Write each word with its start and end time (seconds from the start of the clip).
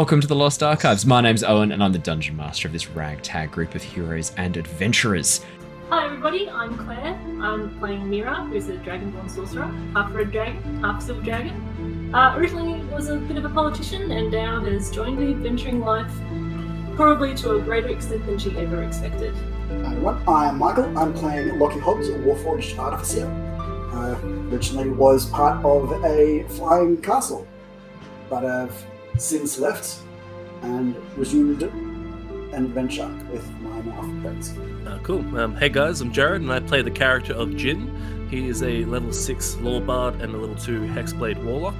and 0.00 0.06
welcome 0.06 0.20
to 0.22 0.26
the 0.26 0.34
Lost 0.34 0.62
Archives. 0.62 1.04
My 1.04 1.20
name's 1.20 1.44
Owen, 1.44 1.72
and 1.72 1.84
I'm 1.84 1.92
the 1.92 1.98
Dungeon 1.98 2.34
Master 2.34 2.66
of 2.66 2.72
this 2.72 2.88
ragtag 2.88 3.52
group 3.52 3.74
of 3.74 3.82
heroes 3.82 4.32
and 4.38 4.56
adventurers. 4.56 5.44
Hi 5.90 6.06
everybody, 6.06 6.48
I'm 6.48 6.74
Claire. 6.78 7.20
I'm 7.42 7.78
playing 7.78 8.08
Mira, 8.08 8.46
who's 8.46 8.70
a 8.70 8.78
Dragonborn 8.78 9.30
sorcerer, 9.30 9.66
half 9.92 10.14
red 10.14 10.32
dragon, 10.32 10.80
half 10.82 11.02
silver 11.02 11.20
dragon. 11.20 12.14
Uh, 12.14 12.34
originally 12.38 12.82
was 12.86 13.10
a 13.10 13.16
bit 13.16 13.36
of 13.36 13.44
a 13.44 13.50
politician 13.50 14.10
and 14.10 14.30
now 14.30 14.64
has 14.64 14.90
joined 14.90 15.18
the 15.18 15.32
adventuring 15.32 15.80
life, 15.80 16.10
probably 16.96 17.34
to 17.34 17.56
a 17.56 17.60
greater 17.60 17.88
extent 17.88 18.24
than 18.24 18.38
she 18.38 18.56
ever 18.56 18.82
expected. 18.82 19.34
Hi 19.68 19.92
everyone, 19.92 20.22
I'm 20.26 20.56
Michael. 20.56 20.96
I'm 20.96 21.12
playing 21.12 21.58
Lockie 21.58 21.78
Hobbs, 21.78 22.08
a 22.08 22.12
Warforged 22.12 22.78
Artificer. 22.78 23.26
Uh, 23.92 24.18
originally 24.50 24.88
was 24.88 25.26
part 25.26 25.62
of 25.62 25.92
a 26.06 26.46
flying 26.48 26.96
castle, 27.02 27.46
but 28.30 28.46
I've 28.46 28.86
since 29.20 29.58
left 29.58 29.98
and 30.62 30.96
resumed 31.16 31.62
an 31.62 32.54
adventure 32.54 33.08
with 33.30 33.48
my 33.60 33.80
now 33.82 34.00
friends. 34.22 34.56
Uh, 34.86 34.98
cool. 35.02 35.20
Um, 35.36 35.54
hey 35.56 35.68
guys, 35.68 36.00
I'm 36.00 36.10
Jared, 36.10 36.40
and 36.40 36.50
I 36.50 36.60
play 36.60 36.82
the 36.82 36.90
character 36.90 37.34
of 37.34 37.54
Jin. 37.54 38.28
He 38.30 38.48
is 38.48 38.62
a 38.62 38.84
level 38.86 39.12
6 39.12 39.56
Lore 39.56 39.80
Bard 39.80 40.20
and 40.20 40.34
a 40.34 40.38
level 40.38 40.56
2 40.56 40.80
Hexblade 40.82 41.42
Warlock. 41.44 41.74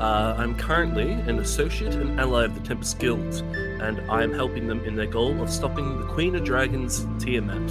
Uh, 0.00 0.34
I'm 0.38 0.56
currently 0.56 1.10
an 1.12 1.40
associate 1.40 1.94
and 1.94 2.18
ally 2.18 2.44
of 2.44 2.54
the 2.54 2.60
Tempest 2.66 2.98
Guild, 2.98 3.42
and 3.82 4.00
I 4.10 4.22
am 4.22 4.32
helping 4.32 4.66
them 4.66 4.82
in 4.84 4.96
their 4.96 5.06
goal 5.06 5.42
of 5.42 5.50
stopping 5.50 6.00
the 6.00 6.06
Queen 6.06 6.36
of 6.36 6.44
Dragons, 6.44 7.06
Tiamat. 7.18 7.70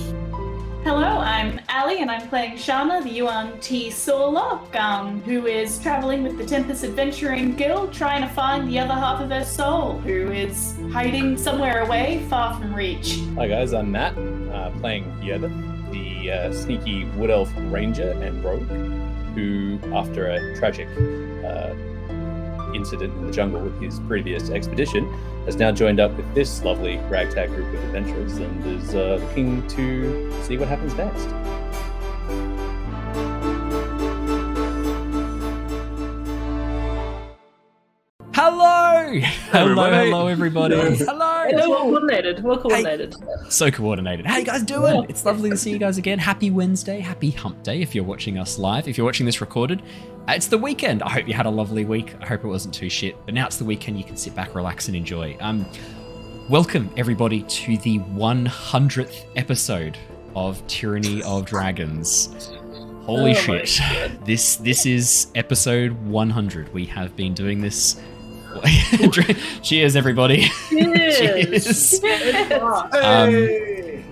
Hello, 0.88 1.18
I'm 1.20 1.60
Ali, 1.68 2.02
and 2.02 2.10
I'm 2.10 2.30
playing 2.30 2.54
Shana, 2.54 3.04
the 3.04 3.10
Yuan-Ti 3.10 3.92
Sorlock, 3.92 4.74
um, 4.78 5.22
who 5.24 5.46
is 5.46 5.80
traveling 5.80 6.24
with 6.24 6.38
the 6.38 6.46
Tempest 6.46 6.86
Adventuring 6.86 7.58
Guild, 7.58 7.92
trying 7.92 8.22
to 8.22 8.30
find 8.30 8.70
the 8.70 8.80
other 8.80 8.94
half 8.94 9.20
of 9.20 9.30
her 9.30 9.44
soul, 9.44 10.00
who 10.00 10.32
is 10.32 10.78
hiding 10.94 11.38
somewhere 11.38 11.82
away, 11.82 12.26
far 12.30 12.58
from 12.58 12.74
reach. 12.74 13.20
Hi 13.36 13.50
guys, 13.50 13.74
I'm 13.74 13.92
Matt, 13.92 14.18
uh, 14.18 14.72
playing 14.80 15.04
Yervith, 15.22 15.92
the 15.92 16.32
uh, 16.32 16.54
sneaky 16.54 17.04
wood 17.18 17.32
elf 17.32 17.52
ranger 17.64 18.12
and 18.12 18.42
rogue, 18.42 18.70
who, 19.36 19.78
after 19.94 20.28
a 20.28 20.56
tragic 20.56 20.88
uh, 21.46 21.74
incident 22.74 23.14
in 23.16 23.28
the 23.28 23.32
jungle 23.32 23.62
with 23.62 23.80
his 23.82 24.00
previous 24.02 24.50
expedition, 24.50 25.08
has 25.46 25.56
now 25.56 25.72
joined 25.72 26.00
up 26.00 26.12
with 26.18 26.34
this 26.34 26.64
lovely 26.64 26.98
ragtag 27.10 27.50
group 27.50 27.74
of 27.74 27.84
adventurers 27.86 28.38
and 28.38 28.66
is 28.66 28.96
uh, 28.96 29.20
looking 29.22 29.66
to 29.68 30.44
see 30.44 30.58
what 30.58 30.68
happens 30.68 30.94
next. 30.96 31.28
Hello! 38.40 39.20
Hello, 39.50 39.64
everybody. 39.64 40.10
hello, 40.12 40.28
everybody. 40.28 40.76
hello! 40.76 41.44
It's 41.48 41.68
well 41.68 41.82
coordinated, 41.82 42.44
well 42.44 42.60
coordinated. 42.60 43.16
So 43.50 43.72
coordinated. 43.72 44.28
How 44.28 44.38
you 44.38 44.46
guys 44.46 44.62
doing? 44.62 45.08
It's 45.10 45.26
lovely 45.26 45.50
to 45.50 45.58
see 45.58 45.72
you 45.72 45.80
guys 45.80 45.98
again. 45.98 46.20
Happy 46.20 46.52
Wednesday, 46.52 47.00
happy 47.00 47.32
hump 47.32 47.64
day 47.64 47.82
if 47.82 47.96
you're 47.96 48.04
watching 48.04 48.38
us 48.38 48.60
live. 48.60 48.88
If 48.88 48.96
you're 48.96 49.08
watching 49.08 49.26
this 49.26 49.42
recorded, 49.42 49.82
it's 50.28 50.46
the 50.46 50.58
weekend. 50.60 51.02
I 51.02 51.10
hope 51.10 51.28
you 51.28 51.34
had 51.34 51.48
a 51.48 51.50
lovely 51.50 51.84
week. 51.84 52.14
I 52.22 52.28
hope 52.28 52.44
it 52.44 52.48
wasn't 52.48 52.76
too 52.76 52.92
shit. 52.92 53.16
But 53.26 53.34
now 53.34 53.48
it's 53.48 53.58
the 53.58 53.66
weekend, 53.66 53.98
you 53.98 54.04
can 54.04 54.18
sit 54.18 54.36
back, 54.36 54.54
relax, 54.54 54.88
and 54.88 54.96
enjoy. 54.96 55.36
Um, 55.40 55.66
welcome 56.48 56.92
everybody 56.96 57.42
to 57.42 57.76
the 57.78 57.98
100th 57.98 59.26
episode 59.36 59.98
of 60.36 60.66
Tyranny 60.68 61.24
of 61.24 61.48
Dragons. 61.48 62.52
Holy 63.02 63.32
Oh 63.32 63.64
shit. 63.64 64.26
This 64.26 64.58
this 64.58 64.86
is 64.86 65.32
episode 65.34 65.94
100. 66.06 66.72
We 66.72 66.86
have 66.86 67.16
been 67.16 67.34
doing 67.34 67.62
this 67.62 68.00
Cheers 69.62 69.96
everybody. 69.96 70.44
Cheers. 70.70 72.00
Cheers. 72.00 72.52
Um, 72.94 73.32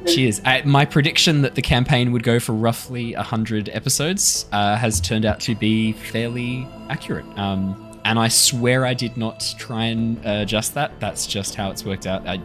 Cheers. 0.06 0.42
Uh, 0.46 0.62
my 0.66 0.86
prediction 0.86 1.42
that 1.42 1.56
the 1.56 1.62
campaign 1.62 2.12
would 2.12 2.24
go 2.24 2.40
for 2.40 2.54
roughly 2.54 3.16
100 3.16 3.70
episodes 3.70 4.46
uh, 4.52 4.76
has 4.76 5.00
turned 5.02 5.26
out 5.26 5.40
to 5.42 5.56
be 5.56 5.94
fairly 5.94 6.68
accurate. 6.90 7.26
Um, 7.38 8.00
and 8.06 8.20
I 8.20 8.28
swear 8.28 8.86
I 8.86 8.94
did 8.94 9.18
not 9.18 9.56
try 9.58 9.86
and 9.86 10.18
uh, 10.26 10.42
adjust 10.44 10.76
that. 10.76 11.00
That's 11.00 11.26
just 11.26 11.56
how 11.56 11.72
it's 11.72 11.84
worked 11.84 12.06
out. 12.06 12.28
I, 12.28 12.40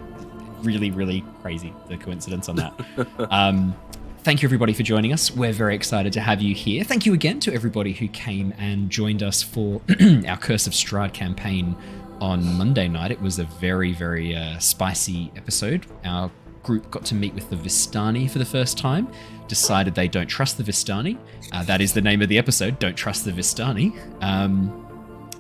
really, 0.62 0.90
really 0.90 1.24
crazy, 1.42 1.72
the 1.88 1.96
coincidence 1.96 2.48
on 2.48 2.56
that. 2.56 2.74
um, 3.30 3.74
thank 4.22 4.42
you, 4.42 4.46
everybody, 4.46 4.72
for 4.72 4.82
joining 4.82 5.12
us. 5.12 5.30
We're 5.30 5.52
very 5.52 5.74
excited 5.74 6.12
to 6.12 6.20
have 6.20 6.42
you 6.42 6.54
here. 6.54 6.84
Thank 6.84 7.06
you 7.06 7.14
again 7.14 7.40
to 7.40 7.54
everybody 7.54 7.92
who 7.92 8.08
came 8.08 8.52
and 8.58 8.90
joined 8.90 9.22
us 9.22 9.42
for 9.42 9.80
our 10.26 10.36
Curse 10.36 10.66
of 10.66 10.72
Strahd 10.72 11.12
campaign 11.12 11.74
on 12.20 12.44
Monday 12.56 12.86
night. 12.86 13.10
It 13.10 13.20
was 13.20 13.38
a 13.38 13.44
very, 13.44 13.92
very 13.92 14.36
uh, 14.36 14.58
spicy 14.58 15.32
episode. 15.36 15.86
Our 16.04 16.30
group 16.62 16.90
got 16.90 17.04
to 17.06 17.14
meet 17.14 17.34
with 17.34 17.48
the 17.48 17.56
Vistani 17.56 18.30
for 18.30 18.38
the 18.38 18.44
first 18.44 18.76
time, 18.76 19.08
decided 19.48 19.94
they 19.94 20.08
don't 20.08 20.26
trust 20.26 20.58
the 20.58 20.64
Vistani. 20.64 21.16
Uh, 21.52 21.64
that 21.64 21.80
is 21.80 21.94
the 21.94 22.02
name 22.02 22.20
of 22.20 22.28
the 22.28 22.36
episode, 22.36 22.78
Don't 22.78 22.96
Trust 22.96 23.24
the 23.24 23.32
Vistani. 23.32 23.98
Um, 24.22 24.86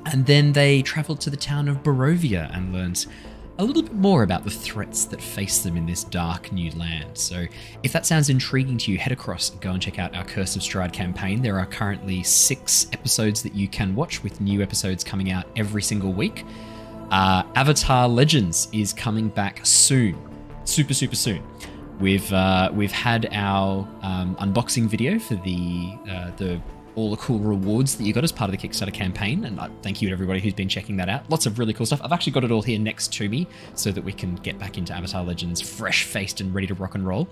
and 0.06 0.24
then 0.24 0.52
they 0.52 0.80
traveled 0.80 1.20
to 1.20 1.30
the 1.30 1.36
town 1.36 1.68
of 1.68 1.82
Barovia 1.82 2.54
and 2.56 2.72
learned 2.72 3.06
a 3.60 3.64
little 3.64 3.82
bit 3.82 3.92
more 3.92 4.22
about 4.22 4.42
the 4.42 4.50
threats 4.50 5.04
that 5.04 5.20
face 5.20 5.58
them 5.58 5.76
in 5.76 5.84
this 5.84 6.04
dark 6.04 6.50
new 6.50 6.70
land. 6.72 7.16
So, 7.16 7.44
if 7.82 7.92
that 7.92 8.06
sounds 8.06 8.30
intriguing 8.30 8.78
to 8.78 8.92
you, 8.92 8.98
head 8.98 9.12
across 9.12 9.50
and 9.50 9.60
go 9.60 9.72
and 9.72 9.82
check 9.82 9.98
out 9.98 10.16
our 10.16 10.24
Curse 10.24 10.56
of 10.56 10.62
Strahd 10.62 10.94
campaign. 10.94 11.42
There 11.42 11.58
are 11.58 11.66
currently 11.66 12.22
six 12.22 12.86
episodes 12.94 13.42
that 13.42 13.54
you 13.54 13.68
can 13.68 13.94
watch, 13.94 14.22
with 14.22 14.40
new 14.40 14.62
episodes 14.62 15.04
coming 15.04 15.30
out 15.30 15.44
every 15.56 15.82
single 15.82 16.12
week. 16.12 16.44
Uh, 17.10 17.42
Avatar 17.54 18.08
Legends 18.08 18.68
is 18.72 18.94
coming 18.94 19.28
back 19.28 19.60
soon, 19.64 20.16
super 20.64 20.94
super 20.94 21.16
soon. 21.16 21.42
We've 21.98 22.32
uh, 22.32 22.70
we've 22.72 22.92
had 22.92 23.28
our 23.30 23.86
um, 24.00 24.36
unboxing 24.36 24.86
video 24.86 25.18
for 25.18 25.34
the 25.34 25.98
uh, 26.08 26.30
the 26.38 26.62
all 27.00 27.10
the 27.10 27.16
cool 27.16 27.38
rewards 27.38 27.96
that 27.96 28.04
you 28.04 28.12
got 28.12 28.24
as 28.24 28.32
part 28.32 28.52
of 28.52 28.58
the 28.58 28.68
Kickstarter 28.68 28.92
campaign, 28.92 29.44
and 29.44 29.58
uh, 29.58 29.68
thank 29.82 30.02
you 30.02 30.08
to 30.08 30.12
everybody 30.12 30.40
who's 30.40 30.54
been 30.54 30.68
checking 30.68 30.96
that 30.98 31.08
out. 31.08 31.28
Lots 31.30 31.46
of 31.46 31.58
really 31.58 31.72
cool 31.72 31.86
stuff. 31.86 32.00
I've 32.04 32.12
actually 32.12 32.32
got 32.32 32.44
it 32.44 32.50
all 32.50 32.62
here 32.62 32.78
next 32.78 33.12
to 33.14 33.28
me 33.28 33.46
so 33.74 33.90
that 33.90 34.04
we 34.04 34.12
can 34.12 34.34
get 34.36 34.58
back 34.58 34.78
into 34.78 34.92
Avatar 34.92 35.24
Legends 35.24 35.60
fresh 35.60 36.04
faced 36.04 36.40
and 36.40 36.54
ready 36.54 36.66
to 36.66 36.74
rock 36.74 36.94
and 36.94 37.06
roll. 37.06 37.28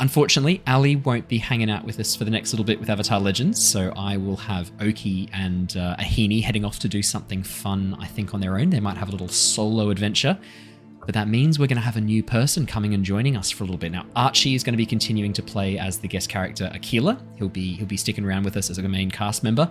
Unfortunately, 0.00 0.60
Ali 0.66 0.96
won't 0.96 1.28
be 1.28 1.38
hanging 1.38 1.70
out 1.70 1.84
with 1.84 2.00
us 2.00 2.16
for 2.16 2.24
the 2.24 2.30
next 2.30 2.52
little 2.52 2.64
bit 2.64 2.80
with 2.80 2.90
Avatar 2.90 3.20
Legends, 3.20 3.64
so 3.64 3.92
I 3.96 4.16
will 4.16 4.36
have 4.36 4.72
Oki 4.80 5.28
and 5.32 5.76
uh, 5.76 5.96
Ahini 5.98 6.42
heading 6.42 6.64
off 6.64 6.80
to 6.80 6.88
do 6.88 7.00
something 7.00 7.44
fun, 7.44 7.96
I 8.00 8.06
think, 8.06 8.34
on 8.34 8.40
their 8.40 8.58
own. 8.58 8.70
They 8.70 8.80
might 8.80 8.96
have 8.96 9.08
a 9.08 9.12
little 9.12 9.28
solo 9.28 9.90
adventure. 9.90 10.36
But 11.04 11.14
that 11.14 11.28
means 11.28 11.58
we're 11.58 11.66
going 11.66 11.76
to 11.76 11.82
have 11.82 11.96
a 11.96 12.00
new 12.00 12.22
person 12.22 12.66
coming 12.66 12.94
and 12.94 13.04
joining 13.04 13.36
us 13.36 13.50
for 13.50 13.64
a 13.64 13.66
little 13.66 13.78
bit. 13.78 13.92
Now, 13.92 14.06
Archie 14.16 14.54
is 14.54 14.62
going 14.62 14.72
to 14.72 14.78
be 14.78 14.86
continuing 14.86 15.32
to 15.34 15.42
play 15.42 15.78
as 15.78 15.98
the 15.98 16.08
guest 16.08 16.28
character 16.28 16.70
Aquila. 16.74 17.20
He'll 17.36 17.48
be 17.48 17.74
he'll 17.74 17.86
be 17.86 17.96
sticking 17.96 18.24
around 18.24 18.44
with 18.44 18.56
us 18.56 18.70
as 18.70 18.78
a 18.78 18.82
main 18.82 19.10
cast 19.10 19.42
member. 19.42 19.70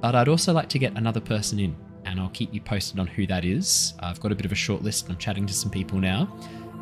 But 0.00 0.14
I'd 0.16 0.28
also 0.28 0.52
like 0.52 0.68
to 0.70 0.78
get 0.78 0.96
another 0.96 1.20
person 1.20 1.60
in, 1.60 1.76
and 2.04 2.18
I'll 2.18 2.30
keep 2.30 2.52
you 2.52 2.60
posted 2.60 2.98
on 2.98 3.06
who 3.06 3.26
that 3.28 3.44
is. 3.44 3.94
I've 4.00 4.20
got 4.20 4.32
a 4.32 4.34
bit 4.34 4.44
of 4.44 4.52
a 4.52 4.56
short 4.56 4.82
list, 4.82 5.08
I'm 5.08 5.16
chatting 5.16 5.46
to 5.46 5.54
some 5.54 5.70
people 5.70 5.98
now, 5.98 6.28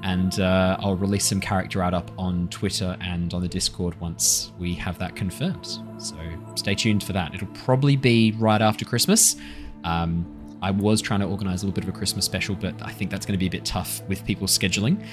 and 0.03 0.41
uh, 0.41 0.79
I'll 0.81 0.97
release 0.97 1.27
some 1.27 1.41
character 1.41 1.83
art 1.83 1.93
up 1.93 2.11
on 2.17 2.49
Twitter 2.49 2.97
and 3.03 3.35
on 3.35 3.43
the 3.43 3.49
Discord 3.49 4.01
once 4.01 4.53
we 4.59 4.73
have 4.75 4.99
that 5.01 5.17
confirmed. 5.17 5.67
So 5.99 6.17
stay 6.55 6.75
tuned 6.75 7.05
for 7.05 7.13
that. 7.13 7.35
It'll 7.35 7.49
probably 7.49 7.97
be 7.97 8.33
right 8.33 8.63
after 8.63 8.87
Christmas. 8.87 9.37
Um, 9.85 10.40
I 10.63 10.71
was 10.71 11.01
trying 11.01 11.21
to 11.21 11.27
organize 11.27 11.63
a 11.63 11.67
little 11.67 11.75
bit 11.75 11.85
of 11.85 11.95
a 11.95 11.97
Christmas 11.97 12.25
special, 12.25 12.55
but 12.55 12.75
I 12.83 12.93
think 12.93 13.11
that's 13.11 13.27
going 13.27 13.35
to 13.35 13.39
be 13.39 13.47
a 13.47 13.51
bit 13.51 13.65
tough 13.65 14.03
with 14.09 14.25
people's 14.25 14.57
scheduling. 14.57 15.05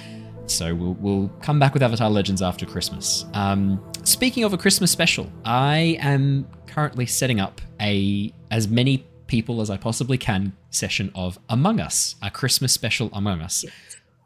So 0.45 0.73
we'll, 0.73 0.93
we'll 0.93 1.27
come 1.41 1.59
back 1.59 1.73
with 1.73 1.83
Avatar 1.83 2.09
Legends 2.09 2.41
after 2.41 2.65
Christmas. 2.65 3.25
Um, 3.33 3.83
speaking 4.03 4.43
of 4.43 4.53
a 4.53 4.57
Christmas 4.57 4.91
special, 4.91 5.31
I 5.43 5.97
am 5.99 6.47
currently 6.67 7.05
setting 7.05 7.39
up 7.39 7.61
a 7.81 8.33
as 8.49 8.67
many 8.67 9.05
people 9.27 9.59
as 9.61 9.69
I 9.69 9.77
possibly 9.77 10.17
can 10.17 10.55
session 10.69 11.11
of 11.15 11.37
Among 11.49 11.79
Us, 11.79 12.15
a 12.21 12.31
Christmas 12.31 12.71
special 12.71 13.09
Among 13.13 13.41
Us. 13.41 13.65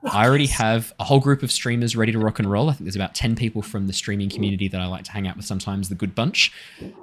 I 0.03 0.25
already 0.27 0.47
have 0.47 0.93
a 0.99 1.03
whole 1.03 1.19
group 1.19 1.43
of 1.43 1.51
streamers 1.51 1.95
ready 1.95 2.11
to 2.11 2.17
rock 2.19 2.39
and 2.39 2.49
roll. 2.49 2.69
I 2.69 2.73
think 2.73 2.85
there's 2.85 2.95
about 2.95 3.13
10 3.13 3.35
people 3.35 3.61
from 3.61 3.85
the 3.87 3.93
streaming 3.93 4.29
community 4.29 4.67
that 4.67 4.81
I 4.81 4.87
like 4.87 5.03
to 5.03 5.11
hang 5.11 5.27
out 5.27 5.37
with 5.37 5.45
sometimes, 5.45 5.89
the 5.89 5.95
good 5.95 6.15
bunch. 6.15 6.51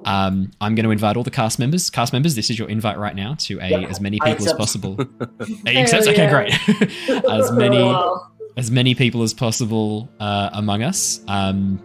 Um, 0.05 0.51
I'm 0.61 0.75
going 0.75 0.85
to 0.85 0.91
invite 0.91 1.17
all 1.17 1.23
the 1.23 1.31
cast 1.31 1.59
members. 1.61 1.91
Cast 1.91 2.13
members, 2.13 2.35
this 2.35 2.51
is 2.51 2.59
your 2.59 2.69
invite 2.69 2.99
right 2.99 3.15
now 3.15 3.35
to 3.41 3.61
a 3.61 3.85
as 3.87 4.01
many 4.01 4.19
people 4.19 4.47
as 4.47 4.53
possible. 4.55 4.99
He 5.67 5.77
accepts? 5.79 6.09
Okay, 6.09 6.29
great. 6.29 6.53
as 7.31 7.53
many 7.53 7.79
Wow. 7.83 8.27
as 8.57 8.71
many 8.71 8.95
people 8.95 9.23
as 9.23 9.33
possible 9.33 10.09
uh, 10.19 10.51
among 10.53 10.83
us. 10.83 11.21
Um, 11.29 11.81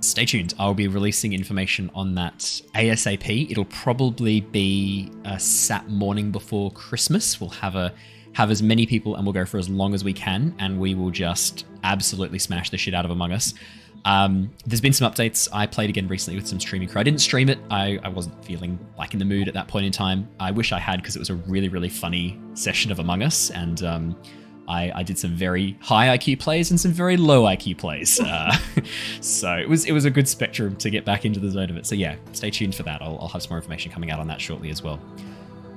stay 0.00 0.24
tuned. 0.24 0.54
I'll 0.58 0.74
be 0.74 0.86
releasing 0.86 1.32
information 1.32 1.90
on 1.94 2.14
that 2.14 2.38
ASAP. 2.76 3.50
It'll 3.50 3.64
probably 3.64 4.40
be 4.42 5.10
a 5.24 5.40
sat 5.40 5.88
morning 5.88 6.30
before 6.30 6.70
Christmas. 6.70 7.40
We'll 7.40 7.50
have 7.50 7.74
a 7.74 7.92
have 8.38 8.52
as 8.52 8.62
many 8.62 8.86
people 8.86 9.16
and 9.16 9.26
we'll 9.26 9.32
go 9.32 9.44
for 9.44 9.58
as 9.58 9.68
long 9.68 9.94
as 9.94 10.04
we 10.04 10.12
can, 10.12 10.54
and 10.60 10.78
we 10.78 10.94
will 10.94 11.10
just 11.10 11.66
absolutely 11.82 12.38
smash 12.38 12.70
the 12.70 12.78
shit 12.78 12.94
out 12.94 13.04
of 13.04 13.10
Among 13.10 13.32
Us. 13.32 13.52
Um, 14.04 14.52
there's 14.64 14.80
been 14.80 14.92
some 14.92 15.10
updates. 15.10 15.48
I 15.52 15.66
played 15.66 15.90
again 15.90 16.06
recently 16.06 16.38
with 16.38 16.46
some 16.46 16.60
streaming 16.60 16.88
crew. 16.88 17.00
I 17.00 17.02
didn't 17.02 17.20
stream 17.20 17.48
it. 17.48 17.58
I, 17.68 17.98
I 18.04 18.08
wasn't 18.08 18.44
feeling 18.44 18.78
like 18.96 19.12
in 19.12 19.18
the 19.18 19.24
mood 19.24 19.48
at 19.48 19.54
that 19.54 19.66
point 19.66 19.86
in 19.86 19.92
time. 19.92 20.28
I 20.38 20.52
wish 20.52 20.70
I 20.70 20.78
had 20.78 21.02
because 21.02 21.16
it 21.16 21.18
was 21.18 21.30
a 21.30 21.34
really, 21.34 21.68
really 21.68 21.88
funny 21.88 22.40
session 22.54 22.92
of 22.92 23.00
Among 23.00 23.24
Us. 23.24 23.50
And 23.50 23.82
um, 23.82 24.16
I, 24.68 24.92
I 24.94 25.02
did 25.02 25.18
some 25.18 25.32
very 25.32 25.76
high 25.80 26.16
IQ 26.16 26.38
plays 26.38 26.70
and 26.70 26.78
some 26.78 26.92
very 26.92 27.16
low 27.16 27.42
IQ 27.42 27.78
plays. 27.78 28.20
Uh, 28.28 28.56
so 29.20 29.52
it 29.56 29.68
was 29.68 29.84
it 29.84 29.92
was 29.92 30.04
a 30.04 30.10
good 30.10 30.28
spectrum 30.28 30.76
to 30.76 30.90
get 30.90 31.04
back 31.04 31.24
into 31.24 31.40
the 31.40 31.50
zone 31.50 31.70
of 31.70 31.76
it. 31.76 31.86
So 31.86 31.96
yeah, 31.96 32.14
stay 32.32 32.50
tuned 32.50 32.76
for 32.76 32.84
that. 32.84 33.02
I'll, 33.02 33.18
I'll 33.20 33.28
have 33.28 33.42
some 33.42 33.50
more 33.50 33.58
information 33.58 33.90
coming 33.90 34.12
out 34.12 34.20
on 34.20 34.28
that 34.28 34.40
shortly 34.40 34.70
as 34.70 34.80
well. 34.80 35.00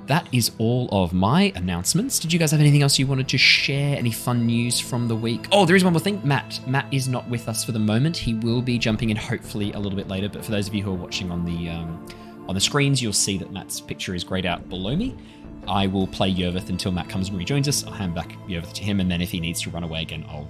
That 0.06 0.28
is 0.32 0.50
all 0.58 0.88
of 0.90 1.12
my 1.12 1.52
announcements. 1.54 2.18
Did 2.18 2.32
you 2.32 2.38
guys 2.38 2.50
have 2.50 2.60
anything 2.60 2.82
else 2.82 2.98
you 2.98 3.06
wanted 3.06 3.28
to 3.28 3.38
share? 3.38 3.96
Any 3.96 4.10
fun 4.10 4.46
news 4.46 4.80
from 4.80 5.06
the 5.08 5.14
week? 5.14 5.46
Oh, 5.52 5.64
there 5.64 5.76
is 5.76 5.84
one 5.84 5.92
more 5.92 6.00
thing. 6.00 6.20
Matt. 6.24 6.60
Matt 6.66 6.86
is 6.92 7.08
not 7.08 7.28
with 7.28 7.48
us 7.48 7.64
for 7.64 7.72
the 7.72 7.78
moment. 7.78 8.16
He 8.16 8.34
will 8.34 8.62
be 8.62 8.78
jumping 8.78 9.10
in 9.10 9.16
hopefully 9.16 9.72
a 9.72 9.78
little 9.78 9.96
bit 9.96 10.08
later. 10.08 10.28
But 10.28 10.44
for 10.44 10.50
those 10.50 10.66
of 10.68 10.74
you 10.74 10.82
who 10.82 10.90
are 10.90 10.96
watching 10.96 11.30
on 11.30 11.44
the 11.44 11.68
um, 11.70 12.04
on 12.48 12.54
the 12.56 12.60
screens, 12.60 13.00
you'll 13.00 13.12
see 13.12 13.38
that 13.38 13.52
Matt's 13.52 13.80
picture 13.80 14.14
is 14.14 14.24
grayed 14.24 14.44
out 14.46 14.68
below 14.68 14.96
me. 14.96 15.16
I 15.68 15.86
will 15.86 16.08
play 16.08 16.34
Yervith 16.34 16.68
until 16.70 16.90
Matt 16.90 17.08
comes 17.08 17.28
and 17.28 17.38
rejoins 17.38 17.68
us. 17.68 17.86
I'll 17.86 17.92
hand 17.92 18.16
back 18.16 18.32
Yervith 18.48 18.72
to 18.72 18.82
him, 18.82 18.98
and 18.98 19.08
then 19.08 19.22
if 19.22 19.30
he 19.30 19.38
needs 19.38 19.60
to 19.62 19.70
run 19.70 19.84
away 19.84 20.02
again, 20.02 20.24
I'll 20.28 20.48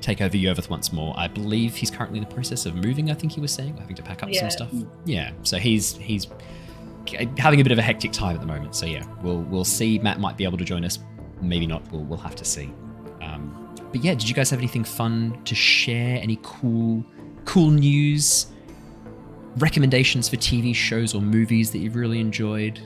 take 0.00 0.20
over 0.20 0.36
Yervith 0.36 0.70
once 0.70 0.92
more. 0.92 1.12
I 1.18 1.26
believe 1.26 1.74
he's 1.74 1.90
currently 1.90 2.20
in 2.20 2.24
the 2.24 2.32
process 2.32 2.64
of 2.64 2.76
moving. 2.76 3.10
I 3.10 3.14
think 3.14 3.32
he 3.32 3.40
was 3.40 3.52
saying, 3.52 3.76
having 3.78 3.96
to 3.96 4.02
pack 4.04 4.22
up 4.22 4.28
Yeah. 4.32 4.48
some 4.48 4.50
stuff. 4.50 4.68
Yeah, 5.04 5.32
so 5.42 5.58
he's 5.58 5.96
he's 5.96 6.28
having 7.38 7.60
a 7.60 7.62
bit 7.62 7.72
of 7.72 7.78
a 7.78 7.82
hectic 7.82 8.12
time 8.12 8.34
at 8.34 8.40
the 8.40 8.46
moment. 8.46 8.74
So 8.74 8.86
yeah, 8.86 9.04
we'll 9.22 9.42
we'll 9.42 9.64
see. 9.64 9.98
Matt 9.98 10.20
might 10.20 10.36
be 10.36 10.44
able 10.44 10.58
to 10.58 10.64
join 10.64 10.84
us, 10.84 10.98
maybe 11.40 11.66
not. 11.66 11.90
We'll 11.90 12.04
we'll 12.04 12.18
have 12.18 12.36
to 12.36 12.44
see. 12.44 12.72
Um, 13.22 13.74
but 13.92 14.02
yeah, 14.02 14.14
did 14.14 14.28
you 14.28 14.34
guys 14.34 14.50
have 14.50 14.58
anything 14.58 14.84
fun 14.84 15.40
to 15.44 15.54
share? 15.54 16.18
Any 16.22 16.38
cool 16.42 17.04
cool 17.44 17.70
news? 17.70 18.46
Recommendations 19.56 20.28
for 20.28 20.36
TV 20.36 20.74
shows 20.74 21.14
or 21.14 21.20
movies 21.20 21.72
that 21.72 21.78
you've 21.78 21.96
really 21.96 22.20
enjoyed? 22.20 22.80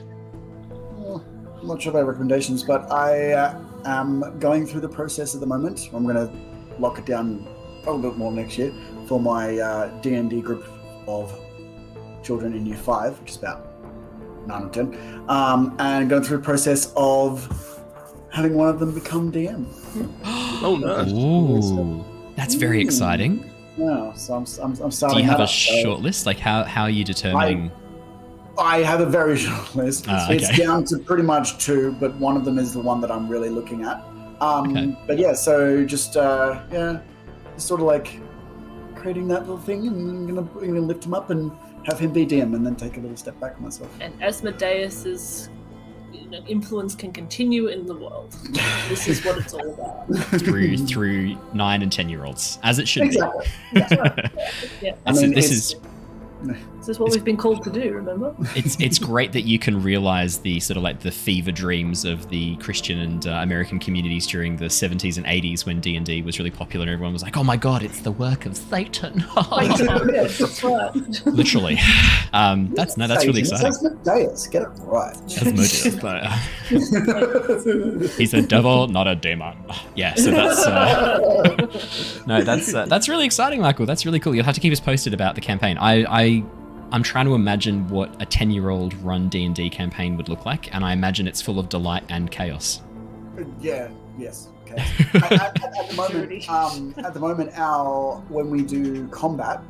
I'm 1.65 1.69
not 1.69 1.81
sure 1.81 1.91
about 1.91 2.05
recommendations, 2.05 2.61
but 2.61 2.91
I 2.91 3.31
uh, 3.31 3.59
am 3.85 4.37
going 4.39 4.67
through 4.67 4.81
the 4.81 4.89
process 4.89 5.33
at 5.33 5.41
the 5.41 5.47
moment. 5.47 5.89
I'm 5.93 6.03
going 6.03 6.15
to 6.15 6.31
lock 6.79 6.99
it 6.99 7.07
down 7.07 7.47
a 7.87 7.97
bit 7.97 8.17
more 8.17 8.31
next 8.31 8.57
year 8.59 8.71
for 9.07 9.19
my 9.19 9.57
uh, 9.57 9.87
D&D 10.01 10.41
group 10.41 10.63
of 11.07 11.33
children 12.23 12.53
in 12.53 12.67
Year 12.67 12.77
5, 12.77 13.19
which 13.19 13.31
is 13.31 13.37
about 13.37 13.74
9 14.47 14.63
or 14.63 14.69
10, 14.69 15.25
um, 15.29 15.75
and 15.79 16.09
going 16.09 16.23
through 16.23 16.37
the 16.37 16.43
process 16.43 16.93
of 16.95 17.81
having 18.31 18.55
one 18.55 18.69
of 18.69 18.79
them 18.79 18.93
become 18.93 19.31
DM. 19.31 19.65
Oh, 20.63 20.77
nice. 20.77 21.11
Ooh, 21.11 22.05
that's 22.37 22.55
very 22.55 22.81
exciting. 22.81 23.51
Yeah, 23.77 24.13
so 24.13 24.35
I'm, 24.35 24.45
I'm, 24.63 24.81
I'm 24.81 24.89
Do 24.89 25.17
you 25.19 25.23
have 25.25 25.41
a 25.41 25.43
up, 25.43 25.49
so- 25.49 25.81
short 25.83 25.99
list? 25.99 26.25
Like 26.25 26.39
how 26.39 26.63
how 26.63 26.83
are 26.83 26.89
you 26.89 27.03
determining? 27.03 27.71
I 28.57 28.77
have 28.83 29.01
a 29.01 29.05
very 29.05 29.35
short 29.45 29.75
list. 29.75 30.05
Ah, 30.07 30.27
It's 30.31 30.57
down 30.57 30.85
to 30.85 30.97
pretty 30.97 31.23
much 31.23 31.57
two, 31.57 31.91
but 31.99 32.15
one 32.15 32.37
of 32.37 32.45
them 32.45 32.57
is 32.57 32.71
the 32.73 32.79
one 32.79 33.01
that 33.01 33.11
I'm 33.11 33.27
really 33.27 33.49
looking 33.49 33.83
at. 33.83 34.01
Um, 34.39 34.71
Okay. 34.71 34.97
But 35.07 35.17
yeah, 35.17 35.33
so 35.33 35.83
just 35.83 36.15
uh, 36.15 36.61
yeah, 36.71 37.01
just 37.55 37.67
sort 37.67 37.81
of 37.81 37.87
like 37.87 38.17
creating 38.95 39.27
that 39.27 39.41
little 39.41 39.57
thing, 39.59 39.87
and 39.87 40.09
I'm 40.09 40.25
gonna, 40.27 40.41
I'm 40.61 40.67
gonna 40.67 40.79
lift 40.79 41.05
him 41.05 41.13
up 41.13 41.29
and 41.31 41.51
have 41.85 41.99
him 41.99 42.11
be 42.11 42.25
DM, 42.25 42.55
and 42.55 42.65
then 42.65 42.75
take 42.75 42.97
a 42.97 42.99
little 42.99 43.17
step 43.17 43.39
back 43.39 43.59
myself. 43.61 43.89
And 44.01 44.13
Asmodeus's 44.21 45.49
you 46.11 46.29
know, 46.29 46.43
influence 46.47 46.95
can 46.95 47.11
continue 47.11 47.67
in 47.67 47.85
the 47.85 47.95
world. 47.95 48.35
This 48.89 49.07
is 49.07 49.23
what 49.25 49.37
it's 49.37 49.53
all 49.53 49.73
about. 49.73 50.07
through 50.41 50.77
through 50.77 51.35
nine 51.53 51.81
and 51.81 51.91
ten 51.91 52.07
year 52.09 52.23
olds, 52.25 52.59
as 52.63 52.79
it 52.79 52.87
should 52.87 53.03
exactly. 53.03 53.45
be. 53.73 53.79
Yeah. 53.79 54.95
I 55.05 55.11
This, 55.11 55.21
mean, 55.21 55.33
is, 55.37 55.49
this 55.49 55.73
it's- 55.73 56.61
is 56.85 56.87
This 56.87 56.95
is 56.97 56.99
what 56.99 57.11
we've 57.11 57.23
been 57.23 57.37
called 57.37 57.63
to 57.63 57.71
do, 57.71 57.93
remember? 57.93 58.35
it's 58.55 58.79
it's 58.79 58.99
great 58.99 59.31
that 59.33 59.41
you 59.41 59.59
can 59.59 59.81
realize 59.81 60.39
the 60.39 60.59
sort 60.59 60.77
of 60.77 60.83
like 60.83 60.99
the 61.01 61.11
fever 61.11 61.51
dreams 61.51 62.05
of 62.05 62.29
the 62.29 62.55
Christian 62.57 62.99
and 62.99 63.27
uh, 63.27 63.31
American 63.31 63.79
communities 63.79 64.27
during 64.27 64.57
the 64.57 64.65
70s 64.65 65.17
and 65.17 65.25
80s 65.25 65.65
when 65.65 65.79
D 65.79 65.95
and 65.95 66.05
D 66.05 66.21
was 66.21 66.39
really 66.39 66.51
popular 66.51 66.83
and 66.83 66.91
everyone 66.91 67.13
was 67.13 67.23
like, 67.23 67.37
"Oh 67.37 67.43
my 67.43 67.57
god, 67.57 67.83
it's 67.83 68.01
the 68.01 68.11
work 68.11 68.45
of 68.45 68.55
Satan!" 68.55 69.25
right. 69.51 69.79
Literally, 71.25 71.79
um, 72.33 72.73
that's 72.73 72.97
no, 72.97 73.07
that's 73.07 73.25
really 73.25 73.41
exciting. 73.41 73.67
It's 73.67 73.83
Asmodeus, 73.83 74.47
get 74.47 74.63
it 74.63 74.69
right. 74.83 75.15
Asmodeus, 75.15 75.95
but, 75.95 76.23
uh, 76.23 76.37
he's 78.17 78.33
a 78.33 78.41
devil, 78.41 78.87
not 78.87 79.07
a 79.07 79.15
demon. 79.15 79.55
Yeah, 79.95 80.15
so 80.15 80.31
that's 80.31 80.65
uh, 80.65 82.23
no, 82.27 82.43
that's 82.43 82.73
uh, 82.73 82.85
that's 82.85 83.09
really 83.09 83.25
exciting, 83.25 83.61
Michael. 83.61 83.85
That's 83.85 84.05
really 84.05 84.19
cool. 84.19 84.35
You'll 84.35 84.45
have 84.45 84.55
to 84.55 84.61
keep 84.61 84.73
us 84.73 84.79
posted 84.79 85.13
about 85.13 85.35
the 85.35 85.41
campaign. 85.41 85.77
I, 85.77 86.05
I 86.07 86.43
I'm 86.91 87.03
trying 87.03 87.25
to 87.25 87.33
imagine 87.35 87.87
what 87.89 88.21
a 88.21 88.25
10 88.25 88.51
year 88.51 88.69
old 88.69 88.93
run 88.95 89.27
D 89.29 89.43
and 89.45 89.55
D 89.55 89.69
campaign 89.69 90.15
would 90.17 90.29
look 90.29 90.45
like, 90.45 90.73
and 90.73 90.83
I 90.85 90.93
imagine 90.93 91.27
it's 91.27 91.41
full 91.41 91.59
of 91.59 91.69
delight 91.69 92.03
and 92.09 92.29
chaos. 92.31 92.81
Yeah. 93.59 93.89
Yes. 94.17 94.49
Okay. 94.63 94.75
at, 95.15 95.31
at- 95.31 95.77
at 95.77 95.89
the 95.89 95.95
moment, 95.95 96.49
um, 96.49 96.95
at 96.97 97.13
the 97.13 97.19
moment, 97.19 97.51
our 97.55 98.17
when 98.29 98.49
we 98.49 98.61
do 98.61 99.07
combat, 99.09 99.61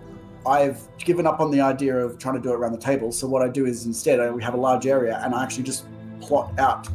I've 0.45 0.79
given 0.99 1.25
up 1.25 1.39
on 1.39 1.49
the 1.49 1.61
idea 1.61 1.97
of 1.97 2.19
trying 2.19 2.35
to 2.35 2.41
do 2.41 2.51
it 2.51 2.55
around 2.55 2.73
the 2.73 2.77
table. 2.77 3.11
So 3.11 3.27
what 3.27 3.41
I 3.41 3.47
do 3.49 3.65
is 3.65 3.85
instead, 3.85 4.19
I, 4.19 4.29
we 4.29 4.43
have 4.43 4.53
a 4.53 4.57
large 4.57 4.85
area, 4.85 5.19
and 5.23 5.33
I 5.33 5.41
actually 5.43 5.63
just 5.63 5.85
plot 6.21 6.57
out 6.59 6.87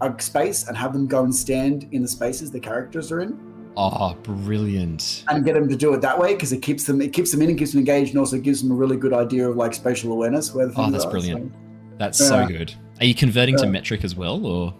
a 0.00 0.14
space 0.22 0.68
and 0.68 0.76
have 0.76 0.92
them 0.92 1.06
go 1.06 1.24
and 1.24 1.34
stand 1.34 1.88
in 1.92 2.02
the 2.02 2.08
spaces 2.08 2.50
the 2.52 2.60
characters 2.60 3.10
are 3.10 3.20
in, 3.20 3.38
Oh, 3.78 4.14
brilliant! 4.22 5.24
and 5.28 5.44
get 5.44 5.54
them 5.54 5.68
to 5.68 5.76
do 5.76 5.92
it 5.92 6.00
that 6.00 6.18
way 6.18 6.32
because 6.34 6.52
it 6.52 6.62
keeps 6.62 6.84
them 6.84 7.00
it 7.02 7.12
keeps 7.12 7.30
them 7.30 7.42
in 7.42 7.50
and 7.50 7.58
keeps 7.58 7.72
them 7.72 7.80
engaged, 7.80 8.10
and 8.10 8.18
also 8.18 8.38
gives 8.38 8.62
them 8.62 8.70
a 8.70 8.74
really 8.74 8.96
good 8.96 9.12
idea 9.12 9.48
of 9.48 9.56
like 9.56 9.74
spatial 9.74 10.12
awareness. 10.12 10.54
Where 10.54 10.66
the 10.66 10.72
Oh, 10.80 10.90
that's 10.90 11.04
are, 11.04 11.10
brilliant. 11.10 11.52
so- 11.52 11.58
That's 11.98 12.18
so 12.18 12.46
good. 12.46 12.74
Are 13.00 13.04
you 13.06 13.14
converting 13.14 13.56
to 13.58 13.66
metric 13.66 14.02
as 14.04 14.14
well, 14.16 14.44
or 14.46 14.74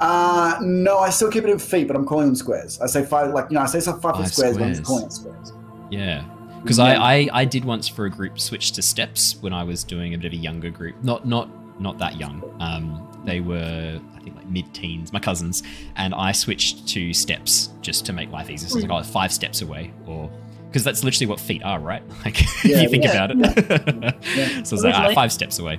Uh, 0.00 0.56
no, 0.60 0.98
I 0.98 1.10
still 1.10 1.30
keep 1.30 1.44
it 1.44 1.50
in 1.50 1.58
feet, 1.58 1.86
but 1.88 1.96
I'm 1.96 2.04
calling 2.04 2.26
them 2.26 2.34
squares. 2.36 2.78
I 2.80 2.86
say 2.86 3.04
five, 3.04 3.32
like 3.32 3.46
you 3.50 3.54
know, 3.54 3.62
I 3.62 3.66
say 3.66 3.80
five, 3.80 4.00
Five 4.02 4.16
foot 4.16 4.26
squares, 4.28 4.56
but 4.58 4.64
I'm 4.66 4.82
calling 4.84 5.04
it 5.06 5.12
squares. 5.12 5.52
yeah? 5.90 6.22
Because 6.62 6.78
Yeah. 6.78 6.84
I, 6.84 7.14
I 7.14 7.28
I 7.32 7.44
did 7.44 7.64
once 7.64 7.88
for 7.88 8.04
a 8.06 8.10
group 8.10 8.38
switch 8.38 8.72
to 8.72 8.82
steps 8.82 9.36
when 9.40 9.52
I 9.52 9.62
was 9.64 9.84
doing 9.84 10.14
a 10.14 10.18
bit 10.18 10.26
of 10.26 10.32
a 10.32 10.36
younger 10.36 10.70
group. 10.70 10.96
Not 11.02 11.26
not 11.26 11.48
not 11.80 11.98
that 11.98 12.16
young. 12.18 12.42
Um, 12.60 13.06
they 13.24 13.40
were 13.40 13.98
I 13.98 14.00
think 14.00 14.02
like 14.14 14.15
mid 14.48 14.72
teens, 14.74 15.12
my 15.12 15.20
cousins, 15.20 15.62
and 15.96 16.14
I 16.14 16.32
switched 16.32 16.86
to 16.88 17.12
steps 17.12 17.70
just 17.80 18.06
to 18.06 18.12
make 18.12 18.30
life 18.30 18.50
easier. 18.50 18.68
So 18.68 18.74
I 18.74 18.76
was 18.76 18.84
like, 18.84 19.00
oh, 19.00 19.02
five 19.02 19.32
steps 19.32 19.62
away, 19.62 19.92
or 20.06 20.30
because 20.68 20.84
that's 20.84 21.02
literally 21.04 21.26
what 21.26 21.40
feet 21.40 21.62
are, 21.62 21.78
right? 21.80 22.02
Like 22.24 22.40
Yeah, 22.64 22.80
you 22.82 22.88
think 22.88 23.04
yeah. 23.04 23.24
about 23.24 23.30
it. 23.32 24.14
Yeah. 24.36 24.62
so 24.64 24.74
I 24.74 24.76
was 24.76 24.84
like, 24.84 24.94
ah, 24.94 25.14
five 25.14 25.32
steps 25.32 25.58
away. 25.58 25.78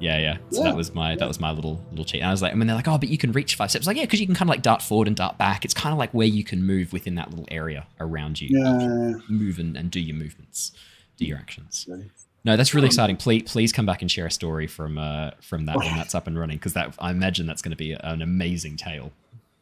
Yeah, 0.00 0.18
yeah. 0.18 0.36
So 0.50 0.58
Yeah. 0.62 0.70
that 0.70 0.76
was 0.76 0.94
my 0.94 1.16
that 1.16 1.26
was 1.26 1.40
my 1.40 1.50
little 1.50 1.84
little 1.90 2.04
cheat. 2.04 2.20
And 2.20 2.28
I 2.28 2.30
was 2.30 2.40
like, 2.40 2.52
I 2.52 2.54
mean, 2.54 2.66
they're 2.68 2.76
like, 2.76 2.86
oh, 2.86 2.98
but 2.98 3.08
you 3.08 3.18
can 3.18 3.32
reach 3.32 3.56
five 3.56 3.70
steps. 3.70 3.86
Like, 3.86 3.96
yeah, 3.96 4.04
because 4.04 4.20
you 4.20 4.26
can 4.26 4.34
kind 4.36 4.48
of 4.48 4.52
like 4.54 4.62
dart 4.62 4.80
forward 4.80 5.08
and 5.08 5.16
dart 5.16 5.38
back. 5.38 5.64
It's 5.64 5.74
kind 5.74 5.92
of 5.92 5.98
like 5.98 6.12
where 6.14 6.26
you 6.28 6.44
can 6.44 6.64
move 6.64 6.92
within 6.92 7.16
that 7.16 7.30
little 7.30 7.46
area 7.50 7.86
around 7.98 8.40
you. 8.40 8.48
You 8.56 8.64
Yeah. 8.64 9.14
move 9.28 9.58
and, 9.58 9.76
and 9.76 9.90
do 9.90 9.98
your 9.98 10.14
movements, 10.14 10.70
do 11.16 11.24
your 11.24 11.36
actions. 11.38 11.84
Right. 11.88 12.02
No, 12.48 12.56
that's 12.56 12.72
really 12.72 12.86
exciting. 12.86 13.18
Please, 13.18 13.42
please 13.42 13.74
come 13.74 13.84
back 13.84 14.00
and 14.00 14.10
share 14.10 14.24
a 14.24 14.30
story 14.30 14.66
from 14.66 14.96
uh, 14.96 15.32
from 15.42 15.66
that 15.66 15.76
Oh, 15.76 15.80
when 15.80 15.94
that's 15.98 16.14
up 16.14 16.26
and 16.26 16.38
running, 16.38 16.56
because 16.56 16.72
that 16.72 16.94
I 16.98 17.10
imagine 17.10 17.46
that's 17.46 17.60
going 17.60 17.72
to 17.72 17.76
be 17.76 17.92
an 17.92 18.22
amazing 18.22 18.78
tale. 18.78 19.12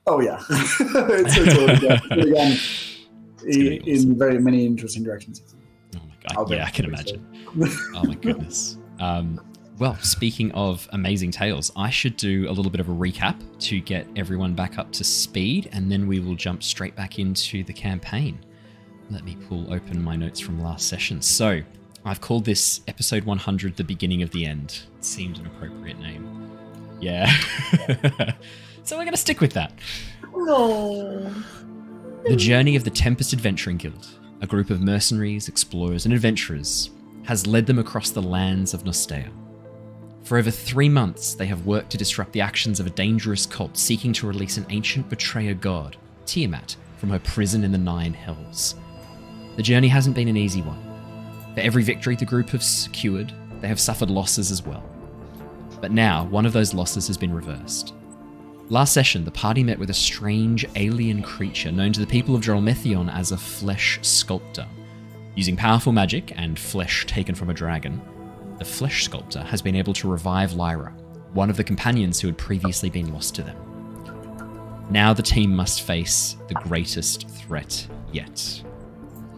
Oh 0.07 0.21
yeah, 0.21 0.41
it's, 0.51 1.37
it's 1.37 1.59
already 1.59 1.81
gone, 1.81 1.97
it's 1.97 2.13
already 2.13 2.31
gone 2.31 2.53
It's 2.53 3.57
gonna 3.57 3.59
be 3.59 3.77
in, 3.79 3.83
awesome. 3.83 4.11
in 4.13 4.19
very 4.19 4.39
many 4.39 4.65
interesting 4.65 5.03
directions. 5.03 5.57
Oh 5.97 5.99
my 5.99 6.15
god! 6.33 6.49
get 6.49 6.59
Yeah, 6.59 6.65
I 6.65 6.71
can 6.71 6.85
imagine. 6.85 7.27
Oh 7.97 8.05
my 8.05 8.15
goodness. 8.21 8.79
Um, 9.01 9.41
well, 9.81 9.97
speaking 9.97 10.53
of 10.53 10.89
amazing 10.93 11.33
tales, 11.33 11.73
I 11.75 11.91
should 11.91 12.17
do 12.17 12.49
a 12.49 12.53
little 12.53 12.71
bit 12.71 12.79
of 12.79 12.89
a 12.89 12.95
recap 12.95 13.37
to 13.63 13.81
get 13.81 14.07
everyone 14.15 14.55
back 14.55 14.79
up 14.79 14.93
to 14.93 15.03
speed, 15.03 15.71
and 15.73 15.91
then 15.91 16.07
we 16.07 16.21
will 16.21 16.37
jump 16.37 16.63
straight 16.63 16.95
back 16.95 17.19
into 17.19 17.65
the 17.65 17.73
campaign. 17.73 18.39
Let 19.11 19.25
me 19.25 19.37
pull 19.49 19.75
open 19.75 20.01
my 20.01 20.15
notes 20.15 20.39
from 20.39 20.63
last 20.63 20.89
session. 20.89 21.21
So, 21.21 21.63
I've 22.07 22.21
called 22.21 22.45
this 22.45 22.83
episode 22.87 23.25
100 23.25 23.77
the 23.77 23.83
beginning 23.83 24.23
of 24.23 24.31
the 24.31 24.47
end. 24.47 24.85
It 24.97 25.05
seemed 25.05 25.39
an 25.39 25.47
appropriate 25.47 25.99
name. 25.99 26.57
Yeah. 27.01 27.27
so, 28.85 28.97
we're 28.97 29.03
going 29.03 29.11
to 29.11 29.17
stick 29.17 29.41
with 29.41 29.55
that. 29.55 29.73
No. 30.33 31.35
The 32.29 32.37
journey 32.37 32.77
of 32.77 32.85
the 32.85 32.91
Tempest 32.91 33.33
Adventuring 33.33 33.79
Guild, 33.79 34.07
a 34.41 34.47
group 34.47 34.71
of 34.71 34.81
mercenaries, 34.81 35.49
explorers, 35.49 36.05
and 36.05 36.15
adventurers, 36.15 36.91
has 37.25 37.45
led 37.45 37.67
them 37.67 37.81
across 37.81 38.11
the 38.11 38.23
lands 38.23 38.73
of 38.73 38.85
Nostea. 38.85 39.29
For 40.23 40.39
over 40.39 40.53
three 40.53 40.89
months, 40.89 41.35
they 41.35 41.47
have 41.47 41.67
worked 41.67 41.91
to 41.91 41.99
disrupt 41.99 42.33
the 42.33 42.41
actions 42.41 42.79
of 42.79 42.87
a 42.87 42.91
dangerous 42.91 43.47
cult 43.47 43.77
seeking 43.77 44.13
to 44.13 44.29
release 44.29 44.59
an 44.59 44.67
ancient 44.71 45.09
betrayer 45.09 45.55
god, 45.55 45.97
Tiamat, 46.25 46.77
from 46.99 47.11
her 47.11 47.19
prison 47.19 47.65
in 47.65 47.73
the 47.73 47.79
Nine 47.79 48.15
Hells. 48.15 48.77
The 49.57 49.63
journey 49.65 49.89
hasn't 49.89 50.15
been 50.15 50.29
an 50.29 50.37
easy 50.37 50.63
one. 50.63 50.86
For 51.57 51.63
every 51.63 51.83
victory 51.83 52.15
the 52.15 52.25
group 52.25 52.51
have 52.51 52.63
secured, 52.63 53.33
they 53.61 53.67
have 53.67 53.81
suffered 53.81 54.11
losses 54.11 54.53
as 54.53 54.65
well. 54.65 54.89
But 55.81 55.91
now, 55.91 56.27
one 56.27 56.47
of 56.47 56.53
those 56.53 56.73
losses 56.73 57.09
has 57.09 57.17
been 57.17 57.35
reversed. 57.35 57.95
Last 58.69 58.93
session, 58.93 59.25
the 59.25 59.33
party 59.33 59.65
met 59.65 59.81
with 59.81 59.91
a 59.91 59.95
strange 59.95 60.65
alien 60.77 61.21
creature 61.21 61.73
known 61.73 61.93
to 61.93 62.01
the 62.01 62.07
people 62.07 62.37
of 62.37 62.43
Drolmethion 62.43 63.13
as 63.13 63.33
a 63.33 63.37
flesh 63.37 63.99
sculptor, 64.03 64.69
Using 65.37 65.55
powerful 65.55 65.93
magic 65.93 66.33
and 66.37 66.59
flesh 66.59 67.05
taken 67.05 67.35
from 67.35 67.51
a 67.51 67.55
dragon, 67.55 68.01
the 68.59 68.65
flesh 68.65 69.05
sculptor 69.05 69.43
has 69.43 69.61
been 69.61 69.77
able 69.77 69.93
to 69.93 70.09
revive 70.09 70.55
Lyra, 70.55 70.95
one 71.35 71.51
of 71.51 71.59
the 71.59 71.65
companions 71.65 72.19
who 72.19 72.29
had 72.29 72.39
previously 72.39 72.89
been 72.89 73.13
lost 73.13 73.35
to 73.35 73.43
them. 73.43 74.87
Now 74.89 75.13
the 75.13 75.23
team 75.23 75.55
must 75.55 75.83
face 75.83 76.37
the 76.49 76.55
greatest 76.55 77.29
threat 77.29 77.87
yet. 78.13 78.63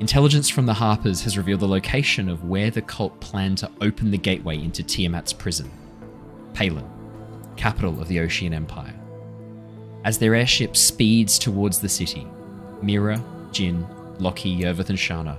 Intelligence 0.01 0.49
from 0.49 0.65
the 0.65 0.75
Harpers 0.75 1.23
has 1.23 1.37
revealed 1.37 1.59
the 1.59 1.67
location 1.67 2.29
of 2.29 2.45
where 2.45 2.71
the 2.71 2.83
cult 2.83 3.19
planned 3.21 3.59
to 3.59 3.71
open 3.81 4.13
the 4.13 4.19
gateway 4.19 4.57
into 4.57 4.85
Tiamat's 4.85 5.33
prison, 5.33 5.69
Paelan, 6.53 6.89
capital 7.57 8.01
of 8.01 8.07
the 8.07 8.21
Ocean 8.21 8.55
Empire. 8.55 8.95
As 10.05 10.17
their 10.17 10.37
airship 10.37 10.77
speeds 10.77 11.37
towards 11.37 11.81
the 11.81 11.89
city, 11.89 12.29
Mira, 12.81 13.21
Jin, 13.51 13.85
Lockie, 14.21 14.57
Yervith, 14.57 14.89
and 14.89 14.99
Shana 14.99 15.37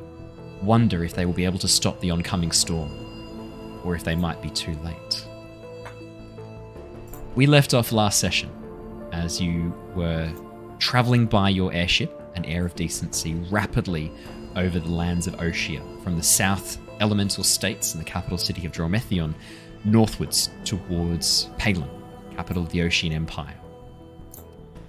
wonder 0.62 1.06
if 1.06 1.14
they 1.14 1.26
will 1.26 1.34
be 1.34 1.46
able 1.46 1.60
to 1.60 1.68
stop 1.70 2.02
the 2.02 2.12
oncoming 2.12 2.52
storm, 2.52 2.92
or 3.86 3.96
if 3.96 4.04
they 4.04 4.16
might 4.16 4.42
be 4.42 4.50
too 4.50 4.76
late. 4.84 5.26
We 7.36 7.46
left 7.46 7.74
off 7.74 7.94
last 7.94 8.20
session 8.20 8.50
as 9.14 9.40
you 9.40 9.74
were 9.96 10.30
traveling 10.80 11.28
by 11.28 11.48
your 11.48 11.72
airship, 11.72 12.22
an 12.36 12.44
air 12.44 12.66
of 12.66 12.76
decency, 12.76 13.36
rapidly 13.50 14.12
over 14.56 14.80
the 14.80 14.90
lands 14.90 15.28
of 15.28 15.36
Oshia, 15.36 15.82
from 16.04 16.16
the 16.16 16.24
south 16.24 16.78
elemental 17.00 17.44
states 17.44 17.94
and 17.94 18.02
the 18.02 18.06
capital 18.06 18.38
city 18.38 18.66
of 18.66 18.72
Dromethion, 18.72 19.34
northwards 19.86 20.50
towards 20.66 21.50
Paelan, 21.58 21.90
capital 22.36 22.64
of 22.64 22.70
the 22.70 22.82
Ocean 22.82 23.12
Empire. 23.12 23.56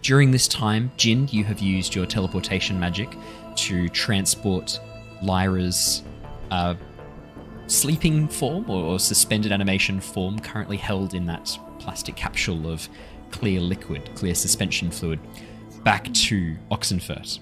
During 0.03 0.31
this 0.31 0.49
time, 0.49 0.91
Jin, 0.97 1.29
you 1.31 1.45
have 1.45 1.61
used 1.61 1.95
your 1.95 2.07
teleportation 2.07 2.81
magic 2.81 3.15
to 3.57 3.89
transport 3.91 4.81
Lyra's 5.23 6.03
uh, 6.51 6.75
sleeping 7.67 8.27
form 8.27 8.69
or, 8.69 8.85
or 8.85 8.99
suspended 8.99 9.53
animation 9.53 10.01
form, 10.01 10.39
currently 10.39 10.77
held 10.77 11.15
in 11.15 11.27
that 11.27 11.57
plastic 11.79 12.17
capsule 12.17 12.67
of 12.71 12.89
clear 13.31 13.61
liquid, 13.61 14.11
clear 14.15 14.35
suspension 14.35 14.91
fluid, 14.91 15.21
back 15.85 16.13
to 16.15 16.57
Oxenfurt. 16.71 17.39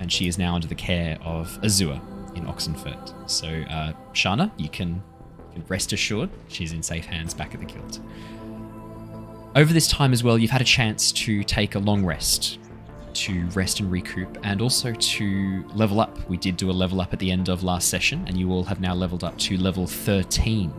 And 0.00 0.10
she 0.10 0.26
is 0.26 0.38
now 0.38 0.54
under 0.54 0.66
the 0.66 0.74
care 0.74 1.18
of 1.22 1.58
Azure 1.62 2.00
in 2.34 2.46
Oxenfurt. 2.46 3.30
So, 3.30 3.48
uh, 3.48 3.92
Shana, 4.12 4.50
you 4.56 4.68
can, 4.68 5.02
you 5.54 5.60
can 5.60 5.64
rest 5.68 5.92
assured 5.92 6.30
she's 6.48 6.72
in 6.72 6.82
safe 6.82 7.04
hands 7.04 7.34
back 7.34 7.54
at 7.54 7.60
the 7.60 7.66
guild. 7.66 8.00
Over 9.56 9.72
this 9.72 9.88
time 9.88 10.12
as 10.12 10.22
well, 10.22 10.38
you've 10.38 10.50
had 10.50 10.60
a 10.60 10.64
chance 10.64 11.10
to 11.12 11.42
take 11.42 11.74
a 11.74 11.78
long 11.78 12.04
rest, 12.04 12.58
to 13.14 13.46
rest 13.48 13.80
and 13.80 13.90
recoup, 13.90 14.38
and 14.44 14.62
also 14.62 14.92
to 14.92 15.64
level 15.74 16.00
up. 16.00 16.16
We 16.28 16.36
did 16.36 16.56
do 16.56 16.70
a 16.70 16.72
level 16.72 17.00
up 17.00 17.12
at 17.12 17.18
the 17.18 17.30
end 17.30 17.48
of 17.48 17.64
last 17.64 17.88
session, 17.88 18.24
and 18.28 18.36
you 18.36 18.52
all 18.52 18.62
have 18.64 18.80
now 18.80 18.94
leveled 18.94 19.24
up 19.24 19.36
to 19.38 19.58
level 19.58 19.86
13. 19.86 20.72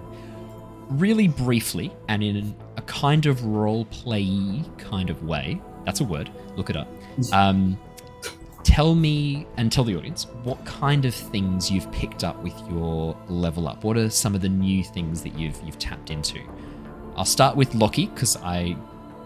Really 0.90 1.28
briefly, 1.28 1.92
and 2.08 2.24
in 2.24 2.56
a 2.78 2.82
kind 2.84 3.26
of 3.26 3.44
role 3.44 3.86
play 3.86 4.64
kind 4.78 5.10
of 5.10 5.24
way, 5.24 5.62
that's 5.86 6.00
a 6.00 6.04
word, 6.06 6.32
look 6.56 6.70
it 6.70 6.78
up. 6.78 6.88
Um, 7.34 7.78
tell 8.64 8.96
me 8.96 9.48
and 9.58 9.72
tell 9.72 9.84
the 9.84 9.96
audience 9.96 10.26
what 10.44 10.64
kind 10.66 11.06
of 11.06 11.14
things 11.14 11.70
you've 11.70 11.92
picked 11.92 12.24
up 12.24 12.42
with 12.44 12.54
your 12.70 13.18
level 13.28 13.68
up. 13.68 13.84
What 13.84 13.98
are 13.98 14.10
some 14.10 14.36
of 14.36 14.42
the 14.42 14.50
new 14.50 14.84
things 14.84 15.22
that 15.24 15.38
you've 15.38 15.60
you've 15.64 15.80
tapped 15.80 16.10
into? 16.10 16.40
I'll 17.16 17.26
start 17.26 17.56
with 17.56 17.74
Lockie 17.76 18.08
because 18.08 18.38
I 18.38 18.76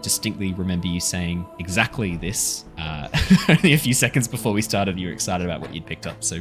distinctly 0.02 0.52
remember 0.54 0.86
you 0.86 1.00
saying 1.00 1.46
exactly 1.58 2.16
this 2.16 2.64
uh, 2.78 3.08
only 3.48 3.72
a 3.72 3.78
few 3.78 3.94
seconds 3.94 4.28
before 4.28 4.52
we 4.52 4.62
started. 4.62 4.98
You 4.98 5.08
were 5.08 5.12
excited 5.12 5.44
about 5.44 5.60
what 5.60 5.74
you'd 5.74 5.86
picked 5.86 6.06
up, 6.06 6.22
so 6.22 6.40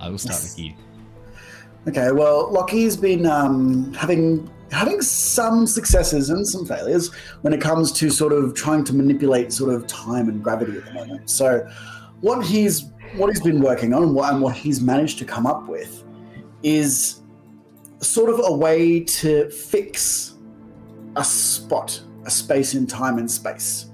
I 0.00 0.08
will 0.08 0.18
start 0.18 0.42
with 0.42 0.58
you. 0.58 0.72
Okay, 1.88 2.12
well, 2.12 2.50
Lockie's 2.52 2.96
been 2.96 3.26
um, 3.26 3.92
having 3.94 4.48
having 4.70 5.02
some 5.02 5.66
successes 5.66 6.30
and 6.30 6.46
some 6.46 6.64
failures 6.64 7.12
when 7.42 7.52
it 7.52 7.60
comes 7.60 7.92
to 7.92 8.08
sort 8.08 8.32
of 8.32 8.54
trying 8.54 8.82
to 8.84 8.94
manipulate 8.94 9.52
sort 9.52 9.72
of 9.72 9.86
time 9.86 10.28
and 10.28 10.42
gravity 10.42 10.78
at 10.78 10.84
the 10.86 10.92
moment. 10.94 11.28
So, 11.28 11.68
what 12.22 12.44
he's 12.46 12.90
what 13.16 13.28
he's 13.28 13.42
been 13.42 13.60
working 13.60 13.92
on 13.92 14.02
and 14.04 14.14
what, 14.14 14.32
and 14.32 14.40
what 14.40 14.56
he's 14.56 14.80
managed 14.80 15.18
to 15.18 15.24
come 15.26 15.46
up 15.46 15.68
with 15.68 16.02
is 16.62 17.20
sort 18.00 18.30
of 18.30 18.40
a 18.44 18.52
way 18.52 19.00
to 19.00 19.50
fix 19.50 20.34
a 21.16 21.24
spot, 21.24 22.00
a 22.24 22.30
space 22.30 22.74
in 22.74 22.86
time 22.86 23.18
and 23.18 23.30
space, 23.30 23.90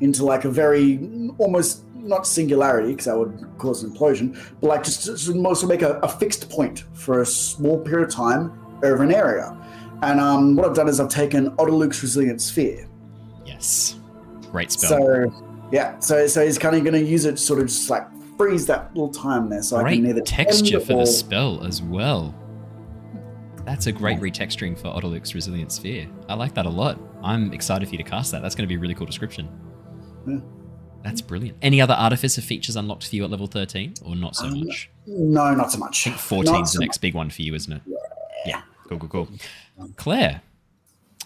into 0.00 0.24
like 0.24 0.44
a 0.44 0.48
very 0.48 1.00
almost 1.38 1.84
not 1.94 2.26
singularity 2.26 2.90
because 2.90 3.06
that 3.06 3.18
would 3.18 3.48
cause 3.58 3.82
an 3.82 3.90
implosion, 3.90 4.38
but 4.60 4.68
like 4.68 4.84
just 4.84 5.08
of 5.08 5.46
also 5.46 5.66
make 5.66 5.82
a, 5.82 5.94
a 6.00 6.08
fixed 6.08 6.48
point 6.48 6.84
for 6.92 7.22
a 7.22 7.26
small 7.26 7.80
period 7.80 8.08
of 8.08 8.14
time 8.14 8.52
over 8.84 9.02
an 9.02 9.12
area. 9.12 9.56
And 10.02 10.20
um, 10.20 10.56
what 10.56 10.66
I've 10.66 10.74
done 10.74 10.88
is 10.88 10.98
I've 11.00 11.08
taken 11.08 11.54
Otiluke's 11.58 12.02
Resilient 12.02 12.40
Sphere. 12.40 12.88
Yes, 13.44 13.96
great 14.50 14.72
spell. 14.72 14.90
So 14.90 15.51
yeah, 15.72 15.98
so 15.98 16.26
so 16.26 16.44
he's 16.44 16.58
kind 16.58 16.76
of 16.76 16.84
going 16.84 16.94
to 16.94 17.02
use 17.10 17.24
it 17.24 17.32
to 17.32 17.36
sort 17.38 17.60
of 17.60 17.66
just 17.66 17.90
like 17.90 18.06
freeze 18.38 18.66
that 18.66 18.94
little 18.94 19.08
time 19.12 19.48
there, 19.48 19.62
so 19.62 19.76
I 19.78 19.82
great 19.82 19.96
can 19.96 20.06
either 20.10 20.20
texture 20.20 20.78
for 20.80 20.92
or- 20.94 21.00
the 21.00 21.06
spell 21.06 21.64
as 21.64 21.82
well. 21.82 22.34
That's 23.64 23.86
a 23.86 23.92
great 23.92 24.18
retexturing 24.18 24.76
for 24.76 24.88
Otiluke's 24.88 25.34
Resilient 25.36 25.70
Sphere. 25.70 26.08
I 26.28 26.34
like 26.34 26.52
that 26.54 26.66
a 26.66 26.70
lot. 26.70 26.98
I'm 27.22 27.52
excited 27.52 27.86
for 27.88 27.92
you 27.92 27.98
to 27.98 28.08
cast 28.10 28.32
that. 28.32 28.42
That's 28.42 28.56
going 28.56 28.64
to 28.64 28.68
be 28.68 28.74
a 28.74 28.78
really 28.78 28.94
cool 28.94 29.06
description. 29.06 29.48
Yeah. 30.26 30.38
That's 31.04 31.20
brilliant. 31.20 31.58
Any 31.62 31.80
other 31.80 31.94
artificer 31.94 32.40
features 32.42 32.74
unlocked 32.74 33.06
for 33.08 33.14
you 33.14 33.22
at 33.22 33.30
level 33.30 33.46
13, 33.46 33.94
or 34.04 34.16
not 34.16 34.34
so 34.34 34.46
Um, 34.46 34.64
much? 34.66 34.90
No, 35.06 35.54
not 35.54 35.70
so 35.70 35.78
much. 35.78 36.08
I 36.08 36.10
think 36.10 36.20
14 36.20 36.62
is 36.62 36.72
so 36.72 36.78
the 36.78 36.84
next 36.84 36.98
big 36.98 37.14
one 37.14 37.30
for 37.30 37.42
you, 37.42 37.54
isn't 37.54 37.72
it? 37.72 37.82
Yeah. 38.46 38.62
Cool, 38.88 38.98
cool, 38.98 39.08
cool. 39.08 39.28
Claire, 39.96 40.42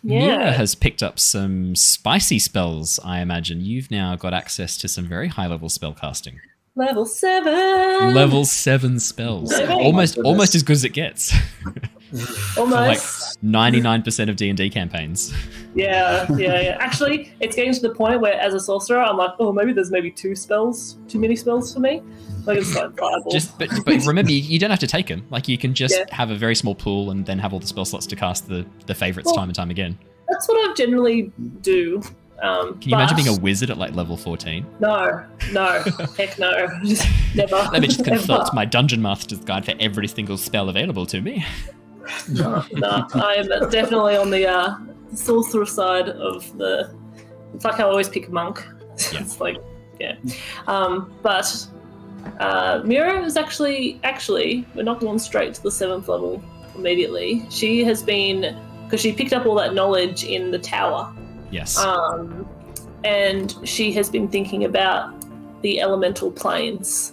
Yeah. 0.07 0.19
Mira 0.39 0.53
has 0.53 0.75
picked 0.75 1.03
up 1.03 1.19
some 1.19 1.75
spicy 1.75 2.39
spells, 2.39 3.01
I 3.05 3.21
imagine. 3.21 3.61
You've 3.61 3.91
now 3.91 4.15
got 4.15 4.33
access 4.33 4.77
to 4.79 4.89
some 4.89 5.07
very 5.07 5.29
high 5.29 5.49
level 5.49 5.69
spell 5.69 5.93
casting. 5.93 6.39
Level 6.77 7.07
seven. 7.07 8.15
Level 8.15 8.45
7 8.45 9.01
spells. 9.01 9.55
Seven. 9.57 9.73
Oh 9.73 9.81
almost 9.83 10.19
Oh 10.19 10.23
almost 10.25 10.55
as 10.55 10.63
good 10.63 10.75
as 10.75 10.85
it 10.85 10.91
gets. 10.91 11.35
Almost. 12.57 12.73
like 12.73 12.99
99% 13.43 14.31
of 14.31 14.37
D&D 14.37 14.71
campaigns. 14.71 15.35
Yeah, 15.75 16.25
yeah, 16.37 16.61
yeah. 16.61 16.77
Actually, 16.79 17.33
it's 17.41 17.57
getting 17.57 17.75
to 17.75 17.81
the 17.81 17.95
point 17.95 18.21
where, 18.21 18.35
as 18.35 18.55
a 18.55 18.61
sorcerer, 18.61 19.01
I'm 19.01 19.17
like, 19.17 19.33
oh, 19.41 19.53
maybe 19.53 19.73
there's 19.73 19.91
maybe 19.91 20.11
two 20.13 20.37
spells, 20.37 20.99
too 21.09 21.19
many 21.19 21.35
spells 21.35 21.75
for 21.75 21.81
me. 21.81 22.03
Like 22.47 22.59
it's 22.59 22.75
like 22.75 22.97
fireball. 22.97 23.31
Just 23.33 23.59
but, 23.59 23.71
but 23.85 24.05
remember 24.07 24.31
you, 24.33 24.41
you 24.41 24.59
don't 24.59 24.71
have 24.71 24.79
to 24.81 24.87
take 24.87 25.07
them. 25.09 25.27
Like 25.31 25.49
you 25.49 25.59
can 25.59 25.75
just 25.75 25.95
Yeah. 25.97 26.05
have 26.15 26.31
a 26.31 26.37
very 26.37 26.55
small 26.55 26.75
pool 26.75 27.11
and 27.11 27.27
then 27.27 27.39
have 27.39 27.53
all 27.53 27.61
the 27.61 27.67
spell 27.67 27.85
slots 27.85 28.07
to 28.07 28.17
cast 28.17 28.49
the 28.49 28.65
the 28.87 28.95
favorites 28.95 29.27
Well- 29.27 29.37
time 29.37 29.49
and 29.49 29.55
time 29.57 29.71
again. 29.71 29.99
That's 30.29 30.49
what 30.49 30.71
I 30.71 30.75
generally 30.75 31.33
do. 31.61 32.03
Um, 32.43 32.79
Can 32.81 32.91
you 32.91 32.97
imagine 32.97 33.17
being 33.17 33.29
a 33.29 33.41
wizard 33.41 33.71
at 33.71 33.79
like 33.79 33.95
level 33.95 34.17
14? 34.17 34.67
No, 34.81 35.25
no, 35.53 35.83
heck 36.19 36.39
no, 36.39 36.69
just 36.85 37.07
never. 37.35 37.55
Let 37.73 37.81
me 37.81 37.89
just 37.89 38.05
consult 38.05 38.53
my 38.53 38.65
dungeon 38.67 39.01
master's 39.01 39.39
guide 39.39 39.65
for 39.65 39.73
every 39.81 40.07
single 40.09 40.37
spell 40.37 40.69
available 40.69 41.07
to 41.07 41.21
me. 41.21 41.45
No, 42.29 42.65
no, 42.73 43.05
I 43.15 43.35
am 43.35 43.49
definitely 43.71 44.17
on 44.17 44.31
the 44.31 44.47
uh, 44.47 44.77
sorcerer 45.13 45.67
side 45.67 46.09
of 46.09 46.57
the. 46.57 46.95
It's 47.53 47.65
like 47.65 47.81
I 47.81 47.83
always 47.83 48.09
pick 48.09 48.29
a 48.29 48.31
monk. 48.31 48.65
Yeah. 49.13 49.21
it's 49.23 49.41
like, 49.41 49.57
yeah. 49.99 50.15
Um, 50.69 51.13
but 51.25 51.67
uh, 52.41 52.83
Mira 52.85 53.23
is 53.23 53.37
actually 53.37 54.01
actually 54.03 54.67
we're 54.75 54.83
not 54.83 55.01
going 55.01 55.19
straight 55.19 55.55
to 55.55 55.63
the 55.63 55.71
seventh 55.71 56.09
level 56.09 56.43
immediately. 56.75 57.47
She 57.51 57.85
has 57.85 58.03
been 58.03 58.59
because 58.85 59.01
she 59.01 59.13
picked 59.13 59.33
up 59.33 59.47
all 59.47 59.55
that 59.57 59.75
knowledge 59.75 60.25
in 60.25 60.51
the 60.51 60.59
tower. 60.59 61.13
Yes. 61.51 61.79
Um, 61.79 62.49
and 63.05 63.55
she 63.65 63.93
has 63.93 64.09
been 64.11 64.29
thinking 64.29 64.65
about 64.65 65.15
the 65.63 65.81
elemental 65.81 66.31
planes 66.31 67.13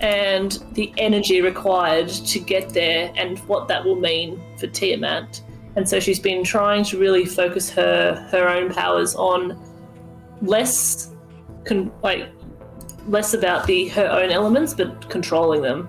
and 0.00 0.62
the 0.72 0.92
energy 0.98 1.40
required 1.40 2.08
to 2.08 2.38
get 2.38 2.70
there 2.70 3.12
and 3.16 3.38
what 3.40 3.68
that 3.68 3.84
will 3.84 3.96
mean 3.96 4.40
for 4.58 4.66
Tiamat. 4.66 5.40
And 5.74 5.88
so 5.88 6.00
she's 6.00 6.20
been 6.20 6.44
trying 6.44 6.84
to 6.84 6.98
really 6.98 7.24
focus 7.24 7.70
her 7.70 8.14
her 8.30 8.48
own 8.48 8.72
powers 8.72 9.14
on 9.14 9.58
less 10.42 11.10
con- 11.64 11.92
like 12.02 12.28
less 13.06 13.34
about 13.34 13.66
the 13.66 13.88
her 13.88 14.06
own 14.06 14.30
elements 14.30 14.74
but 14.74 15.08
controlling 15.08 15.62
them 15.62 15.88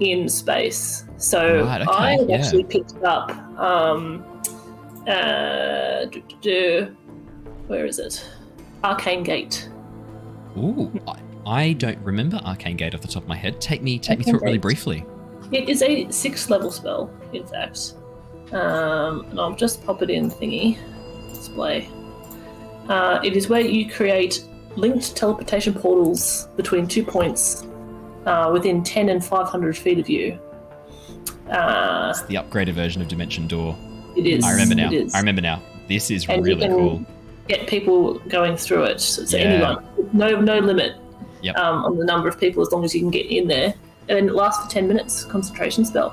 in 0.00 0.28
space. 0.28 1.04
So 1.16 1.64
Right, 1.64 1.80
okay, 1.82 1.90
I 1.90 2.18
yeah. 2.28 2.36
actually 2.36 2.64
picked 2.64 3.02
up 3.02 3.30
um 3.58 4.24
uh 5.06 6.04
do, 6.06 6.20
do, 6.28 6.36
do, 6.40 6.96
where 7.68 7.86
is 7.86 7.98
it? 7.98 8.24
Arcane 8.84 9.22
Gate. 9.22 9.68
Ooh, 10.58 10.92
I, 11.06 11.18
I 11.46 11.72
don't 11.74 11.98
remember 11.98 12.38
Arcane 12.44 12.76
Gate 12.76 12.94
off 12.94 13.00
the 13.00 13.08
top 13.08 13.22
of 13.22 13.28
my 13.28 13.36
head. 13.36 13.60
Take 13.60 13.82
me 13.82 13.98
take 13.98 14.18
me 14.18 14.24
Arcane 14.24 14.32
through 14.32 14.40
it 14.40 14.44
really 14.44 14.58
briefly. 14.58 15.04
It 15.52 15.68
is 15.68 15.82
a 15.82 16.10
sixth 16.10 16.50
level 16.50 16.70
spell, 16.70 17.10
in 17.32 17.46
fact. 17.46 17.94
Um, 18.52 19.26
and 19.30 19.40
I'll 19.40 19.54
just 19.54 19.84
pop 19.84 20.02
it 20.02 20.10
in 20.10 20.30
thingy 20.30 20.78
display. 21.28 21.88
Uh, 22.88 23.20
it 23.22 23.36
is 23.36 23.48
where 23.48 23.60
you 23.60 23.90
create 23.90 24.44
linked 24.76 25.16
teleportation 25.16 25.74
portals 25.74 26.48
between 26.56 26.86
two 26.86 27.02
points 27.04 27.64
uh, 28.26 28.50
within 28.52 28.82
10 28.82 29.08
and 29.08 29.24
500 29.24 29.76
feet 29.76 29.98
of 29.98 30.08
you. 30.08 30.38
Uh, 31.50 32.08
It's 32.10 32.22
the 32.22 32.34
upgraded 32.36 32.72
version 32.74 33.00
of 33.02 33.08
Dimension 33.08 33.46
Door. 33.46 33.76
it 34.16 34.26
is. 34.26 34.44
I 34.44 34.52
remember 34.52 34.74
now. 34.74 34.90
I 35.14 35.18
remember 35.18 35.42
now. 35.42 35.62
This 35.88 36.10
is 36.10 36.26
And 36.28 36.38
you 36.38 36.54
really 36.54 36.66
can 36.66 36.76
cool. 36.76 37.06
Get 37.48 37.68
people 37.68 38.14
going 38.28 38.56
through 38.56 38.84
it. 38.84 39.00
So, 39.00 39.36
Yeah. 39.36 39.44
anyone, 39.44 39.84
no 40.12 40.40
no 40.40 40.58
limit 40.58 40.96
Yep. 41.42 41.56
um, 41.56 41.84
on 41.84 41.96
the 41.96 42.04
number 42.04 42.28
of 42.28 42.40
people 42.40 42.60
as 42.62 42.72
long 42.72 42.84
as 42.84 42.92
you 42.94 43.00
can 43.00 43.10
get 43.10 43.26
in 43.26 43.46
there. 43.46 43.72
And 44.08 44.28
it 44.28 44.32
lasts 44.34 44.64
for 44.64 44.70
ten 44.70 44.88
minutes. 44.88 45.22
Concentration 45.24 45.84
spell. 45.84 46.12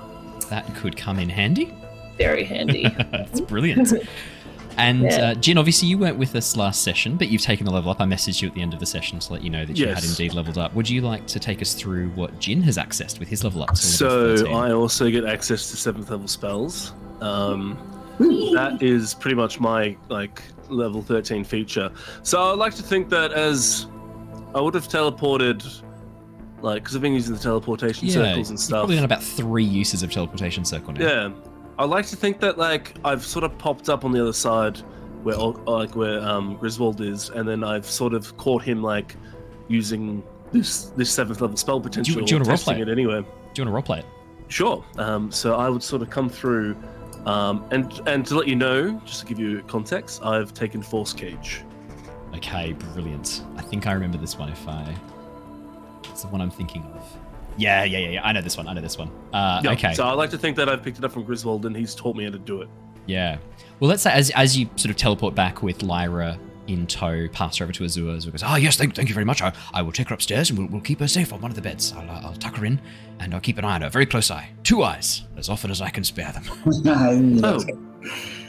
That 0.50 0.66
could 0.76 0.96
come 0.96 1.18
in 1.18 1.30
handy. 1.30 1.74
Very 2.20 2.44
handy. 2.44 2.86
It's 3.14 3.42
brilliant. 3.42 3.94
And 4.78 5.04
Yeah. 5.04 5.32
uh, 5.32 5.34
Jin, 5.36 5.58
obviously 5.58 5.88
you 5.88 5.98
weren't 5.98 6.18
with 6.18 6.36
us 6.36 6.56
last 6.58 6.84
session, 6.84 7.18
but 7.18 7.30
you've 7.30 7.42
taken 7.42 7.66
the 7.66 7.72
level 7.72 7.92
up. 7.92 8.02
I 8.02 8.06
messaged 8.06 8.42
you 8.42 8.48
at 8.48 8.54
the 8.54 8.62
end 8.62 8.74
of 8.74 8.80
the 8.80 8.86
session 8.86 9.20
to 9.20 9.34
let 9.34 9.44
you 9.44 9.50
know 9.50 9.66
that 9.66 9.78
you 9.78 9.88
had 9.88 10.04
indeed 10.04 10.34
leveled 10.34 10.58
up. 10.58 10.74
Would 10.76 10.90
you 10.90 11.02
like 11.02 11.28
to 11.28 11.40
take 11.40 11.62
us 11.62 11.74
through 11.74 12.10
what 12.10 12.40
Jin 12.40 12.62
has 12.64 12.78
accessed 12.78 13.20
with 13.20 13.28
his 13.28 13.44
level 13.44 13.64
up? 13.64 13.70
to 13.70 13.76
So 13.78 14.08
level 14.08 14.56
I 14.56 14.72
also 14.72 15.10
get 15.10 15.26
access 15.26 15.70
to 15.72 15.78
seventh 15.78 16.10
level 16.10 16.28
spells. 16.28 16.94
Um, 17.22 17.78
that 18.20 18.80
is 18.82 19.14
pretty 19.14 19.36
much 19.36 19.60
my 19.60 19.96
like 20.10 20.42
level 20.70 21.02
13 21.02 21.44
feature. 21.44 21.92
So 22.24 22.52
I'd 22.52 22.60
like 22.60 22.76
to 22.76 22.84
think 22.84 23.10
that 23.10 23.32
as 23.34 23.88
I 24.56 24.62
would 24.62 24.74
have 24.76 24.88
teleported, 24.88 25.82
like 26.62 26.84
because 26.84 26.96
I've 26.96 27.02
been 27.02 27.14
using 27.14 27.36
the 27.36 27.42
teleportation 27.42 28.08
yeah, 28.08 28.14
circles 28.14 28.50
and 28.50 28.60
stuff. 28.60 28.82
probably 28.82 28.96
done 28.96 29.06
about 29.06 29.24
three 29.24 29.64
uses 29.64 30.04
of 30.04 30.12
teleportation 30.12 30.64
circle 30.64 30.94
now. 30.94 31.06
Yeah, 31.06 31.30
I 31.78 31.86
like 31.86 32.06
to 32.08 32.16
think 32.16 32.40
that 32.42 32.58
like 32.58 32.96
I've 33.04 33.26
sort 33.26 33.44
of 33.44 33.58
popped 33.58 33.90
up 33.90 34.06
on 34.06 34.12
the 34.12 34.22
other 34.22 34.34
side 34.34 34.78
where 35.24 35.38
like 35.38 35.96
where 35.96 36.20
um, 36.22 36.58
Griswold 36.58 37.02
is, 37.02 37.30
and 37.30 37.48
then 37.48 37.64
I've 37.64 37.86
sort 37.86 38.14
of 38.14 38.36
caught 38.38 38.62
him 38.62 38.84
like 38.84 39.16
using 39.68 40.24
this 40.52 40.86
this 40.98 41.10
seventh 41.10 41.42
level 41.42 41.58
spell 41.58 41.80
potential, 41.82 42.22
do 42.24 42.32
you 42.32 42.40
wanna 42.40 42.46
testing 42.46 42.76
roleplay 42.76 42.82
it 42.82 42.90
anyway. 42.90 43.22
Do 43.54 43.62
you 43.62 43.70
want 43.70 43.86
to 43.86 43.92
roleplay 43.92 44.00
it? 44.00 44.06
Sure. 44.50 44.86
Um, 44.98 45.32
so 45.32 45.56
I 45.56 45.70
would 45.70 45.82
sort 45.82 46.02
of 46.02 46.10
come 46.10 46.30
through, 46.30 46.76
um, 47.26 47.66
and 47.72 48.02
and 48.06 48.26
to 48.28 48.36
let 48.36 48.48
you 48.48 48.56
know, 48.56 49.00
just 49.06 49.22
to 49.22 49.26
give 49.26 49.40
you 49.40 49.64
context, 49.64 50.24
I've 50.24 50.54
taken 50.54 50.82
Force 50.82 51.14
Cage. 51.14 51.64
Okay, 52.36 52.74
brilliant. 52.74 53.44
I 53.58 53.62
think 53.62 53.88
I 53.88 53.94
remember 53.94 54.18
this 54.18 54.38
one. 54.38 54.50
If 54.50 54.68
I, 54.68 54.96
it's 56.06 56.24
the 56.24 56.28
one 56.28 56.42
I'm 56.42 56.52
thinking 56.52 56.84
of. 56.84 57.18
Yeah, 57.58 57.84
yeah, 57.84 58.00
yeah, 58.00 58.10
yeah. 58.10 58.24
I 58.24 58.32
know 58.32 58.42
this 58.42 58.58
one. 58.58 58.68
I 58.68 58.74
know 58.74 58.82
this 58.82 58.98
one. 58.98 59.10
Uh, 59.32 59.62
Yeah, 59.64 59.72
okay. 59.74 59.94
So 59.94 60.06
I 60.06 60.14
like 60.14 60.30
to 60.32 60.38
think 60.38 60.56
that 60.58 60.70
I've 60.70 60.82
picked 60.84 60.98
it 60.98 61.06
up 61.06 61.12
from 61.12 61.24
Griswold, 61.24 61.66
and 61.66 61.76
he's 61.76 61.94
taught 61.96 62.16
me 62.16 62.24
how 62.26 62.32
to 62.32 62.40
do 62.40 62.62
it. 62.62 62.70
Yeah. 63.06 63.38
Well, 63.80 63.90
let's 63.90 64.04
say 64.04 64.12
as 64.12 64.30
as 64.32 64.58
you 64.58 64.70
sort 64.76 64.90
of 64.92 64.96
teleport 64.98 65.36
back 65.36 65.62
with 65.62 65.84
Lyra 65.84 66.40
in 66.68 66.88
tow, 66.88 67.28
pass 67.34 67.58
her 67.58 67.64
over 67.66 67.74
to 67.74 67.84
Azure. 67.84 68.10
Azure 68.10 68.32
goes, 68.32 68.44
"Oh 68.44 68.56
yes, 68.56 68.78
thank, 68.78 68.96
thank 68.96 69.10
you 69.10 69.14
very 69.14 69.26
much. 69.26 69.42
I, 69.42 69.52
I 69.74 69.82
will 69.82 69.92
take 69.92 70.08
her 70.10 70.14
upstairs 70.16 70.50
and 70.50 70.58
we'll, 70.58 70.68
we'll 70.70 70.82
keep 70.82 71.00
her 71.02 71.08
safe 71.10 71.34
on 71.34 71.42
one 71.42 71.52
of 71.52 71.56
the 71.56 71.62
beds. 71.62 71.92
I'll, 71.94 72.10
uh, 72.10 72.22
I'll 72.24 72.34
tuck 72.36 72.56
her 72.56 72.66
in 72.66 72.80
and 73.20 73.34
I'll 73.34 73.42
keep 73.42 73.58
an 73.58 73.66
eye 73.66 73.76
on 73.76 73.82
her, 73.82 73.90
very 73.90 74.06
close 74.06 74.32
eye, 74.32 74.50
two 74.64 74.84
eyes, 74.84 75.24
as 75.36 75.50
often 75.50 75.70
as 75.72 75.82
I 75.82 75.90
can 75.90 76.04
spare 76.06 76.32
them." 76.32 76.44
Oh, 77.44 77.60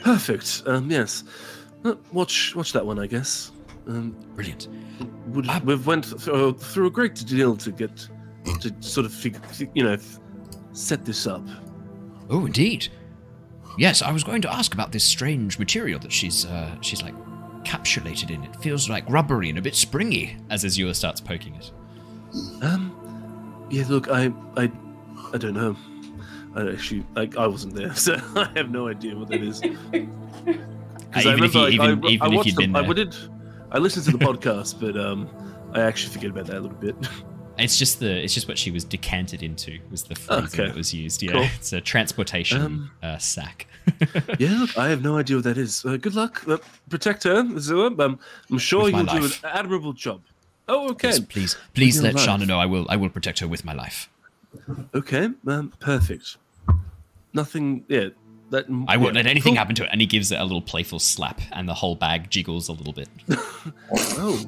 perfect. 0.03 0.63
Um, 0.65 0.89
yes. 0.89 1.23
Uh, 1.83 1.95
Watch 2.13 2.55
watch 2.55 2.73
that 2.73 2.85
one, 2.85 2.99
I 2.99 3.07
guess. 3.07 3.51
Um, 3.87 4.15
Brilliant. 4.35 4.67
would, 5.27 5.45
Ah. 5.49 5.61
we've 5.63 5.85
went 5.85 6.05
through, 6.05 6.53
through 6.53 6.87
a 6.87 6.91
great 6.91 7.15
deal 7.25 7.55
to 7.57 7.71
get 7.71 8.07
to 8.61 8.73
sort 8.79 9.05
of 9.05 9.25
you 9.75 9.83
know 9.83 9.97
set 10.73 11.05
this 11.05 11.27
up. 11.27 11.45
Oh, 12.29 12.45
indeed. 12.45 12.87
Yes, 13.77 14.01
I 14.01 14.11
was 14.11 14.23
going 14.23 14.41
to 14.43 14.53
ask 14.53 14.73
about 14.73 14.91
this 14.91 15.03
strange 15.03 15.59
material 15.59 15.99
that 15.99 16.11
she's 16.11 16.45
uh, 16.45 16.75
she's 16.81 17.01
like 17.01 17.13
capsulated 17.63 18.31
in. 18.31 18.43
It 18.43 18.55
feels 18.57 18.89
like 18.89 19.09
rubbery 19.09 19.49
and 19.49 19.57
a 19.57 19.61
bit 19.61 19.75
springy. 19.75 20.37
As 20.49 20.63
Azure 20.65 20.93
starts 20.93 21.19
poking 21.21 21.55
it. 21.55 21.71
Um, 22.61 23.67
yeah. 23.69 23.85
Look, 23.87 24.09
I 24.09 24.31
I 24.57 24.71
I 25.33 25.37
don't 25.37 25.53
know. 25.53 25.75
I 26.55 26.69
actually 26.71 27.05
like 27.15 27.35
I 27.37 27.47
wasn't 27.47 27.75
there, 27.75 27.93
so 28.05 28.15
I 28.35 28.49
have 28.55 28.71
no 28.71 28.87
idea 28.87 29.15
what 29.17 29.27
that 29.29 29.41
is. 29.41 29.61
Uh, 31.15 31.19
I 31.19 31.21
even 31.33 31.43
if 31.45 31.53
you- 31.55 31.61
remember, 31.61 31.61
like, 31.61 31.73
even- 31.73 32.05
I, 32.05 32.09
even 32.09 32.33
I 32.33 32.39
if 32.39 32.45
you'd 32.45 32.55
the- 32.55 32.61
been 32.67 32.75
I 32.75 32.93
did. 32.93 33.15
I 33.71 33.77
listened 33.77 34.05
to 34.05 34.11
the 34.11 34.17
podcast, 34.25 34.79
but 34.81 34.97
um, 34.99 35.29
I 35.73 35.79
actually 35.81 36.11
forget 36.13 36.29
about 36.31 36.47
that 36.47 36.57
a 36.57 36.59
little 36.59 36.77
bit. 36.77 36.95
It's 37.57 37.77
just 37.77 37.99
the 37.99 38.23
it's 38.23 38.33
just 38.33 38.47
what 38.47 38.57
she 38.57 38.71
was 38.71 38.83
decanted 38.83 39.41
into 39.43 39.79
was 39.89 40.03
the 40.03 40.15
phrasing 40.15 40.45
Okay. 40.61 40.67
that 40.67 40.75
was 40.75 40.93
used. 40.93 41.21
Yeah, 41.23 41.31
Cool. 41.33 41.47
it's 41.55 41.71
a 41.73 41.81
transportation 41.81 42.61
Um, 42.61 42.91
uh, 43.01 43.17
sack. 43.17 43.67
yeah, 44.39 44.57
look, 44.59 44.77
I 44.77 44.89
have 44.89 45.01
no 45.03 45.17
idea 45.17 45.37
what 45.37 45.43
that 45.45 45.57
is. 45.57 45.85
Uh, 45.85 45.97
good 45.97 46.15
luck. 46.15 46.43
Uh, 46.47 46.57
protect 46.89 47.23
her, 47.23 47.43
Zua. 47.43 47.97
Um, 47.99 48.19
I'm 48.51 48.57
sure 48.57 48.89
you'll 48.89 49.05
do 49.05 49.23
an 49.25 49.31
admirable 49.43 49.93
job. 49.93 50.21
Oh, 50.67 50.89
okay. 50.91 51.13
Please, 51.29 51.55
please 51.73 51.95
your 51.95 52.05
let 52.05 52.15
life. 52.15 52.27
Shana 52.27 52.47
know. 52.47 52.59
I 52.59 52.65
will 52.65 52.85
I 52.89 52.95
will 52.97 53.09
protect 53.09 53.39
her 53.39 53.47
with 53.47 53.63
my 53.63 53.73
life. 53.73 54.09
Okay, 54.93 55.29
um, 55.47 55.71
perfect. 55.79 56.37
Nothing. 57.33 57.83
Yeah, 57.87 58.09
that. 58.49 58.65
I 58.87 58.97
won't 58.97 59.13
yeah, 59.13 59.19
let 59.19 59.27
anything 59.27 59.53
cool. 59.53 59.57
happen 59.57 59.75
to 59.75 59.83
it. 59.83 59.89
And 59.91 60.01
he 60.01 60.07
gives 60.07 60.31
it 60.31 60.39
a 60.39 60.43
little 60.43 60.61
playful 60.61 60.99
slap, 60.99 61.39
and 61.51 61.67
the 61.69 61.73
whole 61.75 61.95
bag 61.95 62.29
jiggles 62.29 62.67
a 62.69 62.73
little 62.73 62.93
bit. 62.93 63.07
Oh, 64.17 64.45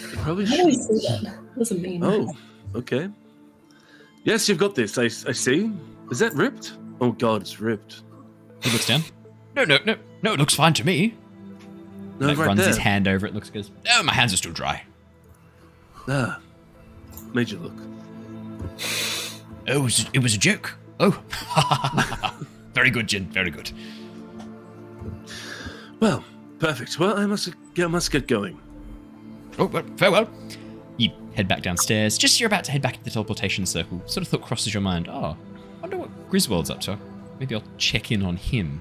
you 0.00 0.18
probably 0.18 0.46
How 0.46 0.56
do 0.56 0.66
we 0.66 0.74
see 0.74 1.06
that? 1.08 1.38
What 1.54 1.58
does 1.58 1.72
it 1.72 1.80
mean? 1.80 2.02
Oh, 2.04 2.32
okay. 2.74 3.08
Yes, 4.24 4.48
you've 4.48 4.58
got 4.58 4.74
this. 4.74 4.98
I, 4.98 5.04
I 5.04 5.32
see. 5.32 5.70
Is 6.10 6.18
that 6.20 6.32
ripped? 6.34 6.76
Oh 7.00 7.12
God, 7.12 7.42
it's 7.42 7.60
ripped. 7.60 8.02
He 8.62 8.70
looks 8.70 8.86
down. 8.86 9.02
No, 9.56 9.64
no, 9.64 9.78
no, 9.84 9.96
no. 10.22 10.32
It 10.32 10.38
looks 10.38 10.54
fine 10.54 10.72
to 10.74 10.84
me. 10.84 11.14
No, 12.18 12.28
like, 12.28 12.38
right 12.38 12.46
runs 12.46 12.60
there. 12.60 12.68
his 12.68 12.78
hand 12.78 13.08
over 13.08 13.26
it. 13.26 13.34
Looks 13.34 13.50
good. 13.50 13.68
Oh, 13.90 14.02
my 14.02 14.12
hands 14.12 14.32
are 14.32 14.36
still 14.36 14.52
dry. 14.52 14.84
Ah, 16.08 16.38
made 17.32 17.50
you 17.50 17.58
look. 17.58 17.74
Oh, 19.68 19.76
it 19.76 19.82
was, 19.82 20.06
it 20.12 20.18
was 20.20 20.34
a 20.34 20.38
joke. 20.38 20.76
Oh, 21.00 21.10
very 22.74 22.90
good, 22.90 23.08
Jin. 23.08 23.26
Very 23.26 23.50
good. 23.50 23.72
Well, 26.00 26.24
perfect. 26.58 26.98
Well, 26.98 27.16
I 27.16 27.26
must 27.26 27.52
get 27.74 27.90
must 27.90 28.10
get 28.10 28.26
going. 28.26 28.60
Oh, 29.58 29.66
well, 29.66 29.84
farewell. 29.96 30.28
You 30.96 31.10
head 31.34 31.48
back 31.48 31.62
downstairs. 31.62 32.18
Just 32.18 32.34
as 32.34 32.40
you're 32.40 32.46
about 32.46 32.64
to 32.64 32.72
head 32.72 32.82
back 32.82 32.94
to 32.94 33.04
the 33.04 33.10
teleportation 33.10 33.66
circle, 33.66 34.02
sort 34.06 34.22
of 34.22 34.28
thought 34.28 34.42
crosses 34.42 34.72
your 34.72 34.80
mind. 34.80 35.08
Oh, 35.08 35.36
wonder 35.80 35.98
what 35.98 36.30
Griswold's 36.30 36.70
up 36.70 36.80
to. 36.82 36.98
Maybe 37.38 37.54
I'll 37.54 37.62
check 37.76 38.12
in 38.12 38.22
on 38.22 38.36
him. 38.36 38.80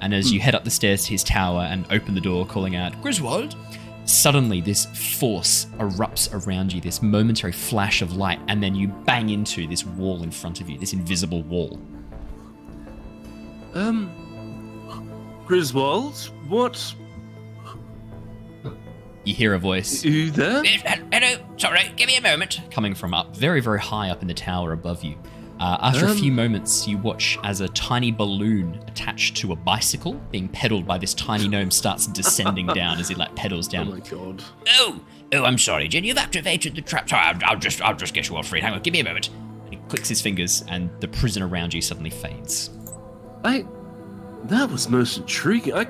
And 0.00 0.12
as 0.12 0.32
you 0.32 0.40
head 0.40 0.54
up 0.54 0.64
the 0.64 0.70
stairs 0.70 1.04
to 1.04 1.12
his 1.12 1.24
tower 1.24 1.62
and 1.62 1.86
open 1.90 2.14
the 2.14 2.20
door, 2.20 2.44
calling 2.44 2.76
out, 2.76 3.00
Griswold, 3.00 3.56
suddenly 4.04 4.60
this 4.60 4.86
force 5.18 5.66
erupts 5.78 6.28
around 6.46 6.72
you, 6.72 6.80
this 6.80 7.00
momentary 7.00 7.52
flash 7.52 8.02
of 8.02 8.16
light, 8.16 8.40
and 8.48 8.62
then 8.62 8.74
you 8.74 8.88
bang 8.88 9.30
into 9.30 9.66
this 9.66 9.86
wall 9.86 10.22
in 10.22 10.30
front 10.30 10.60
of 10.60 10.68
you, 10.68 10.78
this 10.78 10.92
invisible 10.92 11.42
wall. 11.44 11.80
Um, 13.72 14.10
Griswold, 15.46 16.16
what? 16.48 16.94
You 19.24 19.34
hear 19.34 19.54
a 19.54 19.58
voice. 19.58 20.04
You 20.04 20.30
there? 20.30 20.62
Eh, 20.64 20.96
Hello, 21.12 21.42
sorry, 21.56 21.90
give 21.96 22.08
me 22.08 22.16
a 22.16 22.20
moment. 22.20 22.60
Coming 22.70 22.94
from 22.94 23.14
up, 23.14 23.34
very, 23.36 23.60
very 23.60 23.80
high 23.80 24.10
up 24.10 24.20
in 24.22 24.28
the 24.28 24.34
tower 24.34 24.72
above 24.72 25.02
you. 25.02 25.16
Uh, 25.58 25.78
after 25.80 26.06
a 26.06 26.10
Um. 26.10 26.16
few 26.16 26.32
moments, 26.32 26.86
you 26.86 26.98
watch 26.98 27.38
as 27.42 27.60
a 27.60 27.68
tiny 27.68 28.10
balloon 28.10 28.78
attached 28.88 29.36
to 29.38 29.52
a 29.52 29.56
bicycle, 29.56 30.14
being 30.30 30.48
pedaled 30.48 30.84
by 30.86 30.98
this 30.98 31.14
tiny 31.14 31.48
gnome, 31.48 31.70
starts 31.70 32.06
descending 32.06 32.66
down 32.74 32.98
as 32.98 33.08
he 33.08 33.14
like 33.14 33.34
pedals 33.36 33.66
down. 33.68 33.88
Oh 33.88 33.92
my 33.92 34.00
God. 34.00 34.42
Oh, 34.80 35.00
oh, 35.32 35.44
I'm 35.44 35.56
sorry, 35.58 35.88
Jin. 35.88 36.04
You've 36.04 36.18
activated 36.18 36.74
the 36.74 36.82
trap. 36.82 37.08
Sorry, 37.08 37.22
I'll, 37.22 37.38
I'll 37.52 37.58
just, 37.58 37.80
I'll 37.80 37.96
just 37.96 38.12
get 38.14 38.28
you 38.28 38.36
all 38.36 38.42
free. 38.42 38.60
Hang 38.60 38.74
on, 38.74 38.82
give 38.82 38.92
me 38.92 39.00
a 39.00 39.04
moment. 39.04 39.30
And 39.64 39.70
he 39.74 39.76
clicks 39.88 40.08
his 40.08 40.20
fingers, 40.20 40.64
and 40.68 40.90
the 41.00 41.08
prison 41.08 41.42
around 41.42 41.72
you 41.72 41.80
suddenly 41.80 42.10
fades. 42.10 42.70
I. 43.44 43.64
That 44.44 44.68
was 44.70 44.90
most 44.90 45.16
intriguing. 45.16 45.72
I, 45.72 45.86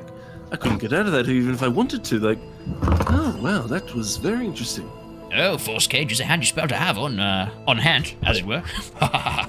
I 0.52 0.56
couldn't 0.56 0.78
get 0.78 0.92
out 0.92 1.06
of 1.06 1.12
that 1.12 1.28
even 1.28 1.52
if 1.54 1.62
I 1.64 1.68
wanted 1.68 2.04
to. 2.04 2.20
Like, 2.20 2.38
oh 2.82 3.38
wow, 3.42 3.62
that 3.62 3.94
was 3.94 4.16
very 4.16 4.46
interesting. 4.46 4.90
Oh, 5.34 5.58
force 5.58 5.86
cage 5.86 6.12
is 6.12 6.20
a 6.20 6.24
handy 6.24 6.46
spell 6.46 6.68
to 6.68 6.76
have 6.76 6.96
on, 6.96 7.18
uh, 7.18 7.50
on 7.66 7.76
hand, 7.76 8.14
as 8.22 8.38
it 8.38 8.46
were. 8.46 8.62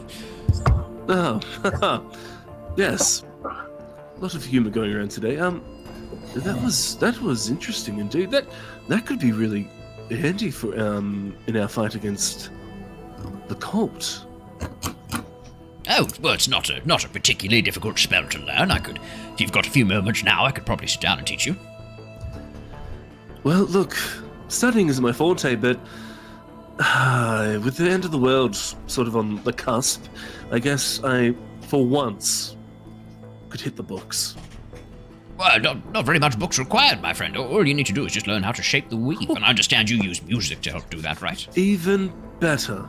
Oh, 1.08 1.40
yes. 2.78 3.24
A 3.44 4.20
lot 4.20 4.34
of 4.34 4.44
humor 4.44 4.72
going 4.72 4.92
around 4.92 5.12
today. 5.12 5.38
Um, 5.38 5.64
that 6.36 6.60
was 6.64 6.98
that 6.98 7.22
was 7.22 7.50
interesting 7.50 8.00
indeed. 8.00 8.32
That 8.32 8.46
that 8.88 9.06
could 9.06 9.20
be 9.20 9.32
really 9.32 9.68
handy 10.10 10.52
for 10.52 10.78
um 10.80 11.36
in 11.48 11.58
our 11.58 11.68
fight 11.68 11.96
against 11.96 12.50
the 13.48 13.56
cult. 13.56 14.26
Oh, 15.88 16.08
well, 16.22 16.34
it's 16.34 16.48
not 16.48 16.70
a 16.70 16.86
not 16.88 17.06
a 17.06 17.10
particularly 17.10 17.62
difficult 17.62 18.00
spell 18.00 18.28
to 18.28 18.40
learn. 18.40 18.72
I 18.72 18.80
could, 18.80 19.00
if 19.34 19.42
you've 19.42 19.52
got 19.52 19.68
a 19.68 19.70
few 19.70 19.86
moments 19.86 20.24
now, 20.24 20.46
I 20.46 20.52
could 20.52 20.66
probably 20.66 20.88
sit 20.88 21.02
down 21.02 21.20
and 21.20 21.28
teach 21.28 21.46
you. 21.46 21.56
Well, 23.46 23.66
look, 23.66 23.96
studying 24.48 24.88
is 24.88 25.00
my 25.00 25.12
forte, 25.12 25.54
but 25.54 25.80
uh, 26.80 27.60
with 27.64 27.78
the 27.78 27.88
end 27.88 28.04
of 28.04 28.10
the 28.10 28.18
world 28.18 28.56
sort 28.56 29.08
of 29.08 29.16
on 29.16 29.42
the 29.44 29.54
cusp, 29.54 30.04
I 30.52 30.58
guess 30.58 31.00
I, 31.04 31.36
for 31.62 31.86
once, 31.86 32.58
could 33.50 33.62
hit 33.62 33.76
the 33.76 33.84
books. 33.84 34.36
Well, 35.38 35.60
not, 35.60 35.92
not 35.92 36.06
very 36.08 36.18
much 36.18 36.40
books 36.40 36.58
required, 36.58 37.04
my 37.04 37.14
friend. 37.14 37.38
All 37.38 37.68
you 37.68 37.76
need 37.76 37.86
to 37.86 37.94
do 37.94 38.04
is 38.04 38.14
just 38.14 38.26
learn 38.26 38.42
how 38.42 38.52
to 38.52 38.64
shape 38.64 38.90
the 38.90 38.98
weave, 38.98 39.30
and 39.30 39.46
I 39.46 39.50
understand 39.50 39.92
you 39.92 39.98
use 39.98 40.24
music 40.24 40.62
to 40.62 40.72
help 40.72 40.90
do 40.90 41.00
that, 41.02 41.22
right? 41.22 41.48
Even 41.56 42.12
better. 42.40 42.84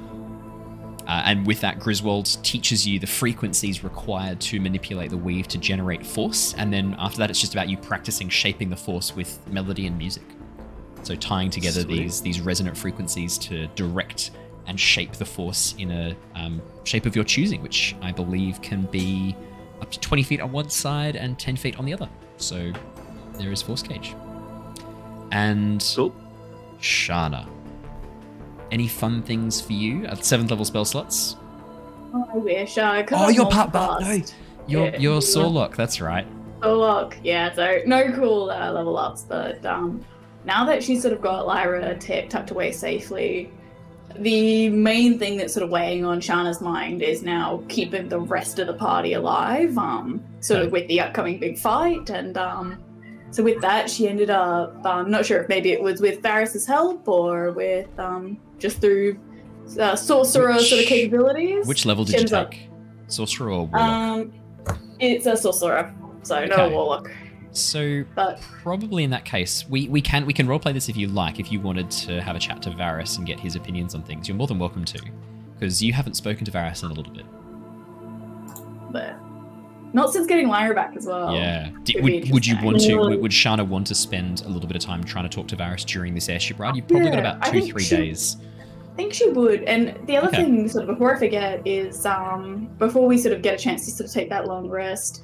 Uh, 1.06 1.22
and 1.26 1.46
with 1.46 1.60
that, 1.60 1.78
Griswold 1.78 2.42
teaches 2.42 2.86
you 2.86 2.98
the 2.98 3.06
frequencies 3.06 3.84
required 3.84 4.40
to 4.40 4.58
manipulate 4.58 5.10
the 5.10 5.18
weave 5.18 5.48
to 5.48 5.58
generate 5.58 6.04
force. 6.06 6.54
And 6.54 6.72
then 6.72 6.96
after 6.98 7.18
that, 7.18 7.28
it's 7.28 7.40
just 7.42 7.52
about 7.52 7.68
you 7.68 7.76
practicing 7.76 8.30
shaping 8.30 8.70
the 8.70 8.76
force 8.76 9.14
with 9.14 9.38
melody 9.48 9.86
and 9.86 9.98
music. 9.98 10.24
So 11.06 11.14
tying 11.14 11.50
together 11.50 11.82
Sweet. 11.82 11.98
these 12.02 12.20
these 12.20 12.40
resonant 12.40 12.76
frequencies 12.76 13.38
to 13.38 13.68
direct 13.76 14.32
and 14.66 14.78
shape 14.78 15.12
the 15.12 15.24
force 15.24 15.76
in 15.78 15.92
a 15.92 16.16
um, 16.34 16.60
shape 16.82 17.06
of 17.06 17.14
your 17.14 17.24
choosing, 17.24 17.62
which 17.62 17.94
I 18.02 18.10
believe 18.10 18.60
can 18.60 18.82
be 18.86 19.36
up 19.80 19.92
to 19.92 20.00
20 20.00 20.24
feet 20.24 20.40
on 20.40 20.50
one 20.50 20.68
side 20.68 21.14
and 21.14 21.38
10 21.38 21.54
feet 21.54 21.78
on 21.78 21.84
the 21.84 21.92
other. 21.92 22.08
So 22.38 22.72
there 23.34 23.52
is 23.52 23.62
force 23.62 23.82
cage. 23.84 24.16
And 25.30 25.80
Cool. 25.94 26.12
Shana. 26.80 27.46
Any 28.72 28.88
fun 28.88 29.22
things 29.22 29.60
for 29.60 29.74
you 29.74 30.06
at 30.06 30.24
seventh 30.24 30.50
level 30.50 30.64
spell 30.64 30.84
slots? 30.84 31.36
Oh, 32.12 32.28
I 32.34 32.36
wish. 32.38 32.76
Uh, 32.78 33.04
'cause 33.04 33.16
Oh, 33.20 33.26
I'm 33.28 33.34
you're 33.34 33.46
part 33.46 33.70
but 33.70 34.00
no. 34.00 34.06
multiclassed. 34.08 34.32
You're 34.66 34.86
Yeah. 34.86 34.98
you're 34.98 35.22
Sorlock, 35.22 35.76
that's 35.76 36.00
right. 36.00 36.26
Look, 36.64 37.16
yeah, 37.22 37.52
so 37.54 37.78
no 37.86 38.10
cool 38.10 38.50
uh, 38.50 38.72
level 38.72 38.98
ups, 38.98 39.22
but 39.22 39.64
um, 39.64 40.04
now 40.46 40.64
that 40.64 40.82
she's 40.82 41.02
sort 41.02 41.12
of 41.12 41.20
got 41.20 41.46
Lyra 41.46 41.96
t- 41.98 42.26
tucked 42.28 42.50
away 42.50 42.72
safely, 42.72 43.50
the 44.18 44.70
main 44.70 45.18
thing 45.18 45.36
that's 45.36 45.52
sort 45.52 45.64
of 45.64 45.70
weighing 45.70 46.04
on 46.04 46.20
Shana's 46.20 46.60
mind 46.60 47.02
is 47.02 47.22
now 47.22 47.62
keeping 47.68 48.08
the 48.08 48.20
rest 48.20 48.58
of 48.58 48.66
the 48.66 48.72
party 48.72 49.12
alive, 49.14 49.76
um, 49.76 50.22
sort 50.40 50.62
of 50.62 50.72
with 50.72 50.86
the 50.88 51.00
upcoming 51.00 51.38
big 51.38 51.58
fight, 51.58 52.08
and 52.10 52.38
um, 52.38 52.78
so 53.32 53.42
with 53.42 53.60
that, 53.60 53.90
she 53.90 54.08
ended 54.08 54.30
up, 54.30 54.84
um, 54.86 55.10
not 55.10 55.26
sure 55.26 55.42
if 55.42 55.48
maybe 55.48 55.72
it 55.72 55.82
was 55.82 56.00
with 56.00 56.22
Varys's 56.22 56.64
help 56.64 57.06
or 57.08 57.50
with 57.52 57.88
um, 57.98 58.38
just 58.58 58.80
through 58.80 59.18
uh, 59.80 59.96
sorcerer 59.96 60.54
Which- 60.54 60.70
sort 60.70 60.82
of 60.82 60.86
capabilities. 60.88 61.66
Which 61.66 61.84
level 61.84 62.06
She 62.06 62.12
did 62.12 62.18
you 62.18 62.20
ends 62.22 62.32
up- 62.32 62.50
take? 62.52 62.70
Sorcerer 63.08 63.50
or 63.50 63.66
Warlock? 63.66 63.74
Um, 63.80 64.32
it's 64.98 65.26
a 65.26 65.36
sorcerer, 65.36 65.94
so 66.22 66.44
no 66.46 66.54
Okay. 66.54 66.72
warlock, 66.74 67.10
so 67.58 68.04
but. 68.14 68.40
probably 68.62 69.04
in 69.04 69.10
that 69.10 69.24
case, 69.24 69.68
we, 69.68 69.88
we 69.88 70.00
can 70.00 70.26
we 70.26 70.32
can 70.32 70.46
roleplay 70.46 70.72
this 70.72 70.88
if 70.88 70.96
you 70.96 71.08
like. 71.08 71.38
If 71.40 71.50
you 71.52 71.60
wanted 71.60 71.90
to 71.92 72.20
have 72.20 72.36
a 72.36 72.38
chat 72.38 72.62
to 72.62 72.70
Varys 72.70 73.18
and 73.18 73.26
get 73.26 73.40
his 73.40 73.56
opinions 73.56 73.94
on 73.94 74.02
things, 74.02 74.28
you're 74.28 74.36
more 74.36 74.46
than 74.46 74.58
welcome 74.58 74.84
to. 74.84 75.00
Because 75.58 75.82
you 75.82 75.92
haven't 75.92 76.14
spoken 76.14 76.44
to 76.44 76.50
Varys 76.50 76.82
in 76.84 76.90
a 76.90 76.94
little 76.94 77.12
bit. 77.12 77.24
but 78.92 79.16
not 79.92 80.12
since 80.12 80.26
getting 80.26 80.48
Lyra 80.48 80.74
back 80.74 80.94
as 80.96 81.06
well. 81.06 81.34
yeah. 81.34 81.70
Di- 81.84 81.94
could 81.94 82.04
be 82.04 82.20
would, 82.20 82.30
would 82.32 82.46
you 82.46 82.56
want 82.62 82.80
to? 82.80 82.96
Would, 82.96 83.20
would 83.20 83.30
Shana 83.32 83.66
want 83.66 83.86
to 83.86 83.94
spend 83.94 84.42
a 84.42 84.48
little 84.48 84.68
bit 84.68 84.76
of 84.76 84.82
time 84.82 85.02
trying 85.04 85.28
to 85.28 85.34
talk 85.34 85.48
to 85.48 85.56
Varys 85.56 85.84
during 85.86 86.14
this 86.14 86.28
airship 86.28 86.58
ride? 86.58 86.76
You've 86.76 86.88
probably 86.88 87.10
got 87.10 87.18
about 87.20 87.44
two, 87.44 87.62
three 87.62 87.82
she- 87.82 87.96
days. 87.96 88.36
I 88.92 88.96
think 88.96 89.12
she 89.12 89.28
would. 89.28 89.62
And 89.64 90.06
the 90.06 90.16
other 90.16 90.28
Okay. 90.28 90.42
thing, 90.42 90.68
sort 90.68 90.84
of 90.84 90.88
before 90.88 91.14
I 91.14 91.18
forget, 91.18 91.60
is 91.66 92.06
um, 92.06 92.66
before 92.78 93.06
we 93.06 93.18
sort 93.18 93.34
of 93.34 93.42
get 93.42 93.52
a 93.54 93.58
chance 93.58 93.84
to 93.84 93.90
sort 93.90 94.08
of 94.08 94.14
take 94.14 94.30
that 94.30 94.46
long 94.46 94.70
rest, 94.70 95.22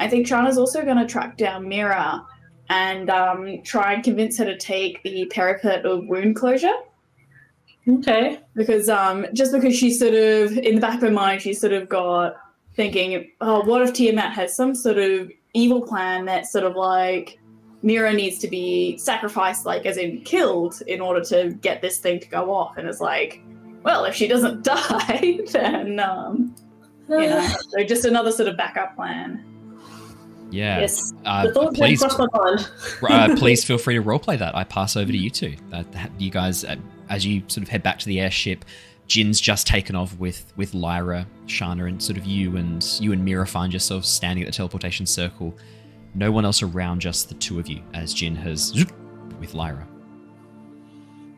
I 0.00 0.08
think 0.08 0.26
Shana's 0.26 0.58
also 0.58 0.84
going 0.84 0.98
to 0.98 1.06
track 1.06 1.36
down 1.36 1.68
Mira 1.68 2.24
and 2.70 3.10
um, 3.10 3.62
try 3.62 3.94
and 3.94 4.04
convince 4.04 4.38
her 4.38 4.44
to 4.44 4.56
take 4.56 5.02
the 5.02 5.30
periapt 5.34 5.84
of 5.84 6.06
wound 6.06 6.36
closure. 6.36 6.74
Okay. 7.88 8.40
because 8.54 8.88
um 8.88 9.26
just 9.32 9.52
because 9.52 9.74
she's 9.74 9.98
sort 9.98 10.12
of 10.12 10.58
in 10.58 10.74
the 10.74 10.80
back 10.80 10.96
of 10.96 11.00
her 11.00 11.10
mind 11.10 11.40
she's 11.40 11.58
sort 11.58 11.72
of 11.72 11.88
got 11.88 12.36
thinking 12.74 13.30
oh 13.40 13.62
what 13.64 13.80
if 13.80 13.94
tiamat 13.94 14.32
has 14.32 14.54
some 14.54 14.74
sort 14.74 14.98
of 14.98 15.30
evil 15.54 15.80
plan 15.80 16.26
that 16.26 16.46
sort 16.46 16.64
of 16.64 16.76
like 16.76 17.38
mira 17.82 18.12
needs 18.12 18.38
to 18.38 18.48
be 18.48 18.98
sacrificed 18.98 19.64
like 19.64 19.86
as 19.86 19.96
in 19.96 20.20
killed 20.22 20.82
in 20.86 21.00
order 21.00 21.24
to 21.24 21.50
get 21.62 21.80
this 21.80 21.98
thing 21.98 22.20
to 22.20 22.28
go 22.28 22.52
off 22.52 22.76
and 22.76 22.86
it's 22.86 23.00
like 23.00 23.40
well 23.84 24.04
if 24.04 24.14
she 24.14 24.28
doesn't 24.28 24.62
die 24.64 25.38
then 25.52 25.98
um 25.98 26.54
you 27.08 27.20
know 27.20 27.48
so 27.70 27.82
just 27.84 28.04
another 28.04 28.30
sort 28.30 28.48
of 28.48 28.56
backup 28.56 28.94
plan 28.96 29.42
Yeah. 30.50 30.80
Yes. 30.80 31.12
Uh, 31.24 31.46
the 31.46 31.52
thought 31.52 31.74
please, 31.74 32.00
cross 32.00 32.18
my 32.18 32.26
mind. 32.32 32.70
uh, 33.08 33.36
please 33.36 33.64
feel 33.66 33.78
free 33.78 33.94
to 33.94 34.02
roleplay 34.02 34.38
that. 34.38 34.56
I 34.56 34.64
pass 34.64 34.96
over 34.96 35.10
to 35.12 35.18
you 35.18 35.30
two. 35.30 35.56
Uh, 35.72 35.84
you 36.18 36.30
guys, 36.30 36.64
uh, 36.64 36.76
as 37.08 37.26
you 37.26 37.42
sort 37.48 37.62
of 37.62 37.68
head 37.68 37.82
back 37.82 37.98
to 38.00 38.06
the 38.06 38.20
airship, 38.20 38.64
Jin's 39.06 39.40
just 39.40 39.66
taken 39.66 39.94
off 39.96 40.16
with 40.18 40.52
with 40.56 40.74
Lyra, 40.74 41.26
Shana, 41.46 41.88
and 41.88 42.02
sort 42.02 42.18
of 42.18 42.24
you 42.24 42.56
and 42.56 42.82
you 43.00 43.12
and 43.12 43.24
Mira 43.24 43.46
find 43.46 43.72
yourselves 43.72 44.08
standing 44.08 44.44
at 44.44 44.46
the 44.46 44.56
teleportation 44.56 45.06
circle. 45.06 45.56
No 46.14 46.32
one 46.32 46.44
else 46.44 46.62
around, 46.62 47.00
just 47.00 47.28
the 47.28 47.34
two 47.34 47.58
of 47.58 47.68
you, 47.68 47.82
as 47.94 48.14
Jin 48.14 48.34
has 48.36 48.60
zoop 48.60 48.92
with 49.40 49.54
Lyra. 49.54 49.86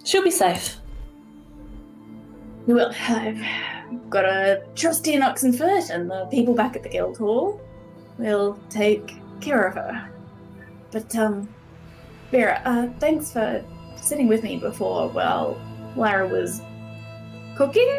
She'll 0.05 0.25
be 0.25 0.31
safe. 0.31 0.77
well 2.66 2.92
i've 3.09 3.40
got 4.09 4.25
a 4.25 4.62
trusty 4.75 5.14
in 5.14 5.23
Oxenfurt 5.23 5.90
and 5.90 6.11
the 6.11 6.27
people 6.31 6.55
back 6.55 6.77
at 6.77 6.83
the 6.83 6.88
guild 6.88 7.18
hall 7.18 7.61
will 8.20 8.59
take 8.68 9.16
care 9.40 9.66
of 9.66 9.74
her 9.74 10.11
but 10.90 11.14
um 11.16 11.48
Vera, 12.30 12.61
uh 12.64 12.88
thanks 13.00 13.33
for 13.33 13.64
sitting 13.96 14.28
with 14.28 14.42
me 14.42 14.56
before 14.59 15.09
well 15.09 15.61
lara 15.96 16.26
was 16.26 16.62
cooking 17.56 17.90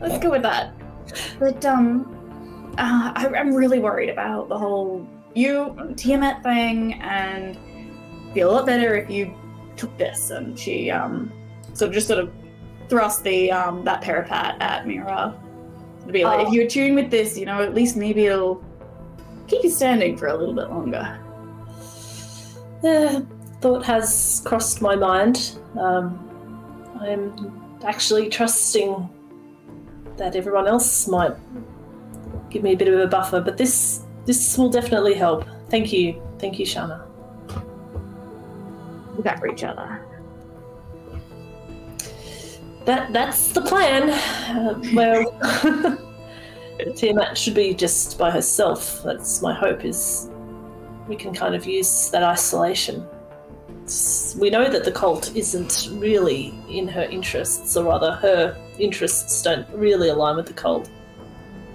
let's 0.00 0.22
go 0.22 0.30
with 0.30 0.42
that 0.42 0.72
but 1.38 1.64
um 1.64 2.18
uh, 2.78 3.12
I, 3.14 3.28
i'm 3.36 3.54
really 3.54 3.78
worried 3.78 4.08
about 4.08 4.48
the 4.48 4.58
whole 4.58 5.06
you 5.34 5.74
tiamat 5.96 6.42
thing 6.42 6.94
and 6.94 7.58
feel 8.32 8.50
a 8.50 8.52
lot 8.52 8.66
better 8.66 8.94
if 8.96 9.10
you 9.10 9.34
took 9.76 9.96
this 9.98 10.30
and 10.30 10.58
she 10.58 10.90
um 10.90 11.30
sort 11.74 11.88
of 11.88 11.94
just 11.94 12.06
sort 12.06 12.20
of 12.20 12.32
thrust 12.88 13.24
the 13.24 13.50
um 13.50 13.84
that 13.84 14.02
periapt 14.02 14.60
at 14.60 14.86
Mira. 14.86 15.34
To 16.06 16.12
be 16.12 16.24
like, 16.24 16.40
Oh. 16.40 16.46
if 16.48 16.52
you 16.52 16.62
attune 16.64 16.94
with 16.94 17.10
this, 17.10 17.38
you 17.38 17.46
know, 17.46 17.62
at 17.62 17.74
least 17.74 17.96
maybe 17.96 18.26
it'll 18.26 18.62
keep 19.46 19.64
you 19.64 19.70
standing 19.70 20.16
for 20.16 20.28
a 20.28 20.36
little 20.36 20.54
bit 20.54 20.70
longer. 20.70 21.18
The 22.82 23.26
thought 23.60 23.84
has 23.84 24.42
crossed 24.44 24.82
my 24.82 24.96
mind. 24.96 25.58
Um, 25.78 26.28
I'm 27.00 27.78
actually 27.84 28.28
trusting 28.28 29.08
that 30.16 30.36
everyone 30.36 30.66
else 30.66 31.08
might 31.08 31.34
give 32.50 32.62
me 32.62 32.72
a 32.72 32.76
bit 32.76 32.88
of 32.88 32.98
a 33.00 33.06
buffer, 33.06 33.40
but 33.40 33.56
this 33.56 34.02
this 34.24 34.56
will 34.56 34.70
definitely 34.70 35.14
help. 35.14 35.44
Thank 35.68 35.92
you, 35.92 36.22
thank 36.38 36.58
you, 36.58 36.66
Shana. 36.66 37.06
We 39.16 39.22
got 39.22 39.38
for 39.38 39.48
each 39.48 39.64
other. 39.64 40.06
That 42.84 43.12
that's 43.12 43.48
the 43.52 43.62
plan. 43.62 44.10
Uh, 44.10 44.80
well, 44.94 45.98
Tiamat 46.96 47.36
should 47.36 47.54
be 47.54 47.74
just 47.74 48.18
by 48.18 48.30
herself. 48.30 49.02
That's 49.02 49.42
my 49.42 49.54
hope. 49.54 49.84
Is 49.84 50.30
we 51.08 51.16
can 51.16 51.34
kind 51.34 51.54
of 51.54 51.66
use 51.66 52.10
that 52.10 52.22
isolation. 52.22 53.06
We 54.38 54.50
know 54.50 54.68
that 54.68 54.84
the 54.84 54.92
cult 54.92 55.34
isn't 55.34 55.88
really 56.00 56.54
in 56.68 56.88
her 56.88 57.02
interests, 57.02 57.76
or 57.76 57.84
rather, 57.84 58.12
her 58.12 58.56
interests 58.78 59.42
don't 59.42 59.68
really 59.70 60.08
align 60.08 60.36
with 60.36 60.46
the 60.46 60.52
cult. 60.52 60.88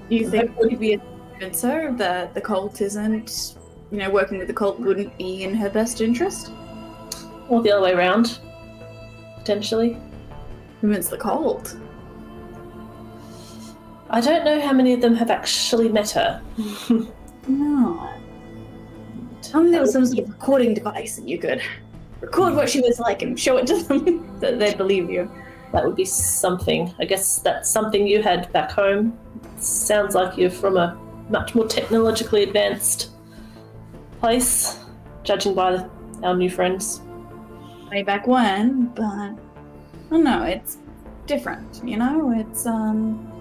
You 0.10 0.30
think 0.30 0.58
would 0.58 0.80
be 0.80 1.00
convince 1.32 1.62
her 1.62 1.94
that 1.94 2.34
the 2.34 2.42
cult 2.42 2.82
isn't, 2.82 3.56
you 3.92 3.98
know, 3.98 4.10
working 4.10 4.38
with 4.40 4.48
the 4.48 4.54
cult 4.54 4.80
wouldn't 4.80 5.16
be 5.18 5.44
in 5.44 5.54
her 5.54 5.70
best 5.70 6.02
interest? 6.02 6.52
Or 7.50 7.62
the 7.62 7.72
other 7.72 7.84
way 7.84 7.92
around, 7.94 8.40
potentially. 9.38 9.98
Convince 10.80 11.10
the 11.10 11.18
cult. 11.18 11.76
I 14.10 14.22
don't 14.22 14.46
know 14.46 14.62
how 14.62 14.74
many 14.74 14.94
of 14.94 15.02
them 15.02 15.16
have 15.16 15.30
actually 15.30 15.90
met 15.90 16.12
her. 16.12 16.42
No. 17.48 18.10
Tell 19.42 19.64
me 19.64 19.72
there 19.72 19.82
was 19.82 19.94
some 19.94 20.06
sort 20.06 20.20
of 20.20 20.30
recording 20.30 20.74
device 20.74 21.18
and 21.18 21.30
you 21.30 21.38
could 21.38 21.62
record 22.20 22.56
what 22.56 22.70
she 22.70 22.82
was 22.82 23.00
like 23.00 23.22
and 23.22 23.40
show 23.40 23.58
it 23.58 23.68
to 23.68 23.82
them 23.84 24.40
that 24.40 24.60
they'd 24.60 24.78
believe 24.78 25.10
you. 25.10 25.32
that 25.72 25.86
would 25.86 25.96
be 25.96 26.06
something. 26.06 26.94
I 27.00 27.06
guess 27.06 27.40
that's 27.40 27.70
something 27.70 28.08
you 28.08 28.22
had 28.22 28.52
back 28.52 28.72
home. 28.72 29.18
Sounds 29.58 30.16
like 30.16 30.38
you're 30.38 30.50
from 30.50 30.78
a 30.78 30.98
much 31.30 31.56
more 31.56 31.68
technologically 31.68 32.44
advanced 32.44 33.12
place, 34.20 34.80
judging 35.24 35.54
by 35.54 35.72
the, 35.72 35.90
our 36.24 36.36
new 36.36 36.50
friends. 36.50 37.02
way 37.92 38.04
back 38.04 38.28
when, 38.28 38.88
but 38.88 39.04
I 39.04 39.36
don't 40.10 40.24
know, 40.24 40.44
it's 40.44 40.78
different, 41.26 41.82
you 41.84 41.98
know? 41.98 42.34
It's, 42.36 42.66
um, 42.66 43.37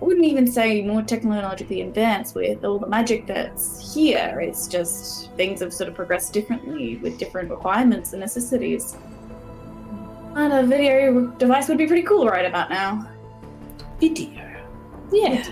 I 0.00 0.04
wouldn't 0.04 0.26
even 0.26 0.46
say 0.46 0.82
more 0.82 1.02
technologically 1.02 1.80
advanced 1.80 2.34
with 2.34 2.64
all 2.64 2.78
the 2.78 2.86
magic 2.86 3.26
that's 3.26 3.94
here. 3.94 4.40
It's 4.42 4.68
just 4.68 5.32
things 5.32 5.60
have 5.60 5.72
sort 5.72 5.88
of 5.88 5.94
progressed 5.94 6.34
differently 6.34 6.96
with 6.96 7.18
different 7.18 7.50
requirements 7.50 8.12
and 8.12 8.20
necessities. 8.20 8.94
And 10.34 10.52
a 10.52 10.66
video 10.66 11.28
device 11.38 11.68
would 11.68 11.78
be 11.78 11.86
pretty 11.86 12.02
cool 12.02 12.26
right 12.26 12.44
about 12.44 12.68
now. 12.68 13.08
Video. 13.98 14.42
Yeah, 15.10 15.48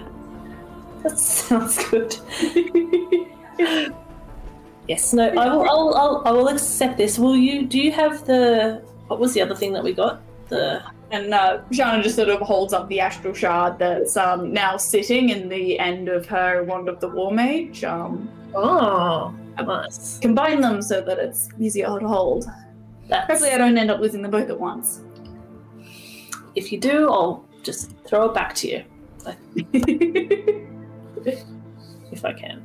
that 1.03 1.19
sounds 1.19 1.83
good. 1.89 2.15
yes. 4.89 5.15
No. 5.15 5.29
I 5.29 5.47
will. 5.49 5.65
I'll, 5.65 5.95
I'll. 5.95 6.23
I 6.27 6.33
will 6.33 6.49
accept 6.49 6.99
this. 6.99 7.19
Will 7.19 7.37
you? 7.37 7.65
Do 7.65 7.81
you 7.81 7.93
have 7.93 8.27
the? 8.27 8.83
What 9.07 9.21
was 9.21 9.33
the 9.33 9.41
other 9.41 9.55
thing 9.55 9.73
that 9.73 9.83
we 9.83 9.95
got? 9.95 10.21
The 10.49 10.83
And 11.11 11.33
uh, 11.33 11.63
Shana 11.71 12.03
just 12.03 12.17
sort 12.17 12.29
of 12.29 12.41
holds 12.41 12.73
up 12.73 12.89
the 12.89 12.99
astral 13.01 13.35
shard 13.35 13.79
that's 13.79 14.17
um, 14.17 14.53
now 14.53 14.77
sitting 14.77 15.29
in 15.29 15.49
the 15.49 15.79
end 15.79 16.09
of 16.09 16.27
her 16.27 16.65
Wand 16.65 16.89
of 16.89 16.99
the 17.01 17.09
War 17.09 17.33
Mage. 17.33 17.85
Um, 17.85 18.29
oh, 18.55 19.33
nice. 19.59 20.19
combine 20.19 20.61
them 20.61 20.83
so 20.83 21.01
that 21.03 21.19
it's 21.19 21.49
easier 21.59 21.87
to 21.87 22.09
hold. 22.09 22.47
That's, 23.09 23.27
Hopefully, 23.29 23.51
I 23.51 23.59
don't 23.59 23.77
end 23.77 23.91
up 23.91 24.01
losing 24.01 24.23
them 24.23 24.31
both 24.31 24.49
at 24.49 24.59
once. 24.59 25.03
if 26.55 26.73
you 26.73 26.81
do, 26.81 27.11
I'll 27.11 27.45
just 27.63 27.93
throw 28.07 28.27
it 28.27 28.35
back 28.35 28.55
to 28.57 28.69
you 28.69 28.85
if 32.13 32.25
I 32.25 32.33
can. 32.33 32.63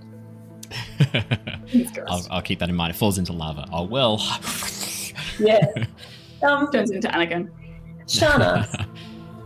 I'll, 2.08 2.28
I'll 2.32 2.42
keep 2.42 2.60
that 2.60 2.70
in 2.70 2.76
mind. 2.76 2.94
It 2.94 2.98
falls 2.98 3.18
into 3.18 3.34
lava. 3.34 3.68
Oh 3.72 3.84
well. 3.84 4.22
Yeah. 5.40 5.66
Um, 6.42 6.72
Turns 6.72 6.90
into 6.92 7.10
Anakin. 7.10 7.50
Shana. 8.10 8.88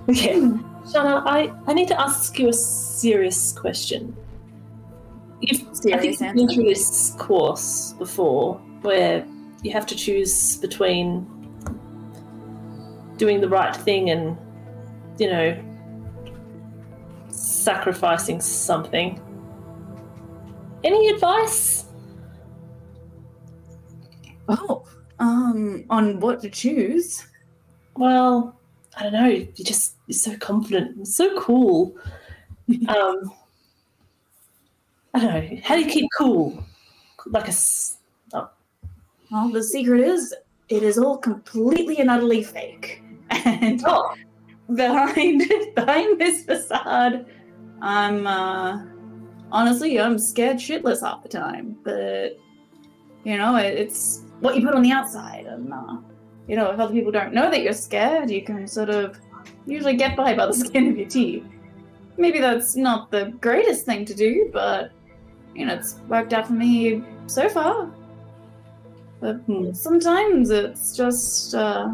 Okay. 0.10 0.40
Shana, 0.84 1.24
I, 1.26 1.54
I 1.66 1.74
need 1.74 1.88
to 1.90 2.00
ask 2.00 2.38
you 2.38 2.50
a 2.50 2.54
serious 2.54 3.54
question. 3.54 4.16
You've, 5.40 5.62
I 5.62 5.64
think 5.64 5.76
Serious 5.76 6.22
you've 6.22 6.36
been 6.36 6.50
through 6.50 6.64
this 6.66 7.16
course 7.18 7.94
before 7.98 8.56
where 8.82 9.26
you 9.62 9.72
have 9.72 9.86
to 9.88 9.96
choose 9.96 10.58
between 10.58 11.26
doing 13.18 13.40
the 13.40 13.48
right 13.48 13.76
thing 13.76 14.10
and, 14.10 14.38
you 15.18 15.30
know, 15.30 15.58
sacrificing 17.30 18.42
something. 18.42 19.22
Any 20.84 21.10
advice? 21.10 21.86
Oh, 24.50 24.86
um, 25.20 25.86
on 25.90 26.20
what 26.20 26.42
to 26.42 26.50
choose? 26.50 27.26
Well, 27.96 28.56
I 28.98 29.04
don't 29.04 29.14
know. 29.14 29.28
You 29.28 29.48
just 29.64 29.96
you're 30.08 30.14
so 30.18 30.38
confident, 30.38 31.08
so 31.08 31.40
cool. 31.40 31.96
um, 32.88 33.32
I 35.14 35.20
don't 35.20 35.52
know. 35.54 35.60
How 35.64 35.76
do 35.76 35.82
you 35.82 35.88
keep 35.90 36.10
cool? 36.18 36.64
Like 37.28 37.46
a 37.46 37.50
s- 37.50 37.98
Well, 38.34 39.50
the 39.52 39.64
secret 39.64 40.02
is 40.02 40.34
it 40.70 40.84
is 40.84 40.98
all 40.98 41.18
completely 41.18 41.98
and 42.00 42.10
utterly 42.10 42.44
fake. 42.44 43.02
And 43.30 43.82
oh, 43.86 44.14
behind 44.76 45.44
behind 45.76 46.20
this 46.20 46.44
facade, 46.46 47.26
I'm 47.82 48.26
uh 48.28 48.86
honestly 49.52 50.00
I'm 50.00 50.18
scared 50.18 50.58
shitless 50.58 51.02
half 51.02 51.24
the 51.24 51.30
time. 51.30 51.78
But 51.84 52.40
you 53.24 53.38
know, 53.38 53.56
it, 53.56 53.78
it's 53.78 54.22
what 54.40 54.56
you 54.58 54.66
put 54.66 54.76
on 54.76 54.82
the 54.82 54.92
outside, 54.92 55.46
and 55.46 55.72
uh, 55.72 55.98
you 56.48 56.56
know, 56.56 56.72
if 56.72 56.80
other 56.80 56.94
people 56.94 57.12
don't 57.12 57.34
know 57.34 57.50
that 57.50 57.62
you're 57.62 57.74
scared, 57.74 58.30
you 58.30 58.44
can 58.44 58.68
sort 58.68 58.90
of 58.90 59.20
usually 59.66 59.96
get 59.96 60.16
by 60.16 60.34
by 60.36 60.46
the 60.46 60.54
skin 60.66 60.90
of 60.90 60.98
your 60.98 61.08
teeth. 61.08 61.46
Maybe 62.18 62.40
that's 62.40 62.76
not 62.76 63.12
the 63.12 63.34
greatest 63.42 63.86
thing 63.86 64.06
to 64.06 64.14
do, 64.14 64.50
but 64.54 64.92
you 65.56 65.66
know, 65.66 65.74
it's 65.76 65.96
worked 66.08 66.34
out 66.34 66.48
for 66.48 66.54
me 66.54 67.04
so 67.28 67.50
far. 67.50 67.90
But 69.20 69.38
Hmm. 69.48 69.72
sometimes 69.74 70.50
it's 70.50 70.96
just 70.96 71.56
uh 71.56 71.90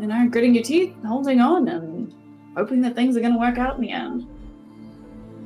you 0.00 0.06
know, 0.08 0.28
gritting 0.28 0.54
your 0.54 0.64
teeth, 0.64 0.94
holding 1.06 1.40
on, 1.40 1.68
and 1.68 2.12
hoping 2.56 2.80
that 2.80 2.96
things 2.96 3.16
are 3.16 3.20
going 3.20 3.34
to 3.34 3.38
work 3.38 3.58
out 3.58 3.76
in 3.76 3.82
the 3.82 3.90
end. 3.90 4.26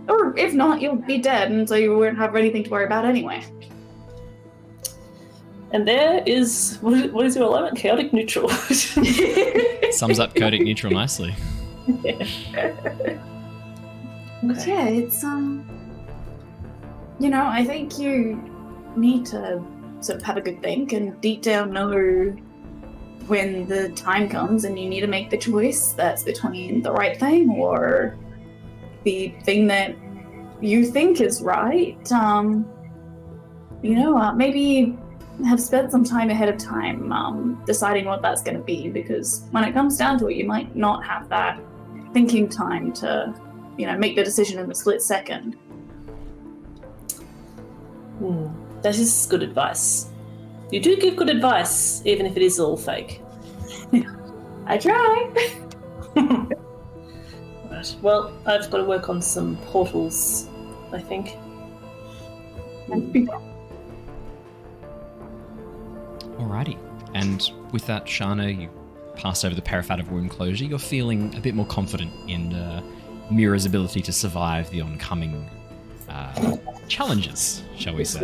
Or 0.08 0.36
if 0.38 0.54
not, 0.54 0.80
you'll 0.80 0.96
be 0.96 1.18
dead, 1.18 1.50
and 1.50 1.68
so 1.68 1.74
you 1.74 1.96
won't 1.98 2.16
have 2.16 2.34
anything 2.36 2.64
to 2.64 2.70
worry 2.70 2.86
about 2.86 3.04
anyway. 3.04 3.42
And 5.76 5.86
there 5.86 6.22
is 6.24 6.78
what 6.80 6.94
is, 6.94 7.12
what 7.12 7.26
is 7.26 7.36
your 7.36 7.44
element? 7.44 7.76
Chaotic 7.76 8.10
neutral. 8.10 8.48
Sums 9.90 10.18
up 10.18 10.34
chaotic 10.34 10.62
neutral 10.62 10.90
nicely. 10.90 11.34
But 14.42 14.66
yeah, 14.66 14.86
it's 14.86 15.22
um, 15.22 15.66
you 17.18 17.28
know, 17.28 17.44
I 17.44 17.62
think 17.62 17.98
you 17.98 18.42
need 18.96 19.26
to 19.26 19.62
sort 20.00 20.18
of 20.18 20.22
have 20.24 20.38
a 20.38 20.40
good 20.40 20.62
think 20.62 20.92
and 20.92 21.20
deep 21.20 21.42
down 21.42 21.72
know 21.72 22.30
when 23.26 23.66
the 23.66 23.90
time 23.90 24.30
comes 24.30 24.64
and 24.64 24.78
you 24.78 24.88
need 24.88 25.00
to 25.00 25.06
make 25.08 25.28
the 25.28 25.36
choice 25.36 25.92
that's 25.92 26.22
between 26.22 26.80
the 26.80 26.92
right 26.92 27.18
thing 27.18 27.50
or 27.50 28.16
the 29.04 29.34
thing 29.44 29.66
that 29.66 29.94
you 30.62 30.86
think 30.86 31.20
is 31.20 31.42
right. 31.42 32.10
Um, 32.12 32.64
you 33.82 33.94
know, 33.94 34.16
uh, 34.16 34.32
maybe 34.32 34.96
have 35.44 35.60
spent 35.60 35.90
some 35.92 36.04
time 36.04 36.30
ahead 36.30 36.48
of 36.48 36.56
time 36.58 37.12
um, 37.12 37.62
deciding 37.66 38.06
what 38.06 38.22
that's 38.22 38.42
going 38.42 38.56
to 38.56 38.62
be 38.62 38.88
because 38.88 39.44
when 39.50 39.64
it 39.64 39.72
comes 39.72 39.96
down 39.96 40.18
to 40.20 40.28
it, 40.28 40.36
you 40.36 40.46
might 40.46 40.74
not 40.74 41.04
have 41.04 41.28
that 41.28 41.60
thinking 42.12 42.48
time 42.48 42.92
to 42.94 43.34
you 43.76 43.86
know, 43.86 43.96
make 43.96 44.16
the 44.16 44.24
decision 44.24 44.58
in 44.58 44.68
the 44.68 44.74
split 44.74 45.02
second. 45.02 45.54
Hmm, 48.18 48.46
That 48.82 48.96
is 48.96 49.26
good 49.28 49.42
advice. 49.42 50.08
You 50.70 50.80
do 50.80 50.96
give 50.96 51.16
good 51.16 51.28
advice, 51.28 52.02
even 52.04 52.26
if 52.26 52.36
it 52.36 52.42
is 52.42 52.58
all 52.58 52.76
fake. 52.76 53.20
I 54.66 54.78
try. 54.78 55.30
Right. 57.68 57.96
Well, 58.00 58.32
I've 58.46 58.70
got 58.70 58.78
to 58.78 58.84
work 58.84 59.10
on 59.10 59.20
some 59.20 59.56
portals. 59.66 60.48
I 60.92 61.00
think. 61.00 61.36
Alrighty. 66.38 66.78
And 67.14 67.50
with 67.72 67.86
that, 67.86 68.06
Shana, 68.06 68.60
you 68.60 68.68
pass 69.16 69.44
over 69.44 69.54
the 69.54 69.62
periapt 69.62 70.00
of 70.00 70.10
wound 70.10 70.30
closure. 70.30 70.64
You're 70.64 70.78
feeling 70.78 71.34
a 71.34 71.40
bit 71.40 71.54
more 71.54 71.66
confident 71.66 72.12
in 72.28 72.54
uh, 72.54 72.82
Mira's 73.30 73.66
ability 73.66 74.02
to 74.02 74.12
survive 74.12 74.68
the 74.70 74.82
oncoming 74.82 75.48
uh, 76.08 76.56
challenges, 76.88 77.62
shall 77.76 77.94
we 77.94 78.04
say. 78.04 78.20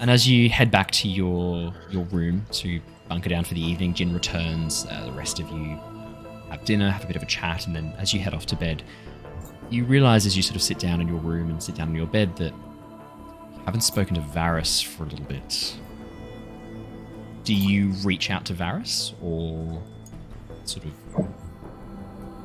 And 0.00 0.10
as 0.10 0.28
you 0.28 0.48
head 0.48 0.70
back 0.70 0.92
to 0.92 1.08
your 1.08 1.74
your 1.90 2.04
room 2.04 2.46
to 2.52 2.80
bunker 3.08 3.28
down 3.28 3.44
for 3.44 3.54
the 3.54 3.60
evening, 3.60 3.94
Jin 3.94 4.14
returns. 4.14 4.86
Uh, 4.88 5.06
the 5.06 5.12
rest 5.12 5.40
of 5.40 5.50
you 5.50 5.78
have 6.50 6.64
dinner, 6.64 6.90
have 6.90 7.04
a 7.04 7.06
bit 7.06 7.16
of 7.16 7.22
a 7.22 7.26
chat, 7.26 7.66
and 7.66 7.74
then 7.74 7.92
as 7.98 8.14
you 8.14 8.20
head 8.20 8.34
off 8.34 8.46
to 8.46 8.56
bed, 8.56 8.82
you 9.70 9.84
realize 9.84 10.24
as 10.24 10.36
you 10.36 10.42
sort 10.42 10.56
of 10.56 10.62
sit 10.62 10.78
down 10.78 11.00
in 11.00 11.08
your 11.08 11.18
room 11.18 11.50
and 11.50 11.62
sit 11.62 11.74
down 11.74 11.88
in 11.88 11.94
your 11.94 12.06
bed 12.06 12.36
that 12.36 12.52
you 12.52 13.62
haven't 13.64 13.80
spoken 13.80 14.14
to 14.14 14.20
Varys 14.20 14.82
for 14.84 15.02
a 15.02 15.06
little 15.06 15.26
bit. 15.26 15.76
Do 17.44 17.54
you 17.54 17.88
reach 18.04 18.30
out 18.30 18.44
to 18.46 18.54
Varys 18.54 19.14
or 19.22 19.82
sort 20.64 20.84
of 20.84 20.92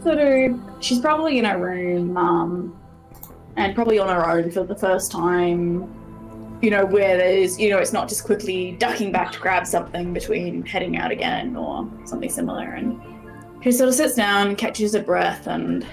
Sort 0.03 0.17
of, 0.17 0.59
she's 0.81 0.99
probably 0.99 1.39
in 1.39 1.45
her 1.45 1.57
room, 1.57 2.17
um, 2.17 2.77
and 3.55 3.73
probably 3.73 3.99
on 3.99 4.09
her 4.09 4.29
own 4.29 4.51
for 4.51 4.63
the 4.63 4.75
first 4.75 5.11
time. 5.11 5.93
You 6.61 6.71
know, 6.71 6.85
where 6.85 7.17
there's, 7.17 7.59
you 7.59 7.69
know, 7.69 7.77
it's 7.77 7.91
not 7.91 8.07
just 8.07 8.23
quickly 8.23 8.71
ducking 8.79 9.11
back 9.11 9.33
to 9.33 9.39
grab 9.39 9.67
something 9.67 10.13
between 10.13 10.65
heading 10.65 10.97
out 10.97 11.11
again 11.11 11.57
or 11.57 11.89
something 12.05 12.29
similar. 12.29 12.69
And 12.69 13.01
she 13.61 13.71
sort 13.73 13.89
of 13.89 13.95
sits 13.95 14.15
down, 14.15 14.55
catches 14.55 14.93
her 14.93 15.01
breath, 15.01 15.47
and 15.47 15.85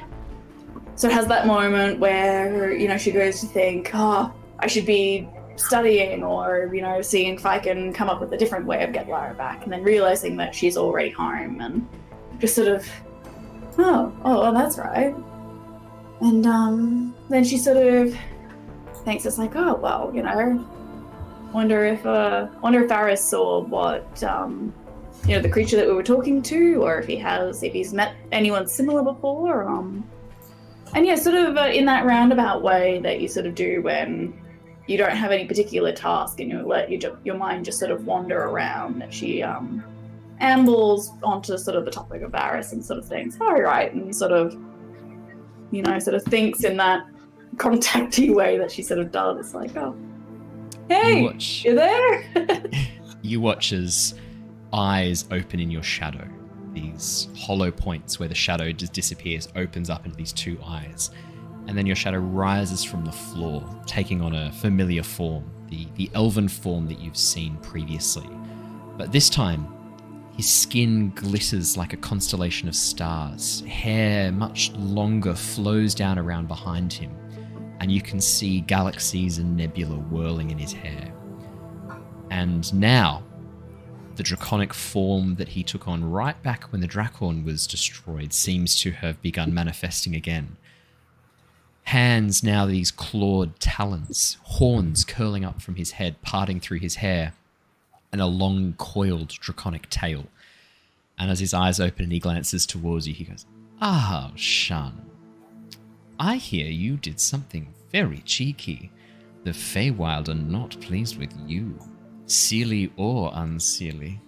so 0.94 1.08
has 1.08 1.26
that 1.26 1.46
moment 1.46 1.98
where, 1.98 2.72
you 2.72 2.86
know, 2.86 2.98
she 2.98 3.10
goes 3.10 3.40
to 3.40 3.46
think, 3.46 3.90
oh, 3.94 4.32
I 4.60 4.66
should 4.68 4.86
be 4.86 5.28
studying 5.60 6.24
or, 6.24 6.70
you 6.72 6.82
know, 6.82 7.02
seeing 7.02 7.34
if 7.34 7.46
I 7.46 7.58
can 7.58 7.92
come 7.92 8.08
up 8.08 8.20
with 8.20 8.32
a 8.32 8.36
different 8.36 8.66
way 8.66 8.82
of 8.82 8.92
getting 8.92 9.10
Lara 9.10 9.34
back. 9.34 9.64
And 9.64 9.72
then 9.72 9.82
realizing 9.82 10.36
that 10.38 10.54
she's 10.54 10.76
already 10.76 11.10
home 11.10 11.60
and 11.60 11.86
just 12.38 12.54
sort 12.54 12.68
of 12.68 12.88
oh, 13.78 14.12
oh, 14.24 14.40
well, 14.40 14.52
that's 14.52 14.78
right. 14.78 15.14
And 16.20 16.46
um, 16.46 17.14
then 17.28 17.44
she 17.44 17.56
sort 17.56 17.78
of 17.78 18.16
thinks 19.04 19.24
it's 19.24 19.38
like, 19.38 19.56
oh, 19.56 19.74
well, 19.76 20.10
you 20.14 20.22
know, 20.22 20.66
wonder 21.52 21.84
if 21.86 22.04
uh, 22.04 22.48
wonder 22.62 22.82
if 22.84 22.90
Varys 22.90 23.18
saw 23.18 23.60
what 23.60 24.22
um, 24.22 24.74
you 25.26 25.34
know, 25.34 25.42
the 25.42 25.48
creature 25.48 25.76
that 25.76 25.86
we 25.86 25.92
were 25.92 26.02
talking 26.02 26.42
to, 26.42 26.82
or 26.82 26.98
if 26.98 27.06
he 27.06 27.16
has, 27.16 27.62
if 27.62 27.72
he's 27.72 27.92
met 27.92 28.14
anyone 28.32 28.66
similar 28.66 29.02
before. 29.02 29.68
Um, 29.68 30.08
and 30.94 31.06
yeah, 31.06 31.14
sort 31.14 31.36
of 31.36 31.56
uh, 31.56 31.70
in 31.72 31.84
that 31.86 32.04
roundabout 32.04 32.62
way 32.62 33.00
that 33.00 33.20
you 33.20 33.28
sort 33.28 33.46
of 33.46 33.54
do 33.54 33.80
when 33.82 34.39
you 34.90 34.98
don't 34.98 35.12
have 35.12 35.30
any 35.30 35.44
particular 35.44 35.92
task 35.92 36.40
and 36.40 36.50
you 36.50 36.66
let 36.66 36.90
your 36.90 37.16
your 37.22 37.36
mind 37.36 37.64
just 37.64 37.78
sort 37.78 37.92
of 37.92 38.06
wander 38.06 38.42
around. 38.42 39.00
That 39.00 39.14
she 39.14 39.40
um, 39.40 39.84
ambles 40.40 41.12
onto 41.22 41.56
sort 41.56 41.76
of 41.76 41.84
the 41.84 41.92
topic 41.92 42.22
of 42.22 42.32
Varys 42.32 42.72
and 42.72 42.84
sort 42.84 42.98
of 42.98 43.06
thinks, 43.06 43.36
oh, 43.40 43.52
right, 43.52 43.92
and 43.94 44.14
sort 44.14 44.32
of, 44.32 44.52
you 45.70 45.82
know, 45.82 45.96
sort 46.00 46.16
of 46.16 46.24
thinks 46.24 46.64
in 46.64 46.76
that 46.78 47.06
contacty 47.56 48.30
way 48.34 48.58
that 48.58 48.72
she 48.72 48.82
sort 48.82 48.98
of 48.98 49.12
does. 49.12 49.38
It's 49.38 49.54
like, 49.54 49.76
oh, 49.76 49.94
hey 50.88 51.18
you 51.18 51.24
watch 51.24 51.64
you're 51.64 51.74
there? 51.76 52.64
you 53.22 53.40
watch 53.40 53.72
as 53.72 54.14
eyes 54.72 55.28
open 55.30 55.60
in 55.60 55.70
your 55.70 55.84
shadow. 55.84 56.28
These 56.72 57.28
hollow 57.36 57.70
points 57.70 58.18
where 58.18 58.28
the 58.28 58.34
shadow 58.34 58.72
just 58.72 58.92
disappears, 58.92 59.48
opens 59.54 59.88
up 59.88 60.04
into 60.04 60.16
these 60.16 60.32
two 60.32 60.58
eyes. 60.64 61.10
And 61.66 61.76
then 61.76 61.86
your 61.86 61.96
shadow 61.96 62.18
rises 62.18 62.82
from 62.82 63.04
the 63.04 63.12
floor, 63.12 63.64
taking 63.86 64.20
on 64.20 64.34
a 64.34 64.50
familiar 64.52 65.02
form, 65.02 65.44
the, 65.68 65.86
the 65.96 66.10
elven 66.14 66.48
form 66.48 66.86
that 66.88 66.98
you've 66.98 67.16
seen 67.16 67.56
previously. 67.58 68.28
But 68.96 69.12
this 69.12 69.30
time, 69.30 69.66
His 70.36 70.50
skin 70.50 71.10
glitters 71.10 71.76
like 71.76 71.92
a 71.92 71.98
constellation 71.98 72.66
of 72.66 72.74
stars. 72.74 73.60
Hair, 73.66 74.32
much 74.32 74.72
longer, 74.72 75.34
flows 75.34 75.94
down 75.94 76.18
around 76.18 76.48
behind 76.48 76.92
him, 76.92 77.14
and 77.78 77.92
you 77.92 78.00
can 78.00 78.20
see 78.20 78.62
galaxies 78.62 79.36
and 79.36 79.54
nebula 79.54 79.96
whirling 79.96 80.50
in 80.50 80.56
his 80.58 80.72
hair. 80.72 81.12
And 82.30 82.72
now, 82.72 83.22
the 84.16 84.22
draconic 84.22 84.72
form 84.72 85.34
that 85.34 85.48
he 85.48 85.62
took 85.62 85.86
on 85.86 86.10
right 86.10 86.42
back 86.42 86.72
when 86.72 86.80
the 86.80 86.88
Draakhorn 86.88 87.44
was 87.44 87.66
destroyed 87.66 88.32
seems 88.32 88.74
to 88.80 88.92
have 88.92 89.20
begun 89.20 89.52
manifesting 89.52 90.14
again. 90.14 90.56
Hands 91.84 92.42
now 92.42 92.66
these 92.66 92.90
clawed 92.90 93.58
talons, 93.58 94.38
horns 94.42 95.04
curling 95.04 95.44
up 95.44 95.60
from 95.60 95.74
his 95.76 95.92
head, 95.92 96.20
parting 96.22 96.60
through 96.60 96.78
his 96.78 96.96
hair, 96.96 97.32
and 98.12 98.20
a 98.20 98.26
long 98.26 98.74
coiled 98.78 99.28
draconic 99.28 99.88
tail. 99.90 100.26
And 101.18 101.30
as 101.30 101.40
his 101.40 101.52
eyes 101.52 101.80
open 101.80 102.04
and 102.04 102.12
he 102.12 102.18
glances 102.18 102.64
towards 102.64 103.06
you, 103.06 103.14
he 103.14 103.24
goes, 103.24 103.44
Ah, 103.80 104.32
Shan. 104.36 105.10
I 106.18 106.36
hear 106.36 106.66
you 106.66 106.96
did 106.96 107.18
something 107.18 107.72
very 107.90 108.18
cheeky. 108.18 108.90
The 109.44 109.50
Feywild 109.50 110.28
are 110.28 110.34
not 110.34 110.80
pleased 110.80 111.18
with 111.18 111.32
you, 111.46 111.78
Seelie 112.26 112.90
or 112.96 113.32
Unseelie. 113.32 114.18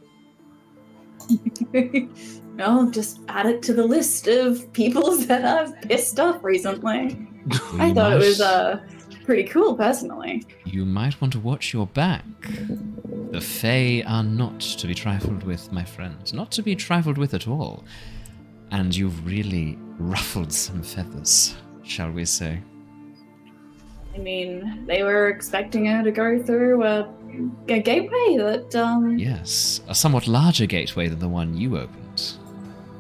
no, 2.54 2.90
just 2.90 3.20
add 3.28 3.46
it 3.46 3.62
to 3.62 3.74
the 3.74 3.84
list 3.84 4.26
of 4.26 4.72
people 4.72 5.16
that 5.26 5.44
I've 5.44 5.80
pissed 5.82 6.18
off 6.18 6.42
recently. 6.42 7.28
I 7.78 7.88
You 7.88 7.94
thought 7.94 8.12
it 8.12 8.18
was 8.18 8.40
uh 8.40 8.80
pretty 9.24 9.44
cool 9.44 9.74
personally. 9.74 10.44
You 10.64 10.84
might 10.84 11.20
want 11.20 11.32
to 11.34 11.40
watch 11.40 11.72
your 11.72 11.86
back. 11.86 12.24
The 13.30 13.40
Fae 13.40 14.02
are 14.06 14.22
not 14.22 14.60
to 14.60 14.86
be 14.86 14.94
trifled 14.94 15.42
with, 15.44 15.72
my 15.72 15.84
friend. 15.84 16.32
Not 16.34 16.50
to 16.52 16.62
be 16.62 16.74
trifled 16.76 17.18
with 17.18 17.34
at 17.34 17.48
all. 17.48 17.84
And 18.70 18.94
you've 18.94 19.26
really 19.26 19.78
ruffled 19.98 20.52
some 20.52 20.82
feathers, 20.82 21.54
shall 21.82 22.10
we 22.10 22.24
say. 22.24 22.60
I 24.14 24.18
mean, 24.18 24.84
they 24.86 25.02
were 25.02 25.28
expecting 25.28 25.86
her 25.86 26.02
to 26.02 26.10
go 26.10 26.42
through 26.42 26.84
a, 26.84 27.08
a 27.68 27.80
gateway 27.80 28.36
that 28.36 28.74
um 28.76 29.18
Yes, 29.18 29.80
a 29.88 29.94
somewhat 29.94 30.26
larger 30.26 30.66
gateway 30.66 31.08
than 31.08 31.18
the 31.18 31.28
one 31.28 31.56
you 31.56 31.78
opened. 31.78 32.36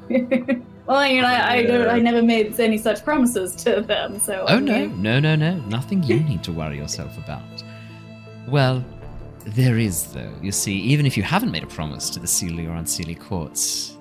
well, 0.86 0.96
I 0.96 1.12
mean, 1.12 1.24
I, 1.24 1.52
I 1.54 1.62
don't, 1.64 1.88
I 1.88 1.98
never 1.98 2.22
made 2.22 2.58
any 2.58 2.78
such 2.78 3.04
promises 3.04 3.54
to 3.64 3.80
them, 3.80 4.18
so 4.18 4.44
Oh, 4.48 4.58
no, 4.58 4.86
no, 4.86 5.20
no, 5.20 5.36
no. 5.36 5.56
Nothing 5.66 6.02
you 6.02 6.20
need 6.30 6.42
to 6.44 6.52
worry 6.52 6.78
yourself 6.78 7.16
about. 7.18 7.42
Well, 8.48 8.84
there 9.44 9.78
is, 9.78 10.12
though. 10.12 10.32
You 10.40 10.52
see, 10.52 10.76
even 10.78 11.06
if 11.06 11.16
you 11.16 11.22
haven't 11.22 11.50
made 11.50 11.62
a 11.62 11.68
promise 11.68 12.10
to 12.10 12.20
the 12.20 12.26
Seelie 12.26 12.66
or 12.66 12.72
Unseelie 12.72 13.18
courts, 13.18 13.96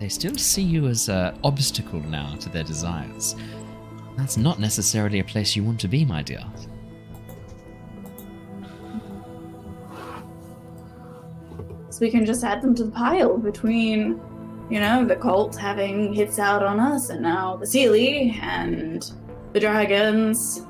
they 0.00 0.08
still 0.08 0.36
see 0.36 0.62
you 0.62 0.86
as 0.88 1.08
an 1.08 1.38
obstacle 1.44 2.00
now 2.00 2.34
to 2.36 2.48
their 2.48 2.64
desires. 2.64 3.36
That's 4.16 4.36
not 4.36 4.58
necessarily 4.58 5.20
a 5.20 5.24
place 5.24 5.56
you 5.56 5.64
want 5.64 5.80
to 5.80 5.88
be, 5.88 6.04
my 6.04 6.22
dear. 6.22 6.44
So 11.90 12.00
we 12.00 12.10
can 12.10 12.26
just 12.26 12.42
add 12.42 12.60
them 12.60 12.74
to 12.74 12.84
the 12.84 12.90
pile 12.90 13.38
between, 13.38 14.20
you 14.70 14.80
know, 14.80 15.04
the 15.04 15.16
cult 15.16 15.56
having 15.56 16.12
hits 16.12 16.38
out 16.38 16.62
on 16.62 16.80
us, 16.80 17.10
and 17.10 17.22
now 17.22 17.56
the 17.56 17.66
Seelie 17.66 18.34
and 18.42 19.10
the 19.52 19.60
dragons 19.60 20.66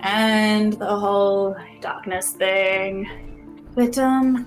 and 0.00 0.72
the 0.74 0.96
whole 0.96 1.54
darkness 1.80 2.30
thing. 2.30 3.08
But 3.74 3.98
um, 3.98 4.46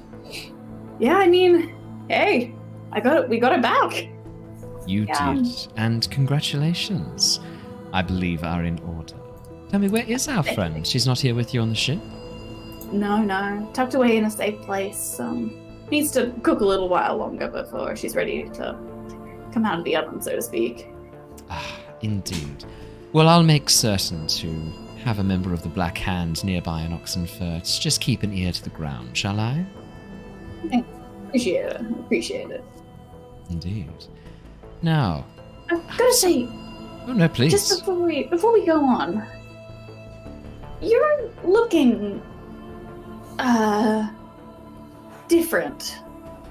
yeah, 1.00 1.18
I 1.18 1.28
mean, 1.28 1.76
hey, 2.10 2.54
I 2.92 3.00
got 3.00 3.18
it. 3.24 3.30
We 3.30 3.40
got 3.40 3.54
it 3.54 3.62
back. 3.62 4.10
You 4.86 5.06
Yeah. 5.08 5.36
did, 5.36 5.48
and 5.78 6.10
congratulations. 6.12 7.40
I 7.94 8.02
believe 8.02 8.44
are 8.44 8.64
in 8.64 8.80
order. 8.80 9.16
Tell 9.70 9.80
me, 9.80 9.88
where 9.88 10.04
is 10.06 10.28
our 10.28 10.44
friend? 10.44 10.86
She's 10.86 11.06
not 11.08 11.20
here 11.20 11.36
with 11.36 11.54
you 11.54 11.62
on 11.62 11.70
the 11.70 11.76
ship? 11.76 12.00
No, 12.92 13.18
no, 13.24 13.70
tucked 13.74 13.94
away 13.96 14.18
in 14.18 14.26
a 14.26 14.32
safe 14.32 14.60
place. 14.62 15.20
Um, 15.20 15.56
needs 15.94 16.12
to 16.12 16.34
cook 16.42 16.60
a 16.60 16.66
little 16.66 16.90
while 16.90 17.16
longer 17.18 17.48
before 17.48 17.96
she's 17.96 18.16
ready 18.16 18.50
to 18.50 18.76
come 19.54 19.64
out 19.64 19.78
of 19.78 19.86
the 19.86 19.96
oven, 19.96 20.20
so 20.22 20.36
to 20.36 20.42
speak. 20.42 20.88
Ah, 21.50 21.80
indeed. 22.02 22.66
Well, 23.14 23.30
I'll 23.30 23.44
make 23.44 23.70
certain 23.70 24.26
to 24.28 24.50
have 25.04 25.20
a 25.20 25.24
member 25.24 25.54
of 25.54 25.62
the 25.62 25.70
Black 25.70 25.98
Hand 25.98 26.44
nearby 26.44 26.82
in 26.82 26.92
Oxenfurt. 26.92 27.80
Just 27.80 28.02
keep 28.02 28.24
an 28.24 28.34
ear 28.34 28.52
to 28.52 28.64
the 28.64 28.72
ground, 28.72 29.16
shall 29.16 29.40
I? 29.40 29.64
Appreciate 31.28 31.66
it. 31.66 31.82
Appreciate 32.00 32.50
it. 32.50 32.64
Indeed. 33.52 33.94
Now, 34.82 35.26
I've 35.70 35.86
got 35.98 36.08
to 36.08 36.14
say, 36.14 36.48
oh 37.08 37.14
no, 37.14 37.28
please. 37.30 37.52
just 37.52 37.80
before 37.80 37.96
we 37.96 38.24
before 38.24 38.52
we 38.52 38.66
go 38.66 38.84
on, 38.84 39.28
you're 40.82 41.30
looking 41.44 42.20
uh 43.38 44.10
different. 45.34 45.98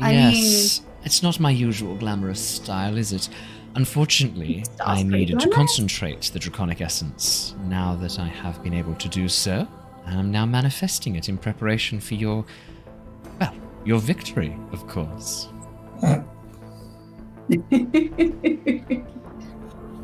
I 0.00 0.12
yes, 0.12 0.82
it's 1.04 1.22
not 1.22 1.38
my 1.38 1.50
usual 1.50 1.94
glamorous 1.94 2.40
style, 2.40 2.96
is 2.96 3.12
it? 3.12 3.28
Unfortunately, 3.74 4.64
I 4.84 5.02
needed 5.02 5.40
to 5.40 5.48
concentrate 5.48 6.30
the 6.32 6.38
draconic 6.38 6.80
essence. 6.80 7.54
Now 7.64 7.94
that 7.96 8.18
I 8.18 8.26
have 8.26 8.62
been 8.62 8.74
able 8.74 8.94
to 8.96 9.08
do 9.08 9.28
so, 9.28 9.66
and 10.06 10.18
I'm 10.18 10.30
now 10.30 10.44
manifesting 10.44 11.16
it 11.16 11.28
in 11.28 11.38
preparation 11.38 12.00
for 12.00 12.14
your, 12.14 12.44
well, 13.40 13.54
your 13.84 14.00
victory, 14.00 14.58
of 14.72 14.86
course. 14.88 15.48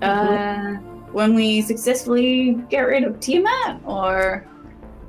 uh, 0.03 0.75
when 1.13 1.35
we 1.35 1.61
successfully 1.63 2.53
get 2.71 2.83
rid 2.83 3.03
of 3.03 3.19
Tiamat, 3.21 3.81
or 3.85 4.47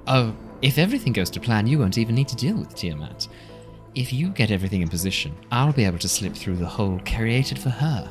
Oh, 0.08 0.34
if 0.62 0.78
everything 0.78 1.14
goes 1.14 1.30
to 1.30 1.40
plan, 1.40 1.68
you 1.68 1.80
won't 1.80 1.98
even 1.98 2.16
need 2.16 2.28
to 2.30 2.36
deal 2.36 2.56
with 2.58 2.76
Tiamat. 2.76 3.28
If 3.96 4.14
you 4.14 4.30
get 4.30 4.52
everything 4.52 4.82
in 4.82 4.88
position, 4.88 5.36
I'll 5.52 5.74
be 5.74 5.84
able 5.86 5.98
to 6.00 6.10
slip 6.10 6.36
through 6.36 6.58
the 6.58 6.66
hole 6.66 7.00
created 7.06 7.58
for 7.60 7.70
her. 7.70 8.08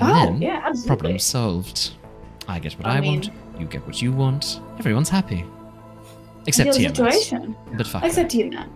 And 0.00 0.10
oh 0.10 0.14
then, 0.14 0.42
yeah, 0.42 0.62
absolutely. 0.64 0.86
problem 0.88 1.18
solved. 1.18 1.92
I 2.48 2.58
get 2.58 2.74
what 2.74 2.86
I, 2.86 2.98
I 2.98 3.00
want, 3.00 3.30
you 3.58 3.66
get 3.66 3.86
what 3.86 4.02
you 4.02 4.12
want, 4.12 4.60
everyone's 4.78 5.08
happy. 5.08 5.44
Except 6.46 6.74
Tiamat. 6.74 6.96
situation. 6.96 7.56
But 7.76 7.86
fuck. 7.86 8.04
Except 8.04 8.30
Tiamat. 8.30 8.68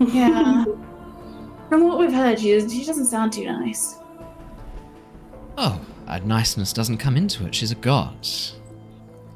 Yeah. 0.00 0.64
From 1.68 1.86
what 1.86 1.98
we've 1.98 2.12
heard, 2.12 2.40
she, 2.40 2.68
she 2.68 2.84
doesn't 2.84 3.06
sound 3.06 3.32
too 3.32 3.44
nice. 3.44 3.96
Oh, 5.58 5.80
niceness 6.24 6.72
doesn't 6.72 6.98
come 6.98 7.16
into 7.16 7.46
it. 7.46 7.54
She's 7.54 7.72
a 7.72 7.76
god. 7.76 8.26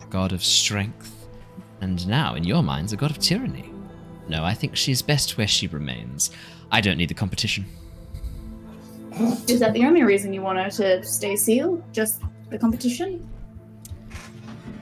A 0.00 0.06
god 0.06 0.32
of 0.32 0.42
strength. 0.42 1.28
And 1.80 2.06
now, 2.06 2.34
in 2.34 2.44
your 2.44 2.62
minds, 2.62 2.92
a 2.92 2.96
god 2.96 3.10
of 3.10 3.18
tyranny. 3.18 3.71
No, 4.28 4.44
I 4.44 4.54
think 4.54 4.76
she's 4.76 5.02
best 5.02 5.36
where 5.36 5.46
she 5.48 5.66
remains. 5.66 6.30
I 6.70 6.80
don't 6.80 6.96
need 6.96 7.08
the 7.08 7.14
competition. 7.14 7.66
Is 9.48 9.60
that 9.60 9.72
the 9.74 9.84
only 9.84 10.02
reason 10.02 10.32
you 10.32 10.40
want 10.42 10.58
her 10.58 10.70
to 10.70 11.04
stay 11.04 11.36
sealed? 11.36 11.82
Just 11.92 12.22
the 12.50 12.58
competition? 12.58 13.28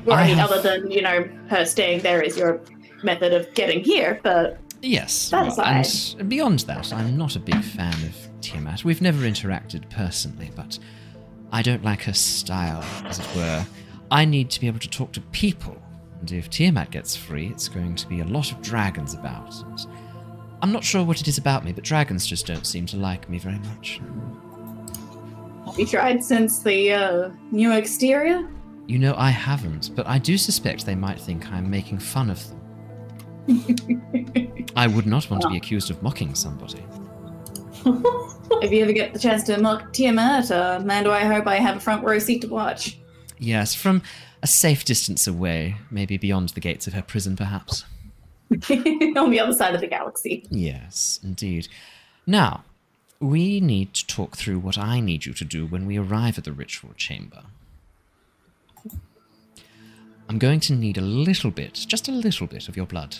Or 0.07 0.15
I 0.15 0.23
I 0.23 0.27
mean, 0.29 0.37
have- 0.37 0.51
other 0.51 0.63
than, 0.81 0.91
you 0.91 1.03
know, 1.03 1.29
her 1.49 1.65
staying 1.65 2.01
there 2.01 2.23
is 2.23 2.37
your 2.37 2.61
method 3.03 3.33
of 3.33 3.53
getting 3.55 3.83
here, 3.83 4.21
but 4.23 4.59
Yes, 4.83 5.29
That 5.29 5.43
well, 5.43 5.53
aside. 5.53 6.21
and 6.21 6.29
beyond 6.31 6.61
that, 6.61 6.91
I'm 6.91 7.15
not 7.19 7.37
a 7.37 7.39
big 7.41 7.63
fan 7.63 7.93
of 7.93 8.17
Tiamat. 8.41 8.83
We've 8.83 9.03
never 9.03 9.27
interacted 9.27 9.91
personally, 9.91 10.51
but 10.57 10.79
I 11.53 11.61
don't 11.61 11.85
like 11.85 12.03
her 12.05 12.15
style, 12.15 12.83
as 13.05 13.19
it 13.19 13.27
were. 13.37 13.67
I 14.11 14.25
need 14.25 14.49
to 14.51 14.61
be 14.61 14.69
able 14.69 14.79
to 14.79 14.89
talk 14.89 15.13
to 15.13 15.21
people, 15.21 15.77
and 16.21 16.33
if 16.33 16.51
Tiamat 16.51 16.91
gets 16.91 17.17
free, 17.17 17.49
it's 17.49 17.69
going 17.69 17.95
to 17.97 18.07
be 18.07 18.21
a 18.21 18.25
lot 18.25 18.53
of 18.53 18.61
dragons 18.61 19.15
about. 19.15 19.63
And 19.63 19.87
I'm 20.63 20.71
not 20.71 20.85
sure 20.85 21.03
what 21.03 21.21
it 21.21 21.29
is 21.29 21.39
about 21.39 21.65
me, 21.65 21.73
but 21.73 21.83
dragons 21.83 22.27
just 22.27 22.47
don't 22.47 22.67
seem 22.67 22.87
to 22.87 22.97
like 22.99 23.29
me 23.31 23.39
very 23.39 23.59
much. 23.59 24.01
have 25.65 25.79
you 25.79 25.87
tried 25.87 26.23
since 26.23 26.63
the 26.63 26.93
uh, 26.93 27.31
new 27.51 27.73
exterior? 27.73 28.49
You 28.87 28.99
know, 28.99 29.15
I 29.17 29.31
haven't, 29.31 29.95
but 29.97 30.07
I 30.07 30.19
do 30.19 30.37
suspect 30.37 30.85
they 30.85 30.95
might 30.95 31.19
think 31.19 31.51
I'm 31.51 31.71
making 31.71 32.01
fun 32.01 32.31
of 32.31 32.47
them. 32.49 32.59
I 34.77 34.87
would 34.87 35.07
not 35.07 35.31
want 35.31 35.43
to 35.43 35.49
be 35.49 35.57
accused 35.57 35.91
of 35.91 36.03
mocking 36.03 36.35
somebody. 36.35 36.85
If 38.63 38.73
you 38.73 38.83
ever 38.83 38.93
get 38.93 39.15
the 39.15 39.19
chance 39.19 39.45
to 39.45 39.59
mock 39.59 39.93
Tiamat, 39.93 40.51
uh, 40.51 40.81
man, 40.85 41.05
do 41.05 41.11
I 41.11 41.25
hope 41.25 41.47
I 41.47 41.57
have 41.57 41.77
a 41.77 41.81
front 41.81 42.05
row 42.05 42.19
seat 42.19 42.43
to 42.43 42.49
watch. 42.49 42.99
Yes, 43.39 43.75
from 43.75 44.03
a 44.43 44.47
safe 44.47 44.85
distance 44.85 45.27
away, 45.27 45.77
maybe 45.91 46.17
beyond 46.17 46.51
the 46.51 46.61
gates 46.61 46.87
of 46.87 46.95
her 46.95 47.03
prison, 47.03 47.37
perhaps. 47.37 47.85
On 48.71 49.31
the 49.31 49.41
other 49.41 49.53
side 49.53 49.75
of 49.75 49.81
the 49.81 49.87
galaxy. 49.87 50.45
Yes, 50.51 51.21
indeed. 51.23 51.69
Now, 52.27 52.65
we 53.21 53.61
need 53.61 53.95
to 53.95 54.07
talk 54.07 54.37
through 54.37 54.59
what 54.59 54.79
I 54.79 55.01
need 55.01 55.27
you 55.27 55.33
to 55.35 55.45
do 55.45 55.67
when 55.67 55.87
we 55.87 55.99
arrive 55.99 56.39
at 56.39 56.45
the 56.45 56.53
ritual 56.53 56.95
chamber. 56.97 57.43
I'm 60.29 60.39
going 60.39 60.61
to 60.61 60.75
need 60.75 60.97
a 60.97 61.03
little 61.03 61.51
bit, 61.51 61.75
just 61.89 62.09
a 62.09 62.13
little 62.13 62.47
bit 62.47 62.69
of 62.69 62.77
your 62.77 62.87
blood. 62.87 63.17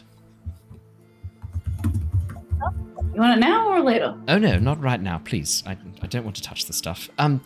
You 3.13 3.21
want 3.21 3.37
it 3.37 3.41
now 3.41 3.69
or 3.69 3.81
later? 3.81 4.17
Oh 4.29 4.39
no, 4.39 4.59
not 4.59 4.81
right 4.81 5.01
now, 5.01 5.19
please. 5.19 5.63
I, 5.67 5.77
I 6.01 6.07
don't 6.07 6.25
want 6.25 6.37
to 6.37 6.43
touch 6.43 6.67
the 6.67 6.73
stuff. 6.73 7.11
Um, 7.19 7.43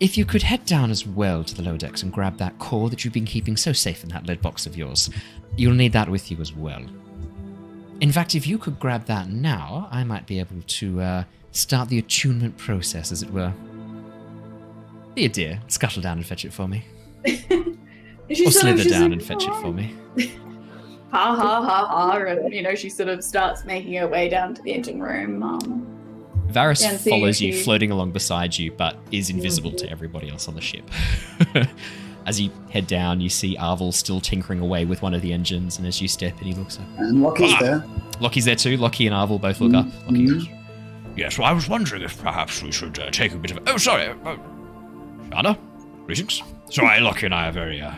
if 0.00 0.16
you 0.16 0.24
could 0.24 0.42
head 0.42 0.64
down 0.64 0.90
as 0.90 1.06
well 1.06 1.42
to 1.42 1.54
the 1.54 1.62
lower 1.62 1.76
decks 1.76 2.02
and 2.02 2.12
grab 2.12 2.38
that 2.38 2.58
core 2.58 2.88
that 2.90 3.04
you've 3.04 3.14
been 3.14 3.24
keeping 3.24 3.56
so 3.56 3.72
safe 3.72 4.02
in 4.02 4.08
that 4.10 4.26
lead 4.26 4.40
box 4.40 4.66
of 4.66 4.76
yours, 4.76 5.10
you'll 5.56 5.74
need 5.74 5.92
that 5.92 6.08
with 6.08 6.30
you 6.30 6.38
as 6.40 6.52
well. 6.52 6.82
In 8.00 8.12
fact, 8.12 8.34
if 8.36 8.46
you 8.46 8.58
could 8.58 8.78
grab 8.78 9.06
that 9.06 9.28
now, 9.28 9.88
I 9.90 10.04
might 10.04 10.26
be 10.26 10.38
able 10.38 10.62
to 10.66 11.00
uh, 11.00 11.24
start 11.50 11.88
the 11.88 11.98
attunement 11.98 12.56
process, 12.56 13.10
as 13.10 13.22
it 13.22 13.30
were. 13.32 13.52
Be 15.14 15.24
a 15.24 15.28
dear, 15.28 15.60
scuttle 15.66 16.00
down 16.00 16.18
and 16.18 16.26
fetch 16.26 16.44
it 16.44 16.52
for 16.52 16.68
me. 16.68 16.84
Or 18.30 18.50
slither 18.50 18.84
down 18.84 19.04
like, 19.04 19.12
and 19.12 19.22
fetch 19.22 19.46
it 19.46 19.54
for 19.54 19.72
me. 19.72 19.96
Ha 21.10 21.34
ha 21.34 21.62
ha 21.62 21.86
ha, 21.86 22.18
and 22.18 22.52
you 22.52 22.60
know 22.60 22.74
she 22.74 22.90
sort 22.90 23.08
of 23.08 23.24
starts 23.24 23.64
making 23.64 23.94
her 23.94 24.06
way 24.06 24.28
down 24.28 24.54
to 24.54 24.60
the 24.60 24.72
engine 24.72 25.00
room. 25.02 25.42
Um, 25.42 25.97
Varys 26.48 26.82
Yeah, 26.82 26.96
follows 26.96 27.40
you, 27.40 27.52
you- 27.52 27.62
floating 27.62 27.90
along 27.90 28.12
beside 28.12 28.56
you, 28.56 28.72
but 28.72 28.96
is 29.12 29.30
invisible 29.30 29.72
to 29.72 29.88
everybody 29.90 30.30
else 30.30 30.48
on 30.48 30.54
the 30.54 30.60
ship. 30.60 30.88
as 32.26 32.40
you 32.40 32.50
head 32.70 32.86
down, 32.86 33.20
you 33.20 33.28
see 33.28 33.56
Arvel 33.56 33.92
still 33.92 34.20
tinkering 34.20 34.60
away 34.60 34.84
with 34.84 35.02
one 35.02 35.14
of 35.14 35.22
the 35.22 35.32
engines, 35.32 35.78
and 35.78 35.86
as 35.86 36.00
you 36.00 36.08
step 36.08 36.38
in, 36.40 36.48
he 36.48 36.54
looks 36.54 36.78
up. 36.78 36.84
And 36.98 37.22
Lockie's 37.22 37.52
Ah. 37.54 37.58
there. 37.60 37.84
Lockie's 38.20 38.44
there 38.44 38.56
too. 38.56 38.76
Lockie 38.76 39.06
and 39.06 39.14
Arvel 39.14 39.40
both 39.40 39.60
look 39.60 39.74
up. 39.74 39.86
Lockie 40.06 40.26
goes, 40.26 40.46
Yes, 41.16 41.36
well, 41.38 41.48
I 41.48 41.52
was 41.52 41.68
wondering 41.68 42.02
if 42.02 42.20
perhaps 42.22 42.62
we 42.62 42.70
should 42.70 42.98
uh, 42.98 43.10
take 43.10 43.32
a 43.32 43.36
bit 43.36 43.50
of. 43.50 43.58
Oh, 43.66 43.76
sorry. 43.76 44.06
Uh, 44.08 44.36
Shana, 45.30 45.58
greetings. 46.06 46.42
Sorry, 46.70 47.00
Lockie 47.00 47.26
and 47.26 47.34
I 47.34 47.48
are 47.48 47.52
very, 47.52 47.80
uh, 47.80 47.92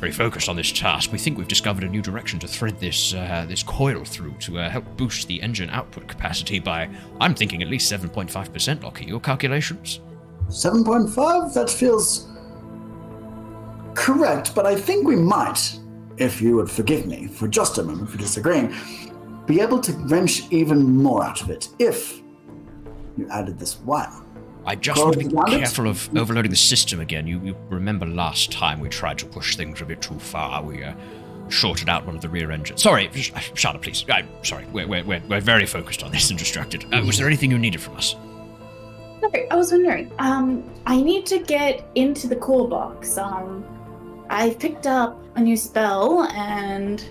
very 0.00 0.12
focused 0.12 0.48
on 0.48 0.56
this 0.56 0.72
task. 0.72 1.12
We 1.12 1.18
think 1.18 1.36
we've 1.36 1.46
discovered 1.46 1.84
a 1.84 1.88
new 1.88 2.00
direction 2.00 2.38
to 2.40 2.48
thread 2.48 2.80
this, 2.80 3.12
uh, 3.12 3.44
this 3.46 3.62
coil 3.62 4.04
through 4.04 4.32
to 4.40 4.58
uh, 4.58 4.70
help 4.70 4.84
boost 4.96 5.28
the 5.28 5.40
engine 5.42 5.68
output 5.70 6.08
capacity 6.08 6.58
by, 6.58 6.88
I'm 7.20 7.34
thinking, 7.34 7.62
at 7.62 7.68
least 7.68 7.92
7.5%, 7.92 8.82
Lockie. 8.82 9.04
Your 9.04 9.20
calculations? 9.20 10.00
7.5? 10.48 11.52
That 11.52 11.68
feels 11.68 12.28
correct, 13.94 14.54
but 14.54 14.64
I 14.64 14.74
think 14.74 15.06
we 15.06 15.16
might, 15.16 15.78
if 16.16 16.40
you 16.40 16.56
would 16.56 16.70
forgive 16.70 17.06
me 17.06 17.28
for 17.28 17.46
just 17.46 17.76
a 17.78 17.82
moment 17.82 18.08
for 18.08 18.16
disagreeing, 18.16 18.74
be 19.46 19.60
able 19.60 19.80
to 19.80 19.92
wrench 19.92 20.50
even 20.50 20.96
more 20.96 21.22
out 21.22 21.42
of 21.42 21.50
it 21.50 21.68
if 21.78 22.20
you 23.18 23.28
added 23.30 23.58
this 23.58 23.78
wire. 23.80 24.10
I 24.66 24.74
just 24.76 24.98
Well, 24.98 25.06
want 25.06 25.20
to 25.20 25.28
be 25.28 25.36
Alex- 25.36 25.56
careful 25.56 25.88
of 25.88 26.16
overloading 26.16 26.50
the 26.50 26.56
system 26.56 27.00
again. 27.00 27.26
You, 27.26 27.40
you 27.40 27.56
remember 27.70 28.06
last 28.06 28.52
time 28.52 28.80
we 28.80 28.88
tried 28.88 29.18
to 29.18 29.26
push 29.26 29.56
things 29.56 29.80
a 29.80 29.84
bit 29.84 30.00
too 30.02 30.18
far. 30.18 30.62
We 30.62 30.84
uh, 30.84 30.94
shorted 31.48 31.88
out 31.88 32.04
one 32.06 32.14
of 32.14 32.20
the 32.22 32.28
rear 32.28 32.50
engines. 32.50 32.82
Sorry, 32.82 33.08
Sh- 33.14 33.32
Shana, 33.32 33.80
please. 33.80 34.04
I'm 34.10 34.28
sorry. 34.44 34.66
We're, 34.72 34.86
we're, 34.86 35.04
we're, 35.04 35.22
we're 35.28 35.40
very 35.40 35.66
focused 35.66 36.02
on 36.02 36.12
this 36.12 36.30
and 36.30 36.38
distracted. 36.38 36.84
Uh, 36.92 37.02
was 37.06 37.16
there 37.18 37.26
anything 37.26 37.50
you 37.50 37.58
needed 37.58 37.80
from 37.80 37.96
us? 37.96 38.16
Okay, 39.22 39.46
I 39.50 39.56
was 39.56 39.72
wondering. 39.72 40.10
Um, 40.18 40.68
I 40.86 41.00
need 41.00 41.26
to 41.26 41.38
get 41.38 41.86
into 41.94 42.26
the 42.28 42.36
core 42.36 42.68
box. 42.68 43.16
Um, 43.18 43.64
I 44.30 44.50
picked 44.54 44.86
up 44.86 45.22
a 45.36 45.40
new 45.40 45.56
spell, 45.56 46.22
and 46.34 47.04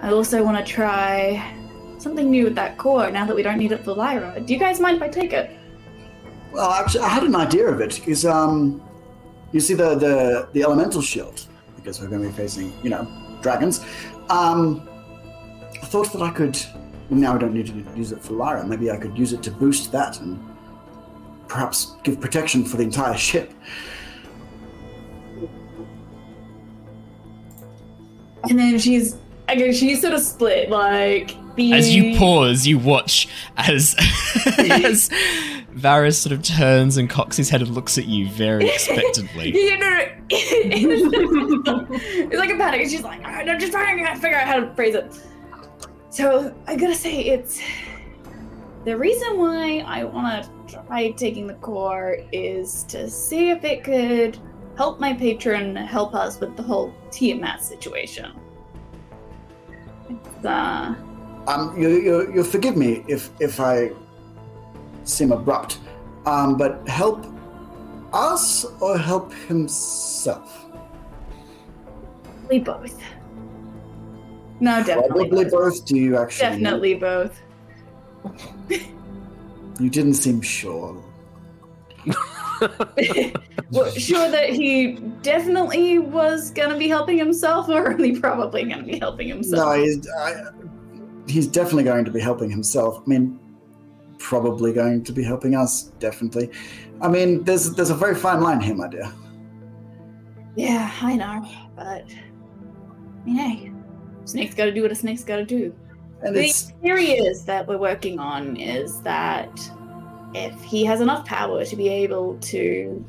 I 0.00 0.10
also 0.10 0.42
want 0.42 0.56
to 0.64 0.72
try 0.72 1.54
something 1.98 2.30
new 2.30 2.44
with 2.44 2.54
that 2.54 2.78
core. 2.78 3.10
Now 3.10 3.26
that 3.26 3.34
we 3.36 3.42
don't 3.42 3.58
need 3.58 3.72
it 3.72 3.84
for 3.84 3.92
Lyra, 3.94 4.40
do 4.40 4.52
you 4.52 4.58
guys 4.58 4.80
mind 4.80 4.96
if 4.96 5.02
I 5.02 5.08
take 5.08 5.32
it? 5.32 5.50
Well, 6.56 6.70
actually, 6.70 7.00
I 7.00 7.08
had 7.10 7.22
an 7.22 7.36
idea 7.36 7.68
of 7.68 7.82
it. 7.82 8.08
Is 8.08 8.24
um, 8.24 8.82
you 9.52 9.60
see 9.60 9.74
the 9.74 9.94
the 9.94 10.48
the 10.54 10.62
elemental 10.62 11.02
shield 11.02 11.46
because 11.76 12.00
we're 12.00 12.08
going 12.08 12.22
to 12.22 12.28
be 12.28 12.34
facing, 12.34 12.72
you 12.82 12.88
know, 12.88 13.06
dragons. 13.42 13.84
Um, 14.30 14.88
I 15.82 15.84
thought 15.84 16.10
that 16.14 16.22
I 16.22 16.30
could. 16.30 16.58
Now 17.10 17.34
I 17.34 17.38
don't 17.38 17.52
need 17.52 17.66
to 17.66 17.74
use 17.94 18.10
it 18.10 18.22
for 18.22 18.32
Lyra. 18.32 18.66
Maybe 18.66 18.90
I 18.90 18.96
could 18.96 19.18
use 19.18 19.34
it 19.34 19.42
to 19.42 19.50
boost 19.50 19.92
that 19.92 20.18
and 20.20 20.42
perhaps 21.46 21.94
give 22.02 22.22
protection 22.22 22.64
for 22.64 22.78
the 22.78 22.84
entire 22.84 23.18
ship. 23.18 23.52
And 28.48 28.58
then 28.58 28.78
she's, 28.78 29.16
again, 29.48 29.72
she's 29.74 30.00
sort 30.00 30.14
of 30.14 30.20
split. 30.20 30.70
Like 30.70 31.36
the 31.54 31.74
As 31.74 31.94
you 31.94 32.16
pause, 32.18 32.66
you 32.66 32.78
watch 32.78 33.28
as, 33.56 33.94
as 34.58 35.10
Varys 35.76 36.14
sort 36.14 36.32
of 36.32 36.42
turns 36.42 36.96
and 36.96 37.10
cocks 37.10 37.36
his 37.36 37.50
head 37.50 37.60
and 37.60 37.70
looks 37.70 37.98
at 37.98 38.06
you 38.06 38.28
very 38.30 38.68
expectantly. 38.70 39.52
Yeah, 39.54 39.76
no, 39.76 39.88
no. 39.88 40.06
it's 40.30 42.36
like 42.36 42.50
a 42.50 42.56
panic. 42.56 42.80
and 42.82 42.90
She's 42.90 43.02
like, 43.02 43.22
I'm 43.24 43.58
just 43.60 43.72
trying 43.72 44.04
to 44.04 44.14
figure 44.14 44.38
out 44.38 44.46
how 44.46 44.60
to 44.60 44.74
phrase 44.74 44.94
it. 44.94 45.20
So 46.10 46.54
I 46.66 46.76
gotta 46.76 46.94
say, 46.94 47.20
it's 47.20 47.60
the 48.84 48.96
reason 48.96 49.38
why 49.38 49.84
I 49.86 50.04
want 50.04 50.48
to 50.68 50.82
try 50.86 51.10
taking 51.10 51.46
the 51.46 51.54
core 51.54 52.18
is 52.32 52.84
to 52.84 53.10
see 53.10 53.50
if 53.50 53.64
it 53.64 53.84
could 53.84 54.38
help 54.76 54.98
my 54.98 55.12
patron 55.12 55.76
help 55.76 56.14
us 56.14 56.40
with 56.40 56.56
the 56.56 56.62
whole 56.62 56.94
Tiamat 57.10 57.62
situation. 57.62 58.32
It's, 60.08 60.44
uh, 60.44 60.94
Um, 61.48 61.80
you, 61.80 61.88
you, 61.88 62.32
you'll 62.34 62.44
forgive 62.44 62.76
me 62.76 63.04
if 63.08 63.30
if 63.40 63.60
I 63.60 63.90
seem 65.06 65.32
abrupt, 65.32 65.78
um, 66.26 66.56
but 66.56 66.86
help 66.88 67.26
us 68.12 68.64
or 68.80 68.98
help 68.98 69.32
himself? 69.32 70.66
probably 72.46 72.60
both. 72.60 73.02
No, 74.60 74.82
definitely. 74.82 75.28
Probably 75.28 75.44
both. 75.44 75.52
both. 75.52 75.86
Do 75.86 75.96
you 75.96 76.16
actually? 76.16 76.48
Definitely 76.48 76.94
both. 76.94 77.42
You 79.78 79.90
didn't 79.90 80.14
seem 80.14 80.40
sure. 80.40 81.04
well, 83.70 83.90
sure 83.90 84.30
that 84.30 84.48
he 84.48 84.92
definitely 85.20 85.98
was 85.98 86.50
gonna 86.50 86.78
be 86.78 86.88
helping 86.88 87.18
himself, 87.18 87.68
or 87.68 87.92
only 87.92 88.18
probably 88.18 88.64
gonna 88.64 88.84
be 88.84 88.98
helping 88.98 89.28
himself. 89.28 89.76
No, 89.76 89.82
he's 89.84 90.08
I, 90.08 90.44
he's 91.26 91.46
definitely 91.46 91.84
going 91.84 92.06
to 92.06 92.10
be 92.10 92.20
helping 92.20 92.50
himself. 92.50 93.02
I 93.04 93.06
mean, 93.06 93.38
probably 94.18 94.72
going 94.72 95.04
to 95.04 95.12
be 95.12 95.22
helping 95.22 95.54
us. 95.54 95.84
Definitely. 95.98 96.50
I 97.00 97.08
mean, 97.08 97.44
there's 97.44 97.72
there's 97.74 97.90
a 97.90 97.94
very 97.94 98.14
fine 98.14 98.40
line 98.40 98.60
here, 98.60 98.74
my 98.74 98.88
dear. 98.88 99.12
Yeah, 100.56 100.90
I 101.02 101.16
know, 101.16 101.46
but 101.76 102.04
I 102.10 103.24
mean, 103.26 103.36
hey, 103.36 103.72
snake's 104.24 104.54
got 104.54 104.66
to 104.66 104.72
do 104.72 104.82
what 104.82 104.90
a 104.90 104.94
snake's 104.94 105.24
got 105.24 105.36
to 105.36 105.44
do. 105.44 105.74
And 106.22 106.34
The 106.34 106.44
it's 106.44 106.72
theory 106.82 107.10
is 107.10 107.44
that 107.44 107.66
we're 107.66 107.78
working 107.78 108.18
on 108.18 108.56
is 108.56 109.00
that 109.02 109.50
if 110.34 110.58
he 110.62 110.84
has 110.84 111.00
enough 111.00 111.26
power 111.26 111.64
to 111.64 111.76
be 111.76 111.88
able 111.88 112.38
to 112.38 113.04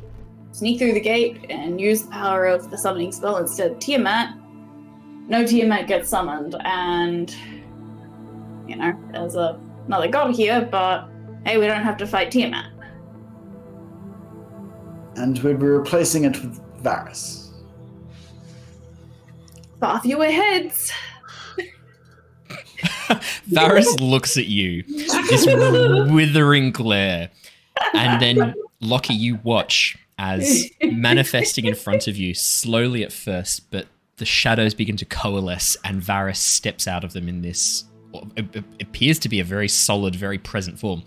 sneak 0.51 0.79
through 0.79 0.93
the 0.93 0.99
gate 0.99 1.45
and 1.49 1.79
use 1.79 2.03
the 2.03 2.11
power 2.11 2.45
of 2.45 2.69
the 2.69 2.77
summoning 2.77 3.11
spell 3.11 3.37
instead 3.37 3.71
of 3.71 3.79
Tiamat, 3.79 4.35
no 5.29 5.45
Tiamat 5.45 5.87
gets 5.87 6.09
summoned, 6.09 6.55
and 6.61 7.33
you 8.67 8.75
know, 8.75 8.97
there's 9.13 9.35
a, 9.35 9.59
another 9.87 10.07
god 10.07 10.35
here, 10.35 10.67
but 10.69 11.09
hey, 11.45 11.57
we 11.57 11.65
don't 11.65 11.83
have 11.83 11.97
to 11.97 12.07
fight 12.07 12.31
Tiamat. 12.31 12.71
and 15.17 15.39
we'd 15.39 15.59
be 15.59 15.65
replacing 15.65 16.23
it 16.25 16.41
with 16.41 16.61
Varys. 16.83 17.49
Far 19.79 19.99
fewer 20.01 20.25
heads. 20.25 20.91
Varys 23.49 23.99
looks 23.99 24.37
at 24.37 24.45
you, 24.45 24.83
this 24.83 25.45
withering 26.11 26.71
glare, 26.71 27.29
and 27.93 28.21
then 28.21 28.53
Lockie, 28.79 29.13
you 29.13 29.39
watch 29.43 29.97
as 30.19 30.69
manifesting 30.83 31.65
in 31.65 31.75
front 31.75 32.07
of 32.07 32.17
you, 32.17 32.33
slowly 32.33 33.03
at 33.03 33.11
first, 33.11 33.69
but 33.71 33.87
the 34.17 34.25
shadows 34.25 34.73
begin 34.73 34.97
to 34.97 35.05
coalesce, 35.05 35.77
and 35.83 36.01
Varys 36.01 36.37
steps 36.37 36.87
out 36.87 37.03
of 37.03 37.13
them 37.13 37.27
in 37.27 37.41
this 37.41 37.83
it 37.83 37.85
it 37.85 37.96
appears 38.79 39.19
to 39.19 39.29
be 39.29 39.39
a 39.39 39.43
very 39.43 39.67
solid, 39.67 40.15
very 40.15 40.37
present 40.37 40.79
form. 40.79 41.03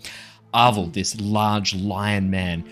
Arvel, 0.53 0.91
this 0.93 1.19
large 1.19 1.73
lion 1.75 2.29
man, 2.29 2.65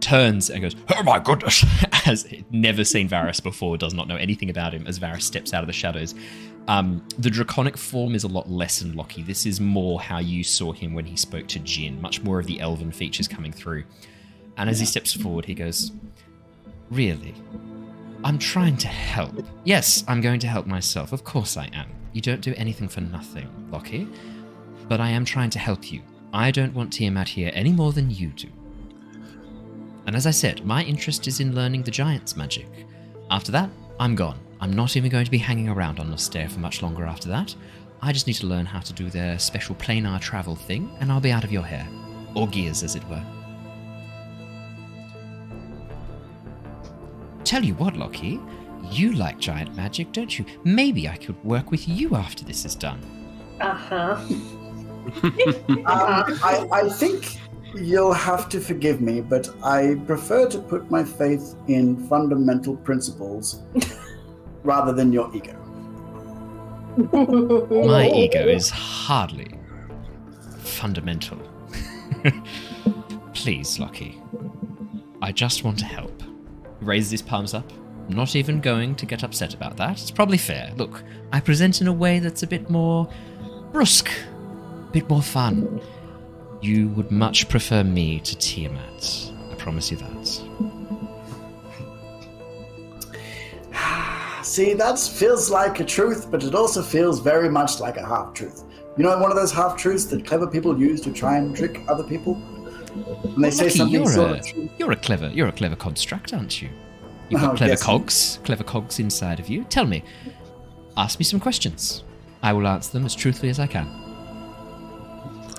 turns 0.00 0.50
and 0.50 0.62
goes, 0.62 0.76
"Oh 0.94 1.02
my 1.02 1.18
goodness!" 1.18 1.60
Has 1.92 2.26
never 2.50 2.84
seen 2.84 3.08
Varys 3.08 3.42
before, 3.42 3.76
does 3.76 3.94
not 3.94 4.06
know 4.06 4.16
anything 4.16 4.50
about 4.50 4.72
him. 4.72 4.86
As 4.86 4.98
Varys 4.98 5.22
steps 5.22 5.52
out 5.52 5.62
of 5.62 5.66
the 5.66 5.72
shadows, 5.72 6.14
um, 6.68 7.06
the 7.18 7.30
draconic 7.30 7.76
form 7.76 8.14
is 8.14 8.22
a 8.22 8.28
lot 8.28 8.48
less 8.48 8.82
in 8.82 8.94
Lockie. 8.94 9.22
This 9.22 9.46
is 9.46 9.60
more 9.60 10.00
how 10.00 10.18
you 10.18 10.44
saw 10.44 10.72
him 10.72 10.94
when 10.94 11.04
he 11.04 11.16
spoke 11.16 11.48
to 11.48 11.58
Jin. 11.58 12.00
Much 12.00 12.22
more 12.22 12.38
of 12.38 12.46
the 12.46 12.60
elven 12.60 12.92
features 12.92 13.26
coming 13.26 13.52
through. 13.52 13.84
And 14.56 14.70
as 14.70 14.78
he 14.78 14.86
steps 14.86 15.12
forward, 15.12 15.44
he 15.44 15.54
goes, 15.54 15.90
"Really? 16.90 17.34
I'm 18.24 18.38
trying 18.38 18.76
to 18.78 18.88
help. 18.88 19.44
Yes, 19.64 20.04
I'm 20.08 20.20
going 20.20 20.40
to 20.40 20.46
help 20.46 20.66
myself. 20.66 21.12
Of 21.12 21.24
course 21.24 21.56
I 21.56 21.68
am. 21.72 21.88
You 22.16 22.22
don't 22.22 22.40
do 22.40 22.54
anything 22.56 22.88
for 22.88 23.02
nothing, 23.02 23.46
Lockie. 23.70 24.08
But 24.88 25.02
I 25.02 25.10
am 25.10 25.26
trying 25.26 25.50
to 25.50 25.58
help 25.58 25.92
you. 25.92 26.00
I 26.32 26.50
don't 26.50 26.72
want 26.72 26.90
Tiamat 26.90 27.28
here 27.28 27.50
any 27.52 27.72
more 27.72 27.92
than 27.92 28.10
you 28.10 28.28
do. 28.28 28.48
And 30.06 30.16
as 30.16 30.26
I 30.26 30.30
said, 30.30 30.64
my 30.64 30.82
interest 30.82 31.28
is 31.28 31.40
in 31.40 31.54
learning 31.54 31.82
the 31.82 31.90
giant's 31.90 32.34
magic. 32.34 32.68
After 33.30 33.52
that, 33.52 33.68
I'm 34.00 34.14
gone. 34.14 34.38
I'm 34.62 34.72
not 34.72 34.96
even 34.96 35.10
going 35.10 35.26
to 35.26 35.30
be 35.30 35.36
hanging 35.36 35.68
around 35.68 36.00
on 36.00 36.08
Nostea 36.08 36.48
for 36.48 36.58
much 36.58 36.80
longer 36.80 37.04
after 37.04 37.28
that. 37.28 37.54
I 38.00 38.14
just 38.14 38.26
need 38.26 38.36
to 38.36 38.46
learn 38.46 38.64
how 38.64 38.80
to 38.80 38.94
do 38.94 39.10
their 39.10 39.38
special 39.38 39.74
planar 39.74 40.18
travel 40.18 40.56
thing, 40.56 40.90
and 41.00 41.12
I'll 41.12 41.20
be 41.20 41.32
out 41.32 41.44
of 41.44 41.52
your 41.52 41.64
hair. 41.64 41.86
Or 42.34 42.48
gears, 42.48 42.82
as 42.82 42.96
it 42.96 43.06
were. 43.10 43.22
Tell 47.44 47.62
you 47.62 47.74
what, 47.74 47.94
Lockie, 47.94 48.40
you 48.90 49.12
like 49.12 49.38
giant 49.38 49.74
magic, 49.76 50.12
don't 50.12 50.38
you? 50.38 50.44
Maybe 50.64 51.08
I 51.08 51.16
could 51.16 51.42
work 51.44 51.70
with 51.70 51.88
you 51.88 52.14
after 52.14 52.44
this 52.44 52.64
is 52.64 52.74
done. 52.74 53.00
Uh 53.60 53.74
huh. 53.74 54.20
Um, 55.68 55.84
I, 56.42 56.66
I 56.72 56.88
think 56.88 57.38
you'll 57.74 58.12
have 58.12 58.48
to 58.48 58.60
forgive 58.60 59.00
me, 59.00 59.20
but 59.20 59.48
I 59.62 60.00
prefer 60.06 60.48
to 60.48 60.58
put 60.58 60.90
my 60.90 61.04
faith 61.04 61.54
in 61.68 61.96
fundamental 62.08 62.76
principles 62.76 63.62
rather 64.64 64.92
than 64.92 65.12
your 65.12 65.30
ego. 65.34 65.52
My 66.96 68.08
ego 68.08 68.46
is 68.46 68.70
hardly 68.70 69.52
fundamental. 70.58 71.38
Please, 73.34 73.78
Lockie. 73.78 74.20
I 75.22 75.30
just 75.32 75.62
want 75.62 75.78
to 75.80 75.84
help. 75.84 76.22
Raise 76.80 77.10
these 77.10 77.22
palms 77.22 77.54
up. 77.54 77.70
Not 78.08 78.36
even 78.36 78.60
going 78.60 78.94
to 78.96 79.06
get 79.06 79.24
upset 79.24 79.54
about 79.54 79.76
that. 79.78 80.00
It's 80.00 80.10
probably 80.10 80.38
fair. 80.38 80.72
Look, 80.76 81.02
I 81.32 81.40
present 81.40 81.80
in 81.80 81.88
a 81.88 81.92
way 81.92 82.18
that's 82.18 82.42
a 82.42 82.46
bit 82.46 82.70
more 82.70 83.08
brusque, 83.72 84.10
a 84.10 84.92
bit 84.92 85.08
more 85.08 85.22
fun. 85.22 85.80
You 86.62 86.88
would 86.90 87.10
much 87.10 87.48
prefer 87.48 87.82
me 87.84 88.20
to 88.20 88.36
Tiamat. 88.38 89.32
I 89.50 89.54
promise 89.56 89.90
you 89.90 89.96
that. 89.98 90.26
See, 94.44 94.72
that 94.74 94.98
feels 94.98 95.50
like 95.50 95.80
a 95.80 95.84
truth, 95.84 96.30
but 96.30 96.44
it 96.44 96.54
also 96.54 96.82
feels 96.82 97.20
very 97.20 97.48
much 97.48 97.80
like 97.80 97.96
a 97.96 98.06
half 98.06 98.32
truth. 98.34 98.62
You 98.96 99.02
know, 99.02 99.18
one 99.18 99.30
of 99.30 99.36
those 99.36 99.52
half 99.52 99.76
truths 99.76 100.06
that 100.06 100.24
clever 100.24 100.46
people 100.46 100.78
use 100.78 101.00
to 101.02 101.12
try 101.12 101.36
and 101.36 101.54
trick 101.54 101.82
other 101.88 102.04
people? 102.04 102.34
When 102.34 103.42
they 103.42 103.50
say 103.50 103.64
Lockie, 103.64 103.76
something 103.76 104.00
you're 104.00 104.10
sort 104.10 104.30
a, 104.30 104.34
of 104.38 104.46
true. 104.46 104.70
you're 104.78 104.92
a 104.92 104.96
clever 104.96 105.28
you're 105.28 105.48
a 105.48 105.52
clever 105.52 105.76
construct, 105.76 106.32
aren't 106.32 106.62
you? 106.62 106.70
You've 107.28 107.40
got 107.40 107.50
Oh, 107.54 107.56
clever 107.56 107.72
yes. 107.72 107.82
cogs, 107.82 108.38
clever 108.44 108.64
cogs 108.64 108.98
inside 108.98 109.40
of 109.40 109.48
you. 109.48 109.64
Tell 109.64 109.86
me, 109.86 110.02
ask 110.96 111.18
me 111.18 111.24
some 111.24 111.40
questions. 111.40 112.04
I 112.42 112.52
will 112.52 112.66
answer 112.66 112.92
them 112.92 113.04
as 113.04 113.14
truthfully 113.14 113.48
as 113.50 113.58
I 113.58 113.66
can. 113.66 113.88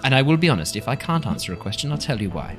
And 0.04 0.14
I 0.16 0.22
will 0.22 0.38
be 0.38 0.50
honest, 0.50 0.76
if 0.76 0.88
I 0.88 0.96
can't 0.96 1.26
answer 1.26 1.54
a 1.54 1.58
question, 1.58 1.92
I'll 1.92 1.98
tell 1.98 2.22
you 2.22 2.30
why. 2.30 2.56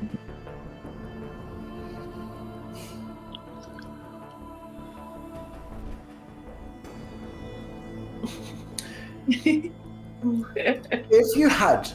If 10.20 11.36
you 11.36 11.48
had 11.48 11.90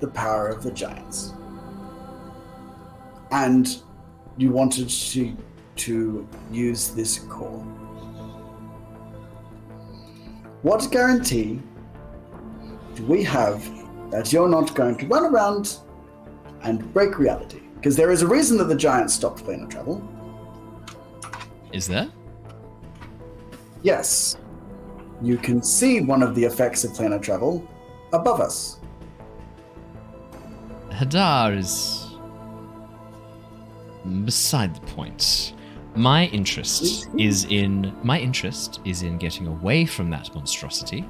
the 0.00 0.08
power 0.08 0.48
of 0.48 0.62
the 0.62 0.70
giants 0.70 1.32
and 3.32 3.82
you 4.36 4.52
wanted 4.52 4.88
to 4.88 5.36
to 5.76 6.26
use 6.50 6.88
this 6.88 7.18
core, 7.20 7.62
what 10.62 10.90
guarantee 10.90 11.60
do 12.94 13.04
we 13.04 13.22
have 13.22 13.64
that 14.10 14.32
you're 14.32 14.48
not 14.48 14.74
going 14.74 14.96
to 14.98 15.06
run 15.06 15.24
around 15.26 15.78
and 16.62 16.92
break 16.92 17.18
reality? 17.18 17.60
Because 17.76 17.94
there 17.94 18.10
is 18.10 18.22
a 18.22 18.26
reason 18.26 18.56
that 18.58 18.64
the 18.64 18.74
giants 18.74 19.14
stopped 19.14 19.44
planar 19.44 19.70
travel. 19.70 20.02
Is 21.72 21.86
there? 21.86 22.08
Yes, 23.82 24.36
you 25.22 25.36
can 25.36 25.62
see 25.62 26.00
one 26.00 26.22
of 26.22 26.34
the 26.34 26.44
effects 26.44 26.84
of 26.84 26.92
planar 26.92 27.22
travel 27.22 27.66
above 28.12 28.40
us. 28.40 28.80
Hadar 30.90 31.56
is 31.58 32.06
beside 34.24 34.74
the 34.74 34.80
point. 34.80 35.35
My 35.96 36.26
interest 36.26 37.08
is 37.18 37.44
in 37.46 37.96
my 38.02 38.18
interest 38.18 38.80
is 38.84 39.02
in 39.02 39.18
getting 39.18 39.46
away 39.46 39.86
from 39.86 40.10
that 40.10 40.34
monstrosity 40.34 41.08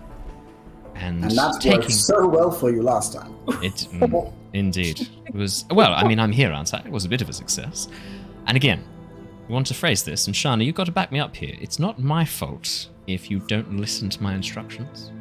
and, 0.99 1.23
And 1.25 1.31
that's 1.33 1.59
taking 1.59 1.81
worked 1.81 1.93
so 1.93 2.27
well 2.27 2.51
for 2.51 2.71
you 2.71 2.83
last 2.83 3.13
time. 3.13 3.35
It 3.63 3.89
mm, 3.93 4.33
indeed 4.53 5.09
it 5.27 5.35
was 5.35 5.65
well. 5.71 5.93
I 5.93 6.07
mean, 6.07 6.19
I'm 6.19 6.33
here, 6.33 6.53
aren't 6.53 6.73
I? 6.73 6.79
It 6.79 6.91
was 6.91 7.05
a 7.05 7.09
bit 7.09 7.21
of 7.21 7.29
a 7.29 7.33
success. 7.33 7.89
And 8.47 8.57
again, 8.57 8.83
I 9.49 9.53
want 9.53 9.67
to 9.67 9.75
phrase 9.75 10.05
this, 10.05 10.27
and 10.27 10.35
Shana, 10.35 10.65
you've 10.65 10.75
got 10.75 10.87
to 10.87 10.93
back 10.93 11.13
me 11.13 11.21
up 11.21 11.37
here. 11.37 11.55
It's 11.61 11.79
not 11.79 11.99
my 11.99 12.25
fault 12.25 12.89
if 13.07 13.31
you 13.31 13.41
don't 13.41 13.77
listen 13.77 14.09
to 14.11 14.23
my 14.23 14.35
instructions. 14.35 15.13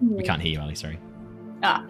We 0.00 0.22
can't 0.22 0.40
hear 0.40 0.52
you, 0.52 0.60
Ally. 0.60 0.74
Sorry. 0.74 0.98
Ah. 1.62 1.84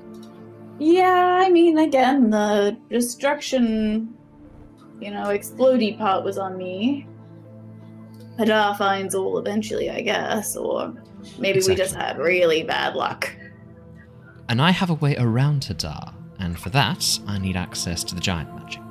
Yeah, 0.79 1.39
I 1.41 1.49
mean, 1.51 1.79
again, 1.79 2.31
the 2.31 2.77
destruction, 2.91 4.16
you 5.01 5.11
know, 5.11 5.25
explodey 5.27 5.97
part 5.99 6.25
was 6.25 6.39
on 6.39 6.57
me. 6.57 7.07
Hadar 8.39 8.77
finds 8.77 9.15
all 9.15 9.39
eventually, 9.39 9.91
I 9.91 10.03
guess, 10.03 10.57
or 10.57 10.95
maybe 11.39 11.61
we 11.67 11.75
just 11.75 11.95
had 11.95 12.19
really 12.19 12.63
bad 12.63 12.95
luck. 12.95 13.35
And 14.49 14.61
I 14.61 14.71
have 14.71 14.91
a 14.91 14.95
way 14.95 15.17
around 15.17 15.63
Hadar, 15.63 16.15
and 16.39 16.59
for 16.59 16.71
that, 16.71 17.19
I 17.27 17.39
need 17.39 17.57
access 17.57 18.05
to 18.05 18.15
the 18.15 18.21
giant 18.21 18.55
magic. 18.55 18.83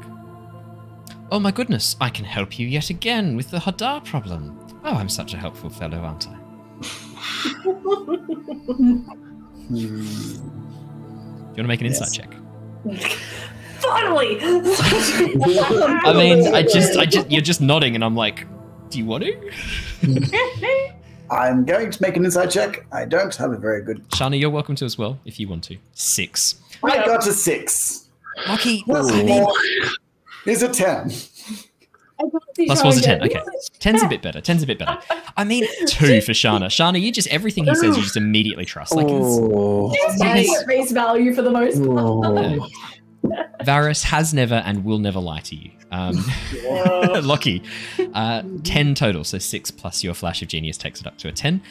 Oh 1.32 1.39
my 1.39 1.51
goodness, 1.51 1.95
I 2.01 2.10
can 2.10 2.26
help 2.26 2.60
you 2.60 2.68
yet 2.68 2.89
again 2.89 3.36
with 3.36 3.51
the 3.51 3.60
Hadar 3.60 4.03
problem. 4.03 4.60
Oh, 4.84 4.95
I'm 4.95 5.10
such 5.10 5.34
a 5.34 5.38
helpful 5.38 5.70
fellow, 5.70 5.99
aren't 5.99 6.28
I? 6.28 6.34
Hmm. 9.68 10.36
Do 11.56 11.62
you 11.62 11.64
want 11.64 11.70
to 11.70 11.74
make 11.74 11.82
an 11.82 11.88
insight 11.88 12.12
check? 12.14 12.36
Finally! 13.90 14.38
I 16.06 16.14
mean, 16.14 16.54
I 16.54 16.64
just, 16.64 16.98
I 16.98 17.06
just, 17.06 17.30
you're 17.32 17.42
just 17.42 17.62
nodding, 17.62 17.96
and 17.96 18.04
I'm 18.04 18.16
like, 18.16 18.46
do 18.90 18.98
you 18.98 19.06
want 19.06 19.24
to? 19.24 20.96
I'm 21.32 21.66
going 21.66 21.90
to 21.92 22.02
make 22.02 22.18
an 22.18 22.26
insight 22.26 22.52
check. 22.52 22.86
I 22.92 23.06
don't 23.06 23.36
have 23.36 23.52
a 23.52 23.58
very 23.58 23.82
good. 23.84 24.08
Shana, 24.10 24.40
you're 24.40 24.50
welcome 24.50 24.76
to 24.76 24.86
as 24.86 24.98
well 24.98 25.20
if 25.26 25.40
you 25.40 25.48
want 25.48 25.64
to. 25.66 25.78
Six. 25.94 26.56
I 26.84 27.06
got 27.06 27.26
a 27.28 27.34
six. 27.34 28.10
Lucky. 28.48 28.84
Plus 28.84 29.12
I 29.12 29.24
mean, 29.24 29.44
four 29.44 29.54
is 30.46 30.62
a 30.62 30.70
ten. 30.70 31.12
plus 32.66 32.82
four's 32.82 32.98
a 32.98 33.02
ten. 33.02 33.24
Okay, 33.24 33.42
ten's 33.80 34.04
a 34.04 34.08
bit 34.08 34.22
better. 34.22 34.42
Ten's 34.42 34.62
a 34.62 34.68
bit 34.68 34.78
better. 34.78 35.00
I 35.38 35.44
mean, 35.44 35.66
two 35.88 36.22
for 36.22 36.34
Shana. 36.34 36.66
Shana, 36.66 37.02
you 37.02 37.12
just 37.12 37.28
everything 37.30 37.66
he 37.66 37.74
says, 37.76 37.98
you 37.98 38.04
just 38.04 38.18
immediately 38.18 38.66
trust. 38.66 38.94
Like, 38.94 39.08
it's, 39.08 39.14
Oh, 39.16 39.94
Just 39.94 40.22
taking 40.22 40.56
at 40.56 40.66
face 40.66 40.92
value 40.92 41.34
for 41.34 41.42
the 41.42 41.52
most 41.52 41.82
oh. 41.82 42.22
part. 42.22 42.38
oh. 42.38 42.68
Varys 43.64 44.04
has 44.04 44.34
never 44.34 44.56
and 44.56 44.84
will 44.86 45.00
never 45.00 45.20
lie 45.20 45.40
to 45.42 45.56
you. 45.56 45.72
Um, 45.92 46.24
Lockie. 47.24 47.64
Uh, 48.14 48.44
10 48.64 48.96
total, 48.96 49.26
so 49.26 49.38
6 49.38 49.72
plus 49.72 50.02
your 50.02 50.14
Flash 50.14 50.42
of 50.42 50.48
Genius 50.48 50.78
takes 50.78 51.02
it 51.02 51.08
up 51.08 51.18
to 51.18 51.28
a 51.28 51.34
10. 51.34 51.62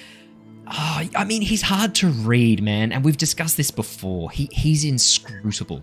Ah, 0.67 1.05
I 1.17 1.25
mean, 1.25 1.41
he's 1.41 1.63
hard 1.63 1.95
to 1.97 2.09
read, 2.09 2.63
man, 2.63 2.93
and 2.93 3.03
we've 3.03 3.17
discussed 3.17 3.57
this 3.57 3.71
before. 3.71 4.31
He 4.31 4.51
He's 4.53 4.85
inscrutable. 4.85 5.83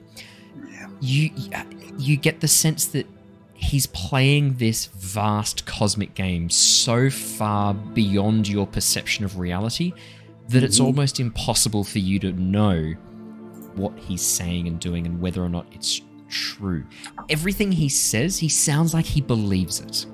You, 1.00 1.32
you 1.98 2.16
get 2.16 2.42
the 2.42 2.48
sense 2.48 2.86
that 2.88 3.08
he's 3.56 3.88
playing 3.88 4.56
this 4.58 4.86
vast 4.86 5.66
cosmic 5.66 6.14
game 6.14 6.48
so 6.52 7.10
far 7.10 7.74
beyond 7.74 8.48
your 8.48 8.68
perception 8.68 9.26
of 9.26 9.40
reality 9.40 9.94
that 10.50 10.64
it's 10.64 10.80
Mhm. 10.80 10.86
almost 10.86 11.20
impossible 11.20 11.84
for 11.84 11.98
you 12.00 12.20
to 12.20 12.32
know 12.34 12.94
what 13.76 13.98
he's 13.98 14.22
saying 14.22 14.68
and 14.68 14.80
doing 14.80 15.06
and 15.06 15.20
whether 15.22 15.44
or 15.44 15.50
not 15.50 15.66
it's 15.72 16.02
true. 16.30 16.86
Everything 17.30 17.72
he 17.72 17.90
says, 17.90 18.38
he 18.38 18.50
sounds 18.50 18.94
like 18.94 19.06
he 19.06 19.22
believes 19.22 19.80
it. 19.80 20.06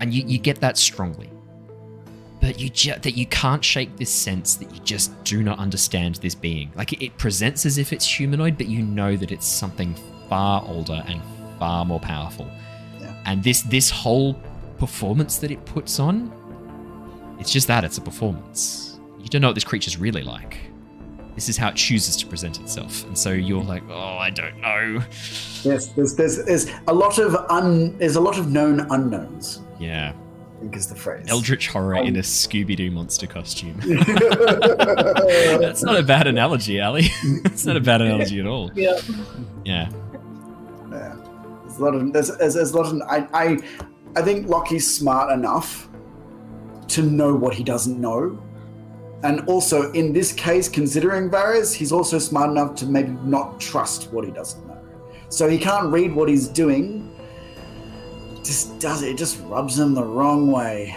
And 0.00 0.14
you, 0.14 0.24
you 0.26 0.38
get 0.38 0.60
that 0.60 0.78
strongly. 0.78 1.30
But 2.40 2.60
you 2.60 2.68
ju- 2.68 2.94
that 3.00 3.12
you 3.12 3.26
can't 3.26 3.64
shake 3.64 3.96
this 3.96 4.10
sense 4.10 4.56
that 4.56 4.70
you 4.74 4.80
just 4.80 5.24
do 5.24 5.42
not 5.42 5.58
understand 5.58 6.16
this 6.16 6.34
being. 6.34 6.70
Like 6.74 6.92
it, 6.92 7.02
it 7.02 7.16
presents 7.16 7.64
as 7.64 7.78
if 7.78 7.92
it's 7.92 8.06
humanoid, 8.06 8.58
but 8.58 8.66
you 8.66 8.82
know 8.82 9.16
that 9.16 9.32
it's 9.32 9.46
something 9.46 9.94
far 10.28 10.62
older 10.66 11.02
and 11.06 11.22
far 11.58 11.84
more 11.84 12.00
powerful. 12.00 12.46
Yeah. 13.00 13.14
And 13.24 13.42
this 13.42 13.62
this 13.62 13.88
whole 13.88 14.34
performance 14.78 15.38
that 15.38 15.50
it 15.50 15.64
puts 15.64 15.98
on, 15.98 16.30
it's 17.40 17.50
just 17.50 17.66
that, 17.68 17.82
it's 17.82 17.98
a 17.98 18.02
performance. 18.02 19.00
You 19.20 19.28
don't 19.28 19.40
know 19.40 19.48
what 19.48 19.54
this 19.54 19.64
creature's 19.64 19.96
really 19.96 20.22
like. 20.22 20.58
This 21.34 21.48
is 21.48 21.56
how 21.56 21.68
it 21.68 21.74
chooses 21.74 22.16
to 22.18 22.26
present 22.26 22.60
itself. 22.60 23.04
And 23.04 23.18
so 23.18 23.32
you're 23.32 23.62
like, 23.62 23.82
oh, 23.90 24.18
I 24.18 24.30
don't 24.30 24.60
know. 24.60 25.02
Yes, 25.62 25.88
there's, 25.88 26.14
there's 26.14 26.44
there's 26.44 26.66
a 26.86 26.94
lot 26.94 27.18
of 27.18 27.34
un 27.50 27.98
there's 27.98 28.16
a 28.16 28.20
lot 28.20 28.38
of 28.38 28.50
known 28.50 28.80
unknowns. 28.90 29.60
Yeah. 29.80 30.12
I 30.56 30.60
think 30.60 30.76
is 30.76 30.86
the 30.86 30.94
phrase. 30.94 31.26
Eldritch 31.28 31.68
horror 31.68 31.96
in 31.96 32.14
a 32.14 32.20
um, 32.20 32.24
Scooby 32.24 32.76
Doo 32.76 32.90
monster 32.90 33.26
costume. 33.26 33.76
That's 35.60 35.82
not 35.82 35.98
a 35.98 36.02
bad 36.02 36.28
analogy, 36.28 36.80
Ally. 36.80 37.02
It's 37.44 37.66
not 37.66 37.76
a 37.76 37.80
bad 37.80 38.00
analogy 38.00 38.38
at 38.38 38.46
all. 38.46 38.70
Yeah. 38.74 39.00
Yeah. 39.64 39.90
Yeah. 40.90 41.16
There's 41.62 41.78
a 41.78 41.82
lot 41.82 41.94
of 41.96 42.12
there's, 42.12 42.36
there's, 42.36 42.54
there's 42.54 42.70
a 42.70 42.76
lot 42.76 42.86
of 42.86 43.02
I, 43.02 43.26
I 43.34 43.58
I 44.16 44.22
think 44.22 44.46
Lockie's 44.48 44.96
smart 44.96 45.32
enough 45.32 45.88
to 46.88 47.02
know 47.02 47.34
what 47.34 47.54
he 47.54 47.64
doesn't 47.64 48.00
know. 48.00 48.40
And 49.24 49.40
also, 49.48 49.90
in 49.92 50.12
this 50.12 50.32
case, 50.32 50.68
considering 50.68 51.30
Varys, 51.30 51.74
he's 51.74 51.92
also 51.92 52.18
smart 52.18 52.50
enough 52.50 52.74
to 52.76 52.86
maybe 52.86 53.12
not 53.24 53.58
trust 53.58 54.12
what 54.12 54.22
he 54.22 54.30
doesn't 54.30 54.66
know. 54.68 54.78
So 55.30 55.48
he 55.48 55.56
can't 55.56 55.90
read 55.90 56.14
what 56.14 56.28
he's 56.28 56.46
doing. 56.46 57.10
Just 58.44 58.78
does 58.78 59.02
it. 59.02 59.08
It 59.08 59.16
just 59.16 59.40
rubs 59.44 59.78
him 59.78 59.94
the 59.94 60.04
wrong 60.04 60.52
way. 60.52 60.94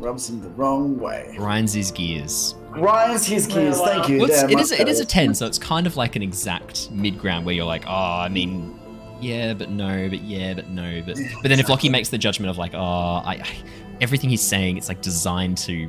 Rubs 0.00 0.28
him 0.28 0.42
the 0.42 0.48
wrong 0.50 0.98
way. 0.98 1.34
Grinds 1.36 1.72
his 1.72 1.92
gears. 1.92 2.56
Grinds 2.72 3.24
his 3.24 3.46
gears. 3.46 3.76
Well, 3.78 3.86
Thank 3.86 4.08
you. 4.08 4.18
Well, 4.18 4.28
it's, 4.28 4.40
there, 4.40 4.50
it 4.50 4.58
is. 4.58 4.72
It 4.72 4.88
is 4.88 4.98
a 4.98 5.06
ten, 5.06 5.34
so 5.34 5.46
it's 5.46 5.60
kind 5.60 5.86
of 5.86 5.96
like 5.96 6.16
an 6.16 6.22
exact 6.22 6.90
mid 6.90 7.16
ground 7.16 7.46
where 7.46 7.54
you're 7.54 7.64
like, 7.64 7.86
oh, 7.86 8.20
I 8.20 8.28
mean, 8.28 8.76
yeah, 9.20 9.54
but 9.54 9.70
no, 9.70 10.08
but 10.08 10.20
yeah, 10.22 10.54
but 10.54 10.68
no, 10.68 11.00
but 11.06 11.16
but 11.40 11.48
then 11.48 11.60
if 11.60 11.68
Lockie 11.68 11.88
makes 11.88 12.08
the 12.08 12.18
judgment 12.18 12.50
of 12.50 12.58
like, 12.58 12.74
oh, 12.74 12.78
I, 12.78 13.34
I 13.40 13.46
everything 14.00 14.30
he's 14.30 14.42
saying, 14.42 14.76
it's 14.76 14.88
like 14.88 15.00
designed 15.00 15.58
to 15.58 15.88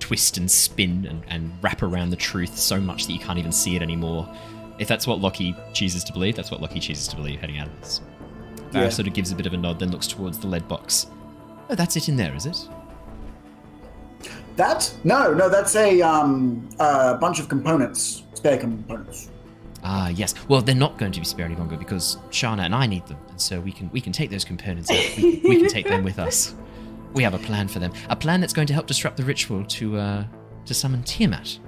twist 0.00 0.36
and 0.36 0.50
spin 0.50 1.06
and, 1.06 1.22
and 1.28 1.52
wrap 1.62 1.82
around 1.82 2.10
the 2.10 2.16
truth 2.16 2.56
so 2.56 2.80
much 2.80 3.06
that 3.06 3.12
you 3.12 3.18
can't 3.18 3.38
even 3.38 3.52
see 3.52 3.76
it 3.76 3.82
anymore. 3.82 4.28
If 4.78 4.86
that's 4.88 5.06
what 5.06 5.20
Lockie 5.20 5.54
chooses 5.72 6.04
to 6.04 6.12
believe, 6.12 6.36
that's 6.36 6.50
what 6.50 6.60
Lockie 6.60 6.80
chooses 6.80 7.08
to 7.08 7.16
believe 7.16 7.40
heading 7.40 7.58
out 7.58 7.66
of 7.66 7.80
this. 7.80 8.00
Varys 8.70 8.74
Yeah. 8.74 8.88
sort 8.90 9.08
of 9.08 9.14
gives 9.14 9.32
a 9.32 9.34
bit 9.34 9.46
of 9.46 9.52
a 9.54 9.56
nod, 9.56 9.78
then 9.78 9.90
looks 9.90 10.06
towards 10.06 10.38
the 10.38 10.46
lead 10.46 10.68
box. 10.68 11.06
Oh, 11.70 11.74
that's 11.74 11.96
it 11.96 12.08
in 12.08 12.16
there, 12.16 12.34
is 12.34 12.46
it? 12.46 12.68
That? 14.56 14.92
No, 15.04 15.32
no, 15.32 15.48
that's 15.48 15.76
a 15.76 16.00
um, 16.02 16.68
a 16.80 17.14
bunch 17.14 17.38
of 17.38 17.48
components, 17.48 18.24
spare 18.34 18.58
components. 18.58 19.30
Ah, 19.84 20.08
yes. 20.08 20.34
Well, 20.48 20.60
they're 20.62 20.74
not 20.74 20.98
going 20.98 21.12
to 21.12 21.20
be 21.20 21.24
spare 21.24 21.44
any 21.46 21.54
longer 21.54 21.76
because 21.76 22.16
Shana 22.30 22.62
and 22.64 22.74
I 22.74 22.86
need 22.86 23.06
them, 23.06 23.18
and 23.28 23.40
so 23.40 23.60
we 23.60 23.70
can 23.70 23.88
we 23.92 24.00
can 24.00 24.12
take 24.12 24.30
those 24.30 24.44
components 24.44 24.90
out. 24.90 25.16
We, 25.16 25.40
we 25.44 25.56
can 25.60 25.68
take 25.68 25.86
them 25.86 26.02
with 26.04 26.18
us. 26.18 26.54
We 27.14 27.22
have 27.22 27.34
a 27.34 27.38
plan 27.38 27.68
for 27.68 27.78
them. 27.78 27.92
A 28.10 28.16
plan 28.16 28.40
that's 28.40 28.52
going 28.52 28.66
to 28.66 28.74
help 28.74 28.86
disrupt 28.86 29.16
the 29.16 29.24
ritual 29.24 29.64
to 29.64 29.96
uh, 29.96 30.24
to 30.66 30.74
summon 30.74 31.02
Tiamat. 31.02 31.58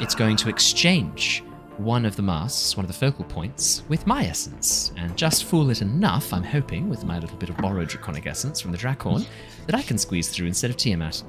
It's 0.00 0.14
going 0.14 0.36
to 0.36 0.48
exchange 0.48 1.42
one 1.78 2.06
of 2.06 2.16
the 2.16 2.22
masks, 2.22 2.76
one 2.76 2.84
of 2.84 2.88
the 2.88 2.94
focal 2.96 3.24
points, 3.24 3.82
with 3.88 4.06
my 4.06 4.24
essence, 4.24 4.92
and 4.96 5.16
just 5.16 5.44
fool 5.44 5.70
it 5.70 5.82
enough. 5.82 6.32
I'm 6.32 6.44
hoping, 6.44 6.88
with 6.88 7.04
my 7.04 7.18
little 7.18 7.36
bit 7.36 7.50
of 7.50 7.56
borrowed 7.58 7.88
draconic 7.88 8.26
essence 8.26 8.60
from 8.60 8.72
the 8.72 8.78
Draakhorn, 8.78 9.26
that 9.66 9.74
I 9.74 9.82
can 9.82 9.98
squeeze 9.98 10.28
through 10.28 10.46
instead 10.46 10.70
of 10.70 10.76
Tiamat. 10.76 11.22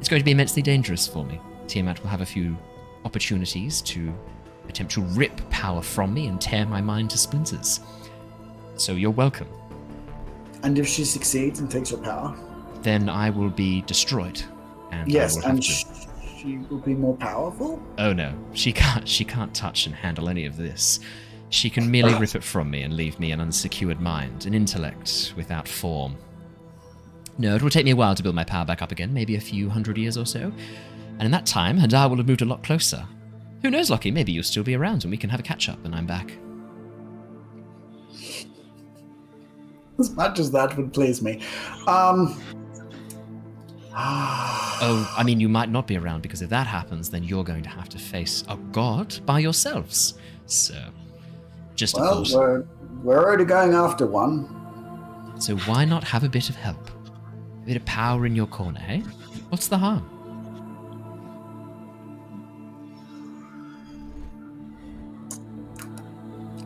It's 0.00 0.08
going 0.08 0.20
to 0.20 0.24
be 0.24 0.32
immensely 0.32 0.62
dangerous 0.62 1.06
for 1.06 1.24
me. 1.24 1.40
Tiamat 1.66 2.00
will 2.02 2.10
have 2.10 2.20
a 2.20 2.26
few 2.26 2.56
opportunities 3.04 3.80
to 3.82 4.12
attempt 4.68 4.92
to 4.92 5.00
rip 5.00 5.48
power 5.50 5.80
from 5.80 6.12
me 6.12 6.26
and 6.26 6.40
tear 6.40 6.66
my 6.66 6.80
mind 6.80 7.10
to 7.10 7.18
splinters. 7.18 7.80
So 8.76 8.92
you're 8.92 9.10
welcome. 9.10 9.48
And 10.62 10.78
if 10.78 10.86
she 10.86 11.04
succeeds 11.04 11.60
and 11.60 11.70
takes 11.70 11.90
her 11.90 11.96
power, 11.98 12.36
Then 12.82 13.08
I 13.08 13.30
will 13.30 13.50
be 13.50 13.82
destroyed. 13.82 14.42
And 14.90 15.10
yes, 15.10 15.36
and 15.44 15.62
sh- 15.62 15.84
she 16.40 16.58
will 16.70 16.78
be 16.78 16.94
more 16.94 17.16
powerful. 17.16 17.82
Oh 17.98 18.12
no, 18.12 18.32
she 18.52 18.72
can't. 18.72 19.06
She 19.08 19.24
can't 19.24 19.54
touch 19.54 19.86
and 19.86 19.94
handle 19.94 20.28
any 20.28 20.46
of 20.46 20.56
this. 20.56 21.00
She 21.50 21.70
can 21.70 21.90
merely 21.90 22.14
ah. 22.14 22.18
rip 22.18 22.34
it 22.34 22.44
from 22.44 22.70
me 22.70 22.82
and 22.82 22.94
leave 22.94 23.18
me 23.18 23.32
an 23.32 23.40
unsecured 23.40 24.00
mind, 24.00 24.46
an 24.46 24.54
intellect 24.54 25.34
without 25.36 25.66
form. 25.66 26.16
No, 27.38 27.54
it 27.54 27.62
will 27.62 27.70
take 27.70 27.84
me 27.84 27.92
a 27.92 27.96
while 27.96 28.14
to 28.14 28.22
build 28.22 28.34
my 28.34 28.44
power 28.44 28.64
back 28.64 28.82
up 28.82 28.92
again, 28.92 29.14
maybe 29.14 29.36
a 29.36 29.40
few 29.40 29.68
hundred 29.70 29.96
years 29.96 30.16
or 30.16 30.26
so. 30.26 30.52
And 31.18 31.22
in 31.22 31.30
that 31.30 31.46
time, 31.46 31.78
Hadar 31.78 32.08
will 32.10 32.16
have 32.16 32.26
moved 32.28 32.42
a 32.42 32.44
lot 32.44 32.62
closer. 32.62 33.06
Who 33.62 33.70
knows, 33.70 33.90
Lockie? 33.90 34.10
Maybe 34.10 34.32
you'll 34.32 34.44
still 34.44 34.62
be 34.62 34.76
around 34.76 35.04
and 35.04 35.10
we 35.10 35.16
can 35.16 35.30
have 35.30 35.40
a 35.40 35.44
catch 35.44 35.68
up 35.68 35.84
and 35.84 35.94
I'm 35.94 36.06
back. 36.06 36.32
As 40.00 40.14
much 40.14 40.38
as 40.38 40.50
that 40.52 40.76
would 40.76 40.92
please 40.92 41.22
me. 41.22 41.42
Um. 41.86 42.40
Oh, 44.80 45.12
I 45.18 45.24
mean, 45.24 45.40
you 45.40 45.48
might 45.48 45.70
not 45.70 45.88
be 45.88 45.96
around 45.96 46.22
because 46.22 46.40
if 46.40 46.50
that 46.50 46.68
happens, 46.68 47.10
then 47.10 47.24
you're 47.24 47.42
going 47.42 47.64
to 47.64 47.68
have 47.68 47.88
to 47.88 47.98
face 47.98 48.44
a 48.48 48.56
god 48.70 49.18
by 49.26 49.40
yourselves. 49.40 50.14
So, 50.46 50.76
just 51.74 51.96
a 51.98 52.02
Well, 52.02 52.24
we're, 52.32 52.64
we're 53.02 53.18
already 53.18 53.44
going 53.44 53.74
after 53.74 54.06
one. 54.06 54.46
So 55.40 55.56
why 55.56 55.84
not 55.84 56.04
have 56.04 56.22
a 56.22 56.28
bit 56.28 56.48
of 56.48 56.54
help? 56.54 56.90
A 57.62 57.66
bit 57.66 57.76
of 57.76 57.84
power 57.86 58.24
in 58.24 58.36
your 58.36 58.46
corner, 58.46 58.78
hey? 58.78 59.00
What's 59.48 59.66
the 59.66 59.78
harm? 59.78 60.08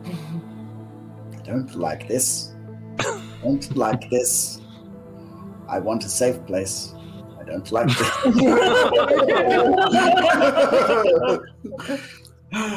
I 0.05 1.41
don't 1.43 1.73
like 1.73 2.07
this. 2.07 2.52
Don't 3.43 3.75
like 3.75 4.09
this. 4.09 4.61
I 5.67 5.79
want 5.79 6.05
a 6.05 6.09
safe 6.09 6.43
place. 6.45 6.93
I 7.39 7.43
don't 7.43 7.69
like 7.71 7.87
this. 7.87 7.97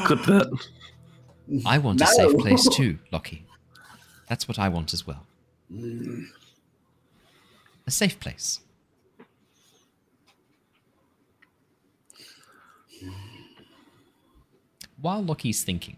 Clip 0.06 0.22
that. 0.24 0.58
I 1.64 1.78
want 1.78 2.00
a 2.00 2.06
safe 2.06 2.36
place 2.38 2.68
too, 2.68 2.98
Lockie. 3.12 3.46
That's 4.28 4.48
what 4.48 4.58
I 4.58 4.68
want 4.68 4.92
as 4.92 5.06
well. 5.06 5.24
A 7.86 7.90
safe 7.90 8.18
place. 8.18 8.60
While 15.00 15.22
Lockie's 15.22 15.62
thinking, 15.62 15.96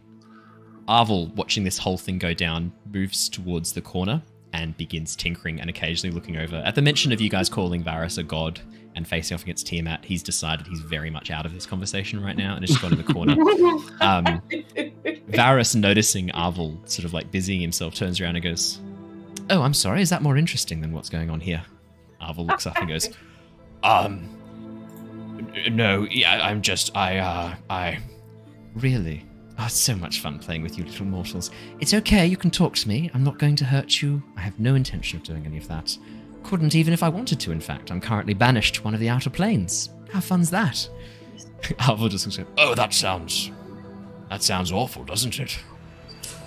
Arvel, 0.86 1.34
watching 1.34 1.64
this 1.64 1.78
whole 1.78 1.96
thing 1.96 2.18
go 2.18 2.34
down, 2.34 2.72
moves 2.92 3.30
towards 3.30 3.72
the 3.72 3.80
corner 3.80 4.22
and 4.52 4.76
begins 4.76 5.14
tinkering 5.16 5.60
and 5.60 5.68
occasionally 5.68 6.14
looking 6.14 6.36
over. 6.36 6.56
At 6.56 6.74
the 6.74 6.82
mention 6.82 7.12
of 7.12 7.20
you 7.20 7.28
guys 7.28 7.48
calling 7.48 7.82
Varys 7.82 8.18
a 8.18 8.22
god 8.22 8.60
and 8.94 9.06
facing 9.06 9.34
off 9.34 9.42
against 9.42 9.66
Tiamat, 9.66 10.04
he's 10.04 10.22
decided 10.22 10.66
he's 10.66 10.80
very 10.80 11.10
much 11.10 11.30
out 11.30 11.46
of 11.46 11.54
this 11.54 11.66
conversation 11.66 12.22
right 12.22 12.36
now 12.36 12.54
and 12.54 12.62
has 12.62 12.70
just 12.70 12.82
gone 12.82 12.92
in 12.92 12.98
the 12.98 13.12
corner. 13.12 13.32
Um, 14.00 14.24
Varys, 15.30 15.76
noticing 15.76 16.28
Arvel 16.30 16.88
sort 16.88 17.04
of 17.04 17.12
like 17.12 17.30
busying 17.30 17.60
himself, 17.60 17.94
turns 17.94 18.20
around 18.20 18.36
and 18.36 18.44
goes, 18.44 18.80
Oh, 19.50 19.62
I'm 19.62 19.74
sorry, 19.74 20.02
is 20.02 20.10
that 20.10 20.22
more 20.22 20.36
interesting 20.36 20.80
than 20.80 20.92
what's 20.92 21.08
going 21.08 21.30
on 21.30 21.40
here? 21.40 21.62
Arvel 22.20 22.46
looks 22.46 22.66
up 22.66 22.76
and 22.78 22.88
goes, 22.88 23.08
Um, 23.82 24.28
no, 25.70 26.06
yeah, 26.10 26.40
I'm 26.42 26.62
just, 26.62 26.96
I, 26.96 27.18
uh, 27.18 27.54
I. 27.70 27.98
Really? 28.74 29.24
Oh, 29.60 29.64
it's 29.64 29.74
so 29.74 29.96
much 29.96 30.20
fun 30.20 30.38
playing 30.38 30.62
with 30.62 30.78
you 30.78 30.84
little 30.84 31.06
mortals. 31.06 31.50
It's 31.80 31.92
okay, 31.92 32.24
you 32.26 32.36
can 32.36 32.50
talk 32.50 32.76
to 32.76 32.88
me. 32.88 33.10
I'm 33.12 33.24
not 33.24 33.38
going 33.38 33.56
to 33.56 33.64
hurt 33.64 34.00
you. 34.00 34.22
I 34.36 34.40
have 34.40 34.58
no 34.60 34.76
intention 34.76 35.18
of 35.18 35.24
doing 35.24 35.44
any 35.46 35.58
of 35.58 35.66
that. 35.66 35.98
Couldn't 36.44 36.76
even 36.76 36.92
if 36.92 37.02
I 37.02 37.08
wanted 37.08 37.40
to, 37.40 37.50
in 37.50 37.60
fact. 37.60 37.90
I'm 37.90 38.00
currently 38.00 38.34
banished 38.34 38.76
to 38.76 38.82
one 38.82 38.94
of 38.94 39.00
the 39.00 39.08
outer 39.08 39.30
planes. 39.30 39.90
How 40.12 40.20
fun's 40.20 40.50
that? 40.50 40.88
Arvel 41.80 42.08
just 42.08 42.24
looks 42.38 42.50
Oh, 42.56 42.74
that 42.76 42.94
sounds. 42.94 43.50
That 44.30 44.44
sounds 44.44 44.70
awful, 44.70 45.02
doesn't 45.04 45.40
it? 45.40 45.58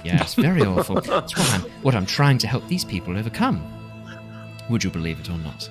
Yes, 0.05 0.35
very 0.35 0.61
awful. 0.61 0.97
It's 0.97 1.37
what 1.37 1.53
I'm, 1.53 1.61
what 1.81 1.95
I'm 1.95 2.05
trying 2.05 2.37
to 2.39 2.47
help 2.47 2.67
these 2.69 2.85
people 2.85 3.17
overcome. 3.17 3.61
Would 4.69 4.83
you 4.83 4.89
believe 4.89 5.19
it 5.19 5.29
or 5.29 5.37
not? 5.39 5.69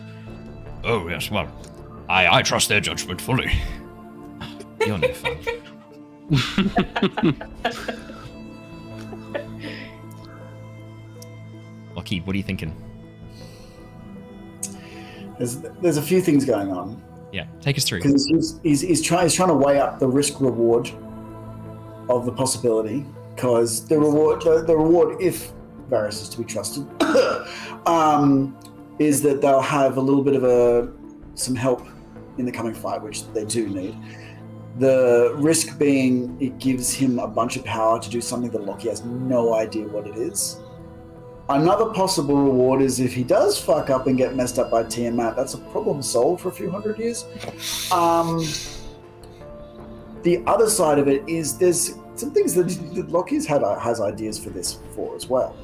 Oh, 0.84 1.08
yes, 1.08 1.30
well, 1.30 1.50
I, 2.08 2.38
I 2.38 2.42
trust 2.42 2.68
their 2.68 2.80
judgment 2.80 3.20
fully. 3.20 3.50
Ah, 4.40 4.58
you're 4.86 4.98
no 4.98 5.12
fun. 5.14 5.38
Lockie, 11.96 12.20
what 12.20 12.34
are 12.34 12.36
you 12.36 12.44
thinking? 12.44 12.72
There's, 15.38 15.56
there's 15.80 15.96
a 15.96 16.02
few 16.02 16.20
things 16.20 16.44
going 16.44 16.70
on. 16.70 17.02
Yeah, 17.32 17.46
take 17.60 17.76
us 17.76 17.84
through. 17.84 17.98
Because 18.02 18.26
he's, 18.26 18.60
he's, 18.62 18.80
he's, 18.80 19.02
try, 19.02 19.24
he's 19.24 19.34
trying 19.34 19.48
to 19.48 19.54
weigh 19.54 19.80
up 19.80 19.98
the 19.98 20.06
risk 20.06 20.40
reward 20.40 20.90
of 22.08 22.26
the 22.26 22.32
possibility. 22.32 23.04
Because 23.34 23.86
the 23.86 23.98
reward, 23.98 24.42
the, 24.42 24.62
the 24.62 24.76
reward, 24.76 25.20
if 25.20 25.50
Varys 25.88 26.22
is 26.22 26.28
to 26.28 26.38
be 26.38 26.44
trusted, 26.44 26.86
um, 27.86 28.56
is 28.98 29.22
that 29.22 29.40
they'll 29.40 29.60
have 29.60 29.96
a 29.96 30.00
little 30.00 30.22
bit 30.22 30.36
of 30.36 30.44
a 30.44 30.92
some 31.34 31.56
help 31.56 31.86
in 32.38 32.44
the 32.44 32.52
coming 32.52 32.74
fight, 32.74 33.02
which 33.02 33.26
they 33.32 33.44
do 33.44 33.68
need. 33.68 33.96
The 34.78 35.34
risk 35.36 35.78
being 35.78 36.40
it 36.40 36.58
gives 36.58 36.92
him 36.92 37.18
a 37.18 37.26
bunch 37.26 37.56
of 37.56 37.64
power 37.64 38.00
to 38.00 38.08
do 38.08 38.20
something 38.20 38.50
that 38.50 38.64
Lockie 38.64 38.88
has 38.88 39.04
no 39.04 39.54
idea 39.54 39.86
what 39.88 40.06
it 40.06 40.16
is. 40.16 40.58
Another 41.48 41.86
possible 41.86 42.36
reward 42.36 42.80
is 42.80 43.00
if 43.00 43.12
he 43.12 43.24
does 43.24 43.60
fuck 43.60 43.90
up 43.90 44.06
and 44.06 44.16
get 44.16 44.36
messed 44.36 44.60
up 44.60 44.70
by 44.70 44.84
Tiamat, 44.84 45.34
that's 45.34 45.54
a 45.54 45.58
problem 45.58 46.00
solved 46.00 46.42
for 46.42 46.48
a 46.48 46.52
few 46.52 46.70
hundred 46.70 46.96
years. 46.98 47.26
Um, 47.90 48.46
the 50.22 50.44
other 50.46 50.70
side 50.70 51.00
of 51.00 51.08
it 51.08 51.28
is 51.28 51.58
there's 51.58 51.96
some 52.14 52.30
things 52.30 52.54
that, 52.54 52.68
that 52.94 53.10
Lockie's 53.10 53.46
had 53.46 53.62
has 53.80 54.00
ideas 54.00 54.38
for 54.38 54.50
this 54.50 54.78
for 54.94 55.16
as 55.16 55.26
well. 55.26 55.56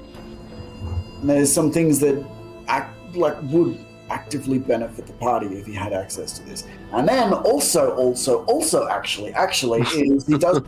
And 1.20 1.30
there's 1.30 1.52
some 1.52 1.70
things 1.70 2.00
that 2.00 2.26
act 2.66 3.14
like 3.14 3.40
would 3.44 3.85
actively 4.10 4.58
benefit 4.58 5.06
the 5.06 5.12
party 5.14 5.46
if 5.46 5.66
he 5.66 5.74
had 5.74 5.92
access 5.92 6.38
to 6.38 6.44
this. 6.44 6.66
And 6.92 7.08
then 7.08 7.32
also, 7.32 7.94
also, 7.96 8.44
also, 8.44 8.88
actually, 8.88 9.32
actually, 9.34 9.80
is 9.94 10.26
he 10.26 10.38
does 10.38 10.60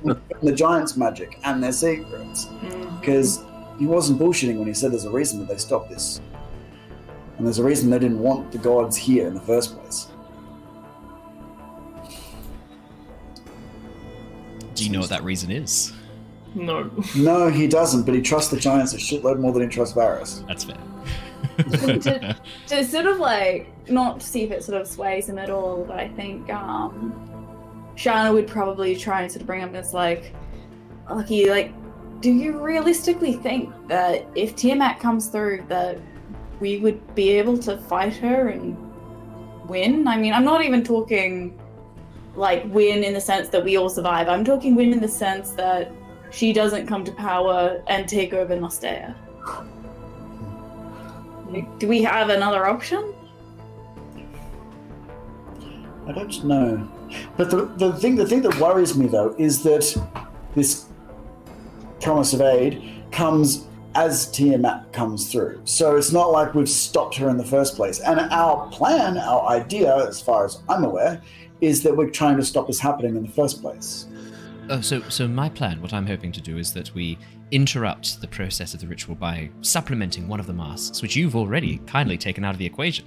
the 0.42 0.52
giants' 0.52 0.96
magic 0.96 1.38
and 1.44 1.62
their 1.62 1.72
secrets 1.72 2.46
mm. 2.46 3.00
because 3.00 3.44
he 3.78 3.86
wasn't 3.86 4.20
bullshitting 4.20 4.58
when 4.58 4.66
he 4.66 4.74
said 4.74 4.92
there's 4.92 5.04
a 5.04 5.10
reason 5.10 5.38
that 5.40 5.48
they 5.48 5.56
stopped 5.56 5.90
this. 5.90 6.20
And 7.36 7.46
there's 7.46 7.60
a 7.60 7.64
reason 7.64 7.90
they 7.90 8.00
didn't 8.00 8.18
want 8.18 8.50
the 8.50 8.58
gods 8.58 8.96
here 8.96 9.28
in 9.28 9.34
the 9.34 9.40
first 9.40 9.78
place. 9.78 10.08
Do 14.74 14.84
you 14.84 14.90
know 14.90 15.00
what 15.00 15.10
that 15.10 15.22
reason 15.24 15.50
is? 15.50 15.92
No. 16.54 16.90
No, 17.16 17.48
he 17.48 17.66
doesn't, 17.66 18.04
but 18.04 18.14
he 18.14 18.22
trusts 18.22 18.50
the 18.50 18.58
giants 18.58 18.94
a 18.94 18.96
shitload 18.96 19.38
more 19.38 19.52
than 19.52 19.62
he 19.62 19.68
trusts 19.68 19.94
Varys. 19.96 20.46
That's 20.46 20.64
fair. 20.64 20.78
To, 21.58 22.36
to 22.68 22.84
sort 22.84 23.06
of 23.06 23.18
like 23.18 23.72
not 23.90 24.22
see 24.22 24.44
if 24.44 24.50
it 24.50 24.62
sort 24.62 24.80
of 24.80 24.86
sways 24.86 25.28
him 25.28 25.38
at 25.38 25.50
all, 25.50 25.84
but 25.84 25.98
I 25.98 26.08
think 26.08 26.50
um 26.50 27.12
Shana 27.96 28.32
would 28.32 28.46
probably 28.46 28.94
try 28.94 29.22
and 29.22 29.30
sort 29.30 29.40
of 29.40 29.46
bring 29.46 29.62
up 29.62 29.72
this 29.72 29.92
like 29.92 30.34
Lockie, 31.10 31.48
like, 31.48 31.72
do 32.20 32.30
you 32.30 32.58
realistically 32.58 33.32
think 33.32 33.72
that 33.88 34.26
if 34.34 34.54
Tiamat 34.56 35.00
comes 35.00 35.28
through 35.28 35.64
that 35.68 35.98
we 36.60 36.78
would 36.78 37.14
be 37.14 37.30
able 37.30 37.56
to 37.58 37.78
fight 37.78 38.16
her 38.16 38.48
and 38.48 38.76
win? 39.68 40.06
I 40.06 40.16
mean, 40.16 40.32
I'm 40.32 40.44
not 40.44 40.64
even 40.64 40.82
talking 40.82 41.58
like 42.34 42.64
win 42.66 43.04
in 43.04 43.14
the 43.14 43.20
sense 43.20 43.48
that 43.48 43.64
we 43.64 43.76
all 43.76 43.88
survive. 43.88 44.28
I'm 44.28 44.44
talking 44.44 44.74
win 44.74 44.92
in 44.92 45.00
the 45.00 45.08
sense 45.08 45.52
that 45.52 45.92
she 46.30 46.52
doesn't 46.52 46.86
come 46.86 47.04
to 47.04 47.12
power 47.12 47.82
and 47.88 48.08
take 48.08 48.32
over 48.32 48.54
Nostea. 48.54 49.14
Do 51.78 51.88
we 51.88 52.02
have 52.02 52.28
another 52.28 52.66
option? 52.66 53.14
I 56.06 56.12
don't 56.12 56.44
know. 56.44 56.88
But 57.36 57.50
the, 57.50 57.66
the 57.76 57.92
thing 57.94 58.16
the 58.16 58.26
thing 58.26 58.42
that 58.42 58.58
worries 58.58 58.96
me 58.96 59.06
though 59.06 59.34
is 59.38 59.62
that 59.62 59.96
this 60.54 60.86
promise 62.00 62.32
of 62.32 62.40
aid 62.40 63.02
comes 63.10 63.66
as 63.94 64.30
Tiamat 64.30 64.92
comes 64.92 65.30
through. 65.32 65.60
So 65.64 65.96
it's 65.96 66.12
not 66.12 66.30
like 66.30 66.54
we've 66.54 66.68
stopped 66.68 67.16
her 67.16 67.28
in 67.28 67.36
the 67.36 67.44
first 67.44 67.74
place. 67.76 67.98
And 68.00 68.20
our 68.20 68.68
plan, 68.68 69.18
our 69.18 69.48
idea, 69.48 70.06
as 70.06 70.20
far 70.20 70.44
as 70.44 70.60
I'm 70.68 70.84
aware, 70.84 71.20
is 71.60 71.82
that 71.82 71.96
we're 71.96 72.10
trying 72.10 72.36
to 72.36 72.44
stop 72.44 72.68
this 72.68 72.78
happening 72.78 73.16
in 73.16 73.22
the 73.22 73.32
first 73.32 73.60
place. 73.60 74.06
Oh, 74.70 74.82
so 74.82 75.00
so 75.08 75.26
my 75.26 75.48
plan, 75.48 75.80
what 75.80 75.94
I'm 75.94 76.06
hoping 76.06 76.30
to 76.32 76.42
do 76.42 76.58
is 76.58 76.74
that 76.74 76.92
we 76.94 77.16
interrupt 77.52 78.20
the 78.20 78.28
process 78.28 78.74
of 78.74 78.80
the 78.80 78.86
ritual 78.86 79.14
by 79.14 79.48
supplementing 79.62 80.28
one 80.28 80.40
of 80.40 80.46
the 80.46 80.52
masks, 80.52 81.00
which 81.00 81.16
you've 81.16 81.34
already 81.34 81.78
kindly 81.86 82.18
taken 82.18 82.44
out 82.44 82.54
of 82.54 82.58
the 82.58 82.66
equation. 82.66 83.06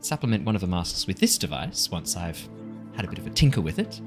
Supplement 0.00 0.44
one 0.46 0.54
of 0.54 0.62
the 0.62 0.66
masks 0.66 1.06
with 1.06 1.18
this 1.18 1.36
device 1.36 1.90
once 1.90 2.16
I've 2.16 2.48
had 2.96 3.04
a 3.04 3.08
bit 3.08 3.18
of 3.18 3.26
a 3.26 3.30
tinker 3.30 3.60
with 3.60 3.78
it, 3.78 4.00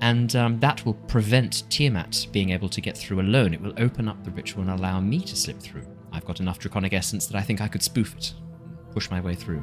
and 0.00 0.34
um, 0.34 0.58
that 0.58 0.84
will 0.84 0.94
prevent 0.94 1.70
Tiamat 1.70 2.26
being 2.32 2.50
able 2.50 2.68
to 2.68 2.80
get 2.80 2.98
through 2.98 3.20
alone. 3.20 3.54
It 3.54 3.60
will 3.60 3.74
open 3.76 4.08
up 4.08 4.24
the 4.24 4.32
ritual 4.32 4.62
and 4.62 4.72
allow 4.72 5.00
me 5.00 5.20
to 5.20 5.36
slip 5.36 5.60
through. 5.60 5.86
I've 6.10 6.24
got 6.24 6.40
enough 6.40 6.58
draconic 6.58 6.92
essence 6.92 7.26
that 7.26 7.38
I 7.38 7.42
think 7.42 7.60
I 7.60 7.68
could 7.68 7.82
spoof 7.82 8.16
it, 8.16 8.34
push 8.92 9.08
my 9.08 9.20
way 9.20 9.36
through. 9.36 9.62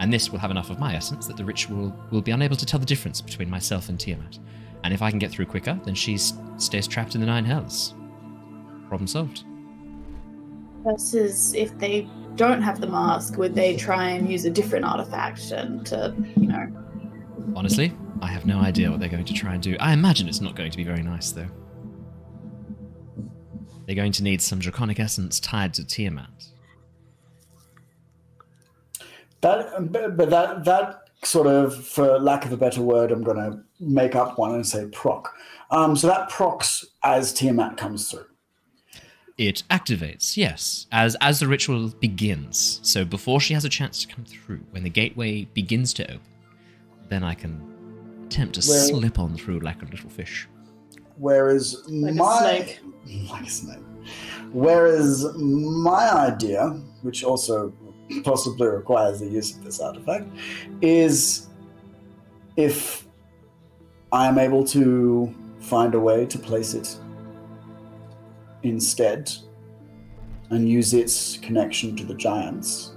And 0.00 0.12
this 0.12 0.30
will 0.30 0.40
have 0.40 0.50
enough 0.50 0.70
of 0.70 0.80
my 0.80 0.96
essence 0.96 1.28
that 1.28 1.36
the 1.36 1.44
ritual 1.44 1.96
will 2.10 2.22
be 2.22 2.32
unable 2.32 2.56
to 2.56 2.66
tell 2.66 2.80
the 2.80 2.86
difference 2.86 3.20
between 3.20 3.48
myself 3.48 3.88
and 3.88 4.00
Tiamat. 4.00 4.40
And 4.84 4.92
if 4.92 5.00
I 5.00 5.10
can 5.10 5.18
get 5.18 5.30
through 5.30 5.46
quicker, 5.46 5.80
then 5.84 5.94
she 5.94 6.18
stays 6.18 6.86
trapped 6.86 7.14
in 7.14 7.20
the 7.20 7.26
Nine 7.26 7.44
Hells. 7.44 7.94
Problem 8.88 9.06
solved. 9.06 9.44
Versus 10.84 11.54
if 11.54 11.76
they 11.78 12.06
don't 12.36 12.60
have 12.60 12.80
the 12.80 12.86
mask, 12.86 13.38
would 13.38 13.54
they 13.54 13.76
try 13.76 14.10
and 14.10 14.30
use 14.30 14.44
a 14.44 14.50
different 14.50 14.84
artifact 14.84 15.50
and 15.52 15.86
to, 15.86 16.14
you 16.36 16.48
know? 16.48 16.66
Honestly, 17.56 17.92
I 18.20 18.26
have 18.28 18.44
no 18.44 18.58
idea 18.58 18.90
what 18.90 19.00
they're 19.00 19.08
going 19.08 19.24
to 19.24 19.32
try 19.32 19.54
and 19.54 19.62
do. 19.62 19.74
I 19.80 19.94
imagine 19.94 20.28
it's 20.28 20.42
not 20.42 20.54
going 20.54 20.70
to 20.70 20.76
be 20.76 20.84
very 20.84 21.02
nice, 21.02 21.32
though. 21.32 21.48
They're 23.86 23.96
going 23.96 24.12
to 24.12 24.22
need 24.22 24.42
some 24.42 24.58
draconic 24.58 25.00
essence 25.00 25.40
tied 25.40 25.72
to 25.74 25.84
Tiamat. 25.86 26.28
That, 29.40 29.92
but 29.92 30.16
but 30.16 30.30
that 30.30 30.64
that 30.64 31.03
sort 31.26 31.46
of, 31.46 31.74
for 31.86 32.18
lack 32.18 32.44
of 32.44 32.52
a 32.52 32.56
better 32.56 32.82
word, 32.82 33.10
I'm 33.12 33.22
going 33.22 33.36
to 33.36 33.60
make 33.80 34.14
up 34.14 34.38
one 34.38 34.54
and 34.54 34.66
say 34.66 34.86
proc. 34.92 35.34
Um, 35.70 35.96
so 35.96 36.06
that 36.06 36.28
procs 36.30 36.84
as 37.02 37.32
Tiamat 37.32 37.76
comes 37.76 38.10
through. 38.10 38.26
It 39.36 39.64
activates, 39.68 40.36
yes, 40.36 40.86
as 40.92 41.16
as 41.20 41.40
the 41.40 41.48
ritual 41.48 41.88
begins. 41.88 42.78
So 42.84 43.04
before 43.04 43.40
she 43.40 43.52
has 43.54 43.64
a 43.64 43.68
chance 43.68 44.04
to 44.04 44.14
come 44.14 44.24
through, 44.24 44.60
when 44.70 44.84
the 44.84 44.90
gateway 44.90 45.44
begins 45.54 45.92
to 45.94 46.04
open, 46.04 46.20
then 47.08 47.24
I 47.24 47.34
can 47.34 47.60
attempt 48.26 48.54
to 48.60 48.68
Well- 48.68 48.86
slip 48.88 49.18
on 49.18 49.36
through 49.36 49.58
like 49.60 49.82
a 49.82 49.86
little 49.86 50.08
fish. 50.10 50.48
Whereas 51.16 51.76
Like 51.88 52.12
a 52.12 52.14
my 52.14 52.38
snake. 52.38 52.80
like 53.30 53.46
a 53.46 53.50
snake. 53.50 53.78
Whereas 54.52 55.26
my 55.36 56.10
idea, 56.12 56.68
which 57.02 57.24
also 57.24 57.72
possibly 58.22 58.66
requires 58.66 59.20
the 59.20 59.26
use 59.26 59.56
of 59.56 59.64
this 59.64 59.80
artifact, 59.80 60.26
is 60.80 61.48
if 62.56 63.06
I 64.12 64.26
am 64.26 64.38
able 64.38 64.64
to 64.66 65.34
find 65.60 65.94
a 65.94 66.00
way 66.00 66.26
to 66.26 66.38
place 66.38 66.74
it 66.74 66.96
instead 68.62 69.30
and 70.50 70.68
use 70.68 70.94
its 70.94 71.38
connection 71.38 71.96
to 71.96 72.04
the 72.04 72.14
giants 72.14 72.94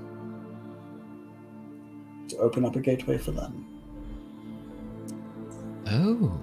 to 2.28 2.38
open 2.38 2.66
up 2.66 2.76
a 2.76 2.80
gateway 2.80 3.18
for 3.18 3.32
them. 3.32 3.66
Oh, 5.88 6.40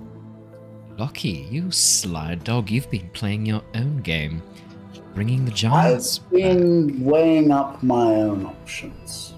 Lockie, 0.97 1.47
you 1.51 1.71
sly 1.71 2.37
dog! 2.37 2.71
You've 2.71 2.91
been 2.91 3.11
playing 3.11 3.45
your 3.45 3.63
own 3.75 3.99
game, 3.99 4.43
bringing 5.15 5.45
the 5.45 5.51
giants. 5.51 6.21
I've 6.25 6.31
been 6.31 7.05
weighing 7.05 7.51
up 7.51 7.83
my 7.83 8.15
own 8.15 8.47
options. 8.47 9.35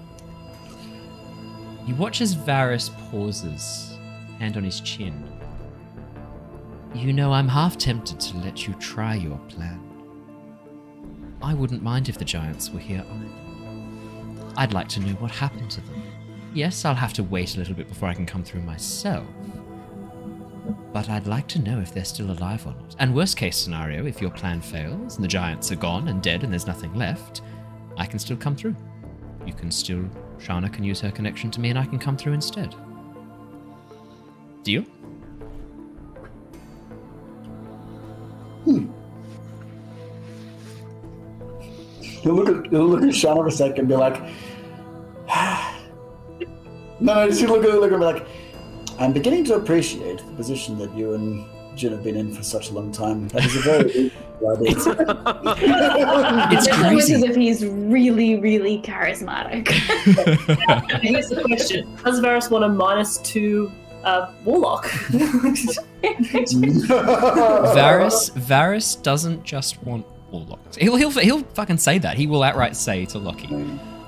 You 1.85 1.95
watch 1.95 2.19
as 2.19 2.35
Varys 2.35 2.89
pauses, 3.09 3.97
hand 4.39 4.57
on 4.57 4.63
his 4.63 4.81
chin. 4.81 5.23
You 6.93 7.13
know, 7.13 7.31
I'm 7.31 7.47
half 7.47 7.77
tempted 7.77 8.19
to 8.19 8.37
let 8.37 8.67
you 8.67 8.73
try 8.75 9.15
your 9.15 9.37
plan. 9.49 9.81
I 11.41 11.53
wouldn't 11.53 11.83
mind 11.83 12.09
if 12.09 12.17
the 12.17 12.25
giants 12.25 12.71
were 12.71 12.79
here 12.79 13.05
either. 13.09 13.31
I'd 14.57 14.73
like 14.73 14.87
to 14.89 14.99
know 14.99 15.13
what 15.13 15.29
happened 15.29 15.69
to 15.71 15.81
them. 15.81 16.01
Yes, 16.53 16.83
I'll 16.83 16.95
have 16.95 17.13
to 17.13 17.23
wait 17.23 17.55
a 17.55 17.59
little 17.59 17.75
bit 17.75 17.87
before 17.87 18.09
I 18.09 18.15
can 18.15 18.25
come 18.25 18.43
through 18.43 18.61
myself. 18.61 19.27
But 20.93 21.09
I'd 21.09 21.27
like 21.27 21.47
to 21.49 21.59
know 21.59 21.79
if 21.79 21.93
they're 21.93 22.05
still 22.05 22.31
alive 22.31 22.65
or 22.65 22.73
not. 22.73 22.95
And 22.99 23.13
worst 23.15 23.37
case 23.37 23.57
scenario, 23.57 24.05
if 24.05 24.21
your 24.21 24.31
plan 24.31 24.61
fails 24.61 25.15
and 25.15 25.23
the 25.23 25.27
giants 25.27 25.71
are 25.71 25.75
gone 25.75 26.07
and 26.07 26.21
dead 26.21 26.43
and 26.43 26.51
there's 26.51 26.67
nothing 26.67 26.93
left, 26.95 27.41
I 27.97 28.05
can 28.05 28.19
still 28.19 28.37
come 28.37 28.55
through. 28.55 28.75
You 29.45 29.53
can 29.53 29.71
still. 29.71 30.09
Shana 30.39 30.71
can 30.71 30.83
use 30.83 30.99
her 31.01 31.09
connection 31.09 31.49
to 31.51 31.59
me 31.59 31.69
and 31.69 31.79
I 31.79 31.85
can 31.85 31.97
come 31.97 32.15
through 32.15 32.33
instead. 32.33 32.75
Deal? 34.63 34.83
Hmm. 38.65 38.87
He'll 42.01 42.33
look 42.33 42.49
at 42.49 42.69
he'll 42.71 42.87
look 42.87 43.01
at 43.03 43.09
Shana 43.09 43.37
for 43.37 43.47
a 43.47 43.51
second 43.51 43.79
and 43.79 43.87
be 43.87 43.95
like, 43.95 44.21
no, 46.99 47.13
no, 47.13 47.27
just 47.29 47.41
look 47.43 47.63
at 47.63 47.73
look 47.79 47.91
at 47.91 47.99
me 47.99 48.05
like, 48.05 48.27
I'm 48.99 49.13
beginning 49.13 49.43
to 49.45 49.55
appreciate 49.55 50.19
the 50.19 50.33
position 50.33 50.77
that 50.79 50.93
you 50.95 51.13
and 51.13 51.45
Jin 51.75 51.91
have 51.91 52.03
been 52.03 52.15
in 52.17 52.33
for 52.33 52.41
such 52.43 52.71
a 52.71 52.73
long 52.73 52.91
time. 52.91 53.27
That 53.29 53.45
is 53.45 53.55
a 53.55 53.59
very 53.59 53.83
good 54.39 54.57
idea. 54.57 54.71
It's 54.71 54.85
It's 56.67 56.67
almost 56.67 57.07
crazy. 57.07 57.13
as 57.15 57.23
if 57.23 57.35
he's 57.35 57.65
really, 57.65 58.39
really 58.39 58.81
charismatic. 58.81 59.67
Here's 61.01 61.29
the 61.29 61.43
question: 61.43 61.95
Does 62.03 62.19
Varys 62.21 62.49
want 62.49 62.63
a 62.65 62.69
minus 62.69 63.17
two 63.19 63.71
uh, 64.03 64.31
warlock? 64.43 64.85
Varys, 67.05 68.31
Varys 68.31 69.01
doesn't 69.03 69.43
just 69.43 69.81
want 69.83 70.05
warlocks. 70.31 70.77
He'll 70.77 70.95
he'll 70.95 71.11
he'll 71.11 71.43
fucking 71.53 71.77
say 71.77 71.97
that. 71.99 72.17
He 72.17 72.27
will 72.27 72.43
outright 72.43 72.75
say 72.75 73.05
to 73.05 73.19
Lockie, 73.19 73.49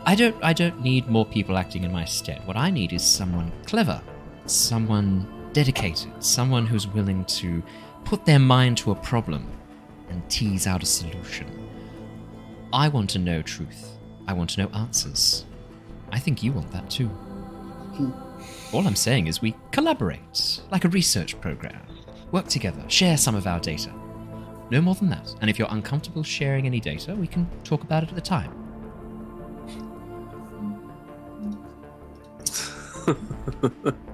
"I 0.05 0.15
don't 0.15 0.35
I 0.43 0.53
don't 0.53 0.81
need 0.81 1.07
more 1.07 1.25
people 1.25 1.57
acting 1.57 1.83
in 1.83 1.91
my 1.91 2.05
stead. 2.05 2.45
What 2.47 2.57
I 2.57 2.69
need 2.71 2.93
is 2.93 3.03
someone 3.03 3.51
clever, 3.65 4.01
someone 4.49 5.49
dedicated, 5.53 6.11
someone 6.23 6.65
who's 6.65 6.87
willing 6.87 7.25
to 7.25 7.63
put 8.05 8.25
their 8.25 8.39
mind 8.39 8.77
to 8.77 8.91
a 8.91 8.95
problem 8.95 9.47
and 10.09 10.27
tease 10.29 10.67
out 10.67 10.83
a 10.83 10.85
solution. 10.85 11.47
I 12.71 12.87
want 12.87 13.09
to 13.11 13.19
know 13.19 13.41
truth. 13.41 13.97
I 14.27 14.33
want 14.33 14.51
to 14.51 14.61
know 14.61 14.69
answers. 14.69 15.45
I 16.11 16.19
think 16.19 16.43
you 16.43 16.51
want 16.51 16.71
that 16.71 16.89
too." 16.89 17.07
Hmm. 17.07 18.11
All 18.73 18.85
I'm 18.85 18.95
saying 18.95 19.27
is 19.27 19.41
we 19.41 19.55
collaborate, 19.71 20.61
like 20.71 20.85
a 20.85 20.89
research 20.89 21.39
program. 21.41 21.81
Work 22.31 22.47
together, 22.47 22.83
share 22.87 23.17
some 23.17 23.35
of 23.35 23.47
our 23.47 23.59
data. 23.59 23.91
No 24.69 24.81
more 24.81 24.93
than 24.95 25.09
that. 25.09 25.33
And 25.41 25.49
if 25.49 25.57
you're 25.57 25.67
uncomfortable 25.71 26.23
sharing 26.23 26.67
any 26.67 26.79
data, 26.79 27.15
we 27.15 27.25
can 27.25 27.49
talk 27.63 27.81
about 27.83 28.03
it 28.03 28.09
at 28.09 28.15
the 28.15 28.21
time. 28.21 28.53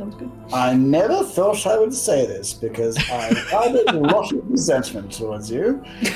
Sounds 0.00 0.14
good. 0.14 0.30
I 0.50 0.72
never 0.72 1.22
thought 1.22 1.66
I 1.66 1.78
would 1.78 1.92
say 1.92 2.24
this 2.26 2.54
because 2.54 2.96
I 3.10 3.34
had 3.50 3.74
a 3.88 3.92
lot 4.00 4.32
of 4.32 4.50
resentment 4.50 5.12
towards 5.12 5.50
you. 5.50 5.84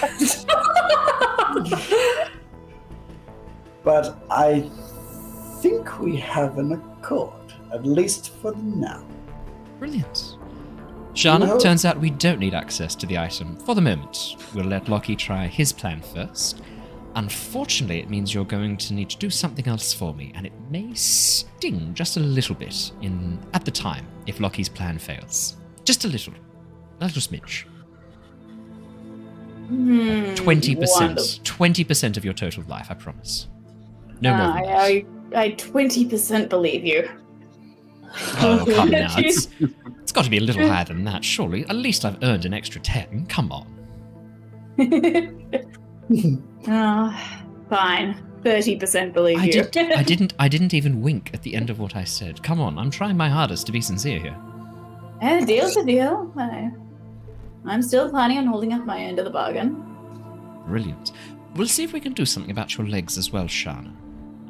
but 3.85 4.17
I 4.31 4.71
think 5.61 6.01
we 6.01 6.17
have 6.17 6.57
an 6.57 6.73
accord, 6.73 7.53
at 7.75 7.85
least 7.85 8.31
for 8.41 8.55
now. 8.57 9.05
Brilliant. 9.79 10.39
Shana, 11.13 11.47
No. 11.47 11.59
turns 11.59 11.85
out 11.85 12.01
we 12.01 12.09
don't 12.09 12.39
need 12.39 12.55
access 12.55 12.95
to 12.95 13.05
the 13.07 13.19
item 13.19 13.57
for 13.67 13.75
the 13.75 13.83
moment. 13.83 14.37
We'll 14.55 14.65
let 14.65 14.89
Lockie 14.89 15.15
try 15.15 15.47
his 15.47 15.75
plan 15.75 16.01
first. 16.01 16.63
Unfortunately, 17.17 18.01
it 18.01 18.11
means 18.11 18.35
you're 18.35 18.45
going 18.45 18.77
to 18.77 18.93
need 18.95 19.09
to 19.11 19.17
do 19.19 19.31
something 19.31 19.69
else 19.69 19.93
for 19.93 20.13
me, 20.15 20.33
and 20.35 20.45
it 20.47 20.53
may 20.71 20.93
sting 20.95 21.95
just 21.95 22.17
a 22.17 22.21
little 22.21 22.55
bit 22.57 22.91
in 23.03 23.39
at 23.55 23.65
the 23.65 23.71
time 23.71 24.07
if 24.27 24.41
Lockie's 24.41 24.69
plan 24.69 24.99
fails. 24.99 25.57
Just 25.85 26.05
a 26.05 26.09
little. 26.09 26.35
A 27.01 27.05
little 27.07 27.23
smidge. 27.23 27.65
Hmm, 29.69 30.35
Twenty 30.35 30.75
percent. 30.77 31.41
Twenty 31.45 31.85
percent 31.85 32.17
of 32.17 32.25
your 32.25 32.35
total 32.35 32.65
life, 32.65 32.89
I 32.91 32.95
promise. 32.95 33.49
No 34.21 34.35
more 34.37 34.47
Ah, 34.47 34.55
than. 34.55 34.65
I, 34.65 35.05
I, 35.35 35.43
I 35.45 35.51
20% 35.53 36.49
believe 36.49 36.85
you. 36.85 37.09
Oh, 38.39 38.65
come 38.77 38.91
now. 38.91 39.15
It's, 39.19 39.49
it's 40.03 40.13
got 40.13 40.25
to 40.25 40.31
be 40.31 40.39
a 40.39 40.41
little 40.43 40.67
higher 40.71 40.85
than 40.85 41.05
that, 41.05 41.25
surely. 41.25 41.65
At 41.69 41.77
least 41.77 42.05
I've 42.05 42.23
earned 42.23 42.45
an 42.45 42.53
extra 42.55 42.81
ten. 42.81 43.27
Come 43.27 43.53
on. 43.53 43.67
Ah, 46.67 47.45
fine. 47.69 48.25
30% 48.43 49.13
believe 49.13 49.39
I, 49.39 49.45
you. 49.45 49.65
did, 49.65 49.93
I 49.93 50.03
didn't. 50.13 50.35
I 50.39 50.49
didn't 50.49 50.75
even 50.75 51.01
wink 51.01 51.31
at 51.33 51.43
the 51.43 51.55
end 51.55 51.71
of 51.71 51.79
what 51.79 51.97
I 51.97 52.05
said. 52.05 52.43
Come 52.43 52.61
on, 52.61 52.79
I'm 52.79 52.91
trying 52.91 53.17
my 53.17 53.29
hardest 53.29 53.67
to 53.67 53.73
be 53.73 53.81
sincere 53.81 54.21
here. 54.21 54.37
Eh, 55.23 55.45
deal's 55.45 55.77
a 55.77 55.85
deal. 55.85 56.31
I, 56.37 56.71
I'm 57.65 57.81
still 57.81 58.11
planning 58.11 58.39
on 58.39 58.47
holding 58.47 58.73
up 58.75 58.85
my 58.85 58.99
end 58.99 59.19
of 59.19 59.25
the 59.25 59.31
bargain. 59.31 59.83
Brilliant. 60.67 61.13
We'll 61.55 61.69
see 61.69 61.85
if 61.85 61.93
we 61.93 62.01
can 62.01 62.13
do 62.13 62.27
something 62.27 62.51
about 62.51 62.77
your 62.77 62.87
legs 62.87 63.17
as 63.17 63.31
well, 63.33 63.45
Shana. 63.45 63.95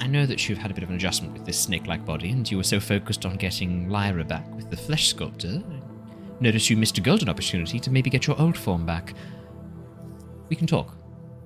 I 0.00 0.08
know 0.08 0.26
that 0.26 0.48
you've 0.48 0.58
had 0.58 0.72
a 0.72 0.74
bit 0.74 0.82
of 0.82 0.90
an 0.90 0.96
adjustment 0.96 1.32
with 1.34 1.44
this 1.44 1.58
snake-like 1.60 2.04
body, 2.04 2.30
and 2.30 2.50
you 2.50 2.56
were 2.56 2.64
so 2.64 2.80
focused 2.80 3.24
on 3.24 3.36
getting 3.36 3.88
Lyra 3.88 4.24
back 4.24 4.52
with 4.56 4.70
the 4.70 4.76
flesh 4.76 5.08
sculptor. 5.08 5.62
I 5.68 6.42
noticed 6.42 6.68
you 6.68 6.76
missed 6.76 6.98
a 6.98 7.00
golden 7.00 7.28
opportunity 7.28 7.78
to 7.78 7.90
maybe 7.92 8.10
get 8.10 8.26
your 8.26 8.40
old 8.40 8.56
form 8.56 8.84
back. 8.84 9.14
We 10.48 10.56
can 10.56 10.66
talk 10.66 10.96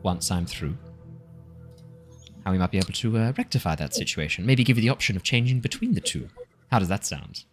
once 0.03 0.31
I'm 0.31 0.47
through. 0.47 0.77
How 2.45 2.53
we 2.53 2.59
might 2.59 2.71
be 2.71 2.79
able 2.79 2.93
to 2.95 3.19
uh, 3.19 3.33
rectify 3.37 3.75
that 3.77 3.95
situation. 3.95 4.47
Maybe 4.47 4.65
give 4.65 4.79
you 4.79 4.83
the 4.83 4.89
option 4.89 5.17
of 5.17 5.23
changing 5.23 5.61
between 5.61 5.95
the 5.95 6.01
two. 6.01 6.29
How 6.71 6.79
does 6.79 6.89
that 6.89 7.05
sound? 7.05 7.45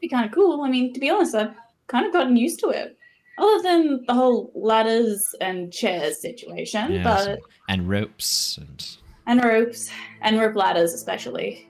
Be 0.00 0.08
kind 0.08 0.26
of 0.26 0.32
cool. 0.32 0.62
I 0.62 0.70
mean, 0.70 0.92
to 0.92 1.00
be 1.00 1.10
honest, 1.10 1.34
I've 1.34 1.54
kind 1.86 2.06
of 2.06 2.12
gotten 2.12 2.36
used 2.36 2.60
to 2.60 2.68
it. 2.68 2.96
Other 3.38 3.62
than 3.62 4.04
the 4.06 4.14
whole 4.14 4.50
ladders 4.54 5.34
and 5.40 5.72
chairs 5.72 6.20
situation, 6.20 6.92
Yes, 6.92 7.04
but 7.04 7.38
and 7.68 7.88
ropes 7.88 8.58
and 8.58 8.96
and 9.26 9.44
ropes 9.44 9.90
and 10.22 10.40
rope 10.40 10.56
ladders 10.56 10.92
especially, 10.92 11.68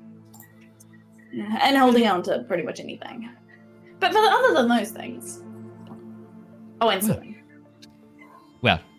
and 1.32 1.76
holding 1.76 2.06
on 2.06 2.22
to 2.22 2.44
pretty 2.48 2.62
much 2.62 2.80
anything. 2.80 3.28
But, 4.00 4.12
but 4.12 4.32
other 4.32 4.54
than 4.54 4.68
those 4.68 4.90
things, 4.92 5.42
oh, 6.80 6.88
and 6.88 7.04
swimming. 7.04 7.37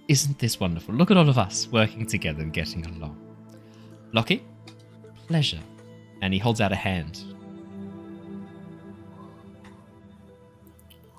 Well, 0.09 0.13
isn't 0.13 0.39
this 0.39 0.59
wonderful? 0.59 0.95
Look 0.95 1.11
at 1.11 1.17
all 1.17 1.29
of 1.29 1.37
us 1.37 1.67
working 1.71 2.05
together 2.05 2.41
and 2.41 2.51
getting 2.51 2.83
along. 2.85 3.15
Lockie, 4.11 4.43
pleasure. 5.27 5.59
And 6.21 6.33
he 6.33 6.39
holds 6.39 6.59
out 6.59 6.71
a 6.71 6.75
hand. 6.75 7.23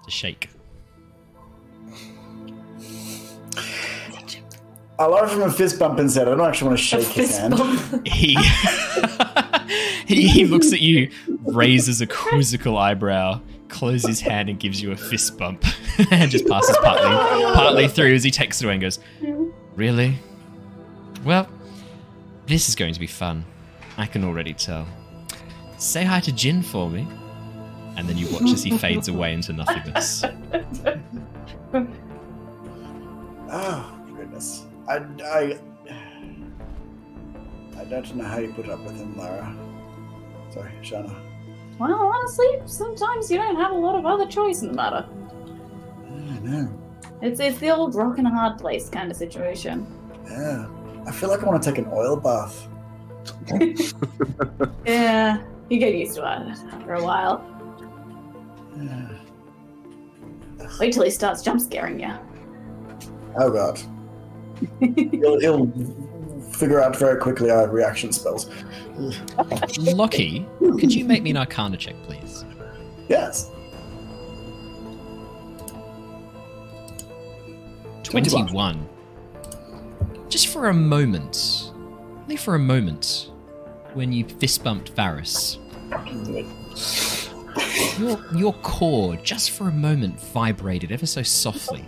To 0.04 0.10
shake. 0.10 0.50
I 4.98 5.06
love 5.06 5.30
from 5.30 5.42
a 5.42 5.52
fist 5.52 5.78
bump 5.78 5.98
and 5.98 6.10
said, 6.10 6.26
I 6.26 6.32
don't 6.32 6.46
actually 6.46 6.68
want 6.68 6.78
to 6.78 6.84
shake 6.84 7.06
his 7.06 7.38
hand. 7.38 7.54
He, 8.06 8.36
he 10.06 10.28
he 10.28 10.44
looks 10.46 10.72
at 10.72 10.80
you, 10.80 11.10
raises 11.44 12.00
a 12.00 12.06
quizzical 12.06 12.76
eyebrow, 12.76 13.40
closes 13.70 14.06
his 14.08 14.20
hand, 14.20 14.48
and 14.48 14.58
gives 14.58 14.82
you 14.82 14.92
a 14.92 14.96
fist 14.96 15.38
bump, 15.38 15.64
and 16.10 16.30
just 16.30 16.46
passes 16.46 16.76
partly 16.82 17.10
partly 17.54 17.88
through 17.88 18.14
as 18.14 18.22
he 18.24 18.30
takes 18.30 18.60
it 18.60 18.64
away 18.64 18.74
and 18.74 18.82
goes, 18.82 18.98
"Really? 19.76 20.18
Well, 21.24 21.48
this 22.46 22.68
is 22.68 22.74
going 22.74 22.94
to 22.94 23.00
be 23.00 23.06
fun. 23.06 23.44
I 23.96 24.06
can 24.06 24.24
already 24.24 24.52
tell. 24.54 24.86
Say 25.78 26.04
hi 26.04 26.20
to 26.20 26.32
Jin 26.32 26.62
for 26.62 26.90
me." 26.90 27.06
And 27.96 28.08
then 28.08 28.16
you 28.16 28.28
watch 28.32 28.50
as 28.52 28.62
he 28.62 28.78
fades 28.78 29.08
away 29.08 29.34
into 29.34 29.52
nothingness. 29.52 30.24
Oh, 33.52 33.98
goodness. 34.16 34.64
I, 34.86 34.98
I, 35.24 35.58
I 37.76 37.84
don't 37.84 38.14
know 38.14 38.24
how 38.24 38.38
you 38.38 38.52
put 38.52 38.68
up 38.68 38.78
with 38.84 38.94
him, 38.96 39.16
Lara. 39.18 39.52
Sorry, 40.50 40.70
Shana. 40.82 41.12
Well, 41.80 42.12
honestly, 42.14 42.60
sometimes 42.66 43.30
you 43.30 43.38
don't 43.38 43.56
have 43.56 43.72
a 43.72 43.74
lot 43.74 43.98
of 43.98 44.04
other 44.04 44.26
choice 44.26 44.60
in 44.60 44.68
the 44.68 44.74
matter. 44.74 45.06
I 46.06 46.38
know. 46.40 46.68
It's 47.22 47.40
it's 47.40 47.58
the 47.58 47.70
old 47.70 47.94
rock 47.94 48.18
and 48.18 48.26
a 48.26 48.30
hard 48.30 48.58
place 48.58 48.90
kind 48.90 49.10
of 49.10 49.16
situation. 49.16 49.86
Yeah. 50.26 50.68
I 51.06 51.10
feel 51.10 51.30
like 51.30 51.42
I 51.42 51.46
want 51.46 51.62
to 51.62 51.70
take 51.70 51.78
an 51.78 51.88
oil 51.90 52.16
bath. 52.16 52.68
Yeah, 54.86 55.42
you 55.68 55.78
get 55.78 55.94
used 55.94 56.16
to 56.16 56.22
it 56.22 56.58
after 56.72 56.94
a 56.94 57.02
while. 57.02 57.44
Yeah. 58.76 59.08
Wait 60.78 60.92
till 60.92 61.04
he 61.04 61.10
starts 61.10 61.42
jump 61.42 61.60
scaring 61.60 62.00
you. 62.00 62.12
Oh 63.38 63.50
god. 63.50 63.80
he'll, 64.80 65.40
he'll 65.40 65.66
figure 66.60 66.80
out 66.80 66.94
very 66.96 67.18
quickly 67.18 67.50
our 67.50 67.68
reaction 67.68 68.12
spells. 68.12 68.50
Lockie, 69.78 70.46
could 70.60 70.94
you 70.94 71.04
make 71.06 71.22
me 71.22 71.30
an 71.30 71.38
Arcana 71.38 71.76
check, 71.76 71.96
please? 72.04 72.44
Yes. 73.08 73.50
21. 78.04 78.88
Just 80.28 80.48
for 80.48 80.68
a 80.68 80.74
moment, 80.74 81.72
only 82.22 82.36
for 82.36 82.54
a 82.54 82.58
moment, 82.58 83.30
when 83.94 84.12
you 84.12 84.24
fist 84.24 84.62
bumped 84.62 84.94
Varys, 84.94 85.58
your, 87.98 88.20
your 88.36 88.52
core, 88.54 89.16
just 89.16 89.52
for 89.52 89.68
a 89.68 89.72
moment, 89.72 90.20
vibrated 90.20 90.92
ever 90.92 91.06
so 91.06 91.22
softly, 91.22 91.84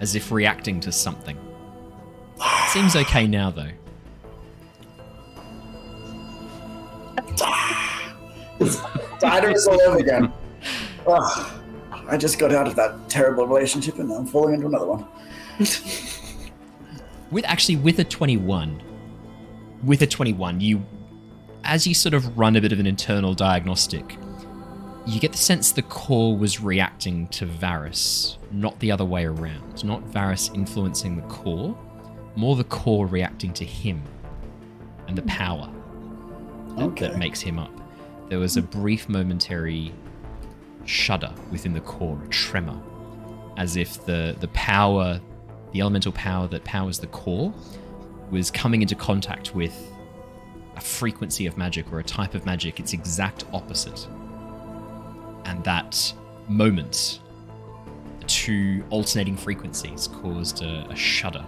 as 0.00 0.16
if 0.16 0.32
reacting 0.32 0.80
to 0.80 0.90
something. 0.90 1.38
Seems 2.68 2.96
okay 2.96 3.26
now, 3.26 3.50
though. 3.50 3.70
Dinosaurs 9.18 9.66
all 9.66 9.80
over 9.82 9.98
again. 9.98 10.32
I 12.08 12.16
just 12.16 12.38
got 12.38 12.52
out 12.52 12.68
of 12.68 12.76
that 12.76 13.08
terrible 13.08 13.46
relationship 13.46 13.98
and 13.98 14.12
I'm 14.12 14.26
falling 14.26 14.54
into 14.54 14.66
another 14.66 14.86
one. 14.86 15.06
With 17.30 17.44
actually, 17.46 17.76
with 17.76 17.98
a 17.98 18.04
21, 18.04 18.82
with 19.82 20.02
a 20.02 20.06
21, 20.06 20.60
you, 20.60 20.84
as 21.64 21.86
you 21.86 21.94
sort 21.94 22.14
of 22.14 22.38
run 22.38 22.54
a 22.56 22.60
bit 22.60 22.72
of 22.72 22.78
an 22.78 22.86
internal 22.86 23.34
diagnostic, 23.34 24.16
you 25.06 25.20
get 25.20 25.32
the 25.32 25.38
sense 25.38 25.72
the 25.72 25.82
core 25.82 26.36
was 26.36 26.60
reacting 26.60 27.26
to 27.28 27.46
Varys, 27.46 28.36
not 28.52 28.78
the 28.78 28.92
other 28.92 29.04
way 29.04 29.24
around. 29.24 29.84
Not 29.84 30.06
Varys 30.10 30.54
influencing 30.54 31.16
the 31.16 31.22
core, 31.22 31.76
more 32.36 32.56
the 32.56 32.64
core 32.64 33.06
reacting 33.06 33.52
to 33.54 33.64
him 33.64 34.02
and 35.08 35.18
the 35.18 35.22
power 35.22 35.73
Okay. 36.78 37.08
that 37.08 37.18
makes 37.18 37.40
him 37.40 37.58
up. 37.58 37.70
There 38.28 38.38
was 38.38 38.56
a 38.56 38.62
brief 38.62 39.08
momentary 39.08 39.92
shudder 40.84 41.32
within 41.50 41.72
the 41.72 41.80
core, 41.80 42.20
a 42.24 42.28
tremor, 42.28 42.80
as 43.56 43.76
if 43.76 44.04
the, 44.06 44.36
the 44.40 44.48
power, 44.48 45.20
the 45.72 45.80
elemental 45.80 46.12
power 46.12 46.46
that 46.48 46.64
powers 46.64 46.98
the 46.98 47.06
core, 47.08 47.52
was 48.30 48.50
coming 48.50 48.82
into 48.82 48.94
contact 48.94 49.54
with 49.54 49.92
a 50.76 50.80
frequency 50.80 51.46
of 51.46 51.56
magic 51.56 51.92
or 51.92 52.00
a 52.00 52.02
type 52.04 52.34
of 52.34 52.44
magic, 52.44 52.80
its 52.80 52.92
exact 52.92 53.44
opposite. 53.52 54.08
And 55.44 55.62
that 55.64 56.12
moment, 56.48 57.20
the 58.20 58.26
two 58.26 58.84
alternating 58.90 59.36
frequencies 59.36 60.08
caused 60.08 60.62
a, 60.62 60.86
a 60.90 60.96
shudder, 60.96 61.44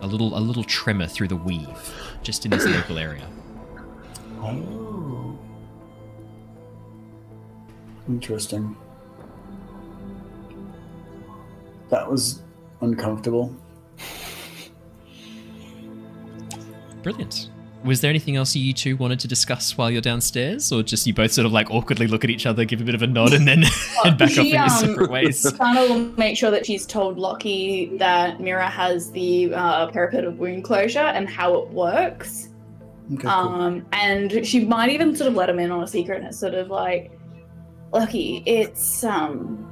a 0.00 0.06
little 0.06 0.36
a 0.36 0.40
little 0.40 0.64
tremor 0.64 1.06
through 1.06 1.28
the 1.28 1.36
weave, 1.36 1.92
just 2.22 2.44
in 2.44 2.50
this 2.50 2.64
local 2.64 2.98
area. 2.98 3.28
Oh. 4.38 5.38
Interesting. 8.08 8.76
That 11.88 12.10
was 12.10 12.42
uncomfortable. 12.80 13.54
Brilliant. 17.02 17.50
was 17.84 18.00
there 18.00 18.10
anything 18.10 18.34
else 18.34 18.56
you 18.56 18.72
two 18.72 18.96
wanted 18.96 19.20
to 19.20 19.28
discuss 19.28 19.78
while 19.78 19.88
you're 19.90 20.00
downstairs, 20.00 20.72
or 20.72 20.82
just 20.82 21.06
you 21.06 21.14
both 21.14 21.30
sort 21.32 21.46
of 21.46 21.52
like 21.52 21.70
awkwardly 21.70 22.08
look 22.08 22.24
at 22.24 22.30
each 22.30 22.44
other, 22.46 22.64
give 22.64 22.80
a 22.80 22.84
bit 22.84 22.96
of 22.96 23.02
a 23.02 23.06
nod, 23.06 23.32
and 23.32 23.46
then 23.46 23.62
head 24.02 24.18
back 24.18 24.30
off 24.32 24.38
in 24.38 24.44
She, 24.44 24.50
your 24.50 24.62
um, 24.62 24.68
separate 24.70 25.10
ways? 25.10 25.42
Shana 25.52 25.88
will 25.88 26.00
make 26.18 26.36
sure 26.36 26.50
that 26.50 26.66
she's 26.66 26.84
told 26.84 27.16
Lockie 27.18 27.96
that 27.98 28.40
Mira 28.40 28.68
has 28.68 29.12
the 29.12 29.54
uh, 29.54 29.88
periapt 29.90 30.26
of 30.26 30.38
wound 30.40 30.64
closure 30.64 30.98
and 30.98 31.28
how 31.28 31.54
it 31.54 31.68
works. 31.70 32.48
Okay, 33.14 33.22
cool. 33.22 33.30
Um, 33.30 33.86
and 33.92 34.46
she 34.46 34.64
might 34.64 34.90
even 34.90 35.14
sort 35.14 35.28
of 35.28 35.34
let 35.34 35.48
him 35.48 35.58
in 35.58 35.70
on 35.70 35.82
a 35.82 35.86
secret 35.86 36.18
and 36.18 36.26
it's 36.26 36.38
sort 36.38 36.54
of 36.54 36.68
like, 36.68 37.12
Lockie, 37.92 38.42
it's 38.46 39.04
um 39.04 39.62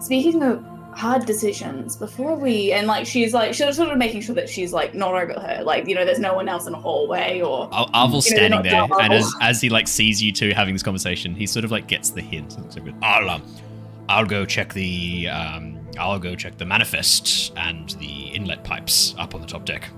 speaking 0.00 0.42
of 0.42 0.64
hard 0.92 1.26
decisions 1.26 1.96
before 1.96 2.34
we 2.34 2.72
and 2.72 2.86
like 2.86 3.06
she's 3.06 3.32
like 3.32 3.54
she's 3.54 3.76
sort 3.76 3.90
of 3.90 3.98
making 3.98 4.20
sure 4.20 4.34
that 4.34 4.48
she's 4.48 4.72
like 4.72 4.94
not 4.94 5.14
over 5.14 5.38
her 5.38 5.62
like 5.62 5.86
you 5.86 5.94
know 5.94 6.04
there's 6.04 6.18
no 6.18 6.34
one 6.34 6.48
else 6.48 6.66
in 6.66 6.72
the 6.72 6.78
hallway 6.78 7.40
or 7.40 7.68
Ar- 7.72 7.86
Arvel's 7.94 8.26
You 8.26 8.32
know, 8.32 8.38
standing 8.38 8.62
there, 8.62 8.88
dumb 8.88 9.00
and 9.00 9.12
as, 9.12 9.32
as 9.40 9.60
he 9.60 9.68
like 9.68 9.86
sees 9.86 10.20
you 10.20 10.32
two 10.32 10.50
having 10.50 10.74
this 10.74 10.82
conversation, 10.82 11.34
he 11.36 11.46
sort 11.46 11.64
of 11.64 11.70
like 11.70 11.86
gets 11.86 12.10
the 12.10 12.22
hint. 12.22 12.56
So 12.70 12.80
good. 12.80 12.94
I'll 13.02 13.30
um, 13.30 13.42
I'll 14.08 14.26
go 14.26 14.44
check 14.44 14.72
the 14.72 15.28
um, 15.28 15.78
I'll 15.98 16.18
go 16.18 16.34
check 16.34 16.56
the 16.56 16.64
manifest 16.64 17.52
and 17.56 17.90
the 18.00 18.28
inlet 18.30 18.64
pipes 18.64 19.14
up 19.18 19.34
on 19.34 19.40
the 19.40 19.46
top 19.46 19.66
deck. 19.66 19.88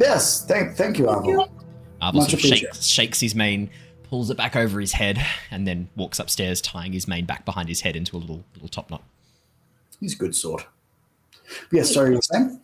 yes, 0.00 0.46
thank 0.46 0.76
thank 0.76 0.98
you, 0.98 1.06
Arvel. 1.06 1.48
Arvel 2.02 2.14
Much 2.14 2.30
sort 2.30 2.34
of 2.34 2.40
shakes, 2.40 2.86
shakes 2.86 3.20
his 3.20 3.34
mane, 3.34 3.70
pulls 4.02 4.28
it 4.28 4.36
back 4.36 4.56
over 4.56 4.80
his 4.80 4.92
head, 4.92 5.24
and 5.50 5.66
then 5.66 5.88
walks 5.94 6.18
upstairs, 6.18 6.60
tying 6.60 6.92
his 6.92 7.06
mane 7.06 7.24
back 7.24 7.44
behind 7.44 7.68
his 7.68 7.82
head 7.82 7.94
into 7.94 8.16
a 8.16 8.18
little 8.18 8.44
little 8.54 8.68
top 8.68 8.90
knot. 8.90 9.02
He's 10.00 10.14
a 10.14 10.18
good 10.18 10.34
sort. 10.34 10.66
Yes, 11.70 11.94
sorry, 11.94 12.10
you 12.10 12.16
were 12.16 12.22
saying? 12.22 12.60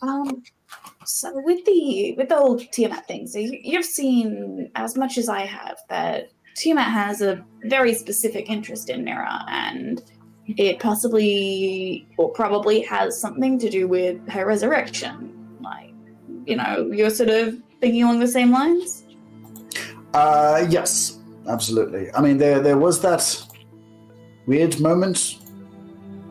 Um, 0.00 0.42
so 1.04 1.32
with 1.42 1.64
the 1.66 2.14
with 2.16 2.28
the 2.28 2.36
whole 2.36 2.58
Tiamat 2.58 3.06
thing, 3.06 3.26
so 3.26 3.38
you, 3.38 3.58
you've 3.62 3.84
seen 3.84 4.70
as 4.74 4.96
much 4.96 5.18
as 5.18 5.28
I 5.28 5.40
have 5.42 5.76
that 5.90 6.30
Tiamat 6.56 6.90
has 6.90 7.20
a 7.20 7.44
very 7.64 7.94
specific 7.94 8.48
interest 8.48 8.88
in 8.88 9.04
Mira, 9.04 9.44
and 9.48 10.02
it 10.46 10.78
possibly 10.78 12.06
or 12.16 12.30
probably 12.30 12.80
has 12.80 13.20
something 13.20 13.58
to 13.58 13.68
do 13.68 13.86
with 13.86 14.26
her 14.28 14.46
resurrection. 14.46 15.41
You 16.46 16.56
know, 16.56 16.90
you're 16.92 17.10
sort 17.10 17.30
of 17.30 17.58
thinking 17.80 18.02
along 18.02 18.20
the 18.20 18.28
same 18.28 18.50
lines. 18.50 19.04
Uh, 20.14 20.66
yes, 20.68 21.18
absolutely. 21.48 22.12
I 22.14 22.20
mean, 22.20 22.38
there 22.38 22.60
there 22.60 22.78
was 22.78 23.00
that 23.02 23.22
weird 24.46 24.80
moment 24.80 25.38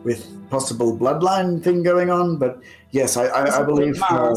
with 0.04 0.28
possible 0.50 0.96
bloodline 0.96 1.62
thing 1.62 1.82
going 1.82 2.10
on, 2.10 2.36
but 2.36 2.60
yes, 2.90 3.16
I, 3.16 3.26
I, 3.26 3.60
I 3.60 3.62
believe 3.64 4.00
her. 4.00 4.34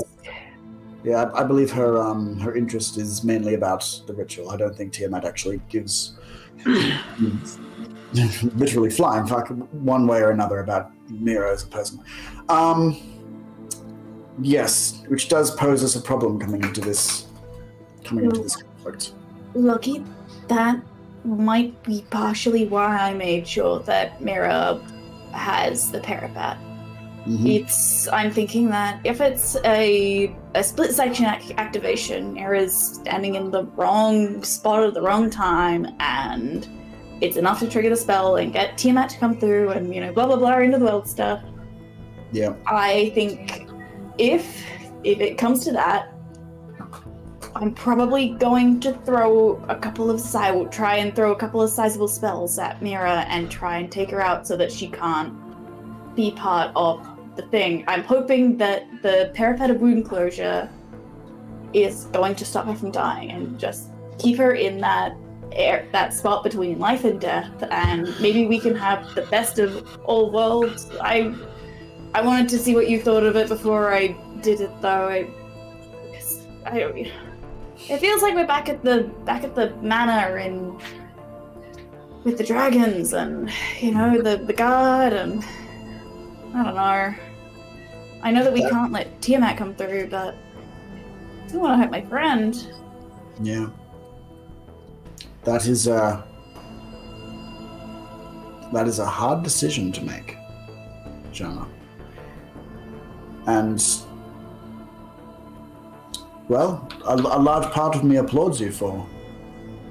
Yeah, 1.04 1.24
I, 1.24 1.42
I 1.42 1.44
believe 1.44 1.72
her 1.72 2.02
um 2.02 2.40
her 2.40 2.56
interest 2.56 2.98
is 2.98 3.24
mainly 3.24 3.54
about 3.54 3.84
the 4.08 4.14
ritual. 4.14 4.50
I 4.50 4.58
don't 4.58 4.76
think 4.76 4.94
Tiamat 4.94 5.26
actually 5.26 5.62
gives 5.70 6.18
literally 8.56 8.90
flying 8.90 9.28
fuck 9.28 9.50
one 9.72 10.08
way 10.08 10.22
or 10.22 10.32
another 10.32 10.60
about 10.60 10.92
Mira 11.10 11.52
as 11.52 11.64
a 11.64 11.68
person. 11.68 12.04
Um, 12.50 12.98
yes, 14.42 15.04
which 15.08 15.30
does 15.30 15.52
pose 15.56 15.84
us 15.84 15.96
a 15.96 16.02
problem 16.02 16.40
coming 16.40 16.64
into 16.64 16.82
this 16.82 17.28
coming 18.04 18.26
into 18.26 18.42
this 18.42 18.56
conflict. 18.56 19.14
Lockie, 19.54 20.04
that 20.48 20.80
might 21.24 21.82
be 21.84 22.06
partially 22.10 22.66
why 22.68 22.98
I 22.98 23.14
made 23.14 23.48
sure 23.48 23.80
that 23.80 24.22
Mira 24.22 24.80
has 25.32 25.92
the 25.92 26.00
periapt. 26.00 26.58
Mhm. 27.26 27.56
It's. 27.62 28.08
I'm 28.10 28.30
thinking 28.30 28.70
that 28.70 29.00
if 29.04 29.20
it's 29.20 29.58
a 29.66 30.36
a 30.54 30.64
split 30.64 30.92
section 30.94 31.26
ac- 31.26 31.56
activation, 31.58 32.34
Mira's 32.36 32.76
standing 32.76 33.34
in 33.34 33.50
the 33.50 33.64
wrong 33.76 34.44
spot 34.44 34.84
at 34.84 34.94
the 34.94 35.02
wrong 35.02 35.32
time, 35.32 35.88
and 36.00 36.68
it's 37.22 37.36
enough 37.38 37.60
to 37.62 37.68
trigger 37.68 37.90
the 37.90 37.96
spell 37.96 38.36
and 38.36 38.54
get 38.54 38.78
Tiamat 38.78 39.10
to 39.10 39.18
come 39.18 39.36
through, 39.40 39.70
and 39.70 39.94
you 39.96 40.02
know, 40.02 40.14
blah 40.14 40.28
blah 40.28 40.36
blah 40.36 40.60
into 40.60 40.78
the 40.78 40.86
world 40.86 41.08
stuff. 41.08 41.42
Yeah. 42.32 42.54
I 42.68 43.12
think 43.16 43.65
if 44.18 44.66
if 45.04 45.20
it 45.20 45.38
comes 45.38 45.64
to 45.66 45.72
that, 45.74 46.12
I'm 47.56 47.74
probably 47.74 48.30
going 48.30 48.80
to 48.82 48.94
throw 49.06 49.64
a 49.70 49.76
couple 49.76 50.10
of 50.10 50.20
si- 50.20 50.66
try 50.72 50.96
and 50.96 51.16
throw 51.16 51.32
a 51.32 51.36
couple 51.36 51.62
of 51.62 51.70
sizable 51.70 52.08
spells 52.08 52.58
at 52.60 52.82
Mira 52.82 53.26
and 53.30 53.50
try 53.50 53.78
and 53.78 53.92
take 53.92 54.12
her 54.12 54.22
out 54.22 54.48
so 54.48 54.58
that 54.58 54.72
she 54.72 54.88
can't 54.88 55.34
be 56.16 56.32
part 56.32 56.72
of 56.76 57.08
the 57.36 57.44
thing. 57.44 57.84
I'm 57.88 58.04
hoping 58.04 58.58
that 58.58 58.88
the 59.02 59.32
periapt 59.36 59.70
of 59.70 59.80
wound 59.80 60.06
closure 60.06 60.70
is 61.74 62.06
going 62.06 62.36
to 62.36 62.46
stop 62.46 62.66
her 62.66 62.76
from 62.76 62.92
dying 62.92 63.32
and 63.32 63.60
just 63.60 63.90
keep 64.18 64.38
her 64.38 64.54
in 64.54 64.80
that 64.80 65.16
air, 65.52 65.88
that 65.92 66.14
spot 66.14 66.44
between 66.44 66.80
life 66.80 67.04
and 67.04 67.20
death, 67.20 67.52
and 67.70 68.14
maybe 68.20 68.48
we 68.48 68.60
can 68.60 68.76
have 68.76 69.14
the 69.16 69.24
best 69.24 69.60
of 69.60 70.00
all 70.04 70.32
worlds. 70.32 70.90
I 71.02 71.34
I 72.16 72.22
wanted 72.22 72.48
to 72.50 72.58
see 72.58 72.74
what 72.74 72.90
you 72.90 73.02
thought 73.02 73.24
of 73.24 73.36
it 73.36 73.50
before 73.50 73.94
I 73.94 74.16
did 74.42 74.62
it, 74.62 74.72
though. 74.82 75.10
I, 75.10 75.28
I. 76.66 77.12
It 77.90 78.00
feels 78.00 78.22
like 78.22 78.34
we're 78.34 78.48
back 78.48 78.70
at 78.70 78.82
the 78.86 79.12
back 79.26 79.44
at 79.44 79.54
the 79.54 79.76
manor 79.82 80.38
in 80.38 80.80
with 82.24 82.38
the 82.38 82.44
dragons 82.46 83.12
and 83.12 83.52
you 83.82 83.92
know 83.92 84.22
the 84.22 84.38
the 84.38 84.54
guard 84.54 85.12
and 85.12 85.44
I 86.54 86.64
don't 86.64 86.76
know. 86.76 87.16
I 88.24 88.32
know 88.32 88.46
that 88.46 88.54
we 88.54 88.62
can't 88.62 88.94
let 88.94 89.22
Tiamat 89.22 89.58
come 89.58 89.76
through, 89.76 90.08
but 90.08 90.36
I 90.36 91.48
don't 91.50 91.60
want 91.60 91.74
to 91.74 91.78
hurt 91.84 91.92
my 91.92 92.02
friend. 92.06 92.56
Yeah. 93.42 93.68
That 95.44 95.68
is 95.68 95.88
a 95.88 96.26
that 98.72 98.88
is 98.88 99.00
a 99.00 99.06
hard 99.06 99.44
decision 99.44 99.92
to 99.92 100.02
make, 100.02 100.38
Shana. 101.34 101.68
And 103.48 103.84
well, 106.48 106.88
a, 107.06 107.16
a 107.16 107.40
large 107.42 107.72
part 107.74 107.96
of 107.96 108.04
me 108.04 108.18
applauds 108.18 108.60
you 108.60 108.72
for 108.72 109.06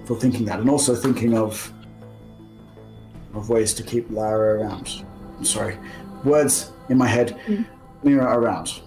for 0.07 0.19
thinking 0.19 0.45
that, 0.47 0.61
and 0.61 0.69
also 0.69 0.95
thinking 0.95 1.37
of 1.37 1.73
of 3.35 3.49
ways 3.49 3.75
to 3.75 3.83
keep 3.83 4.11
Lara 4.11 4.61
around. 4.61 5.05
I'm 5.39 5.45
sorry, 5.45 5.79
words 6.25 6.73
in 6.89 6.99
my 6.99 7.07
head. 7.09 7.39
Mm. 7.47 7.67
Mira 8.03 8.39
around. 8.39 8.83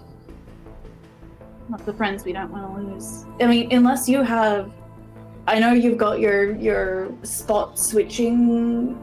Not 1.68 1.84
the 1.84 1.92
friends 1.92 2.24
we 2.24 2.32
don't 2.32 2.50
want 2.52 2.72
to 2.72 2.94
lose. 2.94 3.24
I 3.40 3.46
mean, 3.46 3.72
unless 3.74 4.08
you 4.08 4.22
have, 4.22 4.70
I 5.48 5.58
know 5.58 5.72
you've 5.72 5.98
got 5.98 6.20
your 6.20 6.54
your 6.56 7.10
spot 7.24 7.78
switching, 7.78 8.96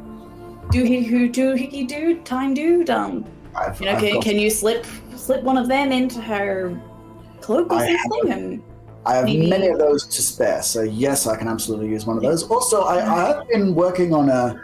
Do 0.71 0.83
he 0.83 1.03
who 1.03 1.29
doohickey 1.29 1.85
doohickey 1.85 1.87
do 1.87 2.21
time 2.21 2.53
dude. 2.53 2.89
Um, 2.89 3.25
I've, 3.55 3.79
you 3.79 3.85
know, 3.87 3.91
I've 3.93 3.99
can, 3.99 4.13
got- 4.13 4.23
can 4.23 4.39
you 4.39 4.49
slip 4.49 4.85
slip 5.25 5.43
one 5.43 5.57
of 5.57 5.67
them 5.67 5.91
into 5.91 6.21
her 6.21 6.79
cloak 7.41 7.71
or 7.71 7.77
I 7.77 7.85
have 7.85 7.99
something? 8.01 8.31
And 8.31 8.63
I 9.05 9.15
have 9.15 9.25
Maybe- 9.25 9.49
many 9.49 9.67
of 9.67 9.79
those 9.79 10.05
to 10.07 10.21
spare, 10.21 10.61
so 10.61 10.81
yes, 10.81 11.27
I 11.27 11.35
can 11.35 11.47
absolutely 11.47 11.89
use 11.89 12.05
one 12.05 12.17
of 12.17 12.23
those. 12.23 12.43
Also, 12.49 12.81
I, 12.81 12.95
I 12.97 13.27
have 13.27 13.47
been 13.47 13.73
working 13.75 14.13
on 14.13 14.29
a 14.29 14.59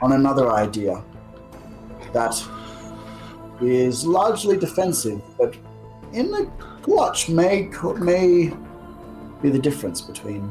on 0.00 0.12
another 0.12 0.50
idea 0.50 1.02
that 2.12 2.34
is 3.60 4.04
largely 4.04 4.56
defensive, 4.56 5.20
but 5.38 5.54
in 6.12 6.30
the 6.30 6.46
clutch 6.82 7.28
may 7.28 7.68
may 7.98 8.52
be 9.40 9.48
the 9.50 9.58
difference 9.58 10.00
between 10.00 10.50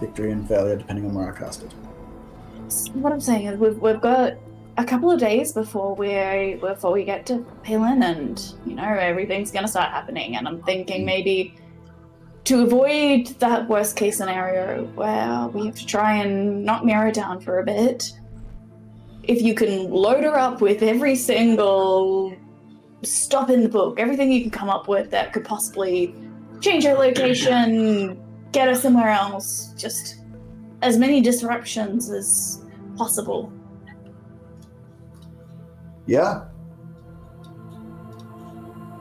victory 0.00 0.32
and 0.32 0.46
failure, 0.46 0.76
depending 0.76 1.06
on 1.06 1.14
where 1.14 1.32
I 1.34 1.38
cast 1.38 1.62
it. 1.62 1.72
what 2.94 3.12
I'm 3.12 3.20
saying 3.20 3.46
is, 3.46 3.58
we've 3.58 3.78
we've 3.78 4.00
got 4.00 4.34
a 4.78 4.84
couple 4.84 5.10
of 5.10 5.18
days 5.18 5.52
before 5.52 5.94
we 5.94 6.54
before 6.60 6.92
we 6.92 7.04
get 7.04 7.26
to 7.26 7.44
Paelan, 7.64 8.04
and 8.04 8.54
you 8.66 8.74
know 8.74 8.84
everything's 8.84 9.50
gonna 9.50 9.68
start 9.68 9.90
happening. 9.90 10.36
And 10.36 10.46
I'm 10.46 10.62
thinking 10.62 11.02
mm. 11.02 11.06
maybe 11.06 11.54
to 12.44 12.62
avoid 12.62 13.26
that 13.40 13.68
worst 13.68 13.96
case 13.96 14.18
scenario 14.18 14.84
where 14.94 15.48
we 15.48 15.66
have 15.66 15.74
to 15.76 15.86
try 15.86 16.16
and 16.16 16.64
knock 16.64 16.84
Mira 16.84 17.12
down 17.12 17.40
for 17.40 17.58
a 17.58 17.64
bit. 17.64 18.12
If 19.24 19.42
you 19.42 19.54
can 19.54 19.90
load 19.90 20.22
her 20.22 20.38
up 20.38 20.60
with 20.60 20.82
every 20.82 21.16
single 21.16 22.36
stop 23.02 23.50
in 23.50 23.62
the 23.62 23.68
book, 23.68 23.98
everything 23.98 24.30
you 24.30 24.42
can 24.42 24.50
come 24.50 24.70
up 24.70 24.86
with 24.86 25.10
that 25.10 25.32
could 25.32 25.44
possibly 25.44 26.14
change 26.60 26.84
her 26.84 26.94
location, 26.94 28.16
get 28.52 28.68
her 28.68 28.74
somewhere 28.74 29.08
else, 29.08 29.74
just 29.76 30.20
as 30.82 30.98
many 30.98 31.20
disruptions 31.20 32.10
as 32.10 32.62
possible. 32.96 33.52
Yeah. 36.06 36.44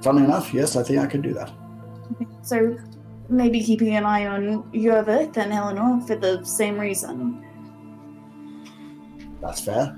Funny 0.02 0.24
enough, 0.24 0.54
yes, 0.54 0.76
I 0.76 0.84
think 0.84 1.00
I 1.00 1.08
could 1.08 1.22
do 1.22 1.34
that. 1.34 1.52
So 2.44 2.78
maybe 3.30 3.62
keeping 3.62 3.96
an 3.96 4.06
eye 4.06 4.28
on 4.28 4.64
Yervith 4.72 5.38
and 5.38 5.52
Eleanor 5.52 6.00
for 6.06 6.16
the 6.16 6.44
same 6.44 6.80
reason. 6.80 7.44
That's 9.42 9.62
fair. 9.62 9.98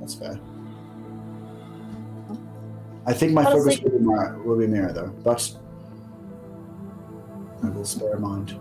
That's 0.00 0.14
fair. 0.14 0.40
I 3.06 3.12
think 3.12 3.32
my 3.32 3.44
Honestly- 3.44 3.76
focus 3.76 3.92
will 3.92 3.98
be 3.98 4.04
Mira, 4.06 4.38
will 4.44 4.58
be 4.58 4.66
Mira 4.66 4.92
though, 4.92 5.12
but 5.24 5.54
I 7.62 7.68
will 7.68 7.84
spare 7.84 8.14
a 8.14 8.20
mind. 8.20 8.58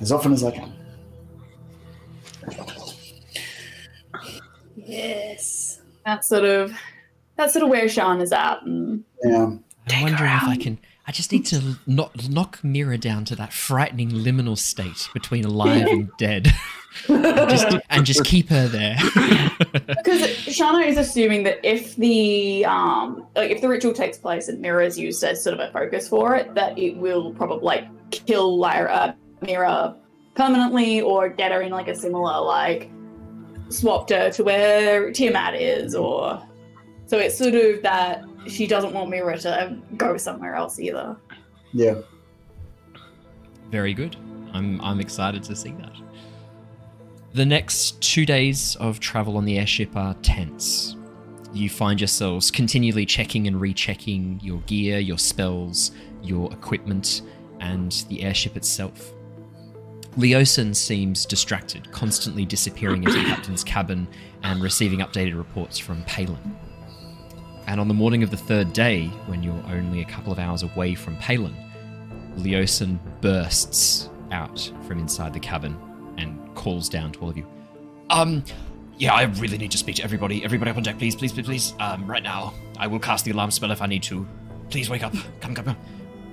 As 0.00 0.10
often 0.12 0.32
as 0.32 0.42
I 0.44 0.50
can. 0.50 0.72
Yes. 4.76 5.65
That's 6.06 6.28
sort 6.28 6.44
of 6.44 6.72
that's 7.36 7.52
sort 7.52 7.64
of 7.64 7.68
where 7.68 7.88
Sean 7.88 8.20
is 8.20 8.32
at. 8.32 8.62
And 8.62 9.04
Yeah. 9.22 9.56
I'm 9.88 10.02
wondering 10.02 10.32
if 10.32 10.44
I 10.44 10.56
can. 10.56 10.78
I 11.08 11.12
just 11.12 11.30
need 11.30 11.46
to 11.46 11.76
knock, 11.86 12.12
knock 12.28 12.58
Mira 12.64 12.98
down 12.98 13.24
to 13.26 13.36
that 13.36 13.52
frightening 13.52 14.10
liminal 14.10 14.58
state 14.58 15.08
between 15.14 15.44
alive 15.44 15.86
and 15.86 16.10
dead, 16.18 16.52
just, 17.06 17.76
and 17.90 18.04
just 18.04 18.24
keep 18.24 18.48
her 18.48 18.66
there. 18.66 18.96
because 19.60 20.22
Shana 20.46 20.84
is 20.84 20.96
assuming 20.96 21.44
that 21.44 21.60
if 21.64 21.94
the 21.96 22.64
um 22.64 23.26
like 23.36 23.50
if 23.50 23.60
the 23.60 23.68
ritual 23.68 23.92
takes 23.92 24.18
place 24.18 24.48
and 24.48 24.60
Mira 24.60 24.84
is 24.84 24.98
used 24.98 25.22
as 25.22 25.42
sort 25.42 25.54
of 25.54 25.60
a 25.60 25.70
focus 25.72 26.08
for 26.08 26.34
it, 26.34 26.54
that 26.54 26.76
it 26.78 26.96
will 26.96 27.32
probably 27.34 27.64
like 27.64 28.10
kill 28.10 28.58
Lyra 28.58 29.16
Mira 29.42 29.94
permanently 30.34 31.00
or 31.00 31.28
get 31.28 31.52
her 31.52 31.62
in 31.62 31.70
like 31.70 31.88
a 31.88 31.94
similar 31.94 32.40
like 32.44 32.90
swapped 33.68 34.10
her 34.10 34.30
to 34.30 34.44
where 34.44 35.10
Tiamat 35.12 35.54
is 35.54 35.94
or 35.94 36.42
so 37.06 37.18
it's 37.18 37.38
sort 37.38 37.54
of 37.54 37.82
that 37.82 38.24
she 38.46 38.66
doesn't 38.66 38.92
want 38.92 39.10
Mira 39.10 39.38
to 39.38 39.78
go 39.96 40.16
somewhere 40.16 40.54
else 40.54 40.78
either. 40.78 41.16
Yeah. 41.72 41.94
Very 43.70 43.94
good. 43.94 44.16
I'm 44.52 44.80
I'm 44.80 45.00
excited 45.00 45.42
to 45.44 45.56
see 45.56 45.72
that. 45.72 45.92
The 47.32 47.44
next 47.44 48.00
two 48.00 48.24
days 48.24 48.76
of 48.76 48.98
travel 48.98 49.36
on 49.36 49.44
the 49.44 49.58
airship 49.58 49.94
are 49.94 50.14
tense. 50.14 50.96
You 51.52 51.68
find 51.68 52.00
yourselves 52.00 52.50
continually 52.50 53.06
checking 53.06 53.46
and 53.46 53.60
rechecking 53.60 54.40
your 54.42 54.60
gear, 54.62 54.98
your 54.98 55.18
spells, 55.18 55.92
your 56.22 56.52
equipment, 56.52 57.22
and 57.60 57.92
the 58.08 58.22
airship 58.22 58.56
itself. 58.56 59.12
Leosin 60.16 60.74
seems 60.74 61.26
distracted, 61.26 61.90
constantly 61.92 62.44
disappearing 62.44 63.02
into 63.04 63.16
the 63.16 63.24
captain's 63.28 63.62
cabin 63.62 64.06
and 64.42 64.62
receiving 64.62 65.00
updated 65.00 65.36
reports 65.36 65.78
from 65.78 66.02
Paelan. 66.04 66.54
And 67.66 67.80
on 67.80 67.88
the 67.88 67.94
morning 67.94 68.22
of 68.22 68.30
the 68.30 68.36
third 68.36 68.72
day, 68.72 69.06
when 69.26 69.42
you're 69.42 69.62
only 69.68 70.00
a 70.00 70.04
couple 70.04 70.32
of 70.32 70.38
hours 70.38 70.62
away 70.62 70.94
from 70.94 71.16
Paelan, 71.16 71.54
Leosin 72.36 72.98
bursts 73.20 74.08
out 74.30 74.72
from 74.86 74.98
inside 74.98 75.34
the 75.34 75.40
cabin 75.40 75.76
and 76.16 76.54
calls 76.54 76.88
down 76.88 77.12
to 77.12 77.20
all 77.20 77.30
of 77.30 77.36
you. 77.36 77.46
Um, 78.10 78.44
yeah, 78.98 79.14
I 79.14 79.24
really 79.24 79.58
need 79.58 79.72
to 79.72 79.78
speak 79.78 79.96
to 79.96 80.04
everybody. 80.04 80.44
Everybody 80.44 80.70
up 80.70 80.76
on 80.76 80.82
deck, 80.82 80.98
please, 80.98 81.14
please, 81.14 81.32
please, 81.32 81.46
please. 81.46 81.74
Um, 81.80 82.06
right 82.06 82.22
now. 82.22 82.54
I 82.78 82.86
will 82.86 82.98
cast 82.98 83.24
the 83.24 83.32
alarm 83.32 83.50
spell 83.50 83.70
if 83.70 83.82
I 83.82 83.86
need 83.86 84.02
to. 84.04 84.26
Please 84.70 84.88
wake 84.88 85.02
up. 85.02 85.14
Come, 85.40 85.54
come, 85.54 85.64
come. 85.64 85.76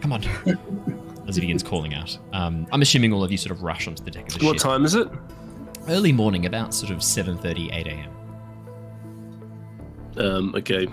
Come 0.02 0.14
on. 0.14 0.24
As 1.28 1.36
he 1.36 1.42
begins 1.42 1.64
calling 1.64 1.94
out. 1.94 2.18
Um, 2.34 2.68
I'm 2.72 2.82
assuming 2.82 3.14
all 3.14 3.24
of 3.24 3.32
you 3.32 3.38
sort 3.38 3.52
of 3.52 3.64
rush 3.64 3.88
onto 3.88 4.04
the 4.04 4.12
deck 4.12 4.28
of 4.28 4.40
the 4.40 4.46
What 4.46 4.56
ship. 4.56 4.64
time 4.64 4.84
is 4.84 4.94
it? 4.96 5.08
Early 5.88 6.12
morning, 6.12 6.46
about 6.46 6.74
sort 6.74 6.92
of 6.92 7.00
7.30, 7.00 7.74
8 7.74 7.88
a.m. 7.88 8.10
Um, 10.18 10.56
okay. 10.56 10.88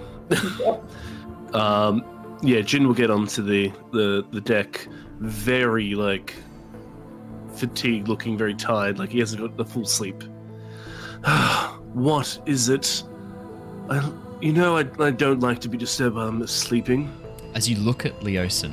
um, 1.53 2.05
yeah, 2.43 2.61
Jin 2.61 2.87
will 2.87 2.95
get 2.95 3.11
onto 3.11 3.43
the, 3.43 3.73
the, 3.93 4.25
the 4.31 4.41
deck, 4.41 4.87
very 5.19 5.95
like 5.95 6.35
fatigued, 7.55 8.09
looking 8.09 8.39
very 8.39 8.55
tired, 8.55 8.99
like 8.99 9.11
he 9.11 9.19
hasn't 9.19 9.43
got 9.43 9.57
the 9.57 9.65
full 9.65 9.85
sleep. 9.85 10.23
what 11.93 12.41
is 12.47 12.69
it? 12.69 13.03
I, 13.91 14.11
you 14.41 14.53
know, 14.53 14.77
I, 14.79 14.87
I 14.99 15.11
don't 15.11 15.41
like 15.41 15.59
to 15.61 15.69
be 15.69 15.77
disturbed 15.77 16.17
while 16.17 16.29
I'm 16.29 16.47
sleeping. 16.47 17.13
As 17.55 17.69
you 17.69 17.77
look 17.77 18.07
at 18.07 18.19
Leosin, 18.21 18.73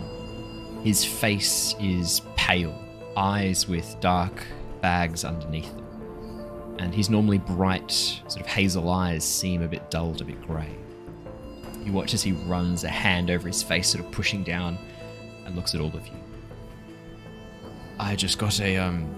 his 0.87 1.03
face 1.03 1.75
is 1.81 2.21
pale, 2.37 2.73
eyes 3.17 3.67
with 3.67 3.97
dark 3.99 4.47
bags 4.79 5.25
underneath 5.25 5.69
them. 5.75 6.75
And 6.79 6.95
his 6.95 7.09
normally 7.09 7.39
bright, 7.39 7.91
sort 7.91 8.39
of 8.39 8.47
hazel 8.47 8.89
eyes 8.89 9.25
seem 9.25 9.63
a 9.63 9.67
bit 9.67 9.91
dulled, 9.91 10.21
a 10.21 10.23
bit 10.23 10.41
grey. 10.47 10.73
You 11.83 11.91
watch 11.91 12.13
as 12.13 12.23
he 12.23 12.31
runs 12.31 12.85
a 12.85 12.89
hand 12.89 13.29
over 13.29 13.49
his 13.49 13.61
face, 13.61 13.89
sort 13.89 14.05
of 14.05 14.11
pushing 14.13 14.45
down, 14.45 14.77
and 15.45 15.57
looks 15.57 15.75
at 15.75 15.81
all 15.81 15.93
of 15.93 16.07
you. 16.07 16.13
I 17.99 18.15
just 18.15 18.37
got 18.37 18.61
a 18.61 18.77
um, 18.77 19.13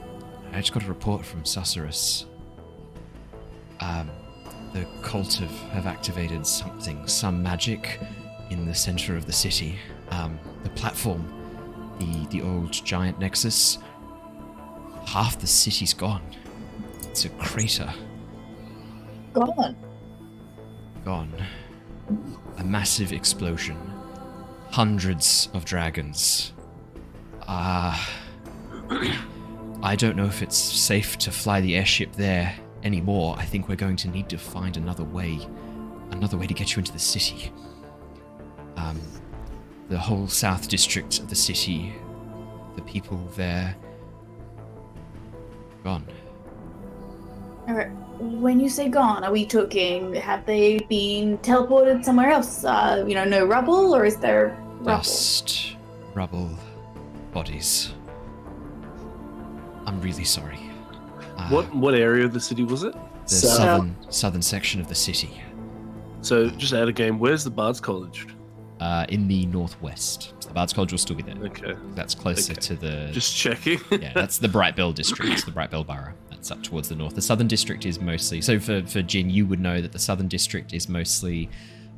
I 0.52 0.62
just 0.62 0.74
got 0.74 0.82
a 0.82 0.88
report 0.88 1.24
from 1.24 1.44
Susurrus. 1.44 2.26
Um, 3.80 4.10
the 4.74 4.88
cult 5.04 5.36
have, 5.36 5.52
have 5.70 5.86
activated 5.86 6.48
something, 6.48 7.08
some 7.08 7.44
magic 7.44 8.00
in 8.50 8.66
the 8.66 8.74
center 8.74 9.16
of 9.16 9.28
the 9.28 9.34
city. 9.34 9.78
Um, 10.10 10.40
the 10.64 10.72
platform, 10.72 11.39
the 12.00 12.26
the 12.28 12.42
old 12.42 12.72
giant 12.72 13.20
nexus. 13.20 13.78
Half 15.06 15.40
the 15.40 15.48
city's 15.48 15.94
gone. 15.94 16.24
It's 17.10 17.26
a 17.26 17.30
crater. 17.30 17.92
Gone. 19.34 19.76
Gone. 21.06 21.34
A 22.58 22.64
massive 22.64 23.12
explosion. 23.12 23.78
Hundreds 24.72 25.50
of 25.54 25.66
dragons. 25.66 26.54
Ah. 27.48 28.10
I 29.82 29.96
don't 29.96 30.16
know 30.16 30.26
if 30.26 30.42
it's 30.42 30.58
safe 30.58 31.18
to 31.20 31.32
fly 31.32 31.62
the 31.62 31.76
airship 31.76 32.14
there 32.14 32.54
anymore. 32.84 33.36
I 33.38 33.46
think 33.46 33.68
we're 33.70 33.76
going 33.76 33.96
to 33.98 34.08
need 34.10 34.30
to 34.30 34.38
find 34.38 34.78
another 34.78 35.04
way. 35.04 35.40
Another 36.12 36.38
way 36.38 36.48
to 36.48 36.54
get 36.54 36.76
you 36.76 36.80
into 36.80 36.92
the 36.92 37.00
city. 37.00 37.52
Um, 38.76 39.00
the 39.90 39.98
whole 39.98 40.28
south 40.28 40.68
district 40.68 41.20
of 41.20 41.30
the 41.30 41.36
city, 41.36 41.94
the 42.76 42.82
people 42.84 43.18
there. 43.36 43.76
gone. 45.84 46.06
Alright. 47.68 47.92
When 48.20 48.60
you 48.60 48.68
say 48.70 48.90
gone, 48.90 49.24
are 49.24 49.32
we 49.32 49.46
talking 49.46 50.14
have 50.16 50.46
they 50.46 50.80
been 50.90 51.38
teleported 51.38 52.04
somewhere 52.04 52.30
else? 52.32 52.66
Uh, 52.66 53.06
you 53.08 53.16
know, 53.16 53.24
no 53.24 53.46
rubble, 53.46 53.96
or 53.96 54.04
is 54.06 54.18
there 54.18 54.58
rubble? 54.80 54.98
Dust, 54.98 55.76
rubble, 56.14 56.50
bodies. 57.32 57.94
I'm 59.86 60.02
really 60.02 60.26
sorry. 60.26 60.60
Uh, 61.38 61.48
What 61.50 61.74
what 61.74 61.94
area 61.96 62.26
of 62.26 62.34
the 62.34 62.42
city 62.42 62.64
was 62.64 62.84
it? 62.84 62.94
The 63.28 63.36
So- 63.36 63.48
southern 63.48 63.96
southern 64.10 64.42
section 64.42 64.82
of 64.82 64.88
the 64.90 64.96
city, 64.96 65.42
So 66.22 66.50
just 66.50 66.74
out 66.74 66.90
of 66.90 66.96
game, 66.96 67.18
where's 67.20 67.46
the 67.46 67.50
Bard's 67.52 67.80
College? 67.80 68.28
Uh, 68.80 69.06
in 69.10 69.28
the 69.28 69.46
northwest. 69.48 70.34
So 70.40 70.48
the 70.50 70.54
Bard's 70.54 70.74
College 70.74 70.92
will 70.92 71.00
still 71.00 71.16
be 71.16 71.24
there. 71.24 71.36
Okay, 71.46 71.76
That's 71.96 72.16
closer 72.16 72.54
Okay. 72.54 72.62
to 72.62 72.76
the. 72.76 73.10
just 73.12 73.36
checking. 73.36 73.80
yeah, 74.02 74.12
that's 74.14 74.38
the 74.38 74.48
Bright 74.48 74.76
Bell 74.76 74.92
district. 75.02 75.32
It's 75.34 75.44
the 75.44 75.52
Bright 75.52 75.72
Bell 75.72 75.84
borough. 75.84 76.14
That's 76.30 76.52
up 76.52 76.64
towards 76.64 76.88
the 76.90 76.96
north. 76.96 77.16
The 77.16 77.22
southern 77.22 77.48
district 77.48 77.86
is 77.86 78.00
mostly. 78.00 78.40
So 78.42 78.60
for 78.60 78.82
for 78.86 79.02
Jin, 79.02 79.30
you 79.30 79.46
would 79.48 79.60
know 79.60 79.82
that 79.82 79.92
the 79.92 80.00
southern 80.00 80.28
district 80.28 80.74
is 80.74 80.88
mostly. 80.90 81.50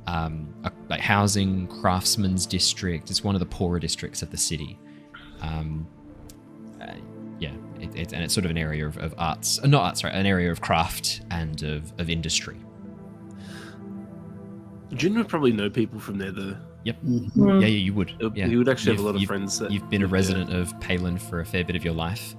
Um, 0.07 0.51
a, 0.63 0.71
like 0.89 0.99
housing, 0.99 1.67
craftsman's 1.67 2.47
district. 2.47 3.11
It's 3.11 3.23
one 3.23 3.35
of 3.35 3.39
the 3.39 3.45
poorer 3.45 3.77
districts 3.77 4.23
of 4.23 4.31
the 4.31 4.37
city. 4.37 4.79
Um, 5.41 5.85
uh, 6.81 6.93
yeah, 7.39 7.53
it, 7.79 7.95
it, 7.95 8.11
and 8.13 8.23
it's 8.23 8.33
sort 8.33 8.45
of 8.45 8.49
an 8.49 8.57
area 8.57 8.87
of, 8.87 8.97
of 8.97 9.13
arts, 9.19 9.59
uh, 9.59 9.67
not 9.67 9.83
arts, 9.83 10.03
right? 10.03 10.11
An 10.15 10.25
area 10.25 10.51
of 10.51 10.59
craft 10.59 11.21
and 11.29 11.61
of, 11.61 11.93
of 11.99 12.09
industry. 12.09 12.57
Jin 14.93 15.15
would 15.17 15.27
probably 15.27 15.51
know 15.51 15.69
people 15.69 15.99
from 15.99 16.17
there 16.17 16.31
though. 16.31 16.57
Mhm. 16.85 17.61
Yeah, 17.61 17.67
yeah, 17.67 17.67
you 17.67 17.93
would. 17.93 18.13
Yeah. 18.35 18.47
He 18.47 18.55
would 18.55 18.67
actually 18.69 18.93
have 18.95 19.01
a 19.01 19.05
lot 19.05 19.15
of 19.15 19.21
you've- 19.21 19.27
friends 19.27 19.59
that 19.59 19.71
You've 19.71 19.89
been 19.89 20.01
a 20.01 20.05
live 20.05 20.11
there. 20.11 20.17
resident 20.37 20.53
of 20.53 20.73
Paelan 20.79 21.19
for 21.19 21.41
a 21.41 21.45
fair 21.45 21.63
bit 21.63 21.75
of 21.75 21.83
your 21.85 21.93
life. 21.93 22.35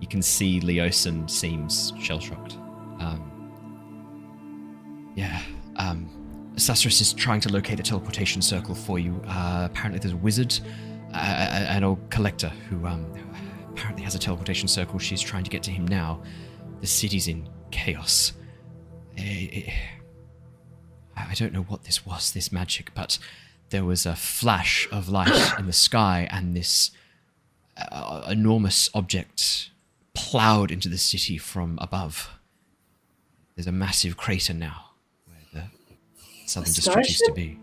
You 0.00 0.06
can 0.06 0.22
see 0.22 0.60
Leosin 0.60 1.28
seems 1.28 1.92
shell 1.98 2.20
shocked. 2.20 2.56
Um, 3.00 5.12
yeah. 5.14 5.40
Um, 5.76 6.08
Susurrus 6.56 7.00
is 7.00 7.12
trying 7.12 7.40
to 7.42 7.52
locate 7.52 7.76
the 7.76 7.82
teleportation 7.82 8.40
circle 8.40 8.74
for 8.74 8.98
you. 8.98 9.20
Uh, 9.26 9.68
apparently, 9.70 9.98
there's 9.98 10.14
a 10.14 10.18
wizard, 10.18 10.58
uh, 11.12 11.66
an 11.68 11.84
old 11.84 11.98
collector 12.10 12.48
who 12.70 12.86
um, 12.86 13.04
apparently 13.70 14.02
has 14.04 14.14
a 14.14 14.18
teleportation 14.18 14.68
circle. 14.68 14.98
She's 14.98 15.20
trying 15.20 15.44
to 15.44 15.50
get 15.50 15.62
to 15.64 15.70
him 15.70 15.86
now. 15.86 16.22
The 16.80 16.86
city's 16.86 17.28
in 17.28 17.46
chaos. 17.70 18.32
Eh, 19.18 19.48
eh, 19.66 19.72
I 21.16 21.34
don't 21.34 21.52
know 21.52 21.62
what 21.62 21.84
this 21.84 22.04
was, 22.04 22.32
this 22.32 22.52
magic, 22.52 22.92
but 22.94 23.18
there 23.70 23.84
was 23.84 24.06
a 24.06 24.14
flash 24.14 24.88
of 24.92 25.08
light 25.08 25.52
in 25.58 25.66
the 25.66 25.72
sky, 25.72 26.28
and 26.30 26.54
this 26.54 26.90
uh, 27.76 28.22
enormous 28.28 28.88
object 28.94 29.70
plowed 30.14 30.70
into 30.70 30.88
the 30.88 30.98
city 30.98 31.38
from 31.38 31.78
above. 31.80 32.30
There's 33.54 33.66
a 33.66 33.72
massive 33.72 34.16
crater 34.16 34.54
now 34.54 34.90
where 35.26 35.38
the 35.52 35.70
southern 36.46 36.72
district 36.72 37.08
used 37.08 37.24
to 37.24 37.32
be. 37.32 37.58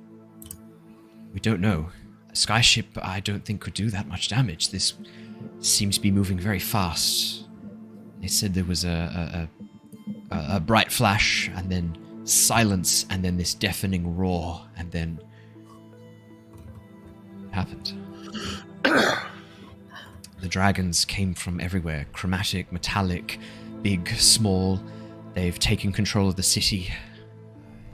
We 1.34 1.40
don't 1.40 1.62
know. 1.62 1.90
A 2.30 2.34
skyship, 2.34 2.86
I 3.02 3.20
don't 3.20 3.46
think, 3.46 3.62
could 3.62 3.74
do 3.74 3.90
that 3.92 4.08
much 4.08 4.30
damage. 4.30 4.70
This 4.70 4.94
seems 5.60 5.96
to 5.96 6.02
be 6.02 6.12
moving 6.12 6.40
very 6.40 6.60
fast. 6.60 7.46
They 8.22 8.28
said 8.28 8.54
there 8.54 8.64
was 8.64 8.86
a, 8.86 9.50
a, 10.32 10.36
a, 10.36 10.56
a 10.56 10.60
bright 10.60 10.92
flash, 10.92 11.50
and 11.56 11.72
then 11.72 11.98
silence, 12.26 13.06
and 13.10 13.24
then 13.24 13.38
this 13.38 13.54
deafening 13.54 14.16
roar, 14.16 14.62
and 14.78 14.92
then 14.92 15.20
happened. 17.52 17.94
the 18.84 20.48
dragons 20.48 21.06
came 21.06 21.34
from 21.34 21.60
everywhere 21.60 22.06
chromatic, 22.14 22.72
metallic, 22.72 23.40
big, 23.82 24.10
small. 24.10 24.82
They've 25.34 25.58
taken 25.58 25.92
control 25.92 26.30
of 26.30 26.36
the 26.36 26.44
city. 26.44 26.92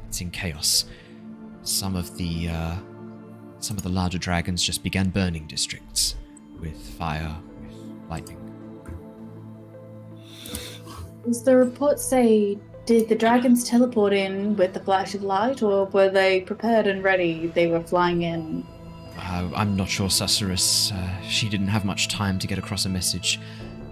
It's 0.08 0.22
in 0.22 0.32
chaos. 0.32 0.86
Some 1.64 1.96
of 1.96 2.18
the 2.18 2.50
uh, 2.50 2.76
some 3.60 3.78
of 3.78 3.84
the 3.84 3.90
larger 3.90 4.18
dragons 4.18 4.64
just 4.64 4.84
began 4.84 5.10
burning 5.10 5.46
districts 5.48 6.16
with 6.60 6.78
fire, 6.98 7.36
with 7.62 7.76
lightning. 8.10 8.38
Does 11.26 11.44
the 11.44 11.56
report 11.56 12.00
say 12.00 12.58
did 12.90 13.08
the 13.08 13.14
dragons 13.14 13.64
teleport 13.64 14.14
in 14.14 14.56
with 14.56 14.74
the 14.74 14.80
flash 14.80 15.14
of 15.14 15.22
light, 15.22 15.62
or 15.62 15.86
were 15.86 16.10
they 16.10 16.42
prepared 16.42 16.88
and 16.88 17.04
ready? 17.04 17.46
They 17.46 17.68
were 17.68 17.82
flying 17.82 18.24
in. 18.24 18.66
Uh, 19.16 19.48
I'm 19.56 19.76
not 19.76 19.88
sure, 19.88 20.08
Susurrus. 20.08 20.92
Uh, 20.92 21.22
she 21.22 21.48
didn't 21.50 21.68
have 21.68 21.86
much 21.86 22.08
time 22.08 22.40
to 22.40 22.48
get 22.48 22.58
across 22.58 22.86
a 22.86 22.90
message. 22.90 23.40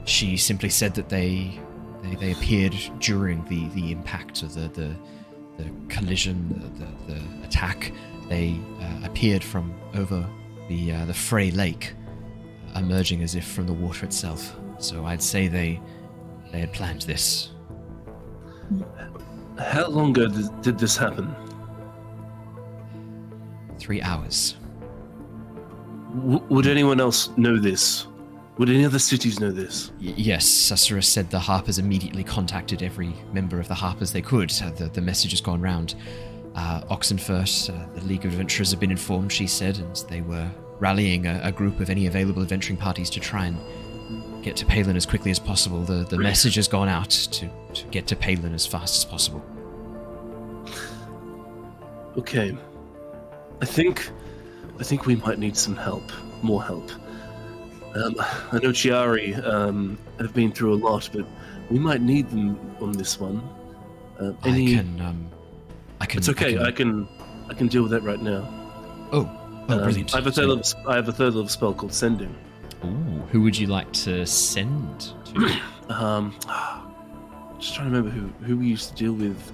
She 0.06 0.36
simply 0.36 0.70
said 0.70 0.96
that 0.96 1.10
they 1.10 1.60
they, 2.02 2.16
they 2.16 2.32
appeared 2.32 2.76
during 2.98 3.46
the, 3.46 3.68
the 3.80 3.92
impact 3.92 4.42
of 4.42 4.56
the, 4.56 4.68
the 4.70 4.96
the 5.60 5.70
collision, 5.90 6.60
the, 6.60 6.86
the, 6.86 7.14
the 7.14 7.46
attack. 7.46 7.92
They 8.30 8.60
uh, 8.82 9.06
appeared 9.06 9.44
from 9.44 9.76
over 9.94 10.28
the 10.70 10.94
uh, 10.94 11.06
the 11.06 11.14
Frey 11.14 11.52
Lake, 11.52 11.94
emerging 12.76 13.22
as 13.22 13.36
if 13.36 13.46
from 13.46 13.68
the 13.68 13.74
water 13.74 14.08
itself. 14.08 14.56
So 14.80 15.06
I'd 15.06 15.22
say 15.22 15.48
they 15.48 15.80
they 16.52 16.62
had 16.62 16.74
planned 16.74 17.04
this. 17.04 17.52
How 19.58 19.88
long 19.88 20.12
ago 20.12 20.28
did, 20.28 20.62
did 20.62 20.80
this 20.80 20.96
happen? 20.98 21.34
Three 23.80 24.02
hours. 24.02 24.56
W- 26.16 26.44
would 26.50 26.68
anyone 26.68 27.00
else 27.00 27.30
know 27.38 27.58
this? 27.58 28.08
Would 28.58 28.70
any 28.70 28.86
other 28.86 29.00
cities 29.00 29.40
know 29.40 29.52
this? 29.52 29.92
Y- 30.02 30.14
yes, 30.18 30.46
Susurrus 30.48 31.06
said 31.06 31.30
the 31.30 31.40
Harpers 31.40 31.80
immediately 31.80 32.24
contacted 32.24 32.82
every 32.82 33.14
member 33.32 33.60
of 33.60 33.68
the 33.68 33.76
Harpers 33.76 34.12
they 34.12 34.22
could. 34.22 34.52
Uh, 34.62 34.72
the, 34.72 34.86
the 34.86 35.02
message 35.02 35.32
has 35.32 35.42
gone 35.42 35.62
round. 35.62 35.96
Uh, 36.56 36.82
Oxenfurt, 36.90 37.70
uh, 37.70 37.94
the 37.94 38.02
League 38.06 38.26
of 38.26 38.32
Adventurers 38.32 38.72
have 38.72 38.80
been 38.80 38.92
informed, 38.92 39.32
she 39.32 39.46
said, 39.46 39.78
and 39.78 39.96
they 40.10 40.22
were 40.22 40.50
rallying 40.80 41.28
a, 41.28 41.40
a 41.44 41.52
group 41.52 41.80
of 41.80 41.90
any 41.90 42.08
available 42.08 42.42
adventuring 42.42 42.78
parties 42.78 43.10
to 43.12 43.20
try 43.20 43.46
and 43.46 43.58
get 44.48 44.56
to 44.56 44.66
Paelan 44.66 44.96
as 44.96 45.06
quickly 45.06 45.30
as 45.30 45.40
possible. 45.40 45.82
The, 45.82 46.06
the 46.06 46.18
message 46.18 46.56
has 46.56 46.70
gone 46.70 46.88
out 46.88 47.10
to, 47.10 47.50
to 47.74 47.86
get 47.88 48.08
to 48.08 48.16
Paelan 48.16 48.54
as 48.54 48.66
fast 48.66 48.96
as 48.96 49.04
possible. 49.04 49.44
Okay. 52.18 52.58
I 53.62 53.66
think 53.66 54.10
I 54.80 54.84
think 54.84 55.06
we 55.06 55.18
might 55.18 55.38
need 55.38 55.58
some 55.58 55.76
help. 55.76 56.12
More 56.42 56.64
help. 56.64 56.90
Um, 57.96 58.16
I 58.52 58.60
know 58.64 58.70
Chiari 58.70 59.44
um, 59.46 59.98
have 60.20 60.34
been 60.34 60.52
through 60.52 60.76
a 60.76 60.80
lot, 60.88 61.10
but 61.12 61.26
we 61.70 61.80
might 61.80 62.02
need 62.02 62.30
them 62.30 62.58
on 62.80 62.94
this 62.94 63.20
one. 63.20 63.42
Uh, 64.20 64.32
any... 64.46 64.76
I 64.76 64.78
can, 64.78 65.02
um, 65.02 65.30
I 66.00 66.06
can. 66.06 66.20
It's 66.20 66.30
okay. 66.30 66.58
I 66.60 66.72
can, 66.72 67.08
I 67.50 67.54
can 67.54 67.68
deal 67.68 67.82
with 67.82 67.92
that 67.92 68.04
right 68.04 68.22
now. 68.22 68.48
Oh, 69.12 69.30
oh, 69.68 69.74
Um, 69.74 69.84
brilliant. 69.84 70.14
I 70.14 70.18
have 70.18 70.28
a 70.28 70.32
third 70.32 70.48
level. 70.48 70.64
I 70.88 70.96
have 70.96 71.10
a 71.10 71.12
third 71.12 71.34
level 71.34 71.50
spell 71.50 71.74
called 71.74 71.94
Sending. 71.94 72.34
Ooh, 72.86 73.24
who 73.32 73.42
would 73.42 73.58
you 73.58 73.68
like 73.68 73.92
to 73.94 74.26
send 74.26 75.14
to? 75.26 75.60
Um, 75.90 76.34
just 77.60 77.76
trying 77.76 77.90
to 77.90 77.96
remember 77.98 78.10
who 78.10 78.28
who 78.46 78.58
we 78.58 78.68
used 78.68 78.90
to 78.90 78.96
deal 78.96 79.14
with. 79.14 79.52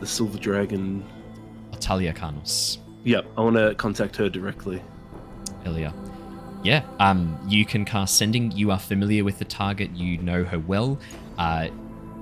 The 0.00 0.06
Silver 0.06 0.38
Dragon. 0.38 1.02
Talia 1.80 2.12
Carnos. 2.12 2.78
Yep, 3.04 3.26
I 3.36 3.40
want 3.40 3.56
to 3.56 3.74
contact 3.76 4.16
her 4.16 4.28
directly. 4.28 4.82
Elia. 5.64 5.94
Yeah, 6.62 6.84
um, 6.98 7.38
you 7.48 7.64
can 7.64 7.84
cast 7.86 8.16
Sending. 8.18 8.50
You 8.52 8.70
are 8.70 8.78
familiar 8.78 9.24
with 9.24 9.38
the 9.38 9.44
target. 9.46 9.90
You 9.96 10.18
know 10.18 10.44
her 10.44 10.58
well. 10.58 10.98
Uh, 11.38 11.68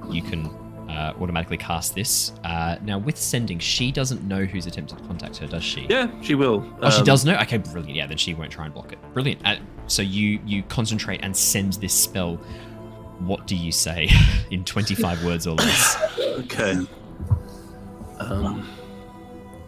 you 0.09 0.23
can 0.23 0.47
uh, 0.89 1.15
automatically 1.21 1.57
cast 1.57 1.97
this. 1.97 2.33
Uh, 2.45 2.77
now, 2.83 2.99
with 2.99 3.17
Sending, 3.17 3.59
she 3.59 3.91
doesn't 3.91 4.23
know 4.23 4.45
who's 4.45 4.67
attempted 4.67 4.99
to 4.99 5.05
contact 5.05 5.37
her, 5.39 5.47
does 5.49 5.65
she? 5.65 5.87
Yeah, 5.91 6.09
she 6.23 6.37
will. 6.37 6.65
Oh, 6.81 6.91
she 6.91 6.99
Um, 7.01 7.05
does 7.05 7.25
know. 7.25 7.37
Okay, 7.43 7.59
brilliant. 7.59 7.97
Yeah, 7.97 8.07
then 8.07 8.17
she 8.19 8.35
won't 8.35 8.53
try 8.53 8.65
and 8.67 8.73
block 8.75 8.93
it. 8.93 8.99
Brilliant. 9.13 9.41
So 9.89 10.03
you 10.03 10.41
you 10.47 10.63
concentrate 10.65 11.21
and 11.23 11.37
send 11.37 11.75
this 11.75 11.95
spell. 11.95 12.37
What 13.19 13.47
do 13.47 13.57
you 13.57 13.73
say 13.73 14.09
in 14.51 14.65
twenty 14.65 14.95
five 14.95 15.25
words 15.25 15.47
or 15.47 15.55
less? 15.57 15.97
Okay. 16.39 16.77
Um, 18.21 18.65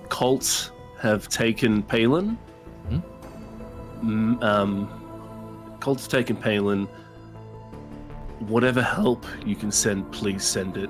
cults 0.09 0.71
have 1.01 1.29
taken 1.29 1.83
Paelan. 1.83 2.37
Mm, 4.03 4.43
Um, 4.43 5.77
cults 5.81 6.05
have 6.05 6.11
taken 6.13 6.37
Paelan. 6.37 6.87
Whatever 8.41 8.83
help 8.83 9.27
you 9.45 9.57
can 9.57 9.71
send, 9.73 10.11
please 10.13 10.45
send 10.45 10.77
it. 10.77 10.89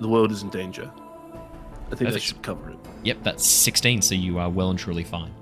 The 0.00 0.08
world 0.08 0.32
is 0.32 0.42
in 0.42 0.48
danger. 0.50 0.90
I 0.94 1.90
think 1.90 1.98
that 1.98 2.04
Perfect. 2.06 2.24
should 2.24 2.42
cover 2.42 2.70
it. 2.70 2.78
Yep, 3.04 3.18
that's 3.22 3.46
16, 3.46 4.00
so 4.02 4.14
you 4.14 4.38
are 4.38 4.48
well 4.48 4.70
and 4.70 4.78
truly 4.78 5.04
fine. 5.04 5.32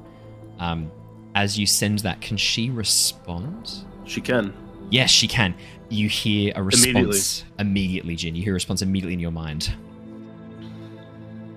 Um, 0.59 0.91
as 1.35 1.59
you 1.59 1.67
send 1.67 2.01
that, 2.01 2.21
can 2.21 2.37
she 2.37 2.71
respond? 2.71 3.85
She 4.05 4.21
can. 4.21 4.53
Yes, 4.91 5.11
she 5.11 5.29
can. 5.29 5.55
You 5.89 6.09
hear 6.09 6.53
a 6.57 6.63
response 6.63 6.87
Immediately. 6.87 7.21
immediately, 7.59 8.17
Jin. 8.17 8.35
You 8.35 8.43
hear 8.43 8.53
a 8.53 8.55
response 8.55 8.83
immediately 8.83 9.15
in 9.15 9.21
your 9.21 9.31
mind. 9.31 9.75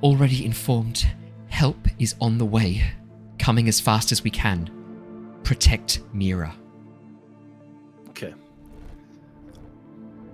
Already 0.02 0.46
informed. 0.46 1.06
Help 1.48 1.78
is 2.00 2.16
on 2.20 2.38
the 2.38 2.46
way. 2.46 2.84
Coming 3.40 3.68
as 3.68 3.80
fast 3.80 4.12
as 4.12 4.24
we 4.24 4.30
can. 4.30 4.70
Protect 5.44 6.02
Mira. 6.14 6.54
Okay. 8.10 8.34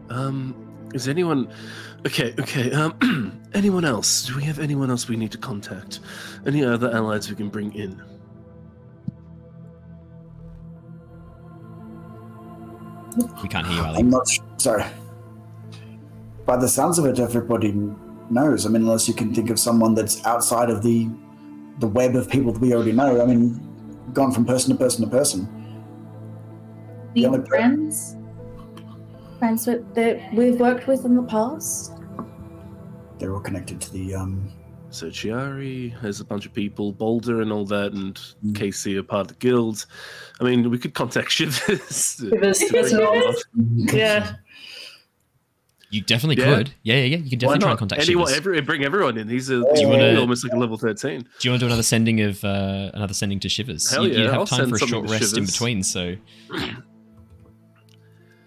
Um, 0.09 0.55
is 0.93 1.07
anyone? 1.07 1.51
Okay, 2.05 2.33
okay. 2.39 2.71
Um, 2.71 3.39
anyone 3.53 3.85
else? 3.85 4.25
Do 4.25 4.35
we 4.35 4.43
have 4.43 4.59
anyone 4.59 4.89
else 4.89 5.07
we 5.07 5.15
need 5.17 5.31
to 5.31 5.37
contact? 5.37 5.99
Any 6.45 6.63
other 6.63 6.91
allies 6.93 7.29
we 7.29 7.35
can 7.35 7.49
bring 7.49 7.73
in? 7.73 8.01
We 13.41 13.49
can't 13.49 13.65
hear 13.67 13.77
you, 13.77 13.83
Ali. 13.83 13.99
I'm 13.99 14.09
not 14.09 14.27
sh- 14.27 14.39
sorry. 14.57 14.83
By 16.45 16.57
the 16.57 16.67
sounds 16.67 16.97
of 16.99 17.05
it, 17.05 17.19
everybody 17.19 17.71
knows. 18.29 18.65
I 18.65 18.69
mean, 18.69 18.81
unless 18.83 19.07
you 19.07 19.13
can 19.13 19.33
think 19.33 19.49
of 19.49 19.59
someone 19.59 19.93
that's 19.95 20.25
outside 20.25 20.69
of 20.69 20.81
the 20.83 21.09
the 21.79 21.87
web 21.87 22.15
of 22.15 22.29
people 22.29 22.51
that 22.51 22.59
we 22.59 22.73
already 22.73 22.91
know. 22.91 23.21
I 23.21 23.25
mean, 23.25 23.59
gone 24.13 24.31
from 24.31 24.45
person 24.45 24.71
to 24.73 24.77
person 24.77 25.05
to 25.05 25.09
person. 25.09 25.47
The 27.13 27.21
The 27.21 27.27
only- 27.27 27.47
friends, 27.47 28.17
friends 29.39 29.65
with, 29.67 29.93
that 29.95 30.33
we've 30.33 30.59
worked 30.59 30.87
with 30.87 31.05
in 31.05 31.15
the 31.15 31.23
past. 31.23 31.93
They're 33.17 33.33
all 33.33 33.39
connected 33.41 33.79
to 33.81 33.91
the 33.93 34.15
um. 34.15 34.51
So 34.91 35.07
Chiari 35.07 35.97
has 35.99 36.19
a 36.19 36.25
bunch 36.25 36.45
of 36.47 36.53
people, 36.53 36.91
Boulder 36.91 37.41
and 37.41 37.51
all 37.51 37.65
that, 37.65 37.91
and 37.93 38.15
Mm. 38.43 38.55
Casey 38.55 38.97
are 38.97 39.03
part 39.03 39.21
of 39.21 39.27
the 39.27 39.33
guild. 39.35 39.85
I 40.41 40.43
mean, 40.43 40.69
we 40.71 40.79
could 40.79 40.93
contact 40.95 41.29
Shivers. 41.37 42.17
Shivers, 42.17 42.59
Shivers. 42.59 43.45
Yeah. 43.55 44.33
You 45.91 46.01
definitely 46.01 46.43
Yeah. 46.43 46.55
could. 46.55 46.71
Yeah, 46.83 46.95
yeah, 46.95 47.01
yeah. 47.03 47.17
You 47.17 47.29
can 47.29 47.39
definitely 47.39 47.59
try 47.61 47.69
and 47.71 47.79
contact 47.79 48.01
Anyone, 48.01 48.27
Shivers. 48.27 48.37
every, 48.37 48.61
bring 48.61 48.83
everyone 48.83 49.17
in. 49.17 49.27
He's 49.27 49.49
a 49.49 49.61
Do 49.61 49.81
you 49.81 49.87
wanna- 49.87 50.19
almost 50.19 50.43
like 50.43 50.53
a 50.53 50.57
level 50.57 50.77
thirteen. 50.77 51.21
Do 51.21 51.47
you 51.47 51.51
want 51.51 51.59
to 51.59 51.65
do 51.65 51.67
another 51.67 51.83
sending 51.83 52.21
of 52.21 52.43
uh, 52.43 52.91
another 52.93 53.13
sending 53.13 53.39
to 53.41 53.49
Shivers? 53.49 53.89
Hell 53.91 54.07
you, 54.07 54.13
you 54.13 54.19
yeah, 54.19 54.25
have 54.31 54.33
I'll 54.39 54.45
time 54.47 54.59
send 54.69 54.69
for 54.79 54.85
a 54.85 54.87
short 54.87 55.07
to 55.07 55.11
rest 55.13 55.37
in 55.37 55.45
between, 55.45 55.83
so 55.83 56.15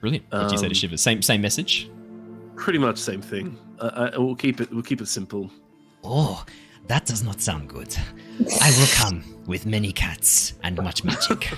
brilliant. 0.01 0.25
What 0.31 0.49
do 0.49 0.55
you 0.55 0.59
say 0.59 0.67
to 0.67 0.67
Um, 0.69 0.75
Shivers? 0.75 1.01
Same 1.01 1.23
same 1.23 1.41
message. 1.41 1.89
Pretty 2.57 2.79
much 2.79 2.99
same 2.99 3.23
thing. 3.23 3.57
Uh, 3.81 4.11
I, 4.15 4.19
we'll 4.19 4.37
keep 4.37 4.61
it. 4.61 4.73
We'll 4.73 4.83
keep 4.83 5.01
it 5.01 5.09
simple. 5.09 5.51
Oh, 6.05 6.45
that 6.87 7.07
does 7.07 7.23
not 7.23 7.41
sound 7.41 7.69
good. 7.69 7.97
I 8.61 8.71
will 8.79 8.87
come 8.93 9.25
with 9.47 9.67
many 9.67 9.93
cats 9.93 10.55
and 10.63 10.77
much 10.83 11.05
magic. 11.05 11.53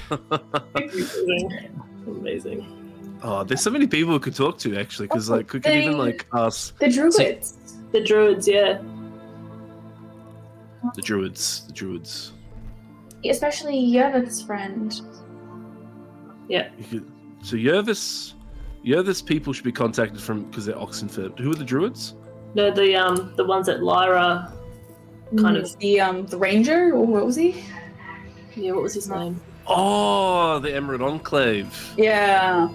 Amazing. 0.75 1.83
Amazing. 2.07 3.19
Oh, 3.23 3.43
there's 3.43 3.63
so 3.63 3.71
many 3.71 3.87
people 3.87 4.13
we 4.13 4.19
could 4.19 4.35
talk 4.35 4.59
to 4.59 4.79
actually, 4.79 5.09
because 5.09 5.31
like 5.31 5.51
we 5.53 5.61
could 5.61 5.75
even 5.75 5.97
like 5.97 6.27
ask 6.35 6.79
The 6.79 6.91
druids. 6.91 7.57
The 7.93 8.03
druids, 8.03 8.47
yeah. 8.47 8.83
the 10.95 11.03
druids. 11.03 11.67
The 11.67 11.73
druids. 11.73 12.33
Especially 13.25 13.77
Yervith' 13.77 14.47
friend. 14.47 15.01
Yeah. 16.49 16.69
could, 16.91 17.11
so 17.43 17.57
Yervith, 17.57 18.35
Yervith 18.85 19.25
people 19.25 19.53
should 19.55 19.65
be 19.65 19.73
contacted 19.73 20.21
from 20.21 20.45
because 20.45 20.67
they're 20.67 20.77
Oxenfurt. 20.77 21.39
Who 21.39 21.51
are 21.51 21.55
the 21.55 21.65
druids? 21.65 22.15
No, 22.55 22.71
the 22.71 22.95
um 22.97 23.33
the 23.37 23.45
ones 23.45 23.67
that 23.67 23.83
Lyra 23.83 24.53
kind 25.37 25.57
of 25.57 25.77
the 25.79 26.01
um 26.01 26.27
the 26.27 26.39
ranger 26.39 26.95
or 26.95 27.05
what 27.05 27.27
was 27.27 27.37
he? 27.37 27.65
yeah, 28.57 28.73
what 28.73 28.83
was 28.83 28.95
his 28.95 29.09
name? 29.09 29.41
Oh, 29.67 30.59
the 30.59 30.75
Emerald 30.75 31.03
Enclave. 31.03 31.95
Yeah. 31.97 32.69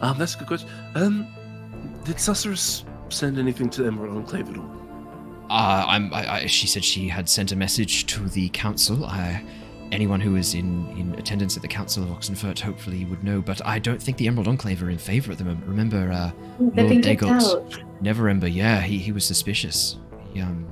Um, 0.00 0.18
that's 0.18 0.34
a 0.34 0.38
good 0.38 0.48
question. 0.48 0.68
Um, 0.94 1.26
did 2.04 2.16
Susurrus 2.16 2.84
send 3.08 3.38
anything 3.38 3.70
to 3.70 3.82
the 3.82 3.88
Emerald 3.88 4.16
Enclave 4.16 4.50
at 4.50 4.58
all? 4.58 4.70
Uh, 5.50 5.84
I'm, 5.88 6.12
I, 6.12 6.34
I, 6.34 6.46
she 6.46 6.66
said 6.66 6.84
she 6.84 7.08
had 7.08 7.28
sent 7.28 7.52
a 7.52 7.56
message 7.56 8.06
to 8.06 8.28
the 8.28 8.48
council. 8.50 9.04
I, 9.06 9.42
anyone 9.94 10.20
who 10.20 10.36
is 10.36 10.54
in, 10.54 10.88
in 10.98 11.14
attendance 11.18 11.56
at 11.56 11.62
the 11.62 11.68
Council 11.68 12.02
of 12.02 12.10
Oxenfurt 12.10 12.58
hopefully 12.58 13.04
would 13.06 13.22
know, 13.24 13.40
but 13.40 13.64
I 13.64 13.78
don't 13.78 14.02
think 14.02 14.16
the 14.18 14.26
Emerald 14.26 14.48
Enclave 14.48 14.82
are 14.82 14.90
in 14.90 14.98
favor 14.98 15.32
at 15.32 15.38
the 15.38 15.44
moment. 15.44 15.66
Remember, 15.66 16.10
uh, 16.12 16.30
They've 16.58 16.76
Lord 16.76 16.88
been 16.88 17.00
kicked 17.02 17.22
Dagult. 17.22 17.84
Neverember, 18.02 18.52
yeah, 18.52 18.80
he, 18.80 18.98
he 18.98 19.12
was 19.12 19.24
suspicious. 19.24 19.96
He, 20.32 20.40
um, 20.40 20.66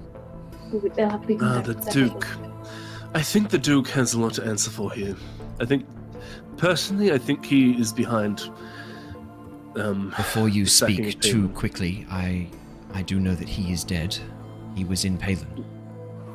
They'll 0.97 1.09
have 1.11 1.21
to 1.23 1.27
be 1.27 1.39
Ah, 1.41 1.61
the 1.61 1.75
Duke. 1.93 2.27
I 3.15 3.23
think 3.23 3.51
the 3.51 3.59
Duke 3.59 3.89
has 3.89 4.15
a 4.15 4.21
lot 4.21 4.35
to 4.35 4.45
answer 4.45 4.71
for 4.71 4.91
here. 4.91 5.15
I 5.61 5.65
think, 5.67 5.87
personally, 6.57 7.13
I 7.13 7.19
think 7.19 7.45
he 7.45 7.73
is 7.81 7.93
behind. 7.93 8.43
Um, 9.77 10.13
before 10.17 10.49
you 10.51 10.67
speak 10.67 11.21
too 11.21 11.49
Paelan. 11.49 11.55
quickly, 11.55 12.07
I 12.11 12.49
I 12.93 13.03
do 13.03 13.19
know 13.21 13.35
that 13.35 13.49
he 13.49 13.73
is 13.73 13.85
dead. 13.85 14.19
He 14.75 14.85
was 14.85 15.05
in 15.05 15.17
Paelan. 15.19 15.65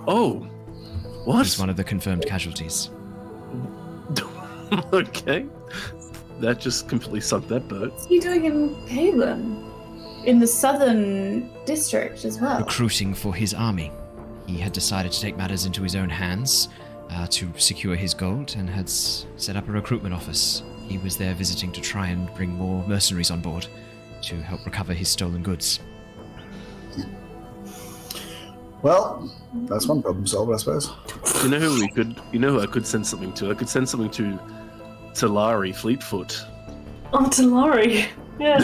oh, 0.08 0.48
what? 1.28 1.44
He's 1.46 1.60
one 1.60 1.70
of 1.70 1.76
the 1.76 1.84
confirmed 1.84 2.26
casualties. 2.26 2.90
okay, 4.94 5.46
that 6.40 6.60
just 6.60 6.88
completely 6.90 7.22
sunk 7.22 7.48
that 7.48 7.68
boat. 7.68 7.92
What's 7.92 8.06
he 8.08 8.20
doing 8.20 8.46
in 8.46 8.76
Paelan? 8.88 9.64
In 10.26 10.40
the 10.40 10.48
southern 10.48 11.50
district 11.66 12.26
as 12.26 12.40
well. 12.42 12.60
recruiting 12.60 13.14
for 13.14 13.34
his 13.34 13.54
army. 13.54 13.92
He 14.46 14.58
had 14.58 14.74
decided 14.74 15.12
to 15.12 15.22
take 15.22 15.38
matters 15.38 15.66
into 15.66 15.84
his 15.84 15.96
own 15.96 16.10
hands 16.10 16.70
uh, 17.12 17.28
to 17.28 17.52
secure 17.58 17.96
his 17.96 18.14
gold 18.14 18.56
and 18.58 18.70
had 18.70 18.86
s- 18.86 19.26
set 19.38 19.56
up 19.56 19.68
a 19.68 19.72
recruitment 19.72 20.14
office. 20.14 20.64
He 20.88 20.98
was 20.98 21.18
there 21.18 21.34
visiting 21.34 21.72
to 21.74 21.82
try 21.82 22.08
and 22.08 22.34
bring 22.36 22.50
more 22.52 22.86
mercenaries 22.88 23.32
on 23.32 23.42
board 23.42 23.68
to 24.24 24.36
help 24.42 24.66
recover 24.66 24.94
his 24.94 25.08
stolen 25.10 25.44
goods. 25.44 25.80
Well, 28.84 29.30
that's 29.66 29.88
one 29.88 30.02
problem 30.02 30.28
solved, 30.28 30.54
I 30.54 30.58
suppose. 30.58 30.92
You 31.44 31.50
know 31.50 31.60
who 31.60 31.82
we 31.82 31.90
could? 31.90 32.22
You 32.32 32.40
know 32.40 32.52
who 32.54 32.62
I 32.62 32.68
could 32.68 32.86
send 32.86 33.06
something 33.06 33.34
to? 33.34 33.52
I 33.52 33.54
could 33.56 33.70
send 33.70 33.90
something 33.90 34.12
to 34.12 34.40
Talari 35.14 35.76
Fleetfoot. 35.76 36.46
Oh, 37.14 37.28
to 37.30 37.44
Laurie. 37.44 38.06
Yeah. 38.40 38.60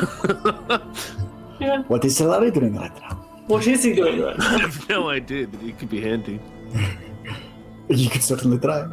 yeah. 1.59 1.81
What 1.87 2.05
is 2.05 2.19
Solari 2.19 2.53
doing 2.53 2.75
right 2.75 2.93
now? 3.01 3.15
What 3.47 3.65
is 3.65 3.83
he 3.83 3.93
doing 3.93 4.21
right 4.21 4.37
now? 4.37 4.45
I 4.49 4.51
now? 4.57 4.59
have 4.59 4.89
no 4.89 5.09
idea, 5.09 5.47
but 5.47 5.63
it 5.63 5.79
could 5.79 5.89
be 5.89 6.01
handy. 6.01 6.39
You 7.89 8.09
could 8.09 8.23
certainly 8.23 8.57
try. 8.59 8.89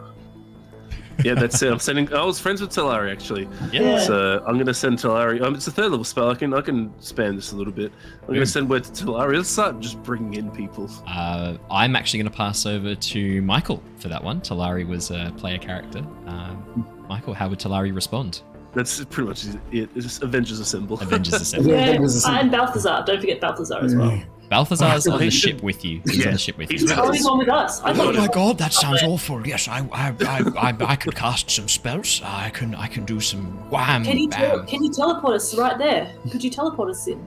Yeah, 1.24 1.34
that's 1.34 1.60
it. 1.62 1.72
I'm 1.72 1.78
sending. 1.78 2.12
I 2.12 2.24
was 2.24 2.38
friends 2.38 2.60
with 2.60 2.70
Talari 2.70 3.12
actually, 3.12 3.48
Yeah. 3.72 3.98
so 3.98 4.42
I'm 4.46 4.58
gonna 4.58 4.74
send 4.74 4.98
Talari. 4.98 5.42
Um, 5.42 5.54
it's 5.54 5.66
a 5.66 5.70
third 5.70 5.90
level 5.90 6.04
spell. 6.04 6.30
I 6.30 6.34
can 6.34 6.54
I 6.54 6.60
can 6.60 6.92
span 7.00 7.36
this 7.36 7.52
a 7.52 7.56
little 7.56 7.72
bit. 7.72 7.92
I'm 8.22 8.26
Boom. 8.26 8.34
gonna 8.36 8.46
send 8.46 8.68
word 8.70 8.84
to 8.84 8.90
Talari. 9.04 9.36
Let's 9.36 9.48
start 9.48 9.80
just 9.80 10.02
bringing 10.02 10.34
in 10.34 10.50
people. 10.50 10.90
Uh, 11.06 11.56
I'm 11.70 11.96
actually 11.96 12.20
going 12.20 12.30
to 12.30 12.36
pass 12.36 12.66
over 12.66 12.94
to 12.94 13.42
Michael 13.42 13.82
for 13.98 14.08
that 14.08 14.22
one. 14.22 14.40
Talari 14.40 14.86
was 14.86 15.10
a 15.10 15.32
player 15.36 15.58
character. 15.58 15.98
Um, 16.26 16.86
Michael, 17.08 17.34
how 17.34 17.48
would 17.48 17.58
Talari 17.58 17.94
respond? 17.94 18.42
That's 18.72 19.04
pretty 19.06 19.28
much 19.28 19.44
it. 19.72 19.90
It's 19.96 20.04
just 20.06 20.22
Avengers 20.22 20.60
Assemble. 20.60 21.00
Avengers 21.00 21.34
Assemble. 21.40 21.70
Yeah, 21.72 21.90
Yeah, 21.90 21.98
that 21.98 22.38
and 22.42 22.50
Balthazar. 22.52 23.02
Don't 23.06 23.20
forget 23.20 23.40
Balthazar 23.40 23.80
as 23.84 23.94
well. 23.96 24.22
Balthazar's 24.50 25.06
on 25.06 25.18
the 25.20 25.30
ship 25.30 25.62
with 25.62 25.84
you. 25.84 26.02
He's 26.04 26.26
on 26.26 26.32
the 26.32 26.38
ship 26.38 26.58
with 26.58 26.70
he's 26.70 26.82
you. 26.82 26.88
with 26.88 26.98
Oh, 26.98 27.30
on 27.32 27.38
with 27.38 27.48
us. 27.48 27.80
Oh 27.84 28.12
my 28.12 28.26
god, 28.26 28.58
that 28.58 28.72
sounds 28.72 29.02
awful. 29.02 29.46
Yes, 29.46 29.68
I 29.68 29.78
I, 29.92 30.14
I, 30.20 30.42
I, 30.70 30.76
I 30.92 30.96
could 30.96 31.14
cast 31.14 31.50
some 31.50 31.68
spells. 31.68 32.20
I 32.24 32.50
can 32.50 32.74
I 32.74 32.88
can 32.88 33.04
do 33.04 33.20
some 33.20 33.44
wham 33.70 34.04
Can 34.04 34.18
you, 34.18 34.28
tele- 34.28 34.58
bam. 34.58 34.66
can 34.66 34.82
you 34.84 34.92
teleport 34.92 35.34
us 35.34 35.54
right 35.56 35.78
there? 35.78 36.12
Could 36.30 36.42
you 36.44 36.50
teleport 36.50 36.90
us 36.90 37.06
in? 37.06 37.24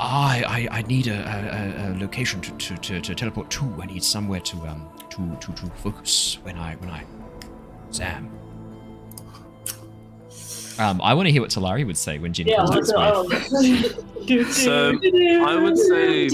I, 0.00 0.68
I, 0.72 0.78
I 0.78 0.82
need 0.82 1.06
a, 1.06 1.12
a, 1.14 1.92
a- 1.92 1.92
a 1.92 2.00
location 2.00 2.40
to, 2.40 2.50
to, 2.56 2.76
to, 2.78 3.00
to 3.02 3.14
teleport 3.14 3.50
to. 3.50 3.64
I 3.80 3.86
need 3.86 4.02
somewhere 4.02 4.40
to 4.40 4.56
um 4.66 4.88
to, 5.10 5.36
to, 5.40 5.52
to 5.52 5.66
focus 5.76 6.38
when 6.42 6.56
I 6.56 6.74
when 6.76 6.88
I 6.90 7.04
Sam. 7.90 8.30
Um, 10.78 11.00
I 11.02 11.14
want 11.14 11.26
to 11.26 11.32
hear 11.32 11.42
what 11.42 11.50
Talari 11.50 11.86
would 11.86 11.96
say 11.96 12.18
when 12.18 12.32
Jin 12.32 12.46
Yeah, 12.48 12.56
contacts 12.64 12.90
I'll. 12.92 13.28
So, 14.50 14.92
I 14.92 15.56
would 15.60 15.76
say- 15.78 16.28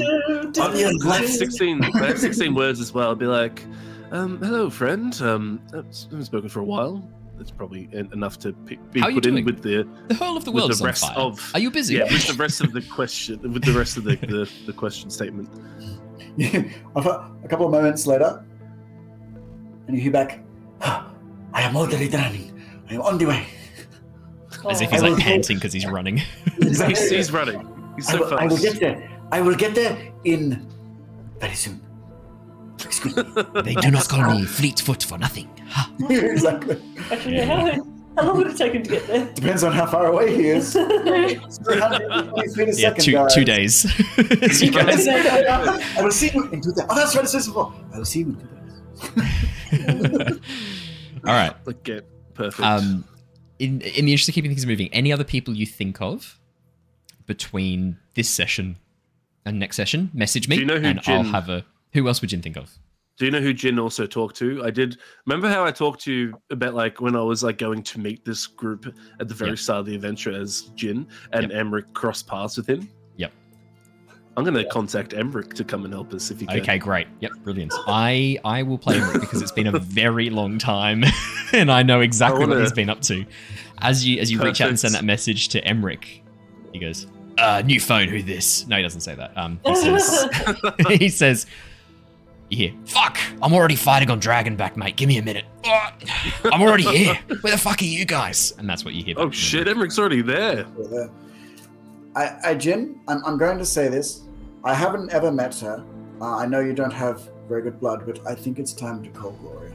I 0.61 0.97
I 1.07 1.17
have 1.19 1.29
16, 1.29 1.83
I 1.85 2.07
have 2.07 2.19
16 2.19 2.55
words 2.55 2.81
as 2.81 2.93
well. 2.93 3.11
I'd 3.13 3.19
be 3.19 3.27
like, 3.27 3.65
um, 4.13 4.39
hello, 4.43 4.71
friend. 4.71 5.19
Um, 5.23 5.61
I 5.73 5.77
haven't 5.77 6.25
spoken 6.25 6.49
for 6.49 6.61
a 6.61 6.65
while. 6.65 7.03
That's 7.37 7.51
probably 7.53 7.89
enough 7.93 8.39
to 8.41 8.53
p- 8.53 8.79
be 8.93 9.01
How 9.01 9.09
are 9.09 9.13
put 9.13 9.27
in 9.27 9.45
with 9.45 9.63
the 9.63 9.87
The 10.09 10.15
whole 10.15 10.37
of 10.37 10.45
the 10.45 10.51
world 10.51 10.71
the 10.71 10.75
is 10.75 10.81
on 10.81 10.87
rest 10.87 11.03
fire. 11.07 11.17
of- 11.17 11.51
Are 11.55 11.61
you 11.61 11.71
busy? 11.71 11.95
yeah 11.95 12.05
with 12.05 12.27
the 12.27 12.35
rest 12.35 12.61
of 12.61 12.73
the 12.73 12.83
question 12.83 13.41
with 13.53 13.65
the 13.65 13.73
rest 13.73 13.97
of 13.97 14.05
the, 14.05 14.17
the, 14.17 14.51
the 14.67 14.73
question 14.73 15.09
statement. 15.09 15.49
a 16.41 17.49
couple 17.49 17.67
of 17.67 17.73
moments 17.73 18.07
later, 18.07 18.45
and 19.87 19.97
you 19.97 20.03
hear 20.03 20.13
back, 20.13 20.41
"Ah, 20.83 21.07
I 21.53 21.63
am 21.63 21.77
already 21.77 22.09
running. 22.09 22.61
I 22.91 22.95
am 22.95 23.03
on 23.03 23.19
the 23.19 23.27
way. 23.27 23.47
As 24.69 24.81
if 24.81 24.89
Oh. 24.89 24.91
he's 24.93 25.03
I 25.03 25.09
like 25.09 25.19
panting 25.23 25.57
because 25.59 25.73
he's 25.73 25.87
running. 25.87 26.19
He's, 26.61 27.11
he's 27.11 27.33
running. 27.33 27.61
He's 27.97 28.09
I 28.09 28.13
so 28.13 28.19
will, 28.19 28.39
I 28.39 28.47
will 28.47 28.57
get 28.59 28.79
there. 28.81 29.09
I 29.33 29.41
will 29.41 29.55
get 29.55 29.75
there 29.75 29.97
in 30.25 30.67
very 31.39 31.55
soon. 31.55 31.81
Excuse 32.85 33.17
me. 33.17 33.23
They 33.65 33.75
do 33.75 33.91
not 33.91 34.09
call 34.09 34.31
me 34.35 34.45
Fleetfoot 34.45 35.03
for 35.05 35.19
nothing. 35.19 35.49
Ha. 35.69 35.91
exactly. 36.09 36.81
Actually, 37.13 37.37
yeah, 37.37 37.45
how, 37.45 37.85
how 38.17 38.23
long 38.29 38.39
would 38.39 38.47
it 38.47 38.57
take 38.57 38.73
him 38.73 38.83
to 38.85 38.89
get 38.91 39.07
there? 39.07 39.27
Depends 39.35 39.63
on 39.65 39.73
how 39.73 39.85
far 39.87 40.07
away 40.07 40.35
he 40.35 40.49
is. 40.49 40.73
320 40.73 42.81
yeah, 42.81 42.89
second, 42.89 43.05
two 43.05 43.13
guys. 43.13 43.35
two 43.35 43.45
days. 43.45 43.85
As 44.43 44.63
you 44.63 44.71
guys. 44.73 45.07
I 45.07 46.03
will 46.03 46.11
see 46.11 46.31
you 46.33 46.45
in 46.51 46.63
two 46.63 46.73
days. 46.73 46.87
Oh, 46.89 46.95
that's 46.95 47.15
right. 47.15 47.25
It 47.25 47.29
says 47.29 47.47
before. 47.49 47.71
I 47.93 47.99
will 47.99 48.05
see 48.07 48.21
you 48.21 48.27
in 48.29 48.37
two 48.37 48.49
days. 49.21 50.41
All 51.27 51.35
right. 51.35 51.53
Look, 51.67 51.83
get 51.85 52.07
perfect. 52.35 52.67
Um, 52.67 53.05
in 53.59 53.81
in 53.81 54.05
the 54.07 54.13
interest 54.13 54.29
of 54.29 54.35
keeping 54.35 54.51
things 54.51 54.67
moving, 54.67 54.89
any 54.93 55.13
other 55.13 55.25
people 55.25 55.55
you 55.55 55.67
think 55.67 56.01
of 56.01 56.39
between 57.27 57.99
this 58.15 58.29
session 58.29 58.77
and 59.45 59.59
next 59.59 59.77
session, 59.77 60.11
message 60.15 60.49
me, 60.49 60.57
Do 60.57 60.61
you 60.63 60.67
know 60.67 60.79
who 60.79 60.87
and 60.87 61.01
I'll 61.07 61.23
have 61.25 61.49
a. 61.49 61.65
Who 61.95 62.07
else 62.07 62.21
would 62.21 62.31
Jin 62.31 62.43
think 62.43 62.57
of? 62.57 62.71
Do 63.19 63.25
you 63.25 63.31
know 63.33 63.41
who 63.41 63.53
Jin 63.53 63.79
also 63.79 64.07
talked 64.07 64.37
to? 64.37 64.63
I 64.65 64.71
did. 64.71 64.99
Remember 65.27 65.49
how 65.49 65.65
I 65.65 65.73
talked 65.73 66.01
to 66.03 66.13
you 66.13 66.41
about 66.51 66.75
like 66.75 67.01
when 67.01 67.17
I 67.17 67.23
was 67.23 67.43
like 67.43 67.59
going 67.59 67.83
to 67.83 67.99
meet 67.99 68.25
this 68.25 68.47
group 68.47 68.95
at 69.19 69.27
the 69.29 69.35
very 69.35 69.53
Yep. 69.53 69.59
start 69.59 69.81
of 69.81 69.87
the 69.87 69.95
adventure 69.95 70.31
as 70.31 70.71
Jin 70.77 71.07
and 71.33 71.51
Emric 71.51 71.93
crossed 71.95 72.27
paths 72.29 72.57
with 72.57 72.69
him. 72.69 72.89
Yep. 74.39 74.47
I'm 74.47 74.55
gonna 74.55 74.69
contact 74.69 75.11
Emric 75.13 75.53
to 75.55 75.65
come 75.65 75.85
and 75.85 75.93
help 75.93 76.13
us 76.15 76.31
if 76.31 76.41
he 76.41 76.47
can. 76.47 76.61
Okay, 76.61 76.79
great. 76.79 77.07
Yep, 77.21 77.33
brilliant. 77.43 77.73
I 77.87 78.39
I 78.45 78.63
will 78.63 78.79
play 78.79 78.99
him 78.99 79.21
because 79.21 79.43
it's 79.43 79.53
been 79.53 79.67
a 79.69 79.79
very 79.79 80.31
long 80.41 80.59
time, 80.59 81.05
and 81.53 81.71
I 81.71 81.83
know 81.83 82.01
exactly 82.01 82.39
I 82.39 82.41
what 82.41 82.49
wanna- 82.51 82.61
he's 82.63 82.73
been 82.73 82.91
up 82.91 83.01
to. 83.03 83.25
As 83.81 84.07
you 84.07 84.21
as 84.21 84.31
you 84.31 84.43
reach 84.43 84.61
out 84.61 84.69
and 84.69 84.79
send 84.79 84.95
that 84.95 85.05
message 85.05 85.49
to 85.51 85.63
Emric, 85.63 86.21
he 86.73 86.79
goes, 86.79 87.07
uh, 87.39 87.63
"New 87.65 87.79
phone, 87.81 88.09
who 88.09 88.23
this?" 88.23 88.67
No, 88.67 88.77
he 88.77 88.83
doesn't 88.83 89.03
say 89.03 89.15
that. 89.15 89.37
Um, 89.39 89.61
he 89.65 89.75
says, 89.77 90.29
he 90.89 91.09
says, 91.09 91.47
"You 92.51 92.57
hear? 92.57 92.73
Fuck! 92.87 93.19
I'm 93.41 93.53
already 93.53 93.77
fighting 93.77 94.11
on 94.11 94.21
Dragonback, 94.21 94.77
mate. 94.77 94.97
Give 94.97 95.09
me 95.09 95.19
a 95.19 95.23
minute. 95.23 95.45
I'm 96.45 96.61
already 96.61 96.85
here. 96.85 97.15
Where 97.41 97.53
the 97.53 97.59
fuck 97.59 97.81
are 97.83 97.85
you 97.85 98.05
guys?" 98.05 98.53
And 98.59 98.69
that's 98.69 98.85
what 98.85 98.95
you 98.95 99.05
hear. 99.05 99.15
Oh 99.17 99.31
shit, 99.31 99.69
Emric. 99.69 99.75
Emric's 99.87 99.99
already 99.99 100.23
there. 100.23 100.67
You're. 100.91 101.11
I, 102.17 102.37
I, 102.43 102.55
Jin, 102.57 102.99
I'm, 103.07 103.23
I'm 103.25 103.39
going 103.39 103.59
to 103.59 103.65
say 103.65 103.87
this. 103.89 104.23
I 104.65 104.75
haven't 104.75 105.13
ever 105.13 105.31
met 105.31 105.55
her. 105.61 105.85
Uh, 106.21 106.37
I 106.37 106.47
know 106.47 106.61
you 106.61 106.73
don't 106.73 106.93
have 106.93 107.31
very 107.49 107.63
good 107.63 107.79
blood, 107.81 108.05
but 108.05 108.27
I 108.27 108.35
think 108.35 108.59
it's 108.59 108.73
time 108.73 109.03
to 109.05 109.11
call 109.11 109.31
Gloria. 109.33 109.73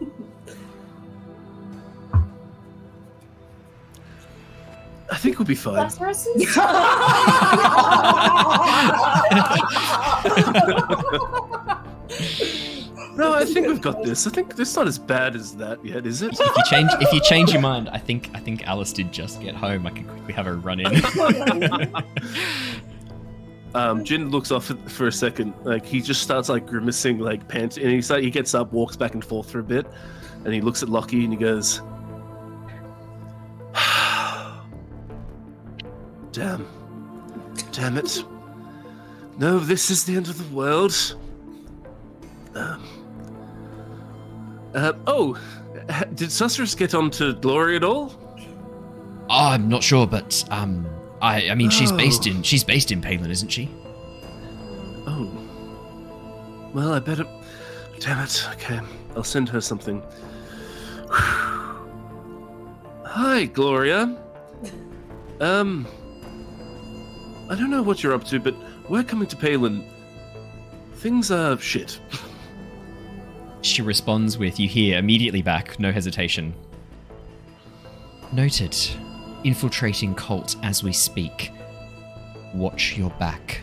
I 5.10 5.16
think 5.18 5.38
we'll 5.38 5.46
be 5.46 5.54
fine. 5.54 5.74
Lazarus? 5.74 6.26
No, 13.16 13.32
I 13.32 13.46
think 13.46 13.66
we've 13.66 13.80
got 13.80 14.02
this. 14.02 14.26
I 14.26 14.30
think 14.30 14.58
it's 14.58 14.76
not 14.76 14.86
as 14.86 14.98
bad 14.98 15.34
as 15.36 15.56
that 15.56 15.82
yet, 15.84 16.04
is 16.06 16.20
it? 16.22 16.32
If 16.38 16.56
you 16.56 16.62
change 16.68 16.90
if 17.00 17.12
you 17.12 17.20
change 17.22 17.50
your 17.52 17.62
mind, 17.62 17.88
I 17.88 17.98
think 17.98 18.30
I 18.34 18.40
think 18.40 18.66
Alice 18.66 18.92
did 18.92 19.10
just 19.12 19.40
get 19.40 19.54
home. 19.54 19.86
I 19.86 19.90
can 19.90 20.04
quickly 20.04 20.34
have 20.34 20.46
a 20.46 20.54
run 20.54 20.80
in. 20.80 20.86
Um, 23.74 24.04
Jin 24.04 24.30
looks 24.30 24.50
off 24.50 24.66
for 24.90 25.08
a 25.08 25.12
second. 25.12 25.52
Like 25.64 25.84
he 25.84 26.00
just 26.00 26.22
starts 26.22 26.48
like 26.48 26.66
grimacing, 26.66 27.18
like 27.18 27.46
pants, 27.48 27.76
and 27.76 27.90
he's 27.90 28.10
like 28.10 28.22
he 28.22 28.30
gets 28.30 28.54
up, 28.54 28.72
walks 28.72 28.96
back 28.96 29.14
and 29.14 29.24
forth 29.24 29.50
for 29.50 29.58
a 29.58 29.64
bit, 29.64 29.86
and 30.44 30.54
he 30.54 30.60
looks 30.60 30.82
at 30.82 30.88
Lockie 30.88 31.24
and 31.24 31.32
he 31.32 31.38
goes, 31.38 31.82
"Damn, 36.32 36.66
damn 37.72 37.98
it! 37.98 38.24
No, 39.38 39.58
this 39.58 39.90
is 39.90 40.04
the 40.04 40.16
end 40.16 40.28
of 40.28 40.38
the 40.38 40.54
world." 40.54 41.16
Um, 42.54 42.82
uh, 44.74 44.92
oh, 45.06 45.34
did 46.14 46.30
Susurrus 46.30 46.76
get 46.76 46.94
onto 46.94 47.34
Glory 47.34 47.76
at 47.76 47.84
all? 47.84 48.14
Oh, 49.28 49.48
I'm 49.48 49.68
not 49.68 49.82
sure, 49.82 50.06
but 50.06 50.44
um, 50.50 50.86
I 51.22 51.50
I 51.50 51.54
mean 51.54 51.70
she's 51.70 51.92
based 51.92 52.26
Oh. 52.26 52.30
in 52.30 52.42
she's 52.42 52.64
based 52.64 52.90
in 52.92 53.00
Paelan, 53.00 53.30
isn't 53.30 53.48
she? 53.48 53.68
Oh. 55.06 55.30
Well, 56.74 56.92
I 56.92 56.98
better. 56.98 57.26
Damn 58.00 58.22
it. 58.24 58.46
Okay, 58.54 58.80
I'll 59.14 59.24
send 59.24 59.48
her 59.48 59.60
something. 59.60 60.02
Hi, 63.04 63.46
Gloria. 63.46 64.16
Um, 65.40 65.86
I 67.48 67.54
don't 67.54 67.70
know 67.70 67.82
what 67.82 68.02
you're 68.02 68.12
up 68.12 68.24
to, 68.24 68.38
but 68.40 68.54
we're 68.88 69.02
coming 69.04 69.28
to 69.28 69.36
Paelan. 69.36 69.84
Things 70.96 71.30
are 71.30 71.56
shit. 71.58 71.98
She 73.62 73.82
responds 73.82 74.38
with, 74.38 74.60
you 74.60 74.68
hear 74.68 74.96
immediately 74.96 75.42
back, 75.42 75.80
no 75.80 75.90
hesitation. 75.90 76.54
Noted. 78.32 78.76
Infiltrating 79.46 80.12
cult 80.16 80.56
as 80.64 80.82
we 80.82 80.92
speak. 80.92 81.52
Watch 82.52 82.96
your 82.98 83.10
back. 83.10 83.60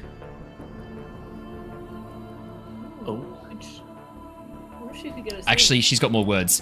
Oh, 3.06 3.16
Which, 3.50 3.82
I 4.72 4.80
wonder 4.82 4.96
if 4.98 5.04
you 5.04 5.12
could 5.12 5.26
get 5.26 5.34
us 5.40 5.44
Actually, 5.46 5.82
she's 5.82 6.00
got 6.00 6.10
more 6.10 6.24
words. 6.24 6.62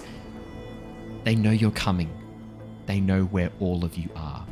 They 1.24 1.36
know 1.36 1.52
you're 1.52 1.70
coming. 1.70 2.10
They 2.88 3.00
know 3.00 3.26
where 3.26 3.52
all 3.60 3.86
of 3.86 3.96
you 3.96 4.10
are. 4.16 4.44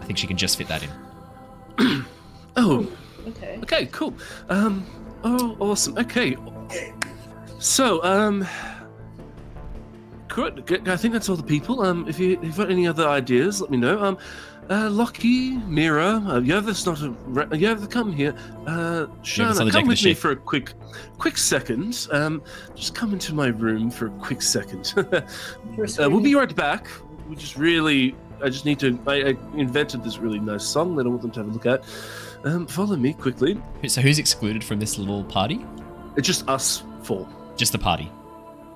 I 0.00 0.04
think 0.06 0.16
she 0.16 0.26
can 0.26 0.38
just 0.38 0.56
fit 0.56 0.68
that 0.68 0.82
in. 0.82 2.06
oh, 2.56 2.90
Okay. 3.28 3.58
okay, 3.62 3.86
cool. 3.92 4.14
Um, 4.48 4.86
oh, 5.24 5.58
awesome. 5.60 5.98
Okay, 5.98 6.36
so 7.58 8.02
um, 8.02 8.46
good. 10.32 10.66
good. 10.66 10.88
I 10.88 10.96
think 10.96 11.12
that's 11.12 11.28
all 11.28 11.36
the 11.36 11.42
people. 11.42 11.82
Um, 11.82 12.08
if 12.08 12.18
you 12.18 12.32
if 12.38 12.44
you've 12.44 12.56
got 12.56 12.70
any 12.70 12.86
other 12.86 13.08
ideas, 13.08 13.60
let 13.60 13.70
me 13.70 13.76
know. 13.76 14.02
Um, 14.02 14.18
uh, 14.70 14.88
Lockie, 14.88 15.56
Mira, 15.66 16.22
uh, 16.26 16.40
Yerva's 16.40 16.86
not 16.86 17.02
a. 17.02 17.10
Re- 17.26 17.86
come 17.88 18.12
here. 18.12 18.34
Uh, 18.66 19.06
Shana, 19.22 19.70
come 19.70 19.88
with 19.88 20.02
me 20.02 20.12
ship. 20.14 20.18
for 20.18 20.30
a 20.30 20.36
quick, 20.36 20.72
quick 21.18 21.36
second. 21.36 22.06
Um, 22.12 22.42
just 22.74 22.94
come 22.94 23.12
into 23.12 23.34
my 23.34 23.48
room 23.48 23.90
for 23.90 24.06
a 24.06 24.10
quick 24.10 24.42
second. 24.42 24.94
Uh, 25.98 26.08
we'll 26.10 26.20
be 26.20 26.34
right 26.34 26.54
back. 26.54 26.86
We 27.28 27.34
just 27.34 27.56
really, 27.56 28.14
I 28.42 28.50
just 28.50 28.66
need 28.66 28.78
to. 28.80 28.98
I, 29.06 29.14
I 29.14 29.36
invented 29.56 30.04
this 30.04 30.18
really 30.18 30.38
nice 30.38 30.64
song 30.64 30.96
that 30.96 31.06
I 31.06 31.08
want 31.08 31.22
them 31.22 31.30
to 31.32 31.40
have 31.40 31.48
a 31.48 31.52
look 31.52 31.66
at. 31.66 31.84
Um, 32.44 32.66
follow 32.66 32.94
me 32.96 33.14
quickly. 33.14 33.60
So 33.88 34.02
who's 34.02 34.18
excluded 34.18 34.62
from 34.62 34.80
this 34.80 34.98
little 34.98 35.24
party? 35.24 35.64
It's 36.16 36.26
just 36.26 36.46
us 36.48 36.82
four, 37.02 37.26
Just 37.56 37.72
the 37.72 37.78
party, 37.78 38.10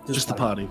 just 0.07 0.27
the 0.29 0.35
party. 0.35 0.69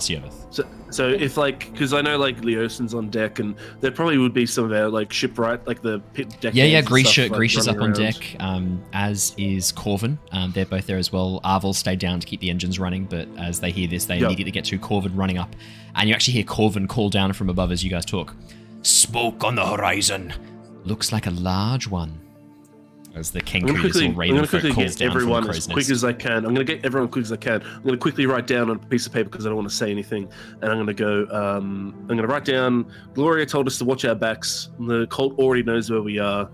Plus. 0.00 0.32
So, 0.50 0.64
so 0.90 1.08
if 1.08 1.36
like, 1.36 1.70
because 1.72 1.92
I 1.92 2.00
know 2.00 2.18
like 2.18 2.38
Leosin's 2.38 2.94
on 2.94 3.10
deck, 3.10 3.38
and 3.38 3.54
there 3.80 3.90
probably 3.90 4.18
would 4.18 4.34
be 4.34 4.46
some 4.46 4.64
of 4.64 4.72
our 4.72 4.88
like 4.88 5.12
shipwright, 5.12 5.66
like 5.66 5.82
the 5.82 6.00
pit 6.14 6.28
deck. 6.40 6.54
Yeah, 6.54 6.64
yeah, 6.64 6.80
Grisha, 6.82 7.10
stuff, 7.22 7.30
like, 7.30 7.38
Grisha's 7.38 7.68
up 7.68 7.76
running 7.76 7.96
on 7.96 8.02
around. 8.02 8.12
deck, 8.12 8.36
um, 8.40 8.82
as 8.92 9.34
is 9.36 9.72
Corvin. 9.72 10.18
Um, 10.32 10.52
they're 10.52 10.66
both 10.66 10.86
there 10.86 10.98
as 10.98 11.12
well. 11.12 11.40
Arvel 11.44 11.74
stayed 11.74 11.98
down 11.98 12.20
to 12.20 12.26
keep 12.26 12.40
the 12.40 12.50
engines 12.50 12.78
running, 12.78 13.04
but 13.04 13.28
as 13.38 13.60
they 13.60 13.70
hear 13.70 13.86
this, 13.86 14.04
they 14.04 14.16
Yep. 14.16 14.26
immediately 14.26 14.52
get 14.52 14.64
to 14.66 14.78
Corvin 14.78 15.16
running 15.16 15.38
up. 15.38 15.54
And 15.94 16.08
you 16.08 16.14
actually 16.14 16.34
hear 16.34 16.44
Corvin 16.44 16.88
call 16.88 17.08
down 17.10 17.32
from 17.32 17.48
above 17.48 17.70
as 17.70 17.84
you 17.84 17.90
guys 17.90 18.04
talk. 18.04 18.34
Smoke 18.82 19.44
on 19.44 19.54
the 19.54 19.66
horizon. 19.66 20.32
Looks 20.84 21.12
like 21.12 21.26
a 21.26 21.30
large 21.30 21.86
one. 21.86 22.20
As 23.14 23.30
the 23.30 23.40
King 23.40 23.62
I'm 23.62 23.68
gonna 23.68 23.78
Cretus 23.78 23.92
quickly, 23.92 24.30
or 24.32 24.38
I'm 24.38 24.46
quickly 24.46 24.72
calls 24.72 24.96
get 24.96 24.98
down 24.98 25.10
everyone 25.10 25.44
the 25.44 25.50
as 25.50 25.66
quick 25.68 25.88
as 25.88 26.02
I 26.02 26.12
can. 26.12 26.44
I'm 26.44 26.52
gonna 26.52 26.64
get 26.64 26.84
everyone 26.84 27.08
as 27.08 27.12
quick 27.12 27.24
as 27.24 27.32
I 27.32 27.36
can. 27.36 27.62
I'm 27.62 27.82
gonna 27.84 27.96
quickly 27.96 28.26
write 28.26 28.48
down 28.48 28.70
on 28.70 28.76
a 28.76 28.78
piece 28.86 29.06
of 29.06 29.12
paper 29.12 29.30
because 29.30 29.46
I 29.46 29.50
don't 29.50 29.56
want 29.56 29.68
to 29.68 29.74
say 29.74 29.88
anything, 29.88 30.28
and 30.60 30.72
I'm 30.72 30.78
gonna 30.78 30.94
go. 30.94 31.24
Um, 31.30 31.94
I'm 32.00 32.16
gonna 32.16 32.26
write 32.26 32.44
down. 32.44 32.86
Gloria 33.14 33.46
told 33.46 33.68
us 33.68 33.78
to 33.78 33.84
watch 33.84 34.04
our 34.04 34.16
backs. 34.16 34.70
The 34.80 35.06
cult 35.06 35.38
already 35.38 35.62
knows 35.62 35.90
where 35.90 36.02
we 36.02 36.18
are. 36.18 36.50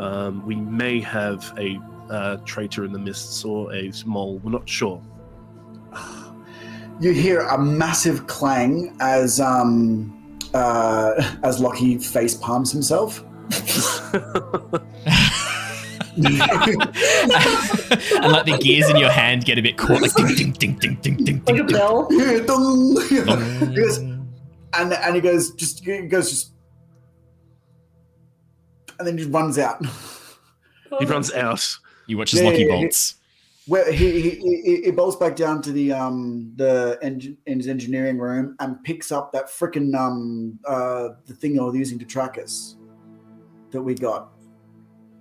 Um, 0.00 0.44
we 0.44 0.56
may 0.56 1.00
have 1.00 1.54
a 1.56 1.78
uh, 2.10 2.38
traitor 2.38 2.84
in 2.84 2.92
the 2.92 2.98
mists 2.98 3.44
or 3.44 3.72
a 3.72 3.92
mole. 4.04 4.40
We're 4.42 4.50
not 4.50 4.68
sure. 4.68 5.00
You 7.00 7.12
hear 7.12 7.40
a 7.40 7.56
massive 7.56 8.26
clang 8.26 8.96
as 9.00 9.38
um 9.40 10.38
uh, 10.54 11.36
as 11.44 11.60
Lockie 11.60 11.98
face 11.98 12.34
palms 12.34 12.72
himself. 12.72 13.24
and 18.22 18.32
like 18.32 18.44
the 18.46 18.58
gears 18.60 18.88
in 18.90 18.96
your 18.96 19.10
hand 19.10 19.44
get 19.44 19.58
a 19.58 19.62
bit 19.62 19.76
caught, 19.76 20.00
like 20.02 20.14
ding, 20.14 20.52
ding, 20.52 20.52
ding, 20.52 20.74
ding, 20.76 20.94
ding, 21.00 21.16
ding, 21.24 21.42
Like 21.46 21.56
a 21.56 21.66
ding, 21.66 21.66
ding. 21.66 22.46
Dong. 22.46 22.94
Goes- 23.74 23.98
and 24.72 24.92
and 24.92 25.14
he 25.16 25.20
goes 25.20 25.50
just 25.54 25.84
he 25.84 26.02
goes 26.02 26.30
just 26.30 26.52
and 28.98 29.06
then 29.08 29.18
he 29.18 29.24
runs 29.24 29.58
out. 29.58 29.84
he 30.98 31.04
runs 31.06 31.32
out. 31.32 31.66
You 32.06 32.18
watch 32.18 32.34
as 32.34 32.40
Yeah, 32.40 32.46
Lockie 32.46 32.62
yeah, 32.62 32.66
yeah. 32.74 32.80
bolts. 32.82 33.14
Where 33.66 33.92
he, 33.92 34.20
he, 34.20 34.30
he, 34.64 34.82
he 34.84 34.90
bolts 34.90 35.16
back 35.16 35.36
down 35.36 35.62
to 35.62 35.72
the 35.72 35.92
um 35.92 36.52
the 36.56 36.98
engine 37.02 37.36
in 37.46 37.58
his 37.58 37.66
engineering 37.68 38.18
room 38.18 38.56
and 38.60 38.82
picks 38.84 39.10
up 39.12 39.32
that 39.32 39.46
freaking 39.46 39.94
um 39.94 40.58
uh 40.66 41.10
the 41.26 41.34
thing 41.34 41.54
they 41.54 41.60
were 41.60 41.74
using 41.74 41.98
to 41.98 42.04
track 42.04 42.38
us 42.38 42.76
that 43.72 43.82
we 43.82 43.94
got. 43.94 44.30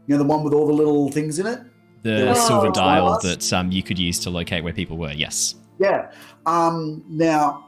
You 0.09 0.15
know 0.17 0.23
the 0.23 0.27
one 0.27 0.43
with 0.43 0.53
all 0.53 0.65
the 0.65 0.73
little 0.73 1.11
things 1.11 1.37
in 1.37 1.45
it. 1.45 1.59
The 2.01 2.31
Oh, 2.31 2.33
silver 2.33 2.71
dial 2.71 3.19
glass. 3.19 3.21
that 3.23 3.53
um, 3.53 3.71
you 3.71 3.83
could 3.83 3.99
use 3.99 4.17
to 4.19 4.31
locate 4.31 4.63
where 4.63 4.73
people 4.73 4.97
were. 4.97 5.11
Yes. 5.13 5.53
Yeah. 5.77 6.11
Um. 6.47 7.03
Now, 7.07 7.67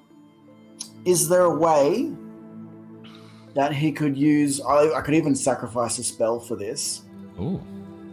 is 1.06 1.30
there 1.30 1.44
a 1.44 1.56
way 1.56 2.12
that 3.54 3.74
he 3.74 3.92
could 3.92 4.18
use? 4.18 4.60
I, 4.60 4.92
I 4.94 5.02
could 5.02 5.14
even 5.14 5.36
sacrifice 5.36 6.00
a 6.00 6.04
spell 6.04 6.40
for 6.40 6.56
this. 6.56 7.04
Ooh. 7.40 7.62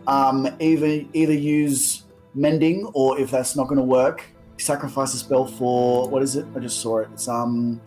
um, 0.07 0.47
either 0.61 1.05
either 1.15 1.33
use 1.33 2.05
mending 2.35 2.85
or 2.95 3.19
if 3.19 3.31
that's 3.31 3.57
not 3.57 3.65
going 3.69 3.79
to 3.79 3.83
work, 3.85 4.25
sacrifice 4.59 5.15
a 5.15 5.19
spell 5.19 5.47
for 5.47 6.07
what 6.11 6.23
is 6.23 6.37
it? 6.37 6.45
I 6.55 6.59
just 6.59 6.81
saw 6.83 6.99
it. 6.99 7.09
It's 7.15 7.29
um, 7.29 7.81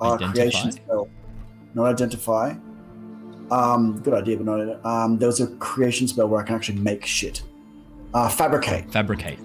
uh, 0.00 0.14
Identify? 0.14 0.32
creation 0.32 0.72
spell, 0.72 1.08
not 1.74 1.84
identify. 1.86 2.54
Um, 3.52 4.00
good 4.00 4.14
idea, 4.14 4.38
but 4.38 4.46
not. 4.46 4.86
Um, 4.86 5.18
there 5.18 5.26
was 5.28 5.40
a 5.40 5.46
creation 5.56 6.08
spell 6.08 6.26
where 6.26 6.40
I 6.40 6.44
can 6.44 6.56
actually 6.56 6.78
make 6.78 7.04
shit. 7.04 7.42
Uh, 8.14 8.28
fabricate, 8.28 8.90
Fabricate. 8.90 9.38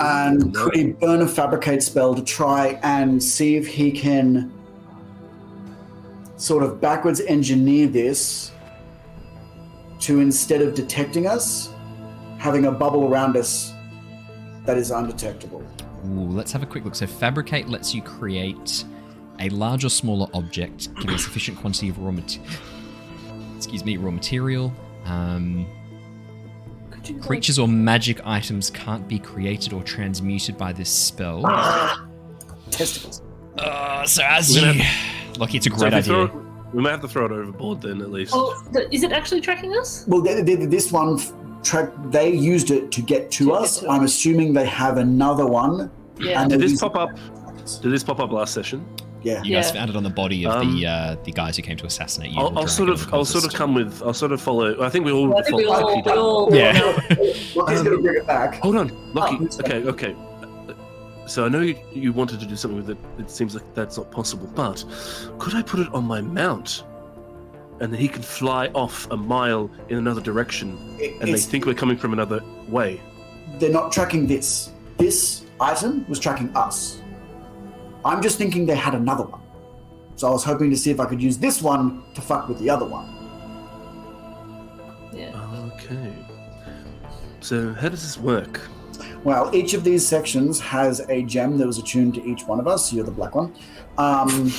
and 0.00 0.54
could 0.54 0.74
he 0.74 0.92
burn 0.92 1.22
a 1.22 1.28
fabricate 1.28 1.82
spell 1.82 2.14
to 2.14 2.22
try 2.22 2.78
and 2.82 3.22
see 3.22 3.56
if 3.56 3.66
he 3.66 3.90
can 3.90 4.52
sort 6.36 6.62
of 6.62 6.80
backwards 6.80 7.20
engineer 7.20 7.86
this 7.86 8.50
to 10.00 10.20
instead 10.20 10.60
of 10.60 10.74
detecting 10.74 11.26
us, 11.26 11.70
having 12.38 12.66
a 12.66 12.72
bubble 12.72 13.06
around 13.08 13.36
us 13.36 13.72
that 14.66 14.76
is 14.76 14.90
undetectable. 14.90 15.62
Ooh, 16.06 16.28
let's 16.28 16.52
have 16.52 16.62
a 16.62 16.66
quick 16.66 16.84
look. 16.84 16.94
So, 16.94 17.06
fabricate 17.06 17.68
lets 17.68 17.94
you 17.94 18.02
create 18.02 18.84
a 19.38 19.48
large 19.50 19.84
or 19.84 19.90
smaller 19.90 20.28
object, 20.34 20.94
given 20.96 21.14
a 21.14 21.18
sufficient 21.18 21.58
quantity 21.58 21.88
of 21.88 21.98
raw 21.98 22.10
material. 22.10 22.50
Excuse 23.62 23.84
me, 23.84 23.96
raw 23.96 24.10
material. 24.10 24.72
Um, 25.04 25.66
Could 26.90 27.08
you 27.08 27.18
creatures 27.20 27.58
or 27.60 27.68
magic 27.68 28.20
items 28.24 28.70
can't 28.70 29.06
be 29.06 29.18
created 29.20 29.72
or 29.72 29.82
transmuted 29.84 30.58
by 30.58 30.72
this 30.72 30.90
spell. 30.90 31.42
Testicles. 32.70 33.22
Uh, 33.58 34.04
so, 34.04 34.22
as 34.24 34.54
you, 34.54 34.62
gonna 34.62 34.82
Lockie, 35.38 35.58
it's 35.58 35.66
a 35.66 35.70
great 35.70 35.92
if 35.92 36.08
we 36.08 36.14
idea. 36.14 36.28
throw 36.28 36.42
we 36.72 36.82
might 36.82 36.90
have 36.90 37.02
to 37.02 37.08
throw 37.08 37.26
it 37.26 37.32
overboard 37.32 37.82
then, 37.82 38.00
at 38.00 38.10
least. 38.10 38.32
Oh, 38.34 38.60
is 38.90 39.02
it 39.04 39.12
actually 39.12 39.42
tracking 39.42 39.76
us? 39.76 40.04
Well, 40.08 40.22
they, 40.22 40.40
they, 40.42 40.54
this 40.56 40.90
one 40.90 41.20
track. 41.62 41.92
They 42.06 42.30
used 42.32 42.70
it 42.70 42.90
to 42.92 43.02
get 43.02 43.30
to 43.32 43.44
To 43.44 43.50
get 43.50 43.60
us. 43.60 43.80
to 43.80 43.88
I'm 43.90 44.02
us. 44.02 44.12
assuming 44.14 44.54
they 44.54 44.66
have 44.66 44.96
another 44.96 45.46
one. 45.46 45.90
Yeah. 46.18 46.40
and 46.42 46.50
Did 46.50 46.60
this 46.60 46.80
pop 46.80 46.96
up? 46.96 47.10
Did 47.82 47.92
this 47.92 48.02
pop 48.02 48.18
up 48.20 48.32
last 48.32 48.54
session? 48.54 48.84
Yeah. 49.22 49.42
You 49.42 49.54
guys 49.56 49.66
Yeah. 49.68 49.72
found 49.80 49.90
it 49.90 49.96
on 49.96 50.02
the 50.02 50.10
body 50.10 50.44
of 50.46 50.52
Um, 50.52 50.74
the 50.80 50.86
uh, 50.86 51.16
the 51.24 51.32
guys 51.32 51.56
who 51.56 51.62
came 51.62 51.76
to 51.76 51.86
assassinate 51.86 52.30
you. 52.32 52.40
I'll, 52.40 52.58
I'll 52.58 52.66
sort 52.66 52.88
dragon 52.88 53.04
of, 53.08 53.14
I'll 53.14 53.24
sort 53.24 53.44
of 53.44 53.52
come 53.52 53.74
with, 53.74 54.02
I'll 54.02 54.14
sort 54.14 54.32
of 54.32 54.40
follow. 54.40 54.82
I 54.82 54.88
think 54.88 55.04
we 55.04 55.12
all 55.12 55.28
Well, 55.28 55.38
I 55.38 55.42
think 55.42 55.56
we 55.58 55.64
follow. 55.64 55.82
all, 55.82 56.02
we 56.02 56.10
all 56.12 56.54
Yeah. 56.54 56.72
Lockie's 57.54 57.82
going 57.82 57.96
to 57.96 58.02
bring 58.02 58.16
it 58.16 58.26
back. 58.26 58.56
Hold 58.56 58.76
on, 58.76 59.12
Lockie. 59.14 59.38
Oh, 59.40 59.58
okay, 59.60 59.82
okay. 59.84 60.16
So 61.26 61.44
I 61.44 61.48
know 61.48 61.60
you, 61.60 61.76
you 61.92 62.12
wanted 62.12 62.40
to 62.40 62.46
do 62.46 62.56
something 62.56 62.76
with 62.76 62.90
it. 62.90 62.98
It 63.18 63.30
seems 63.30 63.54
like 63.54 63.62
that's 63.74 63.96
not 63.96 64.10
possible. 64.10 64.48
But 64.54 64.84
could 65.38 65.54
I 65.54 65.62
put 65.62 65.78
it 65.80 65.92
on 65.94 66.04
my 66.04 66.20
mount, 66.20 66.82
and 67.80 67.92
then 67.92 68.00
he 68.00 68.08
can 68.08 68.22
fly 68.22 68.66
off 68.74 69.08
a 69.12 69.16
mile 69.16 69.70
in 69.88 69.98
another 69.98 70.20
direction, 70.20 70.76
It- 71.00 71.20
and 71.20 71.32
they 71.32 71.38
think 71.38 71.64
we're 71.64 71.74
coming 71.74 71.96
from 71.96 72.12
another 72.12 72.40
way? 72.68 73.00
they're 73.58 73.70
not 73.70 73.92
tracking 73.92 74.26
this. 74.26 74.70
This 74.98 75.44
item 75.60 76.04
was 76.08 76.18
tracking 76.18 76.50
us. 76.56 77.01
I'm 78.04 78.22
just 78.22 78.38
thinking 78.38 78.66
they 78.66 78.76
had 78.76 78.94
another 78.94 79.24
one. 79.24 79.40
So 80.16 80.28
I 80.28 80.30
was 80.30 80.44
hoping 80.44 80.70
to 80.70 80.76
see 80.76 80.90
if 80.90 81.00
I 81.00 81.06
could 81.06 81.22
use 81.22 81.38
this 81.38 81.62
one 81.62 82.02
to 82.14 82.20
fuck 82.20 82.48
with 82.48 82.58
the 82.58 82.70
other 82.70 82.86
one. 82.86 83.08
Yeah. 85.12 85.36
Okay. 85.74 86.12
So 87.40 87.72
how 87.74 87.88
does 87.88 88.02
this 88.02 88.18
work? 88.18 88.60
Well, 89.24 89.54
each 89.54 89.74
of 89.74 89.84
these 89.84 90.06
sections 90.06 90.60
has 90.60 91.00
a 91.08 91.22
gem 91.22 91.58
that 91.58 91.66
was 91.66 91.78
attuned 91.78 92.14
to 92.14 92.24
each 92.24 92.44
one 92.44 92.60
of 92.60 92.66
us. 92.66 92.92
You're 92.92 93.04
the 93.04 93.10
black 93.10 93.34
one. 93.34 93.54
Um, 93.98 94.52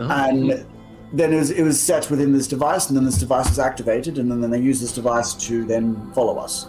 Oh, 0.00 0.10
and 0.10 0.66
then 1.12 1.32
it 1.32 1.36
was, 1.36 1.50
it 1.50 1.62
was 1.62 1.80
set 1.80 2.10
within 2.10 2.32
this 2.32 2.48
device, 2.48 2.88
and 2.88 2.96
then 2.96 3.04
this 3.04 3.18
device 3.18 3.48
was 3.48 3.58
activated, 3.58 4.18
and 4.18 4.30
then, 4.30 4.40
then 4.40 4.50
they 4.50 4.58
use 4.58 4.80
this 4.80 4.92
device 4.92 5.34
to 5.34 5.64
then 5.64 6.10
follow 6.12 6.38
us. 6.38 6.68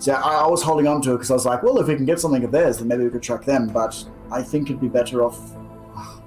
So 0.00 0.12
I, 0.12 0.44
I 0.44 0.46
was 0.48 0.62
holding 0.62 0.88
on 0.88 1.00
to 1.02 1.12
it 1.12 1.14
because 1.14 1.30
I 1.30 1.34
was 1.34 1.46
like, 1.46 1.62
well, 1.62 1.78
if 1.78 1.86
we 1.86 1.94
can 1.94 2.04
get 2.04 2.18
something 2.20 2.42
of 2.42 2.50
theirs, 2.50 2.78
then 2.78 2.88
maybe 2.88 3.04
we 3.04 3.10
could 3.10 3.22
track 3.22 3.44
them. 3.44 3.68
But 3.68 4.04
I 4.34 4.42
think 4.42 4.68
it'd 4.68 4.80
be 4.80 4.88
better 4.88 5.22
off 5.22 5.38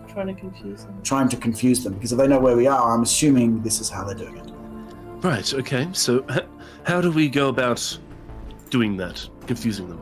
Trying 0.08 0.28
to 0.28 0.34
confuse 0.34 0.84
them. 0.84 1.00
trying 1.04 1.30
to 1.30 1.38
confuse 1.38 1.84
them 1.84 1.94
because 1.94 2.12
if 2.12 2.18
they 2.18 2.28
know 2.28 2.40
where 2.40 2.56
we 2.56 2.66
are, 2.66 2.94
I'm 2.96 3.04
assuming 3.04 3.62
this 3.62 3.80
is 3.80 3.88
how 3.90 4.04
they're 4.04 4.16
doing 4.16 4.38
it. 4.38 4.52
Right. 5.24 5.54
Okay. 5.54 5.88
So, 5.92 6.26
how 6.86 7.02
do 7.02 7.12
we 7.12 7.30
go 7.30 7.50
about 7.50 8.00
doing 8.72 8.98
that? 8.98 9.28
Confusing 9.46 9.88
them. 9.90 10.00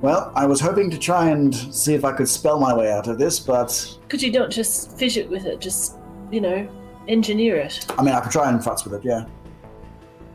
Well, 0.00 0.32
I 0.34 0.46
was 0.46 0.60
hoping 0.60 0.90
to 0.90 0.98
try 0.98 1.30
and 1.30 1.54
see 1.54 1.92
if 1.94 2.04
I 2.04 2.12
could 2.12 2.28
spell 2.28 2.58
my 2.60 2.72
way 2.74 2.90
out 2.92 3.08
of 3.08 3.18
this, 3.18 3.38
but 3.40 3.98
Could 4.08 4.22
you 4.22 4.30
not 4.32 4.50
just 4.50 4.96
fidget 4.98 5.28
with 5.28 5.44
it? 5.44 5.60
Just, 5.60 5.96
you 6.30 6.40
know, 6.40 6.68
engineer 7.08 7.56
it. 7.56 7.84
I 7.98 8.02
mean, 8.02 8.14
I 8.14 8.20
could 8.20 8.32
try 8.32 8.48
and 8.48 8.58
futz 8.60 8.84
with 8.84 8.94
it. 8.94 9.04
Yeah, 9.04 9.26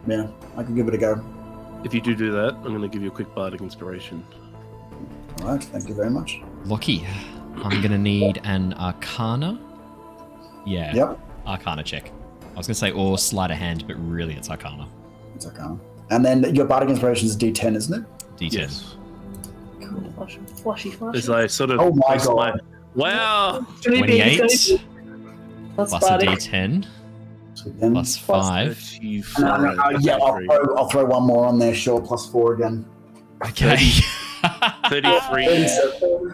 yeah, 0.07 0.27
I 0.57 0.63
could 0.63 0.75
give 0.75 0.87
it 0.87 0.93
a 0.93 0.97
go. 0.97 1.23
If 1.83 1.93
you 1.93 2.01
do 2.01 2.15
do 2.15 2.31
that, 2.31 2.53
I'm 2.55 2.63
going 2.63 2.81
to 2.81 2.87
give 2.87 3.01
you 3.01 3.09
a 3.09 3.11
quick 3.11 3.33
bardic 3.33 3.61
inspiration. 3.61 4.23
All 5.41 5.49
right, 5.49 5.63
thank 5.63 5.87
you 5.89 5.95
very 5.95 6.09
much. 6.09 6.41
Lockie, 6.67 7.05
I'm 7.63 7.81
gonna 7.81 7.97
need 7.97 8.41
an 8.43 8.73
Arcana. 8.73 9.59
Yeah, 10.65 10.93
Yep, 10.93 11.19
Arcana 11.45 11.83
check. 11.83 12.11
I 12.53 12.57
was 12.57 12.67
gonna 12.67 12.75
say 12.75 12.91
or 12.91 13.17
sleight 13.17 13.51
of 13.51 13.57
hand, 13.57 13.85
but 13.87 13.95
really 13.95 14.33
it's 14.35 14.49
Arcana. 14.49 14.87
it's 15.35 15.45
okay. 15.47 15.63
And 16.09 16.23
then 16.25 16.55
your 16.55 16.65
bardic 16.65 16.89
inspiration 16.89 17.27
is 17.27 17.35
D10, 17.37 17.75
isn't 17.75 18.03
it? 18.03 18.09
D10. 18.37 18.95
Cool. 19.81 20.03
Flashy, 20.15 20.39
flashy, 20.63 20.91
flashy. 20.91 21.17
As 21.17 21.29
I 21.29 21.47
sort 21.47 21.69
of. 21.71 21.79
Oh 21.79 21.91
my 21.93 22.05
place 22.07 22.25
God. 22.27 22.61
Wow. 22.95 23.65
Should 23.81 23.91
we 23.93 24.01
be- 24.03 24.17
28 24.17 24.39
That's 24.39 24.71
plus 25.75 25.93
a 25.93 25.99
bardic. 25.99 26.29
D10 26.29 26.85
So 27.53 27.71
plus 27.79 28.17
Plus 28.17 28.47
5. 28.49 28.77
35, 28.77 29.43
and 29.43 29.63
then, 29.65 29.79
uh, 29.79 29.89
yeah, 29.99 30.13
I'll 30.21 30.37
throw, 30.39 30.75
I'll 30.77 30.89
throw 30.89 31.05
one 31.05 31.23
more 31.23 31.45
on 31.45 31.59
there. 31.59 31.73
Sure, 31.73 32.01
plus 32.01 32.25
four 32.29 32.53
again. 32.53 32.85
Okay. 33.45 33.77
33. 34.89 35.67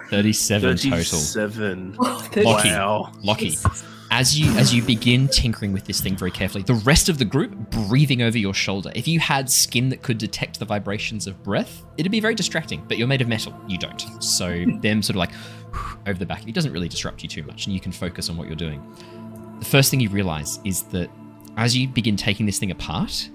37 0.09 0.77
total. 0.77 1.19
37. 1.19 1.95
Lockie. 1.97 2.43
Wow. 2.43 3.11
Lockie, 3.23 3.57
as 4.11 4.39
you 4.39 4.51
as 4.57 4.73
you 4.73 4.83
begin 4.83 5.27
tinkering 5.27 5.73
with 5.73 5.85
this 5.85 5.99
thing 5.99 6.15
very 6.15 6.29
carefully, 6.29 6.63
the 6.63 6.75
rest 6.75 7.09
of 7.09 7.17
the 7.17 7.25
group 7.25 7.51
breathing 7.71 8.21
over 8.21 8.37
your 8.37 8.53
shoulder. 8.53 8.91
If 8.95 9.07
you 9.07 9.19
had 9.19 9.49
skin 9.49 9.89
that 9.89 10.03
could 10.03 10.19
detect 10.19 10.59
the 10.59 10.65
vibrations 10.65 11.25
of 11.25 11.41
breath, 11.43 11.83
it'd 11.97 12.11
be 12.11 12.19
very 12.19 12.35
distracting. 12.35 12.83
But 12.87 12.97
you're 12.97 13.07
made 13.07 13.21
of 13.21 13.27
metal, 13.27 13.55
you 13.67 13.77
don't. 13.77 14.01
So 14.23 14.63
hmm. 14.63 14.79
them 14.81 15.01
sort 15.01 15.15
of 15.15 15.19
like 15.19 15.31
over 16.07 16.19
the 16.19 16.25
back, 16.25 16.47
it 16.47 16.53
doesn't 16.53 16.71
really 16.71 16.89
disrupt 16.89 17.23
you 17.23 17.29
too 17.29 17.43
much, 17.43 17.65
and 17.65 17.73
you 17.73 17.79
can 17.79 17.91
focus 17.91 18.29
on 18.29 18.37
what 18.37 18.47
you're 18.47 18.55
doing. 18.55 18.83
The 19.59 19.65
first 19.65 19.89
thing 19.89 19.99
you 19.99 20.09
realize 20.09 20.59
is 20.63 20.83
that 20.83 21.09
as 21.57 21.75
you 21.75 21.87
begin 21.87 22.15
taking 22.15 22.45
this 22.45 22.59
thing 22.59 22.71
apart, 22.71 23.29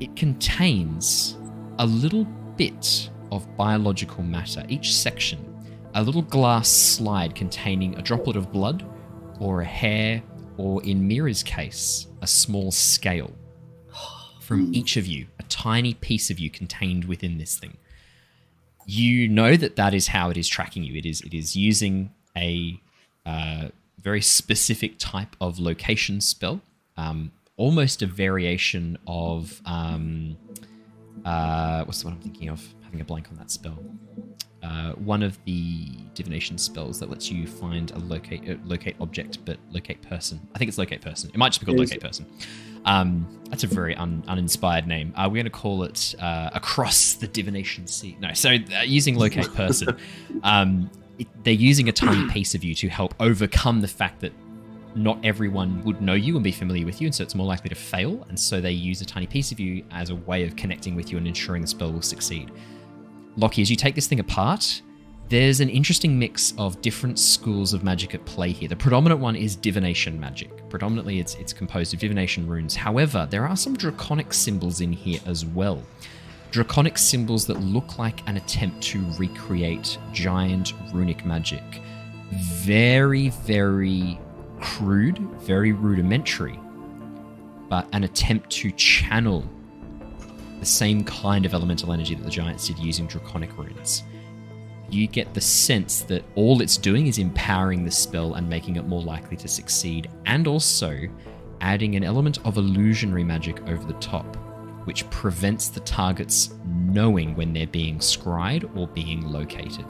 it 0.00 0.14
contains 0.14 1.38
a 1.78 1.86
little 1.86 2.24
bit 2.56 3.10
of 3.30 3.56
biological 3.56 4.22
matter. 4.22 4.64
Each 4.68 4.94
section, 4.94 5.38
a 5.94 6.02
little 6.02 6.22
glass 6.22 6.68
slide 6.68 7.34
containing 7.34 7.96
a 7.96 8.02
droplet 8.02 8.36
of 8.36 8.52
blood 8.52 8.84
or 9.40 9.60
a 9.60 9.64
hair, 9.64 10.22
or 10.56 10.82
in 10.82 11.06
Mira's 11.06 11.42
case, 11.42 12.06
a 12.22 12.26
small 12.26 12.70
scale. 12.70 13.32
From 14.40 14.74
each 14.74 14.96
of 14.96 15.06
you, 15.06 15.26
a 15.38 15.42
tiny 15.44 15.92
piece 15.92 16.30
of 16.30 16.38
you 16.38 16.48
contained 16.48 17.04
within 17.04 17.38
this 17.38 17.58
thing. 17.58 17.76
You 18.86 19.28
know 19.28 19.56
that 19.56 19.76
that 19.76 19.92
is 19.92 20.08
how 20.08 20.30
it 20.30 20.38
is 20.38 20.48
tracking 20.48 20.84
you. 20.84 20.94
It 20.94 21.04
is 21.04 21.20
it 21.20 21.34
is 21.34 21.54
using 21.54 22.10
a 22.34 22.80
uh, 23.26 23.68
very 24.00 24.22
specific 24.22 24.98
type 24.98 25.36
of 25.38 25.58
location 25.58 26.22
spell, 26.22 26.62
um, 26.96 27.30
almost 27.58 28.00
a 28.00 28.06
variation 28.06 28.96
of 29.06 29.60
um, 29.66 30.38
uh, 31.24 31.84
what's 31.84 32.00
the 32.00 32.06
one 32.06 32.14
I'm 32.16 32.22
thinking 32.22 32.48
of? 32.48 32.74
Having 32.88 33.00
a 33.02 33.04
blank 33.04 33.28
on 33.30 33.36
that 33.36 33.50
spell 33.50 33.78
uh, 34.62 34.92
one 34.94 35.22
of 35.22 35.38
the 35.44 35.86
divination 36.14 36.58
spells 36.58 36.98
that 36.98 37.08
lets 37.08 37.30
you 37.30 37.46
find 37.46 37.90
a 37.92 37.98
locate 37.98 38.48
uh, 38.50 38.56
locate 38.64 38.96
object, 39.00 39.44
but 39.44 39.58
locate 39.70 40.02
person. 40.02 40.40
I 40.54 40.58
think 40.58 40.68
it's 40.68 40.78
locate 40.78 41.00
person. 41.00 41.30
It 41.30 41.36
might 41.36 41.50
just 41.50 41.60
be 41.60 41.66
called 41.66 41.78
locate 41.78 42.00
person. 42.00 42.26
Um, 42.84 43.26
that's 43.50 43.64
a 43.64 43.66
very 43.66 43.94
un, 43.96 44.24
uninspired 44.26 44.86
name. 44.86 45.12
Uh, 45.16 45.28
we're 45.28 45.36
going 45.36 45.44
to 45.44 45.50
call 45.50 45.84
it 45.84 46.14
uh, 46.18 46.50
across 46.52 47.14
the 47.14 47.28
divination 47.28 47.86
sea. 47.86 48.16
No, 48.20 48.32
so 48.32 48.50
uh, 48.50 48.82
using 48.84 49.16
locate 49.16 49.52
person, 49.54 49.96
um, 50.42 50.90
it, 51.18 51.28
they're 51.44 51.52
using 51.54 51.88
a 51.88 51.92
tiny 51.92 52.28
piece 52.30 52.54
of 52.54 52.64
you 52.64 52.74
to 52.76 52.88
help 52.88 53.14
overcome 53.20 53.80
the 53.80 53.88
fact 53.88 54.20
that 54.20 54.32
not 54.94 55.18
everyone 55.24 55.84
would 55.84 56.00
know 56.00 56.14
you 56.14 56.34
and 56.34 56.42
be 56.42 56.50
familiar 56.50 56.84
with 56.84 57.00
you, 57.00 57.06
and 57.06 57.14
so 57.14 57.22
it's 57.22 57.34
more 57.34 57.46
likely 57.46 57.68
to 57.68 57.76
fail. 57.76 58.26
And 58.28 58.38
so 58.38 58.60
they 58.60 58.72
use 58.72 59.00
a 59.02 59.06
tiny 59.06 59.26
piece 59.26 59.52
of 59.52 59.60
you 59.60 59.84
as 59.92 60.10
a 60.10 60.16
way 60.16 60.44
of 60.44 60.56
connecting 60.56 60.96
with 60.96 61.12
you 61.12 61.18
and 61.18 61.28
ensuring 61.28 61.62
the 61.62 61.68
spell 61.68 61.92
will 61.92 62.02
succeed. 62.02 62.50
Lockie, 63.38 63.62
as 63.62 63.70
you 63.70 63.76
take 63.76 63.94
this 63.94 64.08
thing 64.08 64.18
apart, 64.18 64.82
there's 65.28 65.60
an 65.60 65.68
interesting 65.68 66.18
mix 66.18 66.54
of 66.58 66.80
different 66.82 67.20
schools 67.20 67.72
of 67.72 67.84
magic 67.84 68.12
at 68.12 68.24
play 68.24 68.50
here. 68.50 68.68
The 68.68 68.74
predominant 68.74 69.20
one 69.20 69.36
is 69.36 69.54
divination 69.54 70.18
magic. 70.18 70.68
Predominantly, 70.68 71.20
it's 71.20 71.36
it's 71.36 71.52
composed 71.52 71.94
of 71.94 72.00
divination 72.00 72.48
runes. 72.48 72.74
However, 72.74 73.28
there 73.30 73.46
are 73.46 73.56
some 73.56 73.76
draconic 73.76 74.32
symbols 74.32 74.80
in 74.80 74.92
here 74.92 75.20
as 75.24 75.46
well. 75.46 75.80
Draconic 76.50 76.98
symbols 76.98 77.46
that 77.46 77.60
look 77.60 77.96
like 77.96 78.28
an 78.28 78.38
attempt 78.38 78.82
to 78.84 79.06
recreate 79.18 79.98
giant 80.12 80.72
runic 80.92 81.24
magic. 81.24 81.62
Very, 82.32 83.28
very 83.28 84.18
crude, 84.60 85.18
very 85.42 85.70
rudimentary, 85.70 86.58
but 87.68 87.86
an 87.92 88.02
attempt 88.02 88.50
to 88.50 88.72
channel 88.72 89.48
the 90.60 90.66
same 90.66 91.04
kind 91.04 91.46
of 91.46 91.54
elemental 91.54 91.92
energy 91.92 92.14
that 92.14 92.24
the 92.24 92.30
giants 92.30 92.66
did 92.66 92.78
using 92.78 93.06
draconic 93.06 93.56
runes. 93.56 94.04
You 94.90 95.06
get 95.06 95.34
the 95.34 95.40
sense 95.40 96.00
that 96.02 96.24
all 96.34 96.62
it's 96.62 96.76
doing 96.76 97.06
is 97.06 97.18
empowering 97.18 97.84
the 97.84 97.90
spell 97.90 98.34
and 98.34 98.48
making 98.48 98.76
it 98.76 98.86
more 98.86 99.02
likely 99.02 99.36
to 99.36 99.48
succeed, 99.48 100.10
and 100.26 100.46
also 100.46 101.08
adding 101.60 101.96
an 101.96 102.04
element 102.04 102.38
of 102.46 102.56
illusionary 102.56 103.24
magic 103.24 103.60
over 103.68 103.84
the 103.84 103.98
top, 104.00 104.36
which 104.86 105.08
prevents 105.10 105.68
the 105.68 105.80
targets 105.80 106.54
knowing 106.64 107.34
when 107.34 107.52
they're 107.52 107.66
being 107.66 108.00
scried 108.00 108.64
or 108.74 108.86
being 108.88 109.30
located. 109.30 109.86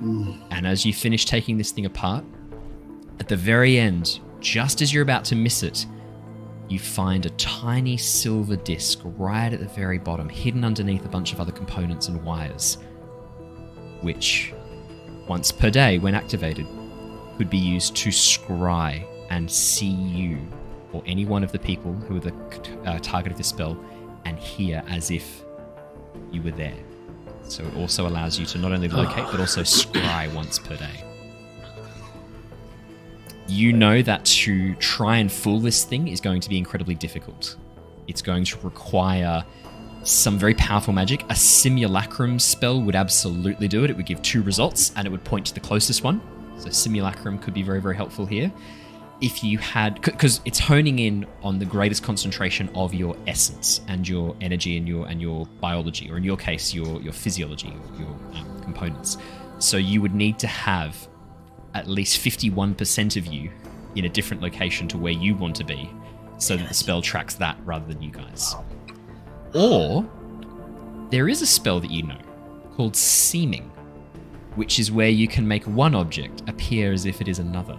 Mm. 0.00 0.40
And 0.50 0.66
as 0.66 0.86
you 0.86 0.92
finish 0.92 1.24
taking 1.24 1.58
this 1.58 1.72
thing 1.72 1.86
apart, 1.86 2.24
at 3.18 3.28
the 3.28 3.36
very 3.36 3.78
end, 3.78 4.20
just 4.40 4.82
as 4.82 4.92
you're 4.92 5.02
about 5.02 5.24
to 5.26 5.36
miss 5.36 5.62
it, 5.62 5.86
you 6.68 6.78
find 6.78 7.26
a 7.26 7.30
tiny 7.30 7.96
silver 7.96 8.56
disc 8.56 9.00
right 9.04 9.52
at 9.52 9.60
the 9.60 9.66
very 9.66 9.98
bottom, 9.98 10.28
hidden 10.28 10.64
underneath 10.64 11.04
a 11.04 11.08
bunch 11.08 11.32
of 11.32 11.40
other 11.40 11.52
components 11.52 12.08
and 12.08 12.22
wires, 12.24 12.78
which, 14.00 14.52
once 15.28 15.52
per 15.52 15.70
day, 15.70 15.98
when 15.98 16.14
activated, 16.14 16.66
could 17.36 17.50
be 17.50 17.58
used 17.58 17.96
to 17.96 18.10
scry 18.10 19.04
and 19.30 19.50
see 19.50 19.86
you 19.86 20.38
or 20.92 21.02
any 21.06 21.24
one 21.24 21.42
of 21.42 21.52
the 21.52 21.58
people 21.58 21.92
who 21.92 22.16
are 22.16 22.20
the 22.20 22.34
uh, 22.84 22.98
target 23.00 23.32
of 23.32 23.38
the 23.38 23.44
spell 23.44 23.78
and 24.24 24.38
hear 24.38 24.82
as 24.88 25.10
if 25.10 25.42
you 26.30 26.40
were 26.42 26.52
there. 26.52 26.76
So 27.42 27.64
it 27.64 27.76
also 27.76 28.06
allows 28.06 28.38
you 28.38 28.46
to 28.46 28.58
not 28.58 28.72
only 28.72 28.88
locate 28.88 29.26
but 29.30 29.40
also 29.40 29.62
scry 29.62 30.32
once 30.32 30.58
per 30.58 30.76
day. 30.76 31.03
You 33.46 33.72
know 33.72 34.02
that 34.02 34.24
to 34.24 34.74
try 34.76 35.18
and 35.18 35.30
fool 35.30 35.60
this 35.60 35.84
thing 35.84 36.08
is 36.08 36.20
going 36.20 36.40
to 36.40 36.48
be 36.48 36.56
incredibly 36.56 36.94
difficult. 36.94 37.56
It's 38.06 38.22
going 38.22 38.44
to 38.44 38.58
require 38.60 39.44
some 40.02 40.38
very 40.38 40.54
powerful 40.54 40.92
magic. 40.92 41.24
A 41.30 41.34
simulacrum 41.34 42.38
spell 42.38 42.80
would 42.80 42.94
absolutely 42.94 43.68
do 43.68 43.84
it. 43.84 43.90
It 43.90 43.96
would 43.96 44.06
give 44.06 44.22
two 44.22 44.42
results 44.42 44.92
and 44.96 45.06
it 45.06 45.10
would 45.10 45.24
point 45.24 45.46
to 45.46 45.54
the 45.54 45.60
closest 45.60 46.02
one. 46.02 46.20
So 46.58 46.70
simulacrum 46.70 47.38
could 47.38 47.54
be 47.54 47.62
very, 47.62 47.80
very 47.80 47.96
helpful 47.96 48.26
here. 48.26 48.52
If 49.20 49.42
you 49.42 49.58
had, 49.58 50.00
because 50.02 50.40
it's 50.44 50.58
honing 50.58 50.98
in 50.98 51.26
on 51.42 51.58
the 51.58 51.64
greatest 51.64 52.02
concentration 52.02 52.68
of 52.74 52.92
your 52.92 53.16
essence 53.26 53.80
and 53.88 54.06
your 54.06 54.36
energy 54.40 54.76
and 54.76 54.86
your 54.88 55.06
and 55.06 55.22
your 55.22 55.46
biology, 55.60 56.10
or 56.10 56.16
in 56.16 56.24
your 56.24 56.36
case, 56.36 56.74
your 56.74 57.00
your 57.00 57.12
physiology, 57.12 57.74
your, 57.98 58.08
um, 58.34 58.60
components. 58.62 59.16
So 59.58 59.76
you 59.76 60.02
would 60.02 60.14
need 60.14 60.38
to 60.40 60.46
have 60.46 61.08
at 61.74 61.88
least 61.88 62.24
51% 62.24 63.16
of 63.16 63.26
you 63.26 63.50
in 63.96 64.04
a 64.04 64.08
different 64.08 64.42
location 64.42 64.88
to 64.88 64.98
where 64.98 65.12
you 65.12 65.34
want 65.34 65.56
to 65.56 65.64
be 65.64 65.90
so 66.38 66.56
that 66.56 66.68
the 66.68 66.74
spell 66.74 67.02
tracks 67.02 67.34
that 67.34 67.58
rather 67.64 67.86
than 67.86 68.02
you 68.02 68.10
guys. 68.10 68.54
Or 69.54 70.08
there 71.10 71.28
is 71.28 71.42
a 71.42 71.46
spell 71.46 71.80
that 71.80 71.90
you 71.90 72.02
know 72.02 72.18
called 72.76 72.96
seeming, 72.96 73.70
which 74.56 74.78
is 74.78 74.90
where 74.90 75.08
you 75.08 75.28
can 75.28 75.46
make 75.46 75.64
one 75.64 75.94
object 75.94 76.42
appear 76.48 76.92
as 76.92 77.06
if 77.06 77.20
it 77.20 77.28
is 77.28 77.38
another. 77.38 77.78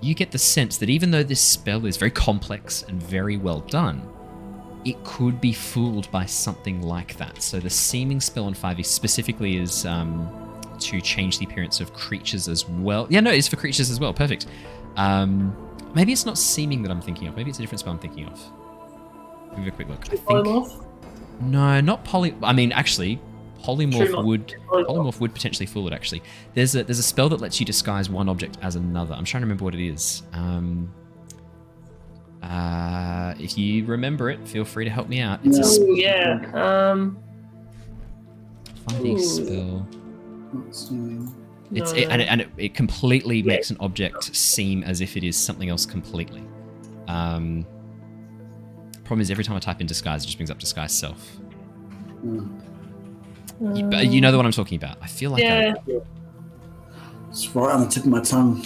You 0.00 0.14
get 0.14 0.30
the 0.30 0.38
sense 0.38 0.78
that 0.78 0.90
even 0.90 1.10
though 1.10 1.22
this 1.22 1.40
spell 1.40 1.86
is 1.86 1.96
very 1.96 2.10
complex 2.10 2.82
and 2.82 3.02
very 3.02 3.36
well 3.36 3.60
done, 3.60 4.06
it 4.84 5.02
could 5.04 5.40
be 5.40 5.52
fooled 5.52 6.10
by 6.10 6.26
something 6.26 6.82
like 6.82 7.16
that. 7.16 7.40
So 7.40 7.60
the 7.60 7.70
seeming 7.70 8.20
spell 8.20 8.46
on 8.46 8.54
5e 8.54 8.84
specifically 8.84 9.56
is 9.56 9.86
um, 9.86 10.41
to 10.86 11.00
change 11.00 11.38
the 11.38 11.44
appearance 11.46 11.80
of 11.80 11.92
creatures 11.92 12.48
as 12.48 12.68
well. 12.68 13.06
Yeah, 13.10 13.20
no, 13.20 13.30
it's 13.30 13.48
for 13.48 13.56
creatures 13.56 13.90
as 13.90 13.98
well. 14.00 14.12
Perfect. 14.12 14.46
Um, 14.96 15.56
maybe 15.94 16.12
it's 16.12 16.26
not 16.26 16.38
seeming 16.38 16.82
that 16.82 16.90
I'm 16.90 17.00
thinking 17.00 17.28
of. 17.28 17.36
Maybe 17.36 17.50
it's 17.50 17.58
a 17.58 17.62
different 17.62 17.80
spell 17.80 17.92
I'm 17.92 17.98
thinking 17.98 18.26
of. 18.26 18.40
Give 19.56 19.66
it 19.66 19.68
a 19.68 19.72
quick 19.72 19.88
look. 19.88 20.00
I 20.06 20.08
think 20.16 20.22
Polymorph? 20.22 20.86
no, 21.40 21.80
not 21.80 22.04
poly. 22.04 22.34
I 22.42 22.52
mean, 22.52 22.72
actually, 22.72 23.20
polymorph 23.62 24.06
True 24.06 24.22
would 24.24 24.48
Polymorph. 24.48 24.86
polymorph 24.86 25.20
would 25.20 25.34
potentially 25.34 25.66
fool 25.66 25.86
it. 25.88 25.92
Actually, 25.92 26.22
there's 26.54 26.74
a 26.74 26.84
there's 26.84 26.98
a 26.98 27.02
spell 27.02 27.28
that 27.28 27.40
lets 27.40 27.60
you 27.60 27.66
disguise 27.66 28.08
one 28.10 28.28
object 28.28 28.58
as 28.62 28.76
another. 28.76 29.14
I'm 29.14 29.24
trying 29.24 29.42
to 29.42 29.46
remember 29.46 29.64
what 29.64 29.74
it 29.74 29.86
is. 29.86 30.22
Um, 30.32 30.92
uh, 32.42 33.34
if 33.38 33.56
you 33.56 33.84
remember 33.84 34.30
it, 34.30 34.46
feel 34.48 34.64
free 34.64 34.84
to 34.84 34.90
help 34.90 35.08
me 35.08 35.20
out. 35.20 35.40
It's 35.44 35.58
a 35.58 35.82
Oh 35.82 35.94
yeah. 35.94 36.90
Um. 36.92 37.18
finding 38.88 39.16
Ooh. 39.18 39.22
spell. 39.22 39.88
Let's. 40.52 40.90
It's 41.74 41.92
no. 41.92 41.98
it, 41.98 42.08
and, 42.10 42.20
it, 42.22 42.28
and 42.28 42.40
it, 42.42 42.48
it 42.58 42.74
completely 42.74 43.38
Yeah. 43.38 43.44
makes 43.54 43.70
an 43.70 43.76
object 43.80 44.34
seem 44.36 44.82
as 44.84 45.00
if 45.00 45.16
it 45.16 45.24
is 45.24 45.36
something 45.36 45.68
else 45.70 45.86
completely. 45.86 46.42
Um, 47.08 47.66
problem 49.04 49.20
is 49.22 49.30
every 49.30 49.44
time 49.44 49.56
I 49.56 49.60
type 49.60 49.80
in 49.80 49.86
disguise, 49.86 50.22
it 50.22 50.26
just 50.26 50.36
brings 50.38 50.50
up 50.50 50.58
disguise 50.58 50.92
self. 50.92 51.18
Hmm. 52.20 52.46
You, 53.74 53.84
but 53.84 54.06
you 54.08 54.20
know 54.20 54.30
the 54.32 54.36
one 54.36 54.44
I'm 54.46 54.52
talking 54.52 54.76
about. 54.76 54.98
I 55.00 55.06
feel 55.06 55.30
like 55.30 55.42
Yeah. 55.42 55.74
I, 55.88 56.00
It's 57.30 57.48
right 57.54 57.74
on 57.74 57.80
the 57.82 57.86
tip 57.88 58.04
of 58.04 58.10
my 58.10 58.20
tongue. 58.20 58.64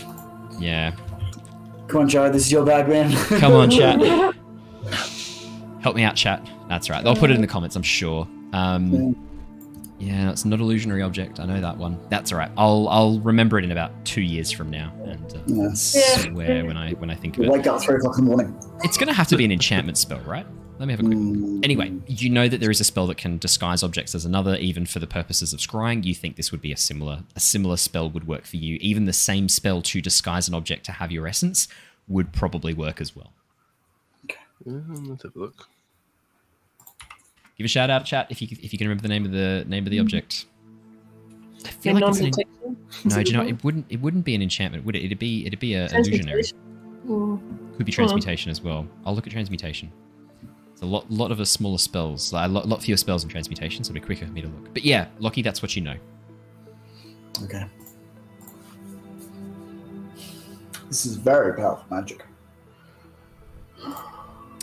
yeah. 0.59 0.93
Come 1.89 2.01
on, 2.03 2.09
Jared, 2.09 2.33
this 2.33 2.47
is 2.47 2.51
your 2.53 2.65
bag, 2.67 2.89
man. 2.89 3.13
Come 3.39 3.53
on, 3.53 3.71
chat. 3.71 4.01
Help 5.81 5.95
me 5.95 6.03
out, 6.03 6.17
chat. 6.17 6.45
That's 6.69 6.91
right. 6.91 7.05
They'll 7.05 7.15
put 7.15 7.31
it 7.31 7.35
in 7.35 7.41
the 7.43 7.47
comments, 7.47 7.77
I'm 7.77 7.83
sure. 7.83 8.27
Um, 8.53 9.15
yeah, 9.99 10.31
it's 10.31 10.45
not 10.45 10.61
illusionary 10.61 11.03
object. 11.03 11.41
I 11.41 11.47
know 11.47 11.61
that 11.61 11.77
one. 11.77 11.99
That's 12.11 12.33
all 12.33 12.39
right. 12.39 12.51
I'll 12.57 12.89
I'll 12.89 13.19
remember 13.21 13.59
it 13.59 13.65
in 13.65 13.73
about 13.73 13.93
two 14.05 14.21
years 14.23 14.51
from 14.51 14.71
now, 14.71 14.93
and 15.05 15.35
uh, 15.35 15.39
Yeah. 15.47 15.71
swear 15.75 16.65
when 16.65 16.77
I 16.77 16.93
when 16.93 17.11
I 17.11 17.15
think 17.15 17.37
of 17.39 17.45
You 17.45 17.51
it. 17.51 17.57
wake 17.57 17.67
up 17.67 17.81
three 17.83 17.97
o'clock 17.97 18.19
in 18.19 18.25
the 18.25 18.31
morning. 18.31 18.55
It's 18.83 18.97
going 18.97 19.09
to 19.09 19.15
have 19.15 19.29
to 19.29 19.37
be 19.37 19.45
an 19.45 19.53
enchantment 19.53 19.99
spell, 19.99 20.21
right? 20.21 20.47
Let 20.79 20.89
me 20.89 20.93
have 20.93 21.01
a 21.01 21.05
quick. 21.05 21.17
Mm. 21.17 21.65
Anyway, 21.65 21.93
you 22.07 22.29
know 22.29 22.49
that 22.49 22.61
there 22.61 22.71
is 22.71 22.81
a 22.81 22.85
spell 22.85 23.07
that 23.07 23.17
can 23.17 23.39
disguise 23.39 23.83
objects 23.83 24.15
as 24.15 24.27
another, 24.27 24.57
even 24.57 24.85
for 24.85 24.99
the 24.99 25.07
purposes 25.07 25.55
of 25.55 25.61
scrying. 25.61 26.05
You 26.05 26.15
think 26.15 26.37
this 26.37 26.53
would 26.53 26.61
be 26.61 26.71
a 26.73 26.77
similar 26.77 27.21
a 27.35 27.41
similar 27.41 27.79
spell 27.79 28.11
would 28.11 28.27
work 28.29 28.45
for 28.45 28.59
you. 28.59 28.77
Even 28.83 29.07
the 29.07 29.15
same 29.15 29.49
spell 29.49 29.81
to 29.83 30.03
disguise 30.03 30.49
an 30.49 30.55
object 30.55 30.85
to 30.87 30.93
have 30.93 31.11
your 31.11 31.27
essence 31.27 31.67
would 32.09 32.33
probably 32.35 32.75
work 32.75 33.01
as 33.01 33.17
well. 33.17 33.33
Um, 34.67 35.07
let's 35.09 35.23
have 35.23 35.35
a 35.35 35.39
look. 35.39 35.69
Give 37.57 37.65
a 37.65 37.69
shout 37.69 37.89
out, 37.89 38.05
chat, 38.05 38.27
if 38.31 38.43
you 38.43 38.49
if 38.51 38.73
you 38.73 38.79
can 38.79 38.87
remember 38.87 39.03
the 39.03 39.09
name 39.09 39.25
of 39.25 39.33
the 39.33 39.65
name 39.67 39.85
of 39.85 39.91
the 39.91 39.99
object. 39.99 40.47
I 41.65 41.69
feel 41.71 41.99
Yeah, 41.99 42.05
like 42.05 42.11
it's 42.11 42.19
an, 42.19 42.25
non-detection. 42.25 42.77
no, 43.07 43.23
do 43.23 43.31
you 43.31 43.37
know 43.37 43.43
it 43.47 43.65
wouldn't 43.65 43.87
it 43.89 44.01
wouldn't 44.01 44.25
be 44.25 44.35
an 44.35 44.43
enchantment, 44.43 44.85
would 44.85 44.95
it? 44.95 45.05
It'd 45.05 45.19
be 45.19 45.47
it'd 45.47 45.59
be 45.59 45.75
a 45.75 45.87
illusionary. 45.87 46.43
Transmutation. 46.43 46.59
Mm. 47.09 47.77
Could 47.77 47.87
be 47.87 47.93
transmutation 47.93 48.51
as 48.51 48.61
well. 48.61 48.87
I'll 49.05 49.15
look 49.15 49.27
at 49.27 49.33
transmutation. 49.33 49.91
It's 50.73 50.83
a 50.83 50.87
lot, 50.87 51.11
lot 51.11 51.31
of 51.31 51.39
the 51.39 51.47
smaller 51.47 51.79
spells, 51.79 52.35
like 52.35 52.51
a 52.51 52.53
lot, 52.53 52.69
lot 52.69 52.83
fewer 52.83 52.99
spells 52.99 53.23
in 53.25 53.31
transmutation, 53.31 53.83
so 53.83 53.91
it'll 53.93 53.95
be 53.95 54.07
quicker 54.07 54.27
for 54.27 54.33
me 54.33 54.43
to 54.43 54.49
look. 54.49 54.75
But 54.75 54.85
yeah, 54.85 55.07
Lockie, 55.19 55.41
that's 55.41 55.63
what 55.63 55.75
you 55.75 55.81
know. 55.81 55.97
Okay. 57.45 57.65
This 60.89 61.07
is 61.07 61.17
very 61.17 61.57
powerful 61.57 61.87
magic. 61.91 62.27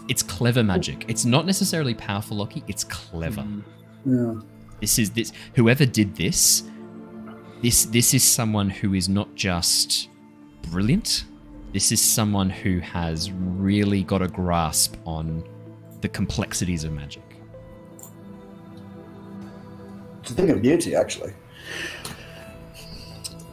It's 0.07 0.23
clever 0.23 0.63
magic. 0.63 1.05
It's 1.07 1.25
not 1.25 1.45
necessarily 1.45 1.93
powerful, 1.93 2.37
Lockie. 2.37 2.63
It's 2.67 2.83
clever. 2.83 3.41
Mm. 3.41 3.63
Yeah. 4.05 4.41
This 4.81 4.99
is 4.99 5.11
this. 5.11 5.31
Whoever 5.55 5.85
did 5.85 6.15
this, 6.15 6.63
this 7.61 7.85
this 7.85 8.13
is 8.13 8.23
someone 8.23 8.69
who 8.69 8.93
is 8.93 9.07
not 9.07 9.33
just 9.35 10.09
brilliant. 10.63 11.25
This 11.71 11.91
is 11.91 12.01
someone 12.01 12.49
who 12.49 12.79
has 12.79 13.31
really 13.31 14.03
got 14.03 14.21
a 14.21 14.27
grasp 14.27 14.95
on 15.05 15.43
the 16.01 16.09
complexities 16.09 16.83
of 16.83 16.91
magic. 16.91 17.23
It's 20.21 20.31
a 20.31 20.35
thing 20.35 20.49
of 20.51 20.61
beauty, 20.61 20.95
actually. 20.95 21.33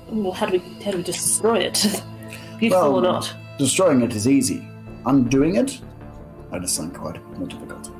Well, 0.08 0.32
how 0.32 0.46
do 0.46 0.58
we 0.58 0.84
how 0.84 0.90
do 0.90 0.98
we 0.98 1.04
just 1.04 1.20
destroy 1.20 1.60
it? 1.60 2.02
Beautiful 2.58 2.96
or 2.96 3.02
not? 3.02 3.34
Destroying 3.58 4.02
it 4.02 4.12
is 4.14 4.28
easy. 4.28 4.68
Undoing 5.06 5.56
it, 5.56 5.80
is 6.52 6.72
something 6.72 6.98
quite 6.98 7.38
more 7.38 7.48
difficult. 7.48 7.90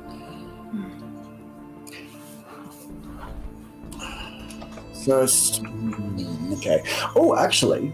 First, 5.05 5.63
mm, 5.63 6.57
okay. 6.57 6.83
Oh, 7.15 7.35
actually, 7.35 7.91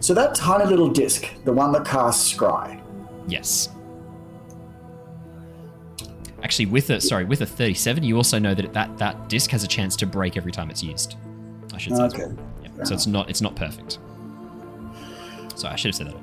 so 0.00 0.12
that 0.14 0.34
tiny 0.34 0.66
little 0.66 0.90
disc, 0.90 1.28
the 1.44 1.52
one 1.52 1.72
that 1.72 1.86
casts 1.86 2.34
scry, 2.34 2.82
Yes. 3.26 3.68
Actually, 6.42 6.66
with 6.66 6.90
a 6.90 7.00
sorry, 7.00 7.24
with 7.24 7.40
a 7.40 7.46
37, 7.46 8.02
you 8.02 8.16
also 8.16 8.38
know 8.38 8.54
that 8.54 8.72
that 8.72 8.98
that 8.98 9.28
disc 9.28 9.50
has 9.50 9.62
a 9.62 9.68
chance 9.68 9.94
to 9.96 10.06
break 10.06 10.36
every 10.36 10.50
time 10.50 10.70
it's 10.70 10.82
used. 10.82 11.14
I 11.72 11.78
should 11.78 11.96
say. 11.96 12.02
Okay. 12.02 12.26
well. 12.26 12.36
Yeah. 12.78 12.84
So 12.84 12.94
it's 12.94 13.06
not 13.06 13.30
it's 13.30 13.40
not 13.40 13.54
perfect. 13.54 13.98
So 15.54 15.68
I 15.68 15.76
should 15.76 15.90
have 15.90 15.94
said 15.94 16.06
that. 16.08 16.16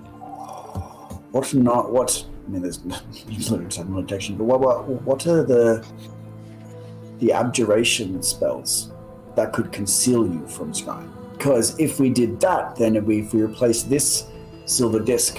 what 1.32 1.53
not 1.53 1.91
what? 1.91 2.26
I 2.49 2.51
mean, 2.51 2.63
there's 2.63 2.84
literally 2.84 3.69
some 3.69 3.95
limitation, 3.95 4.35
but 4.35 4.45
what, 4.45 4.59
what 4.59 4.88
what 5.03 5.27
are 5.27 5.43
the 5.43 5.85
the 7.19 7.31
abjuration 7.31 8.23
spells 8.23 8.91
that 9.35 9.53
could 9.53 9.71
conceal 9.71 10.26
you 10.26 10.47
from 10.47 10.73
scry? 10.73 11.07
Because 11.34 11.80
if 11.80 11.99
we 11.99 12.09
did 12.09 12.39
that, 12.39 12.76
then 12.76 12.95
if 12.95 13.03
we, 13.03 13.19
if 13.19 13.35
we 13.35 13.43
replace 13.43 13.84
this 13.84 14.26
silver 14.65 14.99
disc 14.99 15.38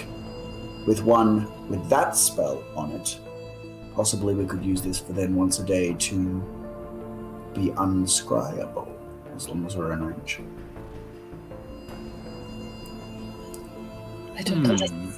with 0.86 1.02
one 1.02 1.50
with 1.68 1.88
that 1.88 2.14
spell 2.14 2.62
on 2.76 2.92
it, 2.92 3.18
possibly 3.96 4.32
we 4.32 4.46
could 4.46 4.64
use 4.64 4.80
this 4.80 5.00
for 5.00 5.12
then 5.12 5.34
once 5.34 5.58
a 5.58 5.64
day 5.64 5.94
to 5.94 6.40
be 7.54 7.70
unscryable 7.70 8.88
as 9.34 9.48
long 9.48 9.66
as 9.66 9.76
we're 9.76 9.92
in 9.92 10.06
range. 10.06 10.40
I 14.36 14.42
don't 14.42 14.62
know. 14.62 14.76
Hmm. 14.76 15.09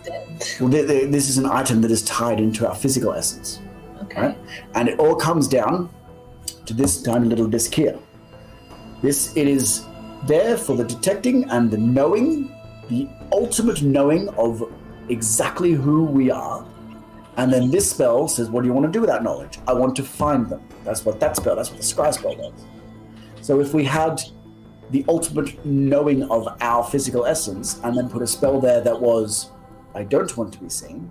Well, 0.60 0.70
th- 0.70 0.86
th- 0.86 1.10
this 1.10 1.28
is 1.28 1.38
an 1.38 1.46
item 1.46 1.80
that 1.82 1.90
is 1.90 2.02
tied 2.02 2.40
into 2.40 2.68
our 2.68 2.74
physical 2.74 3.12
essence. 3.12 3.60
Okay. 4.02 4.20
Right. 4.20 4.38
and 4.74 4.88
it 4.88 4.98
all 4.98 5.14
comes 5.14 5.48
down 5.48 5.88
to 6.66 6.74
this 6.74 7.00
tiny 7.02 7.28
little 7.28 7.46
disc 7.46 7.72
here. 7.72 7.98
This 9.00 9.34
it 9.36 9.48
is 9.48 9.84
there 10.24 10.56
for 10.56 10.76
the 10.76 10.84
detecting 10.84 11.48
and 11.50 11.70
the 11.70 11.78
knowing, 11.78 12.54
the 12.88 13.08
ultimate 13.32 13.82
knowing 13.82 14.28
of 14.30 14.62
exactly 15.08 15.72
who 15.72 16.04
we 16.04 16.30
are. 16.30 16.66
And 17.36 17.50
then 17.52 17.70
this 17.70 17.90
spell 17.90 18.28
says, 18.28 18.50
"What 18.50 18.62
do 18.62 18.66
you 18.66 18.74
want 18.74 18.86
to 18.86 18.92
do 18.92 19.00
with 19.00 19.08
that 19.08 19.22
knowledge? 19.22 19.58
I 19.66 19.72
want 19.72 19.96
to 19.96 20.02
find 20.02 20.48
them." 20.48 20.60
That's 20.84 21.04
what 21.06 21.18
that 21.20 21.36
spell. 21.36 21.56
That's 21.56 21.70
what 21.70 21.80
the 21.80 21.86
scry 21.86 22.12
spell 22.12 22.34
does. 22.34 22.52
So 23.40 23.60
if 23.60 23.72
we 23.72 23.84
had 23.84 24.20
the 24.90 25.04
ultimate 25.08 25.64
knowing 25.64 26.24
of 26.24 26.46
our 26.60 26.84
physical 26.84 27.24
essence, 27.24 27.80
and 27.82 27.96
then 27.96 28.10
put 28.10 28.20
a 28.20 28.26
spell 28.26 28.60
there 28.60 28.82
that 28.82 29.00
was, 29.00 29.50
"I 29.94 30.02
don't 30.04 30.36
want 30.36 30.52
to 30.54 30.58
be 30.60 30.68
seen," 30.68 31.10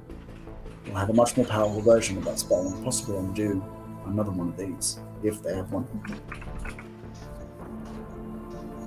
we'll 0.85 0.95
have 0.95 1.09
a 1.09 1.13
much 1.13 1.37
more 1.37 1.45
powerful 1.45 1.81
version 1.81 2.17
of 2.17 2.25
that 2.25 2.39
spell 2.39 2.67
and 2.67 2.83
possibly 2.83 3.17
undo 3.17 3.63
another 4.05 4.31
one 4.31 4.49
of 4.49 4.57
these 4.57 4.99
if 5.23 5.41
they 5.43 5.55
have 5.55 5.71
one. 5.71 5.87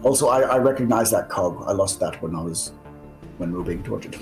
Also, 0.02 0.28
I, 0.28 0.42
I 0.42 0.58
recognize 0.58 1.10
that 1.12 1.28
cog. 1.28 1.64
I 1.66 1.72
lost 1.72 1.98
that 2.00 2.20
when 2.22 2.34
I 2.34 2.42
was 2.42 2.72
when 3.38 3.52
we 3.52 3.58
were 3.58 3.64
being 3.64 3.82
tortured. 3.82 4.16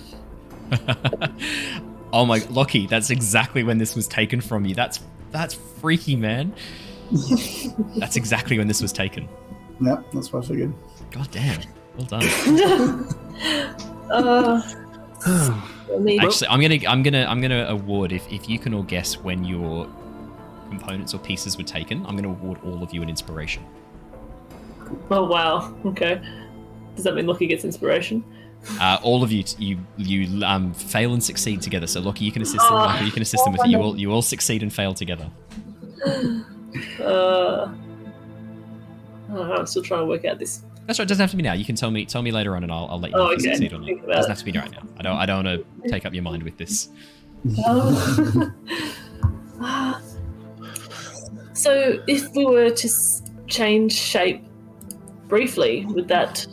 oh 2.13 2.25
my, 2.25 2.39
Lockie, 2.51 2.87
that's 2.87 3.11
exactly 3.11 3.63
when 3.65 3.79
this 3.79 3.95
was 3.95 4.07
taken 4.07 4.41
from 4.41 4.65
you. 4.65 4.75
That's 4.75 5.01
that's 5.33 5.55
freaky, 5.55 6.15
man. 6.17 6.55
that's 7.97 8.17
exactly 8.17 8.59
when 8.59 8.69
this 8.69 8.81
was 8.81 8.93
taken. 8.93 9.29
Yeah, 9.81 10.03
that's 10.13 10.33
what 10.33 10.45
I 10.45 10.49
figured. 10.49 10.73
God 11.11 11.29
damn. 11.31 11.61
Well 11.97 12.07
done. 12.07 13.09
Uh, 14.11 14.61
I 14.61 14.63
mean, 14.63 14.82
Actually, 16.21 16.49
I'm 16.49 16.61
gonna 16.61 16.79
I'm 16.89 17.03
gonna 17.03 17.27
I'm 17.29 17.41
gonna 17.41 17.67
award 17.69 18.13
if 18.13 18.31
if 18.33 18.49
you 18.49 18.59
can 18.59 18.75
all 18.75 18.83
guess 18.83 19.19
when 19.19 19.45
your 19.45 19.87
components 20.69 21.15
or 21.15 21.19
pieces 21.19 21.57
were 21.57 21.65
taken, 21.65 22.05
I'm 22.07 22.17
gonna 22.17 22.31
award 22.31 22.59
all 22.65 22.83
of 22.83 22.95
you 22.95 23.03
an 23.03 23.09
inspiration. 23.09 23.65
oh 25.11 25.25
wow. 25.25 25.75
Okay. 25.85 26.21
Does 26.97 27.05
that 27.05 27.15
mean 27.15 27.27
Lockie 27.27 27.47
gets 27.47 27.65
inspiration? 27.65 28.25
Uh, 28.81 28.99
all 29.03 29.25
of 29.25 29.33
you, 29.33 29.43
t- 29.43 29.65
you, 29.65 29.79
you 29.97 30.45
um, 30.45 30.73
fail 30.73 31.15
and 31.15 31.25
succeed 31.25 31.61
together. 31.61 31.87
So, 31.87 32.01
Lockie, 32.01 32.25
you 32.25 32.31
can 32.31 32.43
assist 32.43 32.65
them. 32.69 32.75
Michael, 32.75 33.07
you 33.07 33.13
can 33.13 33.23
assist 33.23 33.45
them 33.45 33.55
with 33.55 33.65
it. 33.65 33.71
You 33.71 33.79
all, 33.79 33.99
you 33.99 34.13
all 34.13 34.23
succeed 34.23 34.63
and 34.63 34.73
fail 34.73 34.95
together. 34.95 35.29
Uh, 37.01 37.73
know, 39.33 39.53
I'm 39.53 39.67
still 39.67 39.83
trying 39.83 40.01
to 40.01 40.07
work 40.07 40.25
out 40.25 40.39
this. 40.39 40.63
That's 40.87 40.99
right. 40.99 41.05
It 41.05 41.09
doesn't 41.09 41.23
have 41.23 41.31
to 41.31 41.37
be 41.37 41.43
now. 41.43 41.53
You 41.53 41.65
can 41.65 41.77
tell 41.77 41.91
me, 41.91 42.05
tell 42.05 42.23
me 42.23 42.33
later 42.33 42.57
on, 42.57 42.63
and 42.65 42.73
I'll, 42.73 42.87
I'll 42.91 43.01
let 43.01 43.13
you 43.13 43.17
Oh, 43.17 43.27
know 43.27 43.31
if 43.33 43.43
you 43.43 43.51
okay. 43.51 43.57
succeed 43.57 43.73
or 43.73 43.79
not. 43.79 43.89
It 43.89 44.07
doesn't 44.07 44.31
have 44.31 44.39
to 44.39 44.45
be 44.45 44.53
right 44.53 44.71
now. 44.71 44.83
I 44.99 45.03
don't, 45.03 45.17
I 45.17 45.27
don't 45.27 45.45
want 45.45 45.65
to 45.83 45.89
take 45.89 46.05
up 46.07 46.13
your 46.13 46.23
mind 46.25 46.43
with 46.43 46.57
this. 46.59 46.89
Oh. 47.67 48.53
So, 51.55 52.03
if 52.09 52.33
we 52.35 52.45
were 52.47 52.71
to 52.71 52.89
change 53.47 53.93
shape 53.93 54.43
briefly, 55.29 55.85
would 55.87 56.09
that 56.09 56.45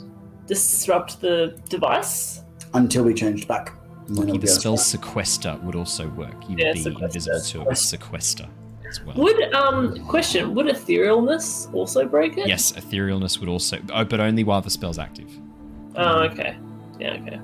disrupt 0.45 1.21
the 1.21 1.57
device? 1.69 2.43
Until 2.73 3.03
we 3.05 3.13
changed 3.13 3.47
back. 3.47 3.73
And 4.07 4.09
then 4.09 4.27
Lockie, 4.27 4.29
it'll 4.31 4.41
the 4.41 4.47
spell 4.47 4.77
sequester 4.77 5.57
would 5.63 5.75
also 5.75 6.09
work. 6.09 6.35
You 6.49 6.57
Yeah, 6.57 6.67
would 6.67 6.73
be 6.75 6.81
sequester. 6.81 7.05
invisible 7.05 7.63
to 7.65 7.71
it 7.71 7.75
sequester. 7.77 8.47
As 8.89 9.01
well. 9.03 9.15
Would 9.17 9.53
um 9.53 10.05
question? 10.07 10.53
Would 10.55 10.65
etherealness 10.67 11.71
also 11.73 12.05
break 12.05 12.37
it? 12.37 12.47
Yes, 12.47 12.71
etherealness 12.73 13.39
would 13.39 13.49
also, 13.49 13.79
oh, 13.93 14.03
but 14.03 14.19
only 14.19 14.43
while 14.43 14.61
the 14.61 14.69
spell's 14.69 14.99
active. 14.99 15.29
Oh, 15.95 16.19
okay. 16.23 16.57
Yeah, 16.99 17.13
okay. 17.21 17.39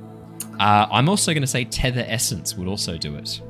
Uh, 0.59 0.87
I'm 0.91 1.09
also 1.09 1.33
going 1.33 1.41
to 1.41 1.47
say 1.47 1.65
Tether 1.65 2.05
Essence 2.07 2.55
would 2.55 2.67
also 2.67 2.97
do 2.97 3.15
it. 3.15 3.41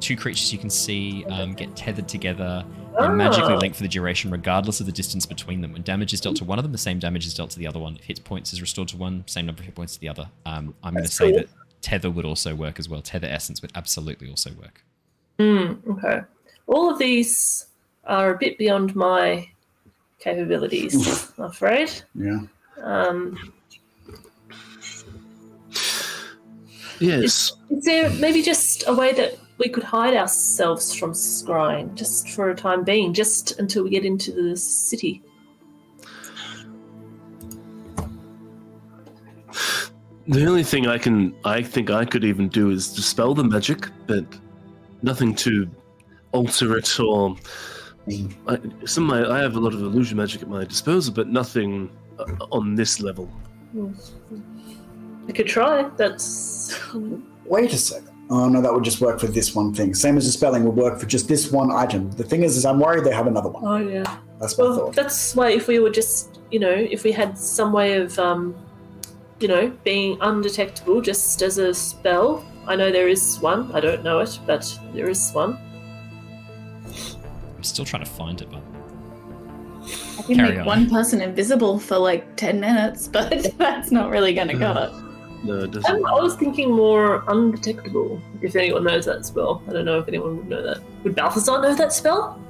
Two 0.00 0.16
creatures 0.16 0.52
you 0.52 0.58
can 0.58 0.70
see 0.70 1.24
um, 1.26 1.52
get 1.52 1.74
tethered 1.76 2.08
together 2.08 2.64
and 2.98 3.16
magically 3.16 3.54
Ah. 3.54 3.58
linked 3.58 3.76
for 3.76 3.82
the 3.82 3.88
duration, 3.88 4.30
regardless 4.30 4.80
of 4.80 4.86
the 4.86 4.92
distance 4.92 5.24
between 5.26 5.60
them. 5.60 5.72
When 5.72 5.82
damage 5.82 6.12
is 6.12 6.20
dealt 6.20 6.36
to 6.36 6.44
one 6.44 6.58
of 6.58 6.62
them, 6.62 6.72
the 6.72 6.78
same 6.78 6.98
damage 6.98 7.26
is 7.26 7.34
dealt 7.34 7.50
to 7.50 7.58
the 7.58 7.66
other 7.66 7.78
one. 7.78 7.96
If 7.96 8.04
hit 8.04 8.24
points 8.24 8.52
is 8.52 8.60
restored 8.60 8.88
to 8.88 8.96
one, 8.96 9.24
same 9.26 9.46
number 9.46 9.60
of 9.60 9.66
hit 9.66 9.74
points 9.74 9.94
to 9.94 10.00
the 10.00 10.08
other. 10.08 10.28
Um, 10.46 10.74
I'm 10.82 10.94
going 10.94 11.04
to 11.04 11.10
say 11.10 11.30
cool. 11.30 11.40
that 11.40 11.48
Tether 11.82 12.10
would 12.10 12.24
also 12.24 12.54
work 12.54 12.78
as 12.78 12.88
well. 12.88 13.00
Tether 13.02 13.26
Essence 13.28 13.62
would 13.62 13.72
absolutely 13.74 14.28
also 14.28 14.50
work. 14.52 14.82
Hmm. 15.38 15.74
Okay. 15.92 16.20
All 16.70 16.88
of 16.88 16.98
these 16.98 17.66
are 18.04 18.32
a 18.34 18.38
bit 18.38 18.56
beyond 18.56 18.94
my 18.94 19.48
capabilities. 20.20 21.32
I'm 21.36 21.44
afraid. 21.44 21.90
Yeah. 22.14 22.40
Um, 22.82 23.52
Yes. 27.00 27.52
is 27.70 27.84
there 27.84 28.10
maybe 28.10 28.42
just 28.42 28.84
a 28.86 28.94
way 28.94 29.12
that 29.14 29.38
we 29.56 29.70
could 29.70 29.82
hide 29.82 30.14
ourselves 30.14 30.94
from 30.94 31.12
scrying, 31.12 31.94
just 31.94 32.28
for 32.28 32.50
a 32.50 32.54
time 32.54 32.84
being, 32.84 33.14
just 33.14 33.58
until 33.58 33.84
we 33.84 33.90
get 33.90 34.04
into 34.04 34.30
the 34.32 34.54
city? 34.54 35.22
The 40.28 40.44
only 40.46 40.62
thing 40.62 40.86
I 40.86 40.98
can, 40.98 41.34
I 41.44 41.62
think 41.62 41.90
I 41.90 42.04
could 42.04 42.22
even 42.22 42.48
do 42.48 42.70
is 42.70 42.92
dispel 42.92 43.34
the 43.34 43.44
magic, 43.44 43.88
but 44.06 44.24
nothing 45.02 45.34
to 45.36 45.68
alter 46.32 46.76
it 46.76 47.00
or. 47.00 47.36
I, 48.48 48.58
some 48.86 49.08
of 49.10 49.28
my, 49.28 49.36
I 49.36 49.40
have 49.40 49.54
a 49.56 49.60
lot 49.60 49.72
of 49.72 49.80
illusion 49.82 50.16
magic 50.16 50.42
at 50.42 50.48
my 50.48 50.64
disposal, 50.64 51.14
but 51.14 51.28
nothing 51.28 51.90
uh, 52.18 52.24
on 52.50 52.74
this 52.74 53.00
level. 53.00 53.30
I 55.28 55.32
could 55.32 55.46
try. 55.46 55.88
That's 55.96 56.76
Wait 57.44 57.72
a 57.72 57.76
second. 57.76 58.08
Oh 58.30 58.48
no, 58.48 58.60
that 58.62 58.72
would 58.72 58.84
just 58.84 59.00
work 59.00 59.20
for 59.20 59.26
this 59.26 59.54
one 59.54 59.74
thing. 59.74 59.94
Same 59.94 60.16
as 60.16 60.24
the 60.24 60.32
spelling 60.32 60.64
would 60.64 60.76
work 60.76 60.98
for 60.98 61.06
just 61.06 61.28
this 61.28 61.50
one 61.52 61.70
item. 61.70 62.10
The 62.12 62.24
thing 62.24 62.42
is, 62.42 62.56
is 62.56 62.64
I'm 62.64 62.78
worried 62.80 63.04
they 63.04 63.12
have 63.12 63.26
another 63.26 63.48
one. 63.48 63.64
oh 63.64 63.88
yeah. 63.88 64.02
That's 64.40 64.56
my 64.56 64.64
Well, 64.64 64.76
thought. 64.76 64.94
that's 64.94 65.36
why 65.36 65.50
if 65.50 65.68
we 65.68 65.78
were 65.78 65.90
just, 65.90 66.40
you 66.50 66.58
know, 66.58 66.70
if 66.70 67.04
we 67.04 67.12
had 67.12 67.36
some 67.36 67.72
way 67.72 67.94
of, 67.98 68.18
um, 68.18 68.54
you 69.40 69.48
know, 69.48 69.70
being 69.84 70.16
undetectable 70.20 71.00
just 71.00 71.42
as 71.42 71.58
a 71.58 71.74
spell. 71.74 72.44
I 72.66 72.76
know 72.76 72.90
there 72.92 73.08
is 73.08 73.38
one. 73.40 73.70
I 73.72 73.80
don't 73.80 74.02
know 74.04 74.20
it, 74.20 74.38
but 74.46 74.78
there 74.94 75.08
is 75.08 75.30
one. 75.32 75.58
I'm 77.60 77.64
still 77.64 77.84
trying 77.84 78.02
to 78.02 78.10
find 78.10 78.40
it, 78.40 78.48
but 78.50 78.62
I 80.18 80.22
can 80.22 80.34
Carry 80.36 80.48
make 80.52 80.60
on. 80.60 80.64
one 80.64 80.88
person 80.88 81.20
invisible 81.20 81.78
for 81.78 81.98
like 81.98 82.34
10 82.36 82.58
minutes, 82.58 83.06
but 83.12 83.52
that's 83.58 83.90
not 83.90 84.08
really 84.08 84.32
going 84.32 84.48
to 84.48 84.56
cut 84.56 84.76
it. 84.78 84.90
No, 85.44 85.58
it 85.58 85.64
Um, 85.64 85.70
doesn't. 85.70 86.06
I 86.06 86.12
was 86.22 86.36
thinking 86.36 86.72
more 86.72 87.22
undetectable. 87.28 88.18
If 88.40 88.56
anyone 88.56 88.84
knows 88.84 89.04
that 89.04 89.26
spell, 89.26 89.62
I 89.68 89.74
don't 89.74 89.84
know 89.84 89.98
if 89.98 90.08
anyone 90.08 90.38
would 90.38 90.48
know 90.48 90.62
that. 90.62 90.78
Would 91.04 91.14
Balthazar 91.14 91.60
know 91.60 91.74
that 91.74 91.92
spell? 91.92 92.40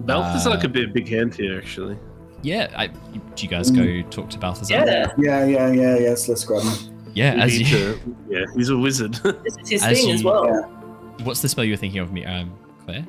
Balthazar 0.00 0.50
Uh, 0.50 0.60
could 0.60 0.72
be 0.72 0.82
a 0.82 0.88
big 0.88 1.06
hand 1.08 1.36
here, 1.36 1.56
actually. 1.58 1.96
yeah, 2.42 2.72
I, 2.76 2.88
do 2.88 2.92
you 3.38 3.48
guys 3.48 3.70
go 3.70 4.02
talk 4.10 4.30
to 4.30 4.38
Balthazar? 4.40 4.74
Yeah, 4.74 5.12
yeah, 5.16 5.44
yeah, 5.46 5.70
yeah, 5.70 5.96
yes. 5.96 6.28
Let's 6.28 6.44
grab 6.44 6.62
him. 6.64 6.96
Yeah, 7.14 7.34
You 7.36 7.40
as 7.42 7.58
you, 7.60 7.66
to- 7.66 8.16
yeah, 8.30 8.44
he's 8.56 8.68
a 8.70 8.76
wizard. 8.76 9.14
this 9.14 9.56
is 9.62 9.68
his 9.68 9.82
As 9.84 10.00
thing 10.00 10.10
as 10.10 10.24
well. 10.24 10.44
Yeah. 10.44 11.24
what's 11.24 11.40
the 11.40 11.48
spell 11.48 11.62
you 11.64 11.72
were 11.74 11.76
thinking 11.76 12.00
of, 12.00 12.12
me, 12.12 12.24
um, 12.24 12.52
Claire? 12.84 13.06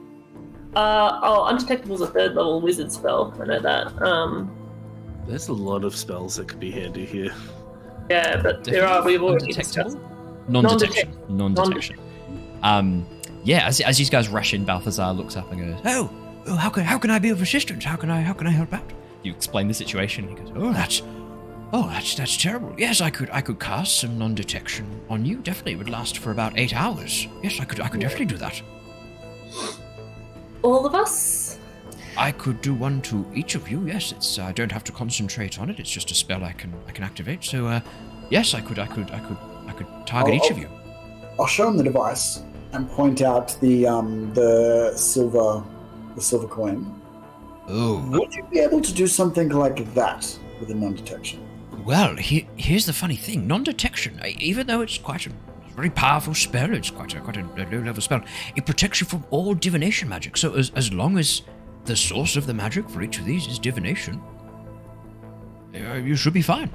Uh, 0.76 1.20
oh, 1.24 1.46
undetectable 1.46 1.96
is 1.96 2.02
a 2.02 2.08
third 2.08 2.36
level 2.36 2.62
wizard 2.62 2.92
spell. 2.92 3.34
I 3.42 3.46
know 3.46 3.60
that. 3.60 4.02
Um, 4.02 4.56
There's 5.28 5.48
a 5.48 5.54
lot 5.54 5.84
of 5.84 5.96
spells 5.96 6.36
that 6.36 6.48
could 6.48 6.60
be 6.60 6.72
handy 6.72 7.06
here. 7.06 7.34
yeah, 8.10 8.42
but 8.42 8.64
there 8.64 8.88
are. 8.88 9.04
We've 9.04 9.22
already 9.22 9.48
Undetectable? 9.48 9.90
discussed. 9.92 10.50
Non-detection. 10.50 11.18
Non-detection. 11.30 11.98
Um, 12.64 13.06
yeah, 13.44 13.66
as, 13.68 13.80
as 13.82 14.00
you 14.00 14.06
guys 14.08 14.28
rush 14.30 14.54
in, 14.54 14.66
Balthazar 14.66 15.12
looks 15.14 15.36
up 15.38 15.52
and 15.52 15.60
goes, 15.74 15.82
Oh, 15.86 16.10
oh, 16.48 16.56
how 16.56 16.70
can 16.70 16.84
how 16.84 16.98
can 16.98 17.10
I 17.10 17.20
be 17.20 17.30
of 17.30 17.42
assistance? 17.42 17.84
How 17.84 17.96
can 17.96 18.10
I 18.10 18.22
how 18.22 18.34
can 18.34 18.48
I 18.48 18.52
help 18.52 18.74
out? 18.74 18.84
you 19.24 19.34
explain 19.34 19.68
the 19.68 19.74
situation. 19.74 20.28
He 20.30 20.36
goes, 20.36 20.52
Oh, 20.56 20.72
that's 20.74 21.02
oh, 21.74 21.88
that's 21.88 22.16
that's 22.16 22.38
terrible. 22.38 22.74
Yes, 22.78 23.00
I 23.02 23.10
could 23.10 23.30
I 23.32 23.42
could 23.42 23.60
cast 23.60 24.00
some 24.00 24.18
non-detection 24.20 25.02
on 25.10 25.26
you. 25.26 25.38
Definitely, 25.38 25.74
it 25.74 25.78
would 25.78 25.90
last 25.90 26.18
for 26.20 26.32
about 26.32 26.58
eight 26.58 26.76
hours. 26.76 27.28
Yes, 27.44 27.60
I 27.60 27.66
could 27.66 27.80
I 27.80 27.88
could 27.88 28.02
definitely 28.02 28.26
do 28.28 28.38
that. 28.38 28.62
All 30.62 30.86
of 30.86 30.96
us. 30.96 31.58
I 32.18 32.32
could 32.32 32.62
do 32.62 32.74
one 32.74 33.02
to 33.04 33.26
each 33.34 33.56
of 33.56 33.70
you. 33.70 33.86
Yes, 33.86 34.12
it's 34.12 34.40
I 34.40 34.52
don't 34.52 34.72
have 34.72 34.84
to 34.86 34.92
concentrate 34.92 35.60
on 35.60 35.70
it. 35.70 35.80
It's 35.80 35.90
just 35.92 36.12
a 36.12 36.16
spell 36.16 36.44
I 36.44 36.52
can 36.52 36.74
I 36.88 36.92
can 36.92 37.04
activate. 37.04 37.44
So, 37.44 37.68
uh, 37.68 37.80
yes, 38.30 38.54
I 38.54 38.62
could 38.62 38.80
I 38.80 38.88
could 38.88 39.10
I 39.12 39.20
could 39.20 39.38
I 39.68 39.72
could 39.72 39.88
target 40.06 40.34
Oh, 40.34 40.38
each 40.38 40.52
of 40.52 40.58
you. 40.58 40.68
I'll 41.40 41.48
show 41.48 41.68
him 41.70 41.78
the 41.78 41.84
device 41.84 42.42
and 42.74 42.90
point 42.92 43.22
out 43.22 43.58
the 43.62 43.88
um 43.88 44.34
the 44.34 44.92
silver 44.96 45.64
the 46.16 46.22
silver 46.22 46.48
coin. 46.48 46.94
Oh, 47.70 48.04
Would 48.10 48.34
you 48.34 48.44
be 48.52 48.60
able 48.60 48.82
to 48.82 48.94
do 48.94 49.08
something 49.08 49.50
like 49.50 49.94
that 49.94 50.38
with 50.60 50.72
a 50.72 50.74
non-detection? 50.74 51.40
Well, 51.86 52.16
he, 52.16 52.48
here's 52.58 52.86
the 52.86 52.94
funny 52.94 53.16
thing: 53.16 53.48
non-detection, 53.48 54.20
uh, 54.20 54.28
even 54.40 54.68
though 54.68 54.82
it's 54.82 54.98
quite 54.98 55.28
a 55.28 55.32
very 55.80 55.90
powerful 55.90 56.34
spell, 56.34 56.74
it's 56.74 56.90
quite 56.90 57.16
a 57.16 57.22
quite 57.22 57.38
a 57.38 57.44
low-level 57.72 58.02
spell. 58.02 58.22
It 58.58 58.66
protects 58.66 59.00
you 59.00 59.08
from 59.08 59.24
all 59.30 59.54
divination 59.54 60.10
magic. 60.10 60.36
So 60.36 60.54
as 60.56 60.72
as 60.76 60.92
long 60.92 61.18
as 61.18 61.44
the 61.86 61.96
source 61.96 62.36
of 62.36 62.46
the 62.46 62.54
magic 62.54 62.90
for 62.90 63.02
each 63.02 63.18
of 63.20 63.26
these 63.26 63.48
is 63.48 63.60
divination, 63.60 64.22
uh, 65.74 65.94
you 66.10 66.16
should 66.16 66.34
be 66.34 66.42
fine. 66.42 66.70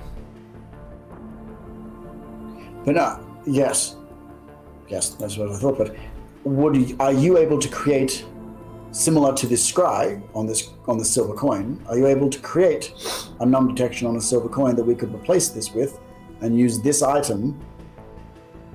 But 2.86 2.96
uh, 2.96 3.18
yes, 3.46 3.96
yes, 4.88 5.10
that's 5.10 5.36
what 5.36 5.50
I 5.50 5.56
thought. 5.56 5.76
But 5.76 5.96
would 6.44 6.76
are 6.98 7.12
you 7.12 7.36
able 7.44 7.58
to 7.58 7.68
create 7.68 8.24
similar 8.90 9.34
to 9.34 9.46
this 9.46 9.70
scry 9.70 10.22
on 10.34 10.46
this 10.46 10.70
on 10.88 10.96
the 10.96 11.04
silver 11.04 11.34
coin? 11.34 11.66
Are 11.88 11.98
you 11.98 12.06
able 12.06 12.30
to 12.30 12.40
create 12.40 12.94
a 13.40 13.46
non-detection 13.46 14.08
on 14.08 14.16
a 14.16 14.20
silver 14.20 14.48
coin 14.48 14.76
that 14.76 14.86
we 14.90 14.94
could 14.94 15.12
replace 15.14 15.48
this 15.48 15.74
with, 15.74 16.00
and 16.40 16.58
use 16.58 16.80
this 16.80 17.02
item? 17.02 17.60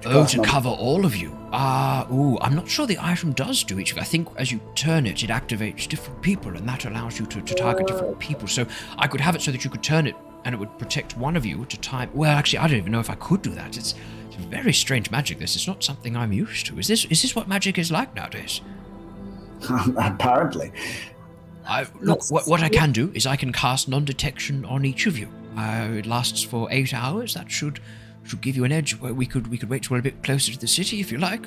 Oh, 0.06 0.26
to 0.26 0.42
cover 0.44 0.70
all 0.70 1.06
of 1.06 1.16
you. 1.16 1.38
Ah, 1.52 2.08
ooh, 2.12 2.38
I'm 2.40 2.56
not 2.56 2.70
sure 2.70 2.88
the 2.88 2.98
item 3.00 3.34
does 3.34 3.64
do 3.64 3.80
each 3.80 3.92
of 3.92 3.98
you. 3.98 4.02
I 4.02 4.06
think 4.06 4.30
as 4.38 4.52
you 4.52 4.60
turn 4.76 5.06
it, 5.06 5.24
it 5.24 5.30
activates 5.30 5.88
different 5.88 6.22
people, 6.22 6.56
and 6.56 6.68
that 6.68 6.86
allows 6.86 7.20
you 7.20 7.26
to, 7.28 7.42
to 7.42 7.56
target 7.56 7.88
different 7.88 8.18
people. 8.20 8.48
So 8.48 8.66
I 8.98 9.08
could 9.08 9.22
have 9.22 9.36
it 9.36 9.42
so 9.42 9.52
that 9.52 9.64
you 9.64 9.70
could 9.70 9.84
turn 9.84 10.08
it, 10.08 10.16
and 10.46 10.56
it 10.56 10.58
would 10.58 10.78
protect 10.78 11.18
one 11.18 11.36
of 11.36 11.46
you 11.46 11.62
at 11.64 11.74
a 11.74 11.80
time. 11.80 12.10
Well, 12.14 12.32
actually, 12.32 12.60
I 12.60 12.68
don't 12.68 12.78
even 12.78 12.92
know 12.92 13.00
if 13.00 13.10
I 13.10 13.16
could 13.16 13.42
do 13.42 13.52
that. 13.52 13.78
It's, 13.78 13.96
it's 14.28 14.36
very 14.36 14.74
strange 14.74 15.12
magic. 15.12 15.40
This 15.40 15.56
is 15.56 15.68
not 15.68 15.84
something 15.84 16.16
I'm 16.16 16.32
used 16.32 16.66
to. 16.68 16.80
Is 16.80 16.88
this 16.88 17.06
is 17.06 17.22
this 17.22 17.36
what 17.36 17.48
magic 17.48 17.78
is 17.78 17.92
like 17.92 18.16
nowadays? 18.16 18.62
Apparently, 19.98 20.72
I, 21.68 21.86
look, 22.00 22.32
what, 22.32 22.48
what 22.48 22.64
I 22.64 22.70
can 22.70 22.92
do 22.92 23.12
is 23.14 23.26
I 23.28 23.36
can 23.36 23.52
cast 23.52 23.90
non-detection 23.90 24.64
on 24.66 24.86
each 24.86 25.06
of 25.08 25.18
you. 25.18 25.28
Uh, 25.58 25.90
it 25.92 26.06
lasts 26.06 26.42
for 26.42 26.68
eight 26.72 26.94
hours. 26.94 27.34
That 27.34 27.52
should 27.52 27.82
should 28.30 28.42
give 28.42 28.56
you 28.56 28.64
an 28.64 28.72
edge. 28.72 29.00
Where 29.00 29.14
we 29.14 29.26
could 29.26 29.48
we 29.48 29.58
could 29.58 29.70
wait 29.70 29.84
till 29.84 29.96
we're 29.96 30.00
a 30.00 30.04
bit 30.04 30.24
closer 30.24 30.52
to 30.52 30.60
the 30.60 30.68
city 30.68 31.00
if 31.00 31.12
you 31.12 31.18
like. 31.18 31.46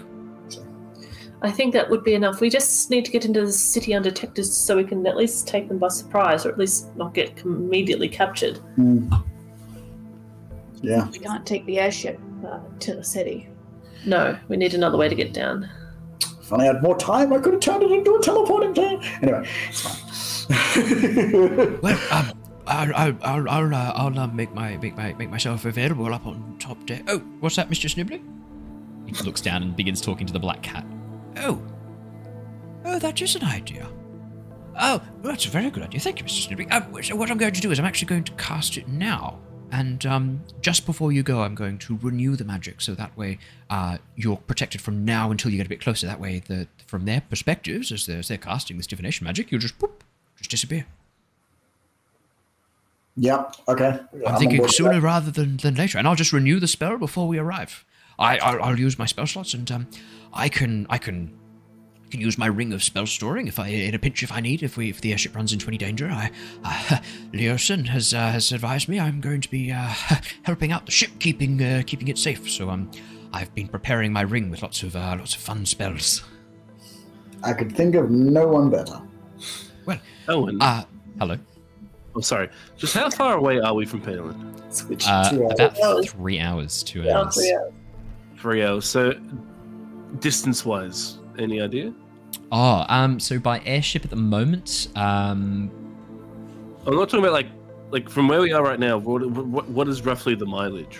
I 1.45 1.51
think 1.51 1.73
that 1.73 1.91
would 1.91 2.05
be 2.05 2.15
enough. 2.15 2.41
We 2.41 2.51
just 2.51 2.89
need 2.89 3.05
to 3.05 3.11
get 3.11 3.25
into 3.25 3.45
the 3.45 3.53
city 3.53 3.95
undetected 3.95 4.47
so 4.47 4.77
we 4.77 4.85
can 4.85 5.05
at 5.07 5.17
least 5.17 5.49
take 5.49 5.67
them 5.69 5.79
by 5.79 5.89
surprise, 5.89 6.47
or 6.47 6.51
at 6.51 6.59
least 6.59 6.95
not 6.97 7.15
get 7.15 7.41
immediately 7.45 8.09
captured. 8.09 8.59
Hmm. 8.77 9.13
yeah. 10.83 11.09
We 11.11 11.19
can't 11.19 11.45
take 11.45 11.67
the 11.67 11.81
airship 11.81 12.21
uh, 12.47 12.61
to 12.81 12.95
the 12.95 13.03
city. 13.03 13.49
No, 14.07 14.39
we 14.49 14.57
need 14.57 14.75
another 14.75 14.97
way 14.97 15.09
to 15.09 15.17
get 15.17 15.33
down. 15.33 15.69
If 16.41 16.53
I 16.53 16.65
had 16.65 16.81
more 16.81 16.97
time, 16.97 17.33
I 17.33 17.39
could 17.39 17.55
have 17.55 17.63
turned 17.63 17.83
it 17.83 17.91
into 17.91 18.15
a 18.15 18.23
teleporting 18.23 18.75
town. 18.75 19.03
Anyway, 19.23 19.49
it's 19.69 19.81
fine. 19.81 19.99
Well, 21.83 21.99
um, 22.11 22.41
I'll 22.66 22.94
I'll 22.94 23.18
I'll 23.22 23.48
I'll, 23.48 23.74
uh, 23.74 23.93
I'll 23.94 24.18
uh, 24.18 24.26
make 24.28 24.55
my 24.55 24.76
make 24.76 24.97
my 24.97 25.12
make 25.14 25.30
myself 25.30 25.64
available 25.64 26.12
up 26.12 26.26
on 26.26 26.56
top 26.59 26.84
deck. 26.86 27.02
Oh, 27.09 27.18
what's 27.40 27.56
that, 27.56 27.68
Mister 27.68 27.89
Snibbly? 27.89 28.22
he 29.06 29.24
looks 29.24 29.40
down 29.40 29.62
and 29.62 29.76
begins 29.76 30.01
talking 30.01 30.26
to 30.26 30.32
the 30.32 30.39
black 30.39 30.62
cat. 30.62 30.86
Oh, 31.39 31.62
oh, 32.84 32.98
that 32.98 33.20
is 33.20 33.36
an 33.36 33.44
idea. 33.44 33.89
Oh, 34.80 35.02
that's 35.22 35.47
a 35.47 35.51
very 35.51 35.70
good 35.70 35.82
idea. 35.82 36.01
Thank 36.01 36.20
you, 36.20 36.24
Mr. 36.24 36.48
Snibbly. 36.48 36.70
Uh, 36.70 37.02
so 37.02 37.16
what 37.16 37.30
I'm 37.30 37.39
going 37.39 37.52
to 37.52 37.60
do 37.60 37.70
is 37.70 37.78
I'm 37.78 37.84
actually 37.84 38.09
going 38.09 38.24
to 38.24 38.32
cast 38.32 38.76
it 38.76 38.89
now. 38.89 39.39
And 39.70 40.05
um, 40.05 40.43
just 40.60 40.84
before 40.84 41.12
you 41.12 41.22
go, 41.22 41.43
I'm 41.43 41.55
going 41.55 41.78
to 41.78 41.98
renew 42.02 42.36
the 42.36 42.44
magic, 42.44 42.82
so 42.82 42.94
that 42.94 43.16
way 43.16 43.39
uh, 43.70 43.98
you're 44.16 44.36
protected 44.36 44.82
from 44.82 45.05
now 45.05 45.30
until 45.30 45.51
you 45.51 45.56
get 45.56 45.66
a 45.66 45.68
bit 45.68 45.80
closer. 45.80 46.06
That 46.06 46.20
way, 46.20 46.43
the, 46.47 46.68
from 46.86 47.06
their 47.06 47.22
perspectives, 47.22 47.90
as 47.90 48.05
they're, 48.05 48.18
as 48.18 48.28
they're 48.28 48.36
casting 48.36 48.76
this 48.76 48.86
divination 48.86 49.24
magic, 49.24 49.51
you'll 49.51 49.62
just 49.62 49.80
whoop, 49.80 50.05
just 50.36 50.51
disappear. 50.51 50.86
Yep. 53.16 53.56
Okay. 53.68 54.01
I'm 54.26 54.34
on 54.34 54.39
thinking 54.39 54.66
sooner 54.68 54.94
that. 54.94 55.01
rather 55.02 55.30
than, 55.30 55.59
than 55.59 55.74
later, 55.74 55.98
and 55.98 56.09
I'll 56.09 56.14
just 56.14 56.32
renew 56.32 56.59
the 56.59 56.68
spell 56.68 56.97
before 56.98 57.28
we 57.28 57.39
arrive. 57.39 57.84
I, 58.18 58.39
I'll, 58.39 58.62
I'll 58.62 58.78
use 58.78 58.98
my 58.98 59.06
spell 59.06 59.26
slots, 59.26 59.55
and 59.55 59.70
um, 59.70 59.86
I 60.32 60.48
can 60.48 60.86
I 60.89 60.98
can 60.98 61.39
can 62.12 62.20
use 62.20 62.36
my 62.39 62.47
ring 62.47 62.72
of 62.74 62.82
spell 62.82 63.06
storing 63.06 63.48
if 63.48 63.59
I, 63.59 63.68
in 63.68 63.94
a 63.94 63.98
pinch, 63.98 64.22
if 64.22 64.30
I 64.30 64.40
need, 64.40 64.62
if 64.62 64.76
we, 64.76 64.90
if 64.90 65.01
the 65.01 65.12
airship 65.12 65.34
runs 65.34 65.52
into 65.52 65.66
any 65.66 65.78
danger. 65.78 66.09
I, 66.10 66.30
uh, 66.62 66.98
Leosin 67.32 67.86
has 67.89 68.14
uh, 68.14 68.30
has 68.30 68.52
advised 68.52 68.89
me 68.89 69.01
I'm 69.01 69.20
going 69.20 69.40
to 69.40 69.51
be 69.51 69.72
uh, 69.72 69.93
helping 70.43 70.72
out 70.72 70.86
the 70.86 70.93
ship, 70.93 71.10
keeping 71.18 71.62
uh, 71.62 71.82
keeping 71.86 72.09
it 72.09 72.18
safe. 72.18 72.48
So 72.51 72.70
um, 72.70 72.90
I've 73.32 73.55
been 73.55 73.68
preparing 73.68 74.12
my 74.12 74.22
ring 74.22 74.51
with 74.51 74.62
lots 74.62 74.82
of 74.82 74.94
uh, 74.94 75.16
lots 75.18 75.34
of 75.34 75.40
fun 75.40 75.66
spells. 75.66 76.22
I 77.43 77.52
could 77.55 77.74
think 77.74 77.94
of 77.97 78.10
no 78.10 78.47
one 78.47 78.70
better. 78.70 79.01
Well, 79.84 79.98
Owen, 80.28 80.62
Uh, 80.62 80.84
Hello. 81.18 81.36
Oh 82.14 82.20
sorry. 82.20 82.48
Just 82.76 82.94
how 82.94 83.09
far 83.10 83.36
away 83.36 83.59
are 83.60 83.74
we 83.74 83.86
from 83.86 84.02
Paelan? 84.02 84.72
Switch. 84.72 85.05
Uh, 85.06 85.30
Two 85.30 85.47
about 85.47 85.80
hours. 85.80 86.10
three 86.12 86.39
hours, 86.39 86.82
two 86.82 87.02
Yeah, 87.02 87.18
hours. 87.20 87.39
yeah. 87.43 87.68
Three 88.39 88.64
hours. 88.64 88.86
So, 88.86 89.12
distance-wise, 90.20 91.18
any 91.39 91.60
idea? 91.60 91.93
Oh, 92.51 92.84
um, 92.89 93.18
so 93.20 93.39
by 93.39 93.60
airship 93.64 94.05
at 94.05 94.10
the 94.10 94.16
moment, 94.16 94.89
um, 94.97 95.70
I'm 96.86 96.94
not 96.97 97.09
talking 97.09 97.20
about 97.20 97.32
like, 97.32 97.47
like 97.90 98.09
from 98.09 98.28
where 98.28 98.40
we 98.40 98.52
are 98.52 98.62
right 98.62 98.80
now. 98.80 98.98
What, 98.98 99.24
what, 99.30 99.68
what 99.68 99.89
is 99.89 100.02
roughly 100.05 100.34
the 100.34 100.47
mileage? 100.47 100.98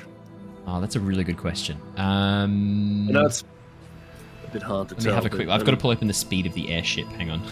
oh, 0.67 0.81
that's 0.81 0.95
a 0.97 1.01
really 1.01 1.25
good 1.25 1.37
question. 1.39 1.77
Um, 1.97 3.07
I 3.09 3.13
know 3.13 3.27
it's 3.27 3.43
a 4.47 4.51
bit 4.53 4.63
hard 4.63 4.89
to 4.91 4.95
let 4.95 5.01
me 5.03 5.05
tell. 5.07 5.15
have 5.15 5.27
a 5.27 5.29
but, 5.29 5.37
quick. 5.37 5.49
I've 5.49 5.65
got 5.65 5.73
to 5.73 5.77
pull 5.77 5.91
open 5.91 6.07
the 6.07 6.15
speed 6.15 6.47
of 6.47 6.55
the 6.55 6.71
airship. 6.71 7.07
Hang 7.09 7.31
on, 7.31 7.43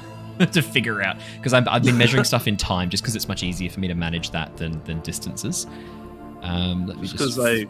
to 0.52 0.62
figure 0.62 1.02
out 1.02 1.16
because 1.36 1.52
I've, 1.52 1.66
I've 1.68 1.82
been 1.84 1.98
measuring 1.98 2.24
stuff 2.24 2.46
in 2.48 2.56
time, 2.56 2.90
just 2.90 3.02
because 3.02 3.14
it's 3.16 3.28
much 3.28 3.42
easier 3.42 3.70
for 3.70 3.80
me 3.80 3.88
to 3.88 3.94
manage 3.94 4.30
that 4.30 4.56
than 4.56 4.82
than 4.84 5.00
distances. 5.00 5.66
Um, 6.42 6.86
let 6.86 6.96
me 6.96 7.02
Just 7.02 7.18
just 7.18 7.36
'cause 7.36 7.38
I- 7.46 7.66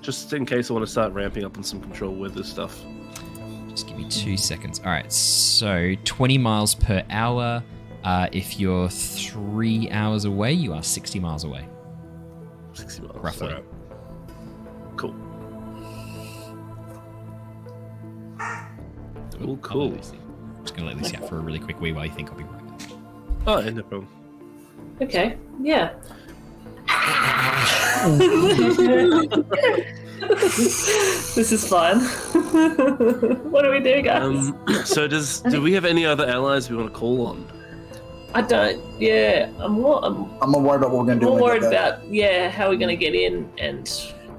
Just 0.00 0.32
in 0.32 0.44
case 0.46 0.70
I 0.70 0.74
want 0.74 0.84
to 0.86 0.90
start 0.90 1.12
ramping 1.12 1.44
up 1.44 1.56
on 1.56 1.62
some 1.64 1.80
control 1.80 2.14
weather 2.14 2.42
stuff. 2.44 2.80
Just 3.68 3.88
give 3.88 3.96
me 3.98 4.08
two 4.08 4.36
seconds. 4.36 4.78
All 4.80 4.90
right, 4.92 5.10
so 5.12 5.94
20 6.04 6.38
miles 6.38 6.74
per 6.74 7.02
hour. 7.10 7.62
Uh, 8.04 8.28
if 8.32 8.60
you're 8.60 8.88
three 8.90 9.90
hours 9.90 10.26
away, 10.26 10.52
you 10.52 10.74
are 10.74 10.82
60 10.82 11.18
miles 11.18 11.42
away. 11.44 11.66
60 12.74 13.00
miles. 13.02 13.16
Roughly. 13.16 13.46
Alright. 13.48 13.64
Cool. 14.96 15.14
I'll 19.40 19.56
cool. 19.62 19.98
Let 20.64 20.64
Lucy- 20.64 20.64
I'm 20.64 20.66
just 20.66 20.76
gonna 20.76 20.88
let 20.88 20.98
this 20.98 21.14
out 21.14 21.28
for 21.28 21.36
a 21.36 21.40
really 21.40 21.58
quick 21.58 21.80
wee 21.80 21.92
while 21.92 22.06
you 22.06 22.12
think 22.12 22.30
I'll 22.30 22.38
be 22.38 22.44
right 22.44 22.78
back. 22.78 22.88
Oh, 23.46 23.58
yeah, 23.60 23.70
no 23.70 23.82
problem. 23.82 24.08
Okay. 25.02 25.36
Yeah. 25.60 25.92
this 31.34 31.52
is 31.52 31.68
fun. 31.68 32.00
what 33.50 33.62
do 33.62 33.70
we 33.70 33.80
do, 33.80 34.00
guys? 34.02 34.22
Um, 34.22 34.58
so 34.84 35.06
does 35.06 35.40
do 35.40 35.60
we 35.60 35.72
have 35.72 35.84
any 35.84 36.06
other 36.06 36.26
allies 36.26 36.70
we 36.70 36.76
want 36.76 36.92
to 36.92 36.98
call 36.98 37.26
on? 37.26 37.46
I 38.34 38.42
don't. 38.42 38.80
Yeah, 39.00 39.50
I'm 39.58 39.72
more. 39.72 40.04
I'm 40.04 40.30
I'm 40.40 40.50
more 40.50 40.62
worried 40.62 40.78
about 40.78 40.90
what 40.90 41.00
we're 41.00 41.06
going 41.06 41.20
to 41.20 41.26
do. 41.26 41.30
more 41.30 41.40
worried 41.40 41.62
about 41.62 42.04
yeah 42.10 42.48
how 42.50 42.68
we're 42.68 42.78
gonna 42.78 42.96
get 42.96 43.14
in 43.14 43.50
and 43.58 43.88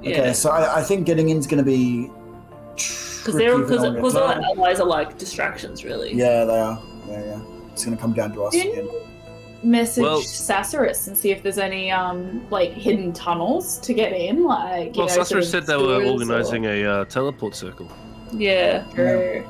yeah 0.02 0.20
Okay, 0.22 0.34
so 0.34 0.50
I, 0.50 0.80
I 0.80 0.84
think 0.84 1.06
getting 1.06 1.30
in 1.30 1.38
is 1.38 1.48
going 1.48 1.64
to 1.64 1.70
be 1.70 2.10
because 2.76 3.36
they're 3.36 3.58
because 3.58 3.94
because 3.96 4.16
all 4.16 4.24
our 4.24 4.42
allies 4.42 4.80
are 4.80 4.88
like 4.88 5.18
distractions 5.18 5.84
really. 5.84 6.14
Yeah, 6.14 6.46
they 6.46 6.60
are. 6.60 6.80
Yeah, 7.08 7.24
yeah. 7.24 7.42
It's 7.72 7.84
going 7.86 7.96
to 7.98 8.02
come 8.02 8.14
down 8.14 8.34
to 8.34 8.44
us 8.46 8.54
Didn't 8.54 8.88
again. 8.88 9.02
message 9.64 10.04
Well- 10.04 10.22
Sacerus 10.22 11.08
and 11.08 11.18
see 11.18 11.32
if 11.32 11.44
there's 11.44 11.58
any 11.58 11.92
um 11.92 12.46
like 12.50 12.72
hidden 12.72 13.12
tunnels 13.14 13.80
to 13.80 13.94
get 13.94 14.14
in, 14.14 14.44
like 14.44 14.96
you 14.96 15.00
Well, 15.00 15.08
know. 15.08 15.14
Sasser 15.14 15.26
sort 15.26 15.44
of 15.44 15.50
said 15.50 15.66
they 15.66 15.76
were 15.78 16.00
sewers 16.00 16.12
organizing 16.12 16.66
a 16.66 16.86
uh, 16.86 17.06
teleport 17.06 17.56
circle, 17.56 17.90
Yeah, 18.32 18.86
or- 18.98 19.46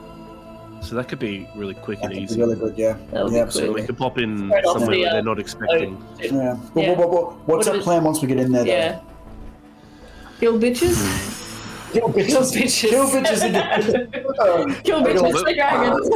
so 0.81 0.95
that 0.95 1.07
could 1.07 1.19
be 1.19 1.47
really 1.55 1.73
quick 1.73 1.99
That 2.01 2.05
and 2.11 2.13
could 2.13 2.19
be 2.19 2.23
easy. 2.25 2.39
really 2.39 2.55
good, 2.55 2.77
yeah. 2.77 2.95
that 3.11 3.23
would 3.23 3.33
Yeah, 3.33 3.45
be 3.45 3.51
So 3.51 3.65
cool. 3.65 3.73
we 3.73 3.81
could 3.83 3.97
pop 3.97 4.17
in 4.19 4.49
Right 4.49 4.63
somewhere 4.65 4.89
the, 4.95 5.05
uh, 5.07 5.13
they're 5.13 5.23
not 5.23 5.39
expecting. 5.39 5.97
Yeah. 6.19 6.31
Yeah. 6.31 6.53
What, 6.73 6.97
what, 6.97 7.09
what, 7.09 7.47
what's 7.47 7.47
What 7.47 7.67
our 7.69 7.75
if 7.77 7.83
plan 7.83 8.03
once 8.03 8.21
we 8.21 8.27
get 8.27 8.37
in 8.39 8.51
there? 8.51 8.63
though? 8.65 8.69
Yeah, 8.71 8.99
kill 10.39 10.59
bitches. 10.59 11.43
Kill 11.95 12.09
bitches. 12.09 12.29
Kill 12.29 12.41
bitches. 12.41 12.89
Kill 12.89 13.09
bitches 13.09 13.47
again. 13.47 14.25
Um, 14.41 14.75
kill 14.83 15.01
okay, 15.01 15.13
bitches 15.13 15.33
well, 15.33 15.43
like 15.43 15.55
dragons. 15.55 16.09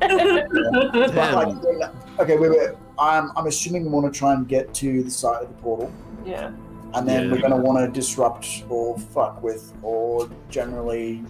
but, 1.14 1.34
like, 1.34 2.20
okay, 2.20 2.38
wait, 2.38 2.50
wait. 2.50 2.70
I'm, 2.98 3.30
I'm 3.36 3.46
assuming 3.46 3.84
we 3.84 3.90
want 3.90 4.10
to 4.10 4.18
try 4.18 4.32
and 4.32 4.48
get 4.48 4.72
to 4.74 5.02
the 5.02 5.10
side 5.10 5.42
of 5.42 5.48
the 5.48 5.54
portal, 5.62 5.92
yeah. 6.24 6.52
and 6.94 7.06
then 7.06 7.24
Yeah. 7.26 7.32
we're 7.32 7.40
going 7.40 7.50
to 7.50 7.58
want 7.58 7.78
to 7.78 7.88
disrupt 8.00 8.64
or 8.70 8.98
fuck 8.98 9.42
with 9.42 9.74
or 9.82 10.30
generally 10.48 11.22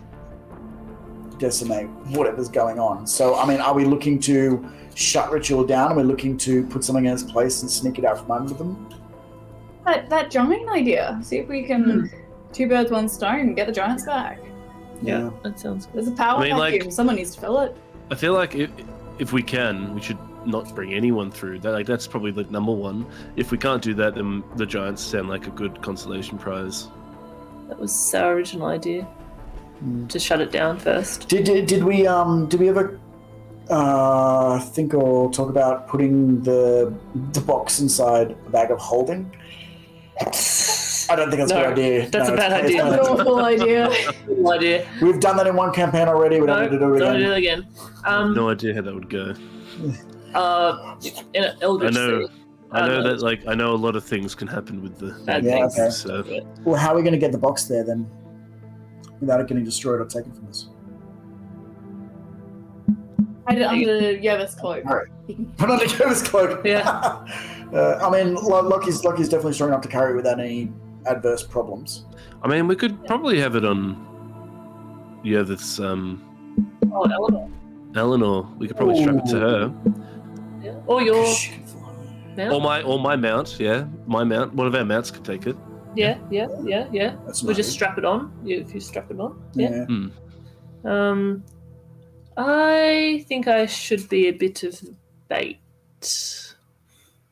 decimate 1.38 1.88
whatever's 2.14 2.48
going 2.48 2.78
on. 2.78 3.08
So, 3.08 3.34
I 3.34 3.44
mean, 3.44 3.60
are 3.60 3.74
we 3.74 3.84
looking 3.84 4.20
to 4.20 4.64
shut 4.94 5.32
Ritual 5.32 5.64
down? 5.64 5.90
Are 5.90 5.96
we 5.96 6.04
looking 6.04 6.38
to 6.38 6.64
put 6.68 6.84
something 6.84 7.06
in 7.06 7.12
its 7.12 7.24
place 7.24 7.62
and 7.62 7.70
sneak 7.70 7.98
it 7.98 8.04
out 8.04 8.18
from 8.18 8.30
under 8.30 8.54
them? 8.54 8.88
that 9.84 10.08
that 10.10 10.30
giant 10.30 10.68
idea. 10.68 11.18
See 11.22 11.38
if 11.38 11.48
we 11.48 11.64
can 11.64 12.10
two 12.56 12.66
birds, 12.68 12.90
one 12.90 13.08
stone. 13.08 13.54
Get 13.54 13.66
the 13.66 13.72
giants 13.72 14.04
back. 14.06 14.38
Yeah, 15.02 15.30
that 15.42 15.60
sounds 15.60 15.86
good. 15.86 15.94
There's 15.96 16.08
a 16.08 16.12
power 16.12 16.40
I 16.40 16.44
mean, 16.48 16.56
like- 16.56 16.72
vacuum. 16.74 16.90
Someone 16.90 17.16
needs 17.16 17.34
to 17.34 17.40
fill 17.40 17.60
it. 17.60 17.76
I 18.10 18.14
feel 18.14 18.32
like 18.32 18.54
if, 18.54 18.70
if 19.18 19.32
we 19.32 19.42
can, 19.42 19.94
we 19.94 20.00
should 20.00 20.18
not 20.46 20.74
bring 20.74 20.94
anyone 20.94 21.30
through. 21.30 21.58
That 21.58 21.72
like 21.72 21.86
that's 21.86 22.06
probably 22.06 22.30
the 22.30 22.44
number 22.44 22.72
one. 22.72 23.04
If 23.36 23.50
we 23.50 23.58
can't 23.58 23.82
do 23.82 23.92
that, 23.94 24.14
then 24.14 24.42
the 24.56 24.64
giants 24.64 25.02
sound 25.02 25.28
like 25.28 25.46
a 25.46 25.50
good 25.50 25.82
consolation 25.82 26.38
prize. 26.38 26.88
That 27.68 27.78
was 27.78 28.14
our 28.14 28.32
original 28.32 28.68
idea 28.68 29.02
Hmm. 29.80 30.06
to 30.06 30.18
shut 30.18 30.40
it 30.40 30.50
down 30.52 30.78
first. 30.78 31.28
Did, 31.28 31.44
did, 31.44 31.66
did 31.66 31.84
we 31.84 32.06
um 32.06 32.46
did 32.48 32.60
we 32.60 32.68
ever 32.70 32.98
uh 33.68 34.60
think 34.60 34.94
or 34.94 35.30
talk 35.32 35.50
about 35.50 35.88
putting 35.88 36.40
the 36.42 36.94
the 37.32 37.40
box 37.40 37.80
inside 37.80 38.30
a 38.46 38.50
bag 38.50 38.70
of 38.70 38.78
holding? 38.78 39.30
I 41.08 41.16
don't 41.16 41.28
think 41.30 41.40
that's 41.40 41.52
No, 41.52 41.58
a 41.58 41.62
good 41.62 41.72
idea. 41.72 42.08
that's 42.10 42.28
a 42.28 42.36
bad 42.36 42.52
it's 42.52 42.64
idea. 42.70 42.84
not. 42.84 42.90
That's 42.90 43.08
an 43.08 43.20
awful 43.20 43.38
idea. 43.44 43.90
No 44.28 44.52
idea. 44.52 44.86
We've 45.02 45.18
done 45.20 45.36
that 45.38 45.46
in 45.46 45.56
one 45.56 45.72
campaign 45.72 46.08
already. 46.08 46.40
We 46.40 46.46
don't 46.46 46.56
No, 46.56 46.62
need 46.64 46.70
to 46.72 46.78
do 46.78 46.94
it 46.94 46.98
don't 46.98 47.16
again. 47.16 47.26
do 47.28 47.32
it 47.32 47.38
again. 47.38 47.66
Um, 48.04 48.34
No 48.34 48.48
idea 48.50 48.74
how 48.74 48.82
that 48.82 48.94
would 48.94 49.08
go. 49.10 49.34
uh, 50.34 50.96
in 51.34 51.44
an 51.44 51.56
Eldritch 51.62 51.96
I 51.96 51.98
know. 51.98 52.26
Sea. 52.26 52.32
I 52.72 52.88
know 52.88 52.98
Uh, 52.98 53.02
that 53.04 53.20
like 53.22 53.46
I 53.46 53.54
know 53.54 53.72
a 53.72 53.76
lot 53.76 53.96
of 53.96 54.04
things 54.04 54.34
can 54.34 54.46
happen 54.48 54.82
with 54.82 54.98
the 54.98 55.16
Bad 55.24 55.44
Yeah, 55.44 55.68
things. 55.68 55.78
okay. 55.78 55.90
So 55.90 56.42
Well, 56.64 56.76
how 56.78 56.92
are 56.92 56.96
we 56.96 57.02
going 57.02 57.12
to 57.12 57.18
get 57.18 57.32
the 57.32 57.38
box 57.38 57.64
there 57.64 57.84
then, 57.84 58.06
without 59.20 59.40
it 59.40 59.46
getting 59.48 59.64
destroyed 59.64 60.00
or 60.00 60.04
taken 60.06 60.32
from 60.32 60.48
us? 60.48 60.68
Hide 63.48 63.58
it 63.58 63.64
under 63.64 64.10
Yeva's 64.12 64.54
cloak. 64.56 64.84
Alright. 64.86 65.06
He 65.26 65.34
can- 65.34 65.46
Put 65.56 65.70
on 65.70 65.78
the 65.78 65.86
Kevin's 65.86 66.22
cloak. 66.22 66.64
Yeah. 66.64 66.88
uh, 67.72 67.98
I 68.02 68.10
mean, 68.10 68.34
Lo- 68.34 68.62
Lockie's 68.68 69.04
Lockie's 69.04 69.28
definitely 69.28 69.52
strong 69.54 69.70
enough 69.70 69.82
to 69.82 69.88
carry 69.88 70.12
it 70.12 70.16
without 70.16 70.40
any 70.40 70.72
adverse 71.08 71.42
problems. 71.42 72.04
I 72.42 72.48
mean, 72.48 72.66
we 72.68 72.76
could 72.76 73.04
probably 73.06 73.40
have 73.40 73.54
it 73.56 73.64
on. 73.64 75.20
Yeah, 75.24 75.42
this. 75.42 75.78
um 75.80 76.22
Oh, 76.92 77.02
Eleanor. 77.04 77.50
Eleanor. 77.94 78.48
We 78.58 78.68
could 78.68 78.76
probably 78.76 79.00
strap 79.02 79.16
it 79.16 79.26
to 79.30 79.40
her. 79.40 79.74
Yeah. 80.62 80.74
Or 80.86 81.02
your 81.02 81.26
She 81.26 81.52
can 81.52 81.66
fly. 81.66 81.92
mount. 82.36 82.52
Or 82.52 82.60
my 82.60 82.82
or 82.82 82.98
my 82.98 83.16
mount. 83.16 83.58
Yeah, 83.58 83.86
my 84.06 84.24
mount. 84.24 84.54
One 84.54 84.66
of 84.66 84.74
our 84.74 84.84
mounts 84.84 85.10
could 85.10 85.24
take 85.24 85.46
it. 85.46 85.56
Yeah, 85.94 86.18
yeah, 86.30 86.48
yeah, 86.62 86.86
yeah. 86.92 87.16
That's 87.24 87.42
We 87.42 87.48
not 87.48 87.56
just 87.56 87.70
strap 87.72 87.96
it 87.98 88.04
on. 88.04 88.30
If 88.44 88.74
you 88.74 88.80
strap 88.80 89.10
it 89.10 89.18
on. 89.18 89.42
Yeah. 89.54 89.86
Yeah. 89.88 90.08
Um, 90.84 91.42
I 92.36 93.24
think 93.28 93.48
I 93.48 93.64
should 93.66 94.06
be 94.08 94.28
a 94.28 94.32
bit 94.32 94.62
of 94.62 94.78
bait. 95.28 95.58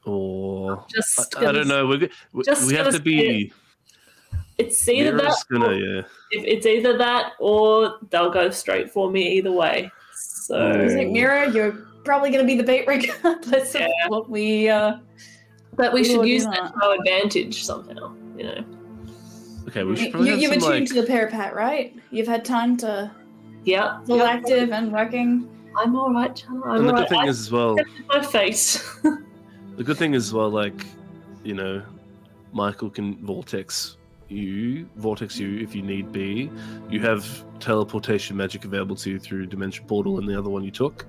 Or 0.07 0.85
Just 0.89 1.37
I, 1.37 1.49
I 1.49 1.53
don't 1.53 1.69
know. 1.69 1.87
We're, 1.87 1.99
go- 1.99 2.09
we, 2.33 2.45
just 2.45 2.67
we 2.67 2.75
have 2.75 2.87
gonna 2.87 2.99
to 2.99 3.03
be. 3.03 3.53
It's 4.59 4.89
either 4.89 5.17
that. 5.17 5.35
Gonna 5.51 5.67
or- 5.69 5.75
yeah. 5.75 6.03
if 6.31 6.45
it's 6.45 6.67
either 6.67 6.97
that 6.99 7.33
or 7.41 7.99
they'll 8.11 8.31
go 8.31 8.51
straight 8.51 8.91
for 8.91 9.11
me 9.11 9.33
either 9.39 9.53
way. 9.53 9.91
So 10.15 10.57
I 10.57 10.83
was 10.83 10.95
like, 10.95 11.09
Mira, 11.09 11.51
you're 11.51 11.73
probably 12.05 12.31
going 12.31 12.45
to 12.45 12.47
be 12.47 12.57
the 12.57 12.63
bait 12.65 12.87
regardless 12.87 13.75
Yeah. 13.75 13.87
of 14.05 14.11
what 14.11 14.31
we. 14.31 14.69
Uh, 14.69 14.99
but 15.77 15.93
we 15.93 16.03
Ooh, 16.03 16.05
should 16.05 16.27
use 16.27 16.45
that 16.45 16.73
to 16.73 16.85
our 16.85 16.95
advantage 16.95 17.65
somehow. 17.65 18.15
You 18.37 18.45
know. 18.45 18.65
Okay, 19.69 19.83
we 19.83 19.97
should 19.97 20.13
probably 20.13 20.31
you've 20.41 20.53
have 20.53 20.63
some 20.63 20.71
attuned 20.73 20.91
like. 20.91 20.95
to 20.95 21.03
the 21.03 21.13
periapt, 21.13 21.55
right? 21.55 21.97
You've 22.11 22.29
had 22.29 22.45
time 22.45 22.77
to 22.79 23.11
Yeah. 23.65 24.01
feel 24.05 24.19
yeah. 24.19 24.25
active 24.25 24.71
and 24.73 24.93
working. 24.93 25.49
I'm 25.77 25.97
all 25.97 26.13
right. 26.13 26.33
Shana, 26.35 26.63
I'm 26.67 26.77
And 26.77 26.89
the 26.89 26.93
good 26.93 27.01
right. 27.01 27.09
thing 27.09 27.19
I 27.21 27.27
is 27.27 27.41
as 27.41 27.51
well. 27.51 27.77
my 28.09 28.23
fate. 28.23 28.85
The 29.77 29.83
good 29.83 29.97
thing 29.97 30.15
is 30.15 30.27
as 30.29 30.33
well, 30.33 30.51
like, 30.51 30.87
you 31.43 31.55
know, 31.55 31.83
Michael 32.53 32.91
can 32.91 33.17
vortex 33.27 33.97
you, 34.29 34.89
vortex 34.97 35.39
you 35.39 35.59
if 35.59 35.75
you 35.75 35.83
need 35.83 36.13
be. 36.13 36.51
You 36.91 37.01
have 37.01 37.27
teleportation 37.61 38.37
magic 38.37 38.65
available 38.65 38.97
to 38.97 39.11
you 39.11 39.19
through 39.19 39.47
Dimension 39.47 39.85
Portal 39.87 40.19
and 40.19 40.29
the 40.29 40.39
other 40.39 40.51
one 40.51 40.65
you 40.65 40.71
took. 40.71 41.07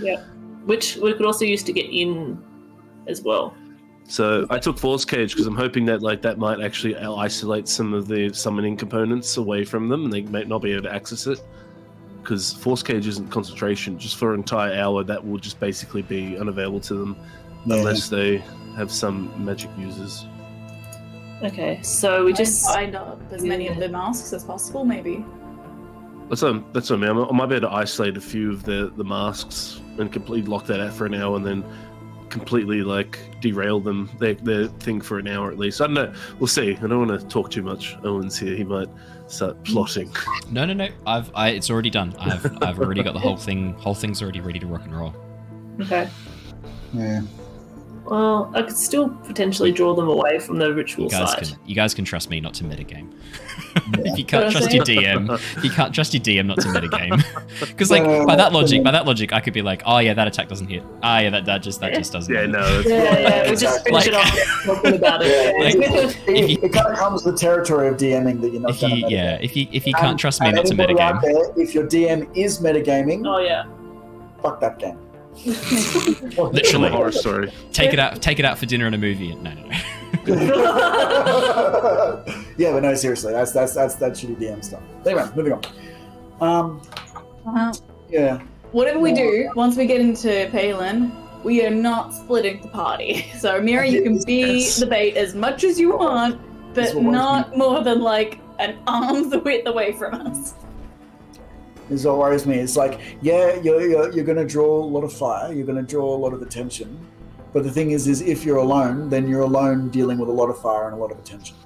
Yeah, 0.00 0.22
which 0.64 0.96
we 0.96 1.12
could 1.12 1.26
also 1.26 1.44
use 1.44 1.62
to 1.64 1.72
get 1.72 1.86
in 1.86 2.42
as 3.06 3.22
well. 3.22 3.54
So 4.08 4.46
I 4.50 4.58
took 4.58 4.78
Force 4.78 5.04
Cage 5.04 5.32
because 5.32 5.46
I'm 5.46 5.56
hoping 5.56 5.84
that 5.86 6.00
like 6.00 6.22
that 6.22 6.38
might 6.38 6.60
actually 6.60 6.94
uh, 6.96 7.14
isolate 7.14 7.66
some 7.66 7.92
of 7.92 8.06
the 8.06 8.32
summoning 8.32 8.76
components 8.76 9.36
away 9.36 9.64
from 9.64 9.88
them, 9.88 10.04
and 10.04 10.12
they 10.12 10.22
might 10.22 10.46
not 10.48 10.62
be 10.62 10.72
able 10.72 10.84
to 10.84 10.94
access 10.94 11.26
it. 11.26 11.40
because 12.22 12.52
force 12.54 12.82
cage 12.82 13.06
isn't 13.06 13.28
concentration. 13.30 13.96
Just 13.98 14.16
for 14.16 14.34
an 14.34 14.40
entire 14.40 14.74
hour, 14.74 15.04
that 15.04 15.24
will 15.24 15.38
just 15.38 15.60
basically 15.60 16.02
be 16.02 16.36
unavailable 16.36 16.80
to 16.80 16.94
them 16.94 17.16
Yeah. 17.66 17.76
unless 17.76 18.08
they 18.08 18.38
have 18.76 18.90
some 18.90 19.30
magic 19.44 19.70
users. 19.78 20.26
Okay, 21.42 21.80
so 21.82 22.24
we 22.24 22.32
Just 22.32 22.62
just 22.62 22.74
find 22.74 22.94
up 22.94 23.20
as 23.30 23.42
many 23.42 23.68
of 23.68 23.76
the 23.76 23.88
masks 23.88 24.32
as 24.32 24.42
possible, 24.42 24.84
maybe. 24.84 25.24
That's 26.28 26.42
what, 26.42 26.72
that's 26.72 26.90
what 26.90 27.02
I 27.02 27.12
mean. 27.12 27.26
I 27.28 27.32
might 27.32 27.46
be 27.46 27.56
able 27.56 27.68
to 27.68 27.74
isolate 27.74 28.16
a 28.16 28.20
few 28.20 28.52
of 28.52 28.64
the, 28.64 28.92
the 28.96 29.04
masks 29.04 29.80
and 29.98 30.10
completely 30.10 30.50
lock 30.50 30.66
that 30.66 30.80
out 30.80 30.92
for 30.92 31.06
an 31.06 31.14
hour 31.14 31.36
and 31.36 31.44
then 31.44 31.64
completely 32.30 32.82
like 32.82 33.18
derail 33.40 33.80
them 33.80 34.10
their, 34.18 34.34
their 34.34 34.66
thing 34.66 35.00
for 35.00 35.18
an 35.18 35.28
hour 35.28 35.50
at 35.50 35.58
least. 35.58 35.80
I 35.80 35.84
don't 35.86 35.94
know. 35.94 36.12
We'll 36.38 36.48
see. 36.48 36.72
I 36.76 36.86
don't 36.86 37.06
want 37.06 37.20
to 37.20 37.26
talk 37.28 37.50
too 37.50 37.62
much. 37.62 37.96
Owen's 38.02 38.38
here. 38.38 38.56
He 38.56 38.64
might 38.64 38.88
start 39.26 39.62
plotting. 39.64 40.12
No, 40.50 40.64
no, 40.64 40.74
no. 40.74 40.88
I've 41.06 41.30
I, 41.34 41.48
it's 41.50 41.70
already 41.70 41.90
done. 41.90 42.14
I've 42.20 42.62
I've 42.62 42.78
already 42.78 43.02
got 43.02 43.14
the 43.14 43.20
whole 43.20 43.36
thing. 43.36 43.74
Whole 43.74 43.94
thing's 43.94 44.22
already 44.22 44.40
ready 44.40 44.60
to 44.60 44.66
rock 44.66 44.84
and 44.84 44.96
roll. 44.96 45.12
okay. 45.80 46.08
Yeah. 46.92 47.22
Well, 48.08 48.50
I 48.54 48.62
could 48.62 48.76
still 48.76 49.08
potentially 49.08 49.72
draw 49.72 49.94
them 49.94 50.08
away 50.08 50.38
from 50.38 50.58
the 50.58 50.72
ritual 50.72 51.04
You 51.04 51.10
guys 51.10 51.30
site. 51.32 51.38
can 51.48 51.58
you 51.66 51.74
guys 51.74 51.94
can 51.94 52.04
trust 52.04 52.30
me 52.30 52.40
not 52.40 52.54
to 52.54 52.64
metagame. 52.64 53.12
Yeah. 53.98 54.12
if 54.12 54.18
you 54.18 54.24
can't 54.24 54.50
trust 54.50 54.72
your 54.72 54.84
DM, 54.84 55.62
you 55.62 55.70
can't 55.70 55.94
trust 55.94 56.14
your 56.14 56.22
DM 56.22 56.46
not 56.46 56.58
to 56.60 56.68
metagame, 56.68 57.22
because 57.60 57.90
like 57.90 58.02
No, 58.04 58.24
by 58.26 58.34
that 58.36 58.52
logic, 58.52 58.82
by 58.82 58.90
that 58.90 59.04
logic, 59.06 59.32
I 59.34 59.40
could 59.40 59.52
be 59.52 59.60
like, 59.60 59.82
oh 59.84 59.98
yeah, 59.98 60.14
that 60.14 60.26
attack 60.26 60.48
doesn't 60.48 60.68
hit. 60.68 60.82
Ah 61.02 61.18
yeah, 61.20 61.28
that, 61.30 61.44
that 61.44 61.62
just 61.62 61.80
that 61.80 61.92
just 61.94 62.10
doesn't. 62.12 62.32
yeah, 62.34 62.40
hit. 62.42 62.50
no. 62.50 62.60
It's, 62.80 62.88
Yeah, 62.88 63.18
yeah, 63.18 63.50
we 63.50 63.56
just 63.56 63.84
finish 63.84 64.06
Like- 64.06 64.06
it 64.08 64.14
off 64.14 64.64
talking 64.64 64.94
about 64.94 65.20
it. 65.22 65.28
Yeah, 65.28 65.68
Yeah. 65.68 66.08
it, 66.08 66.28
it, 66.28 66.64
it 66.64 66.72
kind 66.72 66.86
of 66.92 66.98
comes 66.98 67.24
with 67.24 67.34
the 67.34 67.40
territory 67.40 67.88
of 67.88 67.96
DMing 67.96 68.40
that 68.40 68.50
you're 68.52 68.62
not 68.62 68.70
If 68.70 68.82
you 68.82 68.88
to 68.88 68.96
yeah, 69.10 69.38
if 69.42 69.54
you 69.56 69.66
if 69.72 69.86
you 69.86 69.92
can't 69.94 70.18
trust 70.18 70.40
me 70.40 70.52
not 70.52 70.64
to 70.66 70.72
anybody 70.72 70.98
out 70.98 71.16
metagame, 71.22 71.54
there, 71.54 71.62
if 71.62 71.74
your 71.74 71.86
DM 71.86 72.34
is 72.36 72.60
metagaming, 72.60 73.26
Oh 73.26 73.38
yeah. 73.40 73.64
fuck 74.42 74.58
that 74.60 74.78
game. 74.78 74.98
Literally. 76.52 76.90
horror 76.90 77.12
story. 77.12 77.52
take 77.72 77.92
it 77.92 77.98
out 77.98 78.20
take 78.22 78.38
it 78.38 78.44
out 78.44 78.58
for 78.58 78.66
dinner 78.66 78.86
and 78.86 78.94
a 78.94 78.98
movie. 78.98 79.34
No, 79.36 79.52
no, 79.52 79.62
no. 79.62 79.70
yeah, 82.58 82.72
but 82.72 82.82
no, 82.82 82.94
seriously, 82.94 83.32
that's 83.32 83.52
that's 83.52 83.74
that's 83.74 83.94
that's 83.96 84.20
shitty 84.22 84.36
DM 84.36 84.64
stuff. 84.64 84.82
Anyway, 85.04 85.24
moving 85.36 85.52
on. 85.52 85.62
Um, 86.40 86.80
Uh-huh. 87.46 87.72
yeah, 88.10 88.40
Whatever 88.72 88.98
we 88.98 89.12
do, 89.12 89.50
once 89.54 89.76
we 89.76 89.86
get 89.86 90.00
into 90.00 90.28
Paelan, 90.52 91.12
we 91.44 91.64
are 91.64 91.70
not 91.70 92.12
splitting 92.12 92.60
the 92.62 92.68
party. 92.68 93.26
So, 93.38 93.60
Mira, 93.60 93.86
you 93.86 94.02
can 94.02 94.20
be 94.26 94.58
Yes. 94.60 94.76
the 94.78 94.86
bait 94.86 95.16
as 95.16 95.34
much 95.34 95.62
as 95.64 95.78
you 95.78 95.96
want, 95.96 96.40
but 96.74 96.94
not 96.96 97.56
more 97.56 97.82
than 97.84 98.00
like 98.00 98.40
an 98.58 98.76
arm's 98.86 99.34
width 99.44 99.66
away 99.68 99.92
from 99.92 100.14
us. 100.14 100.54
This 101.88 102.00
is 102.00 102.06
what 102.06 102.18
worries 102.18 102.46
me. 102.46 102.56
It's 102.58 102.76
like, 102.76 103.00
yeah, 103.22 103.54
you're 103.60 103.80
you're, 103.86 104.12
you're 104.12 104.24
going 104.24 104.38
to 104.38 104.46
draw 104.46 104.82
a 104.82 104.84
lot 104.86 105.04
of 105.04 105.12
fire. 105.12 105.52
You're 105.52 105.66
going 105.66 105.84
to 105.84 105.90
draw 105.90 106.14
a 106.14 106.18
lot 106.18 106.32
of 106.32 106.42
attention. 106.42 106.98
But 107.52 107.62
the 107.64 107.70
thing 107.70 107.92
is, 107.92 108.06
is 108.06 108.20
if 108.20 108.44
you're 108.44 108.58
alone, 108.58 109.08
then 109.08 109.26
you're 109.28 109.40
alone 109.42 109.88
dealing 109.88 110.18
with 110.18 110.28
a 110.28 110.32
lot 110.32 110.50
of 110.50 110.60
fire 110.60 110.86
and 110.86 110.94
a 110.94 110.98
lot 110.98 111.10
of 111.10 111.18
attention. 111.18 111.56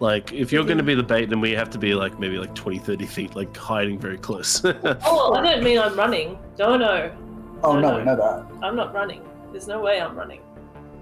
Like, 0.00 0.32
if 0.32 0.50
you're 0.50 0.64
going 0.64 0.78
to 0.78 0.82
be 0.84 0.94
the 0.96 1.02
bait, 1.02 1.26
then 1.26 1.40
we 1.40 1.52
have 1.52 1.70
to 1.70 1.78
be 1.78 1.94
like 1.94 2.18
maybe 2.18 2.36
like 2.38 2.54
20, 2.56 2.78
30 2.80 3.06
feet, 3.06 3.36
like 3.36 3.56
hiding 3.56 3.98
very 4.00 4.18
close. 4.18 4.62
Oh, 5.04 5.32
I 5.34 5.42
don't 5.42 5.62
mean 5.62 5.78
I'm 5.78 5.94
running. 5.96 6.38
Oh, 6.58 6.76
no, 6.76 7.06
no, 7.06 7.12
Oh 7.62 7.74
No, 7.74 7.80
no, 7.80 7.90
no. 7.92 7.98
we 7.98 8.04
know 8.04 8.16
that. 8.16 8.66
I'm 8.66 8.74
not 8.74 8.92
running. 8.92 9.22
There's 9.52 9.68
no 9.68 9.80
way 9.80 10.00
I'm 10.00 10.16
running. 10.16 10.40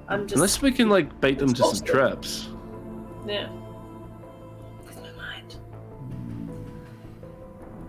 I'm 0.08 0.24
just 0.26 0.34
Unless 0.34 0.60
we 0.60 0.70
can 0.72 0.90
like 0.90 1.18
bait 1.20 1.38
them 1.38 1.54
to 1.54 1.64
some 1.64 1.86
traps. 1.86 2.48
yeah. 3.26 3.48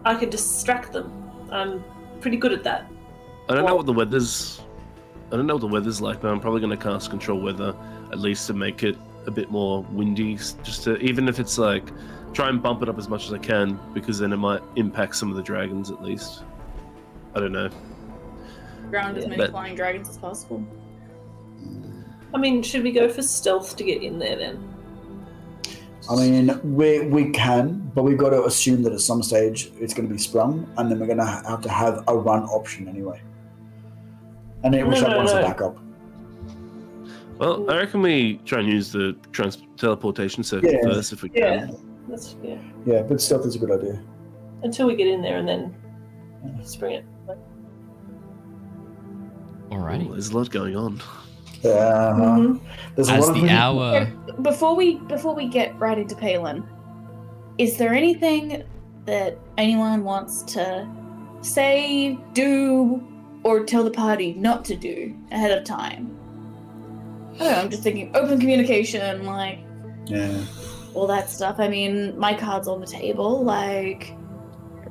I 0.05 0.15
could 0.15 0.29
distract 0.29 0.93
them. 0.93 1.11
I'm 1.51 1.83
pretty 2.19 2.37
good 2.37 2.53
at 2.53 2.63
that. 2.63 2.87
I 3.49 3.55
don't 3.55 3.65
know 3.65 3.75
what 3.75 3.85
the 3.85 3.93
weather's. 3.93 4.61
I 5.31 5.37
don't 5.37 5.47
know 5.47 5.55
what 5.55 5.61
the 5.61 5.67
weather's 5.67 6.01
like, 6.01 6.21
but 6.21 6.29
I'm 6.29 6.39
probably 6.39 6.59
going 6.59 6.77
to 6.77 6.83
cast 6.83 7.09
control 7.09 7.39
weather 7.39 7.75
at 8.11 8.19
least 8.19 8.47
to 8.47 8.53
make 8.53 8.83
it 8.83 8.97
a 9.25 9.31
bit 9.31 9.49
more 9.49 9.83
windy. 9.91 10.35
Just 10.35 10.83
to 10.83 10.97
even 10.97 11.27
if 11.27 11.39
it's 11.39 11.57
like 11.57 11.91
try 12.33 12.49
and 12.49 12.61
bump 12.61 12.81
it 12.81 12.89
up 12.89 12.97
as 12.97 13.09
much 13.09 13.25
as 13.25 13.33
I 13.33 13.37
can 13.37 13.79
because 13.93 14.19
then 14.19 14.33
it 14.33 14.37
might 14.37 14.61
impact 14.75 15.15
some 15.15 15.29
of 15.29 15.35
the 15.35 15.43
dragons 15.43 15.91
at 15.91 16.01
least. 16.01 16.43
I 17.35 17.39
don't 17.39 17.51
know. 17.51 17.69
Ground 18.89 19.17
as 19.17 19.25
many 19.25 19.37
but- 19.37 19.51
flying 19.51 19.75
dragons 19.75 20.09
as 20.09 20.17
possible. 20.17 20.65
I 22.33 22.37
mean, 22.37 22.63
should 22.63 22.83
we 22.83 22.93
go 22.93 23.09
for 23.09 23.21
stealth 23.21 23.75
to 23.75 23.83
get 23.83 24.01
in 24.01 24.17
there 24.17 24.37
then? 24.37 24.70
I 26.11 26.15
mean, 26.15 26.59
we 26.75 27.01
we 27.07 27.29
can, 27.31 27.89
but 27.95 28.03
we've 28.03 28.17
got 28.17 28.31
to 28.31 28.43
assume 28.45 28.83
that 28.83 28.91
at 28.93 28.99
some 28.99 29.23
stage 29.23 29.71
it's 29.79 29.93
going 29.93 30.07
to 30.07 30.13
be 30.13 30.19
sprung, 30.19 30.69
and 30.77 30.91
then 30.91 30.99
we're 30.99 31.05
going 31.05 31.19
to 31.19 31.25
have 31.25 31.61
to 31.61 31.69
have 31.69 32.03
a 32.07 32.15
run 32.17 32.43
option 32.43 32.87
anyway. 32.89 33.21
And 34.63 34.73
then 34.73 34.81
No, 34.81 34.89
we 34.89 34.95
no, 35.01 35.07
have 35.07 35.17
one 35.17 35.25
as 35.25 35.31
a 35.31 35.41
no. 35.41 35.47
backup. 35.47 35.77
Well, 37.37 37.71
I 37.71 37.77
reckon 37.77 38.01
we 38.01 38.37
try 38.45 38.59
and 38.59 38.67
use 38.69 38.91
the 38.91 39.15
trans- 39.31 39.63
teleportation 39.77 40.43
circuit 40.43 40.73
Yeah. 40.83 40.91
first 40.93 41.13
if 41.13 41.23
we 41.23 41.31
Yeah. 41.33 41.65
can. 41.67 41.75
That's 42.09 42.35
yeah. 42.43 42.57
Yeah, 42.85 43.01
but 43.03 43.21
stealth 43.21 43.45
is 43.45 43.55
a 43.55 43.59
good 43.59 43.71
idea. 43.71 43.99
Until 44.63 44.87
we 44.87 44.95
get 44.95 45.07
in 45.07 45.21
there 45.21 45.37
and 45.37 45.47
then 45.47 45.73
spring 46.63 46.95
it. 46.97 47.05
Alrighty. 49.71 50.07
Ooh, 50.07 50.11
there's 50.11 50.29
a 50.29 50.37
lot 50.37 50.49
going 50.51 50.75
on. 50.75 51.01
Yeah, 51.63 51.71
uh-huh. 51.71 52.21
Mhm. 52.21 52.59
there's 52.95 53.09
a 53.09 53.13
As 53.13 53.27
lot 53.27 53.33
the 53.33 53.39
things- 53.41 53.51
hour 53.51 54.07
Before 54.41 54.75
we 54.75 54.95
before 55.07 55.35
we 55.35 55.47
get 55.47 55.77
right 55.79 55.97
into 55.97 56.15
Paelan, 56.15 56.63
is 57.57 57.77
there 57.77 57.93
anything 57.93 58.63
that 59.05 59.37
anyone 59.57 60.03
wants 60.03 60.41
to 60.53 60.87
say, 61.41 62.17
do, 62.33 63.01
or 63.43 63.63
tell 63.63 63.83
the 63.83 63.91
party 63.91 64.33
not 64.37 64.63
to 64.65 64.75
do 64.75 65.13
ahead 65.31 65.51
of 65.57 65.63
time? 65.63 66.09
I 67.35 67.37
don't 67.43 67.51
know, 67.51 67.57
I'm 67.59 67.69
just 67.69 67.83
thinking 67.83 68.11
open 68.15 68.39
communication, 68.39 69.25
like 69.25 69.59
Yeah, 70.07 70.31
all 70.93 71.07
that 71.07 71.29
stuff. 71.29 71.55
I 71.59 71.67
mean, 71.67 72.17
my 72.17 72.33
card's 72.33 72.67
on 72.67 72.79
the 72.81 72.87
table. 72.87 73.43
Like 73.43 74.13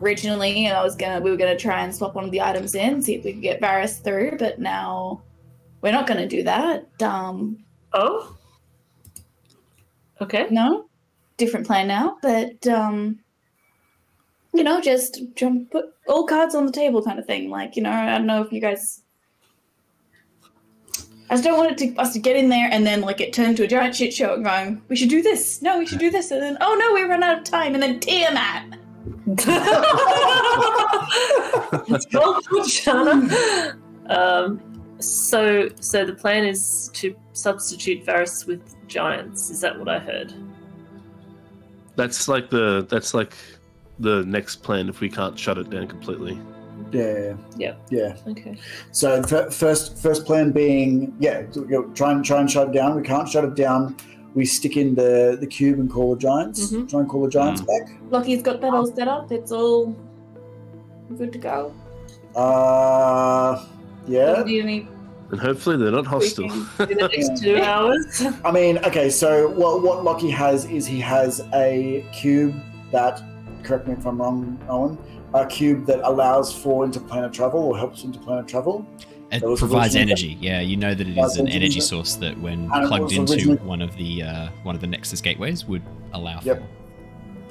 originally, 0.00 0.68
I 0.68 0.82
was 0.82 0.96
gonna 0.96 1.20
we 1.20 1.30
were 1.30 1.36
gonna 1.36 1.56
try 1.58 1.82
and 1.82 1.94
swap 1.94 2.14
one 2.14 2.24
of 2.24 2.30
the 2.30 2.40
items 2.40 2.74
in, 2.74 3.02
see 3.02 3.14
if 3.16 3.24
we 3.24 3.32
could 3.32 3.42
get 3.42 3.60
Varys 3.60 4.02
through, 4.02 4.36
but 4.38 4.58
now 4.58 5.22
we're 5.82 5.92
not 5.92 6.06
gonna 6.06 6.28
do 6.28 6.42
that. 6.44 6.86
Um, 7.02 7.58
Oh. 7.92 8.36
Okay. 10.20 10.46
no, 10.50 10.86
different 11.38 11.66
plan 11.66 11.88
now. 11.88 12.18
But 12.22 12.66
um, 12.66 13.18
you 14.52 14.62
know, 14.62 14.80
just 14.80 15.22
jump, 15.34 15.70
put 15.70 15.86
all 16.06 16.26
cards 16.26 16.54
on 16.54 16.66
the 16.66 16.72
table, 16.72 17.02
kind 17.02 17.18
of 17.18 17.26
thing. 17.26 17.50
Like 17.50 17.76
you 17.76 17.82
know, 17.82 17.90
I 17.90 18.18
don't 18.18 18.26
know 18.26 18.42
if 18.42 18.52
you 18.52 18.60
guys. 18.60 19.02
I 21.30 21.34
just 21.34 21.44
don't 21.44 21.56
want 21.56 21.70
it 21.70 21.78
to, 21.78 21.94
us 22.00 22.12
to 22.14 22.18
get 22.18 22.34
in 22.34 22.48
there 22.48 22.68
and 22.72 22.84
then 22.84 23.02
like 23.02 23.20
it 23.20 23.32
turn 23.32 23.50
into 23.50 23.62
a 23.62 23.68
giant 23.68 23.94
shit 23.94 24.12
show 24.12 24.34
and 24.34 24.44
going, 24.44 24.82
we 24.88 24.96
should 24.96 25.10
do 25.10 25.22
this. 25.22 25.62
No, 25.62 25.78
we 25.78 25.86
should 25.86 26.00
do 26.00 26.10
this. 26.10 26.32
And 26.32 26.42
then, 26.42 26.58
oh 26.60 26.74
no, 26.76 26.92
we 26.92 27.02
run 27.08 27.22
out 27.22 27.38
of 27.38 27.44
time. 27.44 27.74
And 27.74 27.82
then 27.82 28.00
Tiamat. 28.00 28.64
put, 29.24 29.38
Shana. 32.66 33.76
Um, 34.10 34.60
so, 35.00 35.68
so 35.80 36.04
the 36.04 36.14
plan 36.14 36.44
is 36.44 36.90
to 36.94 37.14
substitute 37.32 38.04
Varys 38.06 38.46
with 38.46 38.74
giants. 38.88 39.50
Is 39.50 39.60
that 39.60 39.78
what 39.78 39.88
I 39.88 39.98
heard? 39.98 40.32
That's 41.96 42.28
like 42.28 42.50
the 42.50 42.86
that's 42.88 43.12
like 43.14 43.34
the 43.98 44.24
next 44.24 44.56
plan 44.62 44.88
if 44.88 45.00
we 45.00 45.08
can't 45.10 45.38
shut 45.38 45.58
it 45.58 45.68
down 45.70 45.86
completely. 45.88 46.40
yeah, 46.92 47.34
Yeah. 47.56 47.74
yeah. 47.90 48.16
Okay. 48.28 48.56
So 48.92 49.22
f- 49.22 49.52
first, 49.52 49.98
first 49.98 50.24
plan 50.24 50.50
being, 50.52 51.14
yeah, 51.20 51.42
you 51.54 51.90
try 51.94 52.12
and 52.12 52.24
try 52.24 52.40
and 52.40 52.50
shut 52.50 52.68
it 52.68 52.72
down. 52.72 52.96
We 52.96 53.02
can't 53.02 53.28
shut 53.28 53.44
it 53.44 53.54
down. 53.54 53.96
We 54.34 54.46
stick 54.46 54.76
in 54.76 54.94
the 54.94 55.36
the 55.38 55.46
cube 55.46 55.78
and 55.78 55.90
call 55.90 56.14
the 56.14 56.20
giants. 56.20 56.72
Mhm. 56.72 56.88
Try 56.88 57.00
and 57.00 57.08
call 57.08 57.22
the 57.24 57.28
giants 57.30 57.60
back. 57.62 57.90
Lockie's 58.10 58.42
got 58.42 58.60
that 58.62 58.72
all 58.72 58.86
set 58.86 59.08
up. 59.08 59.30
It's 59.32 59.52
all 59.52 59.94
good 61.18 61.32
to 61.32 61.38
go. 61.38 61.74
Uh, 62.34 63.66
yeah. 64.06 64.26
Doesn't 64.26 64.46
need 64.46 64.62
any 64.62 64.88
And 65.30 65.40
hopefully 65.40 65.76
they're 65.76 65.90
not 65.92 66.06
hostile. 66.06 66.44
In 66.50 66.66
the 66.78 67.08
next 67.12 67.42
two 67.42 67.56
hours. 67.56 68.22
I 68.44 68.50
mean, 68.50 68.78
okay. 68.78 69.08
So 69.10 69.48
what 69.50 69.82
what 69.82 70.02
Lockie 70.04 70.30
has 70.30 70.64
is 70.66 70.86
he 70.86 71.00
has 71.00 71.40
a 71.54 72.04
cube 72.12 72.54
that, 72.92 73.22
correct 73.62 73.86
me 73.86 73.94
if 73.94 74.04
I'm 74.06 74.20
wrong, 74.20 74.58
Owen, 74.68 74.98
a 75.34 75.46
cube 75.46 75.86
that 75.86 76.00
allows 76.08 76.52
for 76.56 76.84
interplanar 76.86 77.32
travel 77.32 77.60
or 77.60 77.78
helps 77.78 78.02
interplanar 78.02 78.46
travel. 78.48 78.84
It 79.32 79.42
That 79.42 79.56
provides 79.58 79.94
originally- 79.94 80.00
energy. 80.10 80.38
Yeah, 80.40 80.60
you 80.60 80.76
know 80.76 80.92
that 80.92 81.06
it 81.06 81.16
is 81.16 81.36
an 81.36 81.42
energy, 81.46 81.56
energy 81.56 81.74
yeah. 81.76 81.82
source 81.84 82.16
that, 82.16 82.36
when 82.40 82.68
plugged 82.68 83.12
into 83.12 83.54
one 83.62 83.80
of 83.80 83.94
the 83.96 84.24
uh, 84.24 84.48
one 84.64 84.74
of 84.74 84.80
the 84.80 84.88
Nexus 84.88 85.20
gateways, 85.20 85.64
would 85.66 85.82
allow 86.14 86.40
Yep. 86.42 86.58
for. 86.58 86.66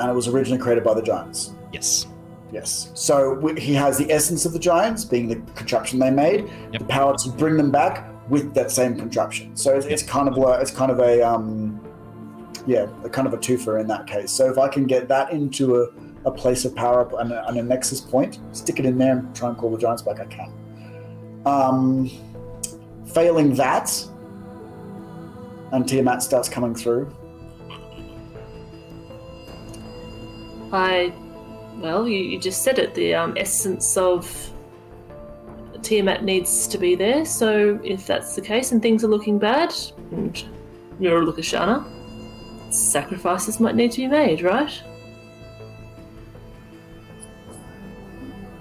and 0.02 0.12
it 0.12 0.14
was 0.14 0.28
originally 0.28 0.62
created 0.62 0.84
by 0.84 0.94
the 0.94 1.02
giants. 1.02 1.54
Yes. 1.72 2.06
Yes. 2.52 2.92
So 2.96 3.40
he 3.58 3.74
has 3.76 3.98
the 3.98 4.12
essence 4.12 4.46
of 4.46 4.54
the 4.54 4.60
giants, 4.60 5.06
being 5.06 5.28
the 5.28 5.36
contraption 5.54 6.00
they 6.00 6.10
made, 6.10 6.50
Yep. 6.72 6.80
the 6.80 6.86
power 6.86 7.16
to 7.18 7.30
bring 7.30 7.58
them 7.58 7.72
back 7.72 8.08
with 8.30 8.54
that 8.56 8.72
same 8.72 8.98
contraption. 8.98 9.56
So 9.56 9.76
it's, 9.76 9.86
it's 9.86 10.04
kind 10.04 10.28
of 10.28 10.38
like 10.38 10.62
it's 10.62 10.72
kind 10.72 10.92
of 10.92 11.00
a 11.00 11.22
um, 11.22 11.80
yeah, 12.66 12.88
a 13.04 13.10
kind 13.10 13.28
of 13.28 13.34
a 13.34 13.38
twofer 13.38 13.80
in 13.80 13.88
that 13.88 14.08
case. 14.08 14.32
So 14.32 14.50
if 14.50 14.58
I 14.58 14.68
can 14.68 14.86
get 14.86 15.08
that 15.10 15.32
into 15.32 15.82
a 15.82 15.88
a 16.26 16.32
place 16.32 16.66
of 16.66 16.76
power 16.76 17.02
up 17.02 17.14
and 17.14 17.32
a, 17.32 17.48
and 17.48 17.58
a 17.58 17.64
nexus 17.64 18.02
point, 18.02 18.40
stick 18.52 18.80
it 18.80 18.86
in 18.86 18.98
there 18.98 19.18
and 19.18 19.36
try 19.36 19.50
and 19.50 19.58
call 19.58 19.72
the 19.72 19.78
giants 19.78 20.02
back. 20.02 20.20
I 20.20 20.26
can. 20.26 20.52
Um, 21.46 22.10
failing 23.14 23.56
that, 23.56 23.90
and 25.72 25.88
Tiamat 25.88 26.22
starts 26.22 26.50
coming 26.50 26.76
through. 26.76 27.16
I, 30.72 31.14
well, 31.80 32.08
you, 32.08 32.20
you 32.20 32.40
just 32.40 32.64
said 32.64 32.80
it. 32.80 32.94
The 32.94 33.16
um, 33.16 33.34
essence 33.38 33.98
of 33.98 34.52
Tiamat 35.82 36.24
needs 36.24 36.68
to 36.68 36.78
be 36.78 36.96
there. 36.96 37.26
So 37.26 37.80
if 37.84 38.06
that's 38.06 38.36
the 38.36 38.42
case 38.42 38.72
and 38.72 38.82
things 38.82 39.04
are 39.04 39.08
looking 39.08 39.40
bad, 39.40 39.74
and 40.12 40.46
you're 41.00 41.22
a 41.22 41.26
Lukashana, 41.26 41.86
sacrifices 42.74 43.60
might 43.60 43.76
need 43.76 43.92
to 43.94 43.98
be 43.98 44.08
made, 44.08 44.42
right? 44.42 44.84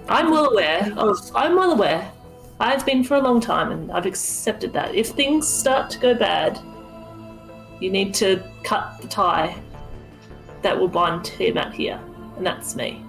I'm 0.09 0.31
well 0.31 0.51
aware 0.51 0.93
of. 0.97 1.19
I'm 1.35 1.57
well 1.57 1.73
aware. 1.73 2.11
I've 2.61 2.85
been 2.87 3.05
for 3.05 3.17
a 3.17 3.21
long 3.21 3.41
time, 3.41 3.73
and 3.73 3.93
I've 3.93 4.07
accepted 4.07 4.73
that. 4.73 4.95
If 4.95 5.09
things 5.09 5.47
start 5.47 5.91
to 5.91 5.99
go 5.99 6.15
bad, 6.15 6.59
you 7.81 7.91
need 7.91 8.15
to 8.15 8.43
cut 8.65 9.01
the 9.01 9.07
tie 9.07 9.55
that 10.63 10.79
will 10.79 10.89
bind 10.89 11.25
Tiamat 11.25 11.75
here, 11.75 12.01
and 12.37 12.47
that's 12.47 12.75
me. 12.75 13.05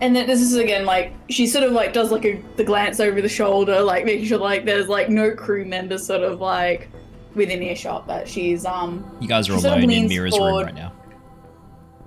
And 0.00 0.14
then 0.14 0.26
this 0.28 0.40
is 0.40 0.54
again 0.54 0.84
like 0.84 1.12
she 1.28 1.46
sort 1.46 1.64
of 1.64 1.72
like 1.72 1.92
does 1.92 2.12
like 2.12 2.24
a 2.24 2.40
the 2.56 2.64
glance 2.64 3.00
over 3.00 3.20
the 3.20 3.28
shoulder, 3.28 3.80
like 3.80 4.04
making 4.04 4.26
sure 4.26 4.38
like 4.38 4.64
there's 4.64 4.88
like 4.88 5.08
no 5.08 5.32
crew 5.32 5.64
members 5.64 6.06
sort 6.06 6.22
of 6.22 6.40
like 6.40 6.88
within 7.34 7.62
earshot, 7.62 8.06
but 8.06 8.28
she's 8.28 8.64
um 8.64 9.04
You 9.20 9.28
guys 9.28 9.48
are 9.48 9.54
She 9.54 9.60
sort 9.60 9.78
of 9.78 9.84
alone 9.84 9.90
in 9.90 10.08
Mira's 10.08 10.38
room 10.38 10.64
right 10.64 10.74
now. 10.74 10.92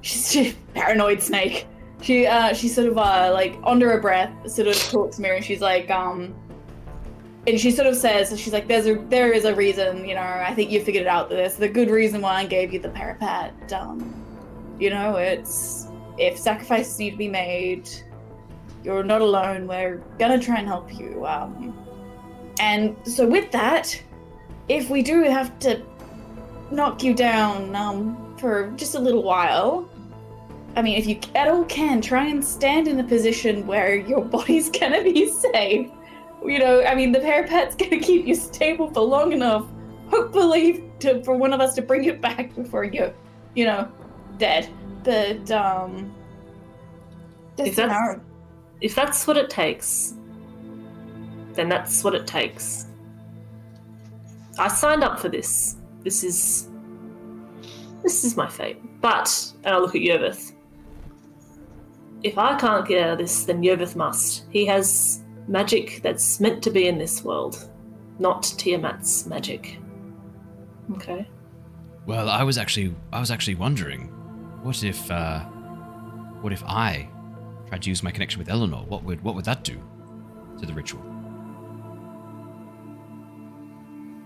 she's 0.02 0.32
she, 0.32 0.56
paranoid 0.74 1.22
snake. 1.22 1.68
She 2.02 2.26
uh 2.26 2.54
she 2.54 2.68
sort 2.70 2.88
of 2.88 2.98
uh 2.98 3.32
like 3.34 3.56
under 3.66 3.90
her 3.92 4.00
breath 4.00 4.32
sort 4.50 4.68
of 4.70 4.76
talks 4.76 5.18
to 5.18 5.22
Mira 5.22 5.36
and 5.36 5.46
she's 5.46 5.62
like 5.62 5.90
um 5.92 6.34
and 7.48 7.60
she 7.60 7.72
sort 7.72 7.88
of 7.88 7.96
says 7.96 8.40
she's 8.40 8.54
like 8.54 8.68
there's 8.68 8.88
a 8.88 8.96
there 9.10 9.32
is 9.34 9.46
a 9.46 9.54
reason 9.54 10.08
you 10.08 10.16
know 10.16 10.22
I 10.22 10.54
think 10.54 10.72
you 10.72 10.82
figured 10.82 11.04
it 11.04 11.08
out 11.08 11.28
That 11.30 11.36
there's 11.36 11.56
the 11.56 11.68
good 11.70 11.90
reason 11.90 12.22
why 12.22 12.36
I 12.36 12.46
gave 12.46 12.72
you 12.74 12.80
the 12.80 12.90
periapt 12.90 13.74
um 13.74 14.14
you 14.80 14.90
know 14.90 15.16
it's 15.18 15.88
if 16.22 16.38
sacrifices 16.38 16.98
need 17.00 17.12
to 17.12 17.18
be 17.18 17.28
made 17.28 17.90
you're 18.84 19.04
not 19.04 19.22
alone 19.22 19.68
we're 19.68 19.98
gonna 20.20 20.40
try 20.40 20.58
and 20.58 20.68
help 20.68 20.94
you 20.98 21.26
um 21.26 21.76
and 22.60 22.96
so 23.04 23.28
with 23.28 23.52
that 23.52 24.02
if 24.70 24.90
we 24.90 25.02
do 25.02 25.24
have 25.24 25.58
to 25.60 25.82
knock 26.72 27.04
you 27.04 27.14
down 27.14 27.76
um 27.76 28.36
for 28.38 28.72
just 28.78 28.96
a 28.96 29.00
little 29.00 29.24
while 29.24 29.90
I 30.76 30.82
mean, 30.82 30.98
if 30.98 31.06
you 31.06 31.20
at 31.36 31.48
all 31.48 31.66
can, 31.66 32.02
try 32.02 32.28
and 32.28 32.44
stand 32.44 32.88
in 32.88 33.00
a 33.00 33.04
position 33.04 33.68
where 33.68 33.96
your 33.96 34.24
body's 34.36 34.70
gonna 34.70 35.04
be 35.04 35.30
safe. 35.30 35.90
You 36.44 36.60
know, 36.60 36.84
I 36.84 36.96
mean, 36.96 37.12
the 37.12 37.20
periapt's 37.20 37.76
gonna 37.80 38.00
keep 38.00 38.26
you 38.26 38.36
stable 38.36 38.90
for 38.92 39.02
long 39.02 39.34
enough, 39.34 39.66
hopefully, 40.08 40.86
to 41.00 41.24
for 41.24 41.36
one 41.36 41.54
of 41.54 41.60
us 41.60 41.74
to 41.76 41.82
bring 41.82 42.04
you 42.04 42.14
back 42.14 42.56
before 42.56 42.84
you're, 42.84 43.14
you 43.54 43.66
know, 43.66 43.92
dead. 44.38 44.70
But 45.04 45.50
um, 45.52 46.14
If 47.58 47.76
that's- 47.76 48.16
know, 48.18 48.22
If 48.82 48.96
that's 48.96 49.28
what 49.28 49.38
it 49.38 49.50
takes, 49.50 50.14
then 51.54 51.70
that's 51.70 52.04
what 52.04 52.16
it 52.16 52.26
takes. 52.26 52.88
I 54.58 54.68
signed 54.68 55.04
up 55.04 55.20
for 55.20 55.30
this. 55.30 55.78
This 56.04 56.24
is 56.24 56.68
this 58.04 58.24
is 58.24 58.36
my 58.36 58.48
fate. 58.50 58.78
But 59.02 59.52
and 59.64 59.76
I 59.76 59.78
look 59.78 59.96
at 59.96 60.02
Yervith. 60.02 60.54
If 62.24 62.38
I 62.38 62.56
can't 62.58 62.88
get 62.88 63.04
out 63.04 63.10
of 63.14 63.18
this, 63.20 63.46
then 63.46 63.62
Yervith 63.62 63.96
must. 63.96 64.46
He 64.50 64.66
has 64.66 65.24
magic 65.48 66.02
that's 66.04 66.40
meant 66.40 66.64
to 66.64 66.70
be 66.72 66.88
in 66.88 66.98
this 66.98 67.24
world, 67.24 67.70
not 68.20 68.44
Tiamat's 68.44 69.26
magic. 69.28 69.78
Okay. 70.94 71.28
Well, 72.06 72.30
I 72.30 72.44
was 72.44 72.58
actually 72.58 72.96
I 73.14 73.20
was 73.20 73.30
actually 73.32 73.56
wondering, 73.56 74.12
what 74.62 74.84
if 74.84 75.10
uh 75.12 75.40
what 76.42 76.54
if 76.54 76.64
I 76.64 77.08
tried 77.68 77.82
to 77.84 77.90
use 77.90 78.04
my 78.04 78.12
connection 78.12 78.40
with 78.40 78.50
Eleanor? 78.50 78.84
What 78.88 79.04
would 79.04 79.22
what 79.24 79.36
would 79.36 79.46
that 79.46 79.64
do 79.64 79.82
to 80.60 80.66
the 80.66 80.74
ritual? 80.74 81.12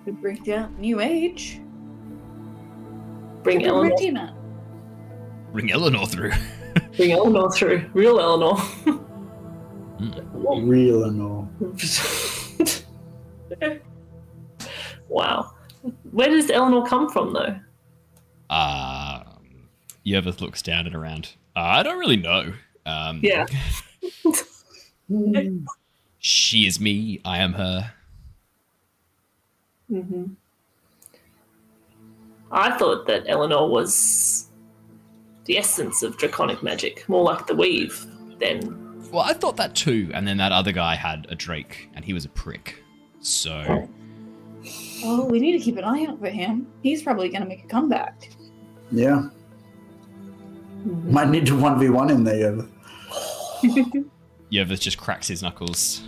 could 0.06 0.22
bring 0.22 0.52
out 0.54 0.72
new 0.78 1.02
age. 1.02 1.60
Bring 3.42 3.60
Could 3.60 3.68
Eleanor, 3.68 3.90
bring 3.90 3.98
Tina. 3.98 4.38
Bring 5.52 5.72
Eleanor 5.72 6.06
through. 6.06 6.32
bring 6.96 7.12
Eleanor 7.12 7.52
through. 7.52 7.90
Real 7.94 8.20
Eleanor. 8.20 8.56
Real 10.44 11.04
Eleanor. 11.04 11.50
wow. 15.10 15.52
Where 16.12 16.30
does 16.30 16.52
Eleanor 16.52 16.86
come 16.86 17.10
from, 17.10 17.34
though? 17.34 17.60
Uh, 18.50 19.24
Yervith 20.06 20.42
looks 20.42 20.62
down 20.62 20.86
and 20.86 20.96
around. 20.96 21.34
Uh, 21.56 21.62
I 21.62 21.84
don't 21.84 22.00
really 22.00 22.18
know. 22.18 22.54
Um, 22.86 23.20
Yeah. 23.24 23.46
She 26.20 26.66
is 26.66 26.80
me. 26.80 27.22
I 27.24 27.38
am 27.38 27.54
her. 27.54 27.92
Mm-hmm. 29.92 30.34
I 32.52 32.76
thought 32.78 33.06
that 33.06 33.26
Eleanor 33.28 33.68
was 33.70 34.48
the 35.46 35.58
essence 35.60 36.02
of 36.02 36.18
draconic 36.18 36.64
magic, 36.64 37.08
more 37.08 37.24
like 37.24 37.46
the 37.46 37.54
weave 37.56 38.04
than. 38.40 39.10
Well, 39.12 39.22
I 39.24 39.34
thought 39.34 39.58
that 39.58 39.76
too. 39.76 40.10
And 40.16 40.28
then 40.28 40.38
that 40.38 40.52
other 40.52 40.72
guy 40.72 40.96
had 40.96 41.28
a 41.30 41.36
Drake, 41.36 41.90
and 41.94 42.04
he 42.04 42.14
was 42.14 42.26
a 42.26 42.30
prick. 42.30 42.82
So 43.20 43.88
Oh, 45.04 45.26
we 45.26 45.40
need 45.40 45.52
to 45.52 45.60
keep 45.60 45.78
an 45.78 45.84
eye 45.84 46.06
out 46.08 46.20
for 46.20 46.30
him. 46.30 46.68
He's 46.82 47.04
probably 47.04 47.30
gonna 47.30 47.46
make 47.46 47.66
a 47.66 47.68
comeback. 47.68 48.32
Yeah. 48.92 49.30
Mm-hmm. 50.86 51.14
Might 51.14 51.30
need 51.30 51.46
to 51.48 51.54
1v1 51.54 52.12
in 52.12 52.24
there. 52.24 52.56
yeah. 53.64 53.84
Yervith 54.64 54.80
just 54.80 54.98
cracks 54.98 55.28
his 55.28 55.42
knuckles. 55.42 56.08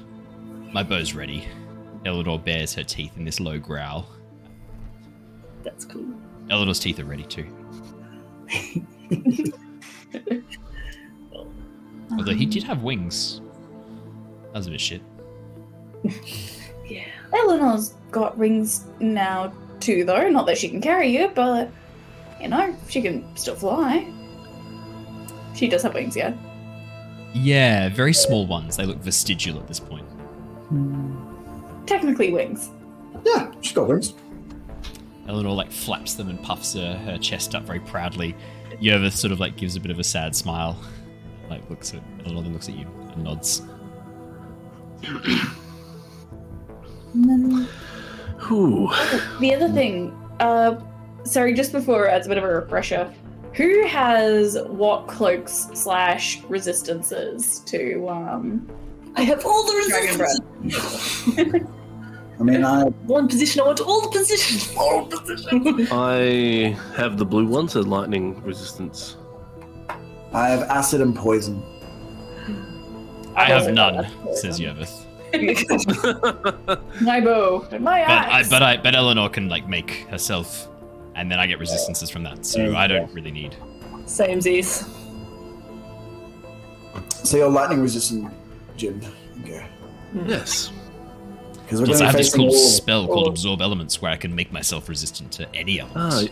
My 0.72 0.84
bow's 0.84 1.14
ready. 1.14 1.48
Eleanor 2.06 2.38
bares 2.38 2.74
her 2.76 2.84
teeth 2.84 3.18
in 3.18 3.26
this 3.26 3.40
low 3.40 3.58
growl. 3.58 4.08
That's 5.64 5.86
cool. 5.86 6.06
Eleanor's 6.49 6.80
teeth 6.80 6.99
are 6.99 7.06
ready 7.06 7.24
too. 7.24 7.48
Although 12.12 12.34
he 12.34 12.45
did 12.45 12.64
have 12.64 12.84
wings. 12.84 13.41
That 14.48 14.60
was 14.60 14.68
a 14.68 14.72
bit 14.72 14.82
shit. 14.82 15.02
Yeah. 16.90 17.04
Eleanor's 17.34 17.95
got 18.12 18.38
rings 18.40 18.86
now 19.02 19.52
too, 19.82 20.06
though. 20.06 20.30
Not 20.30 20.45
that 20.45 20.58
she 20.58 20.70
can 20.70 20.80
carry 20.80 21.10
you, 21.10 21.30
but 21.36 21.70
you 22.41 22.48
know, 22.48 22.74
she 22.88 23.02
can 23.02 23.36
still 23.36 23.56
fly. 23.56 24.10
She 25.58 25.68
does 25.68 25.82
have 25.82 25.96
wings, 25.96 26.16
yeah. 26.16 26.34
Yeah, 27.34 27.90
very 27.90 28.14
small 28.14 28.46
ones. 28.46 28.78
They 28.78 28.86
look 28.86 29.00
vestigial 29.00 29.58
at 29.60 29.68
this 29.68 29.80
point. 29.80 30.06
Technically 31.88 32.32
wings. 32.32 32.70
Yeah, 33.26 33.52
she's 33.62 33.74
got 33.74 33.88
wings. 33.88 34.14
Eleanor 35.28 35.50
like 35.52 35.72
flaps 35.72 36.14
them 36.14 36.30
and 36.30 36.42
puffs 36.42 36.76
her, 36.76 36.96
her 37.06 37.18
chest 37.18 37.56
up 37.56 37.64
very 37.64 37.80
proudly. 37.80 38.36
Yervith 38.80 39.14
sort 39.14 39.32
of 39.32 39.40
like 39.40 39.58
gives 39.58 39.76
a 39.76 39.80
bit 39.80 39.90
of 39.90 39.98
a 39.98 40.04
sad 40.04 40.36
smile. 40.36 40.80
Like 41.50 41.68
looks 41.70 41.94
at 41.94 42.02
Eleanor 42.26 42.44
then 42.44 42.54
looks 42.54 42.70
at 42.70 42.76
you 42.76 42.86
and 43.14 43.24
nods. 43.24 43.64
And 47.14 47.30
then 47.30 47.68
Ooh. 48.52 48.90
the 49.40 49.56
other 49.56 49.70
thing, 49.70 50.12
uh, 50.40 50.80
sorry, 51.24 51.54
just 51.54 51.72
before 51.72 52.08
as 52.08 52.28
a 52.28 52.30
bit 52.30 52.38
of 52.38 52.44
a 52.44 52.48
refresher, 52.48 53.12
who 53.58 53.86
has 53.88 54.58
what 54.68 55.08
cloaks 55.08 55.68
slash 55.74 56.42
resistances 56.44 57.60
to 57.66 58.08
um 58.08 58.70
I 59.16 59.24
have 59.24 59.44
all 59.46 59.64
the 59.64 59.74
dragon 59.90 60.20
resistance. 60.20 61.70
I 62.40 62.44
mean, 62.44 62.64
I 62.64 62.84
One 63.08 63.28
position, 63.28 63.62
I 63.62 63.66
want 63.66 63.82
all 63.82 64.02
the 64.02 64.10
positions. 64.10 64.76
All 64.78 65.08
positions. 65.08 65.90
I 65.92 66.78
have 66.96 67.18
the 67.18 67.26
blue 67.26 67.48
one, 67.48 67.68
so 67.68 67.82
lightning 67.82 68.40
resistance. 68.44 69.18
I 70.34 70.50
have 70.50 70.62
acid 70.70 71.02
and 71.02 71.16
poison. 71.16 71.64
I 73.36 73.46
have 73.46 73.74
none, 73.74 74.06
says 74.36 74.60
Yervith. 74.60 75.04
My 77.02 77.20
bow 77.22 77.68
and 77.72 77.84
my 77.84 78.00
But 78.06 78.12
I, 78.12 78.44
but 78.50 78.64
I 78.64 78.78
but 78.78 78.96
Eleanor 78.96 79.30
can 79.30 79.50
like 79.50 79.68
make 79.68 80.08
herself, 80.10 80.68
and 81.18 81.30
then 81.31 81.39
I 81.39 81.48
get 81.48 81.60
resistances 81.60 82.10
from 82.10 82.23
that. 82.23 82.45
So 82.45 82.76
I 82.76 82.88
don't 82.88 83.11
really 83.14 83.31
need. 83.31 83.56
Same 84.06 84.39
Z's. 84.39 84.85
So 87.23 87.38
you're 87.38 87.49
lightning 87.49 87.81
resistant, 87.81 88.31
Jin. 88.77 89.02
Okay. 89.41 89.65
yes. 90.26 90.72
Because 91.64 91.81
Plus, 91.81 91.99
I 91.99 92.06
have 92.06 92.15
this 92.15 92.34
cool 92.34 92.45
all. 92.45 92.52
spell 92.53 93.07
called 93.07 93.27
Absorb 93.27 93.61
Elements, 93.61 94.02
where 94.02 94.10
I 94.11 94.15
can 94.15 94.34
make 94.34 94.53
myself 94.53 94.88
resistant 94.88 95.34
to 95.34 95.53
any 95.53 95.81
Ah, 95.81 95.88
element. 95.98 96.31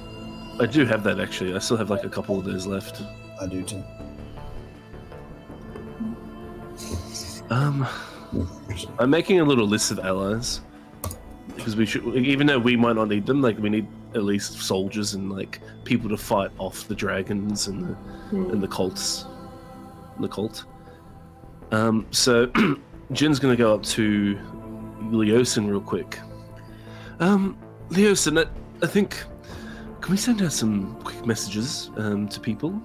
I 0.61 0.65
do 0.65 0.85
have 0.85 1.03
that 1.03 1.19
actually. 1.19 1.53
I 1.53 1.59
still 1.59 1.75
have 1.75 1.89
like 1.89 2.05
a 2.05 2.09
couple 2.09 2.39
of 2.39 2.45
those 2.45 2.65
left. 2.65 3.01
I 3.41 3.47
do 3.47 3.61
too. 3.63 3.83
Um, 7.49 7.85
I'm 8.97 9.09
making 9.09 9.39
a 9.39 9.43
little 9.43 9.67
list 9.67 9.91
of 9.91 9.99
allies 9.99 10.61
because 11.55 11.75
we 11.75 11.85
should, 11.85 12.03
even 12.15 12.47
though 12.47 12.57
we 12.59 12.75
might 12.75 12.95
not 12.95 13.09
need 13.09 13.25
them, 13.25 13.41
like 13.41 13.57
we 13.59 13.69
need 13.69 13.87
at 14.15 14.23
least 14.23 14.59
soldiers 14.61 15.13
and 15.13 15.31
like 15.31 15.59
people 15.83 16.09
to 16.09 16.17
fight 16.17 16.49
off 16.57 16.87
the 16.87 16.95
dragons 16.95 17.67
and 17.67 17.83
the 17.83 17.97
and 18.31 18.61
the 18.63 18.67
cults, 18.67 19.25
the 20.19 20.27
cult. 20.27 20.65
Um, 21.71 22.07
so 22.11 22.51
Jin's 23.11 23.39
gonna 23.39 23.55
go 23.55 23.73
up 23.73 23.83
to 23.83 24.35
Leosin 25.11 25.69
real 25.69 25.81
quick. 25.81 26.19
Um, 27.19 27.57
Leosin, 27.89 28.43
I, 28.43 28.49
I 28.83 28.87
think 28.87 29.23
can 30.01 30.11
we 30.11 30.17
send 30.17 30.41
out 30.41 30.51
some 30.51 30.99
quick 31.03 31.25
messages 31.25 31.91
um, 31.97 32.27
to 32.29 32.39
people? 32.39 32.81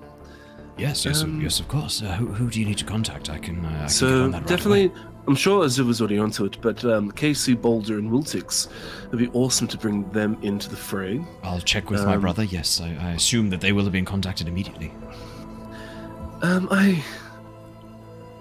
Yes, 0.79 1.05
yes, 1.05 1.23
Um, 1.23 1.41
yes, 1.41 1.61
of 1.61 1.69
course. 1.69 2.01
Uh, 2.03 2.07
who, 2.15 2.27
who 2.29 2.49
do 2.49 2.59
you 2.59 2.65
need 2.65 2.79
to 2.79 2.87
contact? 2.87 3.29
I 3.29 3.39
can. 3.39 3.65
Uh, 3.65 3.83
I 3.85 3.87
So 3.87 4.25
on 4.25 4.31
that 4.31 4.39
right 4.39 4.47
definitely, 4.47 4.87
away. 4.87 4.95
I'm 5.27 5.35
sure 5.37 5.65
Azul 5.65 5.87
was 5.87 6.01
already 6.01 6.19
onto 6.19 6.45
it, 6.45 6.57
but 6.61 6.85
um, 6.85 7.11
Casey, 7.13 7.55
Boulder, 7.55 7.99
and 7.99 8.11
Wiltix, 8.11 8.69
it'd 9.09 9.19
be 9.19 9.29
awesome 9.29 9.69
to 9.69 9.77
bring 9.79 10.11
them 10.11 10.37
into 10.43 10.69
the 10.69 10.77
fray. 10.77 11.25
I'll 11.43 11.61
check 11.61 11.91
with 11.91 12.05
my 12.05 12.15
um, 12.15 12.21
brother. 12.23 12.43
Yes, 12.45 12.81
I, 12.81 12.89
I 13.01 13.11
assume 13.13 13.51
that 13.51 13.61
they 13.61 13.73
will 13.73 13.85
have 13.85 13.93
been 13.93 14.05
contacted 14.05 14.49
immediately. 14.49 14.93
Um, 16.43 16.69
I 16.71 17.05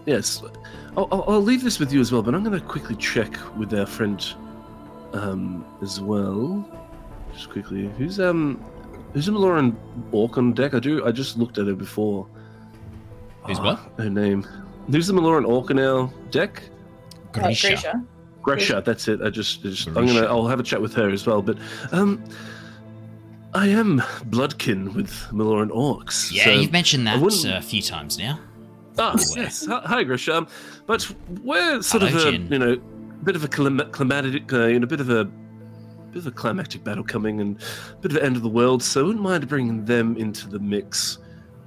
yes, 0.06 0.41
I'll, 0.95 1.07
I'll, 1.11 1.26
I'll 1.27 1.41
leave 1.41 1.64
this 1.64 1.80
with 1.80 1.91
you 1.91 1.99
as 1.99 2.11
well, 2.11 2.23
but 2.23 2.34
I'm 2.34 2.43
going 2.43 2.60
to 2.60 2.65
quickly 2.65 2.95
check 2.95 3.38
with 3.57 3.73
our 3.73 3.85
friend 3.85 4.26
um 5.14 5.65
as 5.81 5.99
well. 5.99 6.65
Just 7.34 7.49
quickly, 7.49 7.89
who's 7.97 8.19
um 8.19 8.64
who's 9.14 9.27
Lauren 9.27 9.77
Orc 10.11 10.38
on 10.38 10.53
deck? 10.53 10.73
I 10.73 10.80
do. 10.80 11.06
I 11.06 11.11
just 11.11 11.38
looked 11.38 11.57
at 11.57 11.68
her 11.68 11.76
before. 11.76 12.26
Who's 13.45 13.60
Ah, 13.60 13.64
what? 13.64 13.80
Her 13.97 14.10
name. 14.10 14.47
Who's 14.91 15.07
the 15.07 15.14
Maloran 15.14 15.48
Orc 15.48 15.70
on 15.72 15.80
our 15.80 16.11
deck? 16.32 16.64
Grisha. 17.32 18.03
Gresha, 18.41 18.84
that's 18.84 19.07
it. 19.07 19.22
I 19.22 19.30
just, 19.30 19.60
I 19.66 19.70
just 19.70 19.88
I'm 19.88 20.06
gonna, 20.07 20.26
I'll 20.26 20.48
have 20.48 20.60
a 20.60 20.64
chat 20.64 20.82
with 20.82 20.94
her 20.95 21.10
as 21.10 21.28
well. 21.28 21.41
But, 21.41 21.57
um, 21.91 22.24
I 23.53 23.68
am 23.68 23.99
bloodkin 24.30 24.94
with 24.95 25.11
Maloran 25.32 25.70
orcs. 25.70 26.32
Yeah, 26.32 26.45
so- 26.45 26.52
you've 26.52 26.72
mentioned 26.72 27.06
that 27.07 27.22
uh, 27.22 27.57
a 27.57 27.61
few 27.61 27.82
times 27.82 28.18
now. 28.18 28.40
Ah, 28.98 29.16
yes. 29.36 29.66
Hi, 29.66 29.82
hi, 29.86 30.03
Grisha. 30.03 30.38
Um, 30.38 30.48
but 30.86 31.10
we're 31.44 31.82
sort 31.82 32.03
Hello, 32.03 32.16
of 32.22 32.28
a, 32.28 32.32
Jin. 32.32 32.52
you 32.52 32.60
know, 32.60 32.76
bit 33.24 33.36
of 33.36 33.44
a 33.44 33.48
clim- 33.48 33.90
climatic, 33.91 34.52
uh, 34.52 34.66
you 34.66 34.80
know, 34.80 34.88
bit 34.88 34.99
of 34.99 35.10
a, 35.10 35.26
bit 35.26 36.18
of 36.18 36.28
a 36.28 36.32
climactic 36.32 36.84
battle 36.84 37.03
coming 37.03 37.40
and 37.40 37.61
a 37.94 37.95
bit 37.98 38.11
of 38.11 38.18
an 38.18 38.24
end 38.24 38.36
of 38.36 38.41
the 38.41 38.49
world. 38.49 38.82
So 38.84 39.02
I 39.02 39.03
wouldn't 39.03 39.24
mind 39.24 39.48
bringing 39.48 39.86
them 39.86 40.18
into 40.18 40.49
the 40.49 40.60
mix 40.60 41.20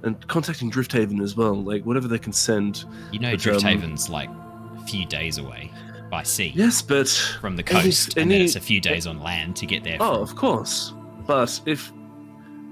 and 0.03 0.27
contacting 0.27 0.69
Drifthaven 0.71 1.21
as 1.21 1.35
well. 1.35 1.55
Like 1.55 1.83
whatever 1.85 2.07
they 2.07 2.19
can 2.19 2.33
send. 2.33 2.85
You 3.11 3.19
know, 3.19 3.31
But, 3.31 3.47
um, 3.47 3.53
Drifthaven's 3.55 4.09
like 4.09 4.29
a 4.77 4.85
few 4.85 5.05
days 5.05 5.37
away 5.37 5.71
by 6.11 6.23
sea 6.23 6.51
Yes, 6.55 6.81
but 6.81 7.07
from 7.41 7.55
the 7.55 7.63
coast, 7.63 8.17
and 8.17 8.29
then 8.29 8.41
it's 8.41 8.55
a 8.55 8.59
few 8.61 8.79
days 8.79 9.07
on 9.07 9.19
land 9.21 9.55
to 9.57 9.65
get 9.65 9.83
there. 9.83 9.97
Oh, 9.99 10.13
from- 10.13 10.21
of 10.23 10.35
course. 10.35 10.93
But 11.25 11.59
if 11.65 11.91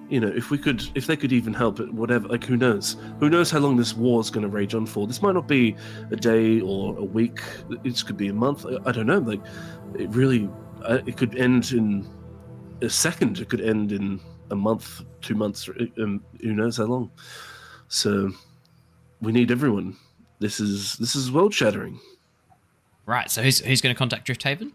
you 0.10 0.20
know, 0.20 0.28
if 0.28 0.52
we 0.52 0.58
could, 0.58 0.84
if 0.94 1.08
they 1.08 1.16
could 1.16 1.32
even 1.32 1.53
help 1.53 1.80
it, 1.80 1.90
whatever. 1.94 2.28
Like, 2.28 2.44
who 2.44 2.58
knows? 2.58 2.98
Who 3.22 3.30
knows 3.30 3.49
how 3.49 3.60
long 3.60 3.78
this 3.78 3.95
war 3.95 4.20
is 4.20 4.30
going 4.30 4.41
to 4.44 4.49
rage 4.49 4.76
on 4.76 4.86
for? 4.86 5.08
This 5.08 5.22
might 5.22 5.36
not 5.36 5.48
be 5.48 5.74
a 6.12 6.18
day 6.18 6.60
or 6.60 6.98
a 6.98 7.03
week. 7.06 7.40
It 7.86 8.03
could 8.06 8.18
be 8.18 8.28
a 8.28 8.34
month. 8.34 8.66
I- 8.66 8.90
I 8.90 8.91
don't 8.91 9.08
know. 9.08 9.20
Like, 9.20 9.40
it 9.98 10.10
really, 10.10 10.49
uh, 10.84 10.99
it 11.06 11.16
could 11.16 11.38
end 11.38 11.72
in 11.72 12.06
a 12.82 12.90
second. 12.90 13.40
It 13.40 13.48
could 13.48 13.62
end 13.62 13.94
in 13.94 14.20
a 14.52 14.56
month, 14.56 15.02
two 15.22 15.36
months. 15.36 15.68
Um, 15.99 16.23
who 16.41 16.53
knows 16.53 16.78
how 16.78 16.86
long? 16.86 17.10
So, 17.88 18.32
we 19.22 19.32
need 19.32 19.52
everyone. 19.52 19.98
This 20.40 20.60
is 20.60 20.98
this 20.98 21.15
is 21.15 21.32
world 21.32 21.53
shattering. 21.53 21.99
Right. 23.06 23.30
So 23.30 23.41
who's 23.41 23.60
who's 23.60 23.82
going 23.82 23.94
to 23.94 23.98
contact 23.98 24.28
Drifthaven? 24.28 24.72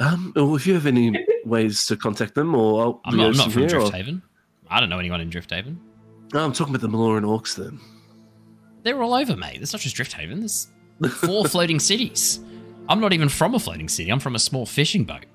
Um, 0.00 0.32
or 0.36 0.56
if 0.56 0.66
you 0.66 0.74
have 0.74 0.86
any 0.86 1.24
ways 1.44 1.86
to 1.86 1.96
contact 1.96 2.34
them, 2.34 2.54
or 2.54 2.82
I'll 2.82 3.00
I'm 3.04 3.16
not, 3.16 3.26
I'm 3.30 3.36
not 3.36 3.52
from 3.52 3.68
here, 3.68 3.80
or- 3.80 3.90
I 4.70 4.80
don't 4.80 4.88
know 4.88 4.98
anyone 4.98 5.20
in 5.20 5.30
Drifthaven. 5.30 5.76
No, 6.32 6.44
I'm 6.44 6.52
talking 6.52 6.74
about 6.74 6.80
the 6.88 6.94
Maloran 6.96 7.22
Orcs 7.24 7.54
then. 7.54 7.78
They're 8.82 9.02
all 9.02 9.14
over, 9.14 9.36
mate. 9.36 9.60
It's 9.62 9.72
not 9.72 9.80
just 9.82 9.96
Drifthaven. 9.96 10.40
There's 10.40 11.12
four 11.14 11.44
floating 11.48 11.78
cities. 11.80 12.40
I'm 12.88 13.00
not 13.00 13.12
even 13.12 13.28
from 13.28 13.54
a 13.54 13.58
floating 13.58 13.88
city. 13.88 14.10
I'm 14.10 14.20
from 14.20 14.34
a 14.34 14.38
small 14.38 14.66
fishing 14.66 15.04
boat, 15.04 15.26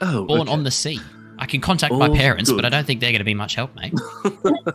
Oh, 0.00 0.24
born 0.24 0.42
okay. 0.42 0.50
on 0.52 0.64
the 0.64 0.70
sea. 0.70 1.00
I 1.38 1.46
can 1.46 1.60
contact 1.60 1.92
my 1.94 2.08
parents, 2.08 2.52
but. 2.52 2.64
I 2.64 2.68
don't 2.68 2.86
think 2.86 3.00
they're 3.00 3.10
going 3.12 3.20
to 3.20 3.24
be 3.24 3.34
much 3.34 3.54
help, 3.54 3.74
mate. 3.76 3.94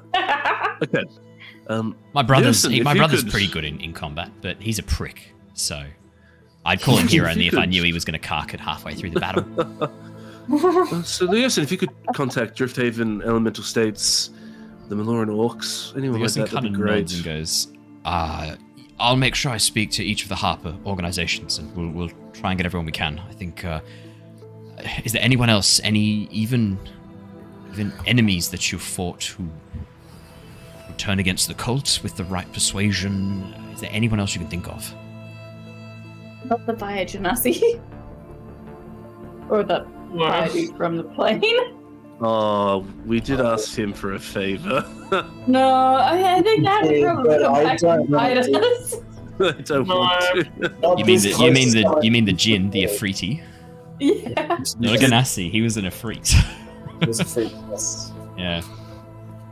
Okay. 0.83 1.03
Um, 1.67 1.95
My 2.13 2.21
brother's 2.21 2.63
Listen, 2.63 2.71
he- 2.71 2.81
my 2.81 2.93
brother's 2.93 3.23
could- 3.23 3.31
pretty 3.31 3.47
good 3.47 3.65
in, 3.65 3.79
in 3.81 3.93
combat, 3.93 4.29
but 4.41 4.61
he's 4.61 4.77
a 4.77 4.83
prick. 4.83 5.33
So 5.55 5.83
I'd 6.65 6.81
call 6.81 6.97
him 6.97 7.07
hero 7.15 7.29
only 7.31 7.47
if 7.47 7.57
I 7.57 7.65
knew 7.65 7.81
he 7.83 7.93
was 7.93 8.05
going 8.05 8.19
to 8.19 8.25
cark 8.25 8.53
it 8.53 8.59
halfway 8.59 8.93
through 8.93 9.09
the 9.11 9.19
battle. 9.19 9.43
uh, 10.51 11.01
so, 11.03 11.25
listen, 11.25 11.63
if 11.63 11.71
you 11.71 11.77
could 11.79 11.89
contact 12.13 12.57
Drifthaven 12.57 13.23
Elemental 13.23 13.63
States, 13.63 14.29
the 14.87 14.95
Maloran 14.95 15.29
Orcs, 15.29 15.95
anyone 15.97 16.21
like 16.21 16.31
that, 16.33 16.39
that'd 16.41 16.53
kind 16.53 16.71
be 16.71 16.79
great. 16.79 17.11
and 17.13 17.23
goes, 17.23 17.69
uh, 18.05 18.55
I'll 18.99 19.17
make 19.17 19.33
sure 19.35 19.51
I 19.51 19.57
speak 19.57 19.89
to 19.91 20.03
each 20.03 20.23
of 20.23 20.29
the 20.29 20.35
Harper 20.35 20.75
organizations 20.85 21.57
and 21.57 21.75
we'll, 21.75 21.89
we'll 21.89 22.11
try 22.33 22.51
and 22.51 22.57
get 22.59 22.65
everyone 22.65 22.85
we 22.85 22.91
can. 22.91 23.19
I 23.29 23.33
think, 23.33 23.65
uh, 23.65 23.81
is 25.03 25.11
there 25.13 25.21
anyone 25.21 25.49
else, 25.49 25.79
any, 25.83 26.27
even, 26.31 26.77
even 27.73 27.93
enemies 28.05 28.49
that 28.51 28.71
you 28.71 28.77
fought 28.79 29.23
who 29.23 29.47
would 30.87 30.97
turn 30.97 31.19
against 31.19 31.47
the 31.47 31.53
cult 31.53 31.99
with 32.03 32.15
the 32.17 32.23
right 32.25 32.51
persuasion? 32.53 33.53
Is 33.73 33.81
there 33.81 33.89
anyone 33.93 34.19
else 34.19 34.33
you 34.33 34.39
can 34.41 34.49
think 34.49 34.67
of? 34.67 34.93
Not 36.45 36.65
the 36.65 36.73
Via 36.73 37.05
Genasi. 37.05 37.81
or 39.49 39.63
the 39.63 39.85
Via 40.13 40.49
dude 40.51 40.75
from 40.77 40.97
the 40.97 41.03
plane. 41.03 41.43
Oh, 42.19 42.85
we 43.05 43.19
did 43.19 43.39
ask 43.41 43.77
him 43.77 43.93
for 43.93 44.13
a 44.13 44.19
favor. 44.19 44.85
No, 45.47 45.69
I, 45.69 46.35
I 46.37 46.41
think 46.41 46.65
that 46.65 46.83
would 46.83 46.97
Yeah, 46.97 47.13
probably 47.13 47.37
come 47.39 47.55
I 47.55 47.63
back 47.63 47.79
don't 47.79 47.99
and 48.01 48.09
bite 48.09 48.37
us. 48.37 48.47
I 49.39 49.51
don't 49.61 49.87
want 49.87 50.21
to. 50.35 50.95
You 50.97 51.05
mean 51.05 51.21
this 51.21 51.37
the, 51.37 51.45
you 51.45 51.51
mean 51.53 51.69
the, 51.71 51.99
you 52.03 52.11
mean 52.11 52.25
the 52.25 52.33
Jin, 52.33 52.69
the 52.71 52.83
Afriti? 52.83 53.41
Yeah. 53.99 54.33
Not 54.35 54.95
a 54.95 54.97
Genasi, 54.99 55.49
he 55.49 55.61
was 55.61 55.77
an 55.77 55.85
Afrit. 55.85 56.33
It 56.99 57.07
was 57.07 57.19
a 57.19 57.25
freak, 57.25 57.51
yes. 57.69 58.11
yeah. 58.39 58.61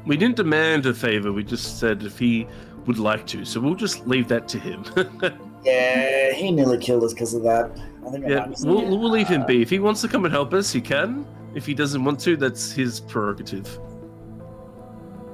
We 0.07 0.17
didn't 0.17 0.35
demand 0.35 0.87
a 0.87 0.95
favor. 0.95 1.31
We 1.31 1.43
just 1.43 1.79
said 1.79 2.01
if 2.01 2.17
he 2.17 2.47
would 2.87 2.97
like 2.97 3.27
to. 3.27 3.45
So 3.45 3.59
we'll 3.59 3.75
just 3.75 4.07
leave 4.07 4.27
that 4.29 4.47
to 4.49 4.59
him. 4.59 4.83
Yeah, 5.63 6.31
he 6.33 6.51
nearly 6.51 6.77
killed 6.77 7.03
us 7.03 7.11
because 7.13 7.33
of 7.33 7.41
that. 7.41 7.71
I 8.05 8.11
think 8.11 8.25
I 8.25 8.29
yeah, 8.29 8.45
might- 8.45 8.59
we'll, 8.61 8.85
we'll 8.99 9.09
leave 9.09 9.27
him 9.27 9.47
be. 9.47 9.63
If 9.63 9.69
he 9.71 9.79
wants 9.79 9.99
to 10.01 10.07
come 10.07 10.23
and 10.23 10.31
help 10.31 10.53
us, 10.53 10.71
he 10.71 10.79
can. 10.79 11.25
If 11.55 11.65
he 11.65 11.73
doesn't 11.73 12.03
want 12.03 12.19
to, 12.19 12.37
that's 12.37 12.71
his 12.71 12.99
prerogative. 12.99 13.79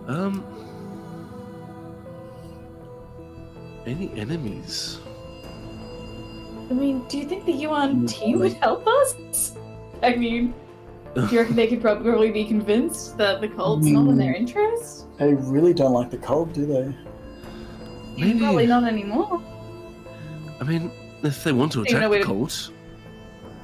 Um. 0.08 0.46
Any 3.86 4.10
enemies? 4.18 5.01
I 6.72 6.74
mean, 6.74 7.04
do 7.10 7.18
you 7.18 7.26
think 7.26 7.44
the 7.46 7.52
Yuan-Ti 7.52 8.36
would 8.38 8.54
help 8.54 8.88
us? 8.88 9.58
I 10.02 10.16
mean, 10.16 10.54
do 11.14 11.28
you 11.28 11.40
reckon 11.40 11.58
they 11.58 11.68
could 11.68 11.82
probably 11.82 12.32
be 12.32 12.46
convinced 12.46 13.18
that 13.18 13.42
the 13.42 13.50
cult's 13.50 13.86
not 13.88 14.08
in 14.08 14.18
their 14.18 14.34
interest? 14.34 15.06
They 15.20 15.34
really 15.34 15.74
don't 15.74 15.92
like 15.92 16.10
the 16.10 16.18
cold, 16.18 16.54
do 16.54 16.66
they? 16.66 16.96
Maybe. 18.18 18.40
Probably 18.40 18.68
not 18.68 18.86
anymore. 18.86 19.44
I 20.62 20.64
mean, 20.64 20.92
if 21.24 21.44
they 21.44 21.52
want 21.52 21.74
to 21.74 21.80
You 21.80 21.84
attack 21.84 22.04
the 22.04 22.10
we- 22.10 22.24
cult, 22.24 22.72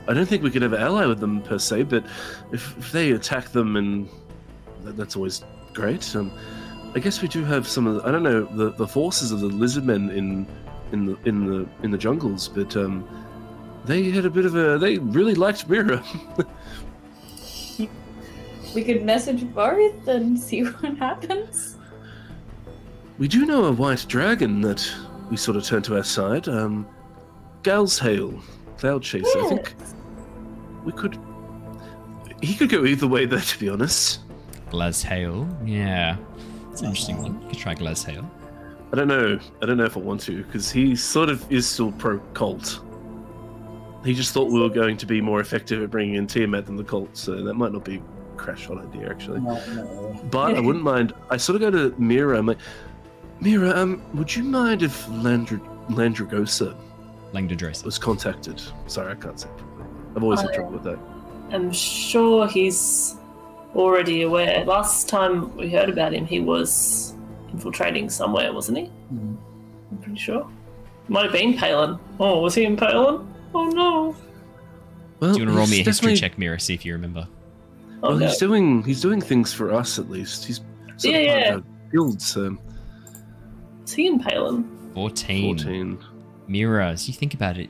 I 0.09 0.13
don't 0.13 0.25
think 0.25 0.43
we 0.43 0.51
could 0.51 0.63
ever 0.63 0.75
ally 0.75 1.05
with 1.05 1.21
them 1.21 1.41
per 1.41 1.57
se. 1.57 1.83
But 1.83 2.03
if, 2.51 2.77
if 2.77 2.91
they 2.91 3.11
attack 3.11 3.53
them, 3.53 3.77
and 3.77 4.09
that, 4.83 4.97
that's 4.97 5.15
always 5.15 5.45
great. 5.73 6.13
Um, 6.13 6.29
I 6.93 6.99
guess 6.99 7.21
we 7.21 7.29
do 7.29 7.45
have 7.45 7.69
some 7.69 7.87
of 7.87 7.95
the, 7.95 8.03
I 8.05 8.11
don't 8.11 8.23
know 8.23 8.43
the, 8.43 8.71
the 8.71 8.87
forces 8.87 9.31
of 9.31 9.39
the 9.39 9.47
lizardmen 9.49 10.13
in 10.13 10.45
in 10.91 11.05
the 11.05 11.17
in 11.25 11.45
the 11.45 11.67
in 11.83 11.91
the 11.91 11.97
jungles, 11.97 12.47
but 12.47 12.75
um, 12.75 13.07
they 13.85 14.09
had 14.09 14.25
a 14.25 14.29
bit 14.29 14.45
of 14.45 14.55
a 14.55 14.77
they 14.77 14.97
really 14.97 15.35
liked 15.35 15.69
Mira. 15.69 16.03
We 18.75 18.83
could 18.83 19.03
message 19.03 19.51
Barth 19.55 20.07
and 20.07 20.37
see 20.39 20.61
what 20.65 20.97
happens. 20.97 21.77
we 23.17 23.27
do 23.27 23.43
know 23.45 23.65
a 23.65 23.71
white 23.71 24.05
dragon 24.07 24.61
that 24.61 24.87
we 25.31 25.37
sort 25.37 25.57
of 25.57 25.63
turned 25.63 25.85
to 25.85 25.95
our 25.97 26.03
side. 26.03 26.47
Um, 26.47 26.85
Glazhael, 27.63 28.39
Cloud 28.77 29.01
Chaser. 29.01 29.27
I 29.39 29.49
think 29.49 29.73
we 30.85 30.91
could. 30.91 31.17
He 32.43 32.53
could 32.53 32.69
go 32.69 32.85
either 32.85 33.07
way 33.07 33.25
there, 33.25 33.39
to 33.39 33.59
be 33.59 33.67
honest. 33.67 34.19
Glazhael. 34.69 35.47
Yeah. 35.67 36.17
it's 36.71 36.81
an 36.81 36.87
interesting 36.87 37.17
one. 37.21 37.41
You 37.41 37.47
could 37.49 37.57
try 37.57 37.73
Glazhael. 37.73 38.29
I 38.91 38.95
don't 38.95 39.07
know. 39.07 39.39
I 39.61 39.65
don't 39.65 39.77
know 39.77 39.85
if 39.85 39.97
I 39.97 39.99
want 39.99 40.21
to 40.21 40.43
because 40.43 40.71
he 40.71 40.95
sort 40.95 41.29
of 41.29 41.49
is 41.51 41.67
still 41.67 41.91
pro 41.93 42.19
cult. 42.33 42.81
He 44.05 44.13
just 44.13 44.33
thought 44.33 44.49
we 44.51 44.61
were 44.61 44.69
going 44.69 44.95
to 44.97 45.05
be 45.05 45.19
more 45.19 45.41
effective 45.41 45.83
at 45.83 45.89
bringing 45.89 46.15
in 46.15 46.27
Tiamat 46.27 46.65
than 46.65 46.77
the 46.77 46.83
cult, 46.83 47.17
so 47.17 47.43
that 47.43 47.53
might 47.55 47.73
not 47.73 47.83
be 47.83 47.95
a 47.97 48.37
crash 48.37 48.67
hot 48.67 48.77
idea 48.77 49.09
actually. 49.09 49.41
No, 49.41 49.55
no. 49.73 50.19
But 50.31 50.55
I 50.55 50.59
wouldn't 50.61 50.83
mind. 50.83 51.13
I 51.29 51.37
sort 51.37 51.61
of 51.61 51.61
go 51.61 51.71
to 51.71 51.95
Mira. 51.99 52.37
I'm 52.37 52.45
like, 52.45 52.59
Mira, 53.41 53.71
um, 53.71 54.01
would 54.13 54.33
you 54.33 54.43
mind 54.43 54.83
if 54.83 55.05
Landra- 55.07 55.59
Landragosa 55.89 56.75
Langdon 57.33 57.73
was 57.83 57.99
contacted? 57.99 58.61
Sorry, 58.87 59.11
I 59.11 59.15
can't 59.15 59.39
say 59.39 59.49
properly. 59.57 59.85
I've 60.15 60.23
always 60.23 60.41
had 60.41 60.53
trouble 60.53 60.71
with 60.71 60.83
that. 60.83 60.99
I'm 61.51 61.71
sure 61.71 62.47
he's 62.47 63.15
already 63.75 64.23
aware. 64.23 64.63
Last 64.65 65.09
time 65.09 65.55
we 65.57 65.69
heard 65.69 65.89
about 65.89 66.13
him, 66.13 66.25
he 66.25 66.39
was 66.39 67.13
infiltrating 67.61 68.09
somewhere, 68.09 68.53
wasn't 68.53 68.77
he? 68.77 68.83
Mhm. 69.13 69.35
I'm 69.91 69.97
pretty 70.01 70.19
sure. 70.19 70.47
Might 71.07 71.23
have 71.23 71.31
been 71.31 71.53
Paelan. 71.53 71.99
Oh, 72.19 72.41
was 72.41 72.53
he 72.55 72.65
in 72.65 72.77
Paelan? 72.77 73.25
Oh 73.55 73.65
no. 73.69 74.15
Well, 75.19 75.33
Do 75.33 75.39
you 75.39 75.45
want 75.45 75.55
to 75.55 75.57
roll 75.57 75.67
me 75.67 75.79
a 75.81 75.83
history 75.83 76.13
definitely- 76.13 76.15
check, 76.17 76.37
Mira, 76.37 76.59
see 76.59 76.73
if 76.75 76.85
you 76.85 76.93
remember? 76.93 77.27
Oh 78.03 78.09
Well, 78.09 78.19
no. 78.19 78.25
he's 78.27 78.37
doing 78.37 78.83
he's 78.83 79.01
doing 79.01 79.21
things 79.21 79.51
for 79.53 79.73
us 79.73 79.97
at 79.97 80.09
least. 80.09 80.45
He's 80.45 80.57
sort 80.97 81.13
Yeah, 81.13 81.19
of 81.19 81.25
yeah. 81.25 81.53
of 81.55 81.63
our 81.63 81.63
guild, 81.91 82.21
so 82.21 82.55
Is 83.85 83.93
he 83.93 84.05
in 84.07 84.19
Paelan? 84.19 84.65
14. 84.93 85.43
fourteen. 85.57 85.97
Mira, 86.47 86.89
as 86.89 87.07
you 87.07 87.13
think 87.13 87.33
about 87.33 87.57
it, 87.57 87.69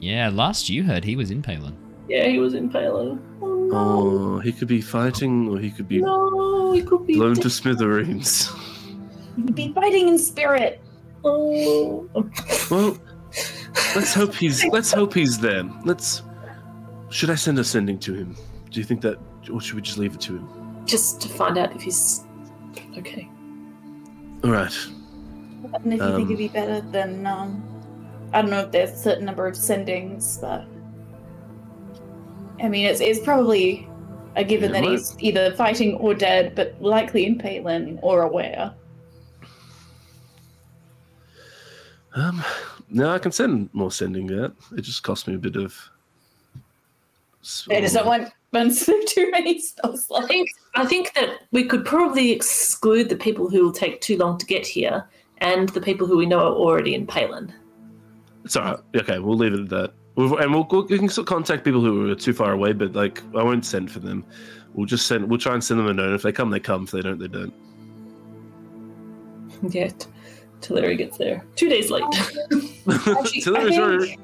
yeah, 0.00 0.30
last 0.32 0.68
you 0.70 0.82
heard 0.84 1.04
he 1.04 1.16
was 1.16 1.30
in 1.30 1.42
Paelan. 1.42 1.74
Yeah, 2.08 2.26
he 2.28 2.38
was 2.38 2.54
in 2.54 2.70
Paelan. 2.70 3.18
Oh 3.42 3.54
no. 3.70 3.76
Oh, 3.76 4.38
he 4.38 4.52
could 4.52 4.68
be 4.68 4.80
fighting, 4.80 5.48
or 5.50 5.58
he 5.58 5.70
could 5.70 5.88
be 5.88 6.00
No, 6.00 6.72
he 6.72 6.80
could 6.82 7.06
be. 7.06 7.16
blown 7.16 7.34
dead. 7.34 7.42
to 7.42 7.50
smithereens. 7.50 8.50
You'd 9.38 9.54
be 9.54 9.72
fighting 9.72 10.08
in 10.08 10.18
spirit. 10.18 10.80
Oh. 11.24 12.08
Well, 12.70 12.98
let's 13.94 14.12
hope 14.14 14.34
he's 14.34 14.64
let's 14.66 14.92
hope 14.92 15.14
he's 15.14 15.38
there. 15.38 15.62
Let's. 15.84 16.22
Should 17.10 17.30
I 17.30 17.36
send 17.36 17.58
a 17.58 17.64
sending 17.64 17.98
to 18.00 18.14
him? 18.14 18.36
Do 18.70 18.80
you 18.80 18.84
think 18.84 19.00
that, 19.00 19.18
or 19.50 19.60
should 19.60 19.76
we 19.76 19.82
just 19.82 19.96
leave 19.96 20.14
it 20.14 20.20
to 20.22 20.36
him? 20.36 20.84
Just 20.84 21.20
to 21.22 21.28
find 21.28 21.56
out 21.56 21.74
if 21.74 21.82
he's 21.82 22.24
okay. 22.98 23.28
All 24.44 24.50
right. 24.50 24.74
And 25.82 25.92
if 25.92 26.00
you 26.00 26.04
Um, 26.04 26.16
think 26.16 26.26
it'd 26.26 26.38
be 26.38 26.48
better, 26.48 26.80
then 26.80 27.26
um, 27.26 27.62
I 28.32 28.42
don't 28.42 28.50
know 28.50 28.60
if 28.60 28.70
there's 28.72 28.90
a 28.90 28.96
certain 28.96 29.24
number 29.24 29.46
of 29.46 29.54
sendings, 29.54 30.40
but 30.40 30.66
I 32.62 32.68
mean, 32.68 32.86
it's, 32.86 33.00
it's 33.00 33.20
probably 33.20 33.88
a 34.36 34.44
given 34.44 34.72
Yeah, 34.74 34.80
that 34.80 34.86
right. 34.86 34.98
he's 34.98 35.16
either 35.18 35.52
fighting 35.54 35.94
or 35.94 36.14
dead, 36.14 36.54
but 36.54 36.80
likely 36.80 37.24
in 37.26 37.38
Paelan 37.38 37.98
or 38.02 38.22
aware. 38.22 38.74
Um, 42.18 42.44
no, 42.90 43.10
I 43.10 43.18
can 43.18 43.30
send 43.30 43.70
more 43.72 43.92
sending 43.92 44.32
out. 44.40 44.54
It 44.76 44.82
just 44.82 45.02
costs 45.02 45.28
me 45.28 45.34
a 45.34 45.38
bit 45.38 45.56
of. 45.56 45.78
I 47.70 47.80
just 47.80 47.94
don't 47.94 48.06
want 48.06 48.32
buns 48.50 48.84
too 49.06 49.30
many 49.30 49.60
spells. 49.60 50.10
I 50.14 50.26
think 50.26 50.50
I 50.74 50.84
think 50.84 51.14
that 51.14 51.42
we 51.52 51.64
could 51.64 51.84
probably 51.84 52.32
exclude 52.32 53.08
the 53.08 53.16
people 53.16 53.48
who 53.48 53.62
will 53.62 53.72
take 53.72 54.00
too 54.00 54.16
long 54.16 54.36
to 54.38 54.46
get 54.46 54.66
here, 54.66 55.06
and 55.38 55.68
the 55.68 55.80
people 55.80 56.06
who 56.06 56.16
we 56.16 56.26
know 56.26 56.40
are 56.40 56.54
already 56.54 56.94
in 56.94 57.06
Paelan. 57.06 57.52
It's 58.44 58.56
all 58.56 58.64
right. 58.64 58.80
Okay, 58.96 59.20
we'll 59.20 59.36
leave 59.36 59.52
it 59.52 59.60
at 59.60 59.68
that. 59.68 59.92
We'll, 60.16 60.38
and 60.38 60.52
we'll, 60.52 60.66
we'll 60.68 60.86
we 60.86 60.98
can 60.98 61.08
still 61.08 61.24
contact 61.24 61.64
people 61.64 61.80
who 61.80 62.10
are 62.10 62.16
too 62.16 62.32
far 62.32 62.52
away, 62.52 62.72
but 62.72 62.94
like 62.94 63.22
I 63.36 63.42
won't 63.44 63.64
send 63.64 63.92
for 63.92 64.00
them. 64.00 64.24
We'll 64.74 64.86
just 64.86 65.06
send. 65.06 65.28
We'll 65.30 65.38
try 65.38 65.54
and 65.54 65.62
send 65.62 65.78
them 65.78 65.86
a 65.86 65.94
note. 65.94 66.14
If 66.14 66.22
they 66.22 66.32
come, 66.32 66.50
they 66.50 66.60
come. 66.60 66.84
If 66.84 66.90
they 66.90 67.00
don't, 67.00 67.18
they 67.18 67.28
don't. 67.28 67.54
Yeah, 69.70 69.90
t- 70.60 70.66
till 70.66 70.76
Larry 70.76 70.96
gets 70.96 71.16
there. 71.18 71.44
Two 71.56 71.68
days 71.68 71.90
late. 71.90 72.04
Actually, 72.12 73.40
so 73.40 73.52
that 73.52 73.60
I 73.60 73.64
was 73.64 73.78
really, 73.78 74.16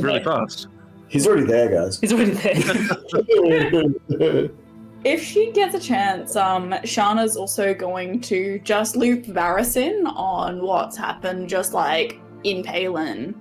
really 0.00 0.18
there. 0.18 0.24
fast. 0.24 0.68
He's 1.08 1.26
already 1.26 1.46
there, 1.46 1.70
guys. 1.70 1.98
He's 2.00 2.12
already 2.12 2.32
there. 2.32 4.50
If 5.04 5.22
she 5.22 5.52
gets 5.52 5.72
a 5.72 5.78
chance, 5.78 6.34
um, 6.34 6.74
Shana's 6.82 7.36
also 7.36 7.72
going 7.72 8.20
to 8.22 8.58
just 8.64 8.96
loop 8.96 9.24
Varys 9.24 9.76
in 9.76 10.04
on 10.04 10.60
what's 10.62 10.96
happened, 10.96 11.48
just 11.48 11.72
like 11.72 12.18
in 12.42 12.64
Paelan, 12.64 13.32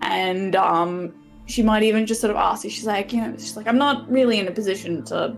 and 0.00 0.56
um, 0.56 1.12
she 1.44 1.62
might 1.62 1.82
even 1.82 2.06
just 2.06 2.22
sort 2.22 2.30
of 2.30 2.38
ask. 2.38 2.62
She's 2.62 2.86
like, 2.86 3.12
you 3.12 3.20
know, 3.20 3.34
she's 3.36 3.54
like, 3.54 3.68
I'm 3.68 3.76
not 3.76 4.10
really 4.10 4.38
in 4.38 4.48
a 4.48 4.50
position 4.50 5.04
to 5.06 5.36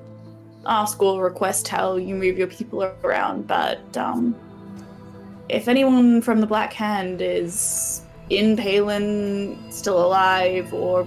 ask 0.66 1.02
or 1.02 1.24
request 1.24 1.66
how 1.66 1.96
you 1.96 2.14
move 2.14 2.38
your 2.38 2.46
people 2.46 2.84
around, 3.02 3.48
but 3.48 3.96
um, 3.96 4.36
if 5.48 5.68
anyone 5.68 6.20
from 6.22 6.40
the 6.40 6.46
Black 6.46 6.72
Hand 6.72 7.20
is 7.22 8.02
in 8.30 8.56
Paelan, 8.56 9.72
still 9.72 10.04
alive, 10.04 10.72
or 10.74 11.06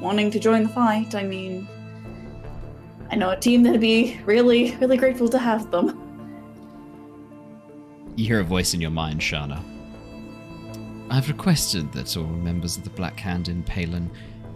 wanting 0.00 0.30
to 0.30 0.38
join 0.38 0.64
the 0.64 0.68
fight, 0.68 1.14
I 1.14 1.22
mean. 1.22 1.68
I 3.10 3.14
know 3.16 3.30
a 3.30 3.36
team 3.36 3.62
that'd 3.62 3.80
be 3.80 4.20
really, 4.24 4.74
really 4.76 4.96
grateful 4.96 5.28
to 5.28 5.38
have 5.38 5.70
them. 5.70 6.02
You 8.16 8.26
hear 8.26 8.40
a 8.40 8.44
voice 8.44 8.74
in 8.74 8.80
your 8.80 8.90
mind, 8.90 9.20
Shana. 9.20 9.62
I've 11.10 11.28
requested 11.28 11.92
that 11.92 12.16
all 12.16 12.24
members 12.24 12.76
of 12.76 12.82
the 12.82 12.90
Black 12.90 13.20
Hand 13.20 13.48
in 13.48 13.62
Paelan 13.62 14.08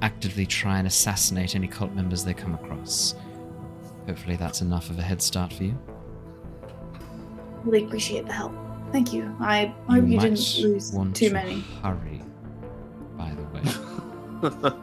actively 0.03 0.47
try 0.47 0.79
and 0.79 0.87
assassinate 0.87 1.55
any 1.55 1.69
cult 1.69 1.93
members 1.93 2.25
they 2.25 2.35
come 2.35 2.55
across. 2.55 3.15
Hopefully 4.07 4.37
that's 4.37 4.63
enough 4.63 4.91
of 4.91 4.99
a 4.99 5.03
head 5.03 5.23
start 5.23 5.53
for 5.53 5.65
you. 5.65 5.79
Really 7.63 7.85
appreciate 7.85 8.27
the 8.27 8.33
help. 8.33 8.70
Thank 8.93 9.13
you. 9.13 9.35
I 9.41 9.73
hope 9.89 10.07
you 10.07 10.17
might 10.17 10.21
didn't 10.23 10.59
lose 10.63 10.93
want 10.93 11.15
too 11.15 11.29
to 11.29 11.35
many. 11.35 11.65
Hurry, 11.83 12.23
by 13.17 13.33
the 13.35 13.45
way. 13.45 13.63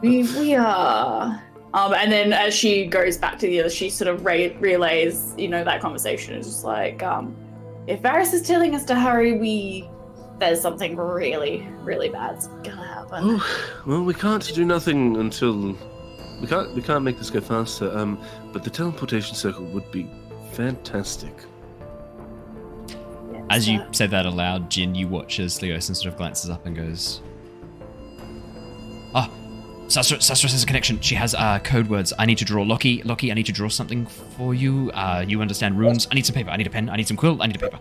We, 0.02 0.22
we 0.38 0.54
are. 0.54 1.42
Um, 1.74 1.92
and 1.92 2.12
then 2.12 2.32
as 2.32 2.54
she 2.54 2.86
goes 2.86 3.16
back 3.16 3.40
to 3.40 3.46
the 3.46 3.60
other, 3.60 3.70
she 3.70 3.90
sort 3.90 4.08
of 4.08 4.24
re- 4.24 4.56
relays, 4.60 5.34
you 5.36 5.48
know, 5.48 5.64
that 5.64 5.80
conversation. 5.80 6.34
It's 6.34 6.46
just 6.46 6.64
like, 6.64 7.02
um, 7.02 7.36
if 7.88 8.00
Varys 8.00 8.32
is 8.32 8.42
telling 8.42 8.74
us 8.76 8.84
to 8.84 8.94
hurry, 8.94 9.36
we 9.36 9.90
there's 10.38 10.60
something 10.60 10.96
really, 10.96 11.66
really 11.82 12.08
bad's 12.08 12.46
gonna 12.62 12.86
happen. 12.86 13.40
Oh, 13.40 13.80
well, 13.86 14.04
we 14.04 14.14
can't 14.14 14.54
do 14.54 14.64
nothing 14.64 15.16
until 15.16 15.76
we 16.40 16.46
can't. 16.46 16.72
We 16.74 16.82
can't 16.82 17.02
make 17.02 17.18
this 17.18 17.30
go 17.30 17.40
faster. 17.40 17.96
Um, 17.96 18.22
but 18.52 18.62
the 18.62 18.70
teleportation 18.70 19.34
circle 19.34 19.64
would 19.66 19.90
be 19.90 20.08
fantastic. 20.52 21.34
As 23.50 23.68
you 23.68 23.78
So- 23.78 23.84
say 23.92 24.06
that 24.08 24.26
aloud, 24.26 24.70
Jin, 24.70 24.94
you 24.94 25.08
watch 25.08 25.40
as 25.40 25.58
Leosin 25.60 25.96
sort 25.96 26.06
of 26.06 26.16
glances 26.16 26.50
up 26.50 26.66
and 26.66 26.76
goes, 26.76 27.20
Ah, 29.14 29.30
Susurrus, 29.86 30.18
Susurrus 30.30 30.52
has 30.52 30.62
a 30.62 30.66
connection. 30.66 31.00
She 31.00 31.14
has 31.14 31.34
uh, 31.34 31.58
code 31.60 31.88
words. 31.88 32.12
I 32.18 32.26
need 32.26 32.38
to 32.38 32.44
draw 32.44 32.62
Lockie. 32.62 33.02
Lockie, 33.04 33.30
I 33.30 33.34
need 33.34 33.46
to 33.46 33.52
draw 33.52 33.68
something 33.68 34.06
for 34.06 34.54
you. 34.54 34.90
Uh, 34.92 35.24
you 35.26 35.40
understand 35.40 35.78
runes. 35.78 36.06
I 36.10 36.14
need 36.14 36.26
some 36.26 36.34
paper. 36.34 36.50
I 36.50 36.56
need 36.56 36.66
a 36.66 36.70
pen. 36.70 36.90
I 36.90 36.96
need 36.96 37.08
some 37.08 37.16
quill. 37.16 37.40
I 37.42 37.46
need 37.46 37.56
a 37.56 37.58
paper. 37.58 37.78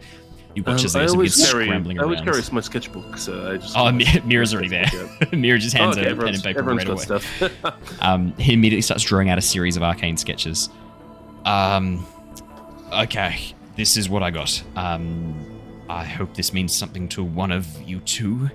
You 0.55 0.63
Um, 0.65 0.73
watch 0.73 0.85
as 0.85 0.95
I 0.95 1.01
Leosin 1.05 1.09
always 1.11 1.33
begins 1.35 1.51
carry. 1.51 1.65
scrambling 1.65 1.99
I 1.99 2.03
always 2.03 2.19
around. 2.19 2.25
carry 2.33 2.43
my 2.53 2.61
sketchbook, 2.61 3.17
so 3.17 3.51
I 3.51 3.57
just. 3.57 3.75
Oh, 3.77 3.91
Mi- 3.91 4.21
Mira's 4.23 4.53
already 4.53 4.69
there. 4.69 4.85
Yeah. 4.93 5.27
Mira 5.33 5.59
just 5.59 5.75
Oh, 5.75 5.79
hands 5.83 5.97
okay, 5.97 6.09
a 6.09 6.15
pen 6.15 6.27
and 6.27 6.37
everyone's, 6.37 6.41
paper 6.41 6.59
everyone's 6.59 6.87
right 6.87 7.07
got 7.07 7.41
away. 7.41 7.51
stuff. 7.61 8.01
Um, 8.01 8.33
he 8.37 8.53
immediately 8.53 8.81
starts 8.81 9.03
drawing 9.03 9.29
out 9.29 9.37
a 9.37 9.41
series 9.41 9.75
of 9.75 9.83
arcane 9.83 10.15
sketches. 10.17 10.69
Um, 11.45 12.05
okay, 12.93 13.53
this 13.75 13.97
is 13.97 14.07
what 14.09 14.23
I 14.23 14.31
got. 14.31 14.63
Um, 14.77 15.56
I 15.89 16.03
hope 16.03 16.33
this 16.33 16.53
means 16.53 16.75
something 16.75 17.07
to 17.09 17.23
one 17.23 17.51
of 17.51 17.81
you 17.81 17.99
two. 18.01 18.49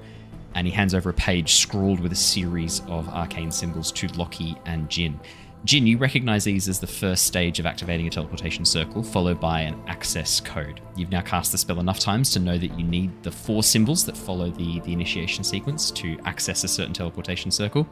And 0.54 0.66
he 0.66 0.72
hands 0.72 0.94
over 0.94 1.10
a 1.10 1.14
page 1.14 1.54
scrawled 1.54 2.00
with 2.00 2.12
a 2.12 2.16
series 2.16 2.80
of 2.86 3.08
arcane 3.08 3.50
symbols 3.50 3.90
to 3.92 4.08
Lockie 4.08 4.56
and 4.66 4.88
Jin. 4.90 5.18
Jin, 5.64 5.86
you 5.86 5.96
recognize 5.96 6.42
these 6.42 6.68
as 6.68 6.80
the 6.80 6.86
first 6.88 7.24
stage 7.24 7.60
of 7.60 7.66
activating 7.66 8.08
a 8.08 8.10
teleportation 8.10 8.64
circle, 8.64 9.02
followed 9.02 9.40
by 9.40 9.60
an 9.60 9.80
access 9.86 10.40
code. 10.40 10.80
You've 10.96 11.12
now 11.12 11.20
cast 11.20 11.52
the 11.52 11.58
spell 11.58 11.78
enough 11.78 12.00
times 12.00 12.32
to 12.32 12.40
know 12.40 12.58
that 12.58 12.76
you 12.78 12.84
need 12.84 13.22
the 13.22 13.30
four 13.30 13.62
symbols 13.62 14.04
that 14.06 14.16
follow 14.16 14.50
the, 14.50 14.80
the 14.80 14.92
initiation 14.92 15.44
sequence 15.44 15.90
to 15.92 16.18
access 16.24 16.64
a 16.64 16.68
certain 16.68 16.92
teleportation 16.92 17.52
circle. 17.52 17.86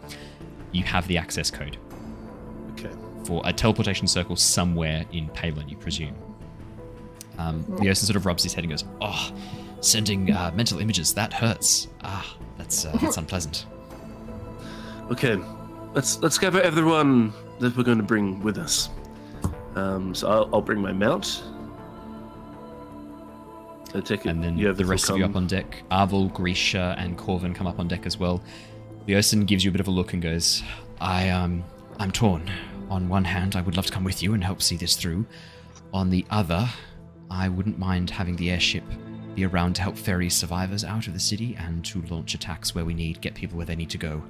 You 0.73 0.83
have 0.83 1.07
the 1.07 1.17
access 1.17 1.51
code 1.51 1.79
okay. 2.73 2.91
for 3.25 3.41
a 3.45 3.53
teleportation 3.53 4.09
circle 4.09 4.35
somewhere 4.35 5.07
in 5.13 5.29
Paelan, 5.29 5.71
you 5.71 5.77
presume. 5.77 6.17
Um, 7.41 7.65
Leosin 7.65 8.05
sort 8.05 8.17
of 8.17 8.27
rubs 8.27 8.43
his 8.43 8.53
head 8.53 8.65
and 8.65 8.71
goes, 8.71 8.85
"Oh, 9.01 9.33
sending 9.81 10.31
uh, 10.31 10.53
mental 10.55 10.79
images 10.79 11.15
that 11.15 11.33
hurts. 11.33 11.89
Ah, 12.03 12.37
that's 12.59 12.85
uh, 12.85 12.97
that's 13.01 13.17
unpleasant." 13.23 13.67
Okay. 15.11 15.39
Let's 15.95 16.21
let's 16.21 16.39
gather 16.39 16.61
everyone 16.63 17.33
that 17.59 17.77
we're 17.77 17.83
going 17.83 17.99
to 17.99 18.05
bring 18.05 18.41
with 18.43 18.59
us. 18.59 18.91
Um, 19.75 20.15
so 20.15 20.29
I'll, 20.29 20.51
I'll 20.55 20.63
bring 20.63 20.81
my 20.81 20.93
mount. 20.93 21.43
I 23.95 24.01
take 24.01 24.25
it. 24.25 24.31
And 24.31 24.43
then 24.43 24.57
you 24.57 24.69
have 24.69 24.77
the 24.77 24.85
full 24.85 24.91
rest 24.93 25.11
of 25.11 25.19
you 25.19 25.25
up 25.25 25.35
on 25.35 25.49
deck. 25.49 25.83
Arvel, 25.91 26.33
Grisha, 26.33 26.95
and 26.97 27.19
Corvin 27.19 27.55
come 27.55 27.67
up 27.67 27.81
on 27.81 27.89
deck 27.89 28.07
as 28.07 28.19
well. 28.19 28.41
Leosin 29.09 29.47
gives 29.47 29.65
you 29.65 29.71
a 29.71 29.73
bit 29.73 29.81
of 29.81 29.89
a 29.89 29.91
look 29.91 30.13
and 30.13 30.23
goes, 30.23 30.63
"I 31.01 31.31
um, 31.31 31.65
I'm 31.99 32.13
torn. 32.13 32.51
On 32.89 33.09
one 33.09 33.25
hand, 33.25 33.57
I 33.57 33.63
would 33.63 33.77
love 33.77 33.87
to 33.87 33.93
come 33.93 34.05
with 34.05 34.23
you 34.23 34.35
and 34.35 34.45
help 34.45 34.63
see 34.63 34.77
this 34.77 34.95
through. 34.97 35.25
On 35.93 36.11
the 36.11 36.25
other, 36.31 36.69
I 37.31 37.49
wouldn't 37.49 37.79
mind 37.79 38.11
having 38.11 38.37
the 38.37 38.51
airship 38.51 38.85
be 39.35 39.45
around 39.45 39.75
to 39.77 39.83
help 39.83 39.97
ferry 39.97 40.29
survivors 40.29 40.85
out 40.85 41.07
of 41.07 41.13
the 41.13 41.21
city 41.21 41.57
and 41.59 41.85
to 41.85 42.03
launch 42.11 42.35
attacks 42.35 42.75
where 42.75 42.85
we 42.85 42.95
need, 42.95 43.21
get 43.21 43.35
people 43.35 43.57
where 43.57 43.67
they 43.67 43.77
need 43.77 43.91
to 43.91 43.99
go. 43.99 44.23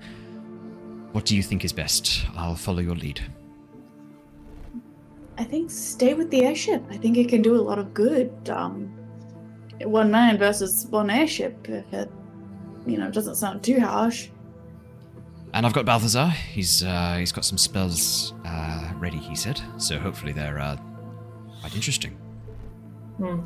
What 1.13 1.25
do 1.25 1.35
you 1.35 1.43
think 1.43 1.65
is 1.65 1.73
best? 1.73 2.27
I'll 2.37 2.55
follow 2.55 2.81
your 2.81 2.95
lead." 2.95 3.21
I 5.39 5.45
think 5.45 5.71
stay 5.71 6.13
with 6.13 6.31
the 6.31 6.45
airship. 6.45 6.85
I 6.91 6.99
think 6.99 7.17
it 7.17 7.31
can 7.31 7.41
do 7.41 7.57
a 7.57 7.63
lot 7.63 7.79
of 7.79 7.95
good. 7.95 8.31
Um, 8.51 8.95
one 9.81 10.11
man 10.11 10.37
versus 10.37 10.87
one 10.91 11.09
airship. 11.09 11.67
If 11.67 11.91
it, 11.95 12.11
you 12.87 12.99
know, 12.99 13.11
doesn't 13.11 13.37
sound 13.37 13.63
too 13.63 13.81
harsh. 13.81 14.29
And 15.55 15.65
I've 15.65 15.73
got 15.73 15.87
Balthazar. 15.87 16.29
He's 16.29 16.85
uh, 16.85 17.17
he's 17.19 17.33
got 17.33 17.47
some 17.47 17.57
spells 17.57 18.35
uh, 18.45 18.93
ready. 18.97 19.17
He 19.17 19.35
said, 19.35 19.61
so 19.79 19.99
hopefully 19.99 20.33
they're 20.33 20.61
uh, 20.61 20.77
quite 21.61 21.75
interesting. 21.75 22.17
Hmm. 23.21 23.41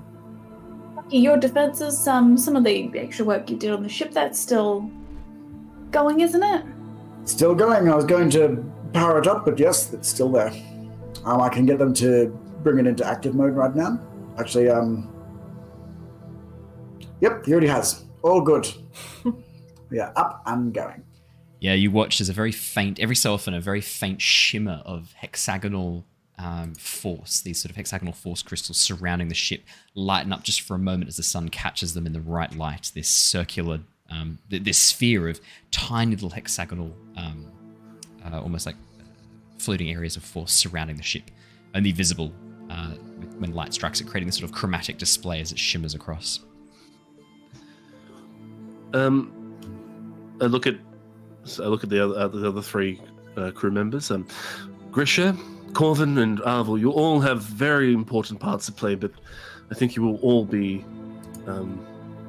Your 1.10 1.36
defenses, 1.36 2.06
um, 2.06 2.38
some 2.38 2.54
of 2.54 2.62
the 2.62 2.90
extra 2.94 3.24
work 3.24 3.50
you 3.50 3.56
did 3.56 3.72
on 3.72 3.82
the 3.82 3.88
ship, 3.88 4.12
that's 4.12 4.38
still 4.38 4.88
going, 5.90 6.20
isn't 6.20 6.42
it? 6.42 6.64
Still 7.24 7.56
going. 7.56 7.88
I 7.88 7.96
was 7.96 8.04
going 8.04 8.30
to 8.30 8.64
power 8.92 9.18
it 9.18 9.26
up, 9.26 9.44
but 9.44 9.58
yes, 9.58 9.92
it's 9.92 10.08
still 10.08 10.30
there. 10.30 10.52
Um, 11.24 11.40
I 11.40 11.48
can 11.48 11.66
get 11.66 11.78
them 11.78 11.92
to 11.94 12.28
bring 12.62 12.78
it 12.78 12.86
into 12.86 13.04
active 13.04 13.34
mode 13.34 13.54
right 13.54 13.74
now. 13.74 13.98
Actually, 14.38 14.68
um, 14.68 15.12
yep, 17.20 17.44
he 17.44 17.52
already 17.52 17.66
has. 17.66 18.04
All 18.22 18.40
good. 18.40 18.72
yeah, 19.90 20.12
up 20.14 20.42
and 20.46 20.72
going. 20.72 21.02
Yeah, 21.60 21.74
you 21.74 21.90
watch 21.90 22.20
as 22.20 22.28
a 22.28 22.32
very 22.32 22.52
faint, 22.52 23.00
every 23.00 23.16
so 23.16 23.34
often, 23.34 23.54
a 23.54 23.60
very 23.60 23.80
faint 23.80 24.22
shimmer 24.22 24.82
of 24.84 25.14
hexagonal 25.16 26.06
um, 26.38 26.74
force, 26.74 27.40
these 27.40 27.60
sort 27.60 27.70
of 27.70 27.76
hexagonal 27.76 28.12
force 28.12 28.42
crystals 28.42 28.76
surrounding 28.76 29.28
the 29.28 29.34
ship, 29.34 29.62
lighten 29.94 30.32
up 30.32 30.42
just 30.42 30.60
for 30.60 30.74
a 30.74 30.78
moment 30.78 31.08
as 31.08 31.16
the 31.16 31.22
sun 31.22 31.48
catches 31.48 31.94
them 31.94 32.06
in 32.06 32.12
the 32.12 32.20
right 32.20 32.54
light. 32.56 32.90
This 32.94 33.08
circular, 33.08 33.80
um, 34.10 34.38
th- 34.50 34.64
this 34.64 34.78
sphere 34.78 35.28
of 35.28 35.40
tiny 35.70 36.12
little 36.12 36.30
hexagonal, 36.30 36.94
um, 37.16 37.46
uh, 38.24 38.40
almost 38.40 38.66
like 38.66 38.76
floating 39.58 39.90
areas 39.90 40.16
of 40.16 40.24
force 40.24 40.52
surrounding 40.52 40.96
the 40.96 41.02
ship, 41.02 41.30
only 41.74 41.92
visible 41.92 42.32
uh, 42.70 42.90
when 43.38 43.52
light 43.52 43.72
strikes 43.72 44.00
it, 44.00 44.06
creating 44.06 44.26
this 44.26 44.36
sort 44.36 44.50
of 44.50 44.56
chromatic 44.56 44.98
display 44.98 45.40
as 45.40 45.52
it 45.52 45.58
shimmers 45.58 45.94
across. 45.94 46.40
Um, 48.92 49.32
I 50.40 50.46
look 50.46 50.66
at 50.66 50.76
I 51.60 51.66
look 51.66 51.84
at 51.84 51.90
the 51.90 52.04
other, 52.04 52.18
uh, 52.18 52.28
the 52.28 52.48
other 52.48 52.62
three 52.62 53.00
uh, 53.36 53.50
crew 53.50 53.70
members. 53.70 54.10
Um, 54.10 54.26
Grisha, 54.90 55.36
Corvin, 55.74 56.18
and 56.18 56.38
Arvel. 56.40 56.78
You 56.78 56.90
all 56.90 57.20
have 57.20 57.42
very 57.42 57.92
important 57.92 58.40
parts 58.40 58.66
to 58.66 58.72
play, 58.72 58.94
but 58.94 59.10
I 59.70 59.74
think 59.74 59.96
you 59.96 60.02
will 60.02 60.16
all 60.16 60.44
be 60.44 60.84
um, 61.46 61.84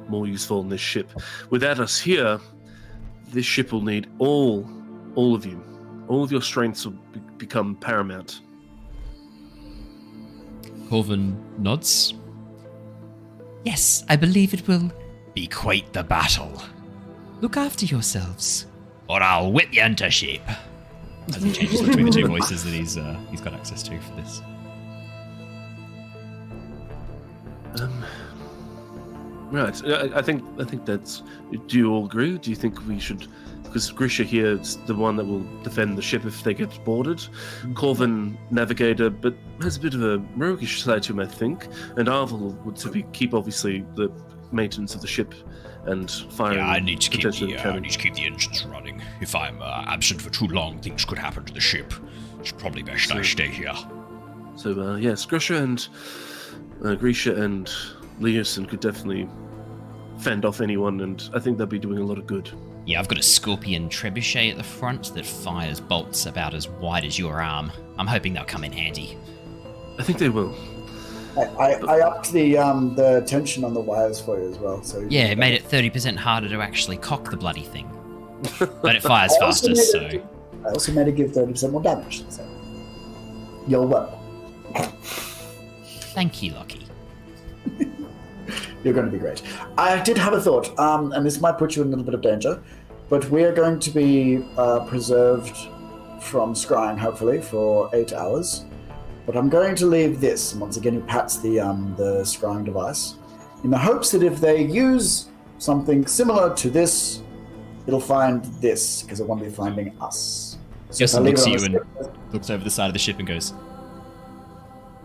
more 0.08 0.26
useful 0.26 0.60
in 0.60 0.68
this 0.68 0.80
ship. 0.80 1.10
Without 1.50 1.78
us 1.78 1.98
here, 1.98 2.40
this 3.28 3.46
ship 3.46 3.72
will 3.72 3.82
need 3.82 4.08
all, 4.18 4.68
all 5.14 5.34
of 5.34 5.46
you. 5.46 5.62
All 6.08 6.22
of 6.22 6.30
your 6.30 6.42
strengths 6.42 6.84
will 6.84 6.98
be- 7.12 7.20
become 7.38 7.76
paramount. 7.76 8.40
Corvin 10.88 11.36
nods. 11.58 12.14
Yes, 13.64 14.04
I 14.08 14.16
believe 14.16 14.54
it 14.54 14.66
will 14.68 14.92
be 15.34 15.46
quite 15.48 15.92
the 15.92 16.04
battle. 16.04 16.62
Look 17.40 17.56
after 17.56 17.84
yourselves, 17.84 18.66
or 19.08 19.22
I'll 19.22 19.52
whip 19.52 19.68
you 19.72 19.82
into 19.82 20.08
shape. 20.10 20.48
As 21.34 21.42
he 21.42 21.52
changes 21.52 21.82
between 21.82 22.06
the 22.06 22.12
two 22.12 22.26
voices 22.26 22.64
that 22.64 22.72
he's 22.72 22.96
uh, 22.96 23.18
he's 23.30 23.40
got 23.40 23.52
access 23.54 23.82
to 23.84 24.00
for 24.00 24.14
this. 24.16 24.42
Um, 27.80 28.04
right. 29.50 29.84
I, 29.84 30.18
I 30.18 30.22
think 30.22 30.42
I 30.60 30.64
think 30.64 30.86
that's. 30.86 31.22
Do 31.66 31.78
you 31.78 31.92
all 31.92 32.06
agree? 32.06 32.38
Do 32.38 32.50
you 32.50 32.56
think 32.56 32.86
we 32.86 32.98
should? 32.98 33.26
Because 33.64 33.90
Grisha 33.90 34.22
here 34.22 34.52
is 34.52 34.76
the 34.86 34.94
one 34.94 35.16
that 35.16 35.24
will 35.26 35.44
defend 35.62 35.98
the 35.98 36.02
ship 36.02 36.24
if 36.24 36.42
they 36.44 36.54
get 36.54 36.82
boarded. 36.84 37.26
Corvin, 37.74 38.38
navigator, 38.50 39.10
but 39.10 39.34
has 39.60 39.76
a 39.76 39.80
bit 39.80 39.92
of 39.92 40.02
a 40.02 40.18
roguish 40.36 40.82
side 40.82 41.02
to 41.02 41.12
him, 41.12 41.20
I 41.20 41.26
think. 41.26 41.66
And 41.96 42.08
Arvel 42.08 42.56
would 42.64 42.92
be, 42.92 43.02
keep 43.12 43.34
obviously 43.34 43.84
the 43.94 44.10
maintenance 44.52 44.94
of 44.94 45.02
the 45.02 45.06
ship 45.06 45.34
and 45.86 46.10
firing. 46.10 46.58
Yeah, 46.58 46.68
I 46.68 46.80
need 46.80 47.00
to 47.00 47.10
keep 47.10 47.22
the 47.22 47.56
uh, 47.56 47.72
I 47.72 47.78
need 47.78 47.92
to 47.92 47.98
keep 47.98 48.14
the 48.14 48.24
engines 48.24 48.64
running. 48.66 49.02
If 49.20 49.34
I'm 49.34 49.60
uh, 49.60 49.84
absent 49.86 50.20
for 50.22 50.30
too 50.30 50.46
long, 50.48 50.80
things 50.80 51.04
could 51.04 51.18
happen 51.18 51.44
to 51.44 51.52
the 51.52 51.60
ship. 51.60 51.92
It's 52.40 52.52
probably 52.52 52.82
best 52.82 53.12
I 53.12 53.22
stay 53.22 53.48
here. 53.48 53.74
So 54.56 54.80
uh, 54.80 54.96
yes, 54.96 55.24
Grisha 55.26 55.56
and 55.56 55.86
uh, 56.84 56.94
Grisha 56.94 57.34
and 57.34 57.70
Leosin 58.20 58.68
could 58.68 58.80
definitely 58.80 59.28
fend 60.18 60.44
off 60.44 60.60
anyone, 60.60 61.00
and 61.00 61.28
I 61.34 61.40
think 61.40 61.58
they'll 61.58 61.66
be 61.66 61.78
doing 61.78 61.98
a 61.98 62.04
lot 62.04 62.18
of 62.18 62.26
good. 62.26 62.50
Yeah, 62.86 63.00
I've 63.00 63.08
got 63.08 63.18
a 63.18 63.22
scorpion 63.22 63.88
trebuchet 63.88 64.52
at 64.52 64.56
the 64.56 64.62
front 64.62 65.12
that 65.14 65.26
fires 65.26 65.80
bolts 65.80 66.26
about 66.26 66.54
as 66.54 66.68
wide 66.68 67.04
as 67.04 67.18
your 67.18 67.42
arm. 67.42 67.72
I'm 67.98 68.06
hoping 68.06 68.32
they'll 68.32 68.44
come 68.44 68.64
in 68.64 68.72
handy. 68.72 69.18
I 69.98 70.02
think 70.02 70.18
they 70.18 70.28
will. 70.28 70.54
I, 71.36 71.74
I, 71.86 72.00
upped 72.00 72.32
the 72.32 72.56
um, 72.56 72.94
the 72.94 73.22
tension 73.26 73.62
on 73.64 73.74
the 73.74 73.80
wires 73.80 74.20
for 74.20 74.40
you 74.40 74.48
as 74.50 74.58
well. 74.58 74.82
So 74.82 75.00
Yeah, 75.10 75.24
it 75.26 75.38
made 75.38 75.54
it 75.54 75.68
30% 75.68 76.16
harder 76.16 76.48
to 76.48 76.60
actually 76.60 76.96
cock 76.96 77.30
the 77.30 77.36
bloody 77.36 77.62
thing. 77.62 77.90
But 78.82 78.96
it 78.96 79.02
fires 79.02 79.32
I 79.40 79.44
also 79.44 79.68
faster, 79.68 79.68
made 79.68 80.10
so. 80.12 80.16
it- 80.18 80.26
I 80.64 80.70
also 80.70 80.92
made 80.92 81.06
it 81.06 81.12
give 81.16 81.32
thirty 81.32 81.52
percent 81.52 81.72
more 81.72 81.82
damage. 81.82 82.24
So 82.28 82.44
you're 83.68 83.86
welcome. 83.86 84.18
Thank 86.16 86.42
you, 86.42 86.54
Lockie. 86.54 86.86
You're 88.82 88.94
going 88.94 89.06
to 89.06 89.12
be 89.12 89.18
great. 89.18 89.42
I 89.78 90.00
did 90.02 90.18
have 90.18 90.32
a 90.32 90.40
thought, 90.40 90.76
um, 90.78 91.12
and 91.12 91.24
this 91.24 91.40
might 91.40 91.56
put 91.58 91.76
you 91.76 91.82
in 91.82 91.88
a 91.88 91.90
little 91.90 92.04
bit 92.04 92.14
of 92.14 92.20
danger, 92.22 92.60
but 93.08 93.28
we 93.30 93.44
are 93.44 93.52
going 93.52 93.78
to 93.80 93.90
be 93.90 94.44
uh, 94.56 94.80
preserved 94.86 95.56
from 96.20 96.54
scrying, 96.54 96.98
hopefully, 96.98 97.40
for 97.40 97.88
eight 97.94 98.12
hours. 98.12 98.64
But 99.26 99.36
I'm 99.36 99.48
going 99.48 99.74
to 99.76 99.86
leave 99.86 100.20
this, 100.20 100.52
and 100.52 100.60
once 100.60 100.76
again, 100.76 100.94
he 100.94 101.00
pats 101.00 101.38
the 101.38 101.60
um, 101.60 101.94
the 101.96 102.22
scrying 102.22 102.64
device, 102.64 103.16
in 103.64 103.70
the 103.70 103.78
hopes 103.78 104.12
that 104.12 104.22
if 104.22 104.40
they 104.40 104.62
use 104.62 105.28
something 105.58 106.06
similar 106.06 106.54
to 106.54 106.70
this, 106.70 107.22
it'll 107.86 108.00
find 108.00 108.44
this, 108.60 109.02
because 109.02 109.18
it 109.18 109.26
won't 109.26 109.42
be 109.42 109.48
finding 109.48 109.96
us. 110.00 110.58
So 110.90 111.00
Justin 111.00 111.24
looks 111.24 111.46
at 111.46 111.48
you 111.48 111.64
and 111.64 111.78
looks 112.32 112.48
over 112.50 112.62
the 112.62 112.70
side 112.70 112.86
of 112.86 112.92
the 112.92 112.98
ship 113.00 113.18
and 113.18 113.26
goes, 113.26 113.52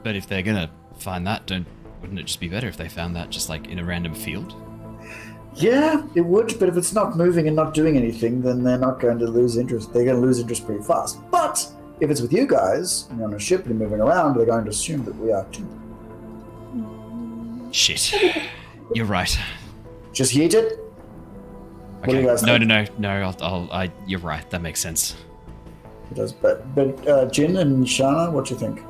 But 0.03 0.15
if 0.15 0.27
they're 0.27 0.43
gonna 0.43 0.69
find 0.99 1.25
that, 1.25 1.47
don't 1.47 1.65
wouldn't 2.01 2.19
it 2.19 2.25
just 2.25 2.39
be 2.39 2.47
better 2.47 2.67
if 2.67 2.77
they 2.77 2.89
found 2.89 3.15
that 3.15 3.29
just 3.29 3.49
like 3.49 3.67
in 3.67 3.79
a 3.79 3.85
random 3.85 4.13
field? 4.13 4.55
Yeah, 5.55 6.05
it 6.15 6.21
would, 6.21 6.57
but 6.59 6.69
if 6.69 6.77
it's 6.77 6.93
not 6.93 7.17
moving 7.17 7.47
and 7.47 7.55
not 7.55 7.73
doing 7.73 7.97
anything, 7.97 8.41
then 8.41 8.63
they're 8.63 8.77
not 8.77 8.99
going 8.99 9.19
to 9.19 9.27
lose 9.27 9.57
interest. 9.57 9.93
They're 9.93 10.05
going 10.05 10.15
to 10.15 10.21
lose 10.21 10.39
interest 10.39 10.65
pretty 10.65 10.83
fast. 10.83 11.19
But 11.29 11.69
if 12.01 12.09
it's 12.09 12.19
with 12.21 12.33
you 12.33 12.45
guys, 12.47 13.07
and 13.09 13.19
you're 13.19 13.27
on 13.27 13.33
a 13.33 13.39
ship 13.39 13.65
and 13.65 13.69
you're 13.79 13.87
moving 13.89 14.01
around, 14.01 14.35
they're 14.35 14.45
going 14.45 14.63
to 14.65 14.69
assume 14.71 15.05
that 15.05 15.15
we 15.15 15.31
are 15.31 15.45
too. 15.51 15.67
Shit. 17.71 18.13
You're 18.93 19.05
right. 19.05 19.37
Just 20.11 20.33
yeet 20.33 20.53
it. 20.53 20.77
What 21.99 22.09
do 22.09 22.11
Okay. 22.11 22.21
you 22.21 22.27
guys 22.27 22.43
no, 22.43 22.57
think? 22.57 22.67
no, 22.67 22.83
no, 22.97 23.19
no. 23.19 23.27
I'll, 23.27 23.37
I'll, 23.41 23.71
I, 23.71 23.91
you're 24.07 24.19
right. 24.19 24.49
That 24.49 24.61
makes 24.61 24.79
sense. 24.81 25.15
It 26.09 26.15
does. 26.15 26.33
But, 26.33 26.73
but 26.75 27.07
uh, 27.07 27.25
Jin 27.29 27.55
and 27.57 27.85
Shana, 27.85 28.31
what 28.31 28.45
do 28.45 28.53
you 28.55 28.59
think? 28.59 28.81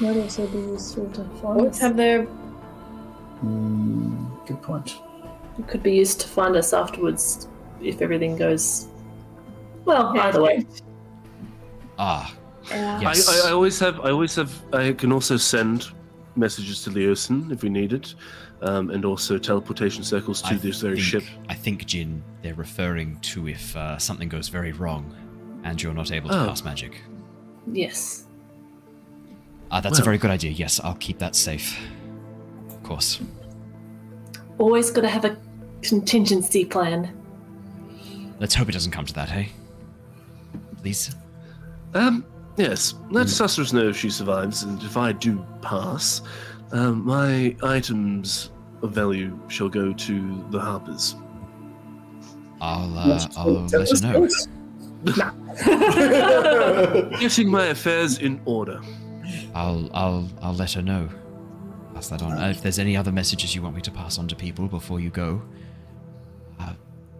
Might 0.00 0.16
also 0.16 0.46
be 0.48 0.58
useful 0.58 1.08
to 1.10 1.24
find. 1.40 1.60
What 1.60 1.76
have 1.78 1.96
there 1.96 2.24
Hmm, 3.40 4.26
good 4.46 4.60
point. 4.62 4.96
it 5.58 5.68
could 5.68 5.82
be 5.82 5.94
used 5.94 6.20
to 6.22 6.28
find 6.28 6.56
us 6.56 6.72
afterwards 6.72 7.46
if 7.80 8.02
everything 8.02 8.36
goes 8.36 8.88
well. 9.84 10.12
by 10.14 10.30
the 10.30 10.42
way, 10.42 10.64
Ah, 11.98 12.32
Uh, 12.70 12.98
yes. 13.00 13.28
I, 13.28 13.46
I, 13.46 13.50
I 13.50 13.52
always 13.52 13.78
have. 13.80 14.00
I 14.00 14.10
always 14.10 14.34
have. 14.36 14.52
I 14.72 14.92
can 14.92 15.12
also 15.12 15.36
send 15.36 15.86
messages 16.36 16.82
to 16.84 16.90
Leosin 16.90 17.50
if 17.50 17.62
we 17.62 17.68
need 17.70 17.92
it, 17.92 18.14
um, 18.62 18.90
and 18.90 19.04
also 19.04 19.38
teleportation 19.38 20.04
circles 20.04 20.40
to 20.42 20.48
I 20.48 20.54
this 20.54 20.80
very 20.80 20.94
think, 20.96 21.04
ship. 21.06 21.24
I 21.48 21.54
think, 21.54 21.86
Jin, 21.86 22.22
they're 22.42 22.54
referring 22.54 23.18
to 23.32 23.48
if 23.48 23.74
uh, 23.76 23.98
something 23.98 24.28
goes 24.28 24.48
very 24.48 24.72
wrong 24.72 25.12
and 25.64 25.82
you're 25.82 25.94
not 25.94 26.12
able 26.12 26.28
to 26.30 26.40
Oh. 26.42 26.46
cast 26.46 26.64
magic. 26.64 27.00
yes. 27.72 28.24
Ah, 29.70 29.80
that's 29.80 29.98
a 29.98 30.02
very 30.02 30.16
good 30.16 30.30
idea. 30.30 30.50
Yes, 30.50 30.80
I'll 30.82 30.94
keep 30.94 31.18
that 31.18 31.34
safe. 31.36 31.78
Of 32.68 32.82
course. 32.84 33.20
Always 34.58 34.90
got 34.90 35.02
to 35.02 35.08
have 35.10 35.24
a 35.26 35.36
contingency 35.82 36.64
plan. 36.64 37.10
Let's 38.40 38.54
hope 38.54 38.68
it 38.70 38.72
doesn't 38.72 38.92
come 38.92 39.04
to 39.04 39.12
that, 39.14 39.28
hey? 39.28 39.50
Please? 40.88 41.14
Um, 41.92 42.24
yes. 42.56 42.94
Let 43.10 43.26
Susurrus 43.26 43.74
know 43.74 43.90
if 43.90 43.98
she 43.98 44.08
survives, 44.08 44.62
and 44.62 44.82
if 44.82 44.96
I 44.96 45.12
do 45.12 45.44
pass, 45.60 46.22
um, 46.72 47.04
my 47.04 47.54
items 47.62 48.52
of 48.80 48.92
value 48.92 49.38
shall 49.48 49.68
go 49.68 49.92
to 49.92 50.46
the 50.50 50.58
Harpers. 50.58 51.14
I'll, 52.62 52.98
uh, 52.98 53.28
I'll 53.36 53.66
let 53.66 53.90
her 53.90 54.00
know. 54.00 54.26
Getting 57.20 57.50
my 57.50 57.66
affairs 57.66 58.18
in 58.18 58.40
order. 58.46 58.80
I'll, 59.54 59.90
I'll, 59.92 60.26
I'll 60.40 60.54
let 60.54 60.72
her 60.72 60.82
know. 60.82 61.10
Pass 61.92 62.08
that 62.08 62.22
on. 62.22 62.38
Uh, 62.38 62.48
if 62.48 62.62
there's 62.62 62.78
any 62.78 62.96
other 62.96 63.12
messages 63.12 63.54
you 63.54 63.60
want 63.60 63.76
me 63.76 63.82
to 63.82 63.90
pass 63.90 64.18
on 64.18 64.26
to 64.28 64.34
people 64.34 64.68
before 64.68 65.00
you 65.00 65.10
go, 65.10 65.42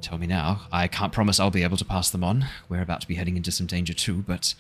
tell 0.00 0.18
me 0.18 0.26
now. 0.26 0.62
I 0.72 0.88
can't 0.88 1.12
promise 1.12 1.38
I'll 1.40 1.50
be 1.50 1.62
able 1.62 1.76
to 1.76 1.84
pass 1.84 2.10
them 2.10 2.24
on. 2.24 2.46
We're 2.68 2.82
about 2.82 3.00
to 3.02 3.08
be 3.08 3.14
heading 3.14 3.36
into 3.36 3.50
some 3.52 3.66
danger 3.66 3.94
too, 3.94 4.24
but 4.26 4.54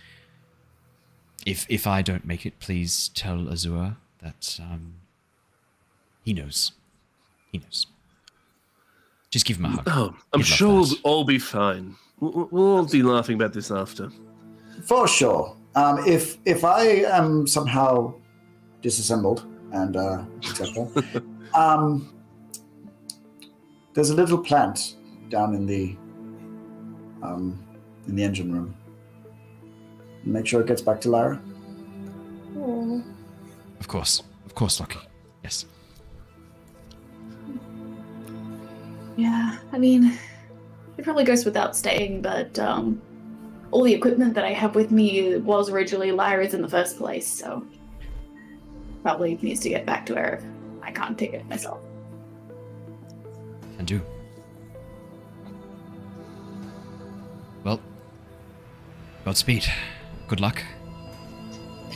if 1.46 1.66
if 1.68 1.86
I 1.86 2.02
don't 2.02 2.24
make 2.24 2.44
it, 2.44 2.58
please 2.60 3.10
tell 3.14 3.50
Azure 3.50 3.96
that 4.22 4.58
um, 4.60 4.94
he 6.24 6.32
knows. 6.32 6.72
He 7.50 7.58
knows. 7.58 7.86
Just 9.30 9.46
give 9.46 9.58
him 9.58 9.66
a 9.66 9.68
hug. 9.68 9.82
Oh, 9.86 10.16
I'm 10.32 10.40
He'd 10.40 10.46
sure 10.46 10.80
we'll 10.80 10.94
all 11.02 11.24
be 11.24 11.38
fine. 11.38 11.96
We'll, 12.20 12.48
we'll 12.50 12.76
all 12.76 12.86
be 12.86 13.02
laughing 13.02 13.36
about 13.36 13.52
this 13.52 13.70
after. 13.70 14.10
For 14.84 15.06
sure. 15.06 15.56
Um, 15.74 15.98
if 16.06 16.38
if 16.44 16.64
I 16.64 16.82
am 16.82 17.46
somehow 17.46 18.14
disassembled 18.82 19.46
and 19.72 19.96
uh, 19.96 20.24
etc., 20.42 20.88
um, 21.54 22.12
there's 23.94 24.10
a 24.10 24.14
little 24.14 24.38
plant 24.38 24.96
down 25.28 25.54
in 25.54 25.66
the 25.66 25.96
um, 27.22 27.58
in 28.06 28.16
the 28.16 28.22
engine 28.22 28.52
room. 28.52 28.74
Make 30.24 30.46
sure 30.46 30.60
it 30.60 30.66
gets 30.66 30.82
back 30.82 31.00
to 31.02 31.10
Lara. 31.10 31.40
Of 33.80 33.88
course, 33.88 34.22
of 34.44 34.54
course, 34.54 34.80
Lockie. 34.80 34.98
Yes. 35.42 35.64
Yeah, 39.16 39.58
I 39.72 39.78
mean, 39.78 40.16
it 40.96 41.04
probably 41.04 41.24
goes 41.24 41.44
without 41.44 41.76
saying, 41.76 42.22
but 42.22 42.58
um, 42.58 43.00
all 43.70 43.82
the 43.82 43.94
equipment 43.94 44.34
that 44.34 44.44
I 44.44 44.52
have 44.52 44.74
with 44.74 44.90
me 44.90 45.36
was 45.38 45.70
originally 45.70 46.12
Lyra's 46.12 46.54
in 46.54 46.62
the 46.62 46.68
first 46.68 46.98
place, 46.98 47.26
so 47.26 47.66
probably 49.02 49.38
needs 49.42 49.60
to 49.60 49.68
get 49.68 49.86
back 49.86 50.06
to 50.06 50.14
her. 50.14 50.42
I 50.82 50.92
can't 50.92 51.18
take 51.18 51.32
it 51.32 51.48
myself. 51.48 51.80
Can 53.76 53.84
do. 53.86 54.02
Godspeed. 59.28 59.70
Good 60.26 60.40
luck. 60.40 60.62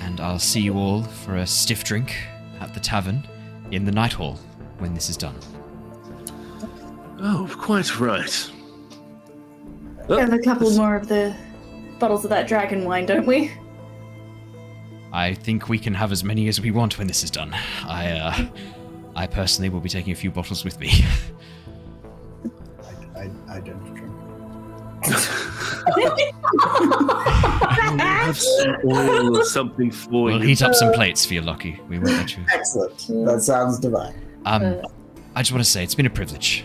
And 0.03 0.21
I'll 0.21 0.39
see 0.39 0.61
you 0.61 0.75
all 0.75 1.03
for 1.03 1.37
a 1.37 1.47
stiff 1.47 1.83
drink 1.83 2.15
at 2.61 2.75
the 2.75 2.81
tavern 2.81 3.27
in 3.71 3.87
the 3.87 3.91
Night 3.91 4.13
Hall 4.13 4.39
when 4.81 4.93
this 4.93 5.09
is 5.09 5.17
done. 5.17 5.35
Oh, 7.21 7.51
quite 7.59 7.99
right. 7.99 8.51
We 10.09 10.19
have 10.19 10.35
a 10.35 10.41
couple 10.41 10.71
more 10.73 10.95
of 10.95 11.09
the 11.09 11.35
bottles 11.99 12.23
of 12.23 12.29
that 12.29 12.49
dragon 12.49 12.85
wine, 12.85 13.07
don't 13.07 13.25
we? 13.25 13.51
I 15.11 15.33
think 15.33 15.71
we 15.71 15.79
can 15.79 15.95
have 15.95 16.13
as 16.13 16.23
many 16.23 16.49
as 16.49 16.61
we 16.61 16.71
want 16.71 16.99
when 16.99 17.07
this 17.07 17.25
is 17.25 17.31
done. 17.31 17.55
I, 17.85 18.11
uh, 18.11 18.47
I 19.17 19.27
personally 19.27 19.71
will 19.71 19.81
be 19.81 19.89
taking 19.89 20.13
a 20.13 20.17
few 20.17 20.31
bottles 20.31 20.67
with 20.67 20.79
me. 20.79 20.93
I, 23.17 23.21
I, 23.21 23.31
I 23.49 23.61
don't 23.61 23.83
drink. 23.95 24.02
I'll 24.02 24.02
have 27.99 28.39
some 28.39 28.77
oil 28.85 29.37
or 29.39 29.45
something 29.45 29.91
for 29.91 30.25
we'll 30.25 30.41
you. 30.41 30.49
heat 30.49 30.63
up 30.63 30.75
some 30.75 30.93
plates 30.93 31.25
for 31.27 31.35
you, 31.35 31.43
Lockie. 31.43 31.81
We 31.89 31.99
won't 31.99 32.11
let 32.17 32.37
you. 32.37 32.45
Excellent. 32.53 32.99
That 33.27 33.43
sounds 33.43 33.79
divine. 33.79 34.15
Um, 34.45 34.81
I 35.35 35.43
just 35.43 35.53
want 35.53 35.65
to 35.65 35.71
say 35.71 35.83
it's 35.83 35.95
been 35.95 36.07
a 36.07 36.11
privilege 36.11 36.65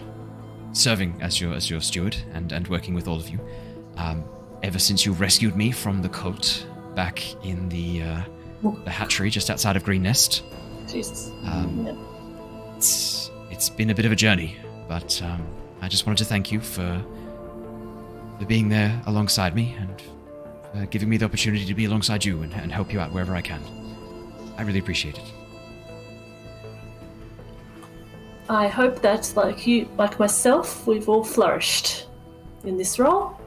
serving 0.73 1.19
as 1.21 1.41
your 1.41 1.53
as 1.53 1.69
your 1.69 1.81
steward 1.81 2.15
and 2.33 2.51
and 2.51 2.67
working 2.67 2.93
with 2.93 3.07
all 3.07 3.17
of 3.17 3.29
you. 3.29 3.39
Um, 3.97 4.23
ever 4.63 4.79
since 4.79 5.05
you 5.05 5.13
rescued 5.13 5.55
me 5.55 5.71
from 5.71 6.01
the 6.01 6.09
cult 6.09 6.67
back 6.95 7.23
in 7.45 7.69
the 7.69 8.03
uh, 8.03 8.21
the 8.83 8.91
hatchery 8.91 9.29
just 9.29 9.49
outside 9.49 9.75
of 9.75 9.83
Greenest, 9.83 10.43
Jesus. 10.87 11.31
um, 11.45 11.87
it's 12.75 13.31
it's 13.49 13.69
been 13.69 13.89
a 13.89 13.95
bit 13.95 14.05
of 14.05 14.11
a 14.11 14.15
journey. 14.15 14.57
But 14.87 15.21
um, 15.23 15.45
I 15.81 15.87
just 15.87 16.05
wanted 16.05 16.19
to 16.19 16.25
thank 16.25 16.51
you 16.51 16.61
for 16.61 17.03
for 18.39 18.45
being 18.45 18.69
there 18.69 19.01
alongside 19.05 19.55
me 19.55 19.75
and 19.79 20.01
for 20.73 20.85
giving 20.87 21.09
me 21.09 21.17
the 21.17 21.25
opportunity 21.25 21.65
to 21.65 21.73
be 21.73 21.85
alongside 21.85 22.23
you 22.23 22.41
and, 22.43 22.53
and 22.53 22.71
help 22.71 22.93
you 22.93 22.99
out 22.99 23.11
wherever 23.11 23.35
I 23.35 23.41
can. 23.41 23.61
I 24.57 24.63
really 24.63 24.79
appreciate 24.79 25.17
it. 25.17 25.23
I 28.49 28.67
hope 28.67 29.01
that, 29.01 29.33
like 29.35 29.67
you, 29.67 29.89
like 29.97 30.19
myself, 30.19 30.87
we've 30.87 31.09
all 31.09 31.23
flourished 31.23 32.07
in 32.63 32.77
this 32.77 32.97
role. 32.97 33.39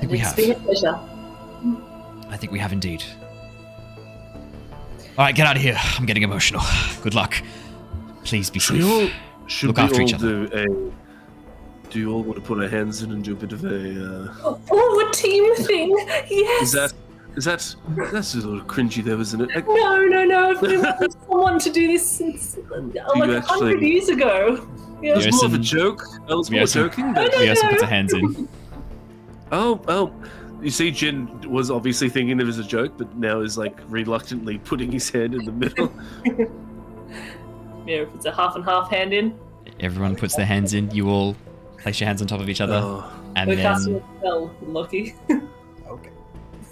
And 0.00 0.10
we 0.10 0.18
it's 0.18 0.28
have. 0.28 0.36
been 0.36 0.50
a 0.52 0.54
pleasure. 0.54 0.98
I 2.28 2.36
think 2.36 2.52
we 2.52 2.58
have 2.58 2.72
indeed. 2.72 3.02
All 5.18 5.24
right, 5.24 5.34
get 5.34 5.46
out 5.46 5.56
of 5.56 5.62
here. 5.62 5.76
I'm 5.98 6.06
getting 6.06 6.22
emotional. 6.22 6.62
Good 7.02 7.14
luck. 7.14 7.34
Please 8.24 8.50
be 8.50 8.58
Should 8.60 8.76
we 8.76 8.82
safe. 8.82 8.92
all, 9.14 9.46
should 9.48 9.66
Look 9.68 9.76
we 9.78 9.82
after 9.82 9.94
all 9.96 10.02
each 10.02 10.14
other. 10.14 10.46
do 10.46 10.92
a? 10.92 11.09
Do 11.90 11.98
you 11.98 12.12
all 12.12 12.22
want 12.22 12.36
to 12.36 12.40
put 12.40 12.58
our 12.62 12.68
hands 12.68 13.02
in 13.02 13.10
and 13.12 13.22
do 13.24 13.32
a 13.32 13.36
bit 13.36 13.52
of 13.52 13.64
a? 13.64 14.28
Uh, 14.28 14.56
Oh, 14.70 15.08
a 15.08 15.12
team 15.12 15.54
thing! 15.56 15.90
Yes! 16.30 16.62
is 16.62 16.72
that? 16.72 16.92
Is 17.36 17.44
that? 17.44 17.74
That's 18.12 18.34
a 18.34 18.38
little 18.38 18.60
cringy, 18.64 19.02
though, 19.04 19.18
isn't 19.20 19.40
it? 19.40 19.54
Like, 19.54 19.66
No, 19.66 20.04
no, 20.04 20.24
no. 20.24 20.50
I've 20.50 20.60
been 20.60 20.82
wanting 20.82 21.10
someone 21.28 21.58
to 21.58 21.70
do 21.70 21.86
this 21.88 22.08
since 22.08 22.56
uh, 22.56 22.80
like 22.80 23.30
a 23.30 23.36
actually- 23.38 23.42
hundred 23.42 23.82
years 23.82 24.08
ago. 24.08 24.68
Yeah. 25.02 25.12
it 25.12 25.16
was 25.16 25.32
more 25.32 25.44
of 25.46 25.54
a 25.54 25.58
joke. 25.58 26.02
I 26.28 26.34
was 26.34 26.50
more 26.50 26.66
joking. 26.66 27.14
But, 27.14 27.32
no, 27.32 27.40
Yes, 27.40 27.62
no. 27.62 27.70
puts 27.70 27.80
her 27.82 27.88
hands 27.88 28.12
in. 28.12 28.48
oh, 29.52 29.80
oh. 29.88 30.12
You 30.60 30.68
see, 30.70 30.90
Jin 30.90 31.50
was 31.50 31.70
obviously 31.70 32.10
thinking 32.10 32.38
it 32.38 32.44
was 32.44 32.58
a 32.58 32.64
joke, 32.64 32.98
but 32.98 33.16
now 33.16 33.40
is 33.40 33.56
like 33.56 33.78
reluctantly 33.88 34.58
putting 34.58 34.92
his 34.92 35.08
hand 35.08 35.34
in 35.34 35.44
the 35.44 35.52
middle. 35.52 35.92
Yeah, 37.86 38.02
if 38.02 38.14
it's 38.14 38.26
a 38.26 38.32
half 38.32 38.54
and 38.56 38.64
half 38.64 38.90
hand 38.90 39.12
in. 39.14 39.36
Everyone 39.80 40.14
puts 40.14 40.36
their 40.36 40.44
hands 40.44 40.74
in. 40.74 40.90
You 40.90 41.08
all 41.08 41.34
place 41.80 42.00
your 42.00 42.06
hands 42.06 42.20
on 42.22 42.28
top 42.28 42.40
of 42.40 42.48
each 42.48 42.60
other, 42.60 42.80
Oh, 42.82 43.10
and 43.36 43.48
We're 43.48 43.56
casting 43.56 43.94
then 43.94 44.02
a 44.02 44.18
spell, 44.18 44.54
Lockie. 44.62 45.14
Okay. 45.88 46.10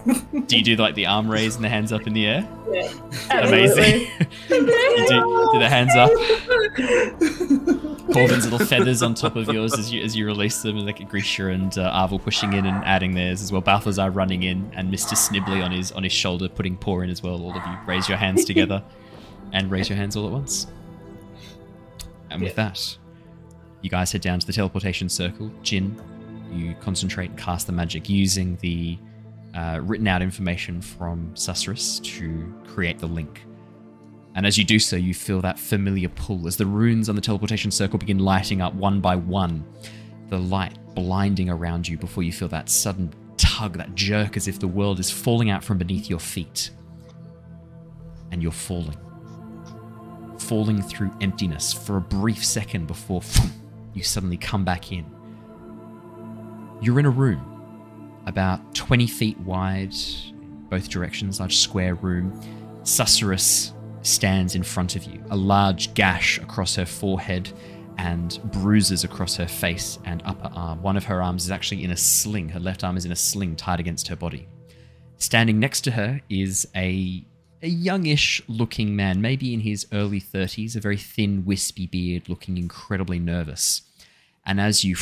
do 0.47 0.57
you 0.57 0.63
do 0.63 0.77
like 0.77 0.95
the 0.95 1.07
arm 1.07 1.29
raise 1.31 1.57
and 1.57 1.65
the 1.65 1.69
hands 1.69 1.93
up 1.93 2.07
in 2.07 2.13
the 2.13 2.27
air? 2.27 2.49
yeah. 2.73 2.93
Amazing. 3.31 4.09
you 4.49 5.07
do, 5.09 5.49
do 5.53 5.59
the 5.59 5.69
hands 5.69 5.95
up. 5.97 6.11
Corvin's 8.09 8.51
little 8.51 8.65
feathers 8.67 9.03
on 9.03 9.15
top 9.15 9.37
of 9.37 9.49
yours 9.49 9.79
as 9.79 9.93
you 9.93 10.03
as 10.03 10.17
you 10.17 10.25
release 10.25 10.63
them, 10.63 10.79
and 10.79 10.87
like 10.87 11.07
Grisha 11.11 11.49
and 11.49 11.77
uh, 11.77 11.93
Arvel 11.93 12.23
pushing 12.23 12.55
in 12.55 12.65
and 12.65 12.83
adding 12.85 13.15
theirs 13.15 13.43
as 13.43 13.53
well. 13.53 13.61
Balthazar 13.61 14.11
running 14.11 14.45
in, 14.45 14.71
and 14.75 14.91
Mister 14.91 15.15
Snibbly 15.15 15.63
on 15.63 15.73
his 15.73 15.93
on 15.93 16.05
his 16.05 16.13
shoulder 16.13 16.49
putting 16.49 16.77
paw 16.77 17.01
in 17.01 17.11
as 17.11 17.23
well. 17.23 17.43
All 17.43 17.51
of 17.57 17.67
you 17.67 17.77
raise 17.87 18.09
your 18.09 18.17
hands 18.17 18.47
together, 18.47 18.83
and 19.53 19.71
raise 19.71 19.89
your 19.91 19.97
hands 19.99 20.17
all 20.17 20.25
at 20.27 20.33
once. 20.33 20.67
And 22.31 22.41
with 22.43 22.55
that, 22.57 22.97
you 23.83 23.91
guys 23.91 24.13
head 24.13 24.21
down 24.21 24.41
to 24.41 24.47
the 24.47 24.53
teleportation 24.53 25.09
circle. 25.09 25.51
Jin, 25.63 26.01
you 26.53 26.75
concentrate 26.81 27.31
and 27.31 27.39
cast 27.39 27.67
the 27.67 27.73
magic 27.73 28.09
using 28.09 28.57
the 28.57 28.99
uh, 29.55 29.81
written 29.83 30.07
out 30.07 30.23
information 30.23 30.81
from 30.81 31.33
Susurrus 31.35 32.03
to 32.03 32.53
create 32.67 32.99
the 32.99 33.07
link. 33.07 33.45
And 34.35 34.47
as 34.47 34.57
you 34.57 34.65
do 34.65 34.79
so, 34.79 34.97
you 34.97 35.15
feel 35.15 35.41
that 35.41 35.59
familiar 35.59 36.09
pull 36.11 36.47
as 36.47 36.57
the 36.57 36.67
runes 36.67 37.09
on 37.09 37.17
the 37.17 37.21
teleportation 37.21 37.71
circle 37.71 37.99
begin 37.99 38.19
lighting 38.19 38.61
up 38.61 38.75
one 38.75 39.01
by 39.01 39.17
one, 39.17 39.65
the 40.29 40.39
light 40.39 40.79
blinding 40.95 41.51
around 41.51 41.89
you 41.89 41.97
before 41.97 42.23
you 42.23 42.33
feel 42.33 42.49
that 42.49 42.69
sudden 42.69 43.13
tug, 43.37 43.79
that 43.79 43.95
jerk 43.95 44.37
as 44.37 44.47
if 44.47 44.59
the 44.59 44.69
world 44.69 45.01
is 45.01 45.11
falling 45.11 45.51
out 45.51 45.65
from 45.65 45.79
beneath 45.79 46.09
your 46.09 46.21
feet. 46.21 46.71
And 48.31 48.43
you're 48.43 48.53
falling. 48.53 48.97
Falling 50.39 50.83
through 50.83 51.11
emptiness 51.21 51.73
for 51.73 51.97
a 51.97 52.01
brief 52.01 52.45
second 52.45 52.87
before 52.87 53.23
you 53.99 54.05
suddenly 54.05 54.37
come 54.37 54.65
back 54.65 54.93
in. 54.93 55.05
You're 56.81 56.99
in 57.01 57.07
a 57.07 57.11
room 57.11 57.45
about 58.27 58.75
20 58.75 59.07
feet 59.07 59.39
wide, 59.41 59.95
both 60.71 60.89
directions, 60.89 61.41
large 61.41 61.57
square 61.57 61.95
room. 61.97 62.41
Susurrus 62.83 63.73
stands 64.03 64.55
in 64.55 64.63
front 64.63 64.97
of 64.97 65.05
you, 65.05 65.23
a 65.31 65.37
large 65.37 65.93
gash 65.95 66.39
across 66.39 66.77
her 66.77 66.87
forehead 66.87 67.53
and 67.99 68.39
bruises 68.53 69.03
across 69.03 69.35
her 69.37 69.49
face 69.49 69.99
and 70.05 70.23
upper 70.25 70.49
arm. 70.55 70.81
One 70.83 70.97
of 70.97 71.05
her 71.05 71.21
arms 71.21 71.45
is 71.45 71.51
actually 71.51 71.83
in 71.83 71.91
a 71.91 71.97
sling, 71.97 72.49
her 72.51 72.61
left 72.61 72.85
arm 72.85 72.97
is 72.97 73.05
in 73.05 73.13
a 73.13 73.17
sling 73.17 73.57
tied 73.57 73.81
against 73.81 74.07
her 74.09 74.17
body. 74.17 74.47
Standing 75.17 75.59
next 75.59 75.81
to 75.83 75.91
her 75.91 76.21
is 76.29 76.69
a 76.77 77.25
a 77.61 77.69
youngish 77.69 78.41
looking 78.47 78.95
man, 78.95 79.21
maybe 79.21 79.53
in 79.53 79.61
his 79.61 79.87
early 79.93 80.21
30s, 80.21 80.77
a 80.77 80.81
very 80.81 80.97
thin, 80.97 81.45
wispy 81.45 81.87
beard, 81.87 82.29
looking 82.29 82.57
incredibly 82.57 83.19
nervous. 83.19 83.83
And 84.49 84.61
as 84.61 84.83
you 84.83 84.97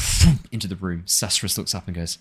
into 0.52 0.68
the 0.68 0.76
room, 0.76 1.04
Susurrus 1.06 1.56
looks 1.56 1.74
up 1.74 1.86
and 1.86 1.96
goes, 1.96 2.18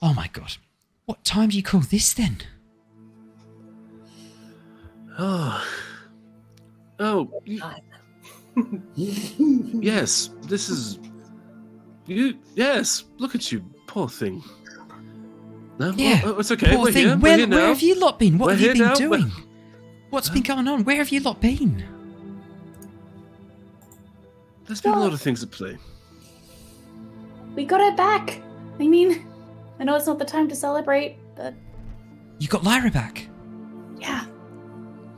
Oh 0.00 0.14
my 0.14 0.28
god. 0.32 0.56
What 1.04 1.22
time 1.24 1.50
do 1.50 1.56
you 1.56 1.62
call 1.62 1.80
this 1.80 2.14
then? 2.14 2.38
oh, 5.18 5.62
oh. 7.00 7.42
Yes, 8.96 10.30
this 10.44 10.70
is. 10.70 10.98
You 12.06 12.38
yes. 12.54 13.04
Look 13.18 13.34
at 13.34 13.52
you, 13.52 13.62
poor 13.86 14.08
thing. 14.08 14.42
No, 15.78 15.90
Yeah, 15.90 16.22
oh, 16.24 16.38
it's 16.38 16.50
okay. 16.52 16.74
Poor 16.74 16.84
We're 16.86 16.92
thing. 16.92 17.06
here. 17.08 17.16
Where, 17.18 17.36
here 17.36 17.48
where 17.48 17.66
have 17.66 17.82
you 17.82 17.96
lot 18.00 18.18
been? 18.18 18.38
What 18.38 18.46
We're 18.46 18.52
have 18.52 18.60
you 18.62 18.68
been 18.72 18.78
now. 18.78 18.94
doing? 18.94 19.10
We're- 19.22 19.32
What's 20.08 20.30
been 20.30 20.42
going 20.44 20.66
on? 20.68 20.84
Where 20.84 20.96
have 20.96 21.10
you 21.10 21.20
lot 21.20 21.40
been? 21.42 21.84
There's 24.64 24.80
been 24.80 24.94
a 24.94 25.00
lot 25.00 25.12
of 25.12 25.20
things 25.20 25.42
at 25.42 25.50
play. 25.50 25.76
We 27.56 27.64
got 27.64 27.80
it 27.80 27.96
back. 27.96 28.40
I 28.78 28.86
mean, 28.86 29.26
I 29.80 29.84
know 29.84 29.96
it's 29.96 30.06
not 30.06 30.18
the 30.18 30.24
time 30.24 30.48
to 30.48 30.54
celebrate, 30.54 31.16
but 31.34 31.54
You 32.38 32.48
got 32.48 32.62
Lyra 32.64 32.90
back. 32.90 33.26
Yeah. 33.98 34.26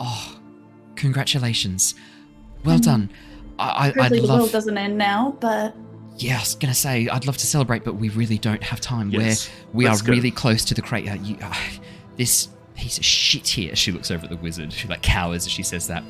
Oh, 0.00 0.38
congratulations. 0.94 1.94
Well 2.64 2.78
done. 2.78 3.10
I, 3.58 3.64
I, 3.68 3.86
I'd 3.88 3.94
Grizzly 3.94 4.20
the 4.20 4.26
love. 4.26 4.38
world 4.40 4.52
doesn't 4.52 4.78
end 4.78 4.96
now, 4.96 5.36
but 5.40 5.74
Yeah, 6.16 6.36
I 6.36 6.40
was 6.40 6.54
gonna 6.54 6.74
say 6.74 7.08
I'd 7.08 7.26
love 7.26 7.36
to 7.38 7.46
celebrate, 7.46 7.84
but 7.84 7.94
we 7.96 8.08
really 8.10 8.38
don't 8.38 8.62
have 8.62 8.80
time. 8.80 9.10
Yes, 9.10 9.50
We're 9.72 9.76
we 9.78 9.86
are 9.86 9.96
go. 10.00 10.12
really 10.12 10.30
close 10.30 10.64
to 10.66 10.74
the 10.74 10.82
crater. 10.82 11.16
You, 11.16 11.36
uh, 11.42 11.54
this 12.16 12.48
piece 12.76 12.98
of 12.98 13.04
shit 13.04 13.48
here. 13.48 13.74
She 13.74 13.90
looks 13.90 14.10
over 14.12 14.24
at 14.24 14.30
the 14.30 14.36
wizard. 14.36 14.72
She 14.72 14.86
like 14.86 15.02
cowers 15.02 15.46
as 15.46 15.52
she 15.52 15.64
says 15.64 15.88
that. 15.88 16.04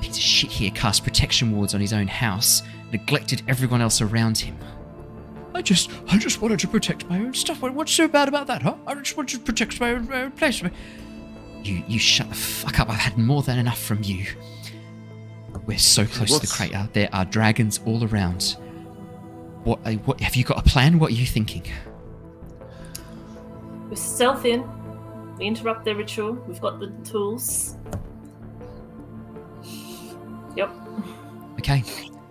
Piece 0.00 0.16
of 0.16 0.22
shit 0.22 0.50
here 0.50 0.70
cast 0.70 1.04
protection 1.04 1.54
wards 1.54 1.74
on 1.74 1.80
his 1.82 1.92
own 1.92 2.06
house, 2.06 2.62
neglected 2.92 3.42
everyone 3.48 3.82
else 3.82 4.00
around 4.00 4.38
him. 4.38 4.56
I 5.58 5.60
just, 5.60 5.90
I 6.06 6.18
just 6.18 6.40
wanted 6.40 6.60
to 6.60 6.68
protect 6.68 7.10
my 7.10 7.18
own 7.18 7.34
stuff. 7.34 7.60
What's 7.62 7.90
so 7.90 8.06
bad 8.06 8.28
about 8.28 8.46
that, 8.46 8.62
huh? 8.62 8.76
I 8.86 8.94
just 8.94 9.16
wanted 9.16 9.38
to 9.38 9.44
protect 9.44 9.80
my 9.80 9.90
own, 9.90 10.08
my 10.08 10.22
own 10.22 10.30
place. 10.30 10.62
You, 10.62 11.82
you 11.88 11.98
shut 11.98 12.28
the 12.28 12.34
fuck 12.36 12.78
up. 12.78 12.88
I've 12.88 13.00
had 13.00 13.18
more 13.18 13.42
than 13.42 13.58
enough 13.58 13.82
from 13.82 14.04
you. 14.04 14.24
We're 15.66 15.76
so 15.76 16.06
close 16.06 16.38
to 16.38 16.46
the 16.46 16.52
crater. 16.52 16.88
There 16.92 17.08
are 17.12 17.24
dragons 17.24 17.80
all 17.84 18.04
around. 18.04 18.56
What, 19.64 19.80
uh, 19.84 19.94
what 20.04 20.20
have 20.20 20.36
you 20.36 20.44
got 20.44 20.58
a 20.58 20.62
plan? 20.62 21.00
What 21.00 21.10
are 21.10 21.16
you 21.16 21.26
thinking? 21.26 21.64
We 23.90 23.96
stealth 23.96 24.44
in. 24.44 24.64
We 25.38 25.46
interrupt 25.46 25.84
their 25.84 25.96
ritual. 25.96 26.34
We've 26.46 26.60
got 26.60 26.78
the 26.78 26.92
tools. 27.02 27.76
Yep. 30.54 30.70
Okay, 31.58 31.82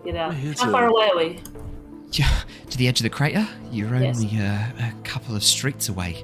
Get 0.06 0.16
out. 0.16 0.34
How 0.34 0.72
far 0.72 0.88
away 0.88 1.10
are 1.10 1.18
we? 1.18 1.40
Yeah, 2.14 2.40
to 2.70 2.78
the 2.78 2.88
edge 2.88 3.00
of 3.00 3.04
the 3.04 3.10
crater. 3.10 3.48
You're 3.72 3.96
Yes. 3.96 4.18
only 4.24 4.40
uh, 4.40 4.60
a 4.80 4.94
couple 5.04 5.36
of 5.36 5.44
streets 5.44 5.90
away. 5.90 6.24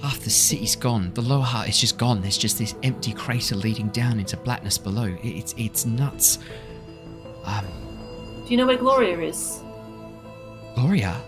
Half 0.00 0.20
the 0.20 0.30
city's 0.30 0.74
gone. 0.74 1.12
The 1.14 1.22
lower 1.22 1.42
heart 1.44 1.68
is 1.68 1.78
just 1.78 1.96
gone. 1.96 2.20
There's 2.22 2.38
just 2.38 2.58
this 2.58 2.74
empty 2.82 3.12
crater 3.12 3.54
leading 3.54 3.88
down 3.90 4.18
into 4.18 4.36
blackness 4.36 4.76
below. 4.78 5.16
It's 5.22 5.54
it's 5.56 5.84
nuts. 5.86 6.38
Um, 7.44 7.66
Do 8.44 8.50
you 8.50 8.56
know 8.56 8.66
where 8.66 8.76
Gloria 8.76 9.18
is? 9.20 9.60
Gloria. 10.74 11.20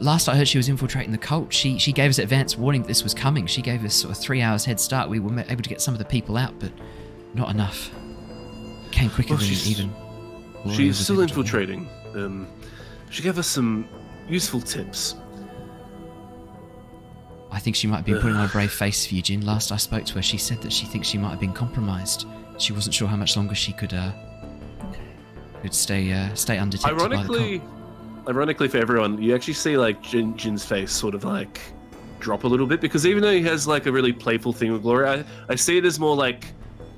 Last 0.00 0.28
I 0.28 0.36
heard, 0.36 0.48
she 0.48 0.58
was 0.58 0.68
infiltrating 0.68 1.12
the 1.12 1.18
cult. 1.18 1.52
She 1.52 1.78
she 1.78 1.92
gave 1.92 2.10
us 2.10 2.18
advance 2.18 2.56
warning 2.56 2.82
that 2.82 2.88
this 2.88 3.02
was 3.04 3.14
coming. 3.14 3.46
She 3.46 3.62
gave 3.62 3.84
us 3.84 3.94
sort 3.94 4.10
of 4.12 4.18
three 4.18 4.40
hours 4.42 4.64
head 4.64 4.80
start. 4.80 5.08
We 5.08 5.20
were 5.20 5.44
able 5.48 5.62
to 5.62 5.68
get 5.68 5.80
some 5.80 5.94
of 5.94 5.98
the 5.98 6.04
people 6.04 6.36
out, 6.36 6.58
but 6.58 6.72
not 7.34 7.50
enough. 7.50 7.90
Came 8.90 9.10
quicker 9.10 9.30
Well, 9.30 9.38
than 9.38 9.48
she's- 9.48 9.66
even. 9.68 9.92
Gloria 10.62 10.76
She's 10.76 10.98
still 10.98 11.20
infiltrating. 11.20 11.88
Um, 12.14 12.46
she 13.12 13.22
gave 13.22 13.38
us 13.38 13.46
some 13.46 13.86
useful 14.28 14.60
tips. 14.60 15.14
I 17.50 17.58
think 17.58 17.76
she 17.76 17.86
might 17.86 17.96
have 17.96 18.06
been 18.06 18.18
putting 18.18 18.36
on 18.36 18.46
a 18.46 18.48
brave 18.52 18.72
face 18.72 19.06
for 19.06 19.14
you, 19.14 19.22
Jin. 19.22 19.44
Last 19.44 19.70
I 19.70 19.76
spoke 19.76 20.04
to 20.06 20.14
her, 20.14 20.22
she 20.22 20.38
said 20.38 20.62
that 20.62 20.72
she 20.72 20.86
thinks 20.86 21.06
she 21.06 21.18
might 21.18 21.30
have 21.30 21.40
been 21.40 21.52
compromised. 21.52 22.26
She 22.58 22.72
wasn't 22.72 22.94
sure 22.94 23.06
how 23.06 23.16
much 23.16 23.36
longer 23.36 23.54
she 23.54 23.72
could 23.74 23.92
uh, 23.92 24.10
could 25.60 25.74
stay 25.74 26.10
uh, 26.12 26.34
stay 26.34 26.58
undetected 26.58 26.98
Ironically, 26.98 27.62
ironically 28.26 28.68
for 28.68 28.78
everyone, 28.78 29.22
you 29.22 29.34
actually 29.34 29.54
see 29.54 29.76
like 29.76 30.00
Jin, 30.02 30.36
Jin's 30.36 30.64
face 30.64 30.90
sort 30.90 31.14
of 31.14 31.24
like 31.24 31.60
drop 32.20 32.44
a 32.44 32.48
little 32.48 32.66
bit 32.66 32.80
because 32.80 33.04
even 33.04 33.22
though 33.22 33.32
he 33.32 33.42
has 33.42 33.66
like 33.66 33.86
a 33.86 33.92
really 33.92 34.12
playful 34.12 34.52
thing 34.54 34.72
with 34.72 34.82
Gloria, 34.82 35.24
I, 35.48 35.52
I 35.52 35.54
see 35.56 35.76
it 35.76 35.84
as 35.84 35.98
more 36.00 36.16
like 36.16 36.46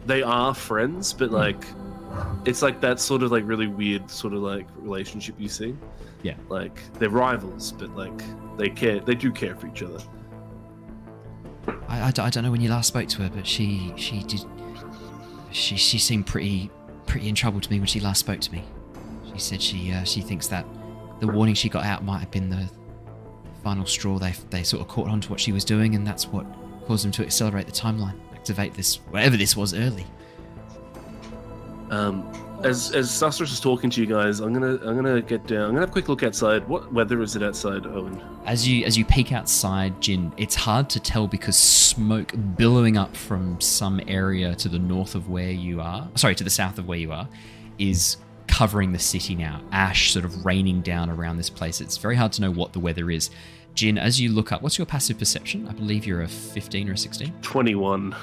they 0.07 0.23
are 0.23 0.55
friends, 0.55 1.13
but 1.13 1.31
Hmm. 1.31 1.35
like 1.35 1.65
it's 2.45 2.63
like 2.63 2.81
that 2.81 3.01
sort 3.01 3.23
of 3.23 3.33
like 3.33 3.45
really 3.47 3.67
weird 3.67 4.11
sort 4.11 4.35
of 4.35 4.41
like 4.41 4.67
relationship 4.77 5.35
you 5.39 5.49
see. 5.49 5.77
Yeah. 6.23 6.35
Like 6.49 6.81
they're 6.95 7.11
rivals, 7.11 7.73
but 7.73 7.95
like 7.97 8.23
they 8.57 8.69
care, 8.69 9.01
they 9.01 9.15
do 9.15 9.31
care 9.31 9.55
for 9.55 9.67
each 9.67 9.83
other. 9.83 9.99
I 11.89 12.09
I 12.09 12.11
don't 12.11 12.43
know 12.45 12.51
when 12.51 12.61
you 12.61 12.71
last 12.71 12.89
spoke 12.89 13.09
to 13.09 13.23
her, 13.23 13.31
but 13.31 13.47
she 13.47 13.93
she 13.97 14.23
did. 14.25 14.45
She 15.51 15.77
she 15.77 15.99
seemed 15.99 16.27
pretty 16.27 16.71
pretty 17.07 17.29
in 17.29 17.35
trouble 17.35 17.61
to 17.61 17.71
me 17.71 17.79
when 17.79 17.87
she 17.87 18.01
last 18.01 18.21
spoke 18.21 18.41
to 18.41 18.53
me. 18.53 18.65
She 19.33 19.39
said 19.39 19.63
she 19.63 19.93
uh, 19.93 20.05
she 20.05 20.21
thinks 20.21 20.49
that 20.49 20.67
the 21.21 21.27
warning 21.27 21.55
she 21.55 21.69
got 21.69 21.85
out 21.85 22.05
might 22.05 22.19
have 22.19 22.31
been 22.31 22.51
the 22.51 22.69
final 23.63 23.87
straw. 23.87 24.19
They 24.19 24.35
they 24.51 24.63
sort 24.63 24.83
of 24.83 24.89
caught 24.89 25.09
on 25.09 25.21
to 25.23 25.31
what 25.31 25.41
she 25.41 25.53
was 25.53 25.65
doing, 25.65 25.95
and 25.95 26.07
that's 26.07 26.27
what 26.27 26.47
caused 26.87 27.05
them 27.05 27.13
to 27.13 27.23
accelerate 27.23 27.67
the 27.67 27.73
timeline, 27.73 28.19
activate 28.35 28.75
this 28.75 28.97
whatever 29.11 29.37
this 29.37 29.57
was 29.57 29.75
early. 29.75 30.07
Um, 31.95 32.29
as 32.65 32.93
as 32.93 33.09
Susurrus 33.11 33.53
is 33.53 33.61
talking 33.61 33.91
to 33.91 34.01
you 34.01 34.07
guys, 34.07 34.41
I'm 34.41 34.53
gonna 34.53 34.79
I'm 34.83 34.97
gonna 34.97 35.21
get 35.21 35.47
down. 35.47 35.63
I'm 35.63 35.69
gonna 35.69 35.81
have 35.81 35.91
a 35.91 35.93
quick 35.93 36.09
look 36.09 36.23
outside. 36.23 36.67
What 36.67 36.93
weather 36.93 37.23
is 37.23 37.37
it 37.37 37.43
outside, 37.43 37.87
Owen? 37.87 38.21
As 38.47 38.67
you 38.67 38.85
as 38.85 38.97
you 38.97 39.05
peek 39.05 39.33
outside, 39.33 40.01
Jin, 40.01 40.33
it's 40.37 40.55
hard 40.55 40.89
to 40.91 41.01
tell 41.01 41.27
because 41.27 41.57
smoke 41.57 42.33
billowing 42.57 42.97
up 42.97 43.15
from 43.17 43.61
some 43.61 44.01
area 44.09 44.55
to 44.57 44.69
the 44.69 44.79
north 44.79 45.15
of 45.15 45.29
where 45.29 45.51
you 45.51 45.81
are, 45.81 46.09
sorry, 46.15 46.35
to 46.37 46.45
the 46.45 46.51
south 46.51 46.79
of 46.79 46.89
where 46.89 46.99
you 46.99 47.13
are, 47.13 47.29
is 47.79 48.17
covering 48.47 48.93
the 48.93 48.99
city 48.99 49.35
now. 49.35 49.61
Ash 49.71 50.13
sort 50.13 50.25
of 50.25 50.45
raining 50.45 50.81
down 50.81 51.11
around 51.11 51.37
this 51.37 51.51
place. 51.51 51.81
It's 51.81 51.99
very 51.99 52.17
hard 52.17 52.33
to 52.33 52.41
know 52.41 52.51
what 52.51 52.73
the 52.73 52.81
weather 52.81 53.11
is. 53.11 53.31
Jin, 53.75 53.99
as 53.99 54.21
you 54.21 54.31
look 54.31 54.53
up, 54.53 54.63
what's 54.63 54.79
your 54.79 54.87
passive 54.87 55.19
perception? 55.19 55.69
I 55.69 55.73
believe 55.73 56.07
you're 56.07 56.23
a 56.23 56.29
15 56.29 56.89
or 56.89 56.93
a 56.93 56.99
16. 56.99 57.33
Twenty-one. 57.43 58.15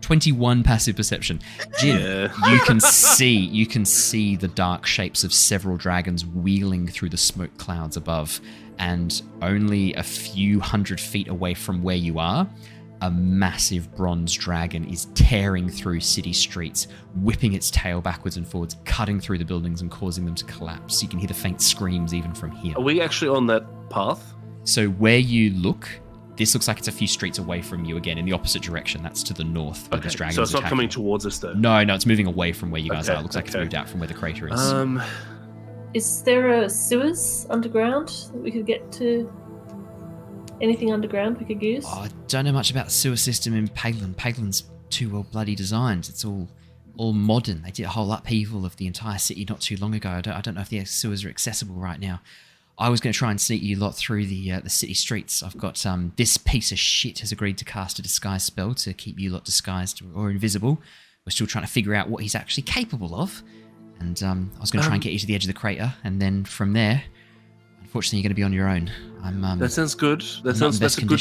21 0.00 0.62
passive 0.62 0.96
perception. 0.96 1.40
Jin, 1.78 2.00
Yeah. 2.00 2.50
you 2.52 2.60
can 2.60 2.80
see 2.80 3.36
you 3.36 3.66
can 3.66 3.84
see 3.84 4.36
the 4.36 4.48
dark 4.48 4.86
shapes 4.86 5.24
of 5.24 5.32
several 5.32 5.76
dragons 5.76 6.24
wheeling 6.26 6.86
through 6.86 7.10
the 7.10 7.16
smoke 7.16 7.56
clouds 7.58 7.96
above 7.96 8.40
and 8.78 9.22
only 9.42 9.92
a 9.94 10.02
few 10.02 10.58
hundred 10.60 11.00
feet 11.00 11.28
away 11.28 11.54
from 11.54 11.82
where 11.82 11.96
you 11.96 12.18
are 12.18 12.48
a 13.02 13.10
massive 13.10 13.94
bronze 13.96 14.34
dragon 14.34 14.84
is 14.84 15.06
tearing 15.14 15.68
through 15.70 16.00
city 16.00 16.32
streets 16.34 16.86
whipping 17.16 17.54
its 17.54 17.70
tail 17.70 18.00
backwards 18.02 18.36
and 18.36 18.46
forwards 18.46 18.76
cutting 18.84 19.18
through 19.18 19.38
the 19.38 19.44
buildings 19.44 19.80
and 19.80 19.90
causing 19.90 20.24
them 20.26 20.34
to 20.34 20.44
collapse 20.44 21.02
you 21.02 21.08
can 21.08 21.18
hear 21.18 21.28
the 21.28 21.32
faint 21.34 21.62
screams 21.62 22.12
even 22.12 22.34
from 22.34 22.50
here 22.50 22.74
Are 22.76 22.82
we 22.82 23.00
actually 23.00 23.34
on 23.34 23.46
that 23.46 23.64
path? 23.90 24.34
so 24.64 24.88
where 24.88 25.18
you 25.18 25.50
look 25.54 25.88
this 26.40 26.54
looks 26.54 26.66
like 26.66 26.78
it's 26.78 26.88
a 26.88 26.92
few 26.92 27.06
streets 27.06 27.38
away 27.38 27.60
from 27.60 27.84
you 27.84 27.98
again 27.98 28.16
in 28.16 28.24
the 28.24 28.32
opposite 28.32 28.62
direction 28.62 29.02
that's 29.02 29.22
to 29.22 29.34
the 29.34 29.44
north 29.44 29.90
where 29.92 30.00
this 30.00 30.14
dragon 30.14 30.34
so 30.34 30.42
it's 30.42 30.52
not 30.52 30.60
attacking. 30.60 30.70
coming 30.70 30.88
towards 30.88 31.26
us 31.26 31.38
though. 31.38 31.52
No, 31.52 31.84
no, 31.84 31.94
it's 31.94 32.06
moving 32.06 32.26
away 32.26 32.52
from 32.52 32.70
where 32.70 32.80
you 32.80 32.90
guys 32.90 33.08
Okay, 33.08 33.16
are. 33.16 33.20
It 33.20 33.22
looks 33.22 33.36
like 33.36 33.44
it's 33.46 33.54
okay. 33.54 33.62
moved 33.62 33.74
out 33.74 33.88
from 33.88 34.00
where 34.00 34.08
the 34.08 34.14
crater 34.14 34.48
is. 34.52 34.58
Um, 34.58 35.00
Is 35.92 36.22
there 36.22 36.48
a 36.62 36.68
sewers 36.70 37.46
underground 37.50 38.08
that 38.32 38.38
we 38.42 38.50
could 38.50 38.64
get 38.66 38.90
to? 38.92 39.30
Anything 40.60 40.92
underground 40.92 41.38
we 41.38 41.44
could 41.46 41.62
use? 41.62 41.84
Oh, 41.86 42.00
I 42.00 42.08
don't 42.28 42.44
know 42.46 42.52
much 42.52 42.70
about 42.70 42.86
the 42.86 42.90
sewer 42.90 43.16
system 43.16 43.54
in 43.54 43.68
Paelan. 43.68 44.14
Paelan's 44.14 44.64
too 44.88 45.08
well 45.10 45.22
bloody 45.30 45.54
designed. 45.54 46.08
It's 46.08 46.24
all 46.24 46.48
all 46.96 47.12
modern. 47.12 47.62
They 47.62 47.70
did 47.70 47.84
a 47.86 47.88
whole 47.88 48.12
upheaval 48.12 48.64
of 48.66 48.76
the 48.76 48.86
entire 48.86 49.18
city 49.18 49.46
not 49.48 49.60
too 49.60 49.76
long 49.76 49.94
ago. 49.94 50.10
I 50.10 50.20
don't, 50.20 50.34
I 50.34 50.40
don't 50.40 50.54
know 50.54 50.60
if 50.62 50.68
the 50.68 50.84
sewers 50.84 51.24
are 51.24 51.28
accessible 51.30 51.76
right 51.76 51.98
now. 52.00 52.20
I 52.80 52.88
was 52.88 53.00
going 53.00 53.12
to 53.12 53.18
try 53.18 53.30
and 53.30 53.40
sneak 53.40 53.62
you 53.62 53.76
lot 53.76 53.94
through 53.94 54.26
the 54.26 54.52
uh, 54.52 54.60
the 54.60 54.70
city 54.70 54.94
streets. 54.94 55.42
I've 55.42 55.58
got 55.58 55.84
um 55.84 56.12
this 56.16 56.36
piece 56.38 56.72
of 56.72 56.78
shit 56.78 57.18
has 57.20 57.30
agreed 57.30 57.58
to 57.58 57.64
cast 57.64 57.98
a 57.98 58.02
disguise 58.02 58.42
spell 58.42 58.74
to 58.74 58.94
keep 58.94 59.20
you 59.20 59.30
lot 59.30 59.44
disguised 59.44 60.02
or 60.14 60.30
invisible. 60.30 60.80
We're 61.26 61.30
still 61.32 61.46
trying 61.46 61.66
to 61.66 61.70
figure 61.70 61.94
out 61.94 62.08
what 62.08 62.22
he's 62.22 62.34
actually 62.34 62.62
capable 62.62 63.14
of. 63.14 63.42
And 64.00 64.22
um, 64.22 64.50
I 64.56 64.60
was 64.60 64.70
going 64.70 64.80
to 64.82 64.86
try 64.88 64.94
and 64.94 65.04
Um, 65.04 65.04
get 65.04 65.12
you 65.12 65.18
to 65.18 65.26
the 65.26 65.34
edge 65.34 65.44
of 65.44 65.48
the 65.48 65.60
crater, 65.60 65.92
and 66.04 66.22
then 66.22 66.44
from 66.46 66.72
there, 66.72 67.02
unfortunately, 67.82 68.20
you're 68.20 68.22
going 68.22 68.30
to 68.30 68.34
be 68.34 68.42
on 68.42 68.52
your 68.54 68.66
own. 68.66 68.90
I'm 69.22 69.44
um, 69.44 69.58
that 69.58 69.72
sounds 69.72 69.94
good. 69.94 70.22
That 70.42 70.56
sounds 70.56 70.78
that's 70.78 70.96
a 70.96 71.04
good 71.04 71.20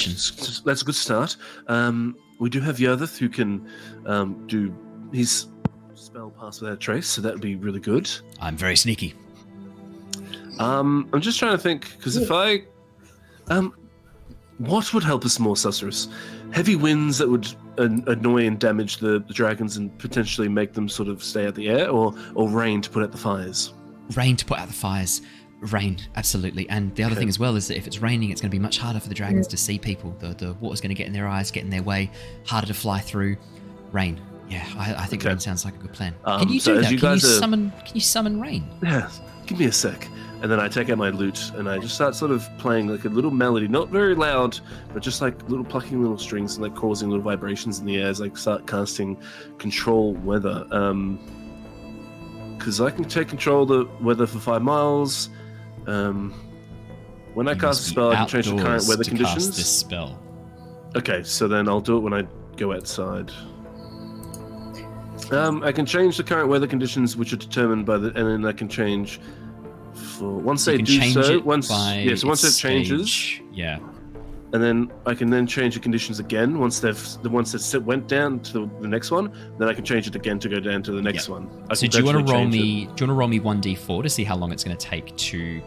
that's 0.63 0.81
a 0.81 0.85
good 0.85 0.95
start. 0.95 1.35
Um, 1.67 2.15
we 2.39 2.49
do 2.49 2.61
have 2.61 2.77
Yervith 2.77 3.17
who 3.17 3.27
can 3.27 3.69
um, 4.05 4.47
do 4.47 4.73
his 5.11 5.47
spell 5.93 6.29
pass 6.39 6.61
without 6.61 6.75
a 6.75 6.77
trace, 6.77 7.07
so 7.07 7.21
that 7.21 7.33
would 7.33 7.41
be 7.41 7.57
really 7.57 7.81
good. 7.81 8.09
I'm 8.39 8.55
very 8.55 8.77
sneaky. 8.77 9.13
Um, 10.59 11.09
I'm 11.13 11.21
just 11.21 11.39
trying 11.39 11.53
to 11.53 11.57
think 11.57 11.95
because 11.97 12.17
if 12.17 12.31
I, 12.31 12.63
um, 13.47 13.73
what 14.57 14.93
would 14.93 15.03
help 15.03 15.25
us 15.25 15.39
more, 15.39 15.55
Susurrus? 15.55 16.09
Heavy 16.51 16.75
winds 16.75 17.17
that 17.19 17.29
would 17.29 17.47
an- 17.77 18.03
annoy 18.07 18.45
and 18.45 18.59
damage 18.59 18.97
the, 18.97 19.19
the 19.27 19.33
dragons 19.33 19.77
and 19.77 19.97
potentially 19.99 20.49
make 20.49 20.73
them 20.73 20.89
sort 20.89 21.07
of 21.07 21.23
stay 21.23 21.43
out 21.43 21.49
of 21.49 21.55
the 21.55 21.69
air, 21.69 21.89
or 21.89 22.13
or 22.35 22.49
rain 22.49 22.81
to 22.81 22.89
put 22.89 23.01
out 23.03 23.11
the 23.11 23.17
fires. 23.17 23.73
rain 24.15 24.35
to 24.35 24.45
put 24.45 24.59
out 24.59 24.67
the 24.67 24.73
fires. 24.73 25.21
Rain, 25.61 25.97
absolutely. 26.15 26.69
And 26.69 26.95
the 26.95 27.03
other 27.03 27.11
Okay. 27.13 27.19
thing 27.21 27.29
as 27.29 27.37
well 27.37 27.55
is 27.57 27.67
that 27.67 27.75
if 27.77 27.85
it's 27.85 27.99
raining, 28.01 28.29
it's 28.29 28.39
going 28.39 28.49
to 28.49 28.55
be 28.55 28.59
much 28.61 28.77
harder 28.77 28.99
for 29.01 29.09
the 29.09 29.15
dragons 29.15 29.45
to 29.47 29.57
see 29.57 29.77
people. 29.77 30.15
The, 30.19 30.29
the 30.33 30.53
water's 30.53 30.79
going 30.79 30.89
to 30.89 30.95
get 30.95 31.05
in 31.07 31.11
their 31.13 31.27
eyes, 31.27 31.51
get 31.51 31.63
in 31.65 31.69
their 31.69 31.83
way, 31.83 32.09
harder 32.45 32.67
to 32.67 32.73
fly 32.73 32.99
through. 32.99 33.35
Rain. 33.91 34.19
Yeah, 34.49 34.65
I, 34.77 34.93
I 34.95 35.05
think 35.05 35.21
Okay. 35.23 35.29
rain 35.29 35.39
sounds 35.39 35.65
like 35.65 35.75
a 35.75 35.79
good 35.79 35.91
plan. 35.93 36.15
Um, 36.23 36.39
can 36.39 36.49
you 36.49 36.59
so 36.61 36.75
do 36.75 36.81
that? 36.81 36.91
you 36.91 36.97
can, 36.97 37.09
you 37.09 37.13
guys 37.15 37.25
are- 37.25 37.39
summon, 37.39 37.71
can 37.85 37.93
you 37.93 37.99
summon 38.01 38.39
rain? 38.39 38.69
Yeah, 38.81 39.09
give 39.47 39.59
me 39.59 39.65
a 39.65 39.71
sec. 39.71 40.07
And 40.41 40.49
then 40.49 40.59
I 40.59 40.69
take 40.69 40.89
out 40.89 40.97
my 40.97 41.09
lute 41.09 41.51
and 41.55 41.69
I 41.69 41.79
just 41.79 41.95
start 41.95 42.15
sort 42.15 42.31
of 42.31 42.47
playing 42.57 42.87
like 42.87 43.03
a 43.03 43.09
little 43.09 43.31
melody, 43.31 43.67
not 43.67 43.89
very 43.89 44.15
loud, 44.15 44.57
but 44.93 45.03
just 45.03 45.21
like 45.21 45.49
little 45.49 45.65
plucking 45.65 46.01
little 46.01 46.17
strings 46.17 46.55
and 46.55 46.63
like 46.63 46.75
causing 46.75 47.09
little 47.09 47.23
vibrations 47.23 47.79
in 47.79 47.85
the 47.85 47.97
air 47.97 48.07
as 48.07 48.21
I 48.21 48.29
start 48.29 48.65
casting 48.65 49.17
control 49.57 50.13
weather. 50.13 50.65
Um, 50.71 51.19
because 52.57 52.81
I 52.81 52.89
can 52.91 53.05
take 53.05 53.29
control 53.29 53.63
of 53.63 53.69
the 53.69 54.03
weather 54.03 54.27
for 54.27 54.39
five 54.39 54.61
miles. 54.61 55.29
Um, 55.87 56.33
when 57.33 57.47
I 57.47 57.53
You 57.53 57.59
cast 57.59 57.81
a 57.81 57.83
spell, 57.85 58.11
I 58.11 58.15
can 58.17 58.27
change 58.27 58.45
the 58.47 58.57
current 58.57 58.85
weather 58.87 59.03
to 59.03 59.09
cast 59.09 59.17
conditions. 59.17 59.55
This 59.55 59.77
spell. 59.77 60.21
Okay, 60.95 61.23
so 61.23 61.47
then 61.47 61.69
I'll 61.69 61.79
do 61.79 61.97
it 61.97 62.01
when 62.01 62.13
I 62.13 62.27
go 62.57 62.73
outside. 62.73 63.31
Um, 65.31 65.63
I 65.63 65.71
can 65.71 65.85
change 65.85 66.17
the 66.17 66.23
current 66.23 66.49
weather 66.49 66.67
conditions, 66.67 67.15
which 67.15 67.33
are 67.33 67.37
determined 67.37 67.85
by 67.85 67.97
the, 67.97 68.07
and 68.07 68.27
then 68.27 68.45
I 68.45 68.51
can 68.51 68.67
change 68.67 69.21
for 70.19 70.29
once 70.37 70.65
You 70.67 70.73
they 70.73 70.77
can 70.77 70.85
do 70.85 70.99
change 70.99 71.13
so. 71.13 71.21
it 71.33 71.45
Once, 71.45 71.67
by 71.69 71.99
yeah, 71.99 72.15
so 72.15 72.27
once 72.27 72.43
it 72.43 72.53
changes, 72.59 73.09
stage. 73.11 73.43
Yeah. 73.53 73.79
and 74.53 74.61
then 74.63 74.91
I 75.05 75.13
can 75.15 75.29
then 75.29 75.45
change 75.47 75.75
the 75.75 75.79
conditions 75.79 76.19
again 76.19 76.59
once 76.59 76.79
they've 76.79 77.01
the 77.23 77.29
once 77.29 77.53
it 77.73 77.83
went 77.83 78.07
down 78.07 78.39
to 78.41 78.53
the, 78.53 78.69
the 78.81 78.87
next 78.87 79.11
one. 79.11 79.31
Then 79.57 79.67
I 79.69 79.73
can 79.73 79.85
change 79.85 80.07
it 80.07 80.15
again 80.15 80.39
to 80.39 80.49
go 80.49 80.59
down 80.59 80.83
to 80.83 80.91
the 80.91 81.01
next 81.01 81.27
Yeah. 81.27 81.35
one. 81.35 81.49
I 81.69 81.73
So 81.75 81.87
do 81.87 81.97
you 81.99 82.03
want 82.05 82.17
to 82.27 82.33
roll 82.33 82.43
change 82.43 82.55
it. 82.55 82.59
me? 82.59 82.71
Do 82.71 82.81
you 82.81 82.87
want 82.87 82.97
to 82.99 83.13
roll 83.13 83.27
me 83.27 83.39
one 83.39 83.61
d4 83.61 84.03
to 84.03 84.09
see 84.09 84.23
how 84.23 84.35
long 84.35 84.51
it's 84.51 84.63
going 84.63 84.75
to 84.77 84.85
take 84.85 85.15
to 85.15 85.61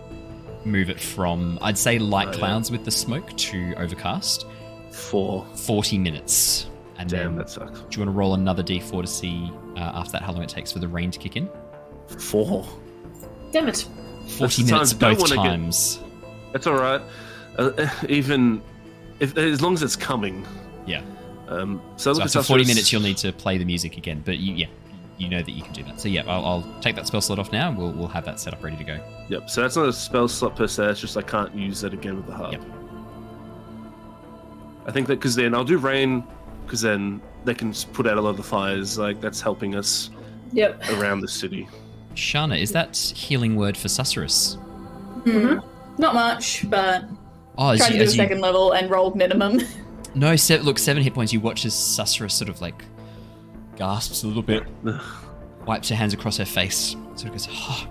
move 0.64 0.90
it 0.90 1.00
from 1.00 1.58
I'd 1.60 1.76
say 1.78 1.98
light 1.98 2.28
Oh, 2.28 2.32
yeah. 2.32 2.38
clouds 2.38 2.70
with 2.70 2.84
the 2.84 2.90
smoke 2.90 3.34
to 3.36 3.74
overcast? 3.78 4.46
four? 4.90 5.46
Forty 5.54 5.96
minutes. 5.98 6.66
And 6.98 7.08
Damn, 7.08 7.18
then 7.30 7.36
that 7.38 7.50
sucks. 7.50 7.80
do 7.80 7.86
you 7.92 8.04
want 8.04 8.14
to 8.14 8.18
roll 8.18 8.34
another 8.34 8.62
d4 8.62 9.00
to 9.02 9.06
see 9.08 9.50
uh, 9.76 9.80
after 9.80 10.12
that 10.12 10.22
how 10.22 10.32
long 10.32 10.42
it 10.42 10.48
takes 10.50 10.70
for 10.70 10.78
the 10.80 10.86
rain 10.88 11.10
to 11.10 11.18
kick 11.18 11.36
in? 11.36 11.48
Four. 12.18 12.66
Damn 13.52 13.68
it. 13.68 13.86
Forty 14.28 14.62
the 14.62 14.72
minutes 14.72 14.92
times 14.92 14.94
I 14.94 14.98
don't 14.98 15.18
both 15.18 15.30
wanna 15.30 15.42
get- 15.42 15.48
times. 15.56 16.00
That's 16.52 16.66
all 16.66 16.74
right. 16.74 17.00
Uh, 17.58 17.88
even 18.08 18.62
if 19.20 19.36
as 19.36 19.60
long 19.60 19.74
as 19.74 19.82
it's 19.82 19.96
coming. 19.96 20.46
Yeah. 20.86 21.02
Um, 21.48 21.80
so, 21.96 22.14
So 22.14 22.22
after 22.22 22.42
40 22.42 22.64
minutes, 22.64 22.92
you'll 22.92 23.02
need 23.02 23.18
to 23.18 23.30
play 23.32 23.58
the 23.58 23.64
music 23.64 23.96
again. 23.98 24.22
But 24.24 24.38
you, 24.38 24.54
yeah, 24.54 24.66
you 25.18 25.28
know 25.28 25.42
that 25.42 25.50
you 25.50 25.62
can 25.62 25.72
do 25.74 25.82
that. 25.84 26.00
So 26.00 26.08
yeah, 26.08 26.22
I'll, 26.26 26.44
I'll 26.44 26.80
take 26.80 26.96
that 26.96 27.06
spell 27.06 27.20
slot 27.20 27.38
off 27.38 27.52
now. 27.52 27.68
and 27.68 27.76
We'll 27.78 27.92
we'll 27.92 28.08
have 28.08 28.24
that 28.24 28.40
set 28.40 28.54
up 28.54 28.62
ready 28.64 28.76
to 28.78 28.84
go. 28.84 28.98
Yep. 29.28 29.50
So 29.50 29.60
that's 29.60 29.76
not 29.76 29.86
a 29.88 29.92
spell 29.92 30.28
slot 30.28 30.56
per 30.56 30.66
se. 30.66 30.86
It's 30.90 31.00
just 31.00 31.16
I 31.16 31.22
can't 31.22 31.54
use 31.54 31.84
it 31.84 31.92
again 31.92 32.16
with 32.16 32.26
the 32.26 32.32
harp. 32.32 32.52
Yep. 32.52 32.62
I 34.86 34.90
think 34.92 35.06
that 35.08 35.16
because 35.16 35.34
then 35.36 35.54
I'll 35.54 35.64
do 35.64 35.78
rain, 35.78 36.24
because 36.64 36.80
then 36.80 37.20
they 37.44 37.54
can 37.54 37.70
s- 37.70 37.84
put 37.84 38.06
out 38.06 38.16
a 38.16 38.20
lot 38.20 38.30
of 38.30 38.36
the 38.36 38.42
fires. 38.42 38.98
Like 38.98 39.20
that's 39.20 39.40
helping 39.40 39.74
us 39.76 40.10
Yep. 40.52 40.90
around 40.92 41.20
the 41.20 41.28
city. 41.28 41.68
Shana, 42.14 42.58
is 42.60 42.72
that 42.72 42.96
healing 42.96 43.56
word 43.56 43.76
for 43.76 43.88
Susurrus? 43.88 44.56
Hmm. 45.24 45.58
Not 45.98 46.14
much, 46.14 46.68
but 46.70 47.04
Oh, 47.58 47.70
as 47.70 47.78
tried 47.80 47.88
you, 47.88 47.92
to 47.92 47.98
do 47.98 48.00
a 48.00 48.04
as 48.04 48.16
you- 48.16 48.22
second 48.22 48.40
level 48.40 48.72
and 48.72 48.90
rolled 48.90 49.14
minimum. 49.16 49.60
no, 50.14 50.36
se- 50.36 50.60
look, 50.60 50.78
seven 50.78 51.02
hit 51.02 51.14
points. 51.14 51.32
You 51.32 51.40
watch 51.40 51.64
as 51.64 51.74
Susurrus 51.74 52.32
sort 52.32 52.48
of 52.48 52.60
like 52.60 52.84
gasps 53.76 54.22
a 54.22 54.26
little 54.26 54.42
bit, 54.42 54.64
wipes 55.66 55.88
her 55.90 55.94
hands 55.96 56.14
across 56.14 56.36
her 56.38 56.44
face, 56.44 56.96
sort 57.14 57.24
of 57.24 57.32
goes, 57.32 57.48
"Oh, 57.50 57.86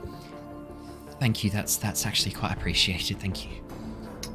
thank 1.19 1.43
you. 1.43 1.49
That's 1.49 1.77
that's 1.77 2.05
actually 2.05 2.31
quite 2.31 2.53
appreciated. 2.53 3.19
Thank 3.19 3.45
you." 3.45 3.51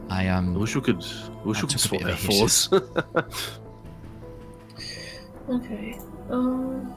I 0.08 0.28
um. 0.28 0.55
I 0.56 0.60
wish 0.60 0.74
we 0.76 0.81
could. 0.82 1.02
I 1.05 1.42
wish 1.44 1.58
I 1.58 1.62
we 1.62 1.68
could 1.68 1.70
took 1.70 1.74
a 1.74 1.78
swap 1.78 2.00
bit 2.02 2.08
our 2.08 2.12
of 2.15 2.18
a 2.24 2.32
hit. 2.32 2.39
force. 2.39 2.68
Okay. 5.48 5.98
Um. 6.31 6.92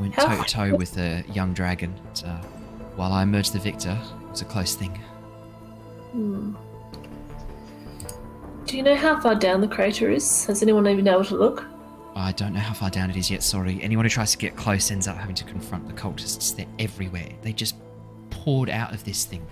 Went 0.00 0.14
toe 0.14 0.42
to 0.42 0.44
toe 0.44 0.76
with 0.76 0.96
a 0.98 1.24
young 1.32 1.52
dragon. 1.52 1.94
But, 2.04 2.24
uh, 2.24 2.42
while 2.96 3.12
I 3.12 3.22
emerged 3.22 3.52
the 3.52 3.58
victor, 3.58 3.98
it 4.22 4.30
was 4.30 4.42
a 4.42 4.44
close 4.44 4.74
thing. 4.74 4.92
Hmm. 6.12 6.54
Do 8.66 8.76
you 8.76 8.82
know 8.82 8.96
how 8.96 9.20
far 9.20 9.34
down 9.34 9.60
the 9.60 9.68
crater 9.68 10.10
is? 10.10 10.46
Has 10.46 10.62
anyone 10.62 10.86
even 10.86 11.04
been 11.04 11.12
able 11.12 11.24
to 11.26 11.36
look? 11.36 11.64
I 12.16 12.32
don't 12.32 12.52
know 12.52 12.60
how 12.60 12.72
far 12.72 12.90
down 12.90 13.10
it 13.10 13.16
is 13.16 13.30
yet, 13.30 13.42
sorry. 13.42 13.82
Anyone 13.82 14.04
who 14.04 14.08
tries 14.08 14.30
to 14.30 14.38
get 14.38 14.56
close 14.56 14.90
ends 14.90 15.08
up 15.08 15.16
having 15.16 15.34
to 15.34 15.44
confront 15.44 15.86
the 15.88 15.92
cultists. 15.92 16.54
They're 16.54 16.66
everywhere. 16.78 17.28
They 17.42 17.52
just 17.52 17.74
poured 18.30 18.70
out 18.70 18.92
of 18.94 19.04
this 19.04 19.24
thing. 19.24 19.44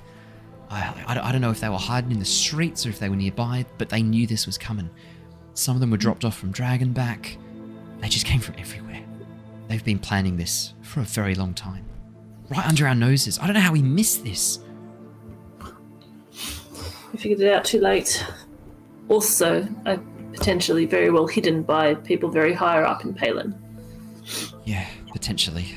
I, 0.71 1.05
I, 1.07 1.29
I 1.29 1.33
don't 1.33 1.41
know 1.41 1.51
if 1.51 1.61
they 1.61 1.69
were 1.69 1.77
hiding 1.77 2.13
in 2.13 2.19
the 2.19 2.25
streets 2.25 2.87
or 2.87 2.91
if 2.91 2.99
they 2.99 3.09
were 3.09 3.17
nearby, 3.17 3.67
but 3.79 3.89
they 3.89 4.03
knew 4.03 4.27
this 4.27 4.47
was 4.47 4.57
coming. 4.57 4.89
Some 5.55 5.77
of 5.77 5.81
them 5.81 5.91
were 5.91 5.97
dropped 5.97 6.25
off 6.25 6.39
from 6.39 6.53
Dragonback. 6.53 7.37
They 8.01 8.09
just 8.09 8.25
came 8.25 8.41
from 8.41 8.55
everywhere. 8.59 9.05
They've 9.73 9.83
been 9.83 10.01
planning 10.01 10.37
this 10.37 10.75
for 10.83 11.01
a 11.01 11.05
very 11.05 11.35
long 11.35 11.55
time. 11.55 11.87
Right 12.51 12.67
under 12.67 12.87
our 12.87 12.95
noses. 12.95 13.39
I 13.39 13.47
don't 13.47 13.55
know 13.55 13.61
how 13.61 13.73
we 13.73 13.81
missed 13.81 14.23
this. 14.23 14.59
We 17.11 17.19
figured 17.19 17.41
it 17.41 17.51
out 17.51 17.65
too 17.65 17.81
late. 17.81 18.23
Also, 19.09 19.67
uh, 19.87 19.97
potentially 20.35 20.85
very 20.85 21.11
well 21.11 21.27
hidden 21.27 21.63
by 21.63 21.95
people 21.95 22.29
very 22.29 22.53
higher 22.53 22.85
up 22.85 23.03
in 23.03 23.15
Paelan. 23.15 23.59
Yeah, 24.67 24.87
potentially. 25.11 25.75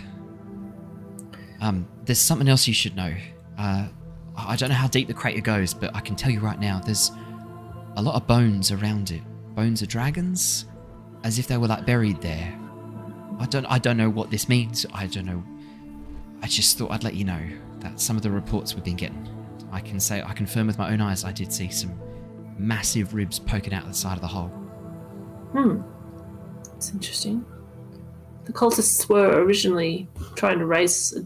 Um, 1.61 1.87
there's 2.03 2.19
something 2.19 2.49
else 2.49 2.67
you 2.67 2.73
should 2.73 2.97
know. 2.97 3.15
Uh, 3.57 3.87
I 4.35 4.57
don't 4.57 4.67
know 4.67 4.75
how 4.75 4.89
deep 4.89 5.07
the 5.07 5.13
crater 5.13 5.39
goes, 5.39 5.73
but 5.73 5.95
I 5.95 6.01
can 6.01 6.17
tell 6.17 6.31
you 6.31 6.41
right 6.41 6.59
now, 6.59 6.81
there's 6.81 7.13
a 7.95 8.01
lot 8.01 8.15
of 8.15 8.27
bones 8.27 8.73
around 8.73 9.11
it. 9.11 9.21
Bones 9.55 9.81
of 9.81 9.87
dragons, 9.87 10.65
as 11.23 11.39
if 11.39 11.47
they 11.47 11.55
were 11.55 11.67
like 11.67 11.85
buried 11.85 12.21
there. 12.21 12.53
I 13.39 13.45
don't, 13.45 13.65
I 13.65 13.79
don't 13.79 13.97
know 13.97 14.09
what 14.09 14.31
this 14.31 14.47
means. 14.47 14.85
I 14.93 15.07
don't 15.07 15.25
know. 15.25 15.43
I 16.41 16.47
just 16.47 16.77
thought 16.77 16.91
I'd 16.91 17.03
let 17.03 17.15
you 17.15 17.25
know 17.25 17.41
that 17.79 17.99
some 17.99 18.15
of 18.15 18.23
the 18.23 18.31
reports 18.31 18.75
we've 18.75 18.83
been 18.83 18.95
getting, 18.95 19.27
I 19.71 19.81
can 19.81 19.99
say, 19.99 20.21
I 20.21 20.33
confirm 20.33 20.67
with 20.67 20.77
my 20.77 20.91
own 20.91 21.01
eyes, 21.01 21.23
I 21.23 21.31
did 21.31 21.51
see 21.51 21.69
some 21.69 21.99
massive 22.57 23.13
ribs 23.13 23.39
poking 23.39 23.73
out 23.73 23.83
of 23.83 23.89
the 23.89 23.95
side 23.95 24.15
of 24.15 24.21
the 24.21 24.27
hole. 24.27 24.47
Hmm. 25.51 25.81
That's 26.65 26.91
interesting. 26.91 27.45
The 28.45 28.53
cultists 28.53 29.09
were 29.09 29.41
originally 29.41 30.07
trying 30.35 30.59
to 30.59 30.65
raise 30.65 31.17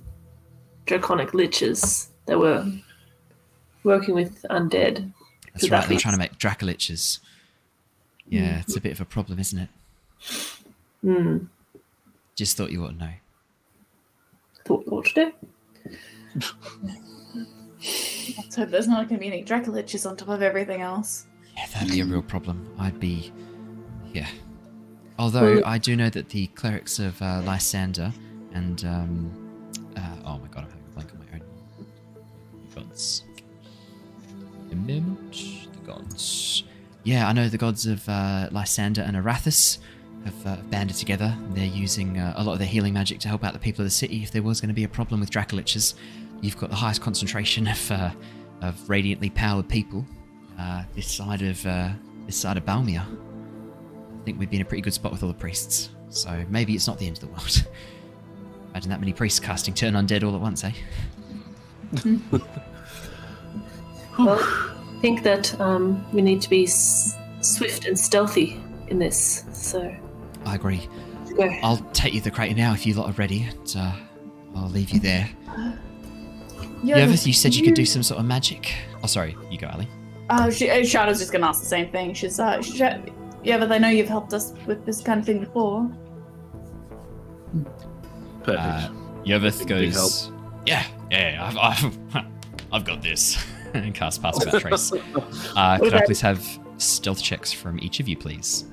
draconic 0.85 1.31
liches. 1.31 2.07
They 2.25 2.35
were 2.35 2.65
working 3.83 4.15
with 4.15 4.45
undead. 4.49 5.11
That's 5.53 5.69
right. 5.69 5.81
that 5.81 5.89
They're 5.89 5.99
trying 5.99 6.13
to 6.13 6.19
make 6.19 6.37
dracoliches. 6.37 7.19
Yeah, 8.27 8.59
it's 8.59 8.75
a 8.75 8.81
bit 8.81 8.91
of 8.91 9.01
a 9.01 9.05
problem, 9.05 9.39
isn't 9.39 9.59
it? 9.59 9.69
Hmm. 11.01 11.37
Just 12.39 12.55
thought 12.55 12.71
you 12.71 12.85
ought 12.85 12.91
to 12.91 12.95
know. 12.95 13.11
Thought 14.63 14.87
what 14.87 15.05
to 15.07 15.13
do. 15.13 15.33
Let's 18.37 18.55
hope 18.55 18.69
there's 18.69 18.87
not 18.87 19.09
going 19.09 19.19
to 19.19 19.19
be 19.19 19.27
any 19.27 19.43
Dracoliches 19.43 20.09
on 20.09 20.15
top 20.15 20.29
of 20.29 20.41
everything 20.41 20.79
else. 20.81 21.25
Yeah, 21.57 21.65
that'd 21.73 21.89
be 21.91 21.99
a 21.99 22.05
real 22.05 22.21
problem. 22.21 22.73
I'd 22.79 22.97
be, 22.97 23.33
yeah. 24.13 24.29
Although 25.17 25.55
Well- 25.55 25.65
I 25.65 25.79
do 25.79 25.97
know 25.97 26.09
that 26.11 26.29
the 26.29 26.47
clerics 26.47 26.97
of 26.99 27.21
uh, 27.21 27.41
Lysander 27.45 28.13
and 28.53 28.85
um, 28.85 29.77
uh, 29.97 29.99
oh 30.23 30.37
my 30.37 30.47
god, 30.47 30.63
I'm 30.63 30.69
having 30.69 30.85
a 30.87 30.93
blank 30.93 31.11
on 31.11 31.19
my 31.19 31.25
own. 31.33 31.41
Gods. 32.73 33.25
A 34.71 34.75
moment. 34.75 35.33
The 35.73 35.79
gods. 35.85 36.63
Yeah, 37.03 37.27
I 37.27 37.33
know 37.33 37.49
the 37.49 37.57
gods 37.57 37.85
of 37.85 38.07
uh, 38.07 38.47
Lysander 38.49 39.01
and 39.01 39.17
Arathis 39.17 39.79
have 40.25 40.47
uh, 40.47 40.57
banded 40.69 40.97
together. 40.97 41.35
They're 41.51 41.65
using 41.65 42.17
uh, 42.17 42.33
a 42.37 42.43
lot 42.43 42.53
of 42.53 42.59
their 42.59 42.67
healing 42.67 42.93
magic 42.93 43.19
to 43.19 43.27
help 43.27 43.43
out 43.43 43.53
the 43.53 43.59
people 43.59 43.81
of 43.81 43.85
the 43.87 43.91
city 43.91 44.23
if 44.23 44.31
there 44.31 44.43
was 44.43 44.59
going 44.61 44.69
to 44.69 44.75
be 44.75 44.83
a 44.83 44.89
problem 44.89 45.19
with 45.19 45.29
Dracoliches. 45.29 45.95
You've 46.41 46.57
got 46.57 46.69
the 46.69 46.75
highest 46.75 47.01
concentration 47.01 47.67
of 47.67 47.91
uh, 47.91 48.11
of 48.61 48.89
radiantly 48.89 49.29
powered 49.29 49.69
people 49.69 50.05
uh, 50.59 50.83
this 50.95 51.07
side 51.07 51.41
of 51.41 51.65
uh, 51.65 51.89
this 52.25 52.37
side 52.37 52.57
of 52.57 52.65
Balmia. 52.65 53.01
I 53.01 54.23
think 54.25 54.39
we'd 54.39 54.49
be 54.49 54.57
in 54.57 54.61
a 54.61 54.65
pretty 54.65 54.81
good 54.81 54.93
spot 54.93 55.11
with 55.11 55.23
all 55.23 55.29
the 55.29 55.35
priests. 55.35 55.89
So 56.09 56.43
maybe 56.49 56.73
it's 56.75 56.87
not 56.87 56.97
the 56.97 57.07
end 57.07 57.17
of 57.17 57.21
the 57.21 57.27
world. 57.27 57.67
Imagine 58.71 58.89
that 58.91 58.99
many 58.99 59.13
priests 59.13 59.39
casting 59.39 59.73
turn 59.73 59.93
undead 59.93 60.23
all 60.23 60.35
at 60.35 60.41
once, 60.41 60.63
eh? 60.63 60.71
Well, 64.19 64.37
I 64.37 64.99
think 65.01 65.23
that 65.23 65.57
um, 65.61 66.05
we 66.11 66.21
need 66.21 66.41
to 66.41 66.49
be 66.49 66.65
s- 66.65 67.15
swift 67.39 67.85
and 67.85 67.97
stealthy 67.97 68.61
in 68.89 68.99
this. 68.99 69.45
So, 69.53 69.95
I 70.49 70.55
agree. 70.55 70.87
let's. 71.35 71.63
I'll 71.63 71.77
take 71.93 72.13
you 72.13 72.19
to 72.19 72.25
the 72.25 72.31
crater 72.31 72.55
now 72.55 72.73
if 72.73 72.85
you 72.85 72.93
lot 72.93 73.09
are 73.09 73.13
ready. 73.13 73.43
And, 73.43 73.75
uh, 73.77 73.93
I'll 74.55 74.69
leave 74.69 74.89
you 74.89 74.99
there. 74.99 75.29
Yeah, 76.83 76.97
Yervith, 76.97 77.25
you 77.27 77.33
said 77.33 77.53
you 77.55 77.63
could 77.63 77.75
do 77.75 77.85
some 77.85 78.03
sort 78.03 78.19
of 78.19 78.25
magic. 78.25 78.73
Oh, 79.03 79.07
sorry, 79.07 79.35
you 79.51 79.57
go, 79.57 79.67
Ally. 79.67 79.85
Uh, 80.29 80.49
she, 80.49 80.69
uh, 80.69 80.83
Shana's 80.83 81.19
just 81.19 81.31
going 81.31 81.41
to 81.41 81.47
ask 81.47 81.61
the 81.61 81.67
same 81.67 81.91
thing. 81.91 82.13
She's, 82.13 82.39
uh, 82.39 82.61
she, 82.61 82.77
yeah, 82.77 83.57
but 83.57 83.71
I 83.71 83.77
know 83.77 83.89
you've 83.89 84.07
helped 84.07 84.33
us 84.33 84.53
with 84.65 84.85
this 84.85 85.01
kind 85.01 85.19
of 85.19 85.25
thing 85.25 85.39
before. 85.39 85.89
Perfect. 88.43 88.59
Uh, 88.59 88.89
Yervith 89.25 89.59
Big 89.59 89.67
goes, 89.67 90.31
yeah, 90.65 90.85
yeah, 91.11 91.39
I've, 91.41 91.57
I've, 91.57 92.25
I've 92.71 92.85
got 92.85 93.01
this. 93.01 93.43
and 93.73 93.93
cast 93.93 94.21
Pass 94.21 94.43
Without 94.43 94.61
Trace. 94.61 94.91
Uh, 95.55 95.77
could 95.77 95.93
I 95.93 96.05
please 96.05 96.21
have 96.21 96.59
stealth 96.77 97.21
checks 97.21 97.51
from 97.51 97.79
each 97.79 97.99
of 97.99 98.07
you, 98.07 98.17
please? 98.17 98.65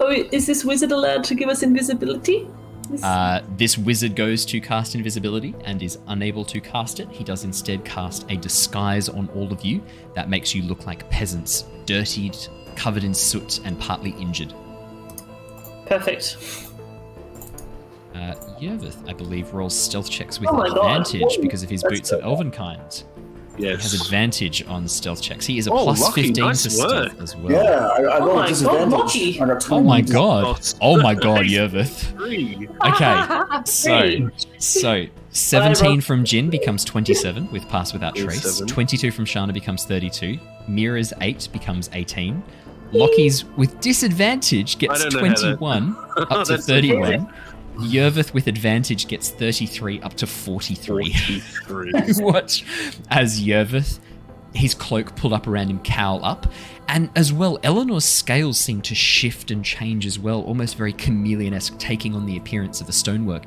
Oh, 0.00 0.10
is 0.10 0.46
this 0.46 0.64
wizard 0.64 0.92
allowed 0.92 1.24
to 1.24 1.34
give 1.34 1.48
us 1.48 1.62
invisibility? 1.62 2.48
This- 2.90 3.02
Uh, 3.02 3.42
this 3.56 3.78
wizard 3.78 4.16
goes 4.16 4.44
to 4.46 4.60
cast 4.60 4.94
invisibility 4.94 5.54
and 5.64 5.82
is 5.82 5.98
unable 6.08 6.44
to 6.46 6.60
cast 6.60 6.98
it. 7.00 7.08
He 7.10 7.22
does 7.24 7.44
instead 7.44 7.84
cast 7.84 8.24
a 8.30 8.36
disguise 8.36 9.08
on 9.08 9.28
all 9.34 9.52
of 9.52 9.64
you 9.64 9.82
that 10.14 10.28
makes 10.28 10.54
you 10.54 10.62
look 10.64 10.86
like 10.86 11.08
peasants, 11.08 11.64
dirtied, 11.86 12.36
covered 12.76 13.04
in 13.04 13.14
soot, 13.14 13.60
and 13.64 13.78
partly 13.78 14.10
injured. 14.18 14.52
Perfect. 15.86 16.36
Uh, 18.14 18.34
Yervith, 18.60 19.08
I 19.08 19.12
believe, 19.14 19.52
rolls 19.54 19.76
stealth 19.78 20.10
checks 20.10 20.38
with 20.38 20.48
Oh 20.50 20.54
my 20.56 20.68
God. 20.68 20.76
advantage 21.00 21.38
because 21.40 21.62
of 21.62 21.70
his 21.70 21.80
That's 21.82 21.94
boots 21.94 22.12
of 22.12 22.20
good. 22.20 22.26
elven 22.26 22.50
kind. 22.50 23.02
He 23.58 23.66
has 23.66 23.92
advantage 23.94 24.64
on 24.66 24.88
stealth 24.88 25.20
checks. 25.20 25.44
He 25.44 25.58
is 25.58 25.66
a 25.66 25.72
Oh, 25.72 25.84
plus 25.84 26.00
lucky, 26.00 26.22
15 26.28 26.44
nice 26.44 26.62
to 26.62 26.70
stealth 26.70 27.20
as 27.20 27.36
well. 27.36 27.52
Yeah, 27.52 27.86
I, 27.86 28.00
I 28.02 28.18
Oh 28.18 28.24
rolled 28.26 28.36
my 28.36 28.42
God, 28.42 28.48
disadvantage. 28.48 28.92
lucky. 28.92 29.40
Oh 29.70 29.80
my 29.82 30.00
god. 30.00 30.74
Oh 30.80 31.02
my 31.02 31.14
god, 31.14 31.42
Nice. 31.42 31.50
Yervith. 31.50 32.16
Three. 32.16 32.68
Okay, 32.84 33.62
so 33.64 34.30
so 34.58 35.06
17 35.30 36.00
from 36.00 36.24
Jin 36.24 36.50
becomes 36.50 36.84
27 36.84 37.50
with 37.52 37.68
pass 37.68 37.92
without 37.92 38.16
trace. 38.16 38.60
22 38.66 39.10
from 39.10 39.24
Shana 39.24 39.52
becomes 39.52 39.84
32. 39.84 40.38
Mira's 40.66 41.12
8 41.20 41.48
becomes 41.52 41.88
18. 41.92 42.42
Lockie's 42.92 43.44
with 43.56 43.80
disadvantage 43.80 44.78
gets 44.78 45.00
I 45.00 45.08
don't 45.08 45.22
know 45.22 45.28
how 45.28 45.34
that- 45.34 45.58
21 45.58 45.96
up 46.16 46.46
to 46.46 46.52
That's 46.52 46.66
31. 46.66 47.32
Yervith 47.78 48.34
with 48.34 48.46
advantage 48.46 49.08
gets 49.08 49.30
33 49.30 50.00
up 50.02 50.14
to 50.14 50.26
43. 50.26 51.12
43. 51.12 52.12
Watch 52.24 52.64
as 53.10 53.40
Yervith, 53.40 53.98
his 54.54 54.74
cloak 54.74 55.16
pulled 55.16 55.32
up 55.32 55.46
around 55.46 55.68
him, 55.68 55.80
cowl 55.80 56.24
up. 56.24 56.52
And 56.88 57.10
as 57.16 57.32
well, 57.32 57.58
Eleanor's 57.62 58.04
scales 58.04 58.58
seem 58.58 58.82
to 58.82 58.94
shift 58.94 59.50
and 59.50 59.64
change 59.64 60.04
as 60.04 60.18
well, 60.18 60.42
almost 60.42 60.76
very 60.76 60.92
chameleon 60.92 61.54
esque, 61.54 61.78
taking 61.78 62.14
on 62.14 62.26
the 62.26 62.36
appearance 62.36 62.80
of 62.80 62.86
the 62.86 62.92
stonework. 62.92 63.44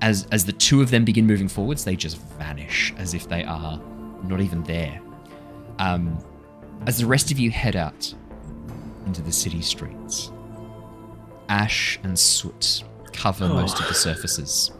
As, 0.00 0.26
as 0.30 0.44
the 0.44 0.52
two 0.52 0.80
of 0.80 0.90
them 0.90 1.04
begin 1.04 1.26
moving 1.26 1.48
forwards, 1.48 1.84
they 1.84 1.96
just 1.96 2.18
vanish 2.38 2.94
as 2.96 3.14
if 3.14 3.28
they 3.28 3.42
are 3.44 3.80
not 4.24 4.40
even 4.40 4.62
there. 4.64 5.00
Um, 5.78 6.18
as 6.86 6.98
the 6.98 7.06
rest 7.06 7.32
of 7.32 7.38
you 7.38 7.50
head 7.50 7.74
out 7.74 8.14
into 9.06 9.22
the 9.22 9.32
city 9.32 9.62
streets, 9.62 10.30
ash 11.48 11.98
and 12.02 12.18
soot 12.18 12.84
cover 13.14 13.48
most 13.48 13.80
of 13.80 13.88
the 13.88 13.94
surfaces 13.94 14.72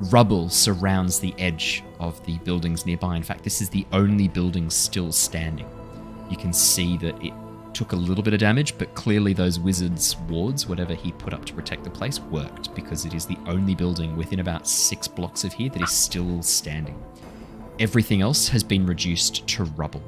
rubble 0.00 0.48
surrounds 0.48 1.18
the 1.18 1.34
edge 1.38 1.82
of 1.98 2.24
the 2.24 2.38
buildings 2.38 2.86
nearby. 2.86 3.16
In 3.16 3.22
fact, 3.22 3.44
this 3.44 3.60
is 3.60 3.68
the 3.68 3.86
only 3.92 4.28
building 4.28 4.70
still 4.70 5.12
standing. 5.12 5.68
You 6.30 6.36
can 6.36 6.52
see 6.52 6.96
that 6.98 7.20
it 7.22 7.32
took 7.74 7.92
a 7.92 7.96
little 7.96 8.22
bit 8.22 8.34
of 8.34 8.40
damage, 8.40 8.76
but 8.78 8.94
clearly 8.94 9.32
those 9.32 9.58
wizards' 9.58 10.16
wards, 10.28 10.66
whatever 10.66 10.94
he 10.94 11.12
put 11.12 11.34
up 11.34 11.44
to 11.46 11.52
protect 11.52 11.84
the 11.84 11.90
place, 11.90 12.20
worked 12.20 12.74
because 12.74 13.04
it 13.04 13.14
is 13.14 13.26
the 13.26 13.38
only 13.46 13.74
building 13.74 14.16
within 14.16 14.40
about 14.40 14.68
six 14.68 15.08
blocks 15.08 15.44
of 15.44 15.52
here 15.52 15.70
that 15.70 15.82
is 15.82 15.90
still 15.90 16.42
standing. 16.42 17.02
Everything 17.78 18.22
else 18.22 18.48
has 18.48 18.62
been 18.62 18.86
reduced 18.86 19.46
to 19.48 19.64
rubble. 19.64 20.02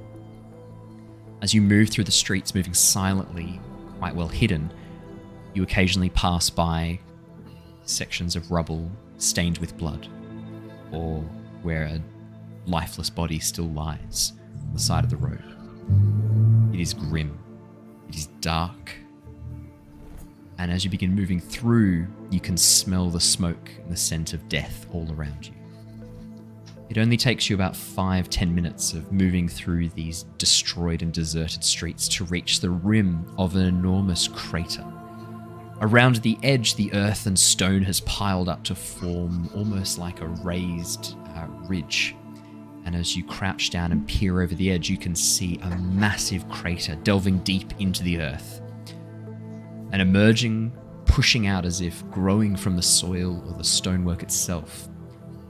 As 1.43 1.55
you 1.55 1.63
move 1.63 1.89
through 1.89 2.05
the 2.05 2.11
streets, 2.11 2.55
moving 2.55 2.75
silently, 2.75 3.61
quite 3.99 4.15
well 4.15 4.29
hidden, 4.29 4.73
you 5.55 5.63
occasionally 5.63 6.11
pass 6.11 6.51
by 6.51 7.01
sections 7.91 8.37
of 8.37 8.51
rubble 8.51 8.91
stained 9.19 9.59
with 9.59 9.77
blood, 9.77 10.09
or 10.93 11.21
where 11.63 11.85
a 11.85 12.01
lifeless 12.67 13.11
body 13.11 13.39
still 13.39 13.69
lies 13.69 14.33
on 14.67 14.73
the 14.73 14.79
side 14.79 15.05
of 15.05 15.11
the 15.11 15.17
road. 15.17 15.43
It 16.73 16.81
is 16.81 16.95
grim, 16.95 17.39
it 18.09 18.17
is 18.17 18.27
dark, 18.41 18.95
and 20.61 20.71
as 20.71 20.85
you 20.85 20.91
begin 20.91 21.15
moving 21.15 21.41
through, 21.41 22.07
you 22.31 22.39
can 22.39 22.57
smell 22.59 23.09
the 23.09 23.19
smoke 23.19 23.71
and 23.83 23.91
the 23.91 23.97
scent 23.97 24.35
of 24.35 24.47
death 24.51 24.87
all 24.93 25.11
around 25.11 25.47
you. 25.47 25.55
It 26.91 26.99
only 26.99 27.17
takes 27.17 27.49
you 27.49 27.57
about 27.57 27.75
five, 27.75 28.29
ten 28.29 28.55
minutes 28.55 28.93
of 28.93 29.11
moving 29.11 29.49
through 29.49 29.89
these 29.91 30.25
destroyed 30.37 31.01
and 31.01 31.15
deserted 31.15 31.65
streets 31.65 32.09
to 32.09 32.25
reach 32.25 32.61
the 32.61 32.69
rim 32.69 33.25
of 33.39 33.57
an 33.57 33.65
enormous 33.65 34.29
crater. 34.29 34.85
Around 35.83 36.17
the 36.17 36.39
edge, 36.43 36.75
the 36.75 36.93
earth 36.93 37.25
and 37.25 37.39
stone 37.39 37.83
has 37.83 38.01
piled 38.01 38.51
up 38.51 38.63
to 38.65 38.75
form 38.75 39.49
almost 39.55 39.99
like 39.99 40.21
a 40.21 40.27
raised 40.27 41.17
uh, 41.35 41.47
ridge. 41.69 42.15
And 42.85 42.95
as 42.95 43.17
you 43.17 43.25
crouch 43.25 43.71
down 43.71 43.91
and 43.91 44.07
peer 44.07 44.43
over 44.43 44.55
the 44.55 44.71
edge, 44.71 44.91
you 44.91 44.99
can 44.99 45.15
see 45.15 45.59
a 45.63 45.71
massive 45.79 46.47
crater 46.51 46.97
delving 46.97 47.39
deep 47.39 47.73
into 47.79 48.03
the 48.03 48.21
earth. 48.21 48.61
And 49.93 50.03
emerging, 50.03 50.77
pushing 51.07 51.47
out 51.47 51.65
as 51.65 51.81
if 51.81 52.09
growing 52.11 52.57
from 52.57 52.77
the 52.77 52.83
soil 52.83 53.43
or 53.47 53.57
the 53.57 53.65
stonework 53.65 54.23
itself, 54.23 54.87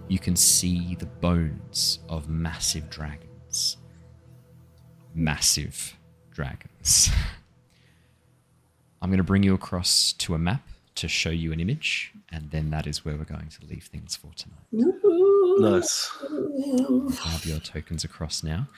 you 0.07 0.21
can 0.21 0.37
see 0.37 0.95
the 0.95 1.07
bones 1.07 1.99
of 2.09 2.29
massive 2.29 2.89
dragons. 2.89 3.79
Massive 5.13 5.97
dragons. 6.31 7.11
I'm 9.03 9.09
going 9.09 9.19
to 9.19 9.25
bring 9.25 9.43
you 9.43 9.55
across 9.55 10.13
to 10.15 10.35
a 10.35 10.39
map 10.39 10.67
to 10.97 11.09
show 11.09 11.31
you 11.31 11.53
an 11.53 11.61
image, 11.61 12.13
and 12.31 12.51
then 12.51 12.71
that 12.71 12.87
is 12.87 13.05
where 13.05 13.17
we're 13.17 13.25
going 13.25 13.49
to 13.49 13.67
leave 13.67 13.85
things 13.85 14.15
for 14.17 14.31
tonight. 14.35 14.95
Nice. 15.59 16.11
I 17.25 17.29
have 17.29 17.47
your 17.47 17.61
tokens 17.61 18.05
across 18.05 18.43
now. 18.43 18.69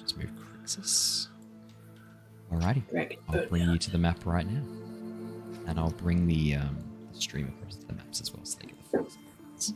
Just 0.00 0.16
move 0.16 0.30
Crixus. 0.36 1.28
Alrighty. 2.52 2.88
Dragon 2.88 3.18
I'll 3.28 3.46
bring 3.46 3.68
you 3.68 3.78
to 3.78 3.90
the 3.90 3.98
map 3.98 4.24
right 4.24 4.46
now. 4.48 4.62
And 5.66 5.78
I'll 5.78 5.90
bring 5.90 6.26
the, 6.26 6.56
um, 6.56 6.84
the 7.12 7.20
stream 7.20 7.52
across 7.58 7.76
to 7.76 7.86
the 7.86 7.94
maps 7.94 8.20
as 8.20 8.32
well 8.32 8.44
so 8.44 8.58
they 8.60 8.68
get 8.68 8.78
the 8.82 8.88
full 8.90 9.06
experience. 9.06 9.74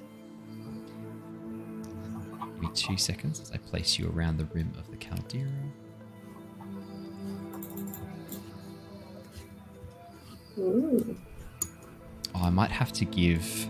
Give 2.55 2.61
me 2.61 2.69
two 2.75 2.97
seconds 2.97 3.41
as 3.41 3.51
I 3.51 3.57
place 3.57 3.99
you 3.99 4.11
around 4.15 4.37
the 4.37 4.45
rim 4.47 4.73
of 4.79 4.89
the 4.91 4.97
Caldera. 4.97 5.49
Ooh. 10.59 11.17
Oh, 12.35 12.43
I 12.43 12.51
might 12.51 12.71
have 12.71 12.93
to 12.95 13.05
give. 13.05 13.69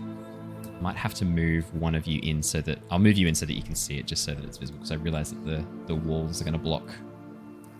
Might 0.81 0.95
have 0.95 1.13
to 1.15 1.25
move 1.25 1.73
one 1.75 1.93
of 1.93 2.07
you 2.07 2.21
in 2.23 2.41
so 2.41 2.61
that 2.61 2.79
I'll 2.89 2.99
move 2.99 3.17
you 3.17 3.27
in 3.27 3.35
so 3.35 3.45
that 3.45 3.53
you 3.53 3.63
can 3.63 3.75
see 3.75 3.97
it, 3.99 4.07
just 4.07 4.23
so 4.23 4.33
that 4.33 4.43
it's 4.45 4.57
visible. 4.57 4.79
Because 4.79 4.91
I 4.91 4.95
realize 4.95 5.31
that 5.31 5.45
the 5.45 5.65
the 5.87 5.95
walls 5.95 6.41
are 6.41 6.45
going 6.45 6.53
to 6.53 6.59
block 6.59 6.89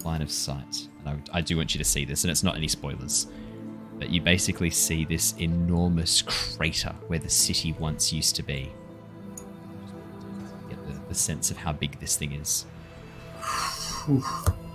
line 0.04 0.22
of 0.22 0.32
sight, 0.32 0.88
and 1.00 1.22
I, 1.34 1.38
I 1.38 1.42
do 1.42 1.58
want 1.58 1.74
you 1.74 1.78
to 1.80 1.84
see 1.86 2.06
this, 2.06 2.24
and 2.24 2.32
it's 2.32 2.44
not 2.44 2.56
any 2.56 2.68
spoilers. 2.68 3.28
But 3.98 4.10
you 4.10 4.22
basically 4.22 4.70
see 4.70 5.04
this 5.04 5.34
enormous 5.40 6.22
crater 6.22 6.96
where 7.08 7.20
the 7.20 7.30
city 7.30 7.74
once 7.80 8.14
used 8.14 8.36
to 8.38 8.44
be. 8.44 8.72
Get 10.70 10.88
the, 10.88 10.94
the 11.10 11.16
sense 11.16 11.52
of 11.52 11.58
how 11.58 11.74
big 11.74 12.00
this 12.00 12.16
thing 12.16 12.32
is. 12.34 12.66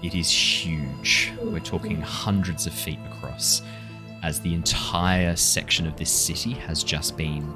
It 0.03 0.15
is 0.15 0.31
huge. 0.31 1.33
We're 1.43 1.61
talking 1.61 2.01
hundreds 2.01 2.67
of 2.67 2.75
feet 2.75 2.99
across, 3.07 3.63
as 4.25 4.41
the 4.41 4.55
entire 4.55 5.37
section 5.37 5.87
of 5.87 5.97
this 5.97 6.11
city 6.11 6.53
has 6.53 6.83
just 6.83 7.15
been 7.15 7.47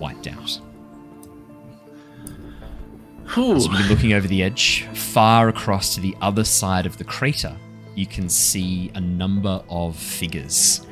wiped 0.00 0.26
out. 0.26 0.58
Whew. 3.34 3.54
As 3.54 3.66
you 3.66 3.70
begin 3.70 3.88
looking 3.88 4.12
over 4.14 4.26
the 4.26 4.42
edge, 4.42 4.86
far 4.94 5.50
across 5.50 5.94
to 5.94 6.00
the 6.00 6.16
other 6.22 6.42
side 6.42 6.86
of 6.86 6.96
the 6.96 7.04
crater, 7.04 7.54
you 7.94 8.06
can 8.06 8.30
see 8.30 8.90
a 8.94 9.00
number 9.00 9.62
of 9.68 9.94
figures 9.94 10.86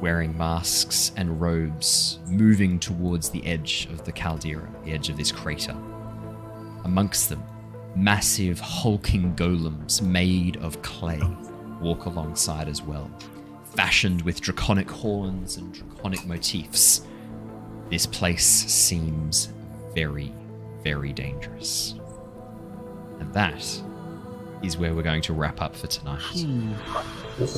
wearing 0.00 0.36
masks 0.38 1.10
and 1.16 1.40
robes 1.40 2.20
moving 2.28 2.78
towards 2.78 3.30
the 3.30 3.44
edge 3.44 3.88
of 3.90 4.04
the 4.04 4.12
caldera, 4.12 4.68
the 4.84 4.92
edge 4.92 5.08
of 5.08 5.16
this 5.16 5.32
crater. 5.32 5.76
Amongst 6.84 7.30
them, 7.30 7.42
massive 7.96 8.60
hulking 8.60 9.34
golems 9.34 10.00
made 10.02 10.56
of 10.58 10.80
clay 10.82 11.20
walk 11.80 12.04
alongside 12.04 12.68
as 12.68 12.80
well, 12.80 13.10
fashioned 13.76 14.22
with 14.22 14.40
draconic 14.40 14.90
horns 14.90 15.56
and 15.56 15.72
draconic 15.72 16.26
motifs. 16.26 17.02
This 17.90 18.06
place 18.06 18.44
seems 18.44 19.50
very, 19.94 20.32
very 20.82 21.12
dangerous. 21.12 21.94
And 23.20 23.32
that 23.34 23.62
is 24.62 24.78
where 24.78 24.94
we're 24.94 25.02
going 25.02 25.22
to 25.22 25.32
wrap 25.32 25.60
up 25.60 25.76
for 25.76 25.86
tonight. 25.86 26.46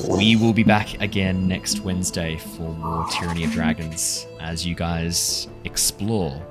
We 0.08 0.34
will 0.36 0.52
be 0.52 0.64
back 0.64 1.00
again 1.00 1.46
next 1.46 1.80
Wednesday 1.80 2.36
for 2.36 2.74
more 2.74 3.06
Tyranny 3.12 3.44
of 3.44 3.52
Dragons 3.52 4.26
as 4.40 4.66
you 4.66 4.74
guys 4.74 5.46
explore 5.64 6.42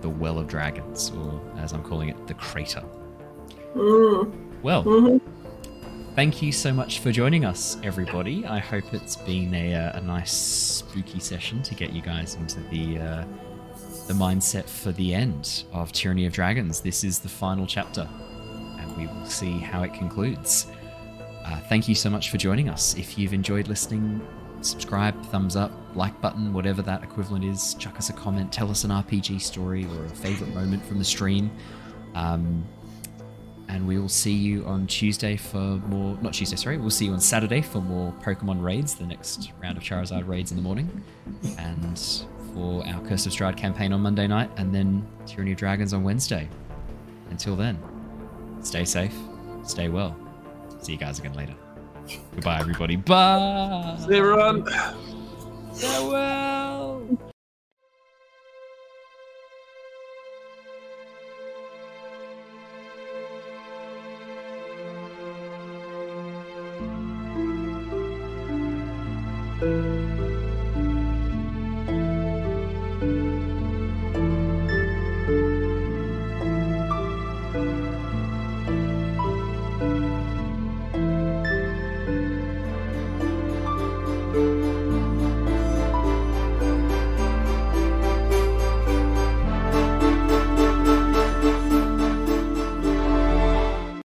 the 0.00 0.08
Well 0.08 0.38
of 0.40 0.48
Dragons, 0.48 1.12
or 1.16 1.40
as 1.58 1.72
I'm 1.72 1.82
calling 1.84 2.08
it, 2.08 2.26
the 2.26 2.34
Crater. 2.34 2.82
Mm. 3.76 4.32
Well, 4.62 4.82
Mhm. 4.84 5.20
Thank 6.14 6.42
you 6.42 6.52
so 6.52 6.72
much 6.72 7.00
for 7.00 7.10
joining 7.10 7.44
us, 7.44 7.78
everybody. 7.82 8.44
I 8.44 8.58
hope 8.58 8.92
it's 8.92 9.16
been 9.16 9.54
a, 9.54 9.74
uh, 9.74 9.98
a 9.98 10.00
nice 10.02 10.32
spooky 10.32 11.20
session 11.20 11.62
to 11.62 11.74
get 11.74 11.92
you 11.92 12.02
guys 12.02 12.34
into 12.34 12.60
the 12.70 12.98
uh, 12.98 13.24
the 14.06 14.14
mindset 14.14 14.64
for 14.64 14.92
the 14.92 15.14
end 15.14 15.64
of 15.72 15.92
Tyranny 15.92 16.26
of 16.26 16.32
Dragons. 16.32 16.80
This 16.80 17.04
is 17.04 17.18
the 17.18 17.28
final 17.28 17.66
chapter, 17.66 18.08
and 18.78 18.96
we 18.96 19.06
will 19.06 19.26
see 19.26 19.58
how 19.58 19.82
it 19.82 19.94
concludes. 19.94 20.66
Uh, 21.44 21.60
thank 21.68 21.88
you 21.88 21.94
so 21.94 22.10
much 22.10 22.30
for 22.30 22.36
joining 22.36 22.68
us. 22.68 22.96
If 22.96 23.16
you've 23.16 23.32
enjoyed 23.32 23.68
listening, 23.68 24.20
subscribe, 24.60 25.20
thumbs 25.26 25.56
up, 25.56 25.72
like 25.94 26.20
button, 26.20 26.52
whatever 26.52 26.82
that 26.82 27.02
equivalent 27.02 27.44
is. 27.44 27.74
Chuck 27.74 27.96
us 27.96 28.10
a 28.10 28.12
comment, 28.12 28.52
tell 28.52 28.70
us 28.70 28.84
an 28.84 28.90
RPG 28.90 29.40
story 29.40 29.86
or 29.86 30.04
a 30.04 30.08
favorite 30.08 30.54
moment 30.54 30.84
from 30.84 30.98
the 30.98 31.04
stream. 31.04 31.50
Um, 32.14 32.64
and 33.72 33.86
we 33.86 33.98
will 33.98 34.08
see 34.08 34.32
you 34.32 34.64
on 34.66 34.86
Tuesday 34.86 35.34
for 35.34 35.58
more. 35.88 36.18
Not 36.20 36.34
Tuesday, 36.34 36.56
sorry. 36.56 36.76
We'll 36.76 36.90
see 36.90 37.06
you 37.06 37.12
on 37.12 37.20
Saturday 37.20 37.62
for 37.62 37.80
more 37.80 38.12
Pokemon 38.22 38.62
raids. 38.62 38.94
The 38.94 39.06
next 39.06 39.50
round 39.62 39.78
of 39.78 39.82
Charizard 39.82 40.28
raids 40.28 40.50
in 40.50 40.58
the 40.58 40.62
morning, 40.62 41.02
and 41.58 41.98
for 42.54 42.86
our 42.86 43.00
Curse 43.06 43.24
of 43.24 43.32
Strahd 43.32 43.56
campaign 43.56 43.94
on 43.94 44.00
Monday 44.02 44.26
night, 44.26 44.50
and 44.58 44.74
then 44.74 45.06
Tyranny 45.24 45.52
of 45.52 45.58
Dragons 45.58 45.94
on 45.94 46.04
Wednesday. 46.04 46.48
Until 47.30 47.56
then, 47.56 47.78
stay 48.60 48.84
safe, 48.84 49.16
stay 49.64 49.88
well. 49.88 50.14
See 50.82 50.92
you 50.92 50.98
guys 50.98 51.18
again 51.18 51.32
later. 51.32 51.54
Goodbye, 52.34 52.60
everybody. 52.60 52.96
Bye. 52.96 53.96
See 54.00 54.16
you, 54.16 54.18
everyone. 54.18 54.66
Farewell. 55.74 57.31
Thank 69.62 69.91